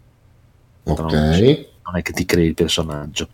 Ok. 0.83 1.11
non 1.13 1.95
è 1.95 2.01
che 2.01 2.11
ti 2.13 2.25
crei 2.25 2.47
il 2.47 2.53
personaggio 2.53 3.27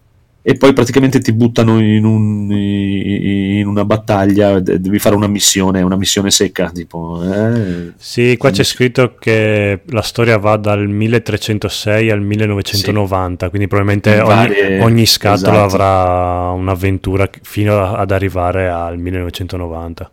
e 0.45 0.55
poi 0.55 0.73
praticamente 0.73 1.19
ti 1.21 1.31
buttano 1.31 1.79
in, 1.79 2.03
un- 2.03 2.51
in 2.51 3.65
una 3.65 3.85
battaglia, 3.85 4.59
de- 4.59 4.81
devi 4.81 4.99
fare 4.99 5.15
una 5.15 5.27
missione, 5.27 5.81
una 5.81 5.95
missione 5.95 6.31
secca, 6.31 6.69
tipo... 6.69 7.21
eh, 7.23 7.93
Sì, 7.95 8.35
qua 8.37 8.51
c'è 8.51 8.63
scritto 8.63 9.15
che 9.17 9.79
la 9.85 10.01
storia 10.01 10.37
va 10.37 10.57
dal 10.57 10.85
1306 10.85 12.09
al 12.09 12.19
1990, 12.21 13.47
quindi 13.49 13.67
probabilmente 13.69 14.19
ogni, 14.19 14.27
Varie- 14.27 14.81
ogni 14.81 15.05
scatola 15.05 15.65
esatto. 15.65 15.81
avrà 15.81 16.49
un'avventura 16.51 17.29
fino 17.41 17.93
ad 17.95 18.11
arrivare 18.11 18.67
al 18.69 18.97
1990. 18.97 20.11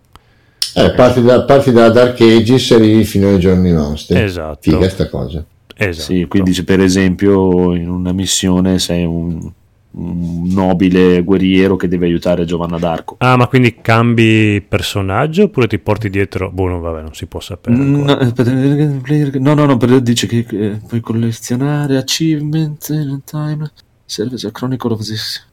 Eh, 0.76 0.92
parti, 0.94 1.22
da- 1.22 1.42
parti 1.42 1.72
dalla 1.72 1.90
Dark 1.90 2.20
Ages 2.20 2.70
e 2.70 2.74
arrivi 2.76 3.04
fino 3.04 3.28
ai 3.30 3.40
giorni 3.40 3.72
nostri. 3.72 4.16
Esatto. 4.16 4.70
Figa 4.70 4.88
sta 4.88 5.08
cosa. 5.08 5.44
Esatto. 5.76 6.12
Sì, 6.12 6.26
quindi 6.28 6.52
se 6.54 6.62
per 6.62 6.78
esempio 6.78 7.74
in 7.74 7.88
una 7.88 8.12
missione 8.12 8.78
sei 8.78 9.04
un, 9.04 9.50
un 9.92 10.48
nobile 10.48 11.22
guerriero 11.22 11.76
che 11.76 11.88
deve 11.88 12.06
aiutare 12.06 12.44
Giovanna 12.44 12.78
d'Arco. 12.78 13.16
Ah, 13.18 13.36
ma 13.36 13.48
quindi 13.48 13.76
cambi 13.80 14.64
personaggio 14.66 15.44
oppure 15.44 15.66
ti 15.66 15.78
porti 15.78 16.10
dietro... 16.10 16.50
Boh, 16.50 16.68
no, 16.68 16.80
vabbè, 16.80 17.02
non 17.02 17.14
si 17.14 17.26
può 17.26 17.40
sapere. 17.40 17.76
Mm, 17.76 18.08
ancora. 18.08 18.50
No, 19.38 19.54
no, 19.54 19.64
no, 19.64 19.78
no, 19.80 19.98
dice 19.98 20.26
che 20.26 20.46
eh, 20.48 20.80
puoi 20.86 21.00
collezionare 21.00 21.96
achievement 21.96 22.88
in 22.90 23.20
time, 23.24 23.70
serve 24.04 24.36
a 24.46 24.50
Chronicle 24.50 24.92
of 24.92 25.00
this. 25.00 25.48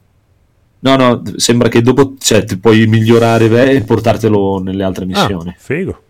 No, 0.80 0.94
no, 0.94 1.22
sembra 1.36 1.68
che 1.68 1.82
dopo 1.82 2.14
cioè, 2.18 2.44
ti 2.44 2.56
puoi 2.56 2.86
migliorare 2.86 3.48
beh, 3.48 3.70
e 3.72 3.80
portartelo 3.82 4.60
nelle 4.62 4.84
altre 4.84 5.06
missioni. 5.06 5.50
Ah, 5.50 5.54
figo. 5.58 6.02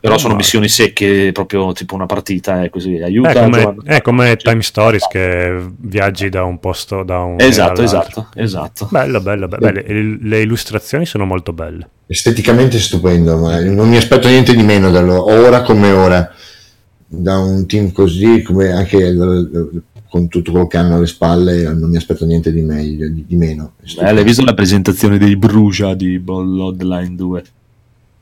Però 0.00 0.16
sono 0.16 0.34
missioni 0.34 0.68
secche, 0.68 1.30
proprio 1.32 1.72
tipo 1.72 1.94
una 1.94 2.06
partita, 2.06 2.62
eh, 2.62 2.70
così, 2.70 2.96
aiuta 2.98 3.30
È 3.30 3.34
come, 3.34 3.58
Giovanna- 3.58 3.82
è 3.84 4.00
come 4.00 4.36
Time 4.36 4.62
Stories 4.62 5.06
che 5.08 5.56
viaggi 5.78 6.28
da 6.28 6.44
un 6.44 6.58
posto 6.60 7.02
da 7.02 7.18
un 7.18 7.36
Esatto, 7.40 7.82
esatto, 7.82 8.28
esatto. 8.34 8.88
Bello, 8.90 9.20
bello, 9.20 9.48
bello. 9.48 9.70
Le, 9.70 10.18
le 10.20 10.40
illustrazioni 10.40 11.04
sono 11.04 11.24
molto 11.24 11.52
belle. 11.52 11.88
Esteticamente 12.06 12.78
stupendo, 12.78 13.38
ma 13.38 13.60
non 13.60 13.88
mi 13.88 13.96
aspetto 13.96 14.28
niente 14.28 14.54
di 14.54 14.62
meno 14.62 14.90
da 14.90 15.00
loro, 15.00 15.24
ora 15.32 15.62
come 15.62 15.90
ora, 15.90 16.32
da 17.06 17.38
un 17.38 17.66
team 17.66 17.92
così, 17.92 18.42
come 18.42 18.70
anche 18.70 19.14
con 20.08 20.26
tutto 20.26 20.50
quello 20.50 20.66
che 20.66 20.76
hanno 20.76 20.96
alle 20.96 21.06
spalle, 21.06 21.62
non 21.72 21.88
mi 21.88 21.96
aspetto 21.96 22.24
niente 22.26 22.52
di 22.52 22.62
meglio, 22.62 23.08
di, 23.08 23.24
di 23.26 23.36
meno. 23.36 23.74
Eh, 23.98 24.12
l'hai 24.12 24.24
visto 24.24 24.44
la 24.44 24.54
presentazione 24.54 25.18
dei 25.18 25.36
Brucia 25.36 25.94
di 25.94 26.18
Bloodline 26.18 27.14
2? 27.14 27.44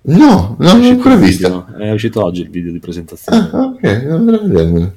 No, 0.09 0.57
non 0.59 0.81
l'ho 0.81 0.89
ancora 0.89 1.17
vista. 1.17 1.49
video, 1.49 1.87
È 1.87 1.91
uscito 1.93 2.25
oggi 2.25 2.41
il 2.43 2.51
video 2.51 2.73
di 2.73 2.79
presentazione. 2.79 3.51
Ah, 3.53 3.65
ok, 3.65 3.85
andrò 4.11 4.37
a 4.37 4.41
vedermelo. 4.43 4.93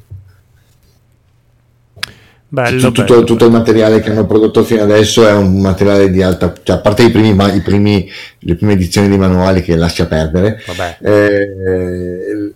Bello, 2.47 2.79
tutto, 2.81 3.03
bello, 3.03 3.23
tutto 3.23 3.45
il 3.45 3.51
materiale 3.51 4.01
che 4.01 4.09
hanno 4.11 4.25
prodotto 4.25 4.63
fino 4.63 4.81
adesso 4.83 5.25
è 5.25 5.31
un 5.33 5.59
materiale 5.61 6.09
di 6.09 6.21
alta, 6.21 6.53
cioè 6.63 6.77
a 6.77 6.79
parte 6.79 7.03
i 7.03 7.09
primi, 7.09 7.29
i 7.55 7.61
primi- 7.61 8.09
le 8.39 8.55
prime 8.55 8.73
edizioni 8.73 9.07
di 9.09 9.17
manuali 9.17 9.61
che 9.61 9.75
lascia 9.77 10.05
perdere, 10.05 10.61
Vabbè. 10.67 10.97
eh, 11.01 12.53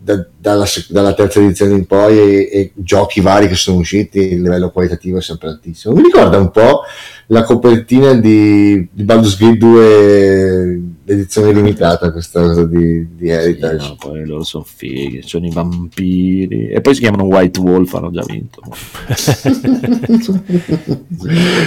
da- 0.00 0.26
dalla, 0.36 0.66
dalla 0.88 1.14
terza 1.14 1.38
edizione 1.40 1.74
in 1.74 1.86
poi 1.86 2.18
e, 2.18 2.48
e 2.52 2.72
giochi 2.74 3.20
vari 3.20 3.46
che 3.46 3.54
sono 3.54 3.78
usciti, 3.78 4.18
il 4.32 4.42
livello 4.42 4.70
qualitativo 4.70 5.18
è 5.18 5.22
sempre 5.22 5.48
altissimo. 5.50 5.94
Mi 5.94 6.02
ricorda 6.02 6.38
un 6.38 6.50
po' 6.50 6.82
la 7.26 7.44
copertina 7.44 8.14
di, 8.14 8.88
di 8.90 9.02
Baldur's 9.04 9.36
Gate 9.38 9.56
2 9.56 10.80
edizione 11.08 11.52
limitata, 11.52 12.12
questa 12.12 12.40
cosa 12.40 12.64
di, 12.64 13.06
di 13.16 13.26
Sì, 13.26 13.30
Heritage. 13.30 13.88
no, 13.88 13.96
poi 13.98 14.26
loro 14.26 14.42
sono 14.44 14.64
fighi, 14.64 15.22
sono 15.22 15.46
i 15.46 15.50
vampiri. 15.52 16.68
E 16.68 16.80
poi 16.80 16.94
si 16.94 17.00
chiamano 17.00 17.24
White 17.24 17.60
Wolf, 17.60 17.94
hanno 17.94 18.10
già 18.10 18.22
vinto. 18.26 18.62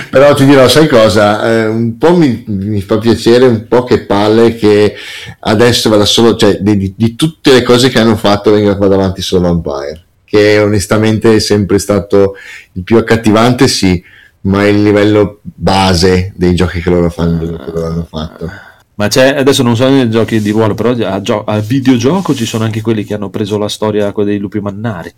Però 0.10 0.34
ti 0.34 0.46
dirò, 0.46 0.68
sai 0.68 0.88
cosa? 0.88 1.50
Eh, 1.50 1.66
un 1.68 1.98
po' 1.98 2.16
mi, 2.16 2.44
mi 2.48 2.82
fa 2.82 2.98
piacere, 2.98 3.46
un 3.46 3.68
po' 3.68 3.84
che 3.84 4.06
palle 4.06 4.56
che 4.56 4.96
adesso 5.40 5.90
vada 5.90 6.06
solo, 6.06 6.36
cioè 6.36 6.60
di, 6.62 6.78
di- 6.78 6.94
di 6.96 7.16
tutte 7.16 7.54
le 7.54 7.64
cose 7.64 7.90
che 7.90 8.00
hanno 8.00 8.16
fatto 8.16 8.52
venga 8.52 8.76
qua 8.78 8.88
davanti 8.88 9.22
solo 9.22 9.48
Vampire, 9.48 10.04
che 10.24 10.60
onestamente 10.60 11.36
è 11.36 11.40
sempre 11.40 11.80
stato 11.80 12.36
il 12.74 12.84
più 12.84 12.98
accattivante, 12.98 13.68
sì, 13.68 14.02
ma 14.42 14.66
il 14.68 14.82
livello 14.82 15.40
base 15.42 16.34
dei 16.36 16.56
giochi 16.56 16.82
che 16.82 16.90
loro, 16.90 17.10
fanno, 17.10 17.40
che 17.40 17.72
loro 17.72 17.86
hanno 17.88 18.08
fatto. 18.10 18.50
Ma 18.96 19.08
c'è, 19.08 19.36
adesso 19.38 19.64
non 19.64 19.76
so 19.76 19.90
nei 19.90 20.10
giochi 20.10 20.42
di 20.42 20.52
ruolo, 20.52 20.76
però 20.76 20.92
a, 20.92 21.22
gio- 21.22 21.44
a 21.44 21.60
videogioco 21.60 22.36
ci 22.36 22.46
sono 22.46 22.66
anche 22.66 22.82
quelli 22.82 23.04
che 23.04 23.14
hanno 23.16 23.30
preso 23.30 23.58
la 23.58 23.70
storia 23.70 24.14
dei 24.16 24.38
lupi 24.38 24.60
mannari. 24.60 25.12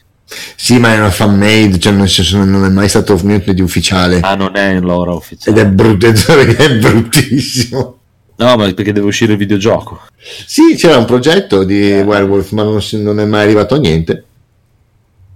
Sì, 0.55 0.77
ma 0.79 0.93
è 0.93 0.97
una 0.97 1.11
fan 1.11 1.37
made, 1.37 1.79
cioè 1.79 1.91
nel 1.91 2.07
senso 2.07 2.43
non 2.43 2.63
è 2.63 2.69
mai 2.69 2.87
stato 2.87 3.19
niente 3.23 3.53
di 3.53 3.61
ufficiale. 3.61 4.19
Ah, 4.21 4.35
non 4.35 4.55
è 4.55 4.71
in 4.71 4.81
loro 4.81 5.11
Ed 5.11 5.17
ufficiale. 5.17 5.61
è, 5.61 5.67
brutto, 5.67 6.07
è 6.07 6.77
bruttissimo. 6.79 7.97
No, 8.35 8.55
ma 8.55 8.71
perché 8.73 8.93
deve 8.93 9.07
uscire 9.07 9.33
il 9.33 9.37
videogioco. 9.37 9.99
Sì, 10.45 10.75
c'era 10.75 10.97
un 10.97 11.05
progetto 11.05 11.63
di 11.63 11.91
Werewolf, 11.91 12.51
ma 12.51 12.63
non, 12.63 12.79
non 12.93 13.19
è 13.19 13.25
mai 13.25 13.43
arrivato 13.43 13.75
a 13.75 13.79
niente. 13.79 14.23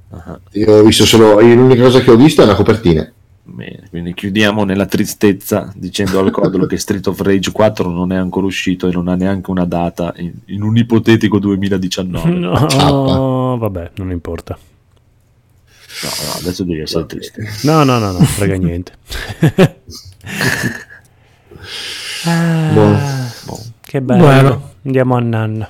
Ah, 0.09 0.39
Io 0.53 0.71
ho 0.77 0.83
visto 0.83 1.05
solo, 1.05 1.39
l'unica 1.41 1.83
cosa 1.83 1.99
che 1.99 2.09
ho 2.11 2.15
visto 2.15 2.41
è 2.41 2.45
una 2.45 2.55
copertina. 2.55 3.11
Bene, 3.49 3.83
quindi 3.89 4.13
chiudiamo 4.13 4.63
nella 4.63 4.85
tristezza 4.85 5.71
dicendo 5.75 6.19
al 6.19 6.31
Codolo 6.31 6.65
che 6.65 6.77
Street 6.77 7.05
of 7.07 7.19
Rage 7.21 7.51
4 7.51 7.89
non 7.89 8.11
è 8.11 8.15
ancora 8.15 8.45
uscito 8.45 8.87
e 8.87 8.91
non 8.91 9.07
ha 9.07 9.15
neanche 9.15 9.49
una 9.49 9.65
data 9.65 10.13
in, 10.17 10.33
in 10.45 10.61
un 10.63 10.75
ipotetico 10.77 11.39
2019. 11.39 12.29
No, 12.29 12.49
No, 12.51 12.67
Ciappa. 12.67 12.85
vabbè, 13.57 13.91
non 13.95 14.11
importa. 14.11 14.57
no, 16.03 16.09
adesso 16.39 16.63
devi 16.63 16.81
essere 16.81 17.05
triste. 17.05 17.43
No, 17.63 17.83
no, 17.83 17.97
no, 17.99 18.11
no, 18.11 18.19
frega 18.19 18.55
niente. 18.57 18.91
Ah, 22.25 22.71
Boh. 23.45 23.59
Che 23.81 24.01
bello. 24.01 24.23
Bueno. 24.23 24.71
Andiamo 24.85 25.15
a 25.15 25.19
Nanna. 25.19 25.69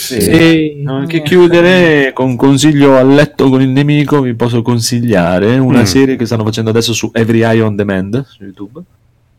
Sì. 0.00 0.82
Anche 0.86 1.22
chiudere 1.22 2.12
con 2.12 2.28
un 2.28 2.36
consiglio 2.36 2.96
a 2.96 3.02
letto 3.02 3.48
con 3.48 3.60
il 3.60 3.68
nemico, 3.70 4.20
vi 4.20 4.34
posso 4.34 4.62
consigliare 4.62 5.58
una 5.58 5.80
Mm. 5.80 5.84
serie 5.84 6.16
che 6.16 6.24
stanno 6.24 6.44
facendo 6.44 6.70
adesso 6.70 6.92
su 6.92 7.10
Every 7.12 7.42
Eye 7.42 7.60
on 7.60 7.74
Demand 7.74 8.24
su 8.24 8.44
YouTube. 8.44 8.80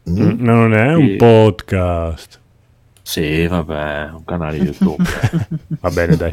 Mm. 0.09 0.21
Mm, 0.21 0.35
Non 0.43 0.73
è 0.73 0.93
un 0.95 1.07
Sì. 1.07 1.15
podcast. 1.15 2.39
Sì, 3.01 3.47
vabbè, 3.47 4.09
un 4.13 4.23
canale 4.25 4.57
YouTube. 4.57 5.01
Va 5.79 5.89
bene, 5.91 6.15
dai. 6.17 6.31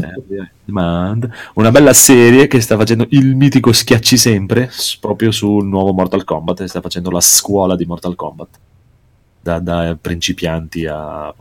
Una 1.55 1.71
bella 1.71 1.93
serie 1.95 2.49
che 2.49 2.61
sta 2.61 2.77
facendo 2.77 3.07
il 3.11 3.35
mitico 3.37 3.73
Schiacci 3.73 4.17
Sempre 4.19 4.71
proprio 5.01 5.31
sul 5.31 5.65
nuovo 5.67 5.93
Mortal 5.93 6.25
Kombat. 6.25 6.61
e 6.63 6.69
Sta 6.69 6.81
facendo 6.81 7.11
la 7.11 7.21
scuola 7.21 7.77
di 7.77 7.87
Mortal 7.87 8.15
Kombat 8.17 8.49
da, 9.41 9.59
da 9.61 9.97
principianti 9.99 10.85
a. 10.87 11.33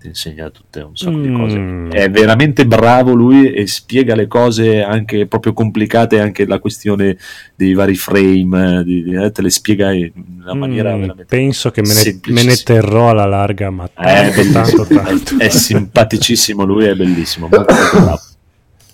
ti 0.00 0.06
insegna 0.06 0.48
tutte 0.48 0.80
un 0.80 0.96
sacco 0.96 1.18
di 1.20 1.30
cose. 1.30 1.58
Mm. 1.58 1.90
È 1.90 2.10
veramente 2.10 2.66
bravo 2.66 3.12
lui 3.12 3.52
e 3.52 3.66
spiega 3.66 4.14
le 4.14 4.26
cose 4.26 4.82
anche 4.82 5.26
proprio 5.26 5.52
complicate, 5.52 6.18
anche 6.20 6.46
la 6.46 6.58
questione 6.58 7.18
dei 7.54 7.74
vari 7.74 7.94
frame, 7.96 8.82
di- 8.82 9.02
di- 9.02 9.14
eh, 9.14 9.30
te 9.30 9.42
le 9.42 9.50
spiega 9.50 9.92
in 9.92 10.10
una 10.42 10.54
maniera 10.54 10.88
Mm, 10.90 11.00
veramente 11.00 11.24
penso 11.26 11.70
che 11.70 11.82
me 11.82 11.92
ne, 11.92 12.20
me 12.32 12.42
ne 12.44 12.56
terrò 12.56 13.10
alla 13.10 13.26
larga, 13.26 13.68
ma 13.70 13.84
Eh, 13.98 14.50
tanto, 14.52 14.86
tanto. 14.86 15.36
È 15.38 15.48
simpaticissimo 15.50 16.64
lui, 16.64 16.86
è 16.86 16.94
bellissimo. 16.94 17.48
molto, 17.50 17.72
molto 17.74 18.00
bravo. 18.00 18.20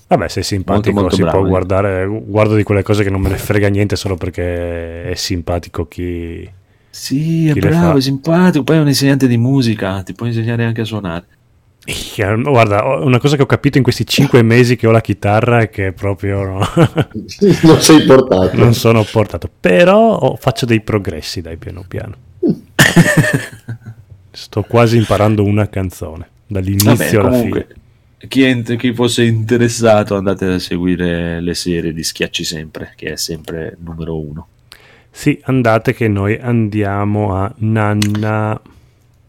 Vabbè, 0.08 0.28
sei 0.28 0.42
simpatico, 0.44 0.90
Molto, 0.92 1.00
molto 1.00 1.16
si 1.16 1.22
bravo, 1.22 1.38
può 1.38 1.46
eh. 1.46 1.50
guardare, 1.50 2.06
guardo 2.06 2.54
di 2.54 2.62
quelle 2.62 2.82
cose 2.82 3.02
che 3.04 3.10
non 3.10 3.20
me 3.20 3.28
ne 3.28 3.38
frega 3.38 3.68
niente 3.68 3.96
solo 3.96 4.16
perché 4.16 5.04
è 5.10 5.14
simpatico 5.14 5.86
chi... 5.88 6.48
Sì, 6.98 7.48
è 7.48 7.52
Chi 7.52 7.60
bravo, 7.60 7.92
fa? 7.92 7.98
è 7.98 8.00
simpatico. 8.00 8.64
Poi 8.64 8.76
è 8.76 8.80
un 8.80 8.88
insegnante 8.88 9.28
di 9.28 9.36
musica, 9.36 10.02
ti 10.02 10.14
può 10.14 10.26
insegnare 10.26 10.64
anche 10.64 10.80
a 10.80 10.84
suonare. 10.84 11.26
Guarda, 12.42 12.82
una 13.00 13.18
cosa 13.20 13.36
che 13.36 13.42
ho 13.42 13.46
capito 13.46 13.76
in 13.78 13.84
questi 13.84 14.04
cinque 14.06 14.42
mesi 14.42 14.74
che 14.76 14.86
ho 14.88 14.90
la 14.90 15.00
chitarra 15.00 15.60
è 15.60 15.70
che 15.70 15.92
proprio 15.92 16.42
no, 16.42 16.58
non 17.62 17.80
sei 17.80 18.04
portato. 18.04 18.56
non 18.56 18.74
sono 18.74 19.04
portato, 19.04 19.48
però 19.60 20.36
faccio 20.36 20.66
dei 20.66 20.80
progressi 20.80 21.40
dai 21.40 21.56
piano 21.58 21.84
piano. 21.86 22.16
Sto 24.30 24.62
quasi 24.64 24.96
imparando 24.96 25.44
una 25.44 25.68
canzone, 25.68 26.28
dall'inizio 26.46 27.22
Vabbè, 27.22 27.26
alla 27.26 27.30
comunque, 27.30 27.66
chi, 28.28 28.42
è- 28.42 28.76
chi 28.76 28.92
fosse 28.94 29.24
interessato 29.24 30.16
andate 30.16 30.46
a 30.46 30.58
seguire 30.58 31.40
le 31.40 31.54
serie 31.54 31.92
di 31.92 32.02
Schiacci 32.02 32.44
Sempre, 32.44 32.92
che 32.96 33.12
è 33.12 33.16
sempre 33.16 33.76
numero 33.80 34.18
uno. 34.20 34.48
Sì, 35.16 35.40
andate 35.44 35.94
che 35.94 36.08
noi 36.08 36.38
andiamo 36.38 37.34
a 37.34 37.50
Nanna. 37.56 38.60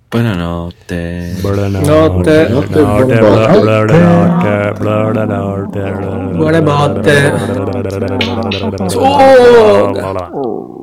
Buonanotte. 0.09 1.37
Buonanotte. 1.39 1.87
Notte. 1.87 2.47
Buonanotte. 2.49 3.19
Buonanotte. 3.19 4.73
Buonanotte. 4.79 5.91
Buonanotte. 6.35 7.31
Buonanotte. 7.31 8.95
Oh. 8.97 9.91
Buonanotte. 9.91 10.76